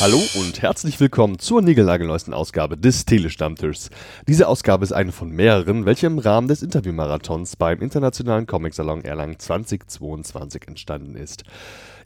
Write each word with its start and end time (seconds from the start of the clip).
Hallo 0.00 0.22
und 0.34 0.62
herzlich 0.62 1.00
willkommen 1.00 1.38
zur 1.38 1.62
niegelnagelneuesten 1.62 2.32
Ausgabe 2.32 2.76
des 2.76 3.06
Telestammtischs. 3.06 3.90
Diese 4.28 4.46
Ausgabe 4.46 4.84
ist 4.84 4.92
eine 4.92 5.10
von 5.10 5.30
mehreren, 5.30 5.84
welche 5.84 6.06
im 6.06 6.20
Rahmen 6.20 6.48
des 6.48 6.62
Interviewmarathons 6.62 7.56
beim 7.56 7.80
Internationalen 7.80 8.46
Comic-Salon 8.46 9.04
Erlangen 9.04 9.38
2022 9.38 10.68
entstanden 10.68 11.16
ist. 11.16 11.42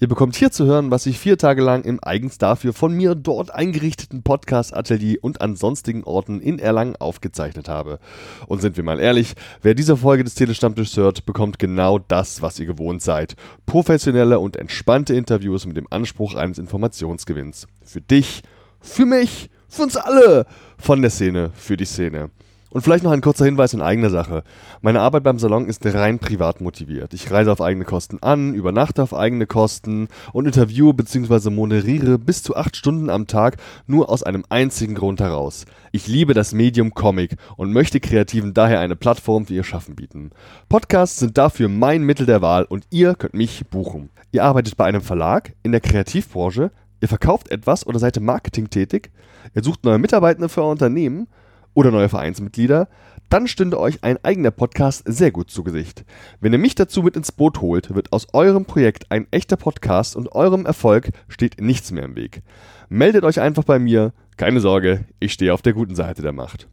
Ihr 0.02 0.08
bekommt 0.08 0.34
hier 0.34 0.50
zu 0.50 0.64
hören, 0.64 0.90
was 0.90 1.04
ich 1.04 1.18
vier 1.18 1.36
Tage 1.36 1.60
lang 1.60 1.84
im 1.84 1.98
eigens 2.02 2.38
dafür 2.38 2.72
von 2.72 2.94
mir 2.94 3.14
dort 3.14 3.54
eingerichteten 3.54 4.22
Podcast-Atelier 4.22 5.18
und 5.20 5.42
an 5.42 5.56
sonstigen 5.56 6.04
Orten 6.04 6.40
in 6.40 6.58
Erlangen 6.58 6.96
aufgezeichnet 6.96 7.68
habe. 7.68 7.98
Und 8.46 8.62
sind 8.62 8.78
wir 8.78 8.82
mal 8.82 8.98
ehrlich, 8.98 9.34
wer 9.60 9.74
diese 9.74 9.98
Folge 9.98 10.24
des 10.24 10.36
Telestammtischs 10.36 10.96
hört, 10.96 11.26
bekommt 11.26 11.58
genau 11.58 11.98
das, 11.98 12.40
was 12.40 12.58
ihr 12.58 12.64
gewohnt 12.64 13.02
seid. 13.02 13.36
Professionelle 13.66 14.38
und 14.38 14.56
entspannte 14.56 15.12
Interviews 15.12 15.66
mit 15.66 15.76
dem 15.76 15.86
Anspruch 15.90 16.34
eines 16.34 16.56
Informationsgewinns. 16.56 17.66
Für 17.82 18.00
dich, 18.00 18.40
für 18.80 19.04
mich, 19.04 19.50
für 19.68 19.82
uns 19.82 19.98
alle. 19.98 20.46
Von 20.78 21.02
der 21.02 21.10
Szene, 21.10 21.50
für 21.54 21.76
die 21.76 21.84
Szene. 21.84 22.30
Und 22.72 22.82
vielleicht 22.82 23.02
noch 23.02 23.10
ein 23.10 23.20
kurzer 23.20 23.46
Hinweis 23.46 23.74
in 23.74 23.82
eigener 23.82 24.10
Sache. 24.10 24.44
Meine 24.80 25.00
Arbeit 25.00 25.24
beim 25.24 25.40
Salon 25.40 25.66
ist 25.66 25.84
rein 25.84 26.20
privat 26.20 26.60
motiviert. 26.60 27.12
Ich 27.14 27.28
reise 27.30 27.50
auf 27.50 27.60
eigene 27.60 27.84
Kosten 27.84 28.18
an, 28.22 28.54
übernachte 28.54 29.02
auf 29.02 29.12
eigene 29.12 29.46
Kosten 29.46 30.06
und 30.32 30.46
interviewe 30.46 30.94
bzw. 30.94 31.50
moderiere 31.50 32.16
bis 32.16 32.44
zu 32.44 32.54
acht 32.54 32.76
Stunden 32.76 33.10
am 33.10 33.26
Tag 33.26 33.56
nur 33.88 34.08
aus 34.08 34.22
einem 34.22 34.44
einzigen 34.50 34.94
Grund 34.94 35.20
heraus. 35.20 35.64
Ich 35.90 36.06
liebe 36.06 36.32
das 36.32 36.52
Medium 36.52 36.94
Comic 36.94 37.36
und 37.56 37.72
möchte 37.72 37.98
Kreativen 37.98 38.54
daher 38.54 38.78
eine 38.78 38.94
Plattform 38.94 39.46
für 39.46 39.54
ihr 39.54 39.64
Schaffen 39.64 39.96
bieten. 39.96 40.30
Podcasts 40.68 41.18
sind 41.18 41.36
dafür 41.38 41.68
mein 41.68 42.04
Mittel 42.04 42.24
der 42.24 42.40
Wahl 42.40 42.64
und 42.64 42.86
ihr 42.90 43.16
könnt 43.16 43.34
mich 43.34 43.66
buchen. 43.66 44.10
Ihr 44.30 44.44
arbeitet 44.44 44.76
bei 44.76 44.84
einem 44.84 45.02
Verlag, 45.02 45.54
in 45.64 45.72
der 45.72 45.80
Kreativbranche, 45.80 46.70
ihr 47.00 47.08
verkauft 47.08 47.50
etwas 47.50 47.84
oder 47.84 47.98
seid 47.98 48.16
im 48.16 48.26
Marketing 48.26 48.70
tätig, 48.70 49.10
ihr 49.56 49.64
sucht 49.64 49.82
neue 49.82 49.98
Mitarbeitende 49.98 50.48
für 50.48 50.62
euer 50.62 50.70
Unternehmen, 50.70 51.26
oder 51.74 51.90
neue 51.90 52.08
Vereinsmitglieder, 52.08 52.88
dann 53.28 53.46
stünde 53.46 53.78
euch 53.78 54.02
ein 54.02 54.18
eigener 54.24 54.50
Podcast 54.50 55.04
sehr 55.06 55.30
gut 55.30 55.50
zu 55.50 55.62
Gesicht. 55.62 56.04
Wenn 56.40 56.52
ihr 56.52 56.58
mich 56.58 56.74
dazu 56.74 57.02
mit 57.02 57.16
ins 57.16 57.32
Boot 57.32 57.60
holt, 57.60 57.94
wird 57.94 58.12
aus 58.12 58.26
eurem 58.32 58.64
Projekt 58.64 59.10
ein 59.10 59.26
echter 59.30 59.56
Podcast 59.56 60.16
und 60.16 60.32
eurem 60.32 60.66
Erfolg 60.66 61.10
steht 61.28 61.60
nichts 61.60 61.92
mehr 61.92 62.04
im 62.04 62.16
Weg. 62.16 62.42
Meldet 62.88 63.24
euch 63.24 63.40
einfach 63.40 63.64
bei 63.64 63.78
mir, 63.78 64.12
keine 64.36 64.60
Sorge, 64.60 65.04
ich 65.20 65.32
stehe 65.32 65.54
auf 65.54 65.62
der 65.62 65.74
guten 65.74 65.94
Seite 65.94 66.22
der 66.22 66.32
Macht. 66.32 66.68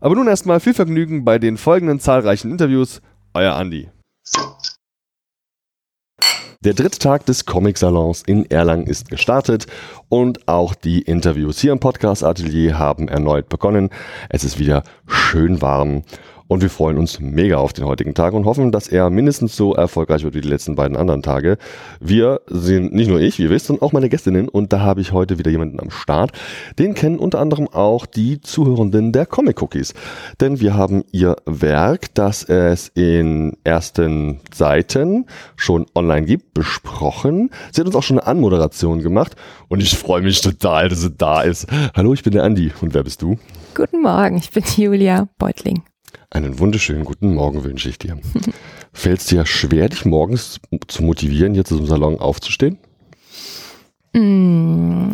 Aber 0.00 0.14
nun 0.14 0.28
erstmal 0.28 0.60
viel 0.60 0.74
Vergnügen 0.74 1.24
bei 1.24 1.38
den 1.38 1.56
folgenden 1.56 1.98
zahlreichen 2.00 2.50
Interviews. 2.50 3.00
Euer 3.32 3.54
Andi. 3.54 3.88
Der 6.66 6.74
dritte 6.74 6.98
Tag 6.98 7.24
des 7.26 7.46
Comic-Salons 7.46 8.24
in 8.26 8.50
Erlangen 8.50 8.88
ist 8.88 9.08
gestartet 9.08 9.68
und 10.08 10.48
auch 10.48 10.74
die 10.74 11.00
Interviews 11.00 11.60
hier 11.60 11.70
im 11.70 11.78
Podcast-Atelier 11.78 12.76
haben 12.76 13.06
erneut 13.06 13.48
begonnen. 13.48 13.90
Es 14.30 14.42
ist 14.42 14.58
wieder 14.58 14.82
schön 15.06 15.62
warm 15.62 16.02
und 16.48 16.62
wir 16.62 16.70
freuen 16.70 16.98
uns 16.98 17.18
mega 17.20 17.56
auf 17.56 17.72
den 17.72 17.84
heutigen 17.84 18.14
Tag 18.14 18.32
und 18.32 18.44
hoffen, 18.44 18.70
dass 18.70 18.88
er 18.88 19.10
mindestens 19.10 19.56
so 19.56 19.74
erfolgreich 19.74 20.22
wird 20.22 20.34
wie 20.34 20.40
die 20.40 20.48
letzten 20.48 20.76
beiden 20.76 20.96
anderen 20.96 21.22
Tage. 21.22 21.58
Wir 22.00 22.40
sind 22.46 22.92
nicht 22.92 23.08
nur 23.08 23.20
ich, 23.20 23.38
wie 23.38 23.44
ihr 23.44 23.50
wisst, 23.50 23.66
sondern 23.66 23.86
auch 23.86 23.92
meine 23.92 24.08
Gästinnen. 24.08 24.48
Und 24.48 24.72
da 24.72 24.80
habe 24.80 25.00
ich 25.00 25.12
heute 25.12 25.38
wieder 25.38 25.50
jemanden 25.50 25.80
am 25.80 25.90
Start. 25.90 26.32
Den 26.78 26.94
kennen 26.94 27.18
unter 27.18 27.40
anderem 27.40 27.68
auch 27.68 28.06
die 28.06 28.40
Zuhörenden 28.40 29.12
der 29.12 29.26
Comic 29.26 29.60
Cookies. 29.60 29.94
Denn 30.40 30.60
wir 30.60 30.74
haben 30.74 31.04
ihr 31.10 31.36
Werk, 31.46 32.14
das 32.14 32.44
es 32.44 32.88
in 32.94 33.56
ersten 33.64 34.40
Seiten 34.54 35.26
schon 35.56 35.86
online 35.94 36.26
gibt, 36.26 36.54
besprochen. 36.54 37.50
Sie 37.72 37.80
hat 37.80 37.86
uns 37.86 37.96
auch 37.96 38.02
schon 38.02 38.20
eine 38.20 38.28
Anmoderation 38.28 39.02
gemacht. 39.02 39.34
Und 39.68 39.82
ich 39.82 39.96
freue 39.98 40.22
mich 40.22 40.40
total, 40.40 40.88
dass 40.88 41.00
sie 41.00 41.10
da 41.10 41.42
ist. 41.42 41.66
Hallo, 41.94 42.14
ich 42.14 42.22
bin 42.22 42.32
der 42.32 42.44
Andi. 42.44 42.72
Und 42.80 42.94
wer 42.94 43.02
bist 43.02 43.22
du? 43.22 43.36
Guten 43.74 44.00
Morgen, 44.00 44.36
ich 44.36 44.50
bin 44.50 44.64
Julia 44.76 45.28
Beutling. 45.38 45.82
Einen 46.30 46.58
wunderschönen 46.58 47.04
guten 47.04 47.34
Morgen 47.34 47.64
wünsche 47.64 47.88
ich 47.88 47.98
dir. 47.98 48.18
Fällt 48.92 49.20
es 49.20 49.26
dir 49.26 49.46
schwer, 49.46 49.88
dich 49.88 50.04
morgens 50.04 50.60
zu 50.88 51.02
motivieren, 51.02 51.54
hier 51.54 51.64
zum 51.64 51.86
Salon 51.86 52.18
aufzustehen? 52.18 52.78
Mm. 54.12 55.12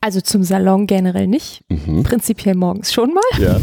Also 0.00 0.20
zum 0.20 0.42
Salon 0.42 0.86
generell 0.86 1.26
nicht. 1.26 1.62
Mhm. 1.68 2.04
Prinzipiell 2.04 2.54
morgens 2.54 2.92
schon 2.92 3.12
mal. 3.12 3.22
Ja. 3.38 3.60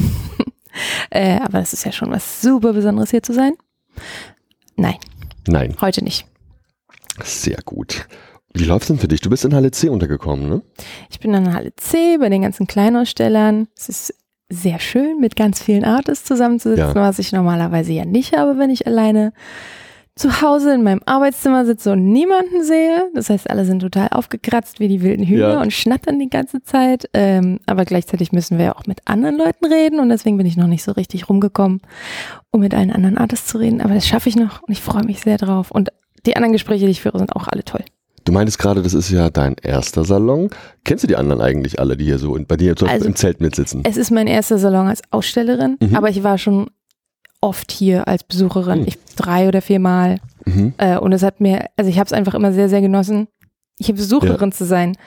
äh, 1.10 1.40
aber 1.40 1.60
es 1.60 1.74
ist 1.74 1.84
ja 1.86 1.92
schon 1.92 2.12
was 2.12 2.42
super 2.42 2.74
Besonderes 2.74 3.10
hier 3.10 3.24
zu 3.24 3.34
sein. 3.34 3.54
Nein. 4.76 4.98
Nein. 5.48 5.76
Heute 5.82 6.04
nicht. 6.04 6.28
Sehr 7.24 7.58
gut. 7.66 8.08
Wie 8.54 8.66
läuft 8.66 8.84
es 8.84 8.88
denn 8.88 9.00
für 9.00 9.08
dich? 9.08 9.22
Du 9.22 9.30
bist 9.30 9.46
in 9.46 9.56
Halle 9.56 9.72
C 9.72 9.90
untergekommen, 9.90 10.50
ne? 10.50 10.62
Ich 11.10 11.20
bin 11.20 11.34
in 11.34 11.54
Halle 11.54 11.76
C 11.76 12.18
bei 12.18 12.30
den 12.30 12.44
ganzen 12.44 12.68
Kleinausstellern. 12.68 13.68
Es 13.76 13.90
ist 13.90 14.14
sehr 14.50 14.80
schön, 14.80 15.20
mit 15.20 15.36
ganz 15.36 15.62
vielen 15.62 15.84
Artists 15.84 16.26
zusammenzusitzen, 16.26 16.96
ja. 16.96 16.96
was 16.96 17.20
ich 17.20 17.32
normalerweise 17.32 17.92
ja 17.92 18.06
nicht 18.06 18.36
habe, 18.36 18.58
wenn 18.58 18.70
ich 18.70 18.88
alleine 18.88 19.34
zu 20.18 20.42
Hause 20.42 20.74
in 20.74 20.84
meinem 20.84 21.02
Arbeitszimmer 21.06 21.66
sitze 21.66 21.92
und 21.92 22.12
niemanden 22.12 22.64
sehe. 22.64 23.10
Das 23.14 23.30
heißt, 23.30 23.50
alle 23.50 23.66
sind 23.66 23.82
total 23.82 24.10
aufgekratzt 24.10 24.80
wie 24.80 24.88
die 24.88 25.02
wilden 25.02 25.26
Hühner 25.26 25.54
ja. 25.54 25.62
und 25.62 25.72
schnattern 25.72 26.18
die 26.18 26.30
ganze 26.30 26.64
Zeit. 26.64 27.10
Ähm, 27.14 27.60
aber 27.66 27.86
gleichzeitig 27.86 28.32
müssen 28.32 28.58
wir 28.58 28.66
ja 28.66 28.76
auch 28.76 28.88
mit 28.88 29.02
anderen 29.06 29.38
Leuten 29.38 29.66
reden 29.66 30.00
und 30.00 30.10
deswegen 30.10 30.38
bin 30.38 30.48
ich 30.48 30.58
noch 30.58 30.68
nicht 30.68 30.84
so 30.84 30.92
richtig 30.94 31.30
rumgekommen, 31.30 31.82
um 32.52 32.62
mit 32.62 32.74
allen 32.74 32.92
anderen 32.92 33.18
Artists 33.18 33.48
zu 33.48 33.60
reden. 33.60 33.82
Aber 33.82 33.94
das 33.94 34.08
schaffe 34.08 34.30
ich 34.30 34.36
noch 34.36 34.64
und 34.64 34.72
ich 34.72 34.82
freue 34.82 35.06
mich 35.06 35.22
sehr 35.22 35.38
drauf. 35.38 35.72
Und 35.72 35.90
die 36.26 36.36
anderen 36.36 36.54
Gespräche, 36.54 36.86
die 36.86 36.92
ich 36.92 37.02
führe, 37.02 37.20
sind 37.20 37.36
auch 37.36 37.48
alle 37.48 37.64
toll. 37.64 37.86
Du 38.28 38.34
meintest 38.34 38.60
gerade, 38.60 38.82
das 38.82 38.94
ist 38.94 39.10
ja 39.10 39.30
dein 39.30 39.56
erster 39.62 40.04
Salon. 40.04 40.50
Kennst 40.84 41.02
du 41.02 41.08
die 41.08 41.16
anderen 41.16 41.40
eigentlich 41.40 41.80
alle, 41.80 41.96
die 41.96 42.04
hier 42.04 42.20
so 42.20 42.38
bei 42.46 42.58
dir 42.58 42.76
also, 42.86 43.06
im 43.06 43.16
Zelt 43.16 43.40
mitsitzen? 43.40 43.84
Es 43.86 43.96
ist 43.96 44.12
mein 44.12 44.28
erster 44.28 44.58
Salon 44.58 44.88
als 44.88 45.02
Ausstellerin, 45.12 45.78
mhm. 45.80 45.96
aber 45.96 46.10
ich 46.10 46.24
war 46.24 46.38
schon 46.38 46.70
oft 47.40 47.72
hier 47.72 48.06
als 48.10 48.26
Besucherin. 48.26 48.82
Mhm. 48.82 48.88
Ich 48.88 49.00
drei 49.16 49.48
oder 49.48 49.62
viermal. 49.62 50.18
Mhm. 50.44 50.74
Äh, 50.78 50.98
und 50.98 51.14
es 51.14 51.24
hat 51.24 51.40
mir, 51.40 51.68
also 51.78 51.90
ich 51.90 52.00
habe 52.00 52.08
es 52.08 52.12
einfach 52.12 52.34
immer 52.34 52.52
sehr, 52.52 52.68
sehr 52.68 52.82
genossen, 52.82 53.30
hier 53.80 53.96
Besucherin 53.96 54.50
ja. 54.50 54.56
zu 54.56 54.66
sein. 54.66 54.98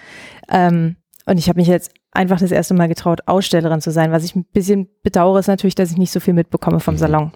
Ähm, 0.48 0.96
und 1.26 1.38
ich 1.38 1.50
habe 1.50 1.60
mich 1.60 1.68
jetzt 1.68 1.92
einfach 2.12 2.40
das 2.40 2.52
erste 2.52 2.72
Mal 2.72 2.88
getraut, 2.88 3.20
Ausstellerin 3.26 3.82
zu 3.82 3.90
sein. 3.90 4.12
Was 4.12 4.24
ich 4.24 4.34
ein 4.34 4.46
bisschen 4.46 4.88
bedauere, 5.02 5.40
ist 5.40 5.46
natürlich, 5.46 5.74
dass 5.74 5.90
ich 5.90 5.98
nicht 5.98 6.10
so 6.10 6.20
viel 6.20 6.32
mitbekomme 6.32 6.80
vom 6.80 6.94
mhm. 6.94 6.98
Salon. 6.98 7.32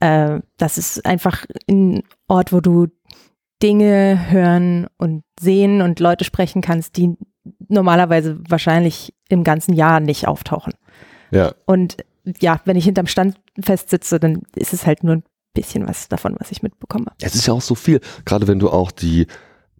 Äh, 0.00 0.40
das 0.58 0.76
ist 0.76 1.06
einfach 1.06 1.46
ein 1.66 2.02
Ort, 2.28 2.52
wo 2.52 2.60
du 2.60 2.88
Dinge 3.62 4.30
hören 4.30 4.86
und 4.96 5.22
sehen 5.40 5.80
und 5.80 6.00
Leute 6.00 6.24
sprechen 6.24 6.62
kannst, 6.62 6.96
die 6.96 7.16
normalerweise 7.68 8.38
wahrscheinlich 8.48 9.14
im 9.28 9.44
ganzen 9.44 9.74
Jahr 9.74 10.00
nicht 10.00 10.26
auftauchen. 10.26 10.74
Ja. 11.30 11.54
Und 11.66 11.96
ja, 12.40 12.60
wenn 12.64 12.76
ich 12.76 12.84
hinterm 12.84 13.06
Stand 13.06 13.36
festsitze, 13.60 14.18
dann 14.18 14.42
ist 14.54 14.72
es 14.72 14.86
halt 14.86 15.04
nur 15.04 15.16
ein 15.16 15.24
bisschen 15.54 15.86
was 15.86 16.08
davon, 16.08 16.36
was 16.38 16.50
ich 16.50 16.62
mitbekomme. 16.62 17.12
Es 17.20 17.34
ist 17.34 17.46
ja 17.46 17.54
auch 17.54 17.60
so 17.60 17.74
viel, 17.74 18.00
gerade 18.24 18.48
wenn 18.48 18.58
du 18.58 18.70
auch 18.70 18.90
die 18.90 19.26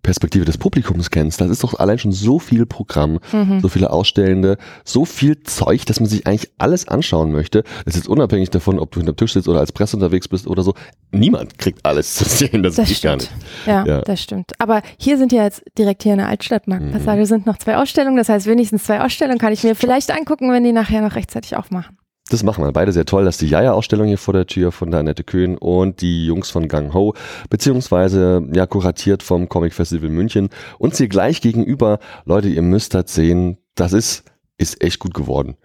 Perspektive 0.04 0.44
des 0.44 0.59
Publikums 0.59 1.10
kennst, 1.10 1.41
das 1.41 1.50
ist 1.50 1.65
doch 1.65 1.75
allein 1.81 1.98
schon 1.98 2.12
so 2.12 2.38
viel 2.38 2.66
Programm, 2.66 3.19
mhm. 3.32 3.60
so 3.60 3.69
viele 3.69 3.91
Ausstellende, 3.91 4.59
so 4.84 5.04
viel 5.04 5.42
Zeug, 5.42 5.84
dass 5.87 5.98
man 5.98 6.09
sich 6.09 6.28
eigentlich 6.28 6.53
alles 6.59 6.87
anschauen 6.87 7.32
möchte. 7.32 7.65
Das 7.84 7.97
ist 7.97 8.06
unabhängig 8.06 8.50
davon, 8.50 8.78
ob 8.78 8.92
du 8.92 9.00
hinterm 9.00 9.16
Tisch 9.16 9.32
sitzt 9.32 9.48
oder 9.48 9.59
als 9.59 9.72
Presse 9.72 9.97
unterwegs 9.97 10.28
bist 10.28 10.47
oder 10.47 10.62
so. 10.62 10.75
Niemand 11.10 11.59
kriegt 11.59 11.84
alles 11.84 12.15
zu 12.15 12.25
sehen, 12.25 12.62
das, 12.62 12.76
das 12.76 12.88
geht 12.88 13.03
gar 13.03 13.16
nicht. 13.16 13.31
Ja, 13.66 13.84
ja, 13.84 14.00
das 14.03 14.22
stimmt. 14.22 14.53
Aber 14.59 14.82
hier 14.98 15.19
sind 15.19 15.32
ja 15.32 15.42
jetzt 15.42 15.65
direkt 15.76 16.04
hier 16.04 16.12
in 16.12 16.19
der 16.19 16.28
Altstadtmarktpassage 16.28 17.22
mhm. 17.22 17.26
sind 17.26 17.47
noch 17.47 17.59
zwei 17.59 17.76
Ausstellungen. 17.76 18.16
Das 18.16 18.28
heißt, 18.28 18.47
wenigstens 18.47 18.84
zwei 18.84 19.00
Ausstellungen 19.00 19.38
kann 19.38 19.53
ich 19.53 19.65
mir 19.65 19.75
vielleicht 19.75 20.12
angucken, 20.12 20.53
wenn 20.53 20.62
die 20.62 20.72
nachher 20.72 21.00
noch 21.00 21.16
rechtzeitig 21.16 21.56
aufmachen. 21.56 21.97
Das 22.30 22.42
machen 22.42 22.65
wir. 22.65 22.72
Beide 22.72 22.91
sehr 22.92 23.04
toll. 23.04 23.24
Das 23.24 23.34
ist 23.34 23.42
die 23.42 23.48
Jaja-Ausstellung 23.48 24.06
hier 24.06 24.16
vor 24.16 24.32
der 24.32 24.47
Tür 24.47 24.72
von 24.72 24.91
der 24.91 25.00
Annette 25.00 25.24
Köhn 25.24 25.59
und 25.59 26.00
die 26.00 26.24
Jungs 26.24 26.50
von 26.50 26.68
Gang 26.68 26.94
Ho, 26.94 27.15
beziehungsweise 27.50 28.48
ja 28.54 28.66
kuratiert 28.66 29.22
vom 29.22 29.48
Comic 29.48 29.74
Festival 29.74 30.09
München. 30.09 30.48
Und 30.78 30.94
sie 30.94 31.09
gleich 31.09 31.42
gegenüber, 31.42 31.98
Leute, 32.24 32.48
ihr 32.48 32.62
müsst 32.62 32.94
das 32.94 33.15
sehen, 33.15 33.59
das 33.74 33.92
ist, 33.92 34.24
ist 34.56 34.82
echt 34.82 35.00
gut 35.00 35.12
geworden. 35.12 35.56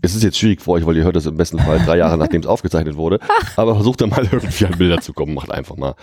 Es 0.00 0.14
ist 0.14 0.22
jetzt 0.22 0.38
schwierig 0.38 0.62
für 0.62 0.70
euch, 0.72 0.86
weil 0.86 0.96
ihr 0.96 1.04
hört 1.04 1.16
das 1.16 1.26
im 1.26 1.36
besten 1.36 1.58
Fall 1.58 1.80
drei 1.84 1.98
Jahre 1.98 2.16
nachdem 2.16 2.40
es 2.40 2.46
aufgezeichnet 2.46 2.96
wurde. 2.96 3.18
Aber 3.56 3.74
versucht 3.74 4.00
da 4.00 4.06
mal 4.06 4.24
irgendwie 4.24 4.64
an 4.64 4.78
Bilder 4.78 5.00
zu 5.00 5.12
kommen. 5.12 5.34
Macht 5.34 5.50
einfach 5.50 5.76
mal. 5.76 5.96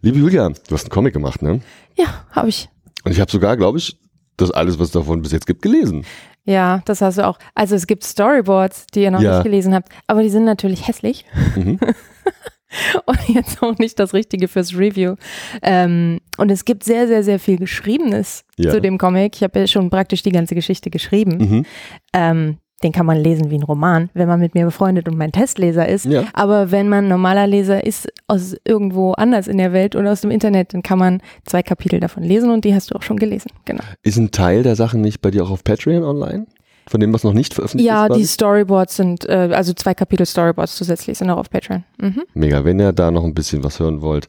Liebe 0.00 0.18
Julia, 0.18 0.48
du 0.48 0.74
hast 0.74 0.84
einen 0.84 0.90
Comic 0.90 1.12
gemacht, 1.12 1.42
ne? 1.42 1.60
Ja, 1.96 2.26
habe 2.30 2.48
ich. 2.48 2.68
Und 3.04 3.12
ich 3.12 3.20
habe 3.20 3.30
sogar, 3.30 3.56
glaube 3.56 3.78
ich, 3.78 3.98
das 4.36 4.50
alles, 4.50 4.78
was 4.78 4.88
es 4.88 4.92
davon 4.92 5.22
bis 5.22 5.32
jetzt 5.32 5.46
gibt, 5.46 5.62
gelesen. 5.62 6.04
Ja, 6.46 6.80
das 6.84 7.02
hast 7.02 7.18
du 7.18 7.26
auch. 7.26 7.38
Also 7.54 7.74
es 7.74 7.86
gibt 7.86 8.04
Storyboards, 8.04 8.86
die 8.94 9.02
ihr 9.02 9.10
noch 9.10 9.20
ja. 9.20 9.34
nicht 9.34 9.44
gelesen 9.44 9.74
habt, 9.74 9.92
aber 10.06 10.22
die 10.22 10.30
sind 10.30 10.44
natürlich 10.44 10.86
hässlich. 10.86 11.24
Mhm. 11.56 11.78
und 13.06 13.28
jetzt 13.28 13.62
auch 13.62 13.78
nicht 13.78 13.98
das 13.98 14.14
Richtige 14.14 14.48
fürs 14.48 14.74
Review. 14.74 15.16
Ähm, 15.62 16.20
und 16.38 16.50
es 16.50 16.64
gibt 16.64 16.84
sehr, 16.84 17.08
sehr, 17.08 17.22
sehr 17.22 17.38
viel 17.38 17.58
Geschriebenes 17.58 18.44
ja. 18.56 18.70
zu 18.70 18.80
dem 18.80 18.96
Comic. 18.96 19.36
Ich 19.36 19.42
habe 19.42 19.58
ja 19.58 19.66
schon 19.66 19.90
praktisch 19.90 20.22
die 20.22 20.32
ganze 20.32 20.54
Geschichte 20.54 20.90
geschrieben. 20.90 21.36
Mhm. 21.36 21.66
Ähm, 22.12 22.58
den 22.86 22.92
kann 22.92 23.06
man 23.06 23.18
lesen 23.18 23.50
wie 23.50 23.56
ein 23.56 23.62
Roman, 23.64 24.08
wenn 24.14 24.28
man 24.28 24.38
mit 24.38 24.54
mir 24.54 24.64
befreundet 24.64 25.08
und 25.08 25.16
mein 25.18 25.32
Testleser 25.32 25.88
ist. 25.88 26.04
Ja. 26.06 26.24
Aber 26.32 26.70
wenn 26.70 26.88
man 26.88 27.08
normaler 27.08 27.46
Leser 27.46 27.84
ist 27.84 28.08
aus 28.28 28.54
irgendwo 28.64 29.12
anders 29.12 29.48
in 29.48 29.58
der 29.58 29.72
Welt 29.72 29.96
oder 29.96 30.12
aus 30.12 30.20
dem 30.20 30.30
Internet, 30.30 30.72
dann 30.72 30.82
kann 30.82 30.98
man 30.98 31.20
zwei 31.44 31.62
Kapitel 31.62 31.98
davon 32.00 32.22
lesen 32.22 32.50
und 32.50 32.64
die 32.64 32.74
hast 32.74 32.90
du 32.90 32.94
auch 32.96 33.02
schon 33.02 33.16
gelesen. 33.16 33.50
Genau. 33.64 33.82
Ist 34.02 34.16
ein 34.18 34.30
Teil 34.30 34.62
der 34.62 34.76
Sachen 34.76 35.00
nicht 35.00 35.20
bei 35.20 35.30
dir 35.30 35.44
auch 35.44 35.50
auf 35.50 35.64
Patreon 35.64 36.04
online? 36.04 36.46
Von 36.88 37.00
dem, 37.00 37.12
was 37.12 37.24
noch 37.24 37.32
nicht 37.32 37.52
veröffentlicht 37.52 37.88
Ja, 37.88 38.04
ist? 38.06 38.10
die 38.14 38.20
quasi? 38.20 38.26
Storyboards 38.28 38.96
sind, 38.96 39.28
äh, 39.28 39.50
also 39.52 39.72
zwei 39.72 39.92
Kapitel 39.94 40.24
Storyboards 40.24 40.76
zusätzlich 40.76 41.18
sind 41.18 41.28
auch 41.30 41.38
auf 41.38 41.50
Patreon. 41.50 41.82
Mhm. 42.00 42.22
Mega, 42.34 42.64
wenn 42.64 42.78
ihr 42.78 42.92
da 42.92 43.10
noch 43.10 43.24
ein 43.24 43.34
bisschen 43.34 43.64
was 43.64 43.80
hören 43.80 44.00
wollt. 44.02 44.28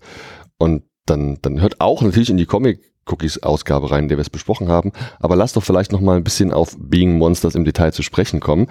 Und 0.58 0.82
dann, 1.10 1.40
dann 1.42 1.62
hört 1.62 1.82
auch 1.82 2.02
natürlich 2.02 2.30
in 2.30 2.38
die 2.38 2.46
Comic-Cookies-Ausgabe 2.46 3.92
rein, 3.92 4.04
in 4.04 4.10
der 4.10 4.18
wir 4.18 4.22
es 4.22 4.30
besprochen 4.30 4.70
haben. 4.70 4.92
Aber 5.20 5.36
lasst 5.36 5.56
doch 5.56 5.64
vielleicht 5.64 5.92
noch 5.92 6.02
mal 6.02 6.18
ein 6.18 6.24
bisschen 6.24 6.52
auf 6.52 6.76
Being 6.80 7.18
Monsters 7.18 7.56
im 7.56 7.66
Detail 7.66 7.92
zu 7.92 8.04
sprechen 8.04 8.40
kommen. 8.40 8.68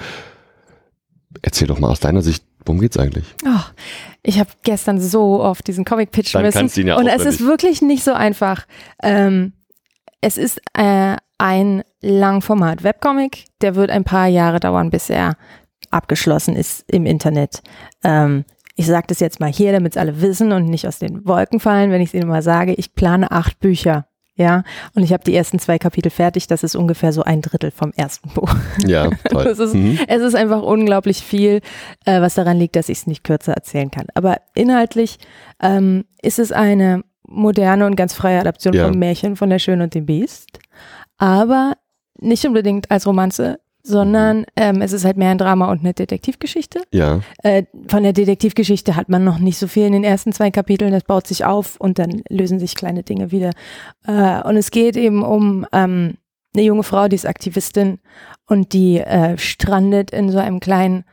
Erzähl 1.42 1.68
doch 1.68 1.78
mal 1.78 1.90
aus 1.90 2.00
deiner 2.00 2.22
Sicht, 2.22 2.44
worum 2.64 2.80
geht's 2.80 2.96
eigentlich? 2.96 3.26
Oh, 3.44 3.60
ich 4.22 4.38
habe 4.38 4.50
gestern 4.62 5.00
so 5.00 5.40
oft 5.42 5.66
diesen 5.66 5.84
Comic 5.84 6.10
pitchen 6.10 6.42
Dann 6.42 6.64
müssen. 6.64 6.80
ihn 6.80 6.88
ja 6.88 6.96
und 6.96 7.06
es 7.06 7.24
ist 7.24 7.40
wirklich 7.40 7.82
nicht 7.82 8.04
so 8.04 8.12
einfach. 8.12 8.66
Ähm, 9.02 9.52
es 10.20 10.38
ist 10.38 10.60
äh, 10.72 11.16
ein 11.38 11.82
Langformat-Webcomic, 12.00 13.44
der 13.60 13.74
wird 13.74 13.90
ein 13.90 14.04
paar 14.04 14.26
Jahre 14.26 14.60
dauern, 14.60 14.90
bis 14.90 15.10
er 15.10 15.36
abgeschlossen 15.90 16.56
ist 16.56 16.84
im 16.90 17.06
Internet. 17.06 17.62
Ähm, 18.02 18.44
ich 18.76 18.86
sage 18.86 19.06
das 19.08 19.20
jetzt 19.20 19.40
mal 19.40 19.50
hier, 19.50 19.72
damit 19.72 19.94
es 19.94 19.96
alle 19.96 20.20
wissen 20.20 20.52
und 20.52 20.66
nicht 20.66 20.86
aus 20.86 20.98
den 20.98 21.26
Wolken 21.26 21.58
fallen, 21.60 21.90
wenn 21.90 22.00
ich 22.02 22.10
es 22.10 22.14
ihnen 22.14 22.28
mal 22.28 22.42
sage. 22.42 22.74
Ich 22.74 22.94
plane 22.94 23.30
acht 23.30 23.58
Bücher. 23.58 24.06
Ja, 24.38 24.64
und 24.94 25.02
ich 25.02 25.14
habe 25.14 25.24
die 25.24 25.34
ersten 25.34 25.58
zwei 25.58 25.78
Kapitel 25.78 26.10
fertig. 26.10 26.46
Das 26.46 26.62
ist 26.62 26.76
ungefähr 26.76 27.10
so 27.10 27.22
ein 27.22 27.40
Drittel 27.40 27.70
vom 27.70 27.92
ersten 27.96 28.28
Buch. 28.34 28.54
Ja, 28.86 29.08
toll. 29.30 29.46
Es 29.46 29.58
ist, 29.58 29.72
Mhm. 29.74 29.98
es 30.08 30.20
ist 30.20 30.34
einfach 30.34 30.60
unglaublich 30.62 31.22
viel, 31.22 31.62
äh, 32.04 32.20
was 32.20 32.34
daran 32.34 32.58
liegt, 32.58 32.76
dass 32.76 32.90
ich 32.90 32.98
es 32.98 33.06
nicht 33.06 33.24
kürzer 33.24 33.54
erzählen 33.54 33.90
kann. 33.90 34.08
Aber 34.14 34.36
inhaltlich 34.54 35.16
ähm, 35.62 36.04
ist 36.20 36.38
es 36.38 36.52
eine 36.52 37.02
moderne 37.26 37.86
und 37.86 37.96
ganz 37.96 38.12
freie 38.12 38.38
Adaption 38.38 38.74
Ja. 38.74 38.86
vom 38.88 38.98
Märchen 38.98 39.36
von 39.36 39.48
der 39.48 39.58
Schöne 39.58 39.84
und 39.84 39.94
dem 39.94 40.04
Biest. 40.04 40.58
Aber 41.16 41.72
nicht 42.18 42.44
unbedingt 42.44 42.90
als 42.90 43.06
Romanze, 43.06 43.58
sondern 43.86 44.46
ähm, 44.56 44.82
es 44.82 44.92
ist 44.92 45.04
halt 45.04 45.16
mehr 45.16 45.30
ein 45.30 45.38
Drama 45.38 45.70
und 45.70 45.80
eine 45.80 45.94
Detektivgeschichte. 45.94 46.80
Ja, 46.92 47.20
Äh, 47.42 47.64
von 47.86 48.02
der 48.02 48.12
Detektivgeschichte 48.12 48.96
hat 48.96 49.08
man 49.08 49.22
noch 49.22 49.38
nicht 49.38 49.58
so 49.58 49.68
viel 49.68 49.86
in 49.86 49.92
den 49.92 50.02
ersten 50.02 50.32
zwei 50.32 50.50
Kapiteln. 50.50 50.90
Das 50.90 51.04
baut 51.04 51.28
sich 51.28 51.44
auf 51.44 51.76
und 51.78 52.00
dann 52.00 52.22
lösen 52.28 52.58
sich 52.58 52.74
kleine 52.74 53.04
Dinge 53.04 53.30
wieder. 53.30 53.52
Äh, 54.04 54.42
und 54.42 54.56
es 54.56 54.72
geht 54.72 54.96
eben 54.96 55.22
um 55.22 55.66
ähm, 55.72 56.14
eine 56.54 56.64
junge 56.64 56.82
Frau, 56.82 57.06
die 57.06 57.14
ist 57.14 57.26
Aktivistin 57.26 58.00
und 58.46 58.72
die 58.72 58.98
äh, 58.98 59.38
strandet 59.38 60.10
in 60.10 60.30
so 60.30 60.38
einem 60.38 60.58
kleinen 60.58 61.04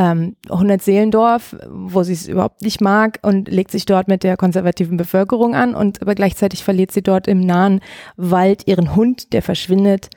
ähm, 0.00 0.34
100-Seelendorf, 0.48 1.54
wo 1.68 2.02
sie 2.02 2.14
es 2.14 2.26
überhaupt 2.26 2.62
nicht 2.62 2.80
mag 2.80 3.18
und 3.20 3.48
legt 3.48 3.70
sich 3.70 3.84
dort 3.84 4.08
mit 4.08 4.22
der 4.24 4.38
konservativen 4.38 4.96
Bevölkerung 4.96 5.54
an 5.54 5.74
und 5.74 6.00
aber 6.00 6.14
gleichzeitig 6.14 6.64
verliert 6.64 6.90
sie 6.90 7.02
dort 7.02 7.28
im 7.28 7.40
nahen 7.40 7.80
Wald 8.16 8.66
ihren 8.66 8.96
Hund, 8.96 9.34
der 9.34 9.42
verschwindet 9.42 10.08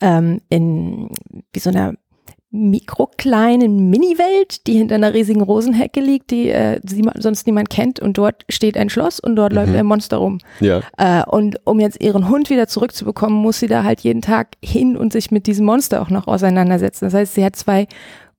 ähm, 0.00 0.40
in 0.48 1.08
wie 1.52 1.58
so 1.58 1.70
einer 1.70 1.94
mikrokleinen 2.54 3.88
Mini-Welt, 3.88 4.66
die 4.66 4.74
hinter 4.74 4.96
einer 4.96 5.14
riesigen 5.14 5.40
Rosenhecke 5.40 6.00
liegt, 6.00 6.30
die 6.30 6.50
äh, 6.50 6.80
sie, 6.84 7.02
sonst 7.18 7.46
niemand 7.46 7.70
kennt 7.70 7.98
und 7.98 8.18
dort 8.18 8.44
steht 8.50 8.76
ein 8.76 8.90
Schloss 8.90 9.18
und 9.18 9.36
dort 9.36 9.54
läuft 9.54 9.74
ein 9.74 9.86
Monster 9.86 10.18
rum. 10.18 10.38
ja, 10.60 10.82
Äh, 10.98 11.24
und 11.26 11.56
um 11.64 11.80
jetzt 11.80 12.00
ihren 12.00 12.28
Hund 12.28 12.50
wieder 12.50 12.68
zurückzubekommen, 12.68 13.40
muss 13.40 13.58
sie 13.58 13.68
da 13.68 13.84
halt 13.84 14.02
jeden 14.02 14.20
Tag 14.20 14.48
hin 14.62 14.98
und 14.98 15.14
sich 15.14 15.30
mit 15.30 15.46
diesem 15.46 15.64
Monster 15.64 16.02
auch 16.02 16.10
noch 16.10 16.26
auseinandersetzen. 16.26 17.06
Das 17.06 17.14
heißt, 17.14 17.34
sie 17.34 17.44
hat 17.44 17.56
zwei 17.56 17.88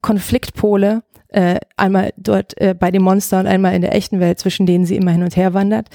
Konfliktpole, 0.04 1.02
äh, 1.30 1.60
einmal 1.78 2.14
dort 2.18 2.60
äh, 2.62 2.76
bei 2.78 2.92
dem 2.92 3.02
Monster 3.02 3.40
und 3.40 3.48
einmal 3.48 3.74
in 3.74 3.82
der 3.82 3.96
echten 3.96 4.20
Welt, 4.20 4.38
zwischen 4.38 4.68
denen 4.68 4.86
sie 4.86 4.96
immer 4.96 5.12
hin 5.12 5.24
und 5.24 5.36
her 5.36 5.56
wandert. 5.56 5.88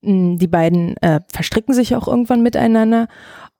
Mm, 0.00 0.36
Die 0.38 0.46
beiden 0.46 0.96
äh, 0.98 1.20
verstricken 1.28 1.74
sich 1.74 1.94
auch 1.94 2.08
irgendwann 2.08 2.42
miteinander. 2.42 3.08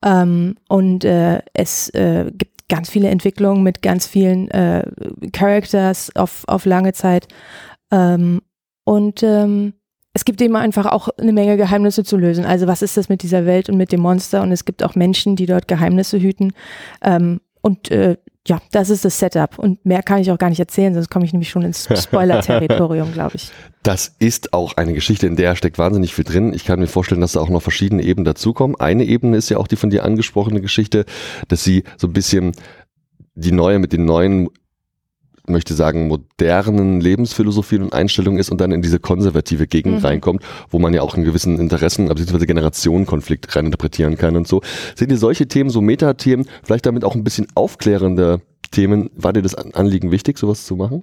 Ähm, 0.02 0.54
und 0.68 1.04
äh, 1.04 1.42
es 1.52 1.90
äh, 1.90 2.30
gibt 2.32 2.68
ganz 2.68 2.88
viele 2.88 3.08
Entwicklungen 3.08 3.62
mit 3.62 3.82
ganz 3.82 4.06
vielen 4.06 4.50
äh, 4.50 4.84
Characters 5.32 6.14
auf, 6.16 6.44
auf 6.46 6.64
lange 6.64 6.92
Zeit. 6.92 7.28
Ähm, 7.90 8.40
und 8.84 9.22
ähm, 9.22 9.74
es 10.14 10.24
gibt 10.24 10.40
eben 10.40 10.56
einfach 10.56 10.86
auch 10.86 11.08
eine 11.18 11.32
Menge 11.32 11.56
Geheimnisse 11.56 12.04
zu 12.04 12.16
lösen. 12.16 12.44
Also 12.44 12.66
was 12.66 12.82
ist 12.82 12.96
das 12.96 13.08
mit 13.08 13.22
dieser 13.22 13.44
Welt 13.44 13.68
und 13.68 13.76
mit 13.76 13.92
dem 13.92 14.00
Monster? 14.00 14.42
Und 14.42 14.52
es 14.52 14.64
gibt 14.64 14.82
auch 14.82 14.94
Menschen, 14.94 15.36
die 15.36 15.46
dort 15.46 15.68
Geheimnisse 15.68 16.18
hüten. 16.20 16.52
Ähm, 17.02 17.40
und 17.60 17.90
äh, 17.90 18.16
ja, 18.48 18.60
das 18.72 18.88
ist 18.88 19.04
das 19.04 19.18
Setup. 19.18 19.58
Und 19.58 19.84
mehr 19.84 20.02
kann 20.02 20.20
ich 20.20 20.30
auch 20.30 20.38
gar 20.38 20.48
nicht 20.48 20.58
erzählen, 20.58 20.94
sonst 20.94 21.10
komme 21.10 21.24
ich 21.24 21.32
nämlich 21.32 21.50
schon 21.50 21.62
ins 21.62 21.86
Spoiler-Territorium, 21.92 23.12
glaube 23.12 23.36
ich. 23.36 23.50
das 23.82 24.14
ist 24.18 24.54
auch 24.54 24.76
eine 24.76 24.94
Geschichte, 24.94 25.26
in 25.26 25.36
der 25.36 25.54
steckt 25.54 25.78
wahnsinnig 25.78 26.14
viel 26.14 26.24
drin. 26.24 26.52
Ich 26.54 26.64
kann 26.64 26.80
mir 26.80 26.86
vorstellen, 26.86 27.20
dass 27.20 27.32
da 27.32 27.40
auch 27.40 27.50
noch 27.50 27.62
verschiedene 27.62 28.02
Ebenen 28.02 28.24
dazukommen. 28.24 28.76
Eine 28.80 29.04
Ebene 29.04 29.36
ist 29.36 29.50
ja 29.50 29.58
auch 29.58 29.68
die 29.68 29.76
von 29.76 29.90
dir 29.90 30.04
angesprochene 30.04 30.60
Geschichte, 30.60 31.04
dass 31.48 31.62
sie 31.62 31.84
so 31.96 32.06
ein 32.06 32.12
bisschen 32.12 32.52
die 33.34 33.52
neue 33.52 33.78
mit 33.78 33.92
den 33.92 34.04
neuen 34.04 34.48
möchte 35.48 35.74
sagen, 35.74 36.08
modernen 36.08 37.00
Lebensphilosophien 37.00 37.82
und 37.82 37.92
Einstellungen 37.92 38.38
ist 38.38 38.50
und 38.50 38.60
dann 38.60 38.72
in 38.72 38.82
diese 38.82 38.98
konservative 38.98 39.66
Gegend 39.66 40.00
Mhm. 40.00 40.04
reinkommt, 40.06 40.42
wo 40.70 40.78
man 40.78 40.94
ja 40.94 41.02
auch 41.02 41.14
einen 41.14 41.24
gewissen 41.24 41.58
Interessen, 41.58 42.08
beziehungsweise 42.08 42.46
Generationenkonflikt 42.46 43.54
reininterpretieren 43.54 44.16
kann 44.16 44.36
und 44.36 44.46
so. 44.48 44.60
Sind 44.94 45.10
dir 45.10 45.18
solche 45.18 45.48
Themen, 45.48 45.70
so 45.70 45.80
Metathemen, 45.80 46.46
vielleicht 46.62 46.86
damit 46.86 47.04
auch 47.04 47.14
ein 47.14 47.24
bisschen 47.24 47.46
aufklärende 47.54 48.40
Themen, 48.70 49.10
war 49.14 49.32
dir 49.32 49.42
das 49.42 49.54
An- 49.54 49.72
Anliegen 49.74 50.10
wichtig, 50.10 50.38
sowas 50.38 50.66
zu 50.66 50.76
machen? 50.76 51.02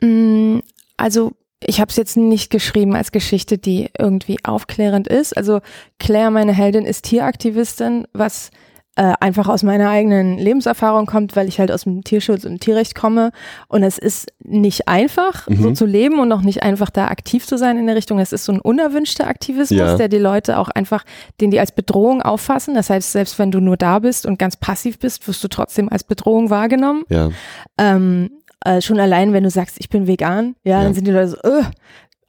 Mm, 0.00 0.58
Also 0.96 1.32
ich 1.64 1.80
habe 1.80 1.90
es 1.90 1.96
jetzt 1.96 2.16
nicht 2.16 2.50
geschrieben 2.50 2.94
als 2.94 3.12
Geschichte, 3.12 3.56
die 3.58 3.88
irgendwie 3.98 4.36
aufklärend 4.44 5.08
ist. 5.08 5.36
Also 5.36 5.60
Claire, 5.98 6.30
meine 6.30 6.52
Heldin, 6.52 6.84
ist 6.84 7.04
Tieraktivistin, 7.04 8.06
was 8.12 8.50
äh, 8.96 9.14
einfach 9.20 9.48
aus 9.48 9.62
meiner 9.62 9.88
eigenen 9.88 10.36
Lebenserfahrung 10.36 11.06
kommt, 11.06 11.34
weil 11.34 11.48
ich 11.48 11.58
halt 11.58 11.72
aus 11.72 11.84
dem 11.84 12.04
Tierschutz 12.04 12.44
und 12.44 12.60
Tierrecht 12.60 12.94
komme. 12.94 13.30
Und 13.68 13.82
es 13.82 13.96
ist 13.96 14.30
nicht 14.44 14.86
einfach, 14.86 15.46
so 15.48 15.70
Mhm. 15.70 15.74
zu 15.74 15.86
leben 15.86 16.18
und 16.20 16.30
auch 16.30 16.42
nicht 16.42 16.62
einfach 16.62 16.90
da 16.90 17.06
aktiv 17.08 17.46
zu 17.46 17.56
sein 17.56 17.78
in 17.78 17.86
der 17.86 17.96
Richtung. 17.96 18.18
Es 18.18 18.32
ist 18.34 18.44
so 18.44 18.52
ein 18.52 18.60
unerwünschter 18.60 19.26
Aktivismus, 19.28 19.78
Ja. 19.78 19.96
der 19.96 20.08
die 20.08 20.18
Leute 20.18 20.58
auch 20.58 20.68
einfach, 20.68 21.04
den 21.40 21.50
die 21.50 21.58
als 21.58 21.72
Bedrohung 21.72 22.20
auffassen. 22.20 22.74
Das 22.74 22.90
heißt, 22.90 23.12
selbst 23.12 23.38
wenn 23.38 23.50
du 23.50 23.60
nur 23.60 23.78
da 23.78 23.98
bist 23.98 24.26
und 24.26 24.38
ganz 24.38 24.56
passiv 24.56 24.98
bist, 24.98 25.26
wirst 25.26 25.42
du 25.42 25.48
trotzdem 25.48 25.88
als 25.88 26.04
Bedrohung 26.04 26.50
wahrgenommen. 26.50 27.04
Ja. 27.08 27.30
Ähm, 27.78 28.30
äh, 28.64 28.82
schon 28.82 29.00
allein, 29.00 29.32
wenn 29.32 29.42
du 29.42 29.50
sagst, 29.50 29.76
ich 29.80 29.88
bin 29.88 30.06
vegan, 30.06 30.54
ja, 30.64 30.78
Ja. 30.78 30.84
dann 30.84 30.92
sind 30.94 31.06
die 31.06 31.10
Leute 31.12 31.28
so, 31.28 31.36
äh, 31.38 31.62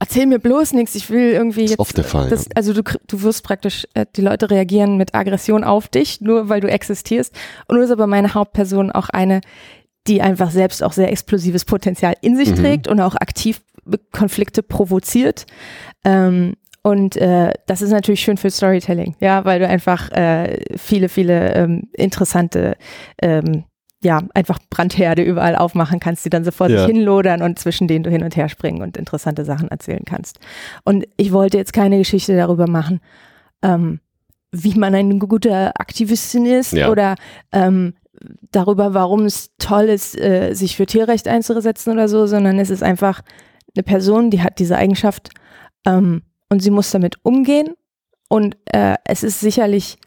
erzähl 0.03 0.25
mir 0.25 0.39
bloß 0.39 0.73
nichts, 0.73 0.95
ich 0.95 1.09
will 1.09 1.31
irgendwie 1.31 1.63
Ist 1.63 1.71
jetzt. 1.71 1.79
oft 1.79 1.97
der 1.97 2.03
Fall, 2.03 2.29
Das, 2.29 2.47
also 2.55 2.73
du, 2.73 2.83
du 3.07 3.21
wirst 3.23 3.43
praktisch, 3.43 3.87
äh, 3.93 4.05
die 4.15 4.21
Leute 4.21 4.49
reagieren 4.49 4.97
mit 4.97 5.15
Aggression 5.15 5.63
auf 5.63 5.87
dich, 5.87 6.19
nur 6.21 6.49
weil 6.49 6.59
du 6.61 6.69
existierst. 6.69 7.33
Und 7.67 7.77
du 7.77 7.83
ist 7.83 7.91
aber 7.91 8.07
meine 8.07 8.33
Hauptperson 8.33 8.91
auch 8.91 9.09
eine, 9.09 9.41
die 10.07 10.21
einfach 10.21 10.51
selbst 10.51 10.83
auch 10.83 10.91
sehr 10.91 11.09
explosives 11.11 11.63
Potenzial 11.65 12.15
in 12.21 12.35
sich 12.35 12.49
Mhm. 12.51 12.55
trägt 12.55 12.87
und 12.87 12.99
auch 12.99 13.15
aktiv 13.15 13.61
Konflikte 14.11 14.61
provoziert. 14.63 15.45
Ähm, 16.03 16.55
und 16.81 17.15
äh, 17.15 17.51
das 17.65 17.81
ist 17.81 17.91
natürlich 17.91 18.19
schön 18.21 18.35
für 18.35 18.49
Storytelling, 18.49 19.15
ja, 19.21 19.45
weil 19.45 19.59
du 19.59 19.67
einfach 19.67 20.11
äh, 20.11 20.59
viele, 20.75 21.07
viele 21.07 21.53
ähm, 21.53 21.89
interessante 21.93 22.75
ähm, 23.21 23.63
ja, 24.03 24.21
einfach 24.33 24.59
Brandherde 24.69 25.23
überall 25.23 25.55
aufmachen 25.55 25.99
kannst, 25.99 26.25
die 26.25 26.29
dann 26.29 26.43
sofort 26.43 26.69
Ja. 26.71 26.79
sich 26.79 26.87
hinlodern 26.87 27.41
und 27.41 27.57
zwischen 27.57 27.87
denen 27.87 28.03
du 28.03 28.09
hin 28.09 28.23
und 28.23 28.35
her 28.35 28.49
springen 28.49 28.81
und 28.81 28.97
interessante 28.97 29.45
Sachen 29.45 29.69
erzählen 29.69 30.03
kannst. 30.05 30.39
Und 30.83 31.05
ich 31.17 31.31
wollte 31.31 31.57
jetzt 31.57 31.73
keine 31.73 31.97
Geschichte 31.97 32.35
darüber 32.35 32.67
machen, 32.67 32.99
ähm, 33.61 33.99
wie 34.51 34.77
man 34.77 34.93
eine 34.93 35.17
gute 35.17 35.75
Aktivistin 35.77 36.45
ist 36.45 36.73
Ja. 36.73 36.91
oder 36.91 37.15
ähm, 37.51 37.93
darüber, 38.51 38.93
warum 38.93 39.25
es 39.25 39.51
toll 39.57 39.85
ist, 39.85 40.17
äh, 40.19 40.53
sich 40.53 40.75
für 40.75 40.85
Tierrecht 40.85 41.27
einzusetzen 41.27 41.91
oder 41.93 42.07
so, 42.07 42.27
sondern 42.27 42.59
es 42.59 42.69
ist 42.69 42.83
einfach 42.83 43.21
eine 43.75 43.83
Person, 43.83 44.29
die 44.29 44.41
hat 44.43 44.59
diese 44.59 44.77
Eigenschaft 44.77 45.29
ähm, 45.85 46.21
und 46.49 46.61
sie 46.61 46.71
muss 46.71 46.91
damit 46.91 47.17
umgehen. 47.23 47.69
Und 48.29 48.57
äh, 48.65 48.95
es 49.05 49.23
ist 49.23 49.39
sicherlich 49.39 49.97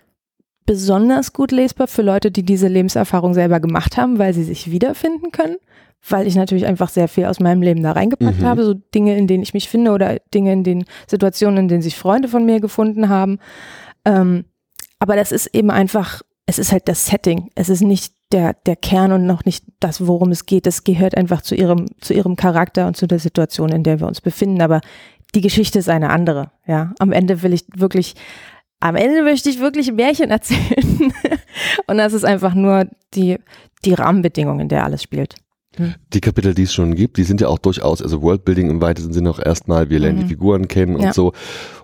besonders 0.66 1.32
gut 1.32 1.52
lesbar 1.52 1.86
für 1.86 2.02
Leute, 2.02 2.30
die 2.30 2.42
diese 2.42 2.68
Lebenserfahrung 2.68 3.34
selber 3.34 3.60
gemacht 3.60 3.96
haben, 3.96 4.18
weil 4.18 4.34
sie 4.34 4.44
sich 4.44 4.70
wiederfinden 4.70 5.30
können, 5.30 5.56
weil 6.08 6.26
ich 6.26 6.34
natürlich 6.36 6.66
einfach 6.66 6.88
sehr 6.88 7.08
viel 7.08 7.24
aus 7.26 7.40
meinem 7.40 7.62
Leben 7.62 7.82
da 7.82 7.92
reingepackt 7.92 8.40
Mhm. 8.40 8.44
habe, 8.44 8.64
so 8.64 8.74
Dinge, 8.74 9.16
in 9.16 9.26
denen 9.26 9.42
ich 9.42 9.54
mich 9.54 9.68
finde 9.68 9.92
oder 9.92 10.18
Dinge 10.34 10.52
in 10.52 10.64
den 10.64 10.84
Situationen, 11.06 11.58
in 11.60 11.68
denen 11.68 11.82
sich 11.82 11.96
Freunde 11.96 12.28
von 12.28 12.44
mir 12.44 12.60
gefunden 12.60 13.08
haben. 13.08 13.38
Ähm, 14.04 14.44
aber 14.98 15.16
das 15.16 15.32
ist 15.32 15.46
eben 15.54 15.70
einfach, 15.70 16.22
es 16.46 16.58
ist 16.58 16.72
halt 16.72 16.88
das 16.88 17.06
Setting. 17.06 17.50
Es 17.54 17.68
ist 17.68 17.82
nicht 17.82 18.14
der, 18.32 18.54
der 18.66 18.76
Kern 18.76 19.12
und 19.12 19.26
noch 19.26 19.44
nicht 19.44 19.64
das, 19.80 20.04
worum 20.06 20.30
es 20.30 20.46
geht. 20.46 20.66
Es 20.66 20.84
gehört 20.84 21.16
einfach 21.16 21.42
zu 21.42 21.54
ihrem, 21.54 21.86
zu 22.00 22.12
ihrem 22.14 22.34
Charakter 22.36 22.86
und 22.86 22.96
zu 22.96 23.06
der 23.06 23.18
Situation, 23.18 23.70
in 23.70 23.82
der 23.82 24.00
wir 24.00 24.06
uns 24.06 24.20
befinden. 24.20 24.60
Aber 24.62 24.80
die 25.34 25.40
Geschichte 25.40 25.78
ist 25.78 25.88
eine 25.88 26.10
andere. 26.10 26.50
Ja, 26.66 26.92
am 26.98 27.12
Ende 27.12 27.42
will 27.42 27.52
ich 27.52 27.64
wirklich, 27.76 28.14
am 28.88 28.96
Ende 28.96 29.22
möchte 29.22 29.48
ich 29.48 29.60
wirklich 29.60 29.88
ein 29.88 29.96
Märchen 29.96 30.30
erzählen. 30.30 31.12
Und 31.86 31.98
das 31.98 32.12
ist 32.12 32.24
einfach 32.24 32.54
nur 32.54 32.86
die, 33.14 33.38
die 33.84 33.94
Rahmenbedingungen, 33.94 34.60
in 34.60 34.68
der 34.68 34.84
alles 34.84 35.02
spielt. 35.02 35.34
Hm. 35.76 35.94
Die 36.12 36.20
Kapitel, 36.20 36.54
die 36.54 36.62
es 36.62 36.72
schon 36.72 36.94
gibt, 36.94 37.18
die 37.18 37.24
sind 37.24 37.40
ja 37.40 37.48
auch 37.48 37.58
durchaus, 37.58 38.00
also 38.00 38.22
Worldbuilding 38.22 38.70
im 38.70 38.80
weitesten 38.80 39.12
Sinne 39.12 39.30
auch 39.30 39.38
erstmal, 39.38 39.90
wir 39.90 39.98
lernen 39.98 40.18
mhm. 40.18 40.22
die 40.22 40.28
Figuren 40.28 40.68
kennen 40.68 40.96
und 40.96 41.02
ja. 41.02 41.12
so. 41.12 41.32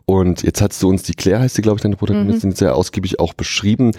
Und 0.07 0.43
jetzt 0.43 0.61
hast 0.61 0.83
du 0.83 0.89
uns, 0.89 1.03
die 1.03 1.15
Claire 1.15 1.41
heißt 1.41 1.55
sie, 1.55 1.63
glaube 1.63 1.77
ich, 1.77 1.83
deine 1.83 1.97
Protagonistin, 1.97 2.51
mhm. 2.51 2.55
sehr 2.55 2.75
ausgiebig 2.75 3.21
auch 3.21 3.35
beschrieben. 3.35 3.93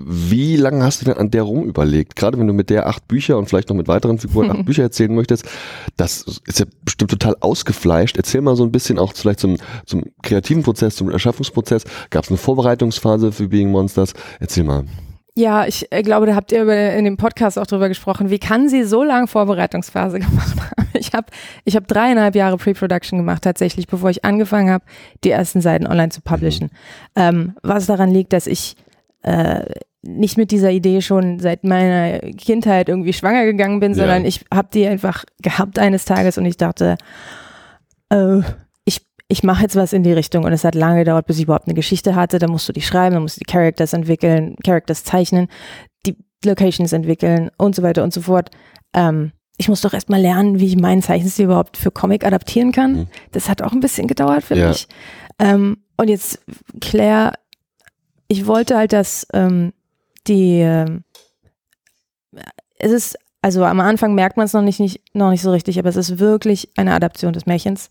Wie 0.00 0.54
lange 0.54 0.84
hast 0.84 1.00
du 1.00 1.06
denn 1.06 1.16
an 1.16 1.32
der 1.32 1.42
rum 1.42 1.64
überlegt? 1.64 2.14
Gerade 2.14 2.38
wenn 2.38 2.46
du 2.46 2.52
mit 2.52 2.70
der 2.70 2.86
acht 2.86 3.08
Bücher 3.08 3.36
und 3.36 3.48
vielleicht 3.48 3.68
noch 3.68 3.74
mit 3.76 3.88
weiteren 3.88 4.18
Figuren 4.18 4.50
acht 4.50 4.64
Bücher 4.66 4.84
erzählen 4.84 5.12
möchtest, 5.12 5.44
das 5.96 6.40
ist 6.46 6.60
ja 6.60 6.66
bestimmt 6.84 7.10
total 7.10 7.36
ausgefleischt. 7.40 8.16
Erzähl 8.16 8.40
mal 8.40 8.54
so 8.54 8.62
ein 8.62 8.70
bisschen 8.70 9.00
auch 9.00 9.12
vielleicht 9.14 9.40
zum, 9.40 9.56
zum 9.86 10.04
kreativen 10.22 10.62
Prozess, 10.62 10.94
zum 10.94 11.10
Erschaffungsprozess. 11.10 11.82
Gab 12.10 12.24
es 12.24 12.30
eine 12.30 12.38
Vorbereitungsphase 12.38 13.32
für 13.32 13.48
Being 13.48 13.72
Monsters? 13.72 14.12
Erzähl 14.38 14.62
mal. 14.62 14.84
Ja, 15.38 15.66
ich 15.66 15.86
äh, 15.92 16.02
glaube, 16.02 16.26
da 16.26 16.34
habt 16.34 16.50
ihr 16.50 16.68
in 16.94 17.04
dem 17.04 17.16
Podcast 17.16 17.60
auch 17.60 17.66
drüber 17.66 17.86
gesprochen. 17.86 18.28
Wie 18.28 18.40
kann 18.40 18.68
sie 18.68 18.82
so 18.82 19.04
lange 19.04 19.28
Vorbereitungsphase 19.28 20.18
gemacht 20.18 20.56
haben? 20.60 20.88
Ich 20.94 21.12
habe 21.12 21.26
ich 21.64 21.76
hab 21.76 21.86
dreieinhalb 21.86 22.34
Jahre 22.34 22.56
Pre-Production 22.56 23.20
gemacht, 23.20 23.42
tatsächlich, 23.42 23.86
bevor 23.86 24.10
ich 24.10 24.24
angefangen 24.24 24.68
habe, 24.68 24.84
die 25.22 25.30
ersten 25.30 25.60
Seiten 25.60 25.86
online 25.86 26.08
zu 26.08 26.22
publishen. 26.22 26.70
Mhm. 27.14 27.22
Ähm, 27.22 27.54
was 27.62 27.86
daran 27.86 28.10
liegt, 28.10 28.32
dass 28.32 28.48
ich 28.48 28.74
äh, 29.22 29.64
nicht 30.02 30.38
mit 30.38 30.50
dieser 30.50 30.72
Idee 30.72 31.02
schon 31.02 31.38
seit 31.38 31.62
meiner 31.62 32.18
Kindheit 32.18 32.88
irgendwie 32.88 33.12
schwanger 33.12 33.44
gegangen 33.44 33.78
bin, 33.78 33.94
sondern 33.94 34.22
ja. 34.22 34.28
ich 34.28 34.44
habe 34.52 34.68
die 34.74 34.88
einfach 34.88 35.24
gehabt 35.40 35.78
eines 35.78 36.04
Tages 36.04 36.36
und 36.36 36.46
ich 36.46 36.56
dachte, 36.56 36.98
äh, 38.10 38.40
ich 39.28 39.42
mache 39.42 39.62
jetzt 39.62 39.76
was 39.76 39.92
in 39.92 40.02
die 40.02 40.12
Richtung 40.12 40.44
und 40.44 40.52
es 40.52 40.64
hat 40.64 40.74
lange 40.74 41.00
gedauert, 41.00 41.26
bis 41.26 41.36
ich 41.36 41.44
überhaupt 41.44 41.66
eine 41.66 41.74
Geschichte 41.74 42.14
hatte. 42.14 42.38
Da 42.38 42.48
musst 42.48 42.68
du 42.68 42.72
die 42.72 42.80
schreiben, 42.80 43.14
dann 43.14 43.22
musst 43.22 43.36
du 43.36 43.40
die 43.40 43.50
Characters 43.50 43.92
entwickeln, 43.92 44.56
Characters 44.64 45.04
zeichnen, 45.04 45.48
die 46.06 46.16
Locations 46.44 46.92
entwickeln 46.92 47.50
und 47.58 47.74
so 47.74 47.82
weiter 47.82 48.02
und 48.02 48.14
so 48.14 48.22
fort. 48.22 48.50
Ähm, 48.94 49.32
ich 49.58 49.68
muss 49.68 49.82
doch 49.82 49.92
erstmal 49.92 50.20
lernen, 50.20 50.60
wie 50.60 50.66
ich 50.66 50.76
meinen 50.76 51.02
Zeichenstil 51.02 51.44
überhaupt 51.44 51.76
für 51.76 51.90
Comic 51.90 52.24
adaptieren 52.24 52.72
kann. 52.72 52.92
Mhm. 52.92 53.06
Das 53.32 53.50
hat 53.50 53.60
auch 53.60 53.72
ein 53.72 53.80
bisschen 53.80 54.06
gedauert 54.06 54.44
für 54.44 54.56
ja. 54.56 54.68
mich. 54.68 54.88
Ähm, 55.38 55.78
und 55.98 56.08
jetzt, 56.08 56.40
Claire, 56.80 57.32
ich 58.28 58.46
wollte 58.46 58.76
halt, 58.76 58.94
dass 58.94 59.26
ähm, 59.34 59.74
die, 60.26 60.60
äh, 60.60 61.00
es 62.78 62.92
ist 62.92 63.18
also 63.40 63.64
am 63.64 63.80
Anfang 63.80 64.14
merkt 64.14 64.36
man 64.36 64.46
es 64.46 64.52
noch 64.52 64.62
nicht, 64.62 64.80
nicht, 64.80 65.14
noch 65.14 65.30
nicht 65.30 65.42
so 65.42 65.52
richtig, 65.52 65.78
aber 65.78 65.88
es 65.88 65.96
ist 65.96 66.18
wirklich 66.18 66.70
eine 66.76 66.92
Adaption 66.92 67.32
des 67.32 67.46
Märchens. 67.46 67.88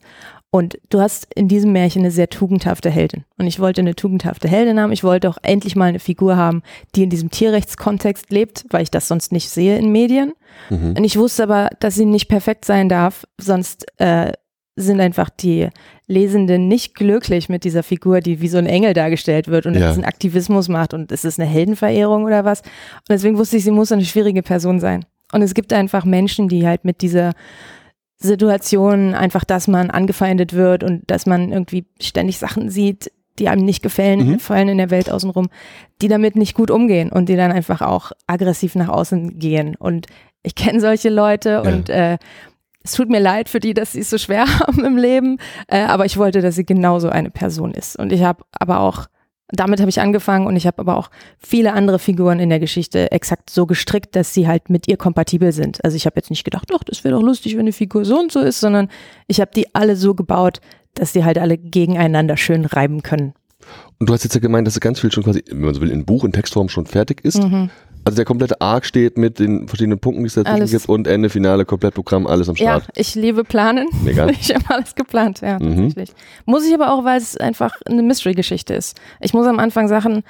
Und 0.49 0.79
du 0.89 1.01
hast 1.01 1.27
in 1.35 1.49
diesem 1.49 1.73
Märchen 1.73 2.03
eine 2.03 2.11
sehr 2.11 2.29
tugendhafte 2.29 2.89
Heldin. 2.89 3.25
Und 3.37 3.47
ich 3.47 3.59
wollte 3.59 3.81
eine 3.81 3.95
tugendhafte 3.95 4.47
Heldin 4.47 4.79
haben. 4.79 4.93
Ich 4.93 5.03
wollte 5.03 5.29
auch 5.29 5.37
endlich 5.41 5.75
mal 5.75 5.89
eine 5.89 5.99
Figur 5.99 6.37
haben, 6.37 6.63
die 6.95 7.03
in 7.03 7.09
diesem 7.09 7.31
Tierrechtskontext 7.31 8.31
lebt, 8.31 8.65
weil 8.69 8.83
ich 8.83 8.91
das 8.91 9.07
sonst 9.09 9.31
nicht 9.33 9.49
sehe 9.49 9.77
in 9.77 9.91
Medien. 9.91 10.33
Mhm. 10.69 10.95
Und 10.97 11.03
ich 11.03 11.17
wusste 11.17 11.43
aber, 11.43 11.69
dass 11.79 11.95
sie 11.95 12.05
nicht 12.05 12.29
perfekt 12.29 12.63
sein 12.63 12.87
darf, 12.87 13.25
sonst 13.37 13.85
äh, 13.99 14.31
sind 14.77 15.01
einfach 15.01 15.29
die 15.29 15.69
Lesenden 16.05 16.67
nicht 16.69 16.95
glücklich 16.95 17.49
mit 17.49 17.63
dieser 17.63 17.83
Figur, 17.83 18.21
die 18.21 18.39
wie 18.39 18.47
so 18.47 18.57
ein 18.57 18.67
Engel 18.67 18.93
dargestellt 18.93 19.47
wird 19.49 19.65
und 19.65 19.73
ja. 19.73 19.91
einen 19.91 20.05
Aktivismus 20.05 20.69
macht 20.69 20.93
und 20.93 21.11
ist 21.11 21.25
es 21.25 21.37
eine 21.37 21.49
Heldenverehrung 21.49 22.23
oder 22.23 22.45
was. 22.45 22.61
Und 22.61 23.09
deswegen 23.09 23.37
wusste 23.37 23.57
ich, 23.57 23.63
sie 23.63 23.71
muss 23.71 23.91
eine 23.91 24.05
schwierige 24.05 24.43
Person 24.43 24.79
sein. 24.79 25.03
Und 25.33 25.41
es 25.41 25.53
gibt 25.53 25.73
einfach 25.73 26.05
Menschen, 26.05 26.47
die 26.47 26.65
halt 26.65 26.85
mit 26.85 27.01
dieser 27.01 27.33
Situation 28.17 29.13
einfach, 29.13 29.43
dass 29.43 29.67
man 29.67 29.91
angefeindet 29.91 30.53
wird 30.53 30.83
und 30.83 31.09
dass 31.09 31.25
man 31.25 31.51
irgendwie 31.51 31.85
ständig 32.01 32.39
Sachen 32.39 32.69
sieht, 32.69 33.11
die 33.39 33.49
einem 33.49 33.63
nicht 33.63 33.83
gefallen, 33.83 34.27
mhm. 34.27 34.39
fallen 34.39 34.69
in 34.69 34.77
der 34.77 34.89
Welt 34.89 35.11
außenrum, 35.11 35.49
die 36.01 36.07
damit 36.07 36.35
nicht 36.35 36.55
gut 36.55 36.71
umgehen 36.71 37.11
und 37.11 37.29
die 37.29 37.35
dann 37.35 37.51
einfach 37.51 37.81
auch 37.81 38.11
aggressiv 38.25 38.75
nach 38.75 38.89
außen 38.89 39.37
gehen. 39.37 39.75
Und 39.75 40.07
ich 40.41 40.55
kenne 40.55 40.79
solche 40.79 41.09
Leute 41.09 41.49
ja. 41.49 41.61
und 41.61 41.89
äh, 41.89 42.17
es 42.83 42.93
tut 42.93 43.09
mir 43.09 43.19
leid 43.19 43.49
für 43.49 43.59
die, 43.59 43.73
dass 43.73 43.91
sie 43.91 43.99
es 43.99 44.09
so 44.09 44.17
schwer 44.17 44.45
haben 44.59 44.83
im 44.83 44.97
Leben, 44.97 45.37
äh, 45.67 45.81
aber 45.81 46.05
ich 46.05 46.17
wollte, 46.17 46.41
dass 46.41 46.55
sie 46.55 46.65
genauso 46.65 47.09
eine 47.09 47.29
Person 47.29 47.71
ist. 47.71 47.97
Und 47.97 48.11
ich 48.11 48.23
habe 48.23 48.43
aber 48.51 48.79
auch 48.79 49.05
damit 49.49 49.79
habe 49.79 49.89
ich 49.89 50.01
angefangen 50.01 50.45
und 50.45 50.55
ich 50.55 50.67
habe 50.67 50.79
aber 50.79 50.97
auch 50.97 51.09
viele 51.39 51.73
andere 51.73 51.99
Figuren 51.99 52.39
in 52.39 52.49
der 52.49 52.59
Geschichte 52.59 53.11
exakt 53.11 53.49
so 53.49 53.65
gestrickt, 53.65 54.15
dass 54.15 54.33
sie 54.33 54.47
halt 54.47 54.69
mit 54.69 54.87
ihr 54.87 54.97
kompatibel 54.97 55.51
sind. 55.51 55.83
Also 55.85 55.95
ich 55.95 56.05
habe 56.05 56.17
jetzt 56.17 56.29
nicht 56.29 56.43
gedacht, 56.43 56.69
doch, 56.69 56.83
das 56.83 57.03
wäre 57.03 57.15
doch 57.15 57.23
lustig, 57.23 57.53
wenn 57.53 57.61
eine 57.61 57.71
Figur 57.71 58.03
so 58.03 58.19
und 58.19 58.31
so 58.31 58.39
ist, 58.39 58.59
sondern 58.59 58.89
ich 59.27 59.39
habe 59.39 59.51
die 59.55 59.73
alle 59.73 59.95
so 59.95 60.13
gebaut, 60.13 60.59
dass 60.93 61.13
sie 61.13 61.23
halt 61.23 61.37
alle 61.37 61.57
gegeneinander 61.57 62.35
schön 62.35 62.65
reiben 62.65 63.03
können. 63.03 63.33
Und 63.99 64.09
du 64.09 64.13
hast 64.13 64.23
jetzt 64.23 64.33
ja 64.33 64.39
gemeint, 64.39 64.67
dass 64.67 64.79
ganz 64.79 64.99
viel 64.99 65.11
schon 65.11 65.23
quasi, 65.23 65.43
wenn 65.49 65.61
man 65.61 65.73
so 65.73 65.81
will, 65.81 65.91
in 65.91 66.05
Buch, 66.05 66.23
in 66.23 66.31
Textform 66.31 66.69
schon 66.69 66.85
fertig 66.85 67.23
ist. 67.23 67.41
Mhm. 67.41 67.69
Also 68.07 68.15
der 68.15 68.25
komplette 68.25 68.61
Arc 68.61 68.85
steht 68.85 69.17
mit 69.17 69.37
den 69.37 69.67
verschiedenen 69.67 69.99
Punkten, 69.99 70.23
die 70.23 70.27
es 70.27 70.35
dazwischen 70.35 70.65
gibt 70.65 70.87
und 70.87 71.07
Ende, 71.07 71.29
Finale, 71.29 71.65
Komplettprogramm, 71.65 72.25
alles 72.25 72.47
am 72.47 72.55
Start. 72.55 72.83
Ja, 72.83 72.89
ich 72.95 73.15
liebe 73.15 73.43
Planen. 73.43 73.89
Mega. 74.03 74.27
Ich 74.39 74.53
habe 74.53 74.63
alles 74.69 74.95
geplant, 74.95 75.41
ja, 75.41 75.59
mhm. 75.59 75.89
tatsächlich. 75.89 76.15
Muss 76.45 76.65
ich 76.65 76.73
aber 76.73 76.93
auch, 76.93 77.03
weil 77.03 77.17
es 77.17 77.35
einfach 77.35 77.73
eine 77.85 78.01
Mystery-Geschichte 78.03 78.73
ist. 78.73 78.97
Ich 79.19 79.33
muss 79.33 79.45
am 79.45 79.59
Anfang 79.59 79.89
Sachen 79.89 80.23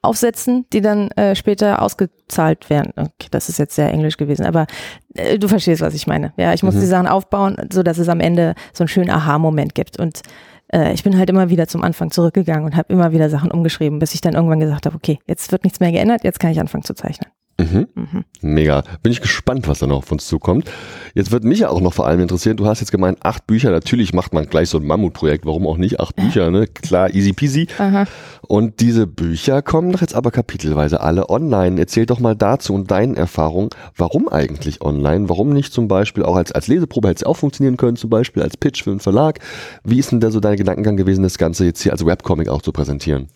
aufsetzen, 0.00 0.64
die 0.72 0.80
dann 0.80 1.10
äh, 1.12 1.34
später 1.34 1.82
ausgezahlt 1.82 2.70
werden. 2.70 2.92
Okay, 2.96 3.28
das 3.30 3.48
ist 3.48 3.58
jetzt 3.58 3.74
sehr 3.74 3.92
englisch 3.92 4.16
gewesen, 4.16 4.46
aber 4.46 4.66
äh, 5.14 5.38
du 5.38 5.48
verstehst, 5.48 5.82
was 5.82 5.92
ich 5.92 6.06
meine. 6.06 6.32
Ja, 6.38 6.54
ich 6.54 6.62
muss 6.62 6.76
mhm. 6.76 6.80
die 6.80 6.86
Sachen 6.86 7.08
aufbauen, 7.08 7.56
so 7.70 7.82
dass 7.82 7.98
es 7.98 8.08
am 8.08 8.20
Ende 8.20 8.54
so 8.72 8.84
einen 8.84 8.88
schönen 8.88 9.10
Aha-Moment 9.10 9.74
gibt. 9.74 9.98
Und 9.98 10.22
äh, 10.72 10.92
ich 10.92 11.04
bin 11.04 11.16
halt 11.18 11.30
immer 11.30 11.50
wieder 11.50 11.66
zum 11.66 11.82
Anfang 11.82 12.10
zurückgegangen 12.10 12.64
und 12.64 12.76
habe 12.76 12.92
immer 12.92 13.12
wieder 13.12 13.30
Sachen 13.30 13.50
umgeschrieben, 13.50 13.98
bis 13.98 14.14
ich 14.14 14.20
dann 14.20 14.34
irgendwann 14.34 14.60
gesagt 14.60 14.86
habe, 14.86 14.96
okay, 14.96 15.18
jetzt 15.26 15.52
wird 15.52 15.64
nichts 15.64 15.80
mehr 15.80 15.92
geändert, 15.92 16.24
jetzt 16.24 16.40
kann 16.40 16.50
ich 16.50 16.60
anfangen 16.60 16.84
zu 16.84 16.94
zeichnen. 16.94 17.30
Mhm. 17.60 17.88
Mhm. 17.94 18.24
Mega. 18.40 18.84
Bin 19.02 19.10
ich 19.10 19.20
gespannt, 19.20 19.66
was 19.66 19.80
da 19.80 19.88
noch 19.88 19.98
auf 19.98 20.12
uns 20.12 20.28
zukommt. 20.28 20.70
Jetzt 21.14 21.32
wird 21.32 21.42
mich 21.42 21.58
ja 21.58 21.70
auch 21.70 21.80
noch 21.80 21.92
vor 21.92 22.06
allem 22.06 22.20
interessieren, 22.20 22.56
du 22.56 22.66
hast 22.66 22.78
jetzt 22.80 22.92
gemeint, 22.92 23.18
acht 23.22 23.48
Bücher, 23.48 23.72
natürlich 23.72 24.12
macht 24.12 24.32
man 24.32 24.46
gleich 24.46 24.68
so 24.68 24.78
ein 24.78 24.86
Mammutprojekt, 24.86 25.44
warum 25.44 25.66
auch 25.66 25.76
nicht? 25.76 25.98
Acht 25.98 26.14
Bücher, 26.14 26.52
ne? 26.52 26.68
Klar, 26.68 27.12
easy 27.14 27.32
peasy. 27.32 27.66
Aha. 27.78 28.04
Und 28.46 28.78
diese 28.78 29.08
Bücher 29.08 29.60
kommen 29.62 29.90
doch 29.90 30.00
jetzt 30.00 30.14
aber 30.14 30.30
kapitelweise 30.30 31.00
alle 31.00 31.28
online. 31.30 31.80
Erzähl 31.80 32.06
doch 32.06 32.20
mal 32.20 32.36
dazu 32.36 32.74
und 32.74 32.92
deinen 32.92 33.16
Erfahrungen, 33.16 33.70
warum 33.96 34.28
eigentlich 34.28 34.80
online? 34.80 35.28
Warum 35.28 35.50
nicht 35.50 35.72
zum 35.72 35.88
Beispiel 35.88 36.22
auch 36.22 36.36
als, 36.36 36.52
als 36.52 36.68
Leseprobe 36.68 37.08
hätte 37.08 37.18
es 37.18 37.24
auch 37.24 37.36
funktionieren 37.36 37.76
können, 37.76 37.96
zum 37.96 38.10
Beispiel 38.10 38.44
als 38.44 38.56
Pitch 38.56 38.84
für 38.84 38.90
einen 38.90 39.00
Verlag? 39.00 39.40
Wie 39.82 39.98
ist 39.98 40.12
denn 40.12 40.20
da 40.20 40.30
so 40.30 40.38
dein 40.38 40.56
Gedankengang 40.56 40.96
gewesen, 40.96 41.24
das 41.24 41.38
Ganze 41.38 41.64
jetzt 41.64 41.82
hier 41.82 41.90
als 41.90 42.06
Webcomic 42.06 42.48
auch 42.48 42.62
zu 42.62 42.70
präsentieren? 42.70 43.28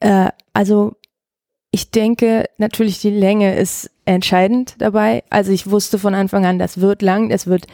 Äh, 0.00 0.28
also 0.52 0.94
ich 1.70 1.90
denke, 1.90 2.46
natürlich 2.56 3.00
die 3.00 3.10
Länge 3.10 3.56
ist 3.56 3.90
entscheidend 4.04 4.74
dabei. 4.78 5.22
Also 5.30 5.52
ich 5.52 5.70
wusste 5.70 5.98
von 5.98 6.14
Anfang 6.14 6.46
an, 6.46 6.58
das 6.58 6.80
wird 6.80 7.02
lang, 7.02 7.30
es 7.30 7.46
wird 7.46 7.66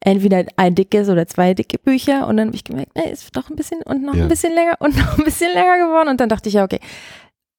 entweder 0.00 0.44
ein 0.56 0.74
dickes 0.74 1.08
oder 1.08 1.26
zwei 1.26 1.54
dicke 1.54 1.78
Bücher. 1.78 2.26
Und 2.26 2.36
dann 2.36 2.48
habe 2.48 2.56
ich 2.56 2.64
gemerkt, 2.64 2.92
nee, 2.96 3.10
ist 3.10 3.36
doch 3.36 3.48
ein 3.48 3.56
bisschen 3.56 3.82
und 3.82 4.02
noch 4.02 4.14
ja. 4.14 4.22
ein 4.22 4.28
bisschen 4.28 4.52
länger 4.52 4.76
und 4.80 4.96
noch 4.98 5.18
ein 5.18 5.24
bisschen 5.24 5.52
länger 5.52 5.86
geworden. 5.86 6.08
Und 6.08 6.20
dann 6.20 6.28
dachte 6.28 6.48
ich 6.48 6.56
ja, 6.56 6.64
okay, 6.64 6.80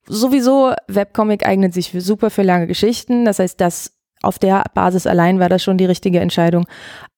sowieso 0.07 0.73
Webcomic 0.87 1.45
eignet 1.45 1.73
sich 1.73 1.91
für 1.91 2.01
super 2.01 2.29
für 2.29 2.43
lange 2.43 2.67
Geschichten, 2.67 3.25
das 3.25 3.39
heißt, 3.39 3.59
das 3.59 3.93
auf 4.23 4.39
der 4.39 4.63
Basis 4.73 5.05
allein 5.05 5.39
war 5.39 5.47
das 5.47 5.63
schon 5.63 5.77
die 5.77 5.85
richtige 5.85 6.19
Entscheidung. 6.19 6.67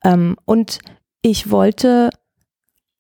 Ähm, 0.03 0.35
und 0.45 0.79
ich 1.21 1.49
wollte 1.49 2.09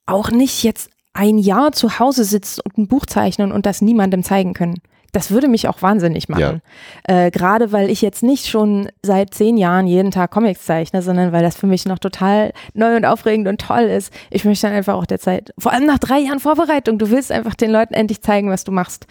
auch 0.05 0.31
nicht 0.31 0.63
jetzt 0.63 0.89
ein 1.13 1.37
Jahr 1.37 1.73
zu 1.73 1.99
Hause 1.99 2.23
sitzen 2.23 2.61
und 2.63 2.77
ein 2.77 2.87
Buch 2.87 3.05
zeichnen 3.05 3.51
und 3.51 3.65
das 3.65 3.81
niemandem 3.81 4.23
zeigen 4.23 4.53
können 4.53 4.81
das 5.11 5.31
würde 5.31 5.47
mich 5.47 5.67
auch 5.67 5.81
wahnsinnig 5.81 6.29
machen. 6.29 6.61
Ja. 7.07 7.25
Äh, 7.25 7.31
Gerade 7.31 7.71
weil 7.71 7.89
ich 7.89 8.01
jetzt 8.01 8.23
nicht 8.23 8.47
schon 8.47 8.89
seit 9.03 9.33
zehn 9.33 9.57
Jahren 9.57 9.87
jeden 9.87 10.11
Tag 10.11 10.31
Comics 10.31 10.65
zeichne, 10.65 11.01
sondern 11.01 11.31
weil 11.31 11.41
das 11.41 11.55
für 11.55 11.67
mich 11.67 11.85
noch 11.85 11.99
total 11.99 12.53
neu 12.73 12.95
und 12.95 13.05
aufregend 13.05 13.47
und 13.47 13.59
toll 13.61 13.83
ist. 13.83 14.13
Ich 14.29 14.45
möchte 14.45 14.67
dann 14.67 14.75
einfach 14.75 14.95
auch 14.95 15.05
der 15.05 15.19
Zeit, 15.19 15.53
vor 15.57 15.71
allem 15.71 15.85
nach 15.85 15.99
drei 15.99 16.19
Jahren 16.19 16.39
Vorbereitung, 16.39 16.99
du 16.99 17.09
willst 17.09 17.31
einfach 17.31 17.55
den 17.55 17.71
Leuten 17.71 17.93
endlich 17.93 18.21
zeigen, 18.21 18.49
was 18.49 18.63
du 18.63 18.71
machst. 18.71 19.07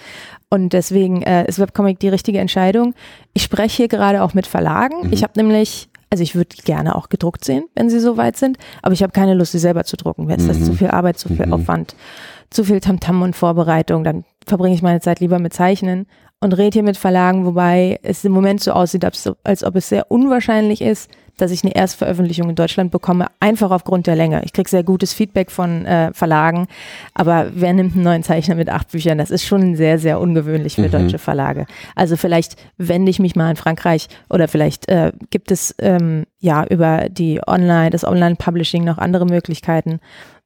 Und 0.51 0.73
deswegen 0.73 1.23
äh, 1.23 1.47
ist 1.47 1.59
Webcomic 1.59 1.99
die 1.99 2.09
richtige 2.09 2.39
Entscheidung. 2.39 2.95
Ich 3.35 3.43
spreche 3.43 3.77
hier 3.77 3.89
gerade 3.89 4.23
auch 4.23 4.35
mit 4.35 4.47
Verlagen. 4.47 5.07
Mhm. 5.07 5.13
Ich 5.13 5.23
habe 5.23 5.33
nämlich 5.37 5.89
also 6.11 6.23
ich 6.23 6.35
würde 6.35 6.57
gerne 6.65 6.95
auch 6.95 7.11
gedruckt 7.11 7.45
sehen, 7.45 7.65
wenn 7.75 7.91
sie 7.91 8.01
so 8.01 8.17
weit 8.17 8.39
sind, 8.39 8.57
aber 8.81 8.95
ich 8.95 9.03
habe 9.03 9.13
keine 9.13 9.35
Lust, 9.35 9.53
sie 9.53 9.59
selber 9.59 9.85
zu 9.85 9.97
drucken. 9.97 10.27
Wenn 10.27 10.41
es 10.41 10.45
mhm. 10.45 10.49
das 10.49 10.65
zu 10.65 10.73
viel 10.73 10.89
Arbeit, 10.89 11.19
zu 11.19 11.29
viel 11.29 11.45
mhm. 11.45 11.53
Aufwand, 11.53 11.95
zu 12.51 12.65
viel 12.65 12.81
Tamtam 12.81 13.17
-Tam 13.17 13.25
und 13.25 13.37
Vorbereitung, 13.37 14.05
dann 14.05 14.25
verbringe 14.47 14.75
ich 14.75 14.83
meine 14.83 15.01
Zeit 15.01 15.21
lieber 15.21 15.39
mit 15.39 15.53
Zeichnen 15.53 16.07
und 16.41 16.53
rede 16.53 16.75
hier 16.75 16.83
mit 16.83 16.97
Verlagen, 16.97 17.45
wobei 17.45 17.99
es 18.03 18.25
im 18.25 18.33
Moment 18.33 18.61
so 18.61 18.73
aussieht, 18.73 19.05
als 19.05 19.65
ob 19.65 19.77
es 19.77 19.89
sehr 19.89 20.11
unwahrscheinlich 20.11 20.81
ist, 20.81 21.11
dass 21.37 21.53
ich 21.53 21.65
eine 21.65 21.75
Erstveröffentlichung 21.75 22.51
in 22.51 22.57
Deutschland 22.57 22.91
bekomme, 22.91 23.27
einfach 23.41 23.71
aufgrund 23.71 24.07
der 24.07 24.17
Länge. 24.17 24.43
Ich 24.45 24.53
kriege 24.53 24.69
sehr 24.69 24.83
gutes 24.83 25.13
Feedback 25.13 25.51
von 25.51 25.87
äh, 25.87 26.13
Verlagen, 26.13 26.67
aber 27.15 27.51
wer 27.55 27.73
nimmt 27.73 27.95
einen 27.95 28.05
neuen 28.05 28.23
Zeichner 28.23 28.57
mit 28.57 28.69
acht 28.69 28.91
Büchern? 28.91 29.19
Das 29.19 29.31
ist 29.31 29.47
schon 29.47 29.77
sehr, 29.77 29.99
sehr 29.99 30.21
ungewöhnlich 30.21 30.75
für 30.75 30.89
mhm. 30.89 30.91
deutsche 30.91 31.19
Verlage. 31.19 31.67
Also 31.95 32.17
vielleicht 32.17 32.57
wende 32.77 33.11
ich 33.11 33.21
mich 33.21 33.37
mal 33.37 33.51
in 33.51 33.57
Frankreich 33.57 34.09
oder 34.29 34.49
vielleicht 34.49 34.89
äh, 34.89 35.13
gibt 35.31 35.51
es 35.51 35.75
ähm, 35.79 36.25
ja 36.41 36.65
über 36.67 37.09
die 37.09 37.41
Online, 37.47 37.91
das 37.91 38.05
Online-Publishing 38.05 38.85
noch 38.85 38.99
andere 38.99 39.27
Möglichkeiten. 39.27 40.01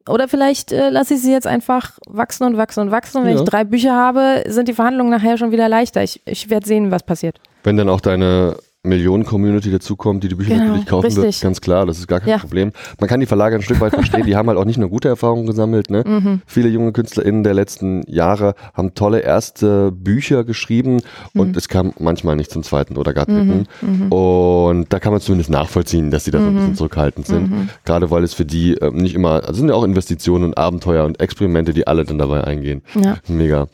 Oder 0.08 0.28
vielleicht 0.28 0.72
äh, 0.72 0.90
lasse 0.90 1.14
ich 1.14 1.22
sie 1.22 1.32
jetzt 1.32 1.46
einfach 1.46 1.98
wachsen 2.06 2.44
und 2.44 2.56
wachsen 2.56 2.80
und 2.80 2.90
wachsen. 2.90 3.18
Und 3.18 3.24
wenn 3.24 3.36
ja. 3.36 3.42
ich 3.42 3.48
drei 3.48 3.64
Bücher 3.64 3.94
habe, 3.94 4.44
sind 4.46 4.68
die 4.68 4.72
Verhandlungen 4.72 5.10
nachher 5.10 5.38
schon 5.38 5.52
wieder 5.52 5.68
leichter. 5.68 6.02
Ich, 6.02 6.20
ich 6.24 6.50
werde 6.50 6.66
sehen, 6.66 6.90
was 6.90 7.02
passiert. 7.02 7.40
Wenn 7.64 7.76
dann 7.76 7.88
auch 7.88 8.00
deine 8.00 8.56
Millionen-Community 8.84 9.70
dazukommt, 9.70 10.24
die 10.24 10.28
die 10.28 10.34
Bücher 10.34 10.54
genau, 10.54 10.64
natürlich 10.64 10.86
kaufen 10.86 11.06
richtig. 11.06 11.22
wird, 11.22 11.40
ganz 11.40 11.60
klar, 11.60 11.86
das 11.86 11.98
ist 11.98 12.08
gar 12.08 12.18
kein 12.18 12.30
ja. 12.30 12.38
Problem. 12.38 12.72
Man 12.98 13.08
kann 13.08 13.20
die 13.20 13.26
Verlage 13.26 13.54
ein 13.54 13.62
Stück 13.62 13.80
weit 13.80 13.92
verstehen, 13.94 14.26
die 14.26 14.34
haben 14.34 14.48
halt 14.48 14.58
auch 14.58 14.64
nicht 14.64 14.78
nur 14.78 14.88
gute 14.88 15.06
Erfahrungen 15.06 15.46
gesammelt. 15.46 15.88
Ne? 15.88 16.02
Mhm. 16.04 16.42
Viele 16.46 16.68
junge 16.68 16.90
KünstlerInnen 16.90 17.44
der 17.44 17.54
letzten 17.54 18.02
Jahre 18.10 18.56
haben 18.74 18.94
tolle 18.94 19.20
erste 19.20 19.92
Bücher 19.92 20.42
geschrieben 20.42 21.00
und 21.32 21.50
mhm. 21.50 21.54
es 21.56 21.68
kam 21.68 21.92
manchmal 22.00 22.34
nicht 22.34 22.50
zum 22.50 22.64
zweiten 22.64 22.96
oder 22.96 23.12
gar 23.14 23.26
dritten. 23.26 23.68
Mhm. 23.82 24.06
mhm. 24.06 24.12
Und 24.12 24.92
da 24.92 24.98
kann 24.98 25.12
man 25.12 25.20
zumindest 25.20 25.50
nachvollziehen, 25.50 26.10
dass 26.10 26.24
sie 26.24 26.32
da 26.32 26.40
so 26.40 26.46
ein 26.46 26.54
bisschen 26.54 26.70
mhm. 26.70 26.76
zurückhaltend 26.76 27.26
sind. 27.28 27.50
Mhm. 27.50 27.68
Gerade 27.84 28.10
weil 28.10 28.24
es 28.24 28.34
für 28.34 28.44
die 28.44 28.76
äh, 28.78 28.90
nicht 28.90 29.14
immer, 29.14 29.44
also 29.46 29.54
sind 29.54 29.68
ja 29.68 29.76
auch 29.76 29.84
Investitionen 29.84 30.42
und 30.42 30.58
Abenteuer 30.58 31.04
und 31.04 31.20
Experimente, 31.20 31.72
die 31.72 31.86
alle 31.86 32.04
dann 32.04 32.18
dabei 32.18 32.42
eingehen. 32.42 32.82
Ja. 33.00 33.18
Mega. 33.28 33.68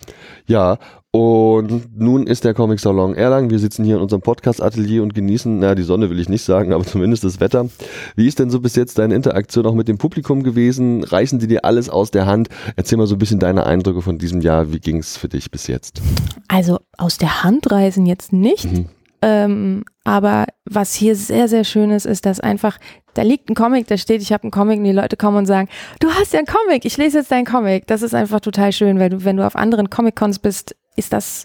Ja, 0.47 0.79
und 1.11 1.99
nun 1.99 2.27
ist 2.27 2.45
der 2.45 2.53
Comic 2.53 2.81
Salon 2.81 3.15
Erlangen. 3.15 3.49
Wir 3.49 3.59
sitzen 3.59 3.83
hier 3.83 3.97
in 3.97 4.03
unserem 4.03 4.21
Podcast-Atelier 4.21 5.03
und 5.03 5.15
genießen, 5.15 5.59
naja, 5.59 5.75
die 5.75 5.83
Sonne 5.83 6.11
will 6.11 6.21
ich 6.21 6.29
nicht 6.29 6.45
sagen, 6.45 6.73
aber 6.75 6.85
zumindest 6.87 7.25
das 7.25 7.41
Wetter. 7.41 7.69
Wie 8.15 8.29
ist 8.29 8.39
denn 8.39 8.51
so 8.51 8.61
bis 8.61 8.77
jetzt 8.77 8.99
deine 8.99 9.15
Interaktion 9.15 9.65
auch 9.65 9.75
mit 9.75 9.89
dem 9.89 9.97
Publikum 9.97 10.43
gewesen? 10.43 11.03
Reißen 11.05 11.39
die 11.39 11.47
dir 11.47 11.65
alles 11.65 11.89
aus 11.89 12.11
der 12.11 12.27
Hand? 12.27 12.49
Erzähl 12.77 12.99
mal 12.99 13.07
so 13.07 13.15
ein 13.15 13.19
bisschen 13.19 13.39
deine 13.39 13.65
Eindrücke 13.65 14.03
von 14.03 14.19
diesem 14.19 14.43
Jahr. 14.43 14.71
Wie 14.71 14.81
ging 14.81 14.99
es 14.99 15.17
für 15.17 15.29
dich 15.29 15.51
bis 15.51 15.67
jetzt? 15.67 16.03
Also 16.49 16.79
aus 16.99 17.17
der 17.17 17.43
Hand 17.43 17.71
reißen 17.71 18.05
jetzt 18.05 18.35
nicht. 18.35 18.71
Mhm. 18.71 18.87
Ähm, 19.21 19.85
aber 20.05 20.45
was 20.65 20.95
hier 20.95 21.17
sehr, 21.17 21.49
sehr 21.49 21.65
schön 21.65 21.91
ist, 21.91 22.07
ist, 22.07 22.27
dass 22.27 22.39
einfach, 22.39 22.79
da 23.15 23.23
liegt 23.23 23.49
ein 23.49 23.55
Comic, 23.55 23.89
da 23.89 23.97
steht, 23.97 24.23
ich 24.23 24.33
habe 24.33 24.45
einen 24.45 24.53
Comic 24.53 24.79
und 24.79 24.85
die 24.85 24.93
Leute 24.93 25.17
kommen 25.17 25.39
und 25.39 25.47
sagen, 25.47 25.69
du 26.01 26.09
hast 26.11 26.35
ja 26.35 26.39
einen 26.39 26.47
Comic, 26.47 26.85
ich 26.85 26.97
lese 26.99 27.19
jetzt 27.19 27.33
deinen 27.33 27.47
Comic. 27.47 27.87
Das 27.87 28.03
ist 28.03 28.15
einfach 28.15 28.41
total 28.41 28.73
schön, 28.73 28.99
weil 29.01 29.11
du, 29.11 29.25
wenn 29.25 29.37
du 29.37 29.47
auf 29.47 29.57
anderen 29.57 29.91
Comic-Cons 29.91 30.39
bist, 30.39 30.77
ist 30.99 31.13
das, 31.13 31.45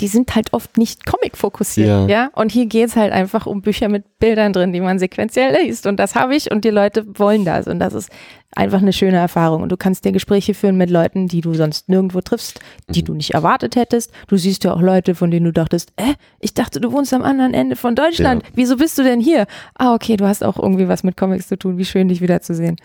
die 0.00 0.06
sind 0.06 0.34
halt 0.34 0.52
oft 0.52 0.76
nicht 0.78 1.04
Comic-fokussiert, 1.04 1.88
ja. 1.88 2.06
ja. 2.06 2.30
Und 2.34 2.52
hier 2.52 2.66
geht's 2.66 2.94
halt 2.94 3.12
einfach 3.12 3.46
um 3.46 3.60
Bücher 3.60 3.88
mit 3.88 4.18
Bildern 4.20 4.52
drin, 4.52 4.72
die 4.72 4.80
man 4.80 5.00
sequenziell 5.00 5.56
liest. 5.60 5.86
Und 5.86 5.98
das 5.98 6.14
habe 6.14 6.36
ich 6.36 6.50
und 6.50 6.64
die 6.64 6.70
Leute 6.70 7.04
wollen 7.18 7.44
das. 7.44 7.66
Und 7.66 7.80
das 7.80 7.92
ist 7.92 8.10
einfach 8.54 8.80
eine 8.80 8.92
schöne 8.92 9.16
Erfahrung. 9.16 9.62
Und 9.62 9.72
du 9.72 9.76
kannst 9.76 10.04
dir 10.04 10.12
Gespräche 10.12 10.54
führen 10.54 10.76
mit 10.76 10.90
Leuten, 10.90 11.26
die 11.26 11.40
du 11.40 11.54
sonst 11.54 11.88
nirgendwo 11.88 12.20
triffst, 12.20 12.60
die 12.88 13.02
mhm. 13.02 13.06
du 13.06 13.14
nicht 13.14 13.32
erwartet 13.32 13.74
hättest. 13.74 14.12
Du 14.28 14.36
siehst 14.36 14.62
ja 14.62 14.74
auch 14.74 14.80
Leute, 14.80 15.16
von 15.16 15.32
denen 15.32 15.46
du 15.46 15.52
dachtest, 15.52 15.92
äh, 15.96 16.14
ich 16.38 16.54
dachte, 16.54 16.80
du 16.80 16.92
wohnst 16.92 17.12
am 17.12 17.22
anderen 17.22 17.52
Ende 17.52 17.74
von 17.74 17.96
Deutschland. 17.96 18.44
Ja. 18.44 18.48
Wieso 18.54 18.76
bist 18.76 18.96
du 18.96 19.02
denn 19.02 19.20
hier? 19.20 19.46
Ah, 19.74 19.94
okay, 19.94 20.16
du 20.16 20.26
hast 20.26 20.44
auch 20.44 20.56
irgendwie 20.56 20.86
was 20.86 21.02
mit 21.02 21.16
Comics 21.16 21.48
zu 21.48 21.58
tun. 21.58 21.78
Wie 21.78 21.84
schön, 21.84 22.06
dich 22.06 22.20
wiederzusehen. 22.20 22.76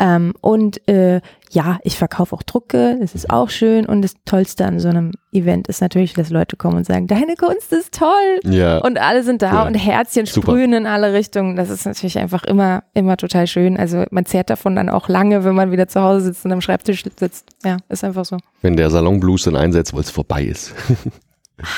Ähm, 0.00 0.34
und 0.40 0.86
äh, 0.88 1.20
ja, 1.50 1.78
ich 1.84 1.96
verkaufe 1.96 2.34
auch 2.34 2.42
Drucke, 2.42 2.98
das 3.00 3.14
ist 3.14 3.30
auch 3.30 3.48
schön. 3.48 3.86
Und 3.86 4.02
das 4.02 4.14
Tollste 4.24 4.64
an 4.64 4.80
so 4.80 4.88
einem 4.88 5.12
Event 5.32 5.68
ist 5.68 5.80
natürlich, 5.80 6.14
dass 6.14 6.30
Leute 6.30 6.56
kommen 6.56 6.78
und 6.78 6.86
sagen, 6.86 7.06
deine 7.06 7.36
Kunst 7.36 7.72
ist 7.72 7.94
toll. 7.94 8.40
Ja. 8.44 8.78
Und 8.78 9.00
alle 9.00 9.22
sind 9.22 9.42
da 9.42 9.62
cool. 9.62 9.68
und 9.68 9.74
Herzchen 9.74 10.26
Super. 10.26 10.52
sprühen 10.52 10.72
in 10.72 10.86
alle 10.86 11.12
Richtungen. 11.12 11.56
Das 11.56 11.70
ist 11.70 11.86
natürlich 11.86 12.18
einfach 12.18 12.44
immer, 12.44 12.82
immer 12.94 13.16
total 13.16 13.46
schön. 13.46 13.76
Also 13.76 14.04
man 14.10 14.26
zehrt 14.26 14.50
davon 14.50 14.76
dann 14.76 14.88
auch 14.88 15.08
lange, 15.08 15.44
wenn 15.44 15.54
man 15.54 15.70
wieder 15.70 15.86
zu 15.86 16.00
Hause 16.00 16.26
sitzt 16.26 16.44
und 16.44 16.52
am 16.52 16.60
Schreibtisch 16.60 17.04
sitzt. 17.16 17.50
Ja, 17.64 17.76
ist 17.88 18.04
einfach 18.04 18.24
so. 18.24 18.36
Wenn 18.62 18.76
der 18.76 18.90
Salonblues 18.90 19.44
dann 19.44 19.56
einsetzt, 19.56 19.94
weil 19.94 20.00
es 20.00 20.10
vorbei 20.10 20.44
ist. 20.44 20.74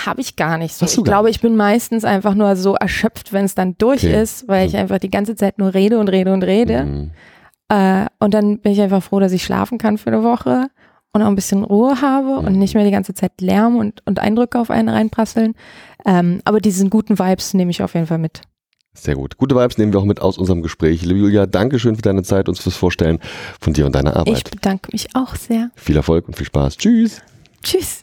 Habe 0.06 0.22
ich 0.22 0.36
gar 0.36 0.56
nicht 0.56 0.74
so. 0.74 0.86
Ich 0.86 1.04
glaube, 1.04 1.28
ich 1.28 1.40
bin 1.40 1.54
meistens 1.54 2.04
einfach 2.04 2.34
nur 2.34 2.56
so 2.56 2.74
erschöpft, 2.74 3.34
wenn 3.34 3.44
es 3.44 3.54
dann 3.54 3.76
durch 3.76 4.04
okay. 4.04 4.22
ist, 4.22 4.48
weil 4.48 4.66
ich 4.66 4.72
mhm. 4.72 4.80
einfach 4.80 4.98
die 4.98 5.10
ganze 5.10 5.36
Zeit 5.36 5.58
nur 5.58 5.74
rede 5.74 5.98
und 5.98 6.08
rede 6.08 6.32
und 6.32 6.42
rede. 6.42 6.84
Mhm. 6.84 7.10
Äh, 7.68 8.06
und 8.18 8.34
dann 8.34 8.58
bin 8.58 8.72
ich 8.72 8.80
einfach 8.80 9.02
froh, 9.02 9.20
dass 9.20 9.32
ich 9.32 9.44
schlafen 9.44 9.78
kann 9.78 9.98
für 9.98 10.08
eine 10.08 10.22
Woche 10.22 10.68
und 11.12 11.22
auch 11.22 11.26
ein 11.26 11.34
bisschen 11.34 11.64
Ruhe 11.64 12.00
habe 12.00 12.38
und 12.38 12.58
nicht 12.58 12.74
mehr 12.74 12.84
die 12.84 12.90
ganze 12.90 13.14
Zeit 13.14 13.40
Lärm 13.40 13.76
und, 13.76 14.02
und 14.06 14.18
Eindrücke 14.18 14.58
auf 14.58 14.70
einen 14.70 14.88
reinprasseln. 14.88 15.54
Ähm, 16.04 16.40
aber 16.44 16.60
diesen 16.60 16.90
guten 16.90 17.18
Vibes 17.18 17.54
nehme 17.54 17.70
ich 17.70 17.82
auf 17.82 17.94
jeden 17.94 18.06
Fall 18.06 18.18
mit. 18.18 18.42
Sehr 18.92 19.14
gut. 19.14 19.36
Gute 19.36 19.54
Vibes 19.54 19.78
nehmen 19.78 19.92
wir 19.92 20.00
auch 20.00 20.04
mit 20.04 20.20
aus 20.20 20.38
unserem 20.38 20.62
Gespräch. 20.62 21.02
Liebe 21.02 21.20
Julia, 21.20 21.46
danke 21.46 21.78
schön 21.78 21.96
für 21.96 22.02
deine 22.02 22.22
Zeit, 22.22 22.48
uns 22.48 22.60
fürs 22.60 22.76
Vorstellen 22.76 23.18
von 23.60 23.72
dir 23.72 23.86
und 23.86 23.94
deiner 23.94 24.16
Arbeit. 24.16 24.38
Ich 24.38 24.44
bedanke 24.44 24.90
mich 24.92 25.14
auch 25.14 25.34
sehr. 25.36 25.70
Viel 25.74 25.96
Erfolg 25.96 26.28
und 26.28 26.36
viel 26.36 26.46
Spaß. 26.46 26.76
Tschüss. 26.76 27.20
Tschüss. 27.62 28.02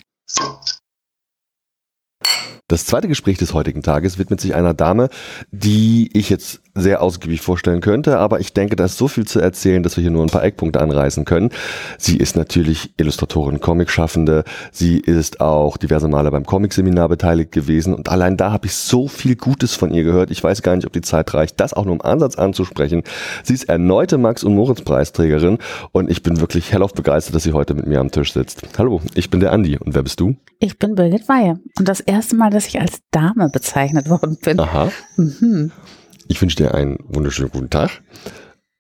Das 2.70 2.86
zweite 2.86 3.10
Gespräch 3.10 3.38
des 3.38 3.54
heutigen 3.54 3.84
Tages 3.84 4.18
widmet 4.18 4.40
sich 4.40 4.56
einer 4.56 4.74
Dame, 4.74 5.10
die 5.52 6.10
ich 6.14 6.30
jetzt 6.30 6.62
sehr 6.76 7.02
ausgiebig 7.02 7.42
vorstellen 7.42 7.82
könnte, 7.82 8.18
aber 8.18 8.40
ich 8.40 8.54
denke, 8.54 8.76
da 8.76 8.86
ist 8.86 8.98
so 8.98 9.08
viel 9.08 9.28
zu 9.28 9.40
erzählen, 9.40 9.84
dass 9.84 9.98
wir 9.98 10.02
hier 10.02 10.12
nur 10.12 10.24
ein 10.24 10.30
paar 10.30 10.44
Eckpunkte 10.44 10.80
anreißen 10.80 11.26
können. 11.26 11.50
Sie 12.00 12.18
ist 12.18 12.36
natürlich 12.36 12.94
Illustratorin, 12.98 13.60
Comicschaffende, 13.60 14.44
sie 14.72 14.98
ist 14.98 15.42
auch 15.42 15.78
diverse 15.78 16.08
Male 16.08 16.32
beim 16.32 16.46
Comicseminar 16.46 17.10
beteiligt 17.10 17.52
gewesen 17.52 17.94
und 17.94 18.10
allein 18.10 18.38
da 18.38 18.52
habe 18.52 18.68
ich 18.68 18.74
so 18.74 19.08
viel 19.10 19.36
Gutes 19.36 19.76
von 19.76 19.94
ihr 19.94 20.04
gehört. 20.04 20.32
Ich 20.32 20.44
weiß 20.44 20.62
gar 20.62 20.76
nicht, 20.76 20.88
ob 20.88 20.94
die 20.94 21.02
Zeit 21.02 21.34
reicht, 21.34 21.60
das 21.60 21.74
auch 21.74 21.86
nur 21.86 21.96
im 21.96 22.02
Ansatz 22.02 22.38
anzusprechen. 22.38 23.04
Sie 23.44 23.54
ist 23.54 23.66
erneute 23.66 24.18
Max- 24.18 24.44
und 24.44 24.56
Moritz-Preisträgerin 24.56 25.60
und 25.92 26.10
ich 26.10 26.24
bin 26.24 26.40
wirklich 26.40 26.72
hellauf 26.72 26.94
begeistert, 26.94 27.36
dass 27.36 27.44
sie 27.44 27.54
heute 27.54 27.74
mit 27.76 27.88
mir 27.88 28.00
am 28.00 28.10
Tisch 28.10 28.34
sitzt. 28.34 28.62
Hallo, 28.78 29.02
ich 29.14 29.30
bin 29.30 29.42
der 29.42 29.52
Andi 29.52 29.78
und 29.78 29.94
wer 29.94 30.02
bist 30.02 30.20
du? 30.22 30.38
Ich 30.60 30.80
bin 30.80 30.96
Birgit 30.96 31.28
Weihe 31.28 31.60
und 31.78 31.88
das 31.90 32.00
erste 32.00 32.36
Mal, 32.38 32.50
dass 32.50 32.63
ich 32.68 32.80
als 32.80 33.00
Dame 33.12 33.50
bezeichnet 33.50 34.10
worden 34.10 34.38
bin. 34.42 34.60
Aha. 34.60 34.92
Mhm. 35.18 35.72
Ich 36.28 36.42
wünsche 36.42 36.58
dir 36.58 36.74
einen 36.74 36.98
wunderschönen 37.08 37.52
guten 37.52 37.70
Tag. 37.70 38.02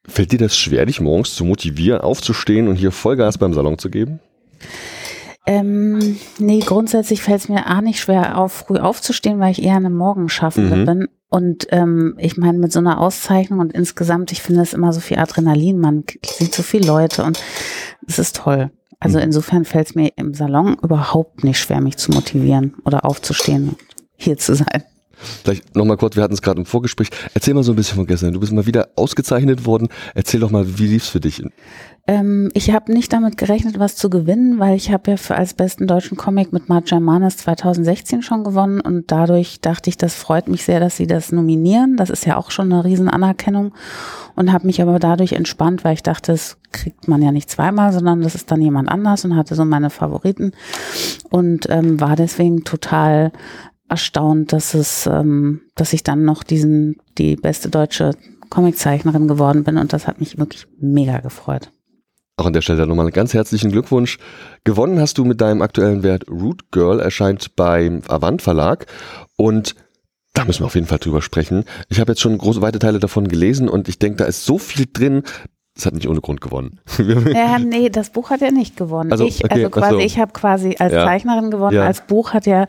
Fällt 0.05 0.31
dir 0.31 0.39
das 0.39 0.57
schwer, 0.57 0.85
dich 0.85 0.99
morgens 0.99 1.35
zu 1.35 1.45
motivieren, 1.45 2.01
aufzustehen 2.01 2.67
und 2.67 2.75
hier 2.75 2.91
Vollgas 2.91 3.37
beim 3.37 3.53
Salon 3.53 3.77
zu 3.77 3.89
geben? 3.89 4.19
Ähm, 5.45 6.17
nee, 6.39 6.59
grundsätzlich 6.59 7.21
fällt 7.21 7.41
es 7.41 7.49
mir 7.49 7.67
auch 7.67 7.81
nicht 7.81 7.99
schwer, 7.99 8.37
auf, 8.37 8.53
früh 8.53 8.77
aufzustehen, 8.77 9.39
weil 9.39 9.51
ich 9.51 9.61
eher 9.61 9.75
eine 9.75 9.89
Morgenschaffende 9.89 10.75
mhm. 10.75 10.85
bin. 10.85 11.07
Und 11.29 11.67
ähm, 11.71 12.15
ich 12.17 12.37
meine, 12.37 12.59
mit 12.59 12.71
so 12.71 12.79
einer 12.79 12.99
Auszeichnung 12.99 13.59
und 13.59 13.73
insgesamt, 13.73 14.31
ich 14.31 14.41
finde 14.41 14.61
es 14.61 14.73
immer 14.73 14.93
so 14.93 14.99
viel 14.99 15.17
Adrenalin, 15.17 15.79
man 15.79 16.03
sieht 16.23 16.53
so 16.53 16.63
viele 16.63 16.85
Leute 16.85 17.23
und 17.23 17.41
es 18.07 18.19
ist 18.19 18.35
toll. 18.37 18.71
Also 19.03 19.19
insofern 19.19 19.65
fällt 19.65 19.87
es 19.87 19.95
mir 19.95 20.11
im 20.15 20.33
Salon 20.33 20.77
überhaupt 20.81 21.43
nicht 21.43 21.59
schwer, 21.59 21.81
mich 21.81 21.97
zu 21.97 22.11
motivieren 22.11 22.75
oder 22.85 23.05
aufzustehen, 23.05 23.75
hier 24.15 24.37
zu 24.37 24.55
sein. 24.55 24.83
Vielleicht 25.43 25.75
nochmal 25.75 25.97
kurz, 25.97 26.15
wir 26.15 26.23
hatten 26.23 26.33
es 26.33 26.41
gerade 26.41 26.59
im 26.59 26.65
Vorgespräch. 26.65 27.09
Erzähl 27.33 27.53
mal 27.53 27.63
so 27.63 27.73
ein 27.73 27.75
bisschen 27.75 27.95
von 27.95 28.05
gestern. 28.05 28.33
Du 28.33 28.39
bist 28.39 28.51
mal 28.51 28.65
wieder 28.65 28.89
ausgezeichnet 28.95 29.65
worden. 29.65 29.89
Erzähl 30.15 30.39
doch 30.39 30.51
mal, 30.51 30.77
wie 30.77 30.87
lief's 30.87 31.07
für 31.07 31.19
dich? 31.19 31.41
Ähm, 32.05 32.49
ich 32.53 32.71
habe 32.71 32.91
nicht 32.91 33.13
damit 33.13 33.37
gerechnet, 33.37 33.79
was 33.79 33.95
zu 33.95 34.09
gewinnen, 34.09 34.59
weil 34.59 34.75
ich 34.75 34.91
habe 34.91 35.11
ja 35.11 35.17
für 35.17 35.35
als 35.35 35.53
besten 35.53 35.87
deutschen 35.87 36.17
Comic 36.17 36.51
mit 36.51 36.67
Marja 36.67 36.99
Manes 36.99 37.37
2016 37.37 38.21
schon 38.21 38.43
gewonnen 38.43 38.81
und 38.81 39.09
dadurch 39.09 39.61
dachte 39.61 39.89
ich, 39.89 39.97
das 39.97 40.13
freut 40.13 40.49
mich 40.49 40.65
sehr, 40.65 40.81
dass 40.81 40.97
sie 40.97 41.07
das 41.07 41.31
nominieren. 41.31 41.95
Das 41.95 42.09
ist 42.09 42.25
ja 42.25 42.35
auch 42.35 42.51
schon 42.51 42.73
eine 42.73 42.83
Riesenanerkennung 42.83 43.73
und 44.35 44.51
habe 44.51 44.67
mich 44.67 44.81
aber 44.81 44.99
dadurch 44.99 45.31
entspannt, 45.31 45.85
weil 45.85 45.93
ich 45.93 46.03
dachte, 46.03 46.33
das 46.33 46.57
kriegt 46.73 47.07
man 47.07 47.21
ja 47.21 47.31
nicht 47.31 47.49
zweimal, 47.49 47.93
sondern 47.93 48.21
das 48.21 48.35
ist 48.35 48.51
dann 48.51 48.61
jemand 48.61 48.89
anders 48.89 49.23
und 49.23 49.37
hatte 49.37 49.55
so 49.55 49.63
meine 49.63 49.89
Favoriten 49.89 50.51
und 51.29 51.69
ähm, 51.69 52.01
war 52.01 52.17
deswegen 52.17 52.65
total 52.65 53.31
erstaunt, 53.87 54.51
dass 54.51 54.73
es, 54.73 55.07
ähm, 55.07 55.61
dass 55.75 55.93
ich 55.93 56.03
dann 56.03 56.25
noch 56.25 56.43
diesen, 56.43 56.97
die 57.17 57.37
beste 57.37 57.69
deutsche 57.69 58.11
Comiczeichnerin 58.49 59.29
geworden 59.29 59.63
bin 59.63 59.77
und 59.77 59.93
das 59.93 60.05
hat 60.05 60.19
mich 60.19 60.37
wirklich 60.37 60.67
mega 60.81 61.19
gefreut. 61.19 61.71
Auch 62.35 62.47
an 62.47 62.53
der 62.53 62.61
Stelle 62.61 62.87
nochmal 62.87 63.05
einen 63.05 63.13
ganz 63.13 63.33
herzlichen 63.33 63.71
Glückwunsch. 63.71 64.17
Gewonnen 64.63 64.99
hast 64.99 65.17
du 65.17 65.25
mit 65.25 65.39
deinem 65.39 65.61
aktuellen 65.61 66.01
Wert 66.01 66.27
Root 66.29 66.71
Girl, 66.71 66.99
erscheint 66.99 67.55
beim 67.55 68.01
Avant 68.07 68.41
Verlag 68.41 68.87
und 69.37 69.75
da 70.33 70.45
müssen 70.45 70.61
wir 70.61 70.65
auf 70.65 70.75
jeden 70.75 70.87
Fall 70.87 70.97
drüber 70.97 71.21
sprechen. 71.21 71.63
Ich 71.89 71.99
habe 71.99 72.11
jetzt 72.11 72.21
schon 72.21 72.35
große 72.35 72.61
weite 72.61 72.79
Teile 72.79 72.99
davon 72.99 73.27
gelesen 73.27 73.69
und 73.69 73.87
ich 73.87 73.99
denke, 73.99 74.17
da 74.17 74.25
ist 74.25 74.45
so 74.45 74.57
viel 74.57 74.87
drin, 74.91 75.21
das 75.75 75.85
hat 75.85 75.93
nicht 75.93 76.07
ohne 76.07 76.21
Grund 76.21 76.41
gewonnen. 76.41 76.79
ja, 76.97 77.59
nee, 77.59 77.89
das 77.89 78.09
Buch 78.09 78.31
hat 78.31 78.41
er 78.41 78.51
nicht 78.51 78.77
gewonnen. 78.77 79.11
Also, 79.11 79.25
ich, 79.25 79.43
okay, 79.43 79.65
also 79.65 79.69
quasi, 79.69 79.93
so. 79.93 79.99
ich 79.99 80.17
habe 80.17 80.31
quasi 80.31 80.75
als 80.79 80.93
ja. 80.93 81.05
Zeichnerin 81.05 81.51
gewonnen. 81.51 81.75
Ja. 81.75 81.85
Als 81.85 82.01
Buch 82.01 82.33
hat 82.33 82.47
ja 82.47 82.65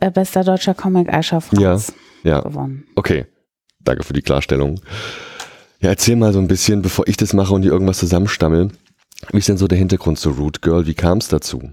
äh, 0.00 0.10
bester 0.10 0.42
deutscher 0.42 0.74
Comic 0.74 1.12
Aisha 1.12 1.40
Franz 1.40 1.92
ja. 2.24 2.36
ja. 2.36 2.40
gewonnen. 2.40 2.84
Okay, 2.96 3.26
danke 3.80 4.02
für 4.02 4.12
die 4.12 4.22
Klarstellung. 4.22 4.80
Ja, 5.80 5.90
erzähl 5.90 6.16
mal 6.16 6.32
so 6.32 6.40
ein 6.40 6.48
bisschen, 6.48 6.82
bevor 6.82 7.06
ich 7.06 7.16
das 7.16 7.32
mache 7.32 7.54
und 7.54 7.62
dir 7.62 7.70
irgendwas 7.70 7.98
zusammenstammel. 7.98 8.70
Wie 9.32 9.38
ist 9.38 9.48
denn 9.48 9.56
so 9.56 9.68
der 9.68 9.78
Hintergrund 9.78 10.18
zu 10.18 10.30
Root 10.30 10.62
Girl? 10.62 10.86
Wie 10.86 10.94
kam 10.94 11.18
es 11.18 11.28
dazu? 11.28 11.70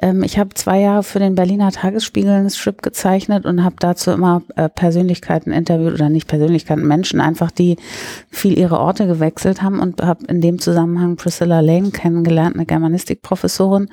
Ähm, 0.00 0.22
ich 0.22 0.38
habe 0.38 0.54
zwei 0.54 0.80
Jahre 0.80 1.02
für 1.02 1.18
den 1.18 1.34
Berliner 1.34 1.72
Tagesspiegel 1.72 2.30
einen 2.30 2.50
Strip 2.50 2.82
gezeichnet 2.82 3.44
und 3.44 3.64
habe 3.64 3.76
dazu 3.78 4.12
immer 4.12 4.42
äh, 4.56 4.68
Persönlichkeiten 4.68 5.52
interviewt 5.52 5.94
oder 5.94 6.08
nicht 6.08 6.28
Persönlichkeiten, 6.28 6.86
Menschen 6.86 7.20
einfach, 7.20 7.50
die 7.50 7.76
viel 8.30 8.56
ihre 8.56 8.78
Orte 8.78 9.06
gewechselt 9.06 9.62
haben 9.62 9.80
und 9.80 10.02
habe 10.02 10.24
in 10.26 10.40
dem 10.40 10.60
Zusammenhang 10.60 11.16
Priscilla 11.16 11.60
Lane 11.60 11.90
kennengelernt, 11.90 12.54
eine 12.54 12.66
Germanistikprofessorin 12.66 13.88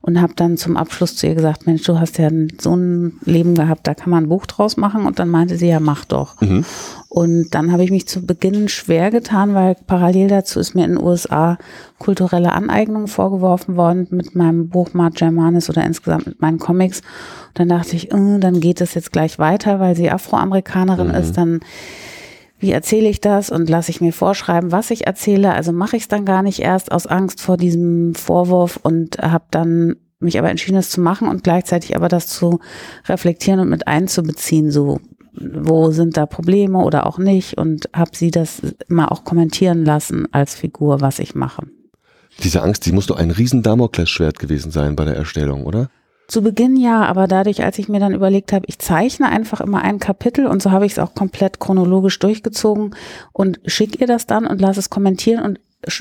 und 0.00 0.20
habe 0.20 0.34
dann 0.36 0.56
zum 0.56 0.76
Abschluss 0.76 1.16
zu 1.16 1.26
ihr 1.26 1.34
gesagt, 1.34 1.66
Mensch, 1.66 1.82
du 1.82 1.98
hast 1.98 2.18
ja 2.18 2.30
so 2.60 2.74
ein 2.76 3.18
Leben 3.24 3.54
gehabt, 3.54 3.86
da 3.86 3.94
kann 3.94 4.10
man 4.10 4.24
ein 4.24 4.28
Buch 4.28 4.46
draus 4.46 4.76
machen. 4.76 5.06
Und 5.06 5.18
dann 5.18 5.28
meinte 5.28 5.56
sie, 5.56 5.68
ja, 5.68 5.80
mach 5.80 6.04
doch. 6.04 6.40
Mhm. 6.40 6.64
Und 7.08 7.54
dann 7.54 7.72
habe 7.72 7.82
ich 7.82 7.90
mich 7.90 8.06
zu 8.06 8.24
Beginn 8.24 8.68
schwer 8.68 9.10
getan, 9.10 9.54
weil 9.54 9.76
parallel 9.86 10.28
dazu 10.28 10.60
ist 10.60 10.74
mir 10.74 10.84
in 10.84 10.96
den 10.96 11.02
USA 11.02 11.58
kulturelle 11.98 12.52
Aneignung 12.52 13.06
vorgeworfen 13.08 13.76
worden 13.76 14.06
mit 14.10 14.34
meinem 14.34 14.68
Buch 14.68 14.92
Mart 14.92 15.16
Germanis 15.16 15.70
oder 15.70 15.84
insgesamt 15.84 16.26
mit 16.26 16.40
meinen 16.40 16.58
Comics. 16.58 17.00
Und 17.00 17.60
dann 17.60 17.68
dachte 17.68 17.96
ich, 17.96 18.12
äh, 18.12 18.38
dann 18.38 18.60
geht 18.60 18.80
es 18.80 18.94
jetzt 18.94 19.12
gleich 19.12 19.38
weiter, 19.38 19.80
weil 19.80 19.96
sie 19.96 20.10
Afroamerikanerin 20.10 21.08
mhm. 21.08 21.14
ist, 21.14 21.36
dann 21.36 21.60
wie 22.58 22.70
erzähle 22.70 23.08
ich 23.08 23.20
das 23.20 23.50
und 23.50 23.68
lasse 23.68 23.90
ich 23.90 24.00
mir 24.00 24.12
vorschreiben, 24.12 24.72
was 24.72 24.90
ich 24.90 25.06
erzähle. 25.06 25.52
Also 25.52 25.72
mache 25.72 25.96
ich 25.96 26.04
es 26.04 26.08
dann 26.08 26.24
gar 26.24 26.42
nicht 26.42 26.60
erst 26.60 26.90
aus 26.92 27.06
Angst 27.06 27.40
vor 27.40 27.56
diesem 27.56 28.14
Vorwurf 28.14 28.78
und 28.82 29.18
habe 29.18 29.44
dann 29.50 29.96
mich 30.18 30.38
aber 30.38 30.50
entschieden, 30.50 30.78
es 30.78 30.90
zu 30.90 31.00
machen 31.00 31.28
und 31.28 31.44
gleichzeitig 31.44 31.94
aber 31.94 32.08
das 32.08 32.28
zu 32.28 32.60
reflektieren 33.06 33.60
und 33.60 33.68
mit 33.68 33.86
einzubeziehen, 33.86 34.70
so 34.70 35.00
wo 35.38 35.90
sind 35.90 36.16
da 36.16 36.24
Probleme 36.24 36.78
oder 36.78 37.06
auch 37.06 37.18
nicht 37.18 37.58
und 37.58 37.90
habe 37.92 38.12
sie 38.14 38.30
das 38.30 38.62
immer 38.88 39.12
auch 39.12 39.24
kommentieren 39.24 39.84
lassen 39.84 40.26
als 40.32 40.54
Figur, 40.54 41.02
was 41.02 41.18
ich 41.18 41.34
mache. 41.34 41.66
Diese 42.42 42.62
Angst, 42.62 42.86
die 42.86 42.92
muss 42.92 43.06
doch 43.06 43.16
ein 43.16 43.30
riesen 43.30 43.62
Damoklesschwert 43.62 44.38
gewesen 44.38 44.70
sein 44.70 44.96
bei 44.96 45.04
der 45.04 45.16
Erstellung, 45.16 45.64
oder? 45.64 45.90
Zu 46.28 46.42
Beginn 46.42 46.76
ja, 46.76 47.04
aber 47.04 47.28
dadurch, 47.28 47.62
als 47.62 47.78
ich 47.78 47.88
mir 47.88 48.00
dann 48.00 48.14
überlegt 48.14 48.52
habe, 48.52 48.66
ich 48.68 48.80
zeichne 48.80 49.28
einfach 49.28 49.60
immer 49.60 49.82
ein 49.82 50.00
Kapitel 50.00 50.46
und 50.46 50.60
so 50.60 50.72
habe 50.72 50.84
ich 50.84 50.92
es 50.92 50.98
auch 50.98 51.14
komplett 51.14 51.60
chronologisch 51.60 52.18
durchgezogen 52.18 52.96
und 53.32 53.60
schicke 53.64 53.98
ihr 54.00 54.08
das 54.08 54.26
dann 54.26 54.46
und 54.46 54.60
lasse 54.60 54.80
es 54.80 54.90
kommentieren 54.90 55.44
und 55.44 55.60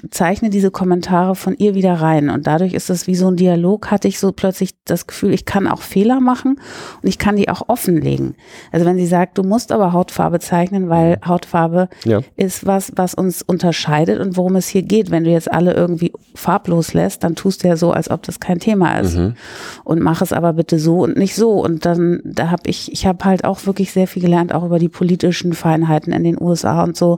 zeichne 0.10 0.50
diese 0.50 0.72
Kommentare 0.72 1.36
von 1.36 1.56
ihr 1.58 1.76
wieder 1.76 1.94
rein. 1.94 2.30
Und 2.30 2.48
dadurch 2.48 2.74
ist 2.74 2.90
es 2.90 3.08
wie 3.08 3.16
so 3.16 3.28
ein 3.28 3.36
Dialog, 3.36 3.92
hatte 3.92 4.08
ich 4.08 4.20
so 4.20 4.32
plötzlich 4.32 4.72
das 4.86 5.08
Gefühl, 5.08 5.34
ich 5.34 5.46
kann 5.46 5.68
auch 5.68 5.82
Fehler 5.82 6.20
machen 6.20 6.60
und 7.02 7.08
ich 7.08 7.20
kann 7.20 7.36
die 7.36 7.50
auch 7.50 7.70
offenlegen. 7.70 8.36
Also 8.72 8.86
wenn 8.86 8.98
sie 8.98 9.06
sagt, 9.06 9.38
du 9.38 9.44
musst 9.44 9.72
aber 9.72 9.94
Hautfarbe 9.94 10.40
zeichnen, 10.40 10.90
weil 10.90 11.20
Hautfarbe 11.26 11.90
ja. 12.04 12.22
ist 12.36 12.66
was, 12.66 12.92
was 12.96 13.14
uns 13.14 13.42
unterscheidet 13.42 14.20
und 14.20 14.38
worum 14.38 14.56
es 14.56 14.68
hier 14.68 14.82
geht. 14.82 15.12
Wenn 15.12 15.24
du 15.24 15.32
jetzt 15.32 15.52
alle 15.52 15.74
irgendwie 15.74 16.12
farblos 16.34 16.94
lässt, 16.94 17.24
dann 17.24 17.36
tust 17.36 17.64
du 17.64 17.68
ja 17.68 17.78
so, 17.78 17.92
als 17.92 18.10
ob 18.10 18.24
das 18.24 18.40
kein 18.40 18.60
Thema 18.60 19.00
ist. 19.00 19.16
Mhm. 19.16 19.36
Und 19.84 20.02
mach 20.02 20.22
es 20.22 20.34
aber 20.34 20.54
bitte 20.54 20.80
so 20.80 21.04
und 21.04 21.18
nicht 21.18 21.36
so. 21.36 21.64
Und 21.64 21.86
dann, 21.86 22.22
da 22.24 22.50
habe 22.50 22.64
ich, 22.70 22.92
ich 22.92 23.06
habe 23.06 23.24
halt 23.24 23.46
auch 23.46 23.66
wirklich 23.66 23.92
sehr 23.92 24.08
viel 24.08 24.22
gelernt, 24.22 24.54
auch 24.54 24.64
über 24.64 24.80
die 24.80 24.90
politischen 24.90 25.54
Feinheiten 25.54 26.12
in 26.12 26.24
den 26.24 26.42
USA 26.42 26.84
und 26.84 26.98
so. 26.98 27.18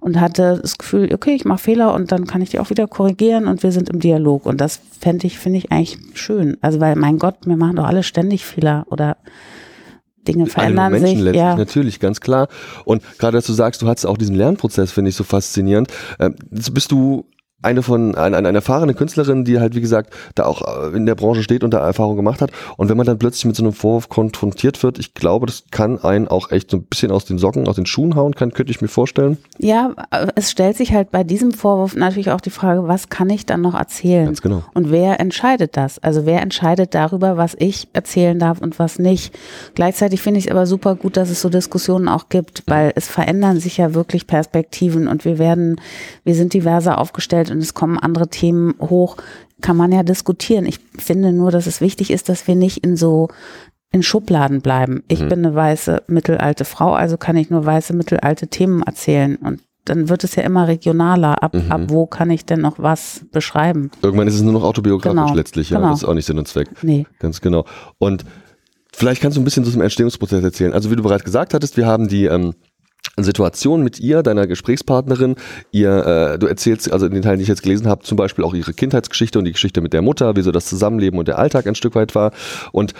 Und 0.00 0.20
hatte 0.20 0.60
das 0.62 0.78
Gefühl, 0.78 1.12
okay, 1.12 1.34
ich 1.34 1.44
mache 1.44 1.58
Fehler 1.58 1.94
und 1.94 2.03
dann 2.12 2.26
kann 2.26 2.42
ich 2.42 2.50
die 2.50 2.58
auch 2.58 2.70
wieder 2.70 2.86
korrigieren 2.86 3.46
und 3.46 3.62
wir 3.62 3.72
sind 3.72 3.88
im 3.88 4.00
Dialog. 4.00 4.46
Und 4.46 4.60
das 4.60 4.80
fände 5.00 5.26
ich, 5.26 5.38
finde 5.38 5.58
ich 5.58 5.72
eigentlich 5.72 5.98
schön. 6.14 6.56
Also 6.60 6.80
weil, 6.80 6.96
mein 6.96 7.18
Gott, 7.18 7.36
wir 7.44 7.56
machen 7.56 7.76
doch 7.76 7.84
alle 7.84 8.02
ständig 8.02 8.44
Fehler 8.44 8.86
oder 8.90 9.16
Dinge 10.26 10.46
verändern 10.46 10.86
Alle 10.86 11.00
Menschen 11.00 11.16
sich. 11.16 11.24
Letztlich, 11.24 11.40
ja. 11.40 11.56
natürlich, 11.56 12.00
ganz 12.00 12.20
klar. 12.20 12.48
Und 12.84 13.02
gerade, 13.18 13.36
dass 13.36 13.46
du 13.46 13.52
sagst, 13.52 13.82
du 13.82 13.88
hattest 13.88 14.06
auch 14.06 14.16
diesen 14.16 14.34
Lernprozess, 14.34 14.90
finde 14.90 15.10
ich 15.10 15.16
so 15.16 15.24
faszinierend. 15.24 15.88
Ähm, 16.18 16.34
jetzt 16.50 16.72
bist 16.72 16.90
du 16.90 17.26
eine 17.64 17.82
von 17.82 18.14
eine, 18.14 18.36
eine 18.36 18.52
erfahrene 18.52 18.94
Künstlerin, 18.94 19.44
die 19.44 19.60
halt 19.60 19.74
wie 19.74 19.80
gesagt 19.80 20.12
da 20.34 20.46
auch 20.46 20.62
äh, 20.62 20.96
in 20.96 21.06
der 21.06 21.14
Branche 21.14 21.42
steht 21.42 21.64
und 21.64 21.72
da 21.72 21.78
Erfahrung 21.78 22.16
gemacht 22.16 22.40
hat. 22.40 22.50
Und 22.76 22.88
wenn 22.88 22.96
man 22.96 23.06
dann 23.06 23.18
plötzlich 23.18 23.44
mit 23.46 23.56
so 23.56 23.62
einem 23.62 23.72
Vorwurf 23.72 24.08
konfrontiert 24.08 24.82
wird, 24.82 24.98
ich 24.98 25.14
glaube, 25.14 25.46
das 25.46 25.64
kann 25.70 25.98
einen 26.02 26.28
auch 26.28 26.50
echt 26.50 26.70
so 26.70 26.76
ein 26.76 26.84
bisschen 26.84 27.10
aus 27.10 27.24
den 27.24 27.38
Socken, 27.38 27.66
aus 27.66 27.76
den 27.76 27.86
Schuhen 27.86 28.14
hauen, 28.16 28.34
kann, 28.34 28.52
könnte 28.52 28.70
ich 28.70 28.80
mir 28.80 28.88
vorstellen. 28.88 29.38
Ja, 29.58 29.94
es 30.34 30.50
stellt 30.50 30.76
sich 30.76 30.92
halt 30.92 31.10
bei 31.10 31.24
diesem 31.24 31.52
Vorwurf 31.52 31.96
natürlich 31.96 32.30
auch 32.30 32.40
die 32.40 32.50
Frage, 32.50 32.86
was 32.86 33.08
kann 33.08 33.30
ich 33.30 33.46
dann 33.46 33.60
noch 33.60 33.74
erzählen? 33.74 34.26
Ganz 34.26 34.42
genau. 34.42 34.62
Und 34.74 34.90
wer 34.90 35.20
entscheidet 35.20 35.76
das? 35.76 35.98
Also 35.98 36.26
wer 36.26 36.42
entscheidet 36.42 36.94
darüber, 36.94 37.36
was 37.36 37.56
ich 37.58 37.88
erzählen 37.92 38.38
darf 38.38 38.60
und 38.60 38.78
was 38.78 38.98
nicht? 38.98 39.34
Gleichzeitig 39.74 40.22
finde 40.22 40.38
ich 40.38 40.46
es 40.46 40.52
aber 40.52 40.66
super 40.66 40.94
gut, 40.94 41.16
dass 41.16 41.30
es 41.30 41.40
so 41.40 41.48
Diskussionen 41.48 42.08
auch 42.08 42.28
gibt, 42.28 42.62
weil 42.66 42.92
es 42.94 43.08
verändern 43.08 43.60
sich 43.60 43.76
ja 43.78 43.94
wirklich 43.94 44.26
Perspektiven 44.26 45.08
und 45.08 45.24
wir 45.24 45.38
werden, 45.38 45.80
wir 46.24 46.34
sind 46.34 46.52
diverser 46.52 46.98
aufgestellt 46.98 47.50
und 47.54 47.62
es 47.62 47.74
kommen 47.74 47.98
andere 47.98 48.28
Themen 48.28 48.74
hoch, 48.80 49.16
kann 49.60 49.76
man 49.76 49.92
ja 49.92 50.02
diskutieren. 50.02 50.66
Ich 50.66 50.80
finde 50.98 51.32
nur, 51.32 51.50
dass 51.50 51.66
es 51.66 51.80
wichtig 51.80 52.10
ist, 52.10 52.28
dass 52.28 52.46
wir 52.46 52.54
nicht 52.54 52.78
in 52.78 52.96
so 52.96 53.28
in 53.92 54.02
Schubladen 54.02 54.60
bleiben. 54.60 55.04
Ich 55.06 55.20
mhm. 55.20 55.28
bin 55.28 55.46
eine 55.46 55.54
weiße 55.54 56.02
mittelalte 56.08 56.64
Frau, 56.64 56.94
also 56.94 57.16
kann 57.16 57.36
ich 57.36 57.48
nur 57.48 57.64
weiße 57.64 57.94
mittelalte 57.94 58.48
Themen 58.48 58.82
erzählen 58.82 59.36
und 59.36 59.60
dann 59.84 60.08
wird 60.08 60.24
es 60.24 60.34
ja 60.34 60.42
immer 60.42 60.66
regionaler. 60.66 61.42
Ab, 61.42 61.54
mhm. 61.54 61.70
ab 61.70 61.82
wo 61.88 62.06
kann 62.06 62.30
ich 62.30 62.44
denn 62.44 62.60
noch 62.60 62.78
was 62.78 63.20
beschreiben? 63.32 63.90
Irgendwann 64.02 64.26
ist 64.26 64.34
es 64.34 64.42
nur 64.42 64.52
noch 64.52 64.64
autobiografisch 64.64 65.20
genau. 65.20 65.34
letztlich, 65.34 65.70
ja. 65.70 65.78
Genau. 65.78 65.90
Das 65.90 66.02
ist 66.02 66.08
auch 66.08 66.14
nicht 66.14 66.24
Sinn 66.24 66.38
und 66.38 66.48
Zweck. 66.48 66.68
Nee. 66.82 67.06
Ganz 67.18 67.40
genau. 67.40 67.66
Und 67.98 68.24
vielleicht 68.92 69.20
kannst 69.20 69.36
du 69.36 69.40
ein 69.40 69.44
bisschen 69.44 69.64
so 69.64 69.70
zum 69.70 69.82
Entstehungsprozess 69.82 70.42
erzählen. 70.42 70.72
Also 70.72 70.90
wie 70.90 70.96
du 70.96 71.02
bereits 71.02 71.24
gesagt 71.24 71.54
hattest, 71.54 71.76
wir 71.76 71.86
haben 71.86 72.08
die 72.08 72.24
ähm, 72.24 72.54
Situation 73.18 73.82
mit 73.82 74.00
ihr, 74.00 74.22
deiner 74.22 74.46
Gesprächspartnerin. 74.46 75.36
Ihr, 75.70 76.34
äh, 76.34 76.38
du 76.38 76.46
erzählst, 76.46 76.92
also 76.92 77.06
in 77.06 77.12
den 77.12 77.22
Teilen, 77.22 77.38
die 77.38 77.44
ich 77.44 77.48
jetzt 77.48 77.62
gelesen 77.62 77.86
habe, 77.86 78.02
zum 78.02 78.16
Beispiel 78.16 78.44
auch 78.44 78.54
ihre 78.54 78.72
Kindheitsgeschichte 78.72 79.38
und 79.38 79.44
die 79.44 79.52
Geschichte 79.52 79.80
mit 79.80 79.92
der 79.92 80.02
Mutter, 80.02 80.36
wie 80.36 80.42
so 80.42 80.50
das 80.50 80.66
Zusammenleben 80.66 81.18
und 81.18 81.28
der 81.28 81.38
Alltag 81.38 81.66
ein 81.66 81.74
Stück 81.74 81.94
weit 81.94 82.14
war. 82.14 82.32
Und 82.72 82.94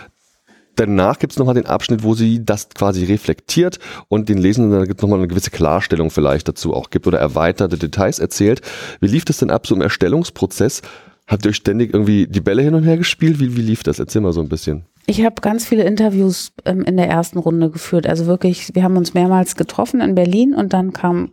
danach 0.77 1.19
gibt 1.19 1.33
es 1.33 1.39
nochmal 1.39 1.55
den 1.55 1.67
Abschnitt, 1.67 2.03
wo 2.03 2.15
sie 2.15 2.45
das 2.45 2.69
quasi 2.69 3.05
reflektiert 3.05 3.79
und 4.09 4.29
den 4.29 4.39
Lesenden 4.39 4.73
dann 4.73 4.89
gibt 4.89 5.03
nochmal 5.03 5.19
eine 5.19 5.29
gewisse 5.29 5.51
Klarstellung 5.51 6.11
vielleicht 6.11 6.49
dazu 6.49 6.75
auch 6.75 6.91
gibt 6.91 7.07
oder 7.07 7.19
erweiterte 7.19 7.79
Details 7.79 8.19
erzählt. 8.19 8.61
Wie 9.01 9.09
lief 9.09 9.25
das 9.25 9.39
denn 9.39 9.51
ab 9.51 9.67
so 9.67 9.75
im 9.75 9.81
Erstellungsprozess? 9.81 10.83
Habt 11.27 11.47
ihr 11.47 11.51
euch 11.51 11.57
ständig 11.57 11.95
irgendwie 11.95 12.27
die 12.27 12.41
Bälle 12.41 12.63
hin 12.63 12.75
und 12.75 12.85
her 12.85 12.99
gespielt? 12.99 13.41
Wie, 13.41 13.57
wie 13.57 13.63
lief 13.63 13.83
das? 13.83 13.99
Erzähl 13.99 14.21
mal 14.21 14.33
so 14.33 14.41
ein 14.41 14.49
bisschen. 14.49 14.85
Ich 15.07 15.25
habe 15.25 15.41
ganz 15.41 15.67
viele 15.67 15.85
Interviews 15.85 16.53
ähm, 16.65 16.83
in 16.83 16.97
der 16.97 17.09
ersten 17.09 17.39
Runde 17.39 17.71
geführt. 17.71 18.07
Also 18.07 18.27
wirklich, 18.27 18.75
wir 18.75 18.83
haben 18.83 18.97
uns 18.97 19.15
mehrmals 19.15 19.57
getroffen 19.57 20.01
in 20.01 20.15
Berlin 20.15 20.55
und 20.55 20.73
dann 20.73 20.93
kam 20.93 21.33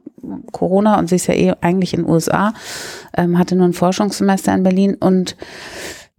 Corona 0.52 1.00
und 1.00 1.08
sie 1.08 1.16
ist 1.16 1.28
ja 1.28 1.34
eh 1.34 1.54
eigentlich 1.62 1.94
in 1.94 2.02
den 2.02 2.10
USA, 2.10 2.54
ähm, 3.18 3.38
hatte 3.38 3.56
nur 3.56 3.68
ein 3.68 3.74
Forschungssemester 3.74 4.54
in 4.54 4.64
Berlin 4.64 4.96
und 4.96 5.36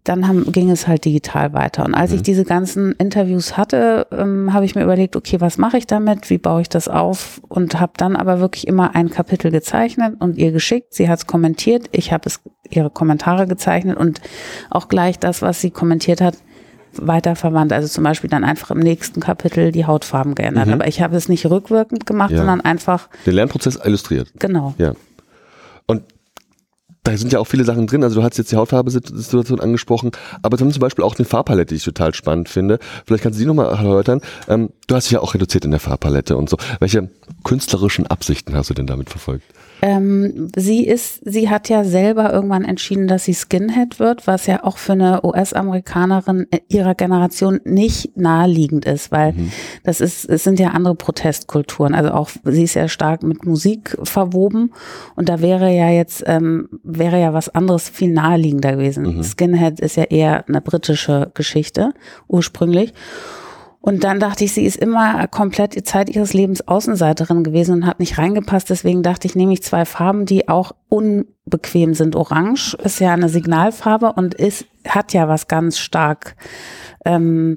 dann 0.05 0.27
haben, 0.27 0.51
ging 0.51 0.71
es 0.71 0.89
halt 0.89 1.05
digital 1.05 1.53
weiter. 1.53 1.85
Und 1.85 1.95
als 1.95 2.11
mhm. 2.11 2.17
ich 2.17 2.23
diese 2.23 2.45
ganzen 2.45 2.93
Interviews 2.93 3.57
hatte, 3.57 4.07
ähm, 4.11 4.53
habe 4.53 4.65
ich 4.65 4.75
mir 4.75 4.83
überlegt, 4.83 5.15
okay, 5.15 5.41
was 5.41 5.59
mache 5.59 5.79
ich 5.79 5.87
damit? 5.87 6.29
Wie 6.29 6.39
baue 6.39 6.63
ich 6.63 6.69
das 6.69 6.89
auf? 6.89 7.41
Und 7.49 7.79
habe 7.79 7.93
dann 7.97 8.17
aber 8.17 8.41
wirklich 8.41 8.67
immer 8.67 8.97
ein 8.97 9.11
Kapitel 9.11 9.53
gezeichnet 9.53 10.17
und 10.19 10.39
ihr 10.39 10.51
geschickt. 10.51 10.93
Sie 10.95 11.09
hat 11.09 11.21
es 11.21 11.27
kommentiert. 11.27 11.89
Ich 11.93 12.13
habe 12.13 12.25
es 12.27 12.41
ihre 12.69 12.91
Kommentare 12.91 13.47
gezeichnet 13.47 13.97
und 13.97 14.21
auch 14.71 14.89
gleich 14.89 15.21
das, 15.21 15.41
was 15.41 15.61
sie 15.61 15.71
kommentiert 15.71 16.21
hat, 16.21 16.37
weiter 16.95 17.37
verwandt. 17.37 17.73
Also 17.73 17.87
zum 17.87 18.03
Beispiel 18.03 18.29
dann 18.29 18.45
einfach 18.45 18.73
im 18.73 18.81
nächsten 18.81 19.21
Kapitel 19.21 19.71
die 19.71 19.87
Hautfarben 19.87 20.35
geändert. 20.35 20.67
Mhm. 20.67 20.75
Aber 20.75 20.89
ich 20.89 21.01
habe 21.01 21.17
es 21.17 21.29
nicht 21.29 21.47
rückwirkend 21.47 22.07
gemacht, 22.07 22.33
ja. 22.33 22.39
sondern 22.39 22.61
einfach 22.61 23.09
den 23.25 23.35
Lernprozess 23.35 23.79
illustriert. 23.85 24.33
Genau. 24.39 24.75
Ja. 24.79 24.95
Und 25.87 26.03
da 27.05 27.17
sind 27.17 27.33
ja 27.33 27.41
auch 27.41 27.47
viele 27.47 27.65
Sachen 27.65 27.87
drin. 27.87 28.05
Also 28.05 28.21
du 28.21 28.25
hast 28.25 28.39
jetzt 28.39 28.53
die 28.53 28.57
Hautfarbe-Situation 28.57 29.61
angesprochen, 29.61 30.13
aber 30.43 30.57
zum 30.57 30.71
Beispiel 30.73 31.05
auch 31.05 31.17
eine 31.17 31.25
Farbpalette, 31.25 31.71
die 31.71 31.77
ich 31.77 31.85
total 31.85 32.15
spannend 32.15 32.49
finde. 32.49 32.79
Vielleicht 33.07 33.25
kannst 33.25 33.39
du 33.39 33.43
die 33.43 33.47
nochmal 33.47 33.71
erläutern. 33.75 34.21
Ähm, 34.49 34.71
du 34.87 34.95
hast 34.95 35.07
dich 35.07 35.13
ja 35.13 35.21
auch 35.21 35.35
reduziert 35.35 35.65
in 35.65 35.73
der 35.73 35.81
Farbpalette 35.81 36.37
und 36.37 36.49
so. 36.49 36.57
Welche 36.79 37.11
künstlerischen 37.45 38.07
Absichten 38.07 38.55
hast 38.55 38.71
du 38.71 38.75
denn 38.75 38.87
damit 38.87 39.11
verfolgt? 39.11 39.45
Ähm, 39.85 40.47
sie 40.55 40.87
ist, 40.87 41.21
sie 41.25 41.51
hat 41.51 41.69
ja 41.69 41.83
selber 41.83 42.33
irgendwann 42.33 42.65
entschieden, 42.65 43.09
dass 43.09 43.25
sie 43.25 43.35
Skinhead 43.35 43.99
wird, 43.99 44.29
was 44.29 44.47
ja 44.47 44.63
auch 44.63 44.79
für 44.79 44.93
eine 44.93 45.25
US-Amerikanerin 45.25 46.47
ihrer 46.69 46.95
Generation 46.95 47.61
nicht 47.65 48.17
naheliegend 48.17 48.85
ist, 48.85 49.11
weil 49.11 49.33
mhm. 49.33 49.51
das 49.83 50.01
ist, 50.01 50.25
es 50.31 50.45
sind 50.45 50.61
ja 50.61 50.69
andere 50.69 50.95
Protestkulturen. 50.95 51.95
Also 51.95 52.13
auch 52.13 52.31
sie 52.45 52.63
ist 52.63 52.75
ja 52.75 52.87
stark 52.87 53.25
mit 53.25 53.45
Musik 53.45 53.99
verwoben 54.05 54.73
und 55.17 55.29
da 55.29 55.41
wäre 55.41 55.75
ja 55.75 55.91
jetzt 55.91 56.23
ähm, 56.29 56.69
wäre 56.85 57.21
ja 57.21 57.35
was 57.35 57.49
anderes 57.49 57.89
viel 57.89 58.13
naheliegender 58.13 58.77
gewesen. 58.77 59.17
Mhm. 59.17 59.25
Skinhead 59.25 59.81
ist 59.81 59.97
ja 59.97 60.05
eher 60.05 60.49
eine 60.49 60.61
britische 60.61 61.33
Geschichte 61.35 61.93
ursprünglich. 62.29 62.95
Und 63.83 64.05
dann 64.05 64.21
dachte 64.21 64.45
ich, 64.45 64.53
sie 64.53 64.65
ist 64.65 64.77
immer 64.77 65.27
komplett 65.27 65.75
die 65.75 65.83
Zeit 65.83 66.09
ihres 66.09 66.33
Lebens 66.33 66.67
Außenseiterin 66.67 67.43
gewesen 67.43 67.75
und 67.75 67.87
hat 67.87 67.99
nicht 67.99 68.17
reingepasst. 68.17 68.71
Deswegen 68.71 69.03
dachte 69.03 69.27
ich, 69.27 69.35
nehme 69.35 69.53
ich 69.53 69.65
zwei 69.65 69.85
Farben, 69.85 70.25
die 70.25 70.49
auch 70.49 70.71
unbequem 70.89 71.93
sind. 71.93 72.15
Orange 72.15 72.77
ist 72.85 73.01
ja 73.01 73.13
eine 73.13 73.29
Signalfarbe 73.29 74.13
und 74.13 74.35
ist, 74.35 74.67
hat 74.87 75.13
ja 75.13 75.27
was 75.27 75.49
ganz 75.49 75.79
stark, 75.79 76.37
ähm, 77.05 77.57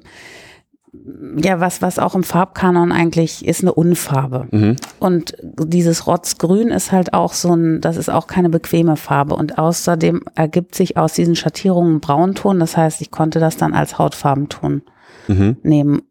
ja, 1.36 1.60
was, 1.60 1.80
was 1.80 2.00
auch 2.00 2.16
im 2.16 2.24
Farbkanon 2.24 2.90
eigentlich 2.90 3.46
ist 3.46 3.60
eine 3.62 3.72
Unfarbe. 3.72 4.48
Mhm. 4.50 4.76
Und 4.98 5.36
dieses 5.42 6.08
Rotzgrün 6.08 6.68
ist 6.68 6.90
halt 6.90 7.14
auch 7.14 7.34
so 7.34 7.54
ein, 7.54 7.80
das 7.80 7.96
ist 7.96 8.10
auch 8.10 8.26
keine 8.26 8.48
bequeme 8.48 8.96
Farbe. 8.96 9.36
Und 9.36 9.58
außerdem 9.58 10.22
ergibt 10.34 10.74
sich 10.74 10.96
aus 10.96 11.12
diesen 11.12 11.36
Schattierungen 11.36 11.96
ein 11.96 12.00
Braunton. 12.00 12.58
Das 12.58 12.76
heißt, 12.76 13.00
ich 13.00 13.12
konnte 13.12 13.38
das 13.38 13.56
dann 13.56 13.74
als 13.74 13.96
Hautfarbenton 13.98 14.82
mhm. 15.28 15.56
nehmen. 15.62 16.02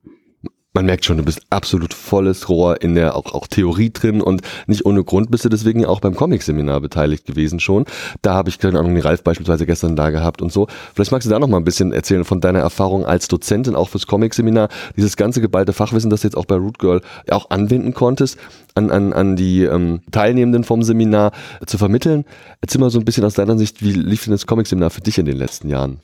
Man 0.75 0.85
merkt 0.85 1.05
schon, 1.05 1.17
du 1.17 1.23
bist 1.23 1.41
absolut 1.49 1.93
volles 1.93 2.49
Rohr 2.49 2.81
in 2.81 2.95
der 2.95 3.15
auch, 3.15 3.33
auch 3.33 3.47
Theorie 3.47 3.91
drin 3.91 4.21
und 4.21 4.41
nicht 4.67 4.85
ohne 4.85 5.03
Grund 5.03 5.31
bist 5.31 5.45
du 5.45 5.49
deswegen 5.49 5.85
auch 5.85 6.01
beim 6.01 6.15
Comic-Seminar 6.15 6.81
beteiligt 6.81 7.25
gewesen 7.25 7.61
schon. 7.61 7.85
Da 8.21 8.33
habe 8.33 8.49
ich, 8.49 8.59
keine 8.59 8.77
Ahnung, 8.77 8.93
den 8.93 9.01
Ralf 9.01 9.23
beispielsweise 9.23 9.65
gestern 9.65 9.95
da 9.95 10.09
gehabt 10.09 10.41
und 10.41 10.51
so. 10.51 10.67
Vielleicht 10.93 11.13
magst 11.13 11.25
du 11.25 11.29
da 11.29 11.39
noch 11.39 11.47
mal 11.47 11.57
ein 11.57 11.63
bisschen 11.63 11.93
erzählen 11.93 12.25
von 12.25 12.41
deiner 12.41 12.59
Erfahrung 12.59 13.05
als 13.05 13.29
Dozentin 13.29 13.73
auch 13.73 13.87
fürs 13.87 14.05
Comic-Seminar, 14.05 14.67
dieses 14.97 15.15
ganze 15.15 15.39
geballte 15.39 15.71
Fachwissen, 15.71 16.09
das 16.09 16.21
du 16.21 16.27
jetzt 16.27 16.35
auch 16.35 16.45
bei 16.45 16.55
Root 16.55 16.77
Girl 16.77 17.01
auch 17.29 17.49
anwenden 17.49 17.93
konntest, 17.93 18.37
an, 18.75 18.91
an, 18.91 19.13
an 19.13 19.37
die 19.37 19.63
ähm, 19.63 20.01
Teilnehmenden 20.11 20.65
vom 20.65 20.83
Seminar 20.83 21.31
zu 21.65 21.77
vermitteln. 21.77 22.25
Erzähl 22.59 22.81
mal 22.81 22.89
so 22.89 22.99
ein 22.99 23.05
bisschen 23.05 23.23
aus 23.23 23.35
deiner 23.35 23.57
Sicht, 23.57 23.81
wie 23.81 23.93
lief 23.93 24.25
denn 24.25 24.31
das 24.31 24.45
Comic-Seminar 24.45 24.89
für 24.89 25.01
dich 25.01 25.17
in 25.17 25.25
den 25.25 25.37
letzten 25.37 25.69
Jahren? 25.69 25.99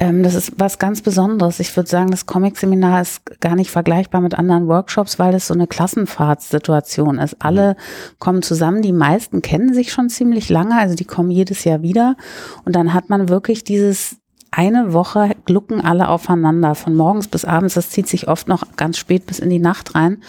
Ähm, 0.00 0.22
das 0.22 0.34
ist 0.34 0.54
was 0.56 0.78
ganz 0.78 1.02
Besonderes. 1.02 1.60
Ich 1.60 1.76
würde 1.76 1.88
sagen, 1.88 2.10
das 2.10 2.24
Comic-Seminar 2.24 3.02
ist 3.02 3.20
gar 3.40 3.54
nicht 3.54 3.70
vergleichbar 3.70 4.22
mit 4.22 4.34
anderen 4.34 4.66
Workshops, 4.66 5.18
weil 5.18 5.34
es 5.34 5.46
so 5.46 5.54
eine 5.54 5.66
Klassenfahrtssituation 5.66 7.18
ist. 7.18 7.36
Alle 7.38 7.76
kommen 8.18 8.40
zusammen, 8.42 8.80
die 8.80 8.94
meisten 8.94 9.42
kennen 9.42 9.74
sich 9.74 9.92
schon 9.92 10.08
ziemlich 10.08 10.48
lange, 10.48 10.78
also 10.78 10.94
die 10.94 11.04
kommen 11.04 11.30
jedes 11.30 11.64
Jahr 11.64 11.82
wieder. 11.82 12.16
Und 12.64 12.76
dann 12.76 12.94
hat 12.94 13.10
man 13.10 13.28
wirklich 13.28 13.62
dieses 13.62 14.16
eine 14.50 14.94
Woche 14.94 15.36
glucken 15.44 15.82
alle 15.82 16.08
aufeinander, 16.08 16.74
von 16.74 16.96
morgens 16.96 17.28
bis 17.28 17.44
abends. 17.44 17.74
Das 17.74 17.90
zieht 17.90 18.08
sich 18.08 18.26
oft 18.26 18.48
noch 18.48 18.64
ganz 18.76 18.96
spät 18.96 19.26
bis 19.26 19.38
in 19.38 19.50
die 19.50 19.58
Nacht 19.58 19.94
rein. 19.94 20.22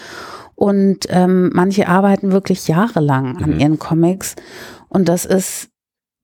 Und 0.54 1.06
ähm, 1.08 1.50
manche 1.54 1.88
arbeiten 1.88 2.30
wirklich 2.30 2.68
jahrelang 2.68 3.38
an 3.42 3.54
mhm. 3.54 3.58
ihren 3.58 3.78
Comics. 3.78 4.36
Und 4.90 5.08
das 5.08 5.24
ist 5.24 5.71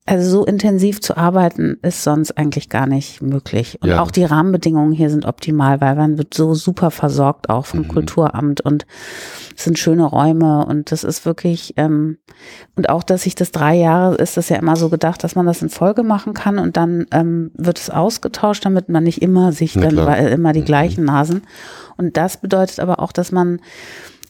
also 0.09 0.39
so 0.39 0.45
intensiv 0.45 1.01
zu 1.01 1.17
arbeiten 1.17 1.77
ist 1.83 2.03
sonst 2.03 2.35
eigentlich 2.35 2.69
gar 2.69 2.87
nicht 2.87 3.21
möglich. 3.21 3.77
Und 3.81 3.89
ja. 3.89 4.01
auch 4.01 4.09
die 4.09 4.23
Rahmenbedingungen 4.23 4.91
hier 4.91 5.11
sind 5.11 5.25
optimal, 5.25 5.81
weil 5.81 5.95
man 5.95 6.17
wird 6.17 6.33
so 6.33 6.55
super 6.55 6.89
versorgt 6.89 7.49
auch 7.49 7.67
vom 7.67 7.81
mhm. 7.81 7.89
Kulturamt 7.89 8.61
und 8.61 8.87
es 9.55 9.65
sind 9.65 9.77
schöne 9.77 10.05
Räume 10.05 10.65
und 10.65 10.91
das 10.91 11.03
ist 11.03 11.25
wirklich 11.25 11.75
ähm, 11.77 12.17
und 12.75 12.89
auch, 12.89 13.03
dass 13.03 13.23
sich 13.23 13.35
das 13.35 13.51
drei 13.51 13.75
Jahre 13.75 14.15
ist 14.15 14.35
das 14.35 14.49
ja 14.49 14.55
immer 14.55 14.75
so 14.75 14.89
gedacht, 14.89 15.23
dass 15.23 15.35
man 15.35 15.45
das 15.45 15.61
in 15.61 15.69
Folge 15.69 16.01
machen 16.01 16.33
kann 16.33 16.57
und 16.57 16.75
dann 16.75 17.05
ähm, 17.11 17.51
wird 17.53 17.77
es 17.77 17.91
ausgetauscht, 17.91 18.65
damit 18.65 18.89
man 18.89 19.03
nicht 19.03 19.21
immer 19.21 19.51
sich 19.51 19.73
dann 19.73 19.95
weil 19.95 20.29
immer 20.29 20.53
die 20.53 20.61
mhm. 20.61 20.65
gleichen 20.65 21.05
Nasen. 21.05 21.43
Und 21.97 22.17
das 22.17 22.37
bedeutet 22.37 22.79
aber 22.79 22.99
auch, 22.99 23.11
dass 23.11 23.31
man 23.31 23.59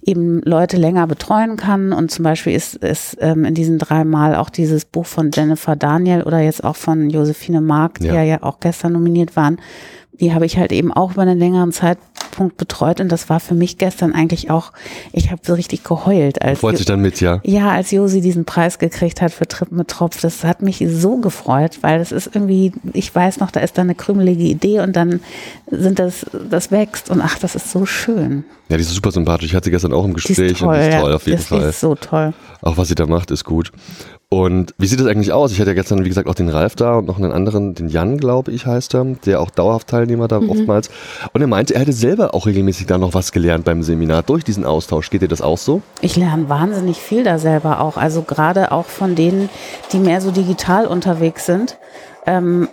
eben 0.09 0.41
Leute 0.41 0.77
länger 0.77 1.05
betreuen 1.05 1.55
kann. 1.55 1.93
Und 1.93 2.09
zum 2.09 2.23
Beispiel 2.23 2.53
ist 2.53 2.83
es 2.83 3.15
ähm, 3.19 3.45
in 3.45 3.53
diesen 3.53 3.77
drei 3.77 4.03
Mal 4.03 4.35
auch 4.35 4.49
dieses 4.49 4.85
Buch 4.85 5.05
von 5.05 5.29
Jennifer 5.31 5.75
Daniel 5.75 6.23
oder 6.23 6.39
jetzt 6.39 6.63
auch 6.63 6.75
von 6.75 7.09
Josephine 7.09 7.61
Mark, 7.61 7.99
die 7.99 8.07
ja, 8.07 8.23
ja 8.23 8.41
auch 8.41 8.59
gestern 8.59 8.93
nominiert 8.93 9.35
waren, 9.35 9.59
die 10.19 10.33
habe 10.33 10.45
ich 10.45 10.57
halt 10.57 10.71
eben 10.71 10.91
auch 10.91 11.11
über 11.11 11.21
einen 11.21 11.39
längeren 11.39 11.71
Zeitpunkt 11.71 12.57
betreut 12.57 12.99
und 12.99 13.11
das 13.11 13.29
war 13.29 13.39
für 13.39 13.55
mich 13.55 13.77
gestern 13.77 14.13
eigentlich 14.13 14.49
auch, 14.49 14.71
ich 15.13 15.31
habe 15.31 15.41
so 15.43 15.53
richtig 15.53 15.83
geheult. 15.83 16.41
Als 16.41 16.59
Freut 16.59 16.77
sich 16.77 16.85
dann 16.85 17.01
mit, 17.01 17.21
ja? 17.21 17.39
Ja, 17.43 17.71
als 17.71 17.91
Josi 17.91 18.21
diesen 18.21 18.45
Preis 18.45 18.79
gekriegt 18.79 19.21
hat 19.21 19.31
für 19.31 19.47
Trip 19.47 19.71
mit 19.71 19.87
Tropf, 19.87 20.21
das 20.21 20.43
hat 20.43 20.61
mich 20.61 20.83
so 20.87 21.17
gefreut, 21.17 21.79
weil 21.81 21.99
das 21.99 22.11
ist 22.11 22.29
irgendwie, 22.33 22.73
ich 22.93 23.13
weiß 23.13 23.39
noch, 23.39 23.51
da 23.51 23.59
ist 23.61 23.77
da 23.77 23.81
eine 23.81 23.95
krümelige 23.95 24.43
Idee 24.43 24.81
und 24.81 24.95
dann 24.95 25.21
sind 25.69 25.99
das, 25.99 26.25
das 26.49 26.71
wächst 26.71 27.09
und 27.09 27.21
ach, 27.21 27.39
das 27.39 27.55
ist 27.55 27.71
so 27.71 27.85
schön. 27.85 28.43
Ja, 28.69 28.77
die 28.77 28.81
ist 28.81 28.93
super 28.93 29.11
sympathisch. 29.11 29.47
Ich 29.47 29.55
hatte 29.55 29.65
sie 29.65 29.71
gestern 29.71 29.93
auch 29.93 30.05
im 30.05 30.13
Gespräch 30.13 30.35
die 30.35 30.43
ist 30.43 30.59
toll, 30.59 30.75
und 30.75 30.81
die 30.81 30.87
ist 30.87 30.99
toll, 30.99 31.09
ja. 31.09 31.15
auf 31.15 31.25
jeden 31.25 31.37
das 31.37 31.47
Fall. 31.47 31.69
ist 31.69 31.79
so 31.79 31.95
toll. 31.95 32.33
Auch 32.61 32.77
was 32.77 32.87
sie 32.87 32.95
da 32.95 33.07
macht, 33.07 33.31
ist 33.31 33.43
gut. 33.43 33.71
Und 34.31 34.75
wie 34.77 34.85
sieht 34.85 34.99
das 34.99 35.07
eigentlich 35.07 35.33
aus? 35.33 35.51
Ich 35.51 35.59
hatte 35.59 35.71
ja 35.71 35.73
gestern, 35.73 36.05
wie 36.05 36.09
gesagt, 36.09 36.29
auch 36.29 36.35
den 36.35 36.49
Ralf 36.49 36.75
da 36.75 36.99
und 36.99 37.07
noch 37.07 37.17
einen 37.17 37.31
anderen, 37.31 37.73
den 37.73 37.87
Jan, 37.87 38.17
glaube 38.17 38.51
ich, 38.51 38.67
heißt 38.67 38.93
er, 38.93 39.03
der 39.25 39.41
auch 39.41 39.49
dauerhaft 39.49 39.87
Teilnehmer 39.87 40.27
da 40.27 40.39
mhm. 40.39 40.51
oftmals. 40.51 40.91
Und 41.33 41.41
er 41.41 41.47
meinte, 41.47 41.73
er 41.73 41.81
hätte 41.81 41.93
selber 41.93 42.35
auch 42.35 42.45
regelmäßig 42.45 42.85
da 42.85 42.99
noch 42.99 43.15
was 43.15 43.31
gelernt 43.31 43.65
beim 43.65 43.81
Seminar 43.81 44.21
durch 44.21 44.43
diesen 44.43 44.65
Austausch. 44.65 45.09
Geht 45.09 45.23
dir 45.23 45.27
das 45.27 45.41
auch 45.41 45.57
so? 45.57 45.81
Ich 46.01 46.15
lerne 46.15 46.47
wahnsinnig 46.47 46.97
viel 46.99 47.23
da 47.23 47.39
selber 47.39 47.81
auch. 47.81 47.97
Also 47.97 48.21
gerade 48.21 48.71
auch 48.71 48.85
von 48.85 49.15
denen, 49.15 49.49
die 49.93 49.97
mehr 49.97 50.21
so 50.21 50.29
digital 50.29 50.85
unterwegs 50.85 51.47
sind. 51.47 51.79
Ähm, 52.27 52.67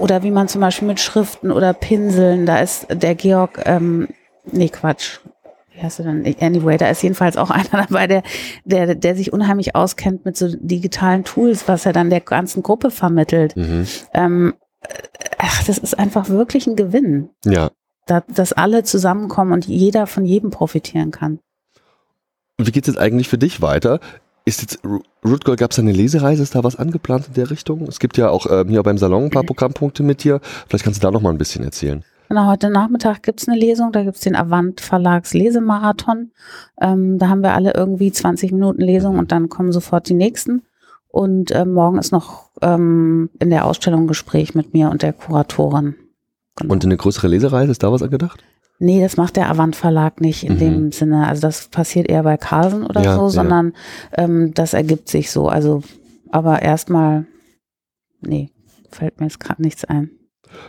oder 0.00 0.24
wie 0.24 0.32
man 0.32 0.48
zum 0.48 0.60
Beispiel 0.60 0.88
mit 0.88 0.98
Schriften 0.98 1.52
oder 1.52 1.74
Pinseln, 1.74 2.44
da 2.44 2.58
ist 2.58 2.88
der 2.90 3.14
Georg, 3.14 3.60
ähm, 3.66 4.08
nee 4.50 4.68
Quatsch, 4.68 5.20
wie 5.78 5.82
heißt 5.84 6.00
du 6.00 6.02
denn? 6.02 6.36
Anyway, 6.40 6.76
da 6.76 6.88
ist 6.88 7.02
jedenfalls 7.02 7.36
auch 7.36 7.50
einer 7.50 7.86
dabei, 7.86 8.06
der, 8.06 8.22
der, 8.64 8.94
der 8.94 9.16
sich 9.16 9.32
unheimlich 9.32 9.74
auskennt 9.74 10.24
mit 10.24 10.36
so 10.36 10.48
digitalen 10.56 11.24
Tools, 11.24 11.68
was 11.68 11.86
er 11.86 11.92
dann 11.92 12.10
der 12.10 12.20
ganzen 12.20 12.62
Gruppe 12.62 12.90
vermittelt. 12.90 13.56
Mhm. 13.56 13.86
Ähm, 14.12 14.54
ach, 15.38 15.64
das 15.64 15.78
ist 15.78 15.98
einfach 15.98 16.28
wirklich 16.28 16.66
ein 16.66 16.76
Gewinn. 16.76 17.30
Ja. 17.44 17.70
Da, 18.06 18.22
dass 18.26 18.52
alle 18.52 18.84
zusammenkommen 18.84 19.52
und 19.52 19.66
jeder 19.66 20.06
von 20.06 20.24
jedem 20.24 20.50
profitieren 20.50 21.10
kann. 21.10 21.38
Und 22.58 22.66
wie 22.66 22.72
geht 22.72 22.88
es 22.88 22.94
jetzt 22.94 23.00
eigentlich 23.00 23.28
für 23.28 23.38
dich 23.38 23.60
weiter? 23.62 24.00
Ist 24.44 24.62
jetzt 24.62 24.80
Root 25.24 25.44
Girl, 25.44 25.56
gab 25.56 25.72
es 25.72 25.78
eine 25.78 25.92
Lesereise? 25.92 26.42
Ist 26.42 26.54
da 26.54 26.64
was 26.64 26.76
angeplant 26.76 27.28
in 27.28 27.34
der 27.34 27.50
Richtung? 27.50 27.82
Es 27.82 28.00
gibt 28.00 28.16
ja 28.16 28.30
auch 28.30 28.46
äh, 28.46 28.64
hier 28.66 28.82
beim 28.82 28.98
Salon 28.98 29.24
ein 29.24 29.30
paar 29.30 29.42
Programmpunkte 29.44 30.02
mit 30.02 30.24
dir. 30.24 30.40
Vielleicht 30.66 30.84
kannst 30.84 31.02
du 31.02 31.06
da 31.06 31.10
noch 31.10 31.20
mal 31.20 31.30
ein 31.30 31.38
bisschen 31.38 31.62
erzählen. 31.64 32.02
Genau, 32.28 32.46
heute 32.46 32.68
Nachmittag 32.68 33.22
gibt's 33.22 33.48
eine 33.48 33.58
Lesung, 33.58 33.90
da 33.90 34.04
gibt's 34.04 34.20
den 34.20 34.36
Avant 34.36 34.82
Verlags 34.82 35.32
Lesemarathon. 35.32 36.30
Ähm, 36.78 37.18
da 37.18 37.28
haben 37.28 37.42
wir 37.42 37.54
alle 37.54 37.72
irgendwie 37.74 38.12
20 38.12 38.52
Minuten 38.52 38.82
Lesung 38.82 39.18
und 39.18 39.32
dann 39.32 39.48
kommen 39.48 39.72
sofort 39.72 40.08
die 40.08 40.14
nächsten. 40.14 40.62
Und 41.08 41.50
äh, 41.52 41.64
morgen 41.64 41.98
ist 41.98 42.12
noch 42.12 42.50
ähm, 42.60 43.30
in 43.38 43.48
der 43.48 43.64
Ausstellung 43.64 44.02
ein 44.02 44.08
Gespräch 44.08 44.54
mit 44.54 44.74
mir 44.74 44.90
und 44.90 45.02
der 45.02 45.14
Kuratorin. 45.14 45.94
Genau. 46.56 46.72
Und 46.74 46.84
eine 46.84 46.98
größere 46.98 47.28
Lesereise, 47.28 47.70
ist 47.70 47.82
da 47.82 47.90
was 47.90 48.02
angedacht? 48.02 48.44
Nee, 48.78 49.00
das 49.00 49.16
macht 49.16 49.36
der 49.36 49.48
Avant 49.48 49.74
Verlag 49.74 50.20
nicht 50.20 50.44
in 50.44 50.54
mhm. 50.54 50.58
dem 50.58 50.92
Sinne. 50.92 51.26
Also 51.26 51.40
das 51.40 51.68
passiert 51.68 52.10
eher 52.10 52.24
bei 52.24 52.36
Carlsen 52.36 52.84
oder 52.84 53.02
ja, 53.02 53.16
so, 53.16 53.30
sondern 53.30 53.72
ja. 54.16 54.24
ähm, 54.24 54.52
das 54.52 54.74
ergibt 54.74 55.08
sich 55.08 55.30
so. 55.30 55.48
Also, 55.48 55.82
aber 56.30 56.60
erstmal, 56.60 57.26
nee, 58.20 58.50
fällt 58.90 59.18
mir 59.18 59.26
jetzt 59.26 59.40
gerade 59.40 59.62
nichts 59.62 59.86
ein. 59.86 60.10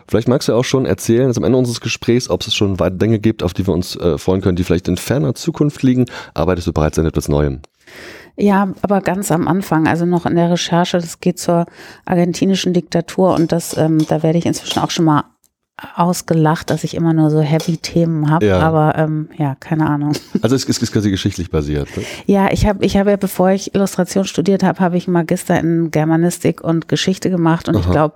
Vielleicht 0.07 0.27
magst 0.27 0.47
du 0.47 0.53
auch 0.53 0.63
schon 0.63 0.85
erzählen, 0.85 1.27
dass 1.27 1.37
am 1.37 1.43
Ende 1.43 1.57
unseres 1.57 1.81
Gesprächs, 1.81 2.29
ob 2.29 2.41
es 2.41 2.53
schon 2.53 2.79
weitere 2.79 2.99
Dinge 2.99 3.19
gibt, 3.19 3.43
auf 3.43 3.53
die 3.53 3.65
wir 3.67 3.73
uns 3.73 3.95
äh, 3.95 4.17
freuen 4.17 4.41
können, 4.41 4.55
die 4.55 4.63
vielleicht 4.63 4.87
in 4.87 4.97
ferner 4.97 5.35
Zukunft 5.35 5.83
liegen. 5.83 6.05
Arbeitest 6.33 6.67
du 6.67 6.73
bereits 6.73 6.99
an 6.99 7.05
etwas 7.05 7.29
Neuem? 7.29 7.61
Ja, 8.35 8.69
aber 8.81 9.01
ganz 9.01 9.31
am 9.31 9.47
Anfang, 9.47 9.87
also 9.87 10.05
noch 10.05 10.25
in 10.25 10.35
der 10.35 10.51
Recherche, 10.51 10.97
das 10.97 11.19
geht 11.19 11.39
zur 11.39 11.65
argentinischen 12.05 12.73
Diktatur 12.73 13.35
und 13.35 13.51
das, 13.51 13.75
ähm, 13.75 14.05
da 14.07 14.23
werde 14.23 14.37
ich 14.37 14.45
inzwischen 14.45 14.79
auch 14.79 14.91
schon 14.91 15.05
mal 15.05 15.25
ausgelacht, 15.95 16.69
dass 16.69 16.83
ich 16.83 16.95
immer 16.95 17.13
nur 17.13 17.29
so 17.29 17.41
heavy 17.41 17.77
Themen 17.77 18.29
habe, 18.29 18.45
ja. 18.45 18.59
aber 18.59 18.97
ähm, 18.97 19.29
ja, 19.37 19.55
keine 19.59 19.87
Ahnung. 19.87 20.13
Also 20.41 20.55
es 20.55 20.63
ist, 20.63 20.81
ist 20.81 20.93
quasi 20.93 21.11
geschichtlich 21.11 21.51
basiert. 21.51 21.89
Ne? 21.97 22.03
Ja, 22.25 22.49
ich 22.51 22.65
habe 22.65 22.85
ich 22.85 22.95
habe 22.97 23.09
ja, 23.09 23.17
bevor 23.17 23.49
ich 23.49 23.75
Illustration 23.75 24.23
studiert 24.25 24.63
habe, 24.63 24.79
habe 24.79 24.95
ich 24.95 25.07
Magister 25.07 25.59
in 25.59 25.91
Germanistik 25.91 26.61
und 26.61 26.87
Geschichte 26.87 27.29
gemacht 27.29 27.67
und 27.67 27.75
Aha. 27.75 27.83
ich 27.83 27.91
glaube, 27.91 28.15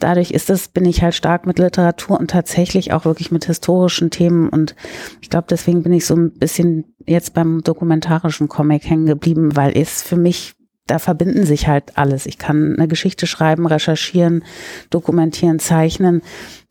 dadurch 0.00 0.30
ist 0.30 0.48
es, 0.50 0.68
bin 0.68 0.86
ich 0.86 1.02
halt 1.02 1.14
stark 1.14 1.46
mit 1.46 1.58
Literatur 1.58 2.18
und 2.18 2.30
tatsächlich 2.30 2.92
auch 2.92 3.04
wirklich 3.04 3.30
mit 3.30 3.44
historischen 3.44 4.10
Themen 4.10 4.48
und 4.48 4.74
ich 5.20 5.30
glaube, 5.30 5.46
deswegen 5.50 5.82
bin 5.82 5.92
ich 5.92 6.06
so 6.06 6.16
ein 6.16 6.30
bisschen 6.30 6.84
jetzt 7.06 7.34
beim 7.34 7.62
dokumentarischen 7.62 8.48
Comic 8.48 8.88
hängen 8.88 9.06
geblieben, 9.06 9.56
weil 9.56 9.76
es 9.76 10.02
für 10.02 10.16
mich 10.16 10.54
da 10.88 10.98
verbinden 10.98 11.46
sich 11.46 11.68
halt 11.68 11.96
alles. 11.96 12.26
Ich 12.26 12.38
kann 12.38 12.74
eine 12.76 12.88
Geschichte 12.88 13.26
schreiben, 13.26 13.66
recherchieren, 13.66 14.44
dokumentieren, 14.90 15.58
zeichnen. 15.58 16.22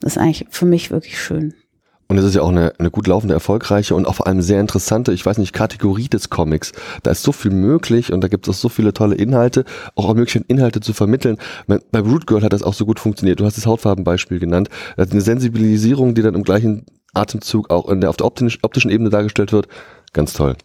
Das 0.02 0.14
ist 0.14 0.18
eigentlich 0.18 0.46
für 0.50 0.66
mich 0.66 0.92
wirklich 0.92 1.20
schön. 1.20 1.54
Und 2.10 2.18
es 2.18 2.24
ist 2.24 2.36
ja 2.36 2.42
auch 2.42 2.50
eine, 2.50 2.74
eine 2.80 2.90
gut 2.90 3.08
laufende, 3.08 3.34
erfolgreiche 3.34 3.94
und 3.94 4.08
auch 4.08 4.16
vor 4.16 4.28
allem 4.28 4.42
sehr 4.42 4.62
interessante, 4.62 5.12
ich 5.12 5.26
weiß 5.26 5.38
nicht, 5.40 5.52
Kategorie 5.52 6.08
des 6.08 6.30
Comics. 6.30 6.72
Da 7.04 7.12
ist 7.12 7.22
so 7.22 7.34
viel 7.34 7.52
möglich 7.52 8.14
und 8.14 8.22
da 8.22 8.30
gibt 8.30 8.48
es 8.48 8.62
so 8.62 8.70
viele 8.70 8.94
tolle 8.94 9.16
Inhalte, 9.16 9.66
auch, 9.96 10.06
auch 10.06 10.14
mögliche 10.14 10.42
Inhalte 10.48 10.80
zu 10.80 10.94
vermitteln. 10.94 11.38
Bei 11.68 12.00
Root 12.00 12.26
Girl 12.26 12.44
hat 12.44 12.54
das 12.54 12.64
auch 12.64 12.74
so 12.74 12.86
gut 12.86 13.02
funktioniert. 13.02 13.42
Du 13.42 13.46
hast 13.46 13.58
das 13.58 13.66
Hautfarbenbeispiel 13.66 14.40
genannt. 14.40 14.70
Das 14.96 15.08
ist 15.08 15.12
eine 15.12 15.22
Sensibilisierung, 15.22 16.16
die 16.16 16.22
dann 16.22 16.36
im 16.36 16.44
gleichen 16.44 16.86
Atemzug 17.14 17.70
auch 17.70 17.94
der, 17.94 18.10
auf 18.10 18.18
der 18.18 18.26
optischen, 18.26 18.60
optischen 18.62 18.90
Ebene 18.90 19.10
dargestellt 19.10 19.52
wird. 19.52 19.68
Ganz 20.14 20.32
toll. 20.32 20.56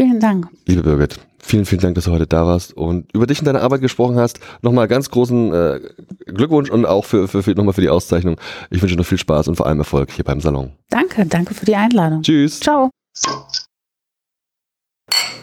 Vielen 0.00 0.18
Dank. 0.18 0.48
Liebe 0.64 0.82
Birgit. 0.82 1.20
Vielen, 1.40 1.66
vielen 1.66 1.82
Dank, 1.82 1.94
dass 1.94 2.04
du 2.04 2.12
heute 2.12 2.26
da 2.26 2.46
warst 2.46 2.74
und 2.74 3.12
über 3.12 3.26
dich 3.26 3.40
und 3.40 3.44
deine 3.44 3.60
Arbeit 3.60 3.82
gesprochen 3.82 4.16
hast. 4.16 4.40
Nochmal 4.62 4.88
ganz 4.88 5.10
großen 5.10 5.52
äh, 5.52 5.80
Glückwunsch 6.24 6.70
und 6.70 6.86
auch 6.86 7.04
für, 7.04 7.28
für, 7.28 7.42
für, 7.42 7.50
nochmal 7.50 7.74
für 7.74 7.82
die 7.82 7.90
Auszeichnung. 7.90 8.36
Ich 8.70 8.80
wünsche 8.80 8.94
dir 8.94 9.00
noch 9.00 9.06
viel 9.06 9.18
Spaß 9.18 9.48
und 9.48 9.56
vor 9.56 9.66
allem 9.66 9.78
Erfolg 9.78 10.10
hier 10.10 10.24
beim 10.24 10.40
Salon. 10.40 10.72
Danke, 10.88 11.26
danke 11.26 11.52
für 11.52 11.66
die 11.66 11.76
Einladung. 11.76 12.22
Tschüss. 12.22 12.60
Ciao. 12.60 12.88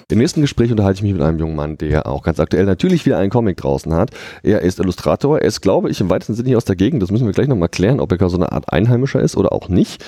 Im 0.10 0.20
nächsten 0.20 0.40
Gespräch 0.40 0.72
unterhalte 0.72 1.00
ich 1.00 1.04
mich 1.04 1.12
mit 1.12 1.22
einem 1.22 1.38
jungen 1.38 1.58
Mann, 1.58 1.78
der 1.78 2.08
auch 2.08 2.24
ganz 2.24 2.40
aktuell 2.40 2.64
natürlich 2.64 3.06
wieder 3.06 3.18
einen 3.18 3.30
Comic 3.30 3.58
draußen 3.58 3.94
hat. 3.94 4.12
Er 4.42 4.62
ist 4.62 4.80
Illustrator. 4.80 5.40
Er 5.40 5.46
ist, 5.46 5.60
glaube 5.60 5.90
ich, 5.90 6.00
im 6.00 6.10
weitesten 6.10 6.34
Sinne 6.34 6.48
hier 6.48 6.56
aus 6.56 6.64
der 6.64 6.78
Gegend. 6.78 7.04
Das 7.04 7.12
müssen 7.12 7.26
wir 7.26 7.34
gleich 7.34 7.50
nochmal 7.50 7.68
klären, 7.68 8.00
ob 8.00 8.14
er 8.14 8.30
so 8.30 8.38
eine 8.38 8.54
Art 8.54 8.72
Einheimischer 8.72 9.20
ist 9.20 9.36
oder 9.36 9.52
auch 9.52 9.68
nicht. 9.68 10.06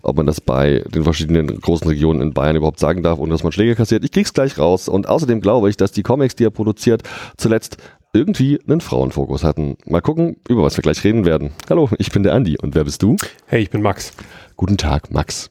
Ob 0.00 0.16
man 0.16 0.24
das 0.24 0.40
bei 0.40 0.82
den 0.94 1.04
verschiedenen 1.04 1.60
großen 1.60 1.86
Regionen 1.86 2.22
in 2.22 2.32
Bayern 2.32 2.56
überhaupt 2.56 2.80
sagen 2.80 3.02
darf, 3.02 3.18
ohne 3.18 3.30
dass 3.32 3.42
man 3.42 3.52
Schläge 3.52 3.74
kassiert. 3.74 4.04
Ich 4.06 4.12
krieg's 4.12 4.32
gleich 4.32 4.56
raus. 4.56 4.88
Und 4.88 5.06
außerdem 5.06 5.42
glaube 5.42 5.68
ich, 5.68 5.76
dass 5.76 5.92
die 5.92 6.02
Comics, 6.02 6.34
die 6.34 6.46
er 6.46 6.50
produziert, 6.50 7.02
zuletzt 7.36 7.76
irgendwie 8.14 8.58
einen 8.66 8.80
Frauenfokus 8.80 9.44
hatten. 9.44 9.76
Mal 9.84 10.00
gucken, 10.00 10.36
über 10.48 10.62
was 10.62 10.78
wir 10.78 10.82
gleich 10.82 11.04
reden 11.04 11.26
werden. 11.26 11.50
Hallo, 11.68 11.90
ich 11.98 12.10
bin 12.10 12.22
der 12.22 12.32
Andi. 12.32 12.56
Und 12.56 12.74
wer 12.74 12.84
bist 12.84 13.02
du? 13.02 13.16
Hey, 13.44 13.60
ich 13.60 13.68
bin 13.68 13.82
Max. 13.82 14.14
Guten 14.56 14.78
Tag, 14.78 15.10
Max. 15.10 15.50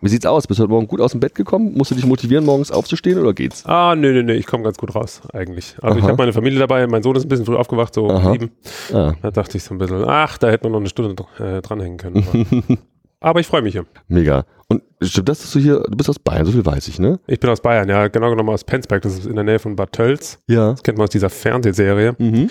Wie 0.00 0.08
sieht's 0.08 0.26
aus? 0.26 0.46
Bist 0.46 0.60
du 0.60 0.62
heute 0.62 0.70
Morgen 0.70 0.86
gut 0.86 1.00
aus 1.00 1.10
dem 1.10 1.20
Bett 1.20 1.34
gekommen? 1.34 1.72
Musst 1.74 1.90
du 1.90 1.96
dich 1.96 2.06
motivieren, 2.06 2.44
morgens 2.44 2.70
aufzustehen 2.70 3.18
oder 3.18 3.32
geht's? 3.32 3.66
Ah, 3.66 3.96
nö, 3.96 4.12
nö, 4.12 4.22
nö, 4.22 4.32
ich 4.32 4.46
komme 4.46 4.62
ganz 4.62 4.78
gut 4.78 4.94
raus, 4.94 5.22
eigentlich. 5.32 5.74
Also 5.82 5.94
Aha. 5.94 5.98
ich 5.98 6.04
habe 6.04 6.16
meine 6.16 6.32
Familie 6.32 6.60
dabei, 6.60 6.86
mein 6.86 7.02
Sohn 7.02 7.16
ist 7.16 7.24
ein 7.24 7.28
bisschen 7.28 7.46
früh 7.46 7.56
aufgewacht, 7.56 7.94
so 7.94 8.08
Aha. 8.08 8.32
sieben. 8.32 8.52
Ah. 8.92 9.14
Da 9.20 9.32
dachte 9.32 9.56
ich 9.56 9.64
so 9.64 9.74
ein 9.74 9.78
bisschen, 9.78 10.04
ach, 10.06 10.38
da 10.38 10.50
hätte 10.50 10.64
man 10.64 10.72
noch 10.72 10.80
eine 10.80 10.88
Stunde 10.88 11.24
äh, 11.40 11.60
dranhängen 11.62 11.98
können. 11.98 12.78
Aber 13.18 13.40
ich 13.40 13.48
freue 13.48 13.62
mich 13.62 13.72
hier. 13.72 13.86
Mega. 14.06 14.44
Und 14.68 14.82
stimmt 15.02 15.30
das, 15.30 15.40
dass 15.40 15.50
du 15.50 15.58
hier, 15.58 15.80
du 15.80 15.96
bist 15.96 16.08
aus 16.08 16.20
Bayern, 16.20 16.46
so 16.46 16.52
viel 16.52 16.64
weiß 16.64 16.86
ich, 16.86 17.00
ne? 17.00 17.18
Ich 17.26 17.40
bin 17.40 17.50
aus 17.50 17.60
Bayern, 17.60 17.88
ja, 17.88 18.06
genau 18.06 18.30
genommen 18.30 18.50
aus 18.50 18.62
Penzberg, 18.62 19.02
das 19.02 19.14
ist 19.14 19.26
in 19.26 19.34
der 19.34 19.44
Nähe 19.44 19.58
von 19.58 19.74
Bad 19.74 19.92
Tölz. 19.92 20.38
Ja. 20.46 20.70
Das 20.70 20.84
kennt 20.84 20.98
man 20.98 21.06
aus 21.06 21.10
dieser 21.10 21.30
Fernsehserie. 21.30 22.14
Mhm. 22.18 22.50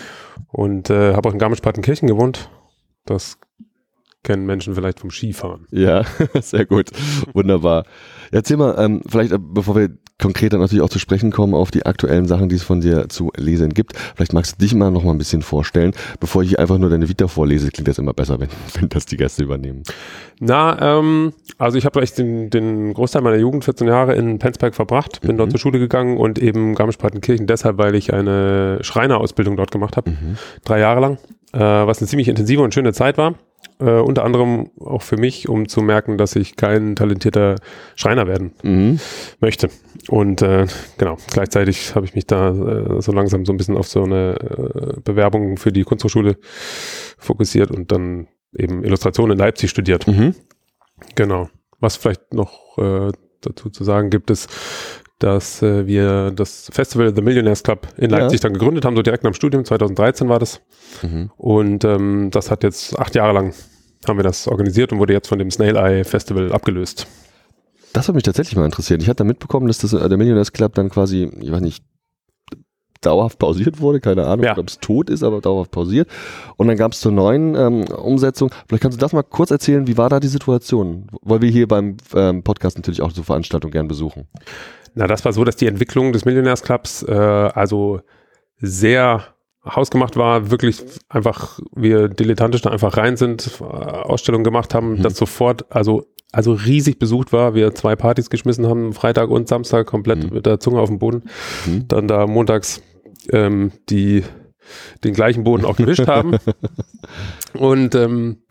Und 0.50 0.90
äh, 0.90 1.14
habe 1.14 1.30
auch 1.30 1.34
in 1.34 1.40
Garmisch-Partenkirchen 1.40 2.10
gewohnt. 2.10 2.50
Das 3.06 3.38
kennen 4.28 4.46
Menschen 4.46 4.76
vielleicht 4.76 5.00
vom 5.00 5.10
Skifahren. 5.10 5.68
Ja, 5.72 6.04
sehr 6.42 6.66
gut. 6.66 6.90
Wunderbar. 7.32 7.86
Erzähl 8.30 8.58
mal, 8.58 8.76
ähm, 8.78 9.02
vielleicht, 9.08 9.32
äh, 9.32 9.40
bevor 9.40 9.78
wir 9.78 9.90
konkreter 10.20 10.58
natürlich 10.58 10.84
auch 10.84 10.90
zu 10.90 11.00
sprechen 11.00 11.32
kommen 11.32 11.54
auf 11.54 11.72
die 11.72 11.86
aktuellen 11.86 12.26
Sachen, 12.26 12.50
die 12.50 12.56
es 12.56 12.64
von 12.64 12.82
dir 12.82 13.08
zu 13.08 13.32
lesen 13.38 13.74
gibt, 13.74 13.94
vielleicht 14.16 14.34
magst 14.34 14.54
du 14.54 14.66
dich 14.66 14.76
mal 14.76 14.92
noch 14.92 15.04
mal 15.04 15.12
ein 15.12 15.18
bisschen 15.18 15.44
vorstellen, 15.44 15.94
bevor 16.20 16.44
ich 16.44 16.60
einfach 16.60 16.78
nur 16.78 16.90
deine 16.90 17.08
Vita 17.08 17.28
vorlese, 17.28 17.72
klingt 17.72 17.88
das 17.88 18.00
immer 18.00 18.14
besser, 18.14 18.38
wenn, 18.42 18.50
wenn 18.74 18.90
das 18.90 19.06
die 19.06 19.16
Gäste 19.16 19.44
übernehmen. 19.44 19.84
Na, 20.42 20.98
ähm, 21.00 21.32
also 21.58 21.78
ich 21.78 21.86
habe 21.86 21.98
gleich 21.98 22.14
den, 22.14 22.50
den 22.50 22.94
Großteil 22.94 23.22
meiner 23.22 23.38
Jugend, 23.38 23.64
14 23.64 23.88
Jahre, 23.88 24.16
in 24.16 24.40
Penzberg 24.40 24.76
verbracht, 24.76 25.22
bin 25.22 25.36
mhm. 25.36 25.38
dort 25.38 25.52
zur 25.52 25.60
Schule 25.60 25.80
gegangen 25.80 26.18
und 26.18 26.38
eben 26.38 26.76
Garmisch-Partenkirchen 26.76 27.48
deshalb, 27.48 27.78
weil 27.78 27.96
ich 27.96 28.14
eine 28.14 28.80
Schreinerausbildung 28.82 29.56
dort 29.56 29.72
gemacht 29.72 29.96
habe, 29.96 30.10
mhm. 30.10 30.38
drei 30.66 30.80
Jahre 30.80 31.00
lang, 31.00 31.18
äh, 31.54 31.60
was 31.60 32.00
eine 32.00 32.10
ziemlich 32.10 32.28
intensive 32.28 32.62
und 32.62 32.74
schöne 32.74 32.92
Zeit 32.92 33.18
war. 33.18 33.36
Äh, 33.80 34.00
unter 34.00 34.24
anderem 34.24 34.72
auch 34.80 35.04
für 35.04 35.18
mich, 35.18 35.48
um 35.48 35.68
zu 35.68 35.82
merken, 35.82 36.18
dass 36.18 36.36
ich 36.36 36.56
kein 36.56 36.96
talentierter 36.96 37.56
Schreiner 37.96 38.26
werden 38.26 38.54
mhm. 38.64 39.00
möchte. 39.40 39.70
Und 40.10 40.42
äh, 40.42 40.66
genau, 40.98 41.18
gleichzeitig 41.32 41.94
habe 41.94 42.06
ich 42.06 42.16
mich 42.16 42.26
da 42.26 42.50
äh, 42.50 43.02
so 43.02 43.12
langsam 43.12 43.46
so 43.46 43.54
ein 43.54 43.58
bisschen 43.58 43.78
auf 43.78 43.88
so 43.88 44.04
eine 44.04 44.36
äh, 44.40 45.00
Bewerbung 45.02 45.58
für 45.58 45.72
die 45.72 45.84
Kunsthochschule 45.84 46.38
fokussiert 47.20 47.70
und 47.70 47.92
dann 47.92 48.28
eben 48.58 48.84
Illustration 48.84 49.30
in 49.30 49.38
Leipzig 49.38 49.70
studiert. 49.70 50.08
Mhm. 50.08 50.34
Genau. 51.14 51.50
Was 51.80 51.98
vielleicht 51.98 52.34
noch 52.34 52.78
äh, 52.80 53.12
dazu 53.42 53.70
zu 53.70 53.84
sagen 53.84 54.10
gibt, 54.10 54.30
ist, 54.30 54.50
dass 55.20 55.62
äh, 55.64 55.88
wir 55.88 56.32
das 56.32 56.70
Festival 56.72 57.14
The 57.16 57.22
Millionaires 57.22 57.64
Club 57.64 57.88
in 57.98 58.12
Leipzig 58.12 58.40
ja. 58.40 58.44
dann 58.44 58.54
gegründet 58.54 58.86
haben, 58.86 58.96
so 58.96 59.02
direkt 59.02 59.24
nach 59.24 59.32
dem 59.32 59.36
Studium, 59.36 59.66
2013 59.66 60.30
war 60.30 60.40
das. 60.40 60.62
Mhm. 61.02 61.32
Und 61.38 61.84
ähm, 61.84 62.30
das 62.32 62.52
hat 62.52 62.64
jetzt 62.64 62.98
acht 63.00 63.16
Jahre 63.16 63.34
lang 63.34 63.54
haben 64.08 64.18
wir 64.18 64.24
das 64.24 64.48
organisiert 64.48 64.92
und 64.92 65.00
wurde 65.00 65.14
jetzt 65.14 65.28
von 65.28 65.40
dem 65.40 65.52
Snail 65.52 65.76
Eye 65.76 66.04
Festival 66.04 66.52
abgelöst. 66.52 67.08
Das 67.94 68.08
hat 68.08 68.16
mich 68.16 68.24
tatsächlich 68.24 68.56
mal 68.56 68.66
interessiert. 68.66 69.02
Ich 69.02 69.10
hatte 69.10 69.18
da 69.18 69.24
mitbekommen, 69.24 69.68
dass 69.68 69.80
das 69.80 69.94
äh, 69.94 70.08
der 70.08 70.18
Millionaires 70.18 70.52
Club 70.52 70.76
dann 70.76 70.90
quasi, 70.90 71.30
ich 71.42 71.52
weiß 71.52 71.62
nicht, 71.62 71.84
dauerhaft 73.02 73.40
pausiert 73.40 73.80
wurde, 73.80 74.00
keine 74.00 74.26
Ahnung, 74.26 74.46
ja. 74.46 74.58
ob 74.58 74.68
es 74.68 74.80
tot 74.80 75.10
ist, 75.10 75.24
aber 75.24 75.42
dauerhaft 75.42 75.72
pausiert. 75.72 76.10
Und 76.58 76.68
dann 76.68 76.78
gab 76.78 76.94
es 76.94 77.00
zur 77.00 77.12
neuen 77.12 77.56
ähm, 77.56 77.86
Umsetzung. 77.86 78.52
Vielleicht 78.68 78.84
kannst 78.84 78.98
du 78.98 79.02
das 79.02 79.14
mal 79.14 79.24
kurz 79.24 79.52
erzählen, 79.52 79.88
wie 79.88 79.98
war 79.98 80.10
da 80.10 80.20
die 80.20 80.28
Situation? 80.28 81.08
Weil 81.22 81.42
wir 81.42 81.50
hier 81.50 81.68
beim 81.68 81.98
ähm, 82.14 82.44
Podcast 82.44 82.78
natürlich 82.78 83.02
auch 83.02 83.12
so 83.12 83.24
Veranstaltungen 83.24 83.72
gern 83.72 83.88
besuchen. 83.88 84.28
Na, 84.96 85.08
das 85.08 85.24
war 85.26 85.34
so, 85.34 85.44
dass 85.44 85.56
die 85.56 85.68
Entwicklung 85.68 86.12
des 86.12 86.26
Millionärsclubs 86.26 87.04
äh, 87.04 87.14
also 87.14 88.02
sehr 88.60 89.24
hausgemacht 89.76 90.16
war, 90.16 90.50
wirklich 90.50 90.84
einfach 91.10 91.60
wir 91.76 92.08
dilettantisch 92.08 92.62
da 92.62 92.70
einfach 92.72 92.98
rein 92.98 93.18
sind, 93.18 93.60
äh, 93.60 93.64
Ausstellungen 93.64 94.44
gemacht 94.44 94.74
haben, 94.74 94.94
mhm. 94.94 95.04
das 95.04 95.18
sofort, 95.18 95.66
also 95.70 96.06
also 96.38 96.54
riesig 96.54 97.00
besucht 97.00 97.34
war, 97.34 97.56
wir 97.56 97.74
zwei 97.74 97.96
Partys 97.96 98.30
geschmissen 98.30 98.68
haben, 98.68 98.94
Freitag 98.94 99.32
und 99.32 99.48
Samstag 99.48 99.88
komplett 99.88 100.24
mhm. 100.24 100.36
mit 100.36 100.46
der 100.46 100.60
Zunge 100.60 100.80
auf 100.80 100.88
dem 100.88 101.00
Boden, 101.00 101.24
mhm. 101.66 101.88
dann 101.88 102.08
da 102.08 102.28
montags 102.28 102.84
ähm, 103.32 103.72
die 103.90 104.24
den 105.04 105.16
gleichen 105.16 105.44
Boden 105.44 105.66
auch 105.66 105.78
gewischt 105.78 106.06
haben 106.08 106.38
und 107.54 107.96
ähm, 107.96 108.44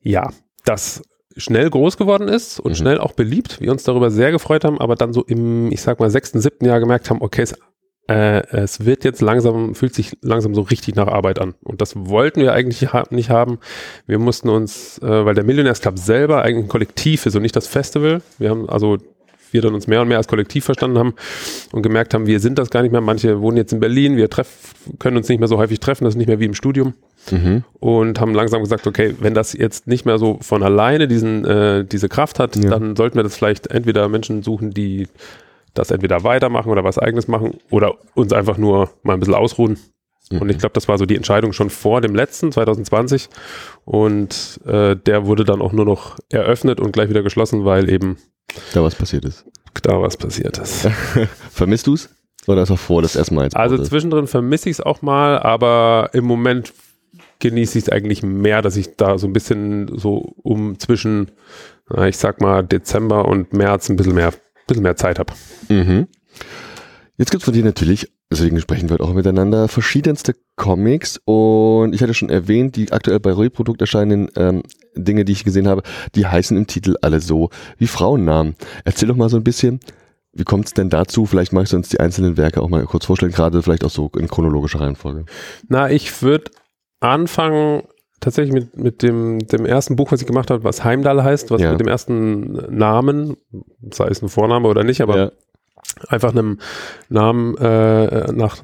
ja, 0.00 0.30
das 0.64 1.02
schnell 1.36 1.70
groß 1.70 1.96
geworden 1.96 2.28
ist 2.28 2.60
und 2.60 2.70
mhm. 2.70 2.76
schnell 2.76 2.98
auch 2.98 3.14
beliebt, 3.14 3.60
wir 3.60 3.72
uns 3.72 3.82
darüber 3.82 4.12
sehr 4.12 4.30
gefreut 4.30 4.64
haben, 4.64 4.80
aber 4.80 4.94
dann 4.94 5.12
so 5.12 5.24
im, 5.24 5.72
ich 5.72 5.82
sag 5.82 5.98
mal, 5.98 6.08
sechsten, 6.08 6.40
siebten 6.40 6.66
Jahr 6.66 6.78
gemerkt 6.78 7.10
haben, 7.10 7.20
okay, 7.20 7.42
es, 7.42 7.56
äh, 8.08 8.46
es 8.56 8.84
wird 8.84 9.04
jetzt 9.04 9.20
langsam, 9.20 9.74
fühlt 9.74 9.94
sich 9.94 10.16
langsam 10.22 10.54
so 10.54 10.62
richtig 10.62 10.96
nach 10.96 11.06
Arbeit 11.06 11.38
an. 11.40 11.54
Und 11.62 11.80
das 11.80 11.94
wollten 11.96 12.40
wir 12.40 12.52
eigentlich 12.52 12.92
ha 12.92 13.04
nicht 13.10 13.30
haben. 13.30 13.58
Wir 14.06 14.18
mussten 14.18 14.48
uns, 14.48 14.98
äh, 14.98 15.24
weil 15.24 15.34
der 15.34 15.44
Millionärs 15.44 15.80
Club 15.80 15.98
selber 15.98 16.42
eigentlich 16.42 16.66
ein 16.66 16.68
Kollektiv 16.68 17.26
ist 17.26 17.36
und 17.36 17.42
nicht 17.42 17.56
das 17.56 17.66
Festival. 17.66 18.22
Wir 18.38 18.50
haben 18.50 18.68
also 18.68 18.98
wir 19.52 19.62
dann 19.62 19.74
uns 19.74 19.86
mehr 19.86 20.00
und 20.00 20.08
mehr 20.08 20.16
als 20.16 20.28
Kollektiv 20.28 20.64
verstanden 20.64 20.98
haben 20.98 21.14
und 21.72 21.82
gemerkt 21.82 22.14
haben, 22.14 22.26
wir 22.26 22.40
sind 22.40 22.58
das 22.58 22.70
gar 22.70 22.82
nicht 22.82 22.92
mehr. 22.92 23.00
Manche 23.00 23.40
wohnen 23.40 23.56
jetzt 23.56 23.72
in 23.72 23.80
Berlin, 23.80 24.16
wir 24.16 24.30
treff, 24.30 24.74
können 24.98 25.16
uns 25.16 25.28
nicht 25.28 25.38
mehr 25.38 25.48
so 25.48 25.58
häufig 25.58 25.80
treffen, 25.80 26.04
das 26.04 26.14
ist 26.14 26.18
nicht 26.18 26.28
mehr 26.28 26.40
wie 26.40 26.46
im 26.46 26.54
Studium 26.54 26.94
mhm. 27.30 27.64
und 27.78 28.20
haben 28.20 28.34
langsam 28.34 28.62
gesagt, 28.62 28.86
okay, 28.86 29.14
wenn 29.20 29.34
das 29.34 29.52
jetzt 29.52 29.86
nicht 29.86 30.06
mehr 30.06 30.18
so 30.18 30.38
von 30.40 30.62
alleine 30.62 31.08
diesen, 31.08 31.44
äh, 31.44 31.84
diese 31.84 32.08
Kraft 32.08 32.38
hat, 32.38 32.56
ja. 32.56 32.70
dann 32.70 32.96
sollten 32.96 33.16
wir 33.16 33.22
das 33.22 33.36
vielleicht 33.36 33.68
entweder 33.68 34.08
Menschen 34.08 34.42
suchen, 34.42 34.70
die 34.70 35.08
das 35.74 35.90
entweder 35.90 36.24
weitermachen 36.24 36.70
oder 36.70 36.84
was 36.84 36.98
eigenes 36.98 37.28
machen 37.28 37.58
oder 37.70 37.94
uns 38.14 38.32
einfach 38.32 38.58
nur 38.58 38.90
mal 39.02 39.14
ein 39.14 39.20
bisschen 39.20 39.34
ausruhen. 39.34 39.78
Mhm. 40.30 40.40
Und 40.40 40.48
ich 40.50 40.58
glaube, 40.58 40.74
das 40.74 40.88
war 40.88 40.98
so 40.98 41.06
die 41.06 41.16
Entscheidung 41.16 41.52
schon 41.52 41.70
vor 41.70 42.00
dem 42.00 42.14
letzten, 42.14 42.52
2020. 42.52 43.28
Und 43.84 44.60
äh, 44.66 44.96
der 44.96 45.26
wurde 45.26 45.44
dann 45.44 45.62
auch 45.62 45.72
nur 45.72 45.84
noch 45.84 46.18
eröffnet 46.28 46.80
und 46.80 46.92
gleich 46.92 47.08
wieder 47.08 47.22
geschlossen, 47.22 47.64
weil 47.64 47.90
eben 47.90 48.16
da 48.74 48.82
was 48.82 48.94
passiert 48.94 49.24
ist. 49.24 49.44
Da 49.82 50.00
was 50.00 50.16
passiert 50.16 50.58
ist. 50.58 50.88
Vermisst 51.50 51.86
du 51.86 51.94
es? 51.94 52.10
Oder 52.46 52.62
ist 52.62 52.70
auch 52.70 52.78
vor, 52.78 53.02
das 53.02 53.16
erstmal 53.16 53.44
jetzt? 53.44 53.56
Also 53.56 53.78
zwischendrin 53.78 54.26
vermisse 54.26 54.68
ich 54.68 54.76
es 54.76 54.80
auch 54.80 55.00
mal, 55.00 55.38
aber 55.38 56.10
im 56.12 56.24
Moment 56.24 56.72
genieße 57.38 57.78
ich 57.78 57.84
es 57.84 57.90
eigentlich 57.90 58.22
mehr, 58.22 58.62
dass 58.62 58.76
ich 58.76 58.96
da 58.96 59.16
so 59.18 59.26
ein 59.26 59.32
bisschen 59.32 59.96
so 59.96 60.34
um 60.42 60.78
zwischen, 60.78 61.30
ich 62.04 62.16
sag 62.16 62.40
mal, 62.40 62.62
Dezember 62.62 63.26
und 63.26 63.52
März 63.52 63.88
ein 63.88 63.96
bisschen 63.96 64.14
mehr, 64.14 64.32
bisschen 64.66 64.82
mehr 64.82 64.96
Zeit 64.96 65.18
habe. 65.18 65.32
Mhm. 65.68 66.08
Jetzt 67.16 67.30
gibt 67.30 67.42
es 67.42 67.44
von 67.44 67.54
dir 67.54 67.64
natürlich, 67.64 68.10
deswegen 68.30 68.58
sprechen 68.60 68.88
wir 68.88 69.00
auch 69.00 69.12
miteinander, 69.12 69.68
verschiedenste 69.68 70.34
Comics 70.56 71.20
und 71.24 71.94
ich 71.94 72.02
hatte 72.02 72.14
schon 72.14 72.30
erwähnt, 72.30 72.74
die 72.76 72.90
aktuell 72.90 73.20
bei 73.20 73.32
Reprodukt 73.32 73.80
erscheinenden 73.80 74.30
ähm, 74.36 74.62
Dinge, 74.94 75.24
die 75.24 75.32
ich 75.32 75.44
gesehen 75.44 75.68
habe, 75.68 75.82
die 76.14 76.26
heißen 76.26 76.56
im 76.56 76.66
Titel 76.66 76.96
alle 77.02 77.20
so 77.20 77.50
wie 77.78 77.86
Frauennamen. 77.86 78.56
Erzähl 78.84 79.08
doch 79.08 79.16
mal 79.16 79.28
so 79.28 79.36
ein 79.36 79.44
bisschen, 79.44 79.80
wie 80.32 80.44
kommt 80.44 80.66
es 80.66 80.74
denn 80.74 80.88
dazu? 80.88 81.26
Vielleicht 81.26 81.52
magst 81.52 81.72
du 81.72 81.76
uns 81.76 81.90
die 81.90 82.00
einzelnen 82.00 82.36
Werke 82.36 82.62
auch 82.62 82.68
mal 82.68 82.84
kurz 82.86 83.04
vorstellen, 83.04 83.32
gerade 83.32 83.62
vielleicht 83.62 83.84
auch 83.84 83.90
so 83.90 84.10
in 84.16 84.28
chronologischer 84.28 84.80
Reihenfolge. 84.80 85.26
Na, 85.68 85.90
ich 85.90 86.22
würde 86.22 86.50
anfangen 87.00 87.82
tatsächlich 88.22 88.54
mit, 88.54 88.76
mit 88.78 89.02
dem, 89.02 89.40
dem 89.46 89.66
ersten 89.66 89.96
Buch, 89.96 90.12
was 90.12 90.20
ich 90.20 90.26
gemacht 90.26 90.50
habe, 90.50 90.64
was 90.64 90.84
Heimdall 90.84 91.22
heißt, 91.22 91.50
was 91.50 91.60
ja. 91.60 91.72
mit 91.72 91.80
dem 91.80 91.88
ersten 91.88 92.52
Namen, 92.74 93.36
sei 93.90 94.08
es 94.08 94.22
ein 94.22 94.28
Vorname 94.28 94.68
oder 94.68 94.84
nicht, 94.84 95.02
aber 95.02 95.16
ja. 95.16 95.32
einfach 96.08 96.30
einem 96.30 96.58
Namen 97.10 97.56
äh, 97.58 98.32
nach 98.32 98.62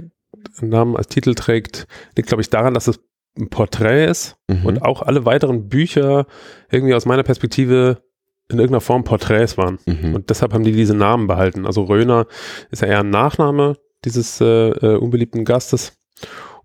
Namen 0.60 0.96
als 0.96 1.08
Titel 1.08 1.34
trägt, 1.34 1.86
liegt, 2.16 2.28
glaube 2.28 2.40
ich, 2.40 2.50
daran, 2.50 2.74
dass 2.74 2.88
es 2.88 3.00
ein 3.38 3.50
Porträt 3.50 4.06
ist 4.06 4.36
mhm. 4.48 4.64
und 4.64 4.82
auch 4.82 5.02
alle 5.02 5.24
weiteren 5.24 5.68
Bücher 5.68 6.26
irgendwie 6.70 6.94
aus 6.94 7.06
meiner 7.06 7.22
Perspektive 7.22 7.98
in 8.50 8.58
irgendeiner 8.58 8.80
Form 8.80 9.04
Porträts 9.04 9.58
waren. 9.58 9.78
Mhm. 9.86 10.14
Und 10.14 10.30
deshalb 10.30 10.54
haben 10.54 10.64
die 10.64 10.72
diese 10.72 10.94
Namen 10.94 11.26
behalten. 11.26 11.66
Also 11.66 11.82
Röner 11.82 12.26
ist 12.70 12.82
ja 12.82 12.88
eher 12.88 13.00
ein 13.00 13.10
Nachname 13.10 13.76
dieses 14.04 14.40
äh, 14.40 14.70
äh, 14.70 14.96
unbeliebten 14.96 15.44
Gastes. 15.44 15.98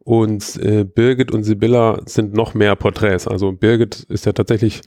Und 0.04 0.58
äh, 0.58 0.84
Birgit 0.84 1.32
und 1.32 1.44
Sibylla 1.44 2.02
sind 2.06 2.34
noch 2.34 2.54
mehr 2.54 2.76
Porträts. 2.76 3.28
Also 3.28 3.52
Birgit 3.54 4.06
ist 4.10 4.26
ja 4.26 4.34
tatsächlich 4.34 4.82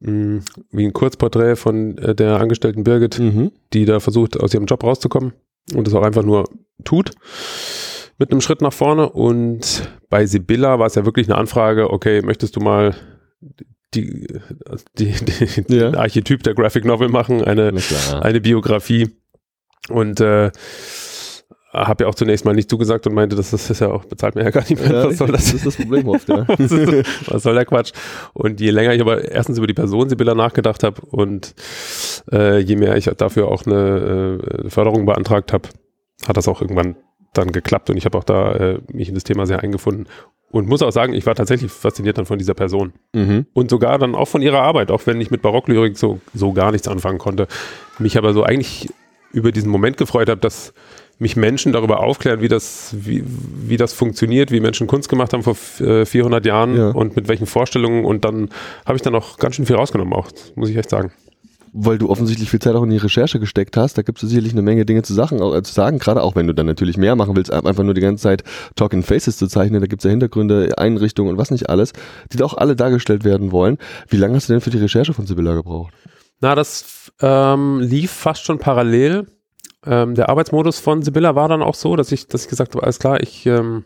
mh, 0.00 0.10
hm, 0.10 0.42
wie 0.70 0.84
ein 0.84 0.92
Kurzporträt 0.92 1.56
von 1.56 1.96
äh, 1.98 2.14
der 2.14 2.38
angestellten 2.38 2.84
Birgit, 2.84 3.18
mhm. 3.18 3.52
die 3.72 3.84
da 3.84 4.00
versucht, 4.00 4.38
aus 4.38 4.52
ihrem 4.52 4.66
Job 4.66 4.84
rauszukommen 4.84 5.32
und 5.74 5.88
es 5.88 5.94
auch 5.94 6.02
einfach 6.02 6.24
nur 6.24 6.48
tut 6.84 7.12
mit 8.18 8.30
einem 8.30 8.40
Schritt 8.40 8.60
nach 8.60 8.72
vorne. 8.72 9.08
Und 9.08 9.90
bei 10.08 10.26
Sibylla 10.26 10.78
war 10.78 10.86
es 10.86 10.94
ja 10.94 11.04
wirklich 11.04 11.28
eine 11.28 11.38
Anfrage, 11.38 11.90
okay, 11.90 12.22
möchtest 12.22 12.56
du 12.56 12.60
mal 12.60 12.94
die, 13.94 14.26
die, 14.98 15.12
die 15.68 15.76
ja. 15.76 15.90
den 15.90 15.96
Archetyp 15.96 16.42
der 16.42 16.54
Graphic 16.54 16.84
Novel 16.84 17.08
machen, 17.08 17.42
eine, 17.42 17.72
eine 18.20 18.40
Biografie. 18.40 19.10
Und 19.88 20.20
äh, 20.20 20.50
habe 21.72 22.04
ja 22.04 22.10
auch 22.10 22.14
zunächst 22.14 22.44
mal 22.44 22.54
nicht 22.54 22.68
zugesagt 22.68 23.06
und 23.06 23.14
meinte, 23.14 23.34
das, 23.34 23.50
das 23.50 23.70
ist 23.70 23.80
ja 23.80 23.90
auch, 23.90 24.04
bezahlt 24.04 24.34
mir 24.34 24.42
ja 24.42 24.50
gar 24.50 24.60
nicht 24.60 24.78
mehr. 24.78 24.92
Ja, 24.92 25.08
was 25.08 25.18
soll 25.18 25.32
das? 25.32 25.44
Das 25.46 25.54
ist 25.54 25.66
das 25.66 25.76
Problem 25.76 26.06
oft, 26.08 26.28
ja. 26.28 26.46
was 27.26 27.42
soll 27.42 27.54
der 27.54 27.64
Quatsch? 27.64 27.92
Und 28.34 28.60
je 28.60 28.70
länger 28.70 28.92
ich 28.92 29.00
aber 29.00 29.30
erstens 29.30 29.56
über 29.56 29.66
die 29.66 29.74
Person 29.74 30.08
Sibylla 30.08 30.34
nachgedacht 30.34 30.82
habe 30.82 31.00
und 31.10 31.54
äh, 32.30 32.58
je 32.58 32.76
mehr 32.76 32.96
ich 32.96 33.06
dafür 33.16 33.48
auch 33.48 33.64
eine 33.64 34.38
äh, 34.64 34.68
Förderung 34.68 35.06
beantragt 35.06 35.52
habe, 35.52 35.68
hat 36.26 36.36
das 36.36 36.46
auch 36.46 36.60
irgendwann 36.60 36.96
dann 37.32 37.52
geklappt 37.52 37.88
und 37.88 37.96
ich 37.96 38.04
habe 38.04 38.18
auch 38.18 38.24
da 38.24 38.52
äh, 38.54 38.78
mich 38.92 39.08
in 39.08 39.14
das 39.14 39.24
Thema 39.24 39.46
sehr 39.46 39.60
eingefunden. 39.60 40.06
und 40.50 40.68
muss 40.68 40.82
auch 40.82 40.92
sagen, 40.92 41.14
ich 41.14 41.24
war 41.24 41.34
tatsächlich 41.34 41.72
fasziniert 41.72 42.18
dann 42.18 42.26
von 42.26 42.38
dieser 42.38 42.52
Person. 42.52 42.92
Mhm. 43.14 43.46
Und 43.54 43.70
sogar 43.70 43.98
dann 43.98 44.14
auch 44.14 44.28
von 44.28 44.42
ihrer 44.42 44.60
Arbeit, 44.60 44.90
auch 44.90 45.06
wenn 45.06 45.18
ich 45.22 45.30
mit 45.30 45.40
Barocklyrik 45.40 45.96
so, 45.96 46.20
so 46.34 46.52
gar 46.52 46.70
nichts 46.72 46.88
anfangen 46.88 47.16
konnte. 47.16 47.48
Mich 47.98 48.18
aber 48.18 48.34
so 48.34 48.42
eigentlich 48.42 48.90
über 49.32 49.50
diesen 49.50 49.70
Moment 49.70 49.96
gefreut 49.96 50.28
habe, 50.28 50.40
dass 50.42 50.74
mich 51.22 51.36
Menschen 51.36 51.72
darüber 51.72 52.00
aufklären, 52.00 52.40
wie 52.42 52.48
das, 52.48 52.94
wie, 52.98 53.24
wie 53.26 53.76
das 53.78 53.92
funktioniert, 53.92 54.50
wie 54.50 54.60
Menschen 54.60 54.86
Kunst 54.86 55.08
gemacht 55.08 55.32
haben 55.32 55.42
vor 55.42 55.56
äh, 55.80 56.04
400 56.04 56.44
Jahren 56.44 56.76
Ja. 56.76 56.88
und 56.90 57.16
mit 57.16 57.28
welchen 57.28 57.46
Vorstellungen. 57.46 58.04
Und 58.04 58.24
dann 58.24 58.50
habe 58.84 58.96
ich 58.96 59.02
dann 59.02 59.14
auch 59.14 59.38
ganz 59.38 59.54
schön 59.54 59.64
viel 59.66 59.76
rausgenommen, 59.76 60.12
auch, 60.12 60.28
muss 60.56 60.68
ich 60.68 60.76
echt 60.76 60.90
sagen. 60.90 61.12
Weil 61.74 61.96
du 61.96 62.10
offensichtlich 62.10 62.50
viel 62.50 62.60
Zeit 62.60 62.74
auch 62.74 62.82
in 62.82 62.90
die 62.90 62.98
Recherche 62.98 63.40
gesteckt 63.40 63.78
hast, 63.78 63.96
da 63.96 64.02
gibt 64.02 64.22
es 64.22 64.28
sicherlich 64.28 64.52
eine 64.52 64.60
Menge 64.60 64.84
Dinge 64.84 65.02
zu, 65.02 65.14
Sachen, 65.14 65.40
äh, 65.40 65.62
zu 65.62 65.72
sagen, 65.72 65.98
gerade 65.98 66.22
auch 66.22 66.36
wenn 66.36 66.46
du 66.46 66.52
dann 66.52 66.66
natürlich 66.66 66.98
mehr 66.98 67.16
machen 67.16 67.34
willst, 67.34 67.50
einfach 67.50 67.82
nur 67.82 67.94
die 67.94 68.02
ganze 68.02 68.24
Zeit 68.24 68.44
Talking 68.76 69.02
Faces 69.02 69.38
zu 69.38 69.46
zeichnen, 69.46 69.80
da 69.80 69.86
gibt 69.86 70.02
es 70.02 70.04
ja 70.04 70.10
Hintergründe, 70.10 70.74
Einrichtungen 70.76 71.30
und 71.32 71.38
was 71.38 71.50
nicht 71.50 71.70
alles, 71.70 71.92
die 72.30 72.36
da 72.36 72.44
auch 72.44 72.54
alle 72.58 72.76
dargestellt 72.76 73.24
werden 73.24 73.52
wollen. 73.52 73.78
Wie 74.08 74.18
lange 74.18 74.34
hast 74.34 74.50
du 74.50 74.52
denn 74.52 74.60
für 74.60 74.68
die 74.70 74.78
Recherche 74.78 75.14
von 75.14 75.24
Sibylla 75.26 75.54
gebraucht? 75.54 75.94
Na, 76.40 76.54
das 76.54 77.10
ähm, 77.22 77.80
lief 77.80 78.10
fast 78.10 78.44
schon 78.44 78.58
parallel. 78.58 79.26
Ähm, 79.84 80.14
der 80.14 80.28
Arbeitsmodus 80.28 80.78
von 80.78 81.02
Sibylla 81.02 81.34
war 81.34 81.48
dann 81.48 81.62
auch 81.62 81.74
so, 81.74 81.96
dass 81.96 82.12
ich, 82.12 82.26
dass 82.28 82.42
ich 82.44 82.48
gesagt 82.48 82.74
habe, 82.74 82.82
alles 82.84 82.98
klar, 82.98 83.20
ich, 83.20 83.46
ähm, 83.46 83.84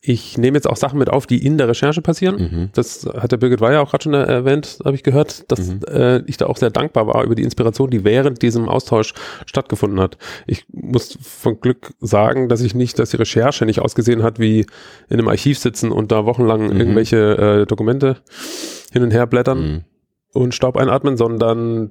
ich 0.00 0.38
nehme 0.38 0.56
jetzt 0.56 0.68
auch 0.68 0.76
Sachen 0.76 0.98
mit 0.98 1.10
auf, 1.10 1.26
die 1.26 1.44
in 1.44 1.58
der 1.58 1.68
Recherche 1.68 2.00
passieren. 2.02 2.36
Mhm. 2.36 2.68
Das 2.72 3.04
hat 3.04 3.32
der 3.32 3.36
Birgit 3.36 3.60
Weyer 3.60 3.82
auch 3.82 3.90
gerade 3.90 4.04
schon 4.04 4.14
erwähnt, 4.14 4.78
habe 4.84 4.94
ich 4.94 5.02
gehört, 5.02 5.50
dass 5.50 5.68
Mhm. 5.68 5.80
äh, 5.88 6.18
ich 6.26 6.36
da 6.36 6.46
auch 6.46 6.56
sehr 6.56 6.70
dankbar 6.70 7.06
war 7.08 7.24
über 7.24 7.34
die 7.34 7.42
Inspiration, 7.42 7.90
die 7.90 8.04
während 8.04 8.40
diesem 8.40 8.68
Austausch 8.68 9.12
stattgefunden 9.44 10.00
hat. 10.00 10.16
Ich 10.46 10.64
muss 10.72 11.18
von 11.20 11.60
Glück 11.60 11.92
sagen, 12.00 12.48
dass 12.48 12.60
ich 12.60 12.74
nicht, 12.74 12.98
dass 12.98 13.10
die 13.10 13.16
Recherche 13.16 13.66
nicht 13.66 13.80
ausgesehen 13.80 14.22
hat 14.22 14.38
wie 14.38 14.60
in 15.08 15.18
einem 15.18 15.28
Archiv 15.28 15.58
sitzen 15.58 15.90
und 15.90 16.12
da 16.12 16.24
wochenlang 16.24 16.68
Mhm. 16.72 16.80
irgendwelche 16.80 17.16
äh, 17.62 17.66
Dokumente 17.66 18.18
hin 18.92 19.02
und 19.02 19.10
her 19.10 19.26
blättern 19.26 19.60
Mhm. 19.60 19.84
und 20.32 20.54
Staub 20.54 20.76
einatmen, 20.76 21.16
sondern 21.16 21.90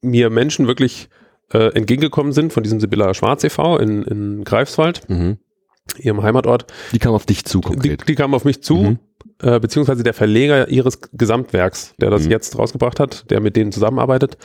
mir 0.00 0.30
Menschen 0.30 0.66
wirklich 0.66 1.08
äh, 1.54 1.68
entgegengekommen 1.74 2.32
sind 2.32 2.52
von 2.52 2.62
diesem 2.62 2.80
Sibylla 2.80 3.14
Schwarz 3.14 3.42
e.V. 3.44 3.78
in, 3.78 4.02
in 4.02 4.44
Greifswald, 4.44 5.08
Mhm. 5.08 5.38
ihrem 5.98 6.22
Heimatort. 6.22 6.66
Die 6.92 6.98
kam 6.98 7.14
auf 7.14 7.24
dich 7.26 7.44
zu 7.44 7.60
Die, 7.60 7.68
konkret. 7.68 8.08
die 8.08 8.14
kamen 8.14 8.34
auf 8.34 8.44
mich 8.44 8.62
zu, 8.62 8.76
Mhm. 8.76 8.98
äh, 9.40 9.60
beziehungsweise 9.60 10.02
der 10.02 10.14
Verleger 10.14 10.68
ihres 10.68 10.98
Gesamtwerks, 11.12 11.94
der 12.00 12.10
das 12.10 12.24
Mhm. 12.24 12.30
jetzt 12.32 12.58
rausgebracht 12.58 12.98
hat, 13.00 13.30
der 13.30 13.40
mit 13.40 13.56
denen 13.56 13.72
zusammenarbeitet. 13.72 14.36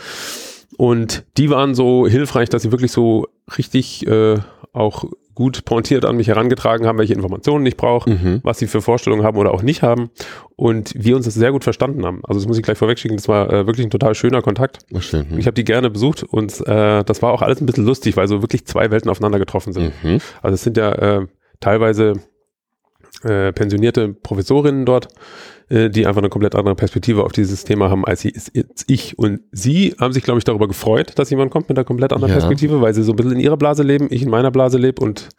Und 0.77 1.25
die 1.37 1.49
waren 1.49 1.75
so 1.75 2.07
hilfreich, 2.07 2.47
dass 2.49 2.61
sie 2.61 2.71
wirklich 2.71 2.91
so 2.91 3.27
richtig 3.57 4.05
äh, 4.07 4.37
auch 4.71 5.05
gut 5.39 5.63
pointiert 5.63 6.03
an 6.03 6.17
mich 6.17 6.27
herangetragen 6.27 6.85
haben, 6.85 6.97
welche 6.97 7.13
Informationen 7.13 7.65
ich 7.65 7.77
brauche, 7.77 8.09
Mhm. 8.09 8.41
was 8.43 8.59
sie 8.59 8.67
für 8.67 8.81
Vorstellungen 8.81 9.23
haben 9.23 9.37
oder 9.37 9.53
auch 9.53 9.61
nicht 9.61 9.81
haben. 9.83 10.09
Und 10.57 10.91
wir 10.97 11.15
uns 11.15 11.23
das 11.23 11.33
sehr 11.35 11.53
gut 11.53 11.63
verstanden 11.63 12.05
haben. 12.05 12.19
Also 12.27 12.41
das 12.41 12.47
muss 12.47 12.57
ich 12.57 12.63
gleich 12.63 12.77
vorwegschicken, 12.77 13.15
das 13.15 13.29
war 13.29 13.49
äh, 13.49 13.65
wirklich 13.65 13.87
ein 13.87 13.89
total 13.89 14.15
schöner 14.15 14.41
Kontakt. 14.41 14.79
Schön. 14.99 15.27
Mhm. 15.31 15.39
Ich 15.39 15.45
habe 15.45 15.55
die 15.55 15.63
gerne 15.63 15.89
besucht 15.89 16.23
und 16.23 16.59
äh, 16.67 17.03
das 17.05 17.21
war 17.21 17.31
auch 17.31 17.41
alles 17.41 17.61
ein 17.61 17.65
bisschen 17.65 17.85
lustig, 17.85 18.17
weil 18.17 18.27
so 18.27 18.41
wirklich 18.43 18.65
zwei 18.65 18.91
Welten 18.91 19.09
aufeinander 19.09 19.39
getroffen 19.39 19.71
sind. 19.71 19.93
Mhm. 20.03 20.17
Also 20.41 20.55
es 20.55 20.61
sind 20.63 20.75
ja 20.75 20.91
äh, 20.91 21.27
teilweise 21.61 22.15
äh, 23.23 23.53
pensionierte 23.53 24.09
Professorinnen 24.09 24.85
dort, 24.85 25.07
äh, 25.69 25.89
die 25.89 26.05
einfach 26.07 26.21
eine 26.21 26.29
komplett 26.29 26.55
andere 26.55 26.75
Perspektive 26.75 27.23
auf 27.23 27.31
dieses 27.31 27.63
Thema 27.63 27.89
haben 27.89 28.05
als 28.05 28.21
sie- 28.21 28.33
ich. 28.87 29.17
Und 29.17 29.41
sie 29.51 29.95
haben 29.99 30.13
sich, 30.13 30.23
glaube 30.23 30.39
ich, 30.39 30.43
darüber 30.43 30.67
gefreut, 30.67 31.13
dass 31.15 31.29
jemand 31.29 31.51
kommt 31.51 31.69
mit 31.69 31.77
einer 31.77 31.85
komplett 31.85 32.11
anderen 32.13 32.31
Ja. 32.31 32.39
Perspektive, 32.39 32.81
weil 32.81 32.93
sie 32.93 33.03
so 33.03 33.13
ein 33.13 33.15
bisschen 33.15 33.33
in 33.33 33.39
ihrer 33.39 33.57
Blase 33.57 33.83
leben, 33.83 34.07
ich 34.09 34.21
in 34.23 34.29
meiner 34.29 34.51
Blase 34.51 34.77
lebe 34.77 35.01
und 35.03 35.29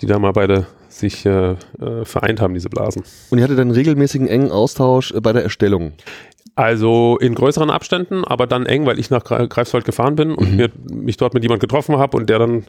die 0.00 0.06
da 0.06 0.18
mal 0.18 0.32
beide 0.32 0.66
sich 0.88 1.24
äh, 1.26 1.52
äh, 1.80 2.04
vereint 2.04 2.40
haben, 2.40 2.54
diese 2.54 2.68
Blasen. 2.68 3.02
Und 3.30 3.38
ihr 3.38 3.44
hattet 3.44 3.58
dann 3.58 3.70
regelmäßigen 3.70 4.26
engen 4.28 4.50
Austausch 4.50 5.12
äh, 5.12 5.20
bei 5.20 5.32
der 5.32 5.42
Erstellung. 5.44 5.92
Also 6.54 7.18
in 7.20 7.34
größeren 7.36 7.70
Abständen, 7.70 8.24
aber 8.24 8.48
dann 8.48 8.66
eng, 8.66 8.84
weil 8.84 8.98
ich 8.98 9.10
nach 9.10 9.22
Gre- 9.24 9.46
Greifswald 9.46 9.84
gefahren 9.84 10.16
bin 10.16 10.32
und 10.34 10.50
Mhm. 10.50 10.56
mir, 10.56 10.70
mich 10.90 11.16
dort 11.16 11.34
mit 11.34 11.44
jemand 11.44 11.60
getroffen 11.60 11.98
habe 11.98 12.16
und 12.16 12.28
der 12.28 12.40
dann, 12.40 12.64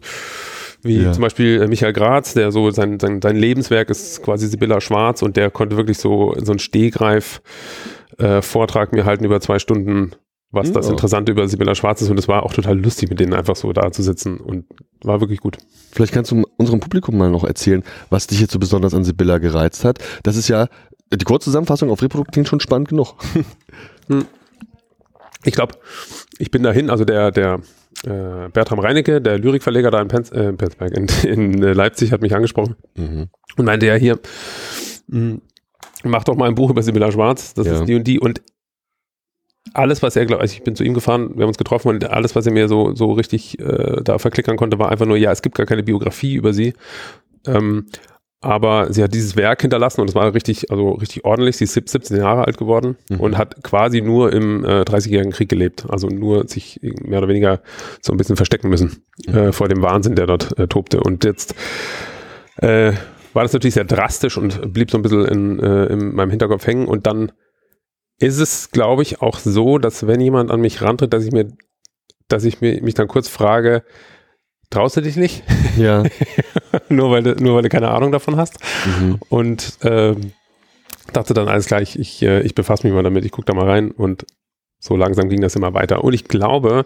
wie 0.84 1.02
Ja. 1.04 1.12
zum 1.12 1.22
Beispiel 1.22 1.62
äh, 1.62 1.68
Michael 1.68 1.94
Graz, 1.94 2.34
der 2.34 2.52
so 2.52 2.72
sein, 2.72 3.00
sein, 3.00 3.22
sein 3.22 3.36
Lebenswerk 3.36 3.90
ist 3.90 4.24
quasi 4.24 4.48
Sibylla 4.48 4.82
Schwarz 4.82 5.22
und 5.22 5.38
der 5.38 5.52
konnte 5.52 5.78
wirklich 5.78 5.98
so 5.98 6.34
so 6.42 6.52
einen 6.52 6.60
Stehgreif-Vortrag 6.60 8.94
mir 8.94 9.06
halten 9.06 9.26
über 9.26 9.40
zwei 9.42 9.60
Stunden, 9.60 10.12
was 10.52 10.72
das 10.72 10.88
Ja. 10.88 10.92
Interessante 10.94 11.32
über 11.32 11.48
Sibylla 11.48 11.76
Schwarz 11.76 12.02
ist 12.02 12.10
und 12.10 12.18
es 12.18 12.28
war 12.28 12.44
auch 12.44 12.54
total 12.54 12.80
lustig, 12.80 13.10
mit 13.10 13.20
denen 13.20 13.34
einfach 13.34 13.56
so 13.56 13.72
da 13.74 13.92
zu 13.92 14.02
sitzen 14.04 14.38
und 14.40 14.66
war 15.04 15.22
wirklich 15.22 15.40
gut. 15.40 15.58
Vielleicht 15.92 16.14
kannst 16.14 16.32
du 16.32 16.44
unserem 16.58 16.80
Publikum 16.80 17.18
mal 17.18 17.30
noch 17.30 17.44
erzählen, 17.44 17.84
was 18.10 18.28
dich 18.28 18.40
jetzt 18.42 18.52
so 18.54 18.60
besonders 18.60 18.94
an 18.94 19.04
Sibylla 19.04 19.38
gereizt 19.38 19.84
hat. 19.86 20.00
Das 20.24 20.36
ist 20.38 20.48
ja 20.48 20.68
die 21.14 21.26
Kurzzusammenfassung 21.26 21.90
auf 21.90 22.02
Reprodukt 22.02 22.32
klingt 22.34 22.48
schon 22.48 22.60
spannend 22.60 22.90
genug. 22.90 23.16
Ich 25.46 25.54
glaube, 25.54 25.76
ich 26.38 26.52
bin 26.52 26.64
dahin, 26.64 26.90
also 26.90 27.06
der, 27.06 27.32
der 27.32 27.62
äh, 28.06 28.50
Bertram 28.50 28.80
Reinecke, 28.80 29.22
der 29.22 29.38
Lyrikverleger 29.40 29.92
da 29.92 30.02
in, 30.02 30.08
Pens 30.08 30.32
äh, 30.32 30.44
in 30.50 30.58
Penzberg, 30.58 30.92
in, 30.98 31.08
in 31.28 31.64
äh, 31.64 31.74
Leipzig, 31.74 32.12
hat 32.12 32.22
mich 32.22 32.36
angesprochen 32.36 32.76
Mhm. 32.96 33.28
und 33.58 33.66
meinte 33.66 33.86
ja 33.86 33.96
hier, 33.96 34.20
mh, 35.08 35.38
mach 36.04 36.24
doch 36.24 36.36
mal 36.36 36.48
ein 36.48 36.56
Buch 36.56 36.70
über 36.70 36.82
Sibylla 36.84 37.12
Schwarz, 37.12 37.54
das 37.54 37.68
Ja. 37.68 37.74
ist 37.80 37.86
die 37.86 37.96
und 37.96 38.06
die 38.06 38.20
und 38.20 38.42
alles, 39.74 40.02
was 40.02 40.16
er, 40.16 40.26
glaub, 40.26 40.40
also 40.42 40.54
ich 40.54 40.64
bin 40.64 40.76
zu 40.76 40.84
ihm 40.84 40.94
gefahren, 40.96 41.32
wir 41.36 41.44
haben 41.44 41.50
uns 41.50 41.58
getroffen 41.58 41.90
und 41.90 42.10
alles, 42.10 42.36
was 42.36 42.46
er 42.46 42.52
mir 42.54 42.68
so, 42.68 42.96
so 42.96 43.12
richtig 43.12 43.60
äh, 43.60 44.02
da 44.04 44.18
verklickern 44.18 44.58
konnte, 44.58 44.80
war 44.80 44.90
einfach 44.90 45.06
nur, 45.06 45.18
ja, 45.18 45.32
es 45.32 45.42
gibt 45.42 45.56
gar 45.56 45.66
keine 45.68 45.84
Biografie 45.84 46.34
über 46.36 46.54
sie. 46.54 46.74
Ähm, 47.46 47.86
aber 48.42 48.94
sie 48.94 49.04
hat 49.04 49.14
dieses 49.14 49.36
Werk 49.36 49.62
hinterlassen 49.62 50.00
und 50.02 50.10
es 50.10 50.16
war 50.16 50.34
richtig, 50.34 50.72
also 50.72 50.92
richtig 50.92 51.26
ordentlich. 51.26 51.58
Sie 51.58 51.66
ist 51.66 51.74
17 51.74 52.16
Jahre 52.18 52.46
alt 52.48 52.58
geworden 52.58 52.96
Mhm. 53.10 53.20
und 53.20 53.38
hat 53.38 53.62
quasi 53.64 54.02
nur 54.02 54.32
im 54.32 54.64
äh, 54.64 54.82
30-jährigen 54.84 55.34
Krieg 55.34 55.50
gelebt. 55.50 55.86
Also 55.90 56.08
nur 56.08 56.48
sich 56.48 56.80
mehr 56.82 57.20
oder 57.20 57.28
weniger 57.28 57.62
so 58.02 58.14
ein 58.14 58.18
bisschen 58.18 58.38
verstecken 58.38 58.70
müssen 58.70 59.04
äh, 59.28 59.52
vor 59.52 59.68
dem 59.68 59.82
Wahnsinn, 59.82 60.16
der 60.16 60.26
dort 60.26 60.58
äh, 60.58 60.68
tobte. 60.68 61.02
Und 61.02 61.26
jetzt 61.26 61.54
äh, 62.58 62.94
war 63.34 63.44
das 63.44 63.54
natürlich 63.54 63.74
sehr 63.76 63.84
drastisch 63.84 64.38
und 64.38 64.74
blieb 64.74 64.90
so 64.90 64.98
ein 64.98 65.02
bisschen 65.02 65.26
in, 65.26 65.60
äh, 65.60 65.86
in 65.88 66.16
meinem 66.16 66.30
Hinterkopf 66.30 66.66
hängen. 66.66 66.88
Und 66.88 67.08
dann 67.08 67.32
ist 68.20 68.40
es, 68.40 68.72
glaube 68.72 69.02
ich, 69.02 69.22
auch 69.22 69.38
so, 69.40 69.78
dass 69.80 70.08
wenn 70.08 70.22
jemand 70.22 70.50
an 70.50 70.62
mich 70.62 70.82
rantritt, 70.82 71.14
dass 71.14 71.26
ich 71.26 71.32
mir, 71.32 71.52
dass 72.30 72.44
ich 72.46 72.62
mir, 72.62 72.82
mich 72.82 72.94
dann 72.94 73.08
kurz 73.10 73.28
frage, 73.28 73.84
traust 74.70 74.96
du 74.98 75.02
dich 75.02 75.16
nicht? 75.18 75.44
Ja. 75.78 76.04
nur, 76.90 77.12
weil 77.12 77.24
du, 77.24 77.36
nur 77.36 77.56
weil 77.56 77.64
du 77.64 77.70
keine 77.70 77.90
Ahnung 77.90 78.12
davon 78.12 78.38
hast. 78.38 78.58
Mhm. 78.86 79.20
Und 79.30 79.78
ähm, 79.84 80.34
dachte 81.14 81.34
dann, 81.34 81.48
alles 81.48 81.66
klar, 81.66 81.82
ich, 81.82 81.98
ich, 81.98 82.22
äh, 82.22 82.42
ich 82.42 82.56
befasse 82.56 82.86
mich 82.86 82.94
mal 82.94 83.04
damit, 83.04 83.26
ich 83.26 83.32
gucke 83.32 83.46
da 83.46 83.54
mal 83.54 83.70
rein 83.70 83.92
und 83.92 84.26
so 84.80 84.96
langsam 84.96 85.30
ging 85.30 85.42
das 85.42 85.56
immer 85.56 85.74
weiter. 85.74 86.04
Und 86.04 86.14
ich 86.14 86.26
glaube, 86.26 86.86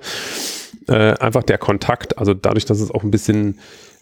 äh, 0.87 1.13
einfach 1.13 1.43
der 1.43 1.57
Kontakt, 1.57 2.17
also 2.17 2.33
dadurch, 2.33 2.65
dass 2.65 2.79
es 2.79 2.91
auch 2.91 3.03
ein 3.03 3.11
bisschen 3.11 3.59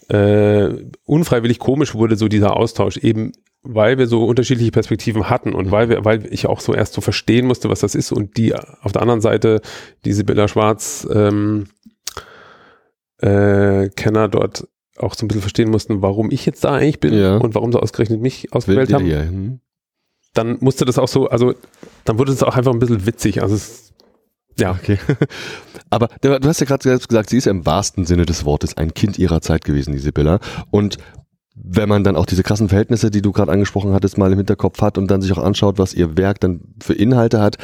äh, 0.08 0.70
unfreiwillig 1.06 1.60
komisch 1.60 1.94
wurde, 1.94 2.16
so 2.16 2.28
dieser 2.28 2.56
Austausch, 2.56 2.98
eben 2.98 3.34
weil 3.64 3.98
wir 3.98 4.08
so 4.08 4.26
unterschiedliche 4.26 4.72
Perspektiven 4.72 5.30
hatten 5.30 5.54
und 5.54 5.70
weil 5.70 5.90
wir, 5.90 6.04
weil 6.04 6.26
ich 6.34 6.48
auch 6.48 6.60
so 6.62 6.74
erst 6.74 6.94
so 6.94 7.02
verstehen 7.02 7.46
musste, 7.46 7.70
was 7.70 7.82
das 7.82 7.94
ist 7.94 8.12
und 8.12 8.38
die 8.38 8.56
auf 8.56 8.92
der 8.92 9.04
anderen 9.04 9.22
Seite 9.22 9.62
diese 10.04 10.24
Billa 10.24 10.48
Schwarz 10.48 11.08
ähm, 11.14 11.68
äh, 13.20 13.90
Kenner 13.90 14.28
dort 14.30 14.68
auch 14.98 15.16
so 15.16 15.26
ein 15.26 15.28
bisschen 15.28 15.42
verstehen 15.42 15.70
mussten, 15.70 16.02
warum 16.02 16.32
ich 16.32 16.46
jetzt 16.46 16.64
da 16.64 16.76
eigentlich 16.76 17.00
bin 17.00 17.14
Ja. 17.14 17.38
und 17.38 17.56
warum 17.56 17.72
sie 17.72 17.82
ausgerechnet 17.82 18.22
mich 18.22 18.54
ausgewählt 18.54 18.94
haben 18.94 19.06
Idee, 19.06 19.22
hm. 19.22 19.60
dann 20.34 20.58
musste 20.60 20.86
das 20.86 20.98
auch 20.98 21.08
so, 21.08 21.28
also 21.30 21.54
dann 22.06 22.20
wurde 22.20 22.32
es 22.32 22.44
auch 22.44 22.56
einfach 22.56 22.74
ein 22.74 22.80
bisschen 22.80 23.06
witzig. 23.06 23.42
Also 23.42 23.56
es, 23.56 23.94
ja, 24.58 24.72
Okay. 24.72 24.98
Aber 25.90 26.08
du 26.22 26.40
du 26.40 26.48
hast 26.48 26.62
ja 26.62 26.66
gerade 26.66 26.84
selbst 26.84 27.10
gesagt, 27.10 27.30
sie 27.30 27.38
ist 27.38 27.46
ja 27.46 27.52
im 27.52 27.66
wahrsten 27.66 28.06
Sinne 28.06 28.26
des 28.26 28.46
Wortes 28.46 28.78
ein 28.78 28.94
Kind 28.94 29.20
ihrer 29.20 29.42
Zeit 29.42 29.66
gewesen, 29.66 29.92
die 29.92 30.00
Sibylla. 30.00 30.40
Und 30.72 30.98
wenn 31.54 31.90
man 31.90 32.04
dann 32.04 32.16
auch 32.16 32.26
diese 32.26 32.44
krassen 32.44 32.70
Verhältnisse, 32.70 33.12
die 33.12 33.22
du 33.22 33.32
gerade 33.34 33.52
angesprochen 33.52 33.94
hattest, 33.94 34.18
mal 34.18 34.32
im 34.32 34.38
Hinterkopf 34.38 34.82
hat 34.82 34.98
und 34.98 35.12
dann 35.12 35.22
sich 35.22 35.32
auch 35.34 35.44
anschaut, 35.44 35.78
was 35.78 35.94
ihr 35.94 36.18
Werk 36.18 36.40
dann 36.40 36.62
für 36.82 36.94
Inhalte 36.94 37.42
hat, 37.42 37.58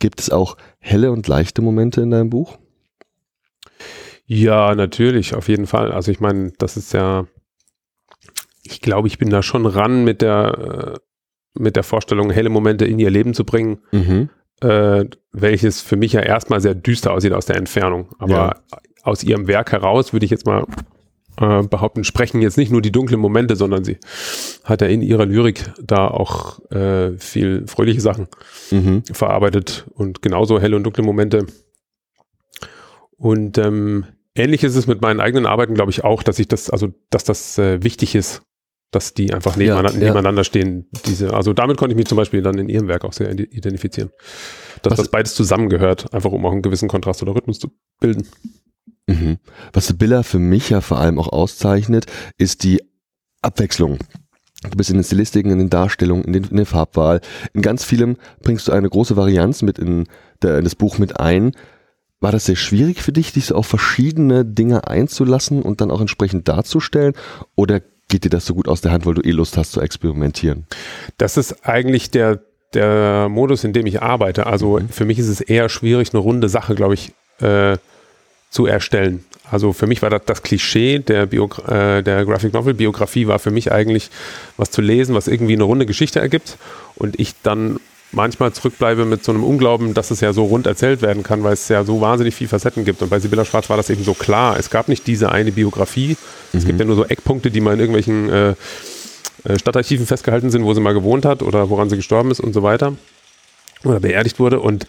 gibt 0.00 0.20
es 0.20 0.30
auch 0.30 0.56
helle 0.80 1.12
und 1.12 1.28
leichte 1.28 1.62
Momente 1.62 2.00
in 2.00 2.10
deinem 2.10 2.30
Buch? 2.30 2.58
Ja, 4.30 4.74
natürlich, 4.74 5.34
auf 5.34 5.48
jeden 5.48 5.66
Fall. 5.66 5.90
Also 5.90 6.10
ich 6.12 6.20
meine, 6.20 6.52
das 6.58 6.76
ist 6.76 6.92
ja, 6.92 7.26
ich 8.62 8.80
glaube, 8.82 9.08
ich 9.08 9.16
bin 9.18 9.30
da 9.30 9.42
schon 9.42 9.64
ran 9.66 10.04
mit 10.04 10.20
der, 10.22 10.94
äh, 10.96 10.98
mit 11.58 11.76
der 11.76 11.82
Vorstellung, 11.82 12.30
helle 12.30 12.50
Momente 12.50 12.84
in 12.84 12.98
ihr 12.98 13.10
Leben 13.10 13.32
zu 13.34 13.44
bringen, 13.44 13.78
Mhm. 13.90 14.28
äh, 14.60 15.06
welches 15.32 15.80
für 15.80 15.96
mich 15.96 16.12
ja 16.12 16.20
erstmal 16.20 16.60
sehr 16.60 16.74
düster 16.74 17.12
aussieht 17.12 17.32
aus 17.32 17.46
der 17.46 17.56
Entfernung. 17.56 18.10
Aber 18.18 18.32
Ja. 18.34 18.54
aus 19.02 19.24
ihrem 19.24 19.46
Werk 19.48 19.72
heraus 19.72 20.12
würde 20.12 20.26
ich 20.26 20.30
jetzt 20.30 20.44
mal 20.46 20.66
äh, 21.40 21.62
behaupten, 21.62 22.02
sprechen 22.02 22.42
jetzt 22.42 22.58
nicht 22.58 22.72
nur 22.72 22.82
die 22.82 22.90
dunklen 22.90 23.20
Momente, 23.20 23.54
sondern 23.54 23.84
sie 23.84 23.98
hat 24.64 24.80
ja 24.82 24.88
in 24.88 25.02
ihrer 25.02 25.24
Lyrik 25.24 25.70
da 25.80 26.08
auch 26.08 26.58
äh, 26.72 27.16
viel 27.16 27.64
fröhliche 27.68 28.00
Sachen 28.00 28.26
Mhm. 28.72 29.04
verarbeitet 29.12 29.86
und 29.94 30.20
genauso 30.20 30.60
helle 30.60 30.74
und 30.76 30.82
dunkle 30.82 31.04
Momente. 31.04 31.46
Und 33.16 33.56
ähm, 33.58 34.04
ähnlich 34.38 34.64
ist 34.64 34.76
es 34.76 34.86
mit 34.86 35.02
meinen 35.02 35.20
eigenen 35.20 35.46
Arbeiten, 35.46 35.74
glaube 35.74 35.90
ich, 35.90 36.04
auch, 36.04 36.22
dass 36.22 36.38
ich 36.38 36.48
das, 36.48 36.70
also 36.70 36.88
dass 37.10 37.24
das 37.24 37.58
äh, 37.58 37.82
wichtig 37.82 38.14
ist, 38.14 38.42
dass 38.90 39.12
die 39.12 39.34
einfach 39.34 39.56
nebeneinander, 39.56 39.92
ja, 39.92 39.98
ja. 39.98 40.06
nebeneinander 40.06 40.44
stehen. 40.44 40.88
Diese, 41.06 41.34
also 41.34 41.52
damit 41.52 41.76
konnte 41.76 41.92
ich 41.92 41.98
mich 41.98 42.06
zum 42.06 42.16
Beispiel 42.16 42.42
dann 42.42 42.56
in 42.58 42.68
ihrem 42.68 42.88
Werk 42.88 43.04
auch 43.04 43.12
sehr 43.12 43.30
identifizieren. 43.30 44.10
Dass 44.82 44.92
Was, 44.92 44.98
das 44.98 45.08
beides 45.10 45.34
zusammengehört, 45.34 46.12
einfach 46.14 46.32
um 46.32 46.46
auch 46.46 46.52
einen 46.52 46.62
gewissen 46.62 46.88
Kontrast 46.88 47.22
oder 47.22 47.34
Rhythmus 47.34 47.58
zu 47.58 47.68
bilden. 48.00 48.26
Mhm. 49.06 49.38
Was 49.72 49.88
Sibylla 49.88 50.22
für 50.22 50.38
mich 50.38 50.70
ja 50.70 50.80
vor 50.80 50.98
allem 50.98 51.18
auch 51.18 51.28
auszeichnet, 51.28 52.06
ist 52.38 52.62
die 52.64 52.82
Abwechslung. 53.42 53.98
Du 54.62 54.76
bist 54.76 54.90
in 54.90 54.96
den 54.96 55.04
Stilistiken, 55.04 55.50
in 55.50 55.58
den 55.58 55.70
Darstellungen, 55.70 56.24
in, 56.24 56.32
den, 56.32 56.44
in 56.44 56.56
der 56.56 56.66
Farbwahl. 56.66 57.20
In 57.52 57.62
ganz 57.62 57.84
vielem 57.84 58.16
bringst 58.42 58.68
du 58.68 58.72
eine 58.72 58.88
große 58.88 59.16
Varianz 59.16 59.62
mit 59.62 59.78
in, 59.78 60.06
der, 60.42 60.58
in 60.58 60.64
das 60.64 60.74
Buch 60.74 60.98
mit 60.98 61.20
ein. 61.20 61.52
War 62.20 62.32
das 62.32 62.46
sehr 62.46 62.56
schwierig 62.56 63.00
für 63.00 63.12
dich, 63.12 63.32
dich 63.32 63.46
so 63.46 63.54
auf 63.54 63.66
verschiedene 63.66 64.44
Dinge 64.44 64.88
einzulassen 64.88 65.62
und 65.62 65.80
dann 65.80 65.90
auch 65.90 66.00
entsprechend 66.00 66.48
darzustellen? 66.48 67.14
Oder 67.54 67.80
geht 68.08 68.24
dir 68.24 68.30
das 68.30 68.46
so 68.46 68.54
gut 68.54 68.68
aus 68.68 68.80
der 68.80 68.90
Hand, 68.90 69.06
weil 69.06 69.14
du 69.14 69.22
eh 69.22 69.30
Lust 69.30 69.56
hast 69.56 69.72
zu 69.72 69.80
experimentieren? 69.80 70.66
Das 71.16 71.36
ist 71.36 71.64
eigentlich 71.64 72.10
der, 72.10 72.40
der 72.74 73.28
Modus, 73.28 73.62
in 73.62 73.72
dem 73.72 73.86
ich 73.86 74.02
arbeite. 74.02 74.46
Also 74.46 74.80
mhm. 74.80 74.88
für 74.88 75.04
mich 75.04 75.18
ist 75.18 75.28
es 75.28 75.40
eher 75.40 75.68
schwierig, 75.68 76.12
eine 76.12 76.20
runde 76.20 76.48
Sache, 76.48 76.74
glaube 76.74 76.94
ich, 76.94 77.12
äh, 77.40 77.76
zu 78.50 78.66
erstellen. 78.66 79.24
Also 79.50 79.72
für 79.72 79.86
mich 79.86 80.02
war 80.02 80.10
das 80.10 80.22
das 80.26 80.42
Klischee 80.42 80.98
der, 80.98 81.26
Bio, 81.26 81.48
äh, 81.66 82.02
der 82.02 82.24
Graphic 82.24 82.52
Novel 82.52 82.74
Biografie 82.74 83.26
war 83.26 83.38
für 83.38 83.50
mich 83.50 83.72
eigentlich 83.72 84.10
was 84.56 84.70
zu 84.70 84.80
lesen, 84.80 85.14
was 85.14 85.28
irgendwie 85.28 85.54
eine 85.54 85.64
runde 85.64 85.86
Geschichte 85.86 86.20
ergibt 86.20 86.58
und 86.96 87.18
ich 87.20 87.34
dann 87.42 87.78
manchmal 88.12 88.52
zurückbleibe 88.52 89.04
mit 89.04 89.22
so 89.22 89.32
einem 89.32 89.44
Unglauben, 89.44 89.94
dass 89.94 90.10
es 90.10 90.20
ja 90.20 90.32
so 90.32 90.44
rund 90.44 90.66
erzählt 90.66 91.02
werden 91.02 91.22
kann, 91.22 91.44
weil 91.44 91.52
es 91.52 91.68
ja 91.68 91.84
so 91.84 92.00
wahnsinnig 92.00 92.34
viele 92.34 92.48
Facetten 92.48 92.84
gibt. 92.84 93.02
Und 93.02 93.10
bei 93.10 93.20
Sibylla 93.20 93.44
Schwarz 93.44 93.68
war 93.68 93.76
das 93.76 93.90
eben 93.90 94.02
so 94.02 94.14
klar. 94.14 94.58
Es 94.58 94.70
gab 94.70 94.88
nicht 94.88 95.06
diese 95.06 95.30
eine 95.30 95.52
Biografie. 95.52 96.16
Mhm. 96.52 96.58
Es 96.58 96.64
gibt 96.64 96.74
mhm. 96.74 96.80
ja 96.80 96.86
nur 96.86 96.96
so 96.96 97.04
Eckpunkte, 97.04 97.50
die 97.50 97.60
mal 97.60 97.74
in 97.74 97.80
irgendwelchen 97.80 98.30
äh, 98.30 98.54
äh, 99.44 99.58
Stadtarchiven 99.58 100.06
festgehalten 100.06 100.50
sind, 100.50 100.64
wo 100.64 100.72
sie 100.74 100.80
mal 100.80 100.94
gewohnt 100.94 101.24
hat 101.24 101.42
oder 101.42 101.70
woran 101.70 101.90
sie 101.90 101.96
gestorben 101.96 102.30
ist 102.30 102.40
und 102.40 102.52
so 102.52 102.62
weiter. 102.62 102.94
Oder 103.84 104.00
beerdigt 104.00 104.40
wurde. 104.40 104.60
Und 104.60 104.86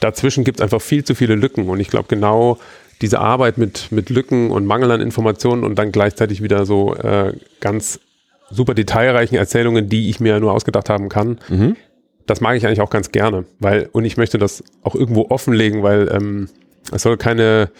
dazwischen 0.00 0.42
gibt 0.42 0.58
es 0.58 0.64
einfach 0.64 0.82
viel 0.82 1.04
zu 1.04 1.14
viele 1.14 1.34
Lücken. 1.34 1.68
Und 1.68 1.78
ich 1.78 1.88
glaube, 1.88 2.06
genau 2.08 2.58
diese 3.00 3.20
Arbeit 3.20 3.58
mit, 3.58 3.92
mit 3.92 4.10
Lücken 4.10 4.50
und 4.50 4.64
Mangel 4.64 4.90
an 4.90 5.00
Informationen 5.00 5.64
und 5.64 5.76
dann 5.76 5.92
gleichzeitig 5.92 6.42
wieder 6.42 6.64
so 6.64 6.94
äh, 6.94 7.34
ganz 7.60 8.00
super 8.50 8.74
detailreichen 8.74 9.36
Erzählungen, 9.36 9.88
die 9.88 10.10
ich 10.10 10.20
mir 10.20 10.38
nur 10.40 10.52
ausgedacht 10.52 10.88
haben 10.88 11.08
kann. 11.08 11.38
Mhm. 11.48 11.76
Das 12.26 12.40
mag 12.40 12.56
ich 12.56 12.66
eigentlich 12.66 12.80
auch 12.80 12.90
ganz 12.90 13.10
gerne, 13.10 13.44
weil, 13.58 13.88
und 13.92 14.04
ich 14.04 14.16
möchte 14.16 14.38
das 14.38 14.62
auch 14.82 14.94
irgendwo 14.94 15.26
offenlegen, 15.30 15.82
weil 15.82 16.08
ähm, 16.12 16.48
es 16.92 17.02
soll 17.02 17.16
keine 17.16 17.70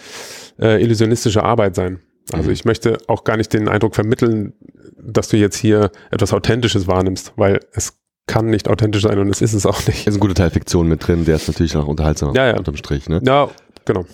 äh, 0.61 0.83
illusionistische 0.83 1.43
Arbeit 1.43 1.75
sein. 1.75 2.01
Also 2.33 2.49
mhm. 2.49 2.53
ich 2.53 2.65
möchte 2.65 2.99
auch 3.09 3.25
gar 3.25 3.37
nicht 3.37 3.53
den 3.53 3.69
Eindruck 3.69 3.95
vermitteln, 3.95 4.55
dass 4.97 5.29
du 5.29 5.37
jetzt 5.37 5.57
hier 5.57 5.91
etwas 6.11 6.33
Authentisches 6.33 6.87
wahrnimmst, 6.87 7.33
weil 7.37 7.61
es 7.73 7.99
kann 8.27 8.47
nicht 8.47 8.69
authentisch 8.69 9.03
sein 9.03 9.19
und 9.19 9.29
es 9.29 9.43
ist 9.43 9.53
es 9.53 9.67
auch 9.67 9.87
nicht. 9.87 10.01
Es 10.01 10.09
ist 10.09 10.15
ein 10.15 10.21
guter 10.21 10.35
Teil 10.35 10.51
Fiktion 10.51 10.89
mit 10.89 11.07
drin, 11.07 11.25
der 11.25 11.37
ist 11.37 11.49
natürlich 11.49 11.77
auch 11.77 11.89
unterhaltsam 11.89 12.35
ja, 12.35 12.47
ja. 12.47 12.57
unterm 12.57 12.77
Strich. 12.77 13.09
Ne? 13.09 13.21
Ja, 13.25 13.49
genau. 13.85 14.05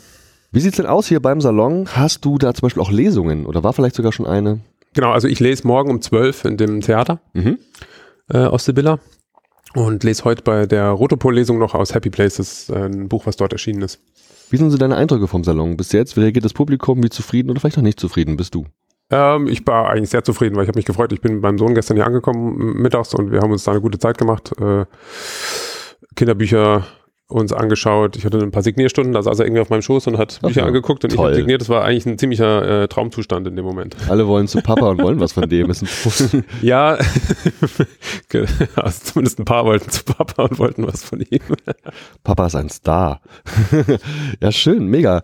Wie 0.51 0.61
sieht's 0.61 0.79
denn 0.79 0.87
aus 0.87 1.07
hier 1.07 1.21
beim 1.21 1.43
Salon? 1.43 1.87
Hast 1.93 2.25
du 2.25 2.39
da 2.39 2.55
zum 2.55 2.63
Beispiel 2.63 2.83
auch 2.83 2.91
Lesungen 2.91 3.45
oder 3.45 3.63
war 3.63 3.75
vielleicht 3.75 3.97
sogar 3.97 4.13
schon 4.13 4.27
eine? 4.27 4.61
Genau, 4.95 5.13
also 5.13 5.29
ich 5.29 5.41
lese 5.41 5.67
morgen 5.67 5.91
um 5.91 6.01
12 6.01 6.47
in 6.47 6.57
dem 6.57 6.81
Theater 6.81 7.21
mhm. 7.35 7.59
äh, 8.31 8.39
aus 8.39 8.65
Sibylla 8.65 8.99
und 9.79 10.05
lese 10.05 10.25
heute 10.25 10.43
bei 10.43 10.67
der 10.67 10.91
Rotopol-Lesung 10.91 11.59
noch 11.59 11.75
aus 11.75 11.95
Happy 11.95 12.11
Places 12.11 12.69
äh, 12.69 12.87
ein 12.87 13.09
Buch, 13.09 13.27
was 13.27 13.37
dort 13.37 13.53
erschienen 13.53 13.83
ist. 13.83 14.01
Wie 14.51 14.57
sind 14.57 14.71
so 14.71 14.79
deine 14.79 14.97
Eindrücke 14.97 15.29
vom 15.29 15.45
Salon 15.45 15.77
bis 15.77 15.93
jetzt? 15.93 16.17
Wie 16.17 16.21
reagiert 16.21 16.45
das 16.45 16.55
Publikum? 16.55 17.03
Wie 17.03 17.11
zufrieden 17.11 17.51
oder 17.51 17.61
vielleicht 17.61 17.77
noch 17.77 17.85
nicht 17.85 18.01
zufrieden 18.01 18.37
bist 18.37 18.55
du? 18.55 18.67
Ähm, 19.11 19.47
ich 19.47 19.67
war 19.67 19.89
eigentlich 19.91 20.11
sehr 20.11 20.25
zufrieden, 20.25 20.57
weil 20.57 20.65
ich 20.65 20.69
habe 20.69 20.79
mich 20.79 20.85
gefreut. 20.85 21.13
Ich 21.13 21.21
bin 21.21 21.35
mit 21.35 21.43
meinem 21.43 21.59
Sohn 21.59 21.75
gestern 21.75 21.97
hier 21.97 22.07
angekommen 22.07 22.81
mittags 22.81 23.15
und 23.15 23.31
wir 23.31 23.41
haben 23.41 23.53
uns 23.53 23.65
da 23.65 23.73
eine 23.73 23.81
gute 23.81 23.99
Zeit 23.99 24.19
gemacht. 24.19 24.53
Äh, 24.61 24.87
Kinderbücher 26.17 26.87
uns 27.29 27.53
angeschaut. 27.53 28.17
Ich 28.17 28.25
hatte 28.25 28.39
ein 28.39 28.51
paar 28.51 28.63
Signierstunden, 28.63 29.13
da 29.13 29.23
saß 29.23 29.39
er 29.39 29.45
irgendwie 29.45 29.61
auf 29.61 29.69
meinem 29.69 29.83
Schoß 29.83 30.07
und 30.07 30.17
hat 30.17 30.41
Bücher 30.41 30.63
okay. 30.63 30.69
angeguckt 30.69 31.05
und 31.05 31.11
Toll. 31.11 31.17
ich 31.17 31.25
habe 31.25 31.35
signiert. 31.35 31.61
Das 31.61 31.69
war 31.69 31.85
eigentlich 31.85 32.07
ein 32.07 32.19
ziemlicher 32.19 32.85
äh, 32.85 32.89
Traumzustand 32.89 33.47
in 33.47 33.55
dem 33.55 33.65
Moment. 33.65 33.97
Alle 34.09 34.27
wollen 34.27 34.49
zu 34.49 34.63
Papa 34.63 34.89
und 34.89 35.03
wollen 35.03 35.21
was 35.21 35.33
von 35.33 35.49
dem. 35.49 35.69
ja, 36.63 36.97
also 38.77 39.05
zumindest 39.05 39.39
ein 39.39 39.45
paar 39.45 39.67
wollten 39.67 39.91
zu 39.91 40.05
Papa 40.05 40.45
und 40.45 40.59
wollten 40.59 40.87
was 40.87 41.05
von 41.05 41.21
ihm. 41.21 41.41
Papa 42.25 42.47
ist 42.47 42.57
ein 42.57 42.71
Star. 42.71 43.21
ja, 44.41 44.51
schön, 44.51 44.87
mega. 44.87 45.23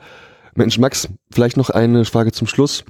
Mensch, 0.55 0.79
Max, 0.79 1.09
vielleicht 1.33 1.57
noch 1.57 1.71
eine 1.71 2.05
Frage 2.05 2.33
zum 2.33 2.47
Schluss. 2.47 2.85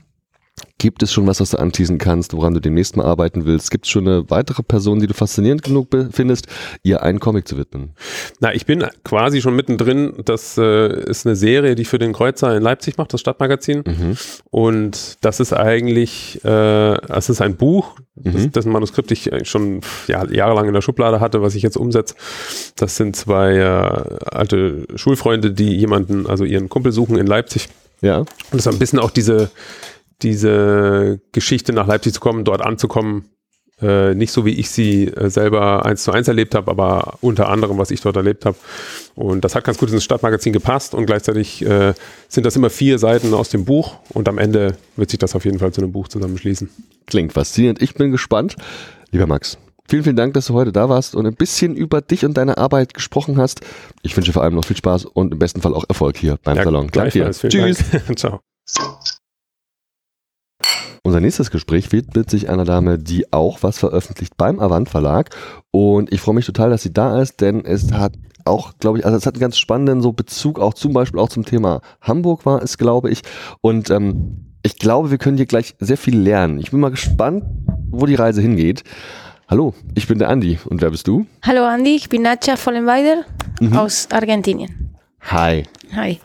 Gibt 0.78 1.02
es 1.02 1.12
schon 1.12 1.26
was, 1.26 1.40
was 1.40 1.50
du 1.50 1.58
anteasen 1.58 1.98
kannst, 1.98 2.32
woran 2.34 2.54
du 2.54 2.60
demnächst 2.60 2.96
mal 2.96 3.06
arbeiten 3.06 3.44
willst? 3.44 3.70
Gibt 3.70 3.86
es 3.86 3.90
schon 3.90 4.06
eine 4.06 4.30
weitere 4.30 4.62
Person, 4.62 5.00
die 5.00 5.06
du 5.06 5.14
faszinierend 5.14 5.62
genug 5.62 5.88
findest, 6.12 6.46
ihr 6.82 7.02
einen 7.02 7.20
Comic 7.20 7.48
zu 7.48 7.56
widmen? 7.56 7.94
Na, 8.38 8.54
ich 8.54 8.66
bin 8.66 8.84
quasi 9.02 9.40
schon 9.40 9.56
mittendrin. 9.56 10.12
Das 10.24 10.58
äh, 10.58 11.08
ist 11.08 11.26
eine 11.26 11.36
Serie, 11.36 11.74
die 11.74 11.82
ich 11.82 11.88
für 11.88 11.98
den 11.98 12.12
Kreuzer 12.12 12.56
in 12.56 12.62
Leipzig 12.62 12.98
macht, 12.98 13.12
das 13.12 13.20
Stadtmagazin. 13.20 13.82
Mhm. 13.86 14.16
Und 14.50 15.16
das 15.22 15.40
ist 15.40 15.52
eigentlich, 15.54 16.44
äh, 16.44 17.12
es 17.12 17.30
ist 17.30 17.40
ein 17.40 17.56
Buch, 17.56 17.96
mhm. 18.14 18.52
dessen 18.52 18.70
Manuskript 18.70 19.10
ich 19.10 19.30
schon 19.44 19.80
ja, 20.06 20.24
jahrelang 20.30 20.68
in 20.68 20.74
der 20.74 20.82
Schublade 20.82 21.18
hatte, 21.18 21.42
was 21.42 21.54
ich 21.54 21.62
jetzt 21.62 21.76
umsetze. 21.76 22.14
Das 22.76 22.96
sind 22.96 23.16
zwei 23.16 23.56
äh, 23.56 24.26
alte 24.30 24.86
Schulfreunde, 24.94 25.50
die 25.50 25.74
jemanden, 25.74 26.26
also 26.28 26.44
ihren 26.44 26.68
Kumpel 26.68 26.92
suchen 26.92 27.16
in 27.16 27.26
Leipzig. 27.26 27.68
Ja. 28.02 28.18
Und 28.18 28.28
das 28.52 28.66
ist 28.66 28.72
ein 28.72 28.78
bisschen 28.78 28.98
auch 28.98 29.10
diese 29.10 29.50
diese 30.22 31.20
Geschichte 31.32 31.72
nach 31.72 31.86
Leipzig 31.86 32.14
zu 32.14 32.20
kommen, 32.20 32.44
dort 32.44 32.62
anzukommen, 32.62 33.28
äh, 33.80 34.14
nicht 34.14 34.30
so 34.30 34.44
wie 34.44 34.52
ich 34.52 34.70
sie 34.70 35.08
äh, 35.08 35.28
selber 35.28 35.84
eins 35.84 36.04
zu 36.04 36.12
eins 36.12 36.28
erlebt 36.28 36.54
habe, 36.54 36.70
aber 36.70 37.18
unter 37.20 37.48
anderem, 37.48 37.76
was 37.76 37.90
ich 37.90 38.00
dort 38.00 38.16
erlebt 38.16 38.46
habe. 38.46 38.56
Und 39.14 39.44
das 39.44 39.54
hat 39.54 39.64
ganz 39.64 39.78
gut 39.78 39.90
ins 39.90 40.04
Stadtmagazin 40.04 40.52
gepasst 40.52 40.94
und 40.94 41.06
gleichzeitig 41.06 41.64
äh, 41.64 41.92
sind 42.28 42.46
das 42.46 42.54
immer 42.56 42.70
vier 42.70 42.98
Seiten 42.98 43.34
aus 43.34 43.48
dem 43.48 43.64
Buch 43.64 43.96
und 44.10 44.28
am 44.28 44.38
Ende 44.38 44.76
wird 44.96 45.10
sich 45.10 45.18
das 45.18 45.34
auf 45.34 45.44
jeden 45.44 45.58
Fall 45.58 45.72
zu 45.72 45.80
einem 45.80 45.92
Buch 45.92 46.08
zusammenschließen. 46.08 46.70
Klingt 47.06 47.32
faszinierend. 47.32 47.82
Ich 47.82 47.94
bin 47.94 48.12
gespannt. 48.12 48.56
Lieber 49.10 49.26
Max, 49.26 49.58
vielen, 49.88 50.04
vielen 50.04 50.16
Dank, 50.16 50.34
dass 50.34 50.46
du 50.46 50.54
heute 50.54 50.70
da 50.70 50.88
warst 50.88 51.16
und 51.16 51.26
ein 51.26 51.34
bisschen 51.34 51.74
über 51.74 52.00
dich 52.00 52.24
und 52.24 52.34
deine 52.34 52.58
Arbeit 52.58 52.94
gesprochen 52.94 53.38
hast. 53.38 53.60
Ich 54.02 54.16
wünsche 54.16 54.32
vor 54.32 54.44
allem 54.44 54.54
noch 54.54 54.64
viel 54.64 54.76
Spaß 54.76 55.04
und 55.04 55.32
im 55.32 55.38
besten 55.38 55.60
Fall 55.60 55.74
auch 55.74 55.84
Erfolg 55.88 56.16
hier 56.16 56.38
beim 56.44 56.56
ja, 56.56 56.64
Salon. 56.64 56.88
Danke 56.92 57.10
dir. 57.10 57.30
Tschüss. 57.30 57.84
Ciao. 58.16 58.40
Unser 61.06 61.20
nächstes 61.20 61.50
Gespräch 61.50 61.92
widmet 61.92 62.30
sich 62.30 62.48
einer 62.48 62.64
Dame, 62.64 62.98
die 62.98 63.30
auch 63.30 63.62
was 63.62 63.78
veröffentlicht 63.78 64.38
beim 64.38 64.58
Avant 64.58 64.88
Verlag. 64.88 65.28
Und 65.70 66.10
ich 66.10 66.22
freue 66.22 66.34
mich 66.34 66.46
total, 66.46 66.70
dass 66.70 66.82
sie 66.82 66.94
da 66.94 67.20
ist, 67.20 67.42
denn 67.42 67.62
es 67.62 67.92
hat 67.92 68.14
auch, 68.46 68.72
glaube 68.78 68.98
ich, 68.98 69.04
also 69.04 69.18
es 69.18 69.26
hat 69.26 69.34
einen 69.34 69.42
ganz 69.42 69.58
spannenden 69.58 70.00
so 70.00 70.12
Bezug 70.12 70.58
auch 70.58 70.72
zum 70.72 70.94
Beispiel 70.94 71.20
auch 71.20 71.28
zum 71.28 71.44
Thema 71.44 71.82
Hamburg 72.00 72.46
war 72.46 72.62
es, 72.62 72.78
glaube 72.78 73.10
ich. 73.10 73.20
Und 73.60 73.90
ähm, 73.90 74.54
ich 74.62 74.78
glaube, 74.78 75.10
wir 75.10 75.18
können 75.18 75.36
hier 75.36 75.44
gleich 75.44 75.74
sehr 75.78 75.98
viel 75.98 76.18
lernen. 76.18 76.58
Ich 76.58 76.70
bin 76.70 76.80
mal 76.80 76.90
gespannt, 76.90 77.44
wo 77.90 78.06
die 78.06 78.14
Reise 78.14 78.40
hingeht. 78.40 78.82
Hallo, 79.46 79.74
ich 79.94 80.08
bin 80.08 80.18
der 80.18 80.30
Andi. 80.30 80.58
Und 80.64 80.80
wer 80.80 80.88
bist 80.88 81.06
du? 81.06 81.26
Hallo 81.42 81.66
Andi, 81.66 81.96
ich 81.96 82.08
bin 82.08 82.22
Nacha 82.22 82.56
Vollenweider 82.56 83.24
mhm. 83.60 83.76
aus 83.76 84.08
Argentinien. 84.10 84.96
Hi. 85.20 85.64
Hi. 85.94 86.18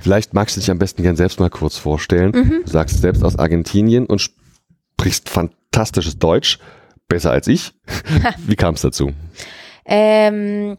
Vielleicht 0.00 0.34
magst 0.34 0.56
du 0.56 0.60
dich 0.60 0.70
am 0.70 0.78
besten 0.78 1.02
gern 1.02 1.16
selbst 1.16 1.40
mal 1.40 1.50
kurz 1.50 1.76
vorstellen. 1.76 2.32
Mhm. 2.32 2.62
Du 2.64 2.70
sagst 2.70 3.00
selbst 3.00 3.24
aus 3.24 3.38
Argentinien 3.38 4.06
und 4.06 4.20
sprichst 4.20 5.28
fantastisches 5.28 6.18
Deutsch, 6.18 6.58
besser 7.08 7.30
als 7.30 7.46
ich. 7.46 7.72
Wie 8.46 8.56
kam 8.56 8.74
es 8.74 8.82
dazu? 8.82 9.12
Ähm, 9.84 10.76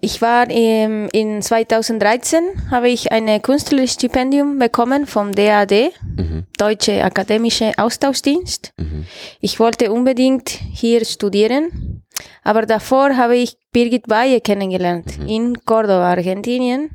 ich 0.00 0.20
war 0.22 0.50
im, 0.50 1.08
in 1.12 1.42
2013 1.42 2.70
habe 2.70 2.88
ich 2.88 3.12
ein 3.12 3.40
künstlerisches 3.42 3.94
Stipendium 3.94 4.58
bekommen 4.58 5.06
vom 5.06 5.32
DAD, 5.32 5.92
mhm. 6.16 6.44
Deutsche 6.58 7.02
Akademische 7.02 7.72
Austauschdienst. 7.76 8.72
Mhm. 8.76 9.06
Ich 9.40 9.58
wollte 9.58 9.92
unbedingt 9.92 10.48
hier 10.48 11.04
studieren, 11.04 12.02
aber 12.42 12.66
davor 12.66 13.16
habe 13.16 13.36
ich 13.36 13.56
Birgit 13.72 14.06
Baye 14.06 14.40
kennengelernt 14.40 15.18
mhm. 15.18 15.26
in 15.28 15.56
Córdoba, 15.58 16.10
Argentinien. 16.10 16.90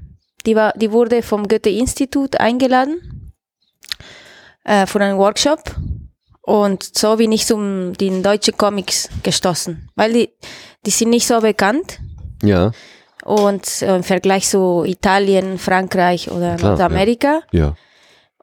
Die, 0.45 0.55
war, 0.55 0.73
die 0.75 0.91
wurde 0.91 1.21
vom 1.21 1.47
Goethe-Institut 1.47 2.39
eingeladen 2.39 3.33
äh, 4.63 4.85
für 4.85 4.99
einen 4.99 5.17
Workshop. 5.17 5.75
Und 6.41 6.97
so 6.97 7.17
bin 7.17 7.31
ich 7.31 7.45
zum 7.45 7.93
den 7.93 8.23
deutschen 8.23 8.57
Comics 8.57 9.09
gestoßen, 9.23 9.89
weil 9.95 10.13
die, 10.13 10.29
die 10.85 10.91
sind 10.91 11.11
nicht 11.11 11.27
so 11.27 11.39
bekannt. 11.39 11.99
Ja. 12.41 12.71
Und 13.23 13.81
äh, 13.83 13.95
im 13.95 14.03
Vergleich 14.03 14.47
zu 14.47 14.83
Italien, 14.85 15.59
Frankreich 15.59 16.31
oder 16.31 16.55
Klar, 16.55 16.71
Nordamerika. 16.71 17.41
Ja. 17.51 17.59
ja. 17.59 17.75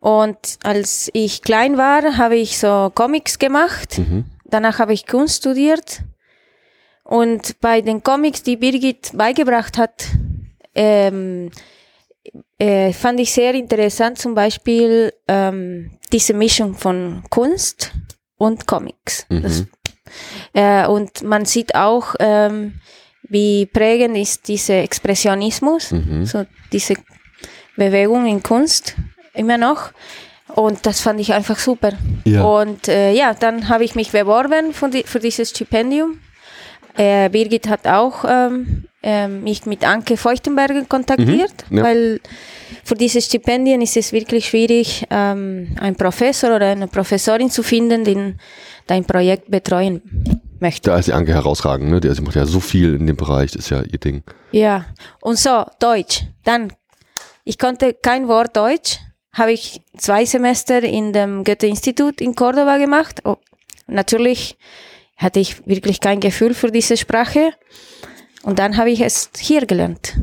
Und 0.01 0.59
als 0.63 1.11
ich 1.13 1.43
klein 1.43 1.77
war, 1.77 2.17
habe 2.17 2.37
ich 2.37 2.59
so 2.59 2.91
Comics 2.95 3.39
gemacht. 3.39 3.99
Mhm. 3.99 4.27
Danach 4.45 4.79
habe 4.79 4.93
ich 4.93 5.07
Kunst 5.07 5.39
studiert. 5.39 6.03
Und 7.03 7.61
bei 7.61 7.81
den 7.81 8.03
Comics, 8.03 8.43
die 8.43 8.57
Birgit 8.57 9.11
beigebracht 9.15 9.77
hat, 9.77 10.07
ähm, 10.75 11.51
äh, 12.59 12.93
fand 12.93 13.21
ich 13.21 13.33
sehr 13.33 13.55
interessant, 13.55 14.19
zum 14.19 14.35
Beispiel 14.35 15.13
ähm, 15.27 15.99
diese 16.13 16.35
Mischung 16.35 16.75
von 16.75 17.23
Kunst 17.31 17.93
und 18.37 18.67
Comics. 18.67 19.27
Mhm. 19.29 19.43
Das, 19.43 19.65
äh, 20.53 20.87
und 20.87 21.23
man 21.23 21.45
sieht 21.45 21.75
auch, 21.75 22.15
ähm, 22.19 22.81
wie 23.29 23.67
prägend 23.67 24.17
ist 24.17 24.49
dieser 24.49 24.83
Expressionismus, 24.83 25.93
mhm. 25.93 26.25
so 26.25 26.47
diese 26.73 26.95
Bewegung 27.77 28.27
in 28.27 28.43
Kunst 28.43 28.97
immer 29.35 29.59
noch. 29.59 29.91
Und 30.55 30.87
das 30.87 31.01
fand 31.01 31.21
ich 31.21 31.33
einfach 31.33 31.59
super. 31.59 31.93
Ja. 32.25 32.43
Und 32.43 32.89
äh, 32.89 33.13
ja, 33.13 33.35
dann 33.35 33.69
habe 33.69 33.85
ich 33.85 33.95
mich 33.95 34.13
beworben 34.13 34.73
die, 34.93 35.03
für 35.03 35.21
dieses 35.21 35.51
Stipendium. 35.51 36.21
Äh, 36.99 37.29
Birgit 37.31 37.69
hat 37.69 37.87
auch 37.87 38.25
ähm, 38.29 38.85
äh, 39.03 39.29
mich 39.29 39.67
mit 39.67 39.87
Anke 39.87 40.17
Feuchtenberger 40.17 40.85
kontaktiert, 40.85 41.65
mhm, 41.71 41.79
ja. 41.79 41.85
weil 41.85 42.21
für 42.83 42.97
diese 42.97 43.21
Stipendien 43.23 43.81
ist 43.81 43.97
es 43.97 44.13
wirklich 44.13 44.49
schwierig, 44.49 45.07
ähm, 45.09 45.77
einen 45.81 45.95
Professor 45.95 46.57
oder 46.57 46.67
eine 46.67 46.89
Professorin 46.89 47.51
zu 47.51 47.63
finden, 47.63 48.03
den 48.03 48.41
dein 48.89 49.05
Projekt 49.05 49.49
betreuen 49.49 50.03
möchte. 50.59 50.91
Da 50.91 50.99
ist 50.99 51.07
die 51.07 51.13
Anke 51.13 51.33
herausragend, 51.33 51.89
ne? 51.89 52.15
Sie 52.15 52.23
macht 52.23 52.35
ja 52.35 52.47
so 52.47 52.59
viel 52.59 52.95
in 52.95 53.07
dem 53.07 53.17
Bereich, 53.17 53.53
das 53.53 53.67
ist 53.67 53.71
ja 53.71 53.83
ihr 53.83 53.99
Ding. 53.99 54.25
Ja, 54.51 54.87
und 55.21 55.39
so, 55.39 55.65
Deutsch. 55.79 56.25
Dann, 56.43 56.73
ich 57.45 57.59
konnte 57.59 57.95
kein 57.95 58.27
Wort 58.27 58.57
Deutsch, 58.57 58.99
habe 59.33 59.53
ich 59.53 59.83
zwei 59.97 60.25
Semester 60.25 60.83
in 60.83 61.13
dem 61.13 61.45
Goethe-Institut 61.45 62.21
in 62.21 62.35
Cordoba 62.35 62.79
gemacht. 62.79 63.21
Oh, 63.25 63.37
natürlich 63.87 64.57
hatte 65.19 65.41
ich 65.41 65.67
wirklich 65.67 66.01
kein 66.01 66.21
Gefühl 66.21 66.55
für 66.55 66.71
diese 66.71 66.97
Sprache. 66.97 67.51
Und 68.43 68.59
dann 68.59 68.77
habe 68.77 68.91
ich 68.91 69.01
es 69.01 69.31
hier 69.39 69.67
gelernt. 69.67 70.17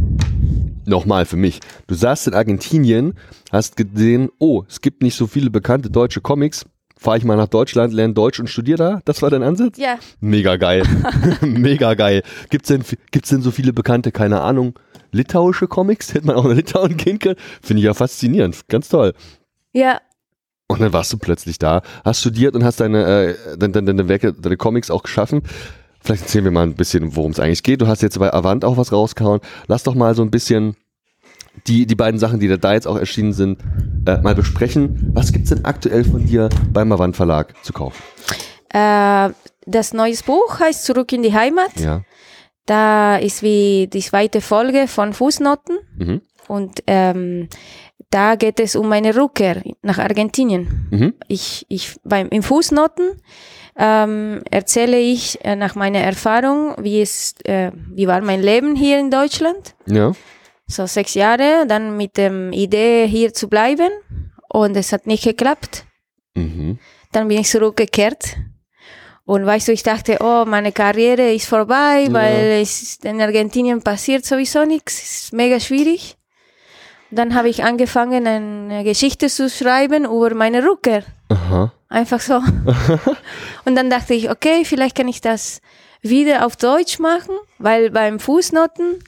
Nochmal 0.86 1.26
für 1.26 1.36
mich. 1.36 1.60
Du 1.88 1.96
saßt 1.96 2.28
in 2.28 2.34
Argentinien, 2.34 3.14
hast 3.52 3.76
gesehen, 3.76 4.30
oh, 4.40 4.64
es 4.70 4.82
gibt 4.82 5.04
nicht 5.04 5.16
so 5.16 5.28
viele 5.28 5.50
bekannte 5.50 5.90
deutsche 5.90 6.22
Comics. 6.22 6.66
Fahre 6.98 7.18
ich 7.18 7.26
mal 7.26 7.36
nach 7.36 7.50
Deutschland, 7.50 7.94
lerne 7.94 8.14
Deutsch 8.14 8.40
und 8.40 8.50
studiere 8.50 8.78
da? 8.78 9.02
Das 9.04 9.22
war 9.22 9.30
dein 9.30 9.44
Ansatz? 9.44 9.78
Ja. 9.78 10.00
Mega 10.22 10.56
geil. 10.56 10.84
Mega 11.42 11.94
geil. 11.94 12.24
Gibt's 12.50 12.70
denn, 12.70 12.84
gibt's 13.12 13.30
denn 13.30 13.42
so 13.42 13.52
viele 13.52 13.74
bekannte, 13.74 14.12
keine 14.12 14.42
Ahnung, 14.42 14.80
litauische 15.12 15.68
Comics? 15.68 16.14
Hätte 16.14 16.28
man 16.28 16.36
auch 16.38 16.46
nach 16.46 16.56
Litauen 16.56 16.96
gehen 16.96 17.20
können? 17.20 17.36
Finde 17.62 17.82
ich 17.82 17.86
ja 17.86 17.94
faszinierend. 17.94 18.68
Ganz 18.70 18.88
toll. 18.90 19.14
Ja. 19.74 20.00
Und 20.68 20.82
dann 20.82 20.94
warst 20.94 21.14
du 21.14 21.18
plötzlich 21.18 21.60
da, 21.60 21.84
hast 22.04 22.22
studiert 22.22 22.56
und 22.56 22.64
hast 22.64 22.80
deine, 22.80 23.06
äh, 23.06 23.58
deine, 23.58 23.84
deine 23.84 24.08
Werke, 24.08 24.34
deine 24.34 24.58
Comics 24.58 24.90
auch 24.90 25.04
geschaffen. 25.04 25.44
Vielleicht 26.02 26.24
erzählen 26.24 26.46
wir 26.46 26.52
mal 26.52 26.64
ein 26.64 26.76
bisschen, 26.76 27.16
worum 27.16 27.32
es 27.32 27.40
eigentlich 27.40 27.64
geht. 27.64 27.82
Du 27.82 27.88
hast 27.88 28.02
jetzt 28.02 28.18
bei 28.20 28.34
Avant 28.34 28.66
auch 28.66 28.78
was 28.78 28.92
rausgehauen. 28.92 29.42
Lass 29.68 29.84
doch 29.84 29.96
mal 29.96 30.16
so 30.16 30.24
ein 30.24 30.32
bisschen 30.32 30.76
die, 31.68 31.86
die 31.86 31.96
beiden 31.96 32.20
Sachen, 32.20 32.40
die 32.40 32.48
da 32.48 32.74
jetzt 32.74 32.88
auch 32.88 32.98
erschienen 32.98 33.34
sind, 33.34 33.60
äh, 34.06 34.18
mal 34.18 34.36
besprechen. 34.36 35.12
Was 35.14 35.32
gibt 35.32 35.46
es 35.46 35.50
denn 35.50 35.66
aktuell 35.66 36.04
von 36.04 36.26
dir 36.26 36.50
beim 36.72 36.92
Avant 36.92 37.16
Verlag 37.16 37.54
zu 37.64 37.74
kaufen? 37.74 38.02
Äh, 38.70 39.30
das 39.66 39.94
neue 39.94 40.16
Buch 40.26 40.60
heißt 40.60 40.86
Zurück 40.86 41.12
in 41.14 41.24
die 41.24 41.34
Heimat. 41.34 41.80
Ja. 41.80 42.02
Da 42.66 43.18
ist 43.18 43.44
wie 43.44 43.88
die 43.92 44.02
zweite 44.02 44.42
Folge 44.42 44.88
von 44.88 45.14
Fußnoten. 45.14 45.78
Mhm. 45.98 46.22
Und 46.48 46.84
ähm, 46.88 47.48
da 48.16 48.36
geht 48.36 48.62
es 48.62 48.78
um 48.78 48.88
meine 48.88 49.14
Rückkehr 49.14 49.62
nach 49.82 50.00
Argentinien. 50.00 50.88
Mhm. 50.90 51.14
Ich, 51.28 51.66
ich 51.68 51.98
beim 52.06 52.30
im 52.30 52.44
Fußnoten 52.44 53.22
ähm, 53.76 54.42
erzähle 54.50 54.98
ich 54.98 55.44
äh, 55.44 55.58
nach 55.58 55.76
meiner 55.76 56.00
Erfahrung, 56.00 56.76
wie 56.80 57.02
es, 57.02 57.36
äh, 57.44 57.72
wie 57.94 58.08
war 58.08 58.22
mein 58.22 58.42
Leben 58.42 58.76
hier 58.78 59.00
in 59.00 59.12
Deutschland. 59.12 59.76
Ja. 59.86 60.14
So 60.66 60.86
sechs 60.86 61.14
Jahre, 61.14 61.66
dann 61.68 61.98
mit 61.98 62.16
der 62.16 62.32
Idee 62.54 63.06
hier 63.06 63.34
zu 63.34 63.50
bleiben 63.50 63.92
und 64.48 64.78
es 64.78 64.94
hat 64.94 65.08
nicht 65.08 65.26
geklappt. 65.26 65.86
Mhm. 66.36 66.80
Dann 67.12 67.28
bin 67.28 67.40
ich 67.40 67.50
zurückgekehrt 67.50 68.38
und 69.26 69.46
weißt 69.46 69.68
du, 69.68 69.74
ich 69.74 69.84
dachte, 69.84 70.20
oh, 70.22 70.46
meine 70.48 70.72
Karriere 70.72 71.34
ist 71.34 71.48
vorbei, 71.48 72.06
ja. 72.08 72.14
weil 72.14 72.62
es 72.62 72.98
in 73.04 73.20
Argentinien 73.20 73.82
passiert 73.82 74.24
sowieso 74.24 74.64
nichts, 74.64 75.04
es 75.04 75.24
ist 75.24 75.34
mega 75.34 75.60
schwierig. 75.60 76.16
Dann 77.12 77.36
habe 77.36 77.50
ich 77.50 77.64
angefangen, 77.64 78.28
eine 78.28 78.84
Geschichte 78.84 79.28
zu 79.28 79.50
schreiben 79.50 80.06
über 80.06 80.34
meine 80.34 80.64
Rückkehr. 80.64 81.04
Aha. 81.30 81.72
Einfach 81.90 82.20
so. 82.20 82.36
und 83.66 83.76
dann 83.76 83.90
dachte 83.90 84.14
ich, 84.14 84.30
okay, 84.30 84.66
vielleicht 84.66 84.96
kann 84.96 85.08
ich 85.08 85.22
das 85.22 85.62
wieder 86.02 86.46
auf 86.46 86.56
Deutsch 86.56 87.00
machen, 87.00 87.36
weil 87.58 87.92
beim 87.92 88.20
Fußnoten 88.20 89.00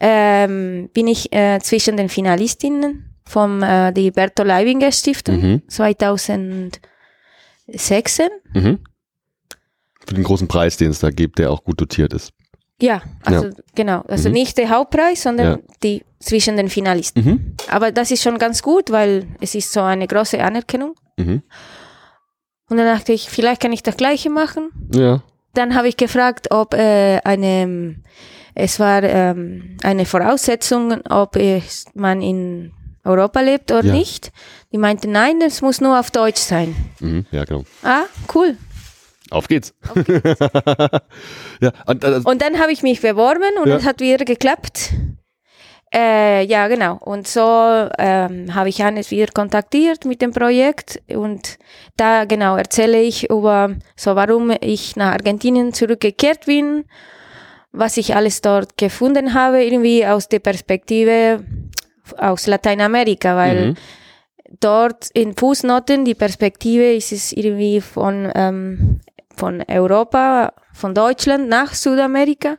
ähm, 0.00 0.90
bin 0.92 1.06
ich 1.06 1.32
äh, 1.32 1.60
zwischen 1.60 1.96
den 1.96 2.08
Finalistinnen 2.08 3.14
vom 3.24 3.62
äh, 3.62 3.92
die 3.92 4.10
Bertolt 4.10 4.48
Leibinger 4.48 4.92
Stiftung 4.92 5.40
mhm. 5.40 5.62
2016. 5.68 6.80
Mhm. 8.52 8.80
Für 10.06 10.14
den 10.14 10.24
großen 10.24 10.48
Preis, 10.48 10.76
den 10.76 10.90
es 10.90 10.98
da 10.98 11.10
gibt, 11.10 11.38
der 11.38 11.50
auch 11.50 11.64
gut 11.64 11.80
dotiert 11.80 12.12
ist. 12.12 12.32
Ja, 12.84 13.02
also 13.24 13.46
ja. 13.46 13.52
genau. 13.74 14.04
Also 14.08 14.28
mhm. 14.28 14.34
nicht 14.34 14.58
der 14.58 14.68
Hauptpreis, 14.68 15.22
sondern 15.22 15.46
ja. 15.46 15.58
die 15.82 16.04
zwischen 16.20 16.56
den 16.56 16.68
Finalisten. 16.68 17.24
Mhm. 17.24 17.56
Aber 17.70 17.92
das 17.92 18.10
ist 18.10 18.22
schon 18.22 18.38
ganz 18.38 18.62
gut, 18.62 18.90
weil 18.90 19.26
es 19.40 19.54
ist 19.54 19.72
so 19.72 19.80
eine 19.80 20.06
große 20.06 20.42
Anerkennung. 20.42 20.94
Mhm. 21.16 21.42
Und 22.68 22.76
dann 22.76 22.86
dachte 22.86 23.12
ich, 23.12 23.28
vielleicht 23.30 23.62
kann 23.62 23.72
ich 23.72 23.82
das 23.82 23.96
Gleiche 23.96 24.28
machen. 24.28 24.70
Ja. 24.92 25.22
Dann 25.54 25.74
habe 25.74 25.88
ich 25.88 25.96
gefragt, 25.96 26.50
ob 26.50 26.74
äh, 26.74 27.20
eine, 27.24 27.96
es 28.54 28.78
war 28.80 29.02
ähm, 29.02 29.78
eine 29.82 30.04
Voraussetzung, 30.04 31.00
ob 31.08 31.36
es, 31.36 31.86
man 31.94 32.20
in 32.20 32.72
Europa 33.04 33.40
lebt 33.40 33.72
oder 33.72 33.84
ja. 33.84 33.94
nicht. 33.94 34.32
Die 34.72 34.78
meinte, 34.78 35.08
nein, 35.08 35.40
es 35.40 35.62
muss 35.62 35.80
nur 35.80 35.98
auf 35.98 36.10
Deutsch 36.10 36.40
sein. 36.40 36.74
Mhm. 37.00 37.24
Ja, 37.30 37.44
genau. 37.44 37.64
Ah, 37.82 38.04
cool. 38.34 38.56
Auf 39.34 39.48
geht's. 39.48 39.74
Auf 39.88 40.04
geht's. 40.04 40.38
ja, 41.60 41.72
und, 41.86 42.04
äh, 42.04 42.20
und 42.24 42.40
dann 42.40 42.58
habe 42.58 42.72
ich 42.72 42.82
mich 42.82 43.00
beworben 43.00 43.58
und 43.62 43.68
ja. 43.68 43.76
es 43.76 43.84
hat 43.84 44.00
wieder 44.00 44.24
geklappt. 44.24 44.94
Äh, 45.94 46.44
ja, 46.46 46.66
genau. 46.66 46.98
Und 47.00 47.28
so 47.28 47.40
ähm, 47.98 48.52
habe 48.54 48.68
ich 48.68 48.82
Hannes 48.82 49.12
wieder 49.12 49.30
kontaktiert 49.32 50.04
mit 50.04 50.22
dem 50.22 50.32
Projekt 50.32 51.00
und 51.08 51.56
da 51.96 52.24
genau 52.24 52.56
erzähle 52.56 53.00
ich 53.00 53.30
über 53.30 53.76
so, 53.94 54.16
warum 54.16 54.52
ich 54.60 54.96
nach 54.96 55.12
Argentinien 55.12 55.72
zurückgekehrt 55.72 56.46
bin, 56.46 56.84
was 57.70 57.96
ich 57.96 58.16
alles 58.16 58.40
dort 58.40 58.76
gefunden 58.76 59.34
habe, 59.34 59.62
irgendwie 59.62 60.04
aus 60.04 60.28
der 60.28 60.40
Perspektive 60.40 61.44
aus 62.18 62.48
Lateinamerika, 62.48 63.36
weil 63.36 63.66
mhm. 63.66 63.74
dort 64.58 65.10
in 65.14 65.36
Fußnoten 65.36 66.04
die 66.04 66.14
Perspektive 66.14 66.92
ist 66.92 67.12
es 67.12 67.32
irgendwie 67.32 67.80
von 67.80 68.32
ähm, 68.34 69.00
von 69.36 69.62
Europa, 69.68 70.52
von 70.72 70.94
Deutschland 70.94 71.48
nach 71.48 71.74
Südamerika 71.74 72.58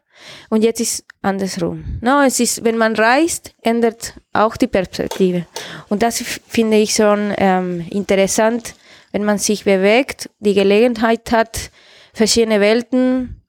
und 0.49 0.63
jetzt 0.63 0.81
ist 0.81 1.05
andersrum. 1.21 1.99
No, 2.01 2.21
es 2.21 2.39
ist, 2.39 2.63
wenn 2.63 2.77
man 2.77 2.95
reist, 2.95 3.55
ändert 3.61 4.13
auch 4.33 4.57
die 4.57 4.67
Perspektive. 4.67 5.45
Und 5.89 6.03
das 6.03 6.21
finde 6.21 6.77
ich 6.77 6.93
schon 6.93 7.33
ähm, 7.37 7.85
interessant, 7.89 8.75
wenn 9.11 9.23
man 9.23 9.37
sich 9.37 9.63
bewegt, 9.63 10.29
die 10.39 10.53
Gelegenheit 10.53 11.31
hat, 11.31 11.71
verschiedene 12.13 12.59
Welten 12.59 13.41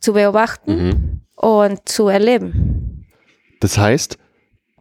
zu 0.00 0.12
beobachten 0.12 0.86
mhm. 0.86 1.20
und 1.36 1.88
zu 1.88 2.08
erleben. 2.08 3.06
Das 3.60 3.78
heißt, 3.78 4.18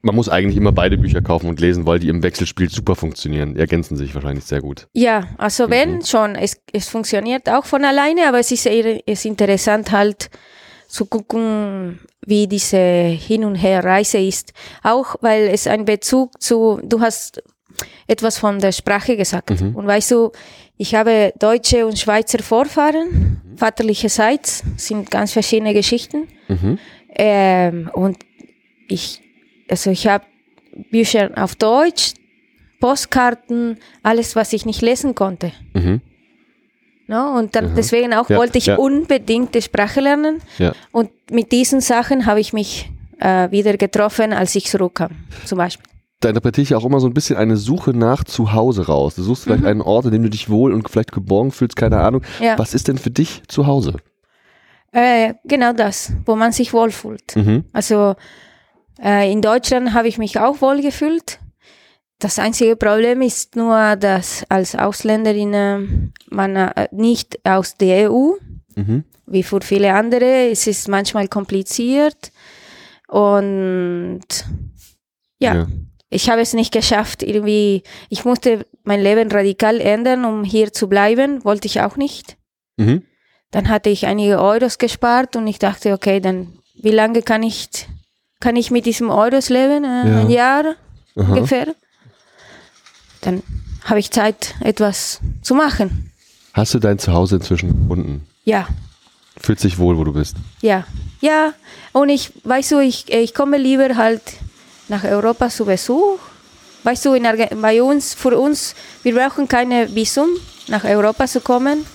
man 0.01 0.15
muss 0.15 0.29
eigentlich 0.29 0.57
immer 0.57 0.71
beide 0.71 0.97
Bücher 0.97 1.21
kaufen 1.21 1.47
und 1.47 1.59
lesen, 1.59 1.85
weil 1.85 1.99
die 1.99 2.09
im 2.09 2.23
Wechselspiel 2.23 2.69
super 2.69 2.95
funktionieren. 2.95 3.53
Die 3.53 3.59
ergänzen 3.59 3.97
sich 3.97 4.13
wahrscheinlich 4.15 4.45
sehr 4.45 4.61
gut. 4.61 4.87
Ja, 4.93 5.27
also 5.37 5.69
wenn 5.69 5.95
mhm. 5.95 6.05
schon, 6.05 6.35
es, 6.35 6.59
es 6.73 6.89
funktioniert 6.89 7.49
auch 7.49 7.65
von 7.65 7.83
alleine, 7.83 8.27
aber 8.27 8.39
es 8.39 8.51
ist, 8.51 8.65
eher, 8.65 9.07
ist 9.07 9.25
interessant 9.25 9.91
halt 9.91 10.29
zu 10.87 11.05
gucken, 11.05 11.99
wie 12.25 12.47
diese 12.47 12.77
Hin- 12.77 13.45
und 13.45 13.55
Herreise 13.55 14.17
ist. 14.17 14.53
Auch 14.83 15.15
weil 15.21 15.47
es 15.47 15.67
ein 15.67 15.85
Bezug 15.85 16.41
zu, 16.41 16.79
du 16.83 16.99
hast 16.99 17.41
etwas 18.07 18.37
von 18.37 18.59
der 18.59 18.71
Sprache 18.71 19.15
gesagt. 19.15 19.61
Mhm. 19.61 19.75
Und 19.75 19.87
weißt 19.87 20.11
du, 20.11 20.31
ich 20.77 20.95
habe 20.95 21.31
deutsche 21.39 21.85
und 21.85 21.97
Schweizer 21.97 22.39
Vorfahren, 22.39 23.41
mhm. 23.43 23.57
vaterlicherseits, 23.57 24.63
sind 24.77 25.11
ganz 25.11 25.31
verschiedene 25.31 25.73
Geschichten. 25.73 26.27
Mhm. 26.47 26.79
Ähm, 27.15 27.91
und 27.93 28.17
ich 28.87 29.21
also 29.71 29.89
ich 29.89 30.05
habe 30.05 30.25
Bücher 30.91 31.31
auf 31.35 31.55
Deutsch, 31.55 32.13
Postkarten, 32.79 33.77
alles, 34.03 34.35
was 34.35 34.53
ich 34.53 34.65
nicht 34.65 34.81
lesen 34.81 35.15
konnte. 35.15 35.51
Mhm. 35.73 36.01
No, 37.07 37.37
und 37.37 37.55
dann, 37.55 37.75
deswegen 37.75 38.13
auch 38.13 38.29
ja, 38.29 38.37
wollte 38.37 38.57
ich 38.57 38.67
ja. 38.67 38.75
unbedingt 38.75 39.53
die 39.55 39.61
Sprache 39.61 39.99
lernen. 39.99 40.41
Ja. 40.57 40.73
Und 40.91 41.09
mit 41.29 41.51
diesen 41.51 41.81
Sachen 41.81 42.25
habe 42.25 42.39
ich 42.39 42.53
mich 42.53 42.89
äh, 43.19 43.51
wieder 43.51 43.75
getroffen, 43.77 44.33
als 44.33 44.55
ich 44.55 44.65
zurückkam, 44.65 45.11
zum 45.45 45.57
Beispiel. 45.57 45.85
Da 46.21 46.29
interpretiere 46.29 46.63
ich 46.63 46.75
auch 46.75 46.85
immer 46.85 46.99
so 46.99 47.07
ein 47.07 47.13
bisschen 47.13 47.35
eine 47.35 47.57
Suche 47.57 47.91
nach 47.91 48.23
Zuhause 48.23 48.85
raus. 48.85 49.15
Du 49.15 49.23
suchst 49.23 49.43
vielleicht 49.43 49.61
mhm. 49.61 49.67
einen 49.67 49.81
Ort, 49.81 50.05
in 50.05 50.11
dem 50.11 50.23
du 50.23 50.29
dich 50.29 50.49
wohl 50.49 50.71
und 50.71 50.87
vielleicht 50.89 51.11
geborgen 51.11 51.51
fühlst, 51.51 51.75
keine 51.75 51.99
Ahnung. 51.99 52.21
Was 52.57 52.73
ist 52.73 52.87
denn 52.87 52.97
für 52.97 53.09
dich 53.09 53.41
zu 53.47 53.65
Hause? 53.67 53.95
Äh, 54.91 55.33
genau 55.45 55.73
das, 55.73 56.13
wo 56.25 56.35
man 56.35 56.51
sich 56.51 56.73
wohlfühlt. 56.73 57.35
Mhm. 57.35 57.65
Also 57.73 58.15
äh, 59.03 59.31
in 59.31 59.41
Deutschland 59.41 59.93
habe 59.93 60.07
ich 60.07 60.17
mich 60.17 60.39
auch 60.39 60.61
wohl 60.61 60.81
gefühlt. 60.81 61.39
das 62.19 62.37
einzige 62.37 62.75
Problem 62.75 63.21
ist 63.23 63.55
nur, 63.55 63.95
dass 63.95 64.45
als 64.49 64.75
Ausländerin 64.75 65.53
äh, 65.53 65.79
man 66.29 66.55
äh, 66.55 66.87
nicht 66.91 67.39
aus 67.45 67.75
der 67.77 68.11
EU, 68.11 68.33
Mhm. 68.75 69.03
wie 69.25 69.43
für 69.43 69.59
viele 69.61 69.93
andere, 69.93 70.49
es 70.51 70.65
ist 70.67 70.87
manchmal 70.87 71.27
kompliziert 71.27 72.31
und 73.07 74.21
ja, 75.39 75.53
Ja. 75.55 75.67
ich 76.09 76.29
habe 76.29 76.41
es 76.41 76.53
nicht 76.53 76.71
geschafft, 76.73 77.23
irgendwie, 77.23 77.83
ich 78.09 78.23
musste 78.23 78.65
mein 78.83 79.01
Leben 79.01 79.31
radikal 79.31 79.81
ändern, 79.81 80.23
um 80.25 80.43
hier 80.43 80.71
zu 80.71 80.87
bleiben, 80.87 81.43
wollte 81.43 81.67
ich 81.67 81.81
auch 81.81 81.97
nicht. 81.97 82.37
Mhm. 82.77 83.03
Dann 83.51 83.67
hatte 83.67 83.89
ich 83.89 84.05
einige 84.05 84.39
Euros 84.39 84.77
gespart 84.77 85.35
und 85.35 85.47
ich 85.47 85.59
dachte, 85.59 85.91
okay, 85.93 86.19
dann 86.21 86.53
wie 86.81 86.91
lange 86.91 87.21
kann 87.21 87.43
ich, 87.43 87.67
kann 88.41 88.57
ich 88.57 88.69
mit 88.71 88.85
diesem 88.85 89.09
Euros 89.09 89.47
leben? 89.49 89.83
Äh, 89.85 90.09
Ja. 90.09 90.19
Ein 90.19 90.29
Jahr 90.29 90.65
Aha. 91.15 91.33
ungefähr. 91.33 91.67
Dann 93.21 93.41
habe 93.85 93.99
ich 93.99 94.11
Zeit, 94.11 94.55
etwas 94.61 95.19
zu 95.41 95.55
machen. 95.55 96.11
Hast 96.53 96.73
du 96.73 96.79
dein 96.79 96.99
Zuhause 96.99 97.35
inzwischen 97.37 97.69
gefunden? 97.69 98.27
Ja, 98.43 98.67
Fühlt 99.37 99.59
sich 99.61 99.79
wohl, 99.79 99.97
wo 99.97 100.03
du 100.03 100.11
bist? 100.13 100.35
ja, 100.61 100.83
ja. 101.21 101.53
Und 101.93 102.09
ich, 102.09 102.31
weißt 102.43 102.71
du, 102.73 102.79
ich, 102.79 103.11
ich 103.11 103.33
komme 103.33 103.57
lieber 103.57 103.95
halt 103.95 104.21
nach 104.87 105.03
Europa 105.03 105.49
zu 105.49 105.65
Besuch. 105.65 106.19
Weißt 106.83 107.05
du, 107.05 107.13
in 107.13 107.25
Arge 107.25 107.47
bei 107.61 107.81
uns, 107.81 108.13
für 108.13 108.37
uns, 108.37 108.75
wir 109.03 109.15
brauchen 109.15 109.47
keine 109.47 109.93
Visum, 109.95 110.29
nach 110.67 110.83
Europa 110.83 111.27
zu 111.27 111.39
kommen, 111.39 111.85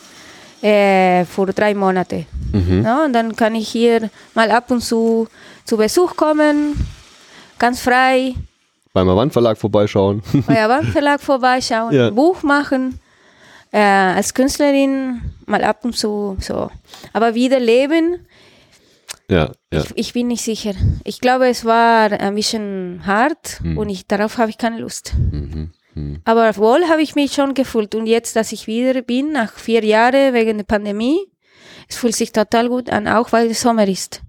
äh, 0.63 1.25
für 1.25 1.47
drei 1.53 1.75
Monate. 1.75 2.25
Mhm. 2.53 2.83
Ja, 2.85 3.05
und 3.05 3.13
dann 3.13 3.35
kann 3.37 3.55
ich 3.55 3.69
hier 3.69 4.11
mal 4.35 4.51
ab 4.51 4.71
und 4.71 4.81
zu 4.83 5.29
zu 5.67 5.77
Besuch 5.77 6.17
kommen, 6.17 6.75
ganz 7.59 7.81
frei, 7.81 8.35
Beim 8.93 9.09
Avantverlag 9.11 9.59
vorbeischauen. 9.59 10.23
bei 10.47 10.62
Avant 10.64 10.87
Verlag 10.89 11.21
vorbeischauen, 11.21 11.93
Ja. 11.95 12.07
ein 12.09 12.14
Buch 12.14 12.43
machen, 12.43 12.99
äh, 13.73 13.79
als 13.81 14.33
Künstlerin 14.33 15.21
mal 15.45 15.62
ab 15.64 15.85
und 15.85 15.95
zu 15.97 16.37
so. 16.41 16.71
Aber 17.12 17.35
wieder 17.35 17.61
leben, 17.61 18.27
ja, 19.29 19.51
ja. 19.73 19.81
ich, 19.83 19.93
ich 19.97 20.12
bin 20.14 20.29
nicht 20.29 20.43
sicher. 20.45 20.73
Ich 21.05 21.21
glaube, 21.21 21.49
es 21.49 21.64
war 21.64 22.12
ein 22.12 22.35
bisschen 22.37 23.03
hart 23.05 23.59
Hm. 23.61 23.77
und 23.77 23.89
ich, 23.91 24.07
darauf 24.07 24.39
habe 24.39 24.51
ich 24.51 24.57
keine 24.59 24.79
Lust. 24.79 25.12
Mhm. 25.33 25.73
Mhm. 25.95 26.21
Aber 26.25 26.57
wohl 26.57 26.89
habe 26.89 27.03
ich 27.03 27.14
mich 27.17 27.33
schon 27.33 27.53
gefühlt 27.55 27.95
und 27.95 28.07
jetzt, 28.07 28.37
dass 28.37 28.53
ich 28.53 28.67
wieder 28.67 29.03
bin, 29.03 29.33
nach 29.33 29.53
vier 29.55 29.85
Jahren 29.85 30.33
wegen 30.33 30.59
der 30.59 30.64
Pandemie, 30.64 31.19
es 31.89 31.97
fühlt 31.97 32.14
sich 32.14 32.33
total 32.33 32.69
gut 32.69 32.89
an, 32.91 33.09
auch 33.09 33.33
weil 33.33 33.51
es 33.51 33.61
Sommer 33.62 33.87
ist. 33.89 34.23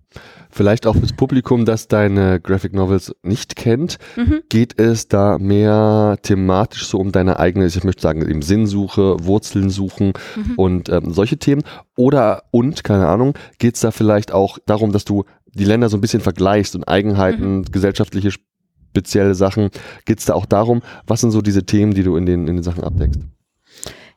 Vielleicht 0.58 0.88
auch 0.88 0.96
fürs 0.96 1.14
Publikum, 1.14 1.66
das 1.66 1.88
deine 1.88 2.40
Graphic 2.40 2.74
Novels 2.74 3.14
nicht 3.22 3.56
kennt, 3.56 4.00
Mhm. 4.16 4.42
geht 4.50 4.80
es 4.80 5.08
da 5.08 5.38
mehr 5.38 6.18
thematisch 6.24 6.88
so 6.88 6.98
um 6.98 7.12
deine 7.12 7.38
eigene, 7.38 7.68
ich 7.68 7.84
möchte 7.84 8.02
sagen, 8.02 8.28
eben 8.28 8.42
Sinnsuche, 8.42 9.18
Wurzeln 9.24 9.70
suchen 9.70 10.14
Mhm. 10.36 10.54
und 10.56 10.90
ähm, 10.90 11.14
solche 11.14 11.38
Themen? 11.38 11.62
Oder, 11.96 12.46
und, 12.50 12.84
keine 12.84 13.08
Ahnung, 13.08 13.36
geht 13.60 13.76
es 13.76 13.82
da 13.82 13.92
vielleicht 13.92 14.32
auch 14.34 14.58
darum, 14.66 14.92
dass 14.92 15.06
du 15.06 15.26
die 15.46 15.64
Länder 15.64 15.90
so 15.90 15.98
ein 15.98 16.02
bisschen 16.02 16.22
vergleichst 16.22 16.76
und 16.76 16.86
Eigenheiten, 16.88 17.58
Mhm. 17.60 17.66
gesellschaftliche 17.72 18.32
spezielle 18.32 19.36
Sachen? 19.36 19.70
Geht 20.06 20.18
es 20.18 20.26
da 20.26 20.34
auch 20.34 20.48
darum, 20.48 20.82
was 21.06 21.22
sind 21.22 21.30
so 21.30 21.44
diese 21.44 21.68
Themen, 21.68 21.94
die 21.94 22.02
du 22.02 22.16
in 22.18 22.26
den, 22.26 22.48
in 22.48 22.56
den 22.56 22.64
Sachen 22.64 22.84
abdeckst? 22.84 23.20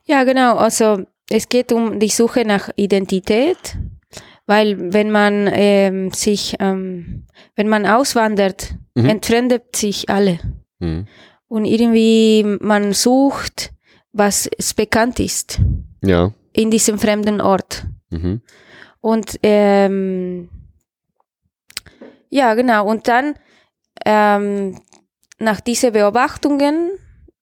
Ja, 0.05 0.23
genau. 0.23 0.57
Also 0.57 1.05
es 1.29 1.49
geht 1.49 1.71
um 1.71 1.99
die 1.99 2.09
Suche 2.09 2.45
nach 2.45 2.69
Identität, 2.77 3.77
weil 4.51 4.93
wenn 4.93 5.11
man 5.11 5.49
ähm, 5.53 6.11
sich, 6.11 6.55
ähm, 6.59 7.25
wenn 7.55 7.69
man 7.69 7.85
auswandert, 7.85 8.75
Mhm. 8.95 9.05
entfremdet 9.09 9.75
sich 9.77 10.09
alle 10.09 10.39
Mhm. 10.79 11.07
und 11.47 11.63
irgendwie 11.63 12.43
man 12.59 12.91
sucht, 12.91 13.71
was 14.11 14.49
es 14.57 14.73
bekannt 14.73 15.19
ist 15.21 15.59
Ja. 16.03 16.33
in 16.51 16.69
diesem 16.69 16.99
fremden 16.99 17.39
Ort. 17.39 17.85
Mhm. 18.09 18.41
Und 18.99 19.39
ähm, 19.43 20.49
ja, 22.29 22.53
genau. 22.55 22.85
Und 22.91 23.07
dann 23.07 23.35
ähm, 24.05 24.77
nach 25.39 25.61
diesen 25.61 25.93
Beobachtungen 25.93 26.91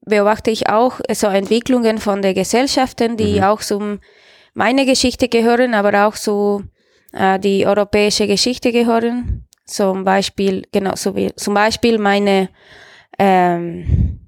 beobachte 0.05 0.51
ich 0.51 0.69
auch 0.69 0.99
so 1.13 1.27
Entwicklungen 1.27 1.97
von 1.97 2.21
den 2.21 2.35
Gesellschaften, 2.35 3.17
die 3.17 3.37
Mhm. 3.37 3.43
auch 3.43 3.61
zum 3.61 3.99
meine 4.53 4.85
Geschichte 4.85 5.27
gehören, 5.27 5.73
aber 5.73 6.05
auch 6.07 6.15
zu 6.15 6.63
äh, 7.13 7.39
die 7.39 7.65
europäische 7.65 8.27
Geschichte 8.27 8.71
gehören. 8.71 9.45
Zum 9.65 10.03
Beispiel, 10.03 10.63
genau, 10.71 10.95
so 10.95 11.15
wie, 11.15 11.31
zum 11.35 11.53
Beispiel 11.53 11.97
meine 11.99 12.49
ähm, 13.19 14.19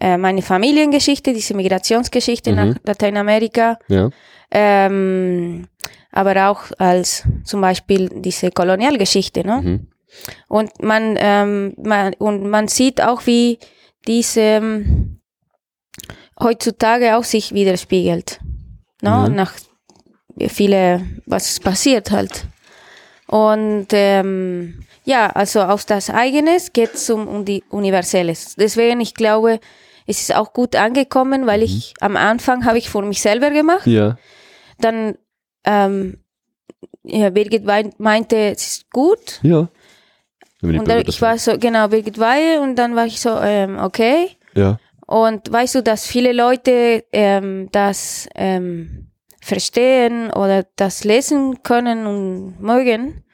äh, 0.00 0.16
meine 0.16 0.42
Familiengeschichte, 0.42 1.32
diese 1.32 1.54
Migrationsgeschichte 1.54 2.50
Mhm. 2.50 2.56
nach 2.56 2.76
Lateinamerika 2.84 3.78
Ja. 3.88 4.10
ähm, 4.50 5.68
aber 6.10 6.48
auch 6.50 6.64
als 6.78 7.24
zum 7.44 7.60
Beispiel 7.60 8.08
diese 8.08 8.50
Kolonialgeschichte. 8.50 9.46
Ne? 9.46 9.60
Mhm. 9.62 9.86
Und, 10.48 10.82
man, 10.82 11.16
ähm, 11.18 11.74
man, 11.82 12.14
und 12.14 12.48
man 12.50 12.68
sieht 12.68 13.00
auch, 13.00 13.26
wie 13.26 13.58
diese 14.06 14.40
ähm, 14.40 15.20
heutzutage 16.40 17.16
auch 17.16 17.24
sich 17.24 17.54
widerspiegelt. 17.54 18.40
Ne? 19.02 19.26
Mhm. 19.28 19.34
Nach 19.36 19.52
viele, 20.48 21.04
was 21.26 21.60
passiert 21.60 22.10
halt. 22.10 22.44
Und 23.26 23.88
ähm, 23.92 24.84
ja, 25.04 25.28
also 25.30 25.60
aus 25.62 25.86
das 25.86 26.10
Eigenes 26.10 26.72
geht 26.72 26.94
es 26.94 27.10
um, 27.10 27.44
die 27.44 27.64
Universelles. 27.70 28.54
Deswegen, 28.56 29.00
ich 29.00 29.14
glaube, 29.14 29.58
es 30.06 30.20
ist 30.20 30.34
auch 30.34 30.52
gut 30.52 30.76
angekommen, 30.76 31.46
weil 31.46 31.62
ich 31.62 31.94
am 32.00 32.16
Anfang 32.16 32.64
habe 32.64 32.78
ich 32.78 32.90
für 32.90 33.02
mich 33.02 33.22
selber 33.22 33.50
gemacht 33.50 33.86
Ja. 33.86 34.18
dann 34.78 35.16
ähm, 35.64 36.18
ja, 37.04 37.30
Birgit 37.30 37.66
Wein 37.66 37.92
meinte, 37.98 38.36
es 38.36 38.66
ist 38.66 38.90
gut. 38.90 39.40
Ja. 39.42 39.68
Und 40.60 40.86
dann, 40.86 41.02
ich 41.06 41.20
war 41.20 41.38
so, 41.38 41.58
genau, 41.58 41.88
Birgit 41.88 42.18
Weihe 42.18 42.60
und 42.60 42.76
dann 42.76 42.94
war 42.94 43.06
ich 43.06 43.20
so, 43.20 43.30
ähm, 43.30 43.78
okay. 43.78 44.30
Ja. 44.54 44.78
Und 45.06 45.50
weißt 45.50 45.74
du, 45.74 45.82
dass 45.82 46.06
viele 46.06 46.32
Leute 46.32 47.04
ähm, 47.12 47.68
das 47.72 48.28
ähm, 48.36 49.01
verstehen 49.42 50.30
oder 50.30 50.64
das 50.76 51.04
lesen 51.04 51.62
können 51.62 52.06
und 52.06 52.60
mögen, 52.60 53.24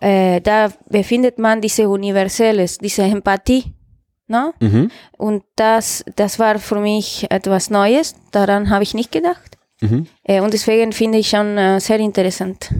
äh, 0.00 0.40
da 0.42 0.70
befindet 0.88 1.38
man 1.38 1.60
diese 1.60 1.88
Universelles, 1.88 2.78
diese 2.78 3.02
Empathie. 3.02 3.72
Ne? 4.28 4.52
Mhm. 4.60 4.90
Und 5.16 5.44
das, 5.56 6.04
das 6.16 6.38
war 6.38 6.58
für 6.58 6.80
mich 6.80 7.26
etwas 7.30 7.70
Neues, 7.70 8.14
daran 8.30 8.70
habe 8.70 8.82
ich 8.82 8.92
nicht 8.92 9.10
gedacht. 9.10 9.56
Mhm. 9.80 10.06
Äh, 10.24 10.40
und 10.40 10.52
deswegen 10.52 10.92
finde 10.92 11.18
ich 11.18 11.28
schon 11.28 11.56
äh, 11.56 11.80
sehr 11.80 11.98
interessant. 11.98 12.72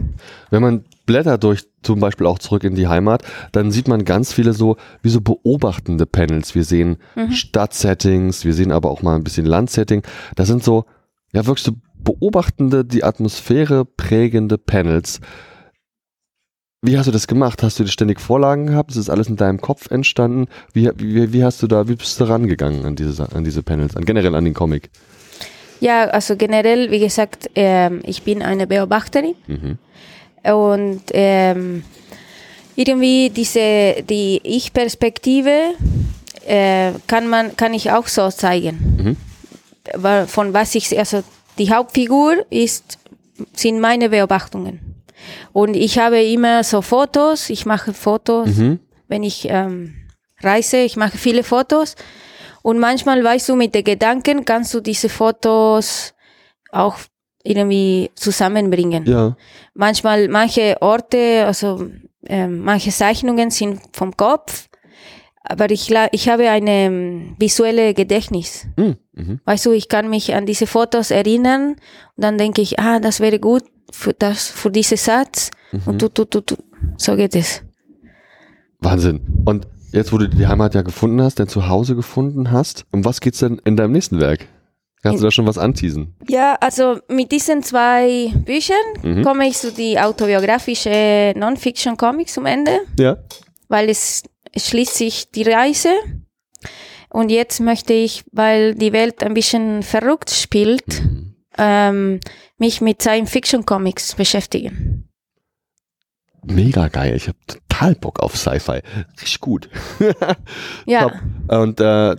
Wenn 0.49 0.61
man 0.61 0.85
blättert 1.05 1.43
durch 1.43 1.65
zum 1.81 1.99
Beispiel 1.99 2.27
auch 2.27 2.37
zurück 2.39 2.63
in 2.63 2.75
die 2.75 2.87
Heimat, 2.87 3.23
dann 3.51 3.71
sieht 3.71 3.87
man 3.87 4.03
ganz 4.03 4.33
viele 4.33 4.53
so 4.53 4.77
wie 5.01 5.09
so 5.09 5.21
beobachtende 5.21 6.05
Panels. 6.05 6.53
Wir 6.53 6.65
sehen 6.65 6.97
Mhm. 7.15 7.31
Stadtsettings, 7.31 8.45
wir 8.45 8.53
sehen 8.53 8.71
aber 8.71 8.91
auch 8.91 9.01
mal 9.01 9.15
ein 9.15 9.23
bisschen 9.23 9.45
Landsetting. 9.45 10.03
Das 10.35 10.47
sind 10.47 10.63
so, 10.63 10.85
ja 11.33 11.45
wirklich 11.45 11.63
so 11.65 11.73
beobachtende, 12.07 12.85
die 12.85 13.03
Atmosphäre 13.03 13.83
prägende 13.83 14.57
Panels. 14.57 15.19
Wie 16.81 16.97
hast 16.97 17.07
du 17.07 17.11
das 17.11 17.27
gemacht? 17.27 17.63
Hast 17.63 17.79
du 17.79 17.83
dir 17.83 17.89
ständig 17.89 18.21
Vorlagen 18.21 18.67
gehabt? 18.67 18.91
Ist 18.91 18.97
das 18.97 19.09
alles 19.09 19.27
in 19.27 19.35
deinem 19.35 19.59
Kopf 19.59 19.91
entstanden? 19.91 20.45
Wie, 20.73 20.89
wie, 20.95 21.33
wie 21.33 21.43
hast 21.43 21.61
du 21.61 21.67
da, 21.67 21.89
wie 21.89 21.95
bist 21.95 22.19
du 22.19 22.23
rangegangen 22.23 22.85
an 22.85 22.95
diese, 22.95 23.31
an 23.33 23.43
diese 23.43 23.61
Panels, 23.61 23.97
an 23.97 24.05
generell 24.05 24.35
an 24.35 24.45
den 24.45 24.53
Comic? 24.53 24.89
Ja, 25.81 26.05
also 26.05 26.37
generell, 26.37 26.91
wie 26.91 26.99
gesagt, 26.99 27.49
ähm, 27.55 28.01
ich 28.05 28.23
bin 28.23 28.41
eine 28.41 28.67
Beobachterin 28.67 29.35
Mhm. 29.47 29.77
und 30.53 31.01
ähm, 31.11 31.83
irgendwie 32.75 33.29
diese 33.31 34.03
die 34.09 34.39
Ich-Perspektive 34.43 35.73
äh, 36.47 36.93
kann 37.07 37.27
man 37.27 37.55
kann 37.57 37.73
ich 37.73 37.91
auch 37.91 38.07
so 38.07 38.29
zeigen. 38.29 39.17
Mhm. 39.95 40.27
Von 40.27 40.53
was 40.53 40.75
ich 40.75 40.97
also 40.97 41.23
die 41.59 41.71
Hauptfigur 41.73 42.45
ist 42.49 42.99
sind 43.53 43.79
meine 43.79 44.09
Beobachtungen 44.09 45.03
und 45.53 45.75
ich 45.75 45.99
habe 45.99 46.21
immer 46.23 46.63
so 46.63 46.81
Fotos. 46.81 47.49
Ich 47.49 47.65
mache 47.65 47.93
Fotos, 47.93 48.47
Mhm. 48.57 48.79
wenn 49.07 49.23
ich 49.23 49.47
ähm, 49.49 49.93
reise. 50.41 50.77
Ich 50.77 50.95
mache 50.97 51.17
viele 51.17 51.43
Fotos 51.43 51.95
und 52.63 52.79
manchmal 52.79 53.23
weißt 53.23 53.49
du 53.49 53.55
mit 53.55 53.75
den 53.75 53.83
Gedanken 53.83 54.43
kannst 54.45 54.73
du 54.73 54.79
diese 54.81 55.09
Fotos 55.09 56.13
auch 56.71 56.95
irgendwie 57.43 58.11
zusammenbringen. 58.15 59.05
Ja. 59.05 59.35
Manchmal, 59.73 60.27
manche 60.27 60.75
Orte, 60.81 61.43
also 61.45 61.87
ähm, 62.25 62.59
manche 62.63 62.89
Zeichnungen 62.91 63.51
sind 63.51 63.79
vom 63.93 64.15
Kopf, 64.17 64.67
aber 65.49 65.69
ich, 65.71 65.91
ich 66.11 66.29
habe 66.29 66.49
eine 66.49 66.71
ähm, 66.71 67.35
visuelle 67.39 67.93
Gedächtnis. 67.93 68.67
Mhm. 68.77 68.95
Mhm. 69.13 69.39
Weißt 69.45 69.65
du, 69.65 69.71
ich 69.71 69.87
kann 69.89 70.09
mich 70.09 70.33
an 70.35 70.45
diese 70.45 70.67
Fotos 70.67 71.11
erinnern 71.11 71.71
und 72.15 72.23
dann 72.23 72.37
denke 72.37 72.61
ich, 72.61 72.79
ah, 72.79 72.99
das 72.99 73.19
wäre 73.19 73.39
gut 73.39 73.63
für 73.91 74.13
das, 74.13 74.47
für 74.47 74.71
diesen 74.71 74.97
Satz 74.97 75.51
Mhm. 75.71 75.81
und 75.85 75.99
tu, 75.99 76.07
tu, 76.09 76.23
tu, 76.25 76.41
tu. 76.41 76.55
so 76.97 77.15
geht 77.17 77.35
es. 77.35 77.61
Wahnsinn. 78.79 79.21
Und 79.45 79.67
jetzt 79.91 80.13
wo 80.13 80.17
du 80.17 80.27
die 80.29 80.47
Heimat 80.47 80.75
ja 80.75 80.81
gefunden 80.81 81.21
hast, 81.21 81.39
dein 81.39 81.47
Zuhause 81.47 81.95
gefunden 81.95 82.51
hast, 82.51 82.85
um 82.91 83.03
was 83.05 83.19
geht's 83.21 83.39
denn 83.39 83.59
in 83.65 83.75
deinem 83.75 83.91
nächsten 83.91 84.19
Werk? 84.19 84.47
Kannst 85.03 85.21
du 85.21 85.25
da 85.27 85.31
schon 85.31 85.45
was 85.45 85.57
anteasen? 85.57 86.15
Ja, 86.27 86.55
also 86.59 86.99
mit 87.07 87.31
diesen 87.31 87.63
zwei 87.63 88.31
Büchern 88.45 88.75
Mhm. 89.03 89.23
komme 89.23 89.47
ich 89.47 89.57
zu 89.57 89.71
die 89.71 89.99
autobiografische 89.99 91.33
Non-Fiction-Comics 91.35 92.33
zum 92.33 92.45
Ende, 92.45 92.71
Ja. 92.99 93.17
weil 93.69 93.89
es, 93.89 94.23
es 94.36 94.36
schließt 94.59 94.95
sich 94.95 95.31
die 95.31 95.43
Reise. 95.43 95.91
Und 97.09 97.29
jetzt 97.29 97.59
möchte 97.59 97.93
ich, 97.93 98.23
weil 98.31 98.75
die 98.75 98.91
Welt 98.93 99.23
ein 99.23 99.33
bisschen 99.33 99.83
verrückt 99.83 100.29
spielt, 100.31 101.01
Mhm. 101.03 101.35
ähm, 101.57 102.19
mich 102.57 102.81
mit 102.81 103.01
Science-Fiction-Comics 103.01 104.15
beschäftigen. 104.15 105.07
Mega 106.43 106.87
geil. 106.87 107.15
Ich 107.15 107.27
habe 107.27 107.37
total 107.47 107.95
Bock 107.95 108.19
auf 108.21 108.37
Sci-Fi. 108.37 108.81
Richtig 109.21 109.39
gut. 109.41 109.69
Ja. 110.85 111.09
Top. 111.09 111.13
Und 111.49 111.79
äh, 111.81 112.15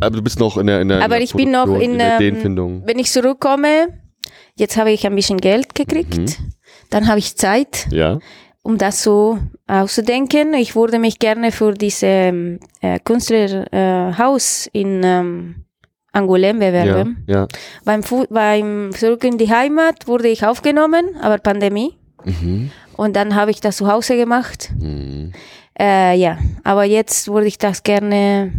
aber 0.00 0.16
du 0.16 0.22
bist 0.22 0.38
noch 0.38 0.58
in 0.58 0.66
der, 0.66 0.80
in 0.82 0.88
der, 0.88 0.98
in 0.98 1.02
Aber 1.04 1.14
der 1.14 1.24
ich 1.24 1.32
bin 1.32 1.50
noch 1.50 1.64
Produktion, 1.64 1.92
in, 1.92 1.98
der 1.98 2.08
ähm, 2.08 2.16
Ideenfindung. 2.16 2.82
Wenn 2.86 2.98
ich 2.98 3.10
zurückkomme, 3.10 3.88
jetzt 4.56 4.76
habe 4.76 4.90
ich 4.90 5.06
ein 5.06 5.14
bisschen 5.14 5.38
Geld 5.38 5.74
gekriegt, 5.74 6.18
Mhm. 6.18 6.52
dann 6.90 7.08
habe 7.08 7.18
ich 7.18 7.36
Zeit, 7.36 7.86
Ja. 7.90 8.18
um 8.62 8.76
das 8.78 9.02
so 9.02 9.38
auszudenken. 9.80 10.54
Ich 10.54 10.76
würde 10.76 10.98
mich 10.98 11.18
gerne 11.18 11.50
für 11.52 11.72
dieses 11.72 12.02
ähm, 12.02 12.60
äh, 12.80 12.98
Künstlerhaus 13.00 14.66
äh, 14.72 14.80
in 14.80 15.02
ähm, 15.04 15.54
Angoulême 16.12 16.62
Ja. 16.64 16.70
bewerben. 16.70 17.24
Ja. 17.26 17.48
Beim, 17.84 18.02
Fu 18.02 18.26
beim 18.28 18.90
Zurück 18.92 19.24
in 19.24 19.38
die 19.38 19.50
Heimat 19.50 20.06
wurde 20.06 20.28
ich 20.28 20.44
aufgenommen, 20.44 21.16
aber 21.20 21.38
Pandemie. 21.38 21.96
Mhm. 22.24 22.70
Und 22.96 23.16
dann 23.16 23.34
habe 23.34 23.50
ich 23.50 23.60
das 23.60 23.78
zu 23.78 23.86
Hause 23.90 24.16
gemacht. 24.16 24.70
Mhm. 24.78 25.32
Äh, 25.78 26.16
ja, 26.16 26.38
aber 26.64 26.84
jetzt 26.84 27.28
würde 27.28 27.46
ich 27.46 27.56
das 27.56 27.82
gerne 27.82 28.52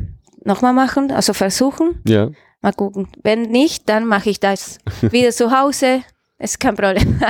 nochmal 0.44 0.74
machen, 0.74 1.12
also 1.12 1.34
versuchen. 1.34 2.02
Ja. 2.08 2.30
Mal 2.62 2.74
gucken. 2.74 3.08
Wenn 3.24 3.44
nicht, 3.44 3.88
dann 3.88 4.08
mache 4.08 4.30
ich 4.32 4.40
das 4.40 4.80
wieder 5.02 5.32
zu 5.32 5.52
Hause. 5.52 6.02
Ist 6.40 6.60
kein 6.60 6.76
Problem. 6.76 7.20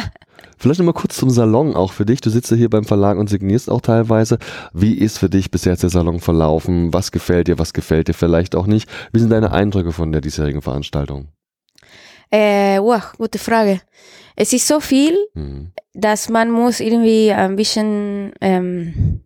Vielleicht 0.63 0.79
nochmal 0.79 0.93
kurz 0.93 1.17
zum 1.17 1.29
Salon 1.29 1.75
auch 1.75 1.91
für 1.91 2.05
dich. 2.05 2.21
Du 2.21 2.29
sitzt 2.29 2.49
ja 2.49 2.55
hier 2.55 2.69
beim 2.69 2.85
Verlag 2.85 3.17
und 3.17 3.29
signierst 3.29 3.69
auch 3.69 3.81
teilweise. 3.81 4.37
Wie 4.71 4.93
ist 4.97 5.17
für 5.17 5.29
dich 5.29 5.51
bisher 5.51 5.75
der 5.75 5.89
Salon 5.89 6.21
verlaufen? 6.21 6.93
Was 6.93 7.11
gefällt 7.11 7.49
dir, 7.49 7.59
was 7.59 7.73
gefällt 7.73 8.07
dir 8.07 8.13
vielleicht 8.13 8.55
auch 8.55 8.65
nicht? 8.65 8.89
Wie 9.11 9.19
sind 9.19 9.29
deine 9.29 9.51
Eindrücke 9.51 9.91
von 9.91 10.13
der 10.13 10.21
diesjährigen 10.21 10.61
Veranstaltung? 10.61 11.27
äh, 12.31 12.79
wow, 12.79 13.11
gute 13.17 13.37
Frage. 13.39 13.81
Es 14.37 14.53
ist 14.53 14.65
so 14.67 14.79
viel, 14.79 15.15
Mhm. 15.35 15.73
dass 15.93 16.29
man 16.29 16.49
muss 16.49 16.79
irgendwie 16.79 17.31
ein 17.33 17.55
bisschen 17.57 18.31
ähm, 18.41 19.21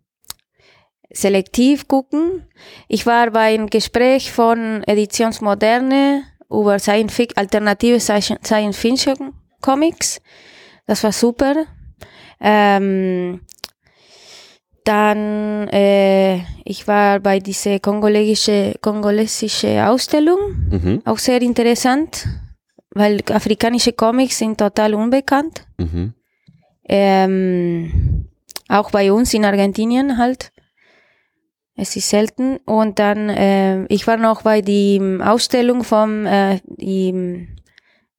selektiv 1.10 1.88
gucken. 1.88 2.42
Ich 2.88 3.06
war 3.06 3.30
bei 3.30 3.54
einem 3.54 3.68
Gespräch 3.70 4.32
von 4.32 4.82
Editionsmoderne 4.86 6.24
über 6.50 6.78
Science 6.78 7.28
alternative 7.36 7.96
Sci- 8.00 8.44
Science 8.44 8.76
Fiction 8.76 9.32
Comics. 9.62 10.20
Das 10.88 11.04
war 11.04 11.12
super. 11.12 11.66
Ähm, 12.40 13.40
dann, 14.84 15.68
äh, 15.68 16.38
ich 16.64 16.88
war 16.88 17.20
bei 17.20 17.40
dieser 17.40 17.78
kongolesische, 17.78 18.74
kongolesische 18.80 19.86
Ausstellung, 19.86 20.38
Mhm. 20.70 21.02
auch 21.04 21.18
sehr 21.18 21.42
interessant, 21.42 22.26
weil 22.94 23.20
afrikanische 23.30 23.92
Comics 23.92 24.38
sind 24.38 24.56
total 24.58 24.94
unbekannt. 24.94 25.66
Mhm. 25.76 26.14
Ähm, 26.88 28.28
auch 28.68 28.90
bei 28.90 29.12
uns 29.12 29.34
in 29.34 29.44
Argentinien 29.44 30.16
halt. 30.16 30.52
Es 31.74 31.96
ist 31.96 32.08
selten. 32.08 32.56
Und 32.64 32.98
dann, 32.98 33.28
äh, 33.28 33.84
ich 33.88 34.06
war 34.06 34.16
noch 34.16 34.40
bei 34.42 34.62
die 34.62 34.98
Ausstellung 35.22 35.84
von 35.84 36.24
äh, 36.24 36.60
die, 36.64 37.46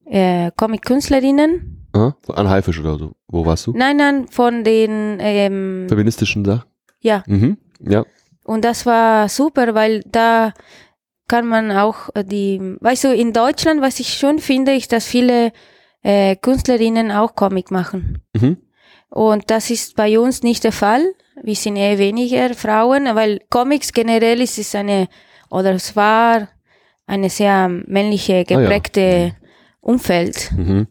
äh, 0.06 0.52
Comic-Künstlerinnen. 0.56 1.79
Ah, 1.92 2.12
an 2.28 2.48
Haifisch 2.48 2.78
oder 2.78 2.98
so. 2.98 3.12
Wo 3.28 3.44
warst 3.44 3.66
du? 3.66 3.72
Nein, 3.74 3.96
nein, 3.96 4.28
von 4.28 4.64
den, 4.64 5.18
ähm, 5.20 5.86
Feministischen 5.88 6.44
Sachen? 6.44 6.64
ja. 7.00 7.22
Mhm. 7.26 7.56
Ja. 7.80 8.04
Und 8.44 8.64
das 8.64 8.84
war 8.86 9.28
super, 9.28 9.74
weil 9.74 10.02
da 10.06 10.52
kann 11.28 11.46
man 11.46 11.70
auch 11.70 12.10
äh, 12.14 12.24
die, 12.24 12.76
weißt 12.80 13.04
du, 13.04 13.14
in 13.14 13.32
Deutschland, 13.32 13.80
was 13.80 14.00
ich 14.00 14.08
schön 14.08 14.38
finde, 14.38 14.74
ist, 14.74 14.92
dass 14.92 15.06
viele 15.06 15.52
äh, 16.02 16.36
Künstlerinnen 16.36 17.10
auch 17.12 17.34
Comic 17.34 17.70
machen. 17.70 18.22
Mhm. 18.34 18.56
Und 19.08 19.50
das 19.50 19.70
ist 19.70 19.96
bei 19.96 20.18
uns 20.18 20.42
nicht 20.42 20.64
der 20.64 20.72
Fall. 20.72 21.02
Wir 21.42 21.54
sind 21.54 21.76
eher 21.76 21.98
weniger 21.98 22.54
Frauen, 22.54 23.04
weil 23.14 23.40
Comics 23.50 23.92
generell 23.92 24.40
ist 24.40 24.58
es 24.58 24.74
eine, 24.74 25.08
oder 25.50 25.72
es 25.72 25.96
war 25.96 26.48
eine 27.06 27.30
sehr 27.30 27.68
männliche 27.68 28.44
geprägte 28.44 29.34
Umfeld. 29.80 30.50
Mhm. 30.56 30.86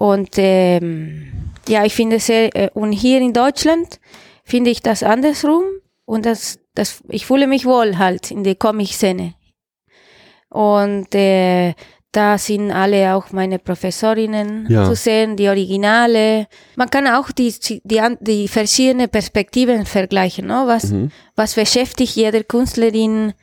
Und 0.00 0.28
ähm, 0.36 1.50
ja, 1.68 1.84
ich 1.84 1.92
finde 1.92 2.20
sehr, 2.20 2.54
äh, 2.54 2.70
und 2.72 2.92
hier 2.92 3.18
in 3.20 3.32
Deutschland 3.32 3.98
finde 4.44 4.70
ich 4.70 4.80
das 4.80 5.02
andersrum. 5.02 5.64
Und 6.04 6.24
das, 6.24 6.60
das, 6.76 7.02
ich 7.08 7.26
fühle 7.26 7.48
mich 7.48 7.66
wohl 7.66 7.98
halt 7.98 8.30
in 8.30 8.44
der 8.44 8.54
Comic-Szene. 8.54 9.34
Und 10.50 11.12
äh, 11.16 11.74
da 12.12 12.38
sind 12.38 12.70
alle 12.70 13.12
auch 13.16 13.32
meine 13.32 13.58
Professorinnen 13.58 14.66
Ja. 14.70 14.84
zu 14.84 14.94
sehen, 14.94 15.36
die 15.36 15.48
Originale. 15.48 16.46
Man 16.76 16.88
kann 16.90 17.08
auch 17.08 17.32
die, 17.32 17.52
die, 17.58 17.82
die 18.20 18.46
verschiedenen 18.46 19.08
Perspektiven 19.08 19.84
vergleichen. 19.84 20.46
Ne? 20.46 20.62
Was, 20.66 20.92
Mhm. 20.92 21.10
was 21.34 21.54
beschäftigt 21.56 22.14
jede 22.14 22.44
Künstlerin 22.44 23.34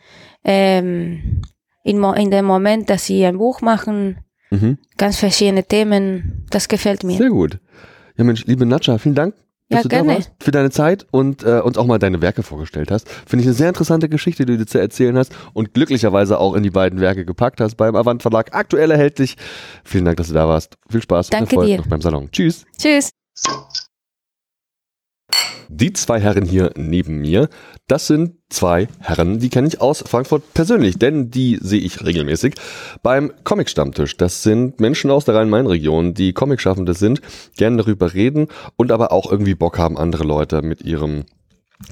ähm, 0.45 1.41
in, 1.84 2.01
in 2.01 2.32
dem 2.32 2.45
Moment, 2.45 2.89
dass 2.89 3.06
sie 3.08 3.26
ein 3.26 3.38
Buch 3.39 3.60
machen? 3.62 4.20
Mhm. 4.62 4.78
Ganz 4.97 5.18
verschiedene 5.18 5.64
Themen. 5.64 6.45
Das 6.49 6.68
gefällt 6.68 7.03
mir. 7.03 7.18
Sehr 7.18 7.30
gut. 7.30 7.60
Ja, 8.18 8.24
Mensch, 8.24 8.45
liebe 8.45 8.66
Natscha, 8.66 8.97
vielen 8.97 9.16
Dank, 9.16 9.36
dass 9.70 9.78
Ja, 9.78 9.84
du 9.84 9.89
gerne. 9.89 10.08
da 10.10 10.16
warst, 10.16 10.32
für 10.39 10.51
deine 10.51 10.70
Zeit 10.72 11.06
und 11.12 11.43
äh, 11.43 11.60
uns 11.60 11.78
auch 11.78 11.86
mal 11.86 11.99
deine 11.99 12.22
Werke 12.22 12.43
vorgestellt 12.43 12.91
hast. 12.91 13.10
Finde 13.10 13.41
ich 13.41 13.47
eine 13.47 13.56
sehr 13.56 13.68
interessante 13.70 14.08
Geschichte, 14.08 14.45
die 14.45 14.53
du 14.53 14.60
dir 14.60 14.66
zu 14.68 14.80
erzählen 14.80 15.18
hast 15.18 15.34
und 15.53 15.74
glücklicherweise 15.74 16.39
auch 16.39 16.53
in 16.53 16.64
die 16.64 16.70
beiden 16.70 16.99
Werke 17.01 17.26
gepackt 17.26 17.60
hast 17.60 17.76
beim 17.76 17.95
Avant 17.95 18.22
Verlag. 18.22 18.56
Aktuell 18.56 18.91
erhältlich. 18.91 19.36
Vielen 19.84 20.06
Dank, 20.06 20.18
dass 20.18 20.28
du 20.30 20.34
da 20.34 20.47
warst. 20.47 20.78
Viel 20.89 21.01
Spaß 21.01 21.30
Danke 21.30 21.43
und 21.43 21.51
Erfolg 21.64 21.68
dir. 21.68 21.78
noch 21.78 21.88
beim 21.88 22.01
Salon. 22.01 22.30
Tschüss. 22.32 22.66
Tschüss. 22.78 23.10
Die 25.69 25.93
zwei 25.93 26.19
Herren 26.19 26.45
hier 26.45 26.71
neben 26.75 27.19
mir, 27.19 27.49
das 27.88 28.07
sind 28.07 28.36
zwei 28.49 28.88
Herren, 28.99 29.39
die 29.39 29.49
kenne 29.49 29.67
ich 29.67 29.81
aus 29.81 30.03
Frankfurt 30.07 30.53
persönlich, 30.53 30.97
denn 30.97 31.31
die 31.31 31.57
sehe 31.61 31.81
ich 31.81 32.05
regelmäßig 32.05 32.55
beim 33.03 33.33
Comic-Stammtisch. 33.43 34.15
Das 34.17 34.43
sind 34.43 34.79
Menschen 34.79 35.11
aus 35.11 35.25
der 35.25 35.36
Rhein-Main-Region, 35.36 36.13
die 36.13 36.33
Comicschaffende 36.33 36.93
sind, 36.93 37.21
gerne 37.57 37.77
darüber 37.77 38.13
reden 38.13 38.47
und 38.75 38.91
aber 38.91 39.11
auch 39.11 39.29
irgendwie 39.29 39.55
Bock 39.55 39.77
haben, 39.77 39.97
andere 39.97 40.23
Leute 40.23 40.61
mit 40.61 40.81
ihrem 40.81 41.25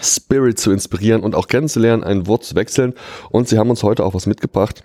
Spirit 0.01 0.59
zu 0.59 0.71
inspirieren 0.71 1.21
und 1.21 1.35
auch 1.35 1.47
kennenzulernen, 1.47 2.03
ein 2.03 2.27
Wort 2.27 2.43
zu 2.43 2.55
wechseln. 2.55 2.93
Und 3.29 3.47
sie 3.47 3.57
haben 3.57 3.69
uns 3.69 3.83
heute 3.83 4.05
auch 4.05 4.13
was 4.13 4.27
mitgebracht, 4.27 4.83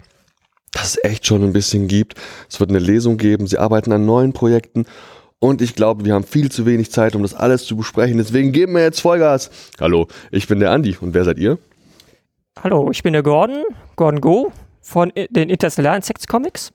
das 0.72 0.96
es 0.96 1.04
echt 1.04 1.26
schon 1.26 1.44
ein 1.44 1.52
bisschen 1.52 1.88
gibt. 1.88 2.14
Es 2.50 2.60
wird 2.60 2.70
eine 2.70 2.78
Lesung 2.78 3.16
geben, 3.16 3.46
sie 3.46 3.58
arbeiten 3.58 3.92
an 3.92 4.06
neuen 4.06 4.32
Projekten 4.32 4.86
und 5.40 5.62
ich 5.62 5.74
glaube, 5.74 6.04
wir 6.04 6.14
haben 6.14 6.24
viel 6.24 6.50
zu 6.50 6.66
wenig 6.66 6.90
Zeit, 6.90 7.14
um 7.14 7.22
das 7.22 7.34
alles 7.34 7.64
zu 7.64 7.76
besprechen. 7.76 8.18
Deswegen 8.18 8.52
geben 8.52 8.74
wir 8.74 8.82
jetzt 8.82 9.00
Vollgas. 9.00 9.50
Hallo, 9.80 10.08
ich 10.30 10.48
bin 10.48 10.60
der 10.60 10.72
Andi 10.72 10.96
und 11.00 11.14
wer 11.14 11.24
seid 11.24 11.38
ihr? 11.38 11.58
Hallo, 12.62 12.90
ich 12.90 13.02
bin 13.02 13.12
der 13.12 13.22
Gordon, 13.22 13.62
Gordon 13.96 14.20
Go 14.20 14.52
von 14.80 15.12
den 15.30 15.48
Interstellar 15.48 15.94
Insects 15.94 16.26
Comics. 16.26 16.72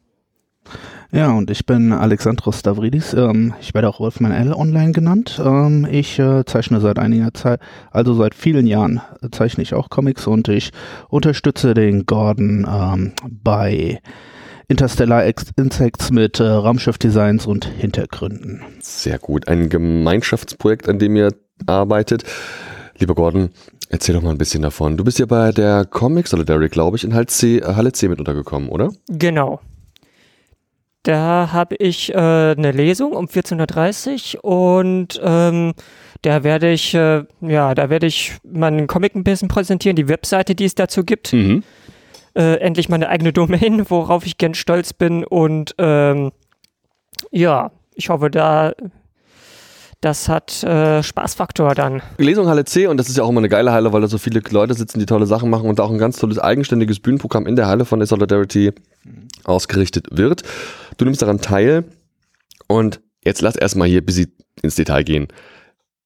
Ja, 1.11 1.31
und 1.31 1.51
ich 1.51 1.65
bin 1.65 1.91
Alexandros 1.91 2.59
Stavridis. 2.59 3.13
Ähm, 3.13 3.53
ich 3.59 3.73
werde 3.73 3.89
auch 3.89 3.99
Wolfman 3.99 4.31
L. 4.31 4.53
online 4.53 4.93
genannt. 4.93 5.41
Ähm, 5.43 5.85
ich 5.91 6.17
äh, 6.17 6.45
zeichne 6.45 6.79
seit 6.79 6.97
einiger 6.97 7.33
Zeit, 7.33 7.59
also 7.91 8.13
seit 8.13 8.33
vielen 8.33 8.65
Jahren, 8.65 9.01
äh, 9.21 9.29
zeichne 9.29 9.61
ich 9.61 9.73
auch 9.73 9.89
Comics 9.89 10.25
und 10.25 10.47
ich 10.47 10.71
unterstütze 11.09 11.73
den 11.73 12.05
Gordon 12.05 12.65
ähm, 12.67 13.11
bei 13.29 13.99
Interstellar 14.73 15.23
Insects 15.55 16.09
mit 16.09 16.39
äh, 16.39 16.45
Raumschiffdesigns 16.45 17.45
und 17.45 17.65
Hintergründen. 17.65 18.63
Sehr 18.79 19.19
gut, 19.19 19.47
ein 19.47 19.69
Gemeinschaftsprojekt, 19.69 20.89
an 20.89 20.97
dem 20.97 21.15
ihr 21.15 21.29
arbeitet. 21.67 22.23
Lieber 22.97 23.13
Gordon, 23.13 23.51
erzähl 23.89 24.15
doch 24.15 24.23
mal 24.23 24.31
ein 24.31 24.39
bisschen 24.39 24.63
davon. 24.63 24.97
Du 24.97 25.03
bist 25.03 25.19
ja 25.19 25.27
bei 25.27 25.51
der 25.51 25.85
Comics 25.85 26.31
Solidarity, 26.31 26.69
glaube 26.69 26.97
ich, 26.97 27.03
in 27.03 27.13
Halle 27.13 27.27
C, 27.27 27.61
Halle 27.63 27.91
C 27.91 28.07
mit 28.07 28.17
untergekommen, 28.17 28.67
oder? 28.69 28.91
Genau. 29.09 29.59
Da 31.03 31.51
habe 31.53 31.75
ich 31.75 32.11
äh, 32.11 32.17
eine 32.17 32.71
Lesung 32.71 33.11
um 33.11 33.27
14.30 33.27 34.37
Uhr 34.37 34.43
und 34.43 35.21
ähm, 35.23 35.73
da 36.23 36.43
werde 36.43 36.71
ich, 36.71 36.95
äh, 36.95 37.25
ja, 37.41 37.75
da 37.75 37.91
werde 37.91 38.07
ich 38.07 38.37
meinen 38.43 38.87
Comic 38.87 39.13
ein 39.13 39.23
bisschen 39.23 39.49
präsentieren, 39.49 39.95
die 39.95 40.07
Webseite, 40.07 40.55
die 40.55 40.65
es 40.65 40.73
dazu 40.73 41.03
gibt. 41.03 41.31
Mhm. 41.31 41.61
Äh, 42.35 42.55
endlich 42.55 42.89
meine 42.89 43.09
eigene 43.09 43.31
Domain, 43.31 43.85
worauf 43.89 44.25
ich 44.25 44.37
ganz 44.37 44.57
stolz 44.57 44.93
bin 44.93 45.23
und 45.23 45.75
ähm, 45.77 46.31
ja, 47.31 47.71
ich 47.95 48.09
hoffe, 48.09 48.31
da 48.31 48.73
das 50.01 50.27
hat 50.27 50.63
äh, 50.63 51.01
Spaßfaktor 51.01 51.75
dann. 51.75 52.01
Lesung 52.17 52.47
Halle 52.47 52.65
C 52.65 52.87
und 52.87 52.97
das 52.97 53.07
ist 53.07 53.17
ja 53.17 53.23
auch 53.23 53.29
immer 53.29 53.39
eine 53.39 53.47
geile 53.47 53.71
Halle, 53.71 53.93
weil 53.93 54.01
da 54.01 54.07
so 54.07 54.17
viele 54.17 54.41
Leute 54.49 54.73
sitzen, 54.73 54.99
die 54.99 55.05
tolle 55.05 55.25
Sachen 55.25 55.49
machen 55.49 55.69
und 55.69 55.79
da 55.79 55.83
auch 55.83 55.91
ein 55.91 55.97
ganz 55.97 56.17
tolles 56.17 56.39
eigenständiges 56.39 56.99
Bühnenprogramm 56.99 57.47
in 57.47 57.55
der 57.55 57.67
Halle 57.67 57.85
von 57.85 57.99
der 57.99 58.07
Solidarity 58.07 58.73
ausgerichtet 59.45 60.07
wird. 60.11 60.43
Du 60.97 61.05
nimmst 61.05 61.21
daran 61.21 61.39
teil 61.39 61.85
und 62.67 62.99
jetzt 63.23 63.41
lass 63.41 63.55
erstmal 63.55 63.87
hier 63.87 64.05
bis 64.05 64.27
ins 64.61 64.75
Detail 64.75 65.03
gehen. 65.03 65.29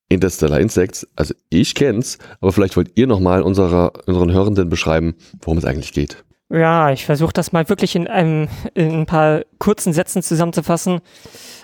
Interstellar 0.10 0.60
Insects, 0.60 1.08
also 1.16 1.34
ich 1.50 1.76
kenn's, 1.76 2.18
aber 2.40 2.52
vielleicht 2.54 2.78
wollt 2.78 2.92
ihr 2.96 3.08
nochmal 3.08 3.42
unserer, 3.42 3.92
unseren 4.06 4.32
Hörenden 4.32 4.70
beschreiben, 4.70 5.16
worum 5.42 5.58
es 5.58 5.66
eigentlich 5.66 5.92
geht. 5.94 6.24
Ja, 6.50 6.92
ich 6.92 7.06
versuche 7.06 7.34
das 7.34 7.52
mal 7.52 7.68
wirklich 7.68 7.94
in, 7.98 8.08
einem, 8.08 8.48
in 8.74 9.02
ein 9.02 9.06
paar 9.06 9.42
kurzen 9.60 9.92
Sätzen 9.92 10.24
zusammenzufassen. 10.24 11.02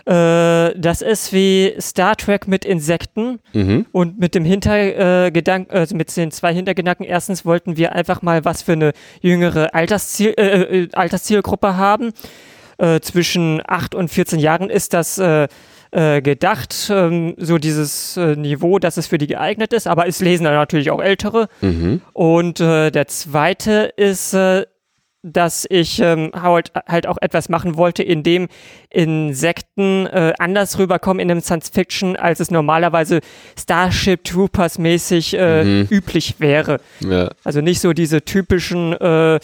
Äh, 0.05 0.77
das 0.77 1.01
ist 1.01 1.31
wie 1.31 1.73
Star 1.79 2.17
Trek 2.17 2.49
mit 2.49 2.65
Insekten 2.65 3.39
Mhm. 3.53 3.85
und 3.93 4.19
mit 4.19 4.35
dem 4.35 4.43
Hintergedanken, 4.43 5.73
also 5.73 5.95
mit 5.95 6.13
den 6.17 6.31
zwei 6.31 6.53
Hintergedanken. 6.53 7.05
Erstens 7.05 7.45
wollten 7.45 7.77
wir 7.77 7.93
einfach 7.95 8.21
mal 8.23 8.43
was 8.43 8.61
für 8.61 8.73
eine 8.73 8.91
jüngere 9.21 9.73
Altersziel, 9.73 10.33
äh, 10.37 10.81
äh, 10.83 10.89
Alterszielgruppe 10.91 11.77
haben. 11.77 12.11
Äh, 12.77 12.99
zwischen 12.99 13.61
8 13.65 13.95
und 13.95 14.09
14 14.09 14.39
Jahren 14.39 14.69
ist 14.69 14.93
das 14.93 15.17
äh, 15.93 16.21
gedacht, 16.21 16.89
ähm, 16.91 17.35
so 17.37 17.57
dieses 17.57 18.17
äh, 18.17 18.35
Niveau, 18.35 18.79
dass 18.79 18.97
es 18.97 19.07
für 19.07 19.17
die 19.17 19.27
geeignet 19.27 19.73
ist, 19.73 19.87
aber 19.87 20.07
es 20.07 20.19
lesen 20.21 20.43
dann 20.45 20.53
natürlich 20.53 20.91
auch 20.91 21.01
Ältere. 21.01 21.47
Mhm. 21.61 22.01
Und 22.13 22.59
äh, 22.59 22.89
der 22.91 23.07
zweite 23.07 23.93
ist, 23.95 24.33
äh, 24.33 24.65
dass 25.25 25.65
ich 25.69 25.99
ähm, 25.99 26.31
halt, 26.33 26.73
halt 26.85 27.07
auch 27.07 27.15
etwas 27.21 27.47
machen 27.47 27.77
wollte, 27.77 28.03
in 28.03 28.23
dem 28.23 28.49
Insekten 28.89 30.05
äh, 30.07 30.33
anders 30.37 30.77
rüberkommen 30.77 31.21
in 31.21 31.31
einem 31.31 31.39
Science 31.39 31.69
Fiction, 31.69 32.17
als 32.17 32.41
es 32.41 32.51
normalerweise 32.51 33.21
Starship 33.57 34.25
Troopers 34.25 34.77
mäßig 34.79 35.33
äh, 35.37 35.63
Mhm. 35.63 35.87
üblich 35.89 36.35
wäre. 36.39 36.81
Ja. 36.99 37.29
Also 37.45 37.61
nicht 37.61 37.79
so 37.79 37.93
diese 37.93 38.23
typischen 38.25 38.91
äh, 38.93 39.39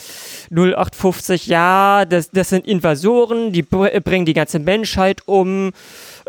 0850, 0.51 1.47
ja, 1.47 2.03
das, 2.05 2.29
das 2.31 2.49
sind 2.49 2.67
Invasoren, 2.67 3.53
die 3.53 3.61
br 3.61 3.87
bringen 4.01 4.25
die 4.25 4.33
ganze 4.33 4.59
Menschheit 4.59 5.21
um, 5.27 5.71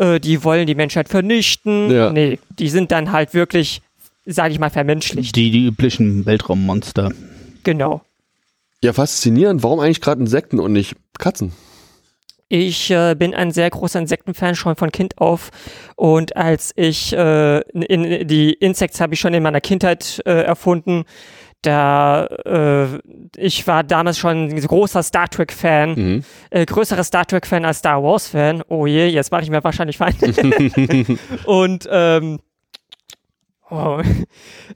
äh, 0.01 0.19
die 0.19 0.43
wollen 0.43 0.67
die 0.67 0.75
Menschheit 0.75 1.09
vernichten. 1.09 1.91
Ja. 1.91 2.11
Nee, 2.11 2.39
die 2.59 2.69
sind 2.69 2.91
dann 2.91 3.13
halt 3.13 3.35
wirklich, 3.35 3.83
sage 4.25 4.53
ich 4.53 4.59
mal, 4.59 4.71
vermenschlicht. 4.71 5.37
Die, 5.37 5.51
die 5.51 5.67
üblichen 5.67 6.27
Weltraummonster. 6.27 7.13
Genau. 7.63 8.01
ja, 8.83 8.95
faszinierend. 8.95 9.63
Warum 9.63 9.81
eigentlich 9.81 10.01
gerade 10.01 10.21
Insekten 10.21 10.59
und 10.59 10.73
nicht 10.73 10.97
Katzen? 11.19 11.53
Ich 12.53 12.91
äh, 12.91 13.15
bin 13.15 13.33
ein 13.33 13.53
sehr 13.53 13.71
großer 13.71 14.01
Insektenfan 14.01 14.57
schon 14.57 14.75
von 14.75 14.91
Kind 14.91 15.19
auf 15.19 15.51
und 15.95 16.37
als 16.37 16.73
ich 16.75 17.13
äh, 17.13 17.61
in, 17.61 17.83
in, 17.83 18.27
die 18.27 18.55
Insects 18.55 19.01
habe 19.01 19.15
ich 19.15 19.21
schon 19.21 19.35
in 19.35 19.43
meiner 19.45 19.61
Kindheit 19.61 20.21
äh, 20.27 20.43
erfunden. 20.43 21.05
Da 21.63 22.25
äh, 22.47 22.99
ich 23.37 23.67
war 23.67 23.85
damals 23.85 24.19
schon 24.19 24.49
ein 24.49 24.61
großer 24.61 25.03
Star 25.03 25.29
Trek 25.29 25.53
Fan, 25.53 25.91
Mhm. 25.95 26.25
äh, 26.51 26.65
größerer 26.65 27.05
Star 27.05 27.27
Trek 27.27 27.47
Fan 27.47 27.65
als 27.65 27.79
Star 27.79 28.03
Wars 28.03 28.29
Fan. 28.29 28.63
Oh 28.69 28.87
je, 28.87 29.07
jetzt 29.09 29.31
mache 29.31 29.43
ich 29.43 29.51
mir 29.51 29.63
wahrscheinlich 29.63 29.99
Feinde. 29.99 30.33
und 31.45 31.89
ähm, 31.91 32.39
Oh. 33.73 34.01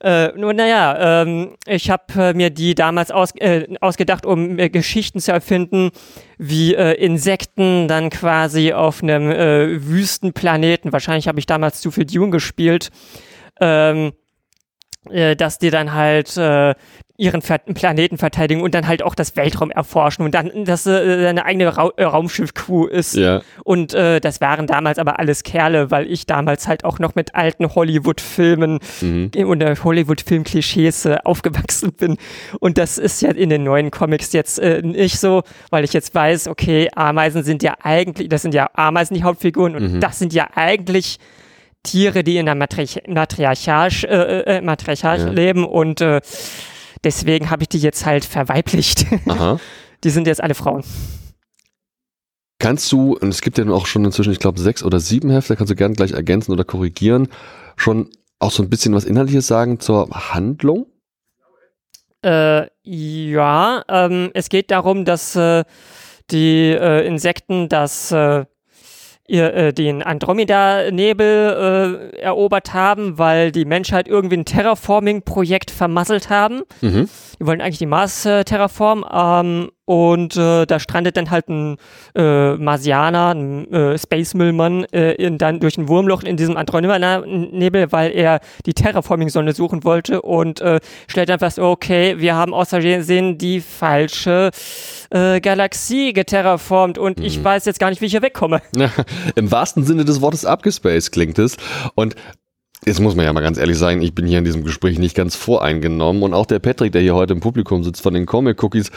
Äh, 0.01 0.33
nun, 0.37 0.57
naja, 0.57 1.23
ähm, 1.23 1.57
ich 1.67 1.89
habe 1.89 2.03
äh, 2.17 2.35
mir 2.35 2.51
die 2.51 2.75
damals 2.75 3.11
aus, 3.11 3.31
äh, 3.37 3.67
ausgedacht, 3.81 4.27
um 4.27 4.59
äh, 4.59 4.69
Geschichten 4.69 5.19
zu 5.21 5.33
erfinden, 5.33 5.91
wie 6.37 6.75
äh, 6.75 6.93
Insekten 6.95 7.89
dann 7.89 8.11
quasi 8.11 8.73
auf 8.73 9.03
einem 9.03 9.31
äh, 9.31 9.83
Wüstenplaneten, 9.87 10.93
wahrscheinlich 10.93 11.27
habe 11.29 11.39
ich 11.39 11.47
damals 11.47 11.81
zu 11.81 11.91
viel 11.91 12.05
Dune 12.05 12.31
gespielt, 12.31 12.91
ähm, 13.61 14.13
äh, 15.11 15.37
dass 15.37 15.59
die 15.59 15.71
dann 15.71 15.93
halt 15.95 16.37
äh, 16.37 16.75
ihren 17.17 17.43
Ver 17.43 17.59
Planeten 17.59 18.19
verteidigen 18.19 18.61
und 18.61 18.75
dann 18.75 18.89
halt 18.89 19.01
auch 19.05 19.15
das 19.15 19.37
Weltraum 19.37 19.71
erforschen 19.71 20.25
und 20.25 20.35
dann, 20.35 20.65
dass 20.65 20.85
äh, 20.87 21.29
eine 21.29 21.45
eigene 21.45 21.77
Ra 21.77 21.91
äh, 21.97 22.03
Raumschiff-Crew 22.03 22.87
ist. 22.87 23.15
Ja. 23.15 23.41
Und 23.63 23.95
äh, 23.95 24.19
das 24.21 24.41
waren 24.41 24.67
damals 24.67 24.99
aber 24.99 25.21
alles 25.21 25.45
Kerle, 25.45 25.93
weil 25.93 26.11
ich 26.11 26.27
damals 26.27 26.67
halt 26.67 26.85
auch 26.85 26.99
noch 26.99 27.15
mit 27.15 27.37
alten 27.37 27.73
Hollywood-Filmen 27.73 28.81
Mhm. 29.01 29.31
und 29.47 29.63
äh, 29.63 29.77
Hollywood-Film-Klischees 30.29 31.05
äh, 31.07 31.19
aufgewachsen 31.25 31.93
bin. 31.93 32.17
Und 32.59 32.79
das 32.79 32.99
ist 32.99 33.23
ja 33.23 33.31
in 33.31 33.49
den 33.49 33.63
neuen 33.63 33.93
Comics 33.93 34.33
jetzt 34.33 34.59
äh, 34.59 34.83
nicht 34.83 35.21
so, 35.21 35.43
weil 35.71 35.85
ich 35.85 35.93
jetzt 35.93 36.17
weiß, 36.17 36.49
okay, 36.49 36.89
Ameisen 36.97 37.45
sind 37.45 37.63
ja 37.63 37.75
eigentlich, 37.83 38.29
das 38.29 38.43
sind 38.43 38.55
ja 38.55 38.69
Ameisen 38.75 39.15
die 39.15 39.23
Hauptfiguren 39.23 39.77
und 39.77 39.85
Mhm. 39.95 40.01
das 40.01 40.19
sind 40.19 40.33
ja 40.33 40.49
eigentlich 40.57 41.19
Tiere, 41.85 42.25
die 42.25 42.39
in 42.39 42.47
der 42.47 42.57
Matri 42.57 42.87
Matriarchat, 43.07 44.03
äh, 44.05 44.41
äh, 44.57 44.61
Matriarchat 44.61 45.21
Ja. 45.21 45.29
leben 45.31 45.65
und 45.65 46.01
äh, 46.01 46.21
deswegen 47.05 47.51
habe 47.51 47.63
ich 47.63 47.69
die 47.69 47.79
jetzt 47.79 48.05
halt 48.05 48.25
verweiblicht. 48.25 49.07
Aha. 49.29 49.61
die 50.03 50.11
sind 50.11 50.27
jetzt 50.27 50.43
alle 50.43 50.55
Frauen. 50.55 50.83
Kannst 52.59 52.91
du, 52.93 53.17
und 53.17 53.29
es 53.29 53.41
gibt 53.43 53.59
ja 53.59 53.69
auch 53.69 53.87
schon 53.87 54.05
inzwischen, 54.05 54.33
ich 54.33 54.39
glaube, 54.39 54.59
sechs 54.61 54.83
oder 54.83 54.99
sieben 55.01 55.31
Hefte, 55.31 55.55
kannst 55.57 55.71
du 55.71 55.77
gerne 55.77 55.95
gleich 55.95 56.13
ergänzen 56.13 56.53
oder 56.53 56.65
korrigieren, 56.65 57.29
schon 57.77 58.11
auch 58.39 58.51
so 58.51 58.63
ein 58.63 58.71
bisschen 58.71 58.95
was 58.95 59.05
Inhaltliches 59.05 59.47
sagen 59.47 59.81
zur 59.81 60.09
Handlung? 60.11 60.87
Äh, 62.25 62.69
ja, 62.83 63.85
ähm, 63.89 64.31
es 64.35 64.49
geht 64.49 64.71
darum, 64.71 65.05
dass 65.05 65.37
äh, 65.37 65.65
die 66.31 66.71
äh, 66.71 67.07
Insekten 67.07 67.69
das 67.69 68.13
äh, 68.13 68.47
ihr, 69.27 69.55
äh, 69.55 69.73
den 69.73 70.03
Andromeda-Nebel 70.03 72.11
äh, 72.15 72.19
erobert 72.19 72.75
haben, 72.75 73.19
weil 73.19 73.53
die 73.53 73.65
Menschheit 73.65 74.09
irgendwie 74.09 74.37
ein 74.37 74.45
Terraforming-Projekt 74.45 75.71
vermasselt 75.71 76.31
haben. 76.31 76.63
Mhm. 76.81 77.09
Die 77.41 77.47
wollen 77.47 77.61
eigentlich 77.61 77.79
die 77.79 77.87
Mars 77.87 78.25
äh, 78.27 78.45
terraformen 78.45 79.05
ähm, 79.11 79.71
und 79.87 80.37
äh, 80.37 80.67
da 80.67 80.79
strandet 80.79 81.17
dann 81.17 81.31
halt 81.31 81.49
ein 81.49 81.77
äh, 82.15 82.55
Marsianer, 82.55 83.35
ein 83.35 83.73
äh, 83.73 83.99
Space-Müllmann 83.99 84.85
äh, 84.93 85.13
in, 85.13 85.39
dann 85.39 85.61
durch 85.61 85.77
ein 85.77 85.89
Wurmloch 85.89 86.23
in 86.23 86.37
diesem 86.37 86.57
Andromeda-Nebel, 86.57 87.93
weil 87.93 88.13
er 88.13 88.41
die 88.67 88.75
Terraforming-Sonne 88.75 89.53
suchen 89.53 89.85
wollte 89.85 90.23
und 90.23 90.61
äh, 90.61 90.81
stellt 91.07 91.29
dann 91.29 91.39
fest, 91.39 91.59
okay, 91.59 92.19
wir 92.19 92.35
haben 92.35 92.55
aus 92.55 92.71
Versehen 92.71 93.39
die 93.39 93.61
falsche 93.61 94.51
äh, 95.11 95.41
Galaxie 95.41 96.13
geterraformt 96.13 96.99
und 96.99 97.21
ich 97.21 97.43
weiß 97.43 97.67
jetzt 97.67 97.79
gar 97.79 97.91
nicht, 97.91 98.01
wie 98.01 98.07
ich 98.07 98.13
hier 98.13 98.23
wegkomme. 98.23 98.63
Im 99.35 99.51
wahrsten 99.51 99.85
Sinne 99.85 100.05
des 100.05 100.21
Wortes 100.21 100.45
abgespaced 100.45 101.13
klingt 101.13 101.39
es. 101.39 101.57
Und 101.95 102.17
jetzt 102.87 103.01
muss 103.01 103.15
man 103.15 103.25
ja 103.25 103.33
mal 103.33 103.41
ganz 103.41 103.59
ehrlich 103.59 103.79
sagen, 103.79 104.03
ich 104.03 104.15
bin 104.15 104.27
hier 104.27 104.39
in 104.39 104.45
diesem 104.45 104.65
Gespräch 104.65 104.99
nicht 104.99 105.15
ganz 105.15 105.37
voreingenommen. 105.37 106.23
Und 106.23 106.35
auch 106.35 106.47
der 106.47 106.59
Patrick, 106.59 106.93
der 106.93 107.03
hier 107.03 107.15
heute 107.15 107.35
im 107.35 107.41
Publikum 107.41 107.85
sitzt 107.85 108.03
von 108.03 108.15
den 108.15 108.27
Comic 108.27 108.63
Cookies, 108.63 108.91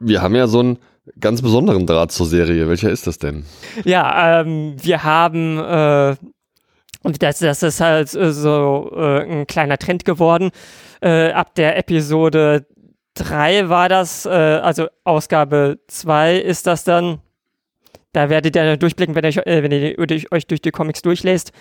wir 0.00 0.22
haben 0.22 0.34
ja 0.34 0.46
so 0.46 0.60
einen 0.60 0.78
ganz 1.20 1.42
besonderen 1.42 1.86
Draht 1.86 2.12
zur 2.12 2.26
Serie. 2.26 2.68
Welcher 2.68 2.90
ist 2.90 3.06
das 3.06 3.18
denn? 3.18 3.44
Ja, 3.84 4.40
ähm, 4.40 4.76
wir 4.82 5.04
haben, 5.04 5.58
äh, 5.58 6.16
und 7.02 7.22
das, 7.22 7.38
das 7.40 7.62
ist 7.62 7.80
halt 7.80 8.14
äh, 8.14 8.32
so 8.32 8.90
äh, 8.96 9.22
ein 9.22 9.46
kleiner 9.46 9.76
Trend 9.78 10.04
geworden. 10.04 10.50
Äh, 11.02 11.30
ab 11.32 11.54
der 11.54 11.76
Episode 11.78 12.66
3 13.14 13.68
war 13.68 13.88
das, 13.88 14.24
äh, 14.26 14.30
also 14.30 14.86
Ausgabe 15.04 15.78
2 15.88 16.36
ist 16.38 16.66
das 16.66 16.84
dann. 16.84 17.18
Da 18.12 18.30
werdet 18.30 18.54
ihr 18.54 18.76
durchblicken, 18.76 19.14
wenn 19.16 19.24
ihr, 19.24 19.28
euch- 19.28 19.46
äh, 19.46 19.62
wenn 19.62 19.72
ihr 19.72 19.98
euch 20.32 20.46
durch 20.46 20.62
die 20.62 20.70
Comics 20.70 21.02
durchlest. 21.02 21.52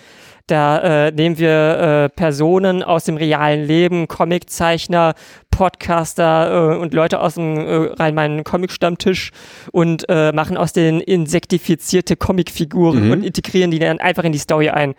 Da 0.47 1.07
äh, 1.07 1.11
nehmen 1.11 1.37
wir 1.37 1.49
äh, 1.49 2.09
Personen 2.09 2.83
aus 2.83 3.05
dem 3.05 3.15
realen 3.15 3.65
Leben, 3.65 4.09
Comiczeichner, 4.09 5.13
Podcaster 5.51 6.73
äh, 6.73 6.77
und 6.77 6.93
Leute 6.93 7.21
aus 7.21 7.35
dem 7.35 7.57
äh, 7.57 7.75
rein 7.93 8.43
Comic-Stammtisch 8.43 9.31
und 9.71 10.03
äh, 10.09 10.33
machen 10.33 10.57
aus 10.57 10.73
denen 10.73 10.99
insektifizierte 10.99 12.17
Comicfiguren 12.17 13.05
Mhm. 13.05 13.11
und 13.11 13.23
integrieren 13.23 13.71
die 13.71 13.79
dann 13.79 13.99
einfach 13.99 14.25
in 14.25 14.33
die 14.33 14.37
Story 14.37 14.69
ein. 14.69 14.95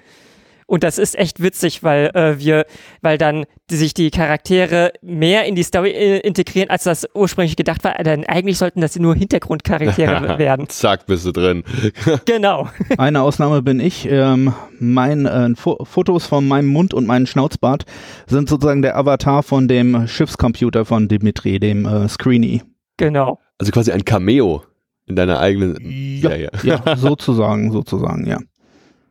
Und 0.67 0.83
das 0.85 0.99
ist 0.99 1.19
echt 1.19 1.43
witzig, 1.43 1.83
weil 1.83 2.11
äh, 2.15 2.39
wir, 2.39 2.67
weil 3.03 3.19
dann 3.19 3.45
die, 3.71 3.77
sich 3.77 3.95
die 3.95 4.11
Charaktere 4.11 4.93
mehr 5.03 5.45
in 5.45 5.55
die 5.55 5.63
Story 5.63 5.91
äh, 5.91 6.19
integrieren, 6.21 6.71
als 6.71 6.85
das 6.85 7.07
ursprünglich 7.15 7.57
gedacht 7.57 7.85
war. 7.85 7.95
Denn 7.95 8.25
eigentlich 8.27 8.59
sollten 8.59 8.81
das 8.81 8.97
nur 8.99 9.15
Hintergrundcharaktere 9.15 10.39
werden. 10.39 10.69
Zack, 10.69 11.07
bist 11.07 11.27
du 11.27 11.33
drin. 11.33 11.65
Genau. 12.27 12.69
Eine 12.99 13.23
Ausnahme 13.23 13.63
bin 13.63 13.81
ich. 13.81 14.07
Ähm, 14.11 14.53
mein, 14.79 15.27
äh, 15.27 15.55
Fo 15.55 15.85
Fotos 15.85 16.27
von 16.27 16.47
meinem 16.47 16.67
Mund 16.69 16.95
und 16.95 17.07
meinem 17.07 17.27
Schnauzbart 17.27 17.85
sind 18.27 18.49
sozusagen 18.49 18.83
der 18.83 18.97
Avatar 18.97 19.43
von 19.43 19.69
dem 19.69 20.07
Schiffscomputer 20.07 20.85
von 20.85 21.09
Dimitri, 21.09 21.59
dem 21.59 21.85
äh, 21.87 22.09
Screeny. 22.09 22.63
Genau. 22.97 23.39
Also 23.59 23.73
quasi 23.73 23.93
ein 23.93 24.05
Cameo 24.05 24.63
in 25.07 25.17
deiner 25.17 25.39
eigenen 25.41 25.77
Ja, 25.81 26.31
Serie. 26.31 26.51
ja, 26.63 26.83
sozusagen, 26.97 27.73
sozusagen, 27.73 28.27
ja. 28.27 28.39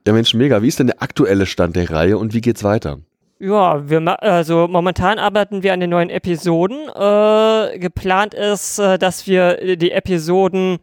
Ja, 0.06 0.14
Mensch, 0.14 0.34
mega. 0.34 0.62
Wie 0.62 0.68
ist 0.68 0.80
denn 0.80 0.88
der 0.88 1.02
aktuelle 1.02 1.46
Stand 1.46 1.76
der 1.76 1.90
Reihe 1.90 2.18
und 2.18 2.34
wie 2.34 2.42
geht's 2.42 2.64
weiter? 2.64 3.00
Ja, 3.40 3.90
wir 3.90 4.24
also 4.24 4.68
momentan 4.70 5.20
arbeiten 5.20 5.64
wir 5.64 5.74
an 5.74 5.80
den 5.80 5.90
neuen 5.90 6.10
Episoden. 6.10 6.78
Äh, 6.90 7.80
geplant 7.80 8.34
ist, 8.34 8.80
äh, 8.80 8.98
dass 8.98 9.28
wir 9.28 9.76
die 9.76 9.92
Episoden 9.92 10.80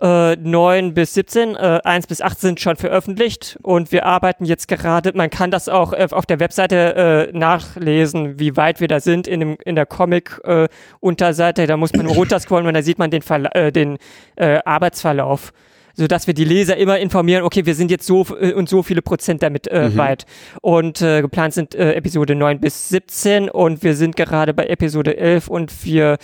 äh, 0.00 0.36
9 0.36 0.94
bis 0.94 1.14
17, 1.14 1.56
äh, 1.56 1.80
1 1.84 2.06
bis 2.06 2.20
8 2.20 2.40
sind 2.40 2.60
schon 2.60 2.76
veröffentlicht 2.76 3.58
und 3.62 3.92
wir 3.92 4.06
arbeiten 4.06 4.44
jetzt 4.44 4.66
gerade, 4.66 5.12
man 5.14 5.30
kann 5.30 5.50
das 5.50 5.68
auch 5.68 5.92
äh, 5.92 6.08
auf 6.10 6.26
der 6.26 6.40
Webseite 6.40 7.30
äh, 7.32 7.36
nachlesen, 7.36 8.38
wie 8.38 8.56
weit 8.56 8.80
wir 8.80 8.88
da 8.88 9.00
sind 9.00 9.26
in, 9.26 9.40
dem, 9.40 9.56
in 9.64 9.76
der 9.76 9.86
Comic-Unterseite. 9.86 11.62
Äh, 11.62 11.66
da 11.66 11.76
muss 11.76 11.92
man 11.92 12.06
runterscrollen 12.06 12.66
und 12.66 12.74
da 12.74 12.82
sieht 12.82 12.98
man 12.98 13.10
den, 13.10 13.22
Verla 13.22 13.50
äh, 13.52 13.72
den 13.72 13.98
äh, 14.36 14.58
Arbeitsverlauf 14.64 15.52
so 15.94 16.06
dass 16.06 16.26
wir 16.26 16.34
die 16.34 16.44
Leser 16.44 16.76
immer 16.76 16.98
informieren, 16.98 17.42
okay, 17.42 17.66
wir 17.66 17.74
sind 17.74 17.90
jetzt 17.90 18.06
so 18.06 18.26
äh, 18.38 18.52
und 18.52 18.68
so 18.68 18.82
viele 18.82 19.02
Prozent 19.02 19.42
damit 19.42 19.66
äh, 19.68 19.88
mhm. 19.88 19.96
weit. 19.96 20.26
Und 20.60 21.00
äh, 21.02 21.22
geplant 21.22 21.54
sind 21.54 21.74
äh, 21.74 21.94
Episode 21.94 22.34
9 22.34 22.60
bis 22.60 22.88
17 22.88 23.48
und 23.48 23.82
wir 23.82 23.94
sind 23.94 24.16
gerade 24.16 24.54
bei 24.54 24.66
Episode 24.66 25.16
11 25.16 25.48
und 25.48 25.84
wir 25.84 26.18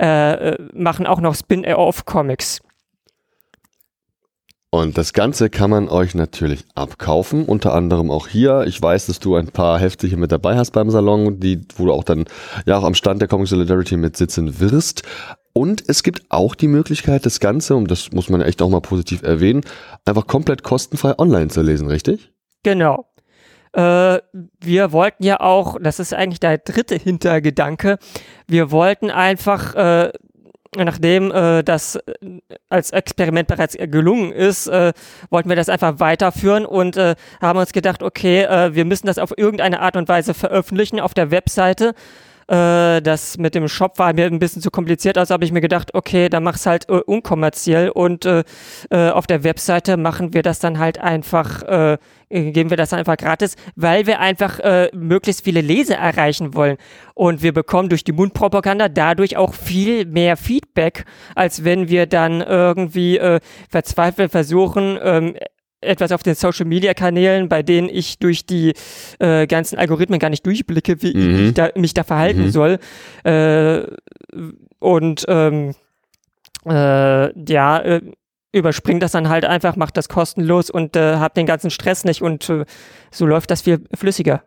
äh, 0.00 0.32
äh, 0.50 0.58
machen 0.72 1.06
auch 1.06 1.20
noch 1.20 1.34
Spin-Off-Comics. 1.34 2.60
Und 4.74 4.98
das 4.98 5.12
Ganze 5.12 5.50
kann 5.50 5.70
man 5.70 5.88
euch 5.88 6.16
natürlich 6.16 6.64
abkaufen, 6.74 7.44
unter 7.44 7.74
anderem 7.74 8.10
auch 8.10 8.26
hier. 8.26 8.64
Ich 8.66 8.82
weiß, 8.82 9.06
dass 9.06 9.20
du 9.20 9.36
ein 9.36 9.46
paar 9.46 9.78
Hefte 9.78 10.08
hier 10.08 10.18
mit 10.18 10.32
dabei 10.32 10.56
hast 10.56 10.72
beim 10.72 10.90
Salon, 10.90 11.38
die, 11.38 11.60
wo 11.76 11.86
du 11.86 11.92
auch 11.92 12.02
dann 12.02 12.24
ja 12.66 12.76
auch 12.76 12.82
am 12.82 12.94
Stand 12.94 13.20
der 13.20 13.28
Comic 13.28 13.46
Solidarity 13.46 13.96
mit 13.96 14.16
sitzen 14.16 14.58
wirst. 14.58 15.04
Und 15.56 15.84
es 15.88 16.02
gibt 16.02 16.24
auch 16.30 16.56
die 16.56 16.66
Möglichkeit, 16.66 17.24
das 17.24 17.38
Ganze, 17.38 17.76
und 17.76 17.90
das 17.90 18.10
muss 18.12 18.28
man 18.28 18.42
echt 18.42 18.60
auch 18.60 18.68
mal 18.68 18.80
positiv 18.80 19.22
erwähnen, 19.22 19.62
einfach 20.04 20.26
komplett 20.26 20.64
kostenfrei 20.64 21.16
online 21.18 21.48
zu 21.48 21.62
lesen, 21.62 21.86
richtig? 21.86 22.32
Genau. 22.64 23.06
Äh, 23.72 24.18
wir 24.60 24.92
wollten 24.92 25.22
ja 25.22 25.38
auch, 25.40 25.78
das 25.80 26.00
ist 26.00 26.12
eigentlich 26.12 26.40
der 26.40 26.58
dritte 26.58 26.96
Hintergedanke, 26.96 27.98
wir 28.48 28.72
wollten 28.72 29.10
einfach 29.10 29.74
äh, 29.76 30.12
nachdem 30.76 31.30
äh, 31.30 31.62
das 31.62 31.96
äh, 31.96 32.40
als 32.68 32.90
Experiment 32.90 33.48
bereits 33.48 33.76
gelungen 33.78 34.32
ist, 34.32 34.66
äh, 34.66 34.92
wollten 35.30 35.48
wir 35.48 35.56
das 35.56 35.68
einfach 35.68 36.00
weiterführen 36.00 36.66
und 36.66 36.96
äh, 36.96 37.14
haben 37.40 37.58
uns 37.58 37.72
gedacht, 37.72 38.02
okay, 38.02 38.24
wir 38.72 38.84
müssen 38.84 39.06
das 39.06 39.18
auf 39.18 39.36
irgendeine 39.36 39.80
Art 39.80 39.96
und 39.96 40.08
Weise 40.08 40.34
veröffentlichen 40.34 41.00
auf 41.00 41.14
der 41.14 41.30
Webseite. 41.30 41.94
Äh, 42.48 43.00
das 43.00 43.38
mit 43.38 43.54
dem 43.54 43.68
Shop 43.68 43.98
war 43.98 44.12
mir 44.12 44.26
ein 44.26 44.38
bisschen 44.38 44.60
zu 44.60 44.70
kompliziert, 44.70 45.16
also 45.16 45.32
habe 45.32 45.44
ich 45.44 45.52
mir 45.52 45.60
gedacht, 45.60 45.94
okay, 45.94 46.28
dann 46.28 46.42
mach's 46.42 46.66
halt 46.66 46.88
äh, 46.88 46.94
unkommerziell 46.94 47.88
und 47.88 48.24
äh, 48.26 48.44
äh, 48.90 49.10
auf 49.10 49.26
der 49.26 49.44
Webseite 49.44 49.96
machen 49.96 50.34
wir 50.34 50.42
das 50.42 50.58
dann 50.58 50.78
halt 50.78 50.98
einfach, 50.98 51.62
äh, 51.62 51.98
geben 52.28 52.70
wir 52.70 52.76
das 52.76 52.90
dann 52.90 52.98
einfach 52.98 53.16
gratis, 53.16 53.54
weil 53.76 54.06
wir 54.06 54.18
einfach 54.18 54.58
möglichst 54.92 55.44
viele 55.44 55.60
Leser 55.60 55.96
erreichen 55.96 56.54
wollen. 56.54 56.78
Und 57.14 57.42
wir 57.42 57.52
bekommen 57.52 57.88
durch 57.88 58.02
die 58.02 58.12
Mundpropaganda 58.12 58.88
dadurch 58.88 59.36
auch 59.36 59.54
viel 59.54 60.04
mehr 60.04 60.36
Feedback, 60.36 61.04
als 61.36 61.62
wenn 61.62 61.88
wir 61.88 62.06
dann 62.06 62.40
irgendwie 62.40 63.20
verzweifelt 63.68 64.32
versuchen, 64.32 64.98
ähm, 65.00 65.36
etwas 65.84 66.12
auf 66.12 66.22
den 66.22 66.34
Social 66.34 66.66
Media 66.66 66.94
Kanälen, 66.94 67.48
bei 67.48 67.62
denen 67.62 67.88
ich 67.88 68.18
durch 68.18 68.46
die 68.46 68.74
äh, 69.18 69.46
ganzen 69.46 69.78
Algorithmen 69.78 70.18
gar 70.18 70.30
nicht 70.30 70.44
durchblicke, 70.46 71.02
wie 71.02 71.16
mhm. 71.16 71.46
ich 71.46 71.54
da, 71.54 71.68
mich 71.76 71.94
da 71.94 72.04
verhalten 72.04 72.44
mhm. 72.44 72.50
soll. 72.50 72.78
Äh, 73.24 73.82
und 74.78 75.24
ähm, 75.28 75.74
äh, 76.66 77.52
ja, 77.52 77.78
äh, 77.78 78.00
überspringt 78.52 79.02
das 79.02 79.12
dann 79.12 79.28
halt 79.28 79.44
einfach, 79.44 79.76
macht 79.76 79.96
das 79.96 80.08
kostenlos 80.08 80.70
und 80.70 80.96
äh, 80.96 81.16
hab 81.16 81.34
den 81.34 81.46
ganzen 81.46 81.70
Stress 81.70 82.04
nicht 82.04 82.22
und 82.22 82.48
äh, 82.48 82.64
so 83.10 83.26
läuft 83.26 83.50
das 83.50 83.62
viel 83.62 83.84
flüssiger 83.94 84.42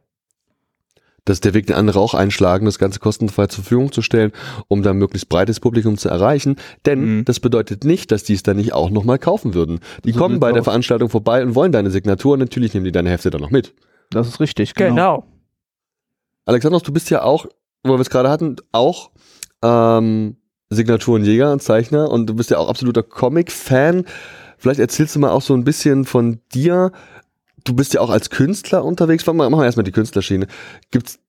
dass 1.28 1.42
der 1.42 1.54
Weg, 1.54 1.68
den 1.68 1.76
andere 1.76 2.00
auch 2.00 2.14
einschlagen, 2.14 2.66
das 2.66 2.80
Ganze 2.80 3.00
kostenfrei 3.00 3.48
zur 3.48 3.64
Verfügung 3.64 3.92
zu 3.92 4.02
stellen, 4.02 4.32
um 4.68 4.82
dann 4.82 4.98
möglichst 4.98 5.30
breites 5.30 5.60
Publikum 5.60 5.98
zu 5.98 6.10
erreichen. 6.10 6.56
Denn 6.86 7.18
mhm. 7.18 7.26
das 7.26 7.40
bedeutet 7.40 7.84
nicht, 7.84 8.12
dass 8.12 8.24
die 8.24 8.34
es 8.34 8.44
dann 8.44 8.58
nicht 8.58 8.74
auch 8.74 8.90
nochmal 8.90 9.20
kaufen 9.20 9.54
würden. 9.54 9.80
Die 10.06 10.14
so 10.14 10.20
kommen 10.20 10.40
bei 10.40 10.52
der 10.52 10.64
Veranstaltung 10.64 11.10
vorbei 11.10 11.44
und 11.44 11.56
wollen 11.56 11.72
deine 11.72 11.92
Signatur 11.92 12.34
und 12.34 12.40
natürlich 12.40 12.74
nehmen 12.74 12.86
die 12.86 12.92
deine 12.92 13.10
Hefte 13.10 13.30
dann 13.30 13.42
noch 13.42 13.52
mit. 13.52 13.74
Das 14.10 14.28
ist 14.28 14.40
richtig, 14.40 14.74
genau. 14.74 14.90
genau. 14.90 15.24
Alexandros, 16.46 16.84
du 16.84 16.94
bist 16.94 17.10
ja 17.10 17.24
auch, 17.24 17.46
wo 17.84 17.94
wir 17.94 18.00
es 18.00 18.10
gerade 18.10 18.30
hatten, 18.30 18.56
auch 18.72 19.12
ähm, 19.62 20.38
Signaturenjäger 20.70 21.52
und 21.52 21.62
Zeichner 21.62 22.10
und 22.10 22.28
du 22.28 22.36
bist 22.36 22.52
ja 22.52 22.58
auch 22.58 22.70
absoluter 22.70 23.04
Comic-Fan. 23.04 24.06
Vielleicht 24.58 24.80
erzählst 24.80 25.16
du 25.16 25.20
mal 25.20 25.32
auch 25.32 25.42
so 25.42 25.54
ein 25.54 25.64
bisschen 25.64 26.06
von 26.06 26.40
dir, 26.54 26.92
du 27.68 27.74
bist 27.74 27.94
ja 27.94 28.02
auch 28.02 28.10
als 28.10 28.30
Künstler 28.30 28.84
unterwegs. 28.84 29.26
Machen 29.26 29.52
wir 29.52 29.66
erstmal 29.66 29.84
die 29.84 29.92
Künstlerschiene. 29.92 30.48
Gibt's 30.92 31.20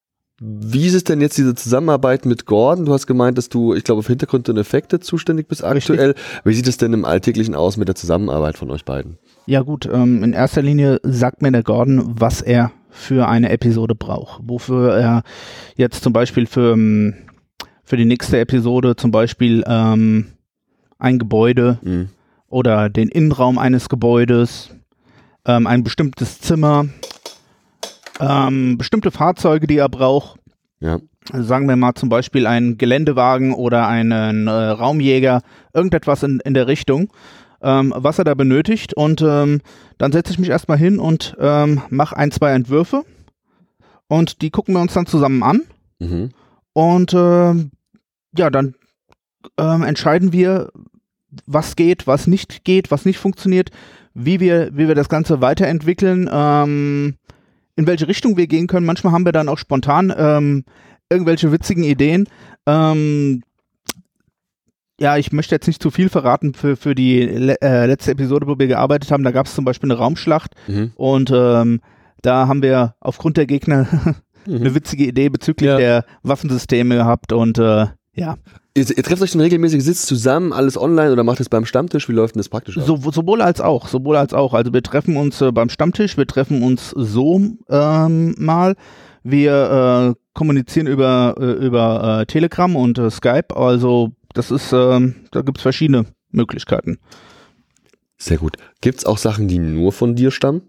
wie 0.40 0.86
ist 0.86 0.94
es 0.94 1.02
denn 1.02 1.20
jetzt 1.20 1.36
diese 1.36 1.56
Zusammenarbeit 1.56 2.24
mit 2.24 2.46
Gordon? 2.46 2.84
Du 2.84 2.92
hast 2.92 3.08
gemeint, 3.08 3.36
dass 3.36 3.48
du, 3.48 3.74
ich 3.74 3.82
glaube, 3.82 4.04
für 4.04 4.12
Hintergrund 4.12 4.48
und 4.48 4.56
Effekte 4.56 5.00
zuständig 5.00 5.48
bist 5.48 5.64
aktuell. 5.64 6.10
Richtig. 6.10 6.24
Wie 6.44 6.54
sieht 6.54 6.68
es 6.68 6.76
denn 6.76 6.92
im 6.92 7.04
Alltäglichen 7.04 7.56
aus 7.56 7.76
mit 7.76 7.88
der 7.88 7.96
Zusammenarbeit 7.96 8.56
von 8.56 8.70
euch 8.70 8.84
beiden? 8.84 9.18
Ja 9.46 9.62
gut, 9.62 9.88
ähm, 9.92 10.22
in 10.22 10.34
erster 10.34 10.62
Linie 10.62 11.00
sagt 11.02 11.42
mir 11.42 11.50
der 11.50 11.64
Gordon, 11.64 12.14
was 12.20 12.40
er 12.40 12.70
für 12.88 13.28
eine 13.28 13.50
Episode 13.50 13.96
braucht. 13.96 14.40
Wofür 14.44 14.96
er 14.96 15.22
jetzt 15.74 16.04
zum 16.04 16.12
Beispiel 16.12 16.46
für, 16.46 16.72
ähm, 16.72 17.14
für 17.82 17.96
die 17.96 18.04
nächste 18.04 18.38
Episode 18.38 18.94
zum 18.94 19.10
Beispiel 19.10 19.64
ähm, 19.66 20.26
ein 20.98 21.18
Gebäude 21.18 21.78
mhm. 21.82 22.10
oder 22.48 22.88
den 22.88 23.08
Innenraum 23.08 23.58
eines 23.58 23.88
Gebäudes 23.88 24.70
ähm, 25.48 25.66
ein 25.66 25.82
bestimmtes 25.82 26.40
Zimmer, 26.40 26.86
ähm, 28.20 28.78
bestimmte 28.78 29.10
Fahrzeuge, 29.10 29.66
die 29.66 29.78
er 29.78 29.88
braucht. 29.88 30.38
Ja. 30.78 31.00
Also 31.32 31.46
sagen 31.46 31.68
wir 31.68 31.76
mal 31.76 31.94
zum 31.94 32.08
Beispiel 32.08 32.46
einen 32.46 32.78
Geländewagen 32.78 33.52
oder 33.52 33.88
einen 33.88 34.46
äh, 34.46 34.50
Raumjäger, 34.50 35.42
irgendetwas 35.74 36.22
in, 36.22 36.40
in 36.40 36.54
der 36.54 36.68
Richtung, 36.68 37.12
ähm, 37.62 37.92
was 37.96 38.18
er 38.18 38.24
da 38.24 38.34
benötigt. 38.34 38.94
Und 38.94 39.22
ähm, 39.22 39.60
dann 39.96 40.12
setze 40.12 40.32
ich 40.32 40.38
mich 40.38 40.50
erstmal 40.50 40.78
hin 40.78 40.98
und 40.98 41.36
ähm, 41.40 41.82
mache 41.90 42.16
ein, 42.16 42.30
zwei 42.30 42.52
Entwürfe. 42.52 43.04
Und 44.06 44.42
die 44.42 44.50
gucken 44.50 44.74
wir 44.74 44.80
uns 44.80 44.94
dann 44.94 45.06
zusammen 45.06 45.42
an. 45.42 45.62
Mhm. 45.98 46.30
Und 46.72 47.12
ähm, 47.14 47.70
ja, 48.36 48.50
dann 48.50 48.74
ähm, 49.58 49.82
entscheiden 49.82 50.32
wir, 50.32 50.70
was 51.46 51.76
geht, 51.76 52.06
was 52.06 52.26
nicht 52.26 52.64
geht, 52.64 52.90
was 52.90 53.04
nicht 53.04 53.18
funktioniert, 53.18 53.70
wie 54.18 54.40
wir, 54.40 54.70
wie 54.72 54.88
wir 54.88 54.94
das 54.94 55.08
Ganze 55.08 55.40
weiterentwickeln, 55.40 56.28
ähm, 56.30 57.14
in 57.76 57.86
welche 57.86 58.08
Richtung 58.08 58.36
wir 58.36 58.48
gehen 58.48 58.66
können. 58.66 58.86
Manchmal 58.86 59.12
haben 59.12 59.24
wir 59.24 59.32
dann 59.32 59.48
auch 59.48 59.58
spontan 59.58 60.12
ähm, 60.16 60.64
irgendwelche 61.08 61.52
witzigen 61.52 61.84
Ideen. 61.84 62.28
Ähm, 62.66 63.42
ja, 65.00 65.16
ich 65.16 65.30
möchte 65.30 65.54
jetzt 65.54 65.68
nicht 65.68 65.80
zu 65.80 65.92
viel 65.92 66.08
verraten 66.08 66.54
für, 66.54 66.76
für 66.76 66.96
die 66.96 67.20
le 67.22 67.60
äh, 67.62 67.86
letzte 67.86 68.10
Episode, 68.10 68.48
wo 68.48 68.58
wir 68.58 68.66
gearbeitet 68.66 69.12
haben. 69.12 69.22
Da 69.22 69.30
gab 69.30 69.46
es 69.46 69.54
zum 69.54 69.64
Beispiel 69.64 69.90
eine 69.92 69.98
Raumschlacht 69.98 70.54
mhm. 70.66 70.92
und 70.96 71.30
ähm, 71.32 71.80
da 72.20 72.48
haben 72.48 72.62
wir 72.62 72.96
aufgrund 72.98 73.36
der 73.36 73.46
Gegner 73.46 73.86
eine 74.46 74.74
witzige 74.74 75.04
Idee 75.04 75.28
bezüglich 75.28 75.68
ja. 75.68 75.76
der 75.76 76.04
Waffensysteme 76.24 76.96
gehabt 76.96 77.32
und 77.32 77.58
äh, 77.58 77.86
ja. 78.14 78.36
Ihr, 78.78 78.96
ihr, 78.96 79.02
trefft 79.02 79.22
euch 79.22 79.32
dann 79.32 79.40
regelmäßig, 79.40 79.82
sitzt 79.82 80.06
zusammen, 80.06 80.52
alles 80.52 80.80
online 80.80 81.12
oder 81.12 81.24
macht 81.24 81.40
es 81.40 81.48
beim 81.48 81.64
Stammtisch? 81.64 82.08
Wie 82.08 82.12
läuft 82.12 82.36
denn 82.36 82.40
das 82.40 82.48
praktisch 82.48 82.78
ab? 82.78 82.84
So, 82.86 82.96
sowohl 83.10 83.42
als 83.42 83.60
auch, 83.60 83.88
sowohl 83.88 84.16
als 84.16 84.32
auch. 84.32 84.54
Also 84.54 84.72
wir 84.72 84.84
treffen 84.84 85.16
uns 85.16 85.40
äh, 85.40 85.50
beim 85.50 85.68
Stammtisch, 85.68 86.16
wir 86.16 86.28
treffen 86.28 86.62
uns 86.62 86.90
so 86.90 87.40
ähm, 87.68 88.34
mal. 88.38 88.76
Wir 89.24 90.14
äh, 90.14 90.20
kommunizieren 90.32 90.86
über, 90.86 91.34
äh, 91.40 91.66
über 91.66 92.20
äh, 92.20 92.26
Telegram 92.26 92.76
und 92.76 92.98
äh, 92.98 93.10
Skype. 93.10 93.56
Also 93.56 94.12
das 94.32 94.52
ist, 94.52 94.72
ähm, 94.72 95.16
da 95.32 95.42
gibt 95.42 95.58
es 95.58 95.62
verschiedene 95.62 96.06
Möglichkeiten. 96.30 96.98
Sehr 98.16 98.38
gut. 98.38 98.58
Gibt 98.80 98.98
es 98.98 99.06
auch 99.06 99.18
Sachen, 99.18 99.48
die 99.48 99.58
nur 99.58 99.90
von 99.90 100.14
dir 100.14 100.30
stammen? 100.30 100.62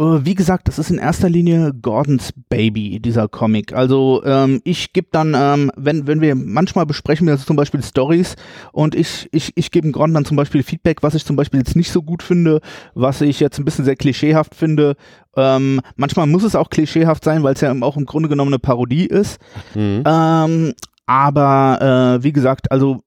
Äh, 0.00 0.24
wie 0.24 0.34
gesagt, 0.34 0.66
das 0.66 0.78
ist 0.78 0.90
in 0.90 0.98
erster 0.98 1.28
Linie 1.28 1.74
Gordons 1.74 2.32
Baby, 2.48 3.00
dieser 3.00 3.28
Comic. 3.28 3.74
Also 3.74 4.22
ähm, 4.24 4.62
ich 4.64 4.94
gebe 4.94 5.08
dann, 5.12 5.34
ähm, 5.36 5.70
wenn, 5.76 6.06
wenn 6.06 6.22
wir 6.22 6.34
manchmal 6.34 6.86
besprechen 6.86 7.26
wir 7.26 7.32
also 7.34 7.44
zum 7.44 7.56
Beispiel 7.56 7.82
Stories 7.82 8.36
und 8.72 8.94
ich, 8.94 9.28
ich, 9.30 9.52
ich 9.56 9.70
gebe 9.70 9.90
Gordon 9.90 10.14
dann 10.14 10.24
zum 10.24 10.38
Beispiel 10.38 10.62
Feedback, 10.62 11.02
was 11.02 11.14
ich 11.14 11.26
zum 11.26 11.36
Beispiel 11.36 11.60
jetzt 11.60 11.76
nicht 11.76 11.92
so 11.92 12.02
gut 12.02 12.22
finde, 12.22 12.60
was 12.94 13.20
ich 13.20 13.40
jetzt 13.40 13.58
ein 13.58 13.66
bisschen 13.66 13.84
sehr 13.84 13.96
klischeehaft 13.96 14.54
finde. 14.54 14.96
Ähm, 15.36 15.80
manchmal 15.96 16.26
muss 16.26 16.44
es 16.44 16.56
auch 16.56 16.70
klischeehaft 16.70 17.22
sein, 17.22 17.42
weil 17.42 17.54
es 17.54 17.60
ja 17.60 17.74
auch 17.82 17.96
im 17.98 18.06
Grunde 18.06 18.30
genommen 18.30 18.54
eine 18.54 18.58
Parodie 18.58 19.06
ist. 19.06 19.38
Mhm. 19.74 20.02
Ähm, 20.06 20.74
aber 21.04 22.16
äh, 22.18 22.24
wie 22.24 22.32
gesagt, 22.32 22.72
also 22.72 23.02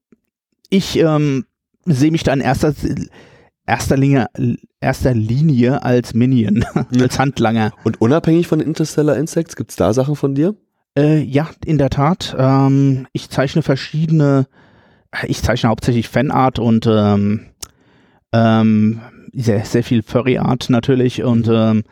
ich 0.70 0.96
ähm, 0.98 1.44
sehe 1.86 2.12
mich 2.12 2.22
da 2.22 2.32
in 2.32 2.40
erster 2.40 2.72
erster 3.66 3.96
Linie, 3.96 4.26
erster 4.80 5.14
Linie 5.14 5.82
als 5.82 6.14
Minion, 6.14 6.64
als 7.00 7.18
Handlanger. 7.18 7.72
Und 7.84 8.00
unabhängig 8.00 8.46
von 8.46 8.60
Interstellar 8.60 9.16
Insects, 9.16 9.56
gibt 9.56 9.70
es 9.70 9.76
da 9.76 9.92
Sachen 9.92 10.16
von 10.16 10.34
dir? 10.34 10.54
Äh, 10.96 11.22
ja, 11.22 11.48
in 11.64 11.78
der 11.78 11.90
Tat. 11.90 12.36
Ähm, 12.38 13.06
ich 13.12 13.30
zeichne 13.30 13.62
verschiedene, 13.62 14.46
ich 15.26 15.42
zeichne 15.42 15.70
hauptsächlich 15.70 16.08
Fanart 16.08 16.58
und 16.58 16.86
ähm, 16.86 17.46
ähm, 18.32 19.00
sehr, 19.32 19.64
sehr 19.64 19.82
viel 19.82 20.02
Furry 20.02 20.38
Art 20.38 20.70
natürlich 20.70 21.22
und 21.22 21.48
ähm, 21.50 21.84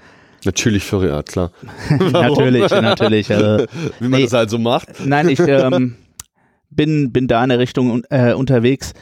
Natürlich 0.44 0.85
Furry 0.85 1.11
Art, 1.11 1.28
klar. 1.28 1.53
natürlich, 2.12 2.69
natürlich. 2.70 3.31
Äh, 3.31 3.66
Wie 4.01 4.09
man 4.09 4.19
nee, 4.19 4.24
das 4.24 4.32
halt 4.32 4.51
so 4.51 4.59
macht. 4.59 4.89
Nein, 5.05 5.28
ich 5.28 5.39
ähm, 5.39 5.94
bin, 6.69 7.12
bin 7.12 7.28
da 7.28 7.43
in 7.44 7.51
der 7.51 7.59
Richtung 7.59 8.03
äh, 8.11 8.32
unterwegs. 8.32 8.93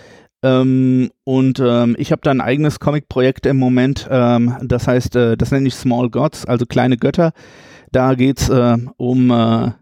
Ähm, 0.43 1.11
und 1.25 1.61
ähm, 1.61 1.97
ich 1.99 2.13
habe 2.13 2.23
da 2.23 2.31
ein 2.31 2.41
eigenes 2.41 2.81
Comic-Projekt 2.81 3.47
im 3.47 3.59
Moment, 3.59 4.09
ähm, 4.11 4.57
das 4.63 4.89
heißt, 4.89 5.17
äh, 5.17 5.37
das 5.37 5.51
nenne 5.51 5.69
ich 5.69 5.75
Small 5.75 6.09
Gods, 6.09 6.47
also 6.47 6.65
kleine 6.67 6.97
Götter. 6.97 7.33
Da 7.93 8.15
geht's 8.15 8.49
äh, 8.49 8.79
um 8.97 9.31
äh, 9.31 9.73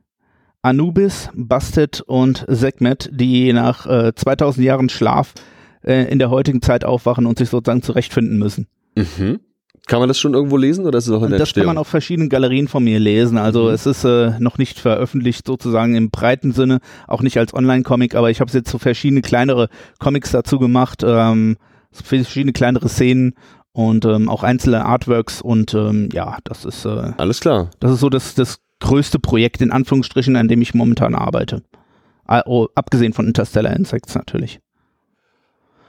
Anubis, 0.62 1.30
Bastet 1.35 2.01
und 2.01 2.44
Sekhmet, 2.48 3.09
die 3.12 3.52
nach 3.52 3.86
äh, 3.86 4.14
2000 4.14 4.64
Jahren 4.64 4.89
Schlaf 4.89 5.35
äh, 5.82 6.10
in 6.10 6.18
der 6.18 6.30
heutigen 6.30 6.62
Zeit 6.62 6.85
aufwachen 6.85 7.26
und 7.26 7.39
sich 7.39 7.48
sozusagen 7.48 7.82
zurechtfinden 7.82 8.39
müssen. 8.39 8.66
Mhm. 8.97 9.40
Kann 9.89 9.98
man 9.98 10.09
das 10.09 10.19
schon 10.20 10.35
irgendwo 10.35 10.56
lesen 10.56 10.86
oder 10.86 10.98
ist 10.98 11.06
es 11.09 11.12
auch 11.12 11.23
in 11.24 11.31
der 11.31 11.39
Das 11.40 11.52
kann 11.52 11.66
man 11.66 11.78
auf 11.78 11.89
verschiedenen 11.89 12.28
Galerien 12.28 12.69
von 12.69 12.85
mir 12.85 13.01
lesen. 13.01 13.36
Also 13.39 13.65
Mhm. 13.65 13.70
es 13.70 13.86
ist 13.86 14.05
äh, 14.05 14.39
noch 14.39 14.56
nicht 14.59 14.78
veröffentlicht 14.78 15.47
sozusagen 15.47 15.97
im 15.97 16.10
breiten 16.10 16.52
Sinne, 16.52 16.78
auch 17.09 17.23
nicht 17.23 17.36
als 17.39 17.52
Online-Comic, 17.55 18.15
aber 18.15 18.31
ich 18.31 18.40
habe 18.40 18.51
jetzt 18.52 18.70
so 18.70 18.78
verschiedene 18.78 19.23
kleinere 19.23 19.69
Comics 19.98 20.31
dazu 20.31 20.59
gemacht, 20.60 21.02
ähm, 21.05 21.56
verschiedene 21.90 22.52
kleinere 22.52 22.89
Szenen 22.89 23.35
und 23.73 24.05
ähm, 24.05 24.28
auch 24.28 24.43
einzelne 24.44 24.85
Artworks 24.85 25.40
und 25.43 25.74
ähm, 25.74 26.09
ja, 26.12 26.39
das 26.44 26.65
ist 26.65 26.85
äh, 26.85 27.12
Alles 27.16 27.40
klar. 27.40 27.70
das 27.81 27.93
ist 27.93 28.01
so 28.01 28.09
das, 28.10 28.35
das 28.35 28.60
größte 28.81 29.19
Projekt 29.19 29.60
in 29.62 29.73
Anführungsstrichen, 29.73 30.36
an 30.36 30.48
dem 30.48 30.60
ich 30.62 30.74
momentan 30.74 31.15
arbeite. 31.15 31.62
Ah, 32.27 32.43
Oh, 32.44 32.69
abgesehen 32.74 33.12
von 33.15 33.27
Interstellar 33.27 33.74
Insects 33.74 34.15
natürlich. 34.15 34.60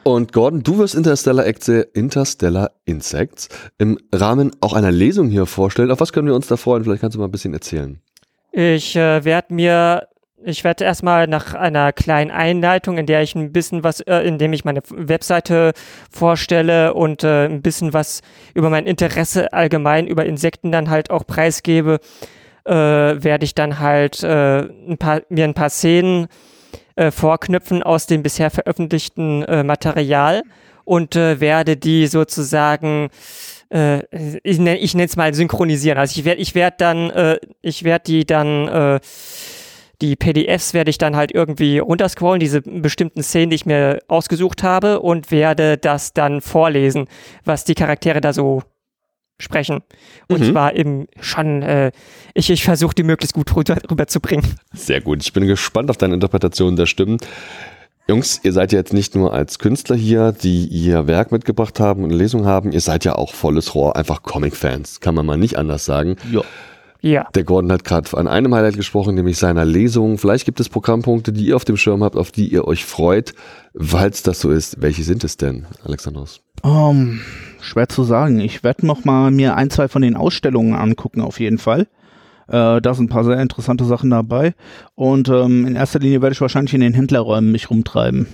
Und 0.03 0.33
Gordon, 0.33 0.63
du 0.63 0.77
wirst 0.77 0.95
Interstellar, 0.95 1.45
Interstellar 1.93 2.71
Insects 2.85 3.49
im 3.77 3.97
Rahmen 4.13 4.51
auch 4.61 4.73
einer 4.73 4.91
Lesung 4.91 5.29
hier 5.29 5.45
vorstellen. 5.45 5.91
Auf 5.91 5.99
was 5.99 6.13
können 6.13 6.27
wir 6.27 6.35
uns 6.35 6.47
da 6.47 6.57
freuen? 6.57 6.83
Vielleicht 6.83 7.01
kannst 7.01 7.15
du 7.15 7.19
mal 7.19 7.25
ein 7.25 7.31
bisschen 7.31 7.53
erzählen. 7.53 8.01
Ich 8.51 8.95
äh, 8.95 9.23
werde 9.25 9.53
mir, 9.53 10.07
ich 10.43 10.63
werde 10.63 10.85
erstmal 10.85 11.27
nach 11.27 11.53
einer 11.53 11.91
kleinen 11.91 12.31
Einleitung, 12.31 12.97
in 12.97 13.05
der 13.05 13.21
ich 13.21 13.35
ein 13.35 13.51
bisschen 13.51 13.83
was, 13.83 13.99
äh, 14.01 14.19
in 14.21 14.37
dem 14.37 14.53
ich 14.53 14.65
meine 14.65 14.81
Webseite 14.89 15.73
vorstelle 16.09 16.93
und 16.93 17.23
äh, 17.23 17.45
ein 17.45 17.61
bisschen 17.61 17.93
was 17.93 18.21
über 18.53 18.69
mein 18.69 18.87
Interesse 18.87 19.53
allgemein 19.53 20.07
über 20.07 20.25
Insekten 20.25 20.71
dann 20.71 20.89
halt 20.89 21.11
auch 21.11 21.27
preisgebe, 21.27 21.99
äh, 22.65 22.73
werde 22.73 23.43
ich 23.43 23.53
dann 23.53 23.79
halt 23.79 24.23
äh, 24.23 24.61
ein 24.61 24.97
paar, 24.97 25.21
mir 25.29 25.43
ein 25.43 25.53
paar 25.53 25.69
Szenen 25.69 26.27
äh, 26.99 27.11
vorknüpfen 27.11 27.81
aus 27.81 28.07
dem 28.07 28.23
bisher 28.23 28.51
veröffentlichten 28.51 29.43
äh, 29.43 29.63
Material 29.63 30.43
und 30.83 31.15
äh, 31.15 31.39
werde 31.39 31.77
die 31.77 32.07
sozusagen 32.07 33.09
äh, 33.69 33.99
ich 34.43 34.59
nenne 34.59 34.77
ich 34.79 34.95
es 34.95 35.15
mal 35.15 35.33
synchronisieren. 35.33 35.97
Also 35.97 36.19
ich 36.19 36.25
werde 36.25 36.41
ich 36.41 36.55
werde 36.55 36.75
dann 36.77 37.09
äh, 37.11 37.39
ich 37.61 37.83
werde 37.83 38.03
die 38.05 38.25
dann 38.25 38.67
äh, 38.67 38.99
die 40.01 40.15
PDFs 40.15 40.73
werde 40.73 40.89
ich 40.89 40.97
dann 40.97 41.15
halt 41.15 41.31
irgendwie 41.33 41.79
runterscrollen, 41.79 42.39
diese 42.39 42.61
bestimmten 42.61 43.21
Szenen, 43.23 43.49
die 43.49 43.55
ich 43.55 43.65
mir 43.65 43.99
ausgesucht 44.07 44.63
habe 44.63 44.99
und 44.99 45.31
werde 45.31 45.77
das 45.77 46.13
dann 46.13 46.41
vorlesen, 46.41 47.07
was 47.45 47.65
die 47.65 47.75
Charaktere 47.75 48.21
da 48.21 48.33
so 48.33 48.63
sprechen. 49.39 49.81
Und 50.27 50.41
Mhm. 50.41 50.51
zwar 50.51 50.75
eben 50.75 51.07
schon, 51.19 51.61
äh, 51.63 51.91
ich, 52.33 52.49
ich 52.49 52.63
versuche 52.63 52.93
die 52.93 53.03
möglichst 53.03 53.33
gut 53.33 53.55
rüber, 53.55 53.77
rüberzubringen. 53.89 54.45
Sehr 54.73 55.01
gut. 55.01 55.23
Ich 55.23 55.33
bin 55.33 55.47
gespannt 55.47 55.89
auf 55.89 55.97
deine 55.97 56.13
Interpretation 56.13 56.75
der 56.75 56.85
Stimmen. 56.85 57.17
Jungs, 58.07 58.39
ihr 58.43 58.53
seid 58.53 58.71
ja 58.71 58.79
jetzt 58.79 58.91
nicht 58.91 59.13
nur 59.15 59.33
als 59.33 59.59
Künstler 59.59 59.95
hier, 59.95 60.31
die 60.31 60.65
ihr 60.65 61.05
Werk 61.05 61.31
mitgebracht 61.31 61.79
haben 61.79 62.03
und 62.03 62.09
eine 62.09 62.17
Lesung 62.17 62.43
haben, 62.45 62.71
ihr 62.71 62.81
seid 62.81 63.05
ja 63.05 63.13
auch 63.13 63.35
volles 63.35 63.75
Rohr, 63.75 63.95
einfach 63.95 64.23
Comic-Fans, 64.23 64.99
kann 64.99 65.13
man 65.13 65.27
mal 65.27 65.37
nicht 65.37 65.57
anders 65.59 65.85
sagen. 65.85 66.15
Ja. 66.31 66.41
Ja. 67.01 67.27
Der 67.33 67.43
Gordon 67.45 67.71
hat 67.71 67.83
gerade 67.85 68.15
an 68.17 68.27
einem 68.27 68.53
Highlight 68.53 68.75
gesprochen, 68.75 69.15
nämlich 69.15 69.37
seiner 69.37 69.63
Lesung. 69.63 70.17
Vielleicht 70.17 70.45
gibt 70.45 70.59
es 70.59 70.67
Programmpunkte, 70.67 71.31
die 71.31 71.45
ihr 71.45 71.55
auf 71.55 71.63
dem 71.65 71.77
Schirm 71.77 72.03
habt, 72.03 72.17
auf 72.17 72.31
die 72.31 72.47
ihr 72.51 72.67
euch 72.67 72.83
freut. 72.83 73.33
Falls 73.77 74.21
das 74.23 74.41
so 74.41 74.49
ist, 74.51 74.81
welche 74.81 75.03
sind 75.03 75.23
es 75.23 75.37
denn, 75.37 75.65
Alexandros? 75.85 76.41
Um, 76.61 77.21
schwer 77.61 77.87
zu 77.87 78.03
sagen. 78.03 78.41
Ich 78.41 78.63
werde 78.63 78.85
noch 78.85 79.05
mal 79.05 79.31
mir 79.31 79.55
ein, 79.55 79.69
zwei 79.69 79.87
von 79.87 80.01
den 80.01 80.17
Ausstellungen 80.17 80.73
angucken, 80.75 81.21
auf 81.21 81.39
jeden 81.39 81.57
Fall. 81.57 81.87
Äh, 82.49 82.81
da 82.81 82.93
sind 82.93 83.05
ein 83.05 83.09
paar 83.09 83.23
sehr 83.23 83.39
interessante 83.41 83.85
Sachen 83.85 84.09
dabei. 84.09 84.53
Und 84.95 85.29
ähm, 85.29 85.65
in 85.67 85.75
erster 85.77 85.99
Linie 85.99 86.21
werde 86.21 86.33
ich 86.33 86.41
wahrscheinlich 86.41 86.73
in 86.73 86.81
den 86.81 86.93
Händlerräumen 86.93 87.51
mich 87.51 87.69
rumtreiben. 87.69 88.27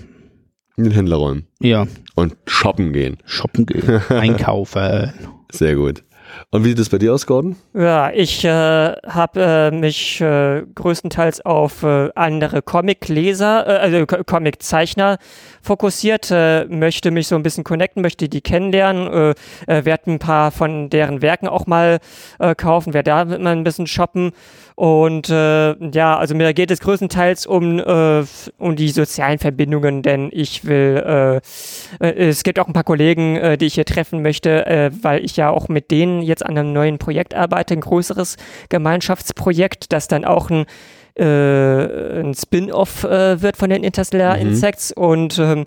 In 0.78 0.86
den 0.86 0.94
Händlerräumen. 0.94 1.46
Ja, 1.62 1.86
Und 2.16 2.36
shoppen 2.48 2.94
gehen. 2.94 3.18
shoppen 3.26 3.66
gehen, 3.68 4.02
einkaufen. 4.10 5.14
Sehr 5.52 5.76
gut. 5.76 6.04
Und 6.52 6.64
wie 6.64 6.70
sieht 6.70 6.80
es 6.80 6.90
bei 6.90 6.98
dir 6.98 7.14
aus, 7.14 7.26
Gordon? 7.26 7.56
Ja, 7.74 8.12
ich 8.12 8.44
äh, 8.46 8.50
habe 8.50 9.42
äh, 9.42 9.72
mich 9.72 10.22
äh, 10.22 10.64
größtenteils 10.76 11.46
auf 11.46 11.84
äh, 11.84 12.10
andere 12.16 12.62
Comic-Leser, 12.62 13.68
äh, 13.68 13.78
also 13.78 14.06
Co- 14.06 14.24
Comic-Zeichner 14.24 15.18
fokussiert, 15.62 16.30
äh, 16.32 16.66
möchte 16.66 17.12
mich 17.12 17.28
so 17.28 17.36
ein 17.36 17.44
bisschen 17.44 17.64
connecten, 17.64 18.02
möchte 18.02 18.30
die 18.30 18.42
kennenlernen, 18.42 19.36
werde 19.68 20.12
ein 20.12 20.20
paar 20.20 20.52
von 20.52 20.90
deren 20.90 21.22
Werken 21.22 21.48
auch 21.48 21.68
mal 21.68 22.00
kaufen, 22.58 22.94
werde 22.94 23.12
da 23.12 23.26
mal 23.26 23.56
ein 23.56 23.64
bisschen 23.64 23.88
shoppen 23.88 24.32
und 24.76 25.30
äh, 25.30 25.76
ja, 25.92 26.18
also 26.18 26.36
mir 26.36 26.54
geht 26.54 26.70
es 26.70 26.82
größtenteils 26.82 27.46
um, 27.48 27.80
äh, 27.80 28.24
um 28.58 28.76
die 28.76 28.90
sozialen 28.90 29.40
Verbindungen, 29.40 30.02
denn 30.02 30.30
ich 30.34 30.66
will, 30.66 31.42
äh, 32.02 32.06
äh, 32.06 32.28
es 32.28 32.44
gibt 32.44 32.60
auch 32.60 32.68
ein 32.68 32.74
paar 32.74 32.84
Kollegen, 32.84 33.38
äh, 33.38 33.58
die 33.58 33.68
ich 33.68 33.76
hier 33.76 33.86
treffen 33.86 34.22
möchte, 34.22 34.66
äh, 34.66 34.92
weil 35.02 35.24
ich 35.24 35.38
ja 35.38 35.50
auch 35.50 35.70
mit 35.70 35.92
denen 35.92 36.22
jetzt 36.22 36.46
an 36.46 36.58
einem 36.58 36.74
neuen 36.74 36.98
Projekt 36.98 37.34
arbeite, 37.34 37.74
ein 37.74 37.82
größeres 37.82 38.36
Gemeinschaftsprojekt, 38.68 39.94
das 39.94 40.10
dann 40.10 40.26
auch 40.26 40.50
ein, 40.50 40.66
äh, 41.18 42.20
ein 42.20 42.34
Spin-off 42.34 43.06
äh, 43.06 43.42
wird 43.42 43.56
von 43.56 43.70
den 43.70 43.84
Interstellar 43.84 44.36
Mhm. 44.36 44.42
Insects 44.42 44.92
und 44.92 45.40
ähm, 45.40 45.66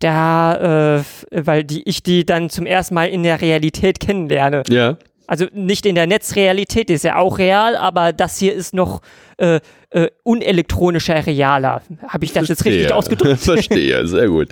da, 0.00 0.98
äh, 0.98 1.02
weil 1.30 1.62
die, 1.62 1.88
ich 1.88 2.02
die 2.02 2.26
dann 2.26 2.50
zum 2.50 2.66
ersten 2.66 2.94
Mal 2.94 3.08
in 3.08 3.22
der 3.22 3.40
Realität 3.40 4.00
kennenlerne. 4.00 4.64
Ja. 4.68 4.96
Also 5.32 5.46
nicht 5.54 5.86
in 5.86 5.94
der 5.94 6.06
Netzrealität, 6.06 6.90
die 6.90 6.92
ist 6.92 7.04
ja 7.04 7.16
auch 7.16 7.38
real, 7.38 7.74
aber 7.74 8.12
das 8.12 8.36
hier 8.36 8.52
ist 8.52 8.74
noch 8.74 9.00
äh, 9.38 9.60
äh, 9.88 10.10
unelektronischer, 10.24 11.26
realer. 11.26 11.80
Habe 12.06 12.26
ich 12.26 12.34
das 12.34 12.48
jetzt 12.48 12.66
richtig 12.66 12.92
ausgedrückt? 12.92 13.40
Verstehe, 13.40 14.06
sehr 14.06 14.28
gut. 14.28 14.48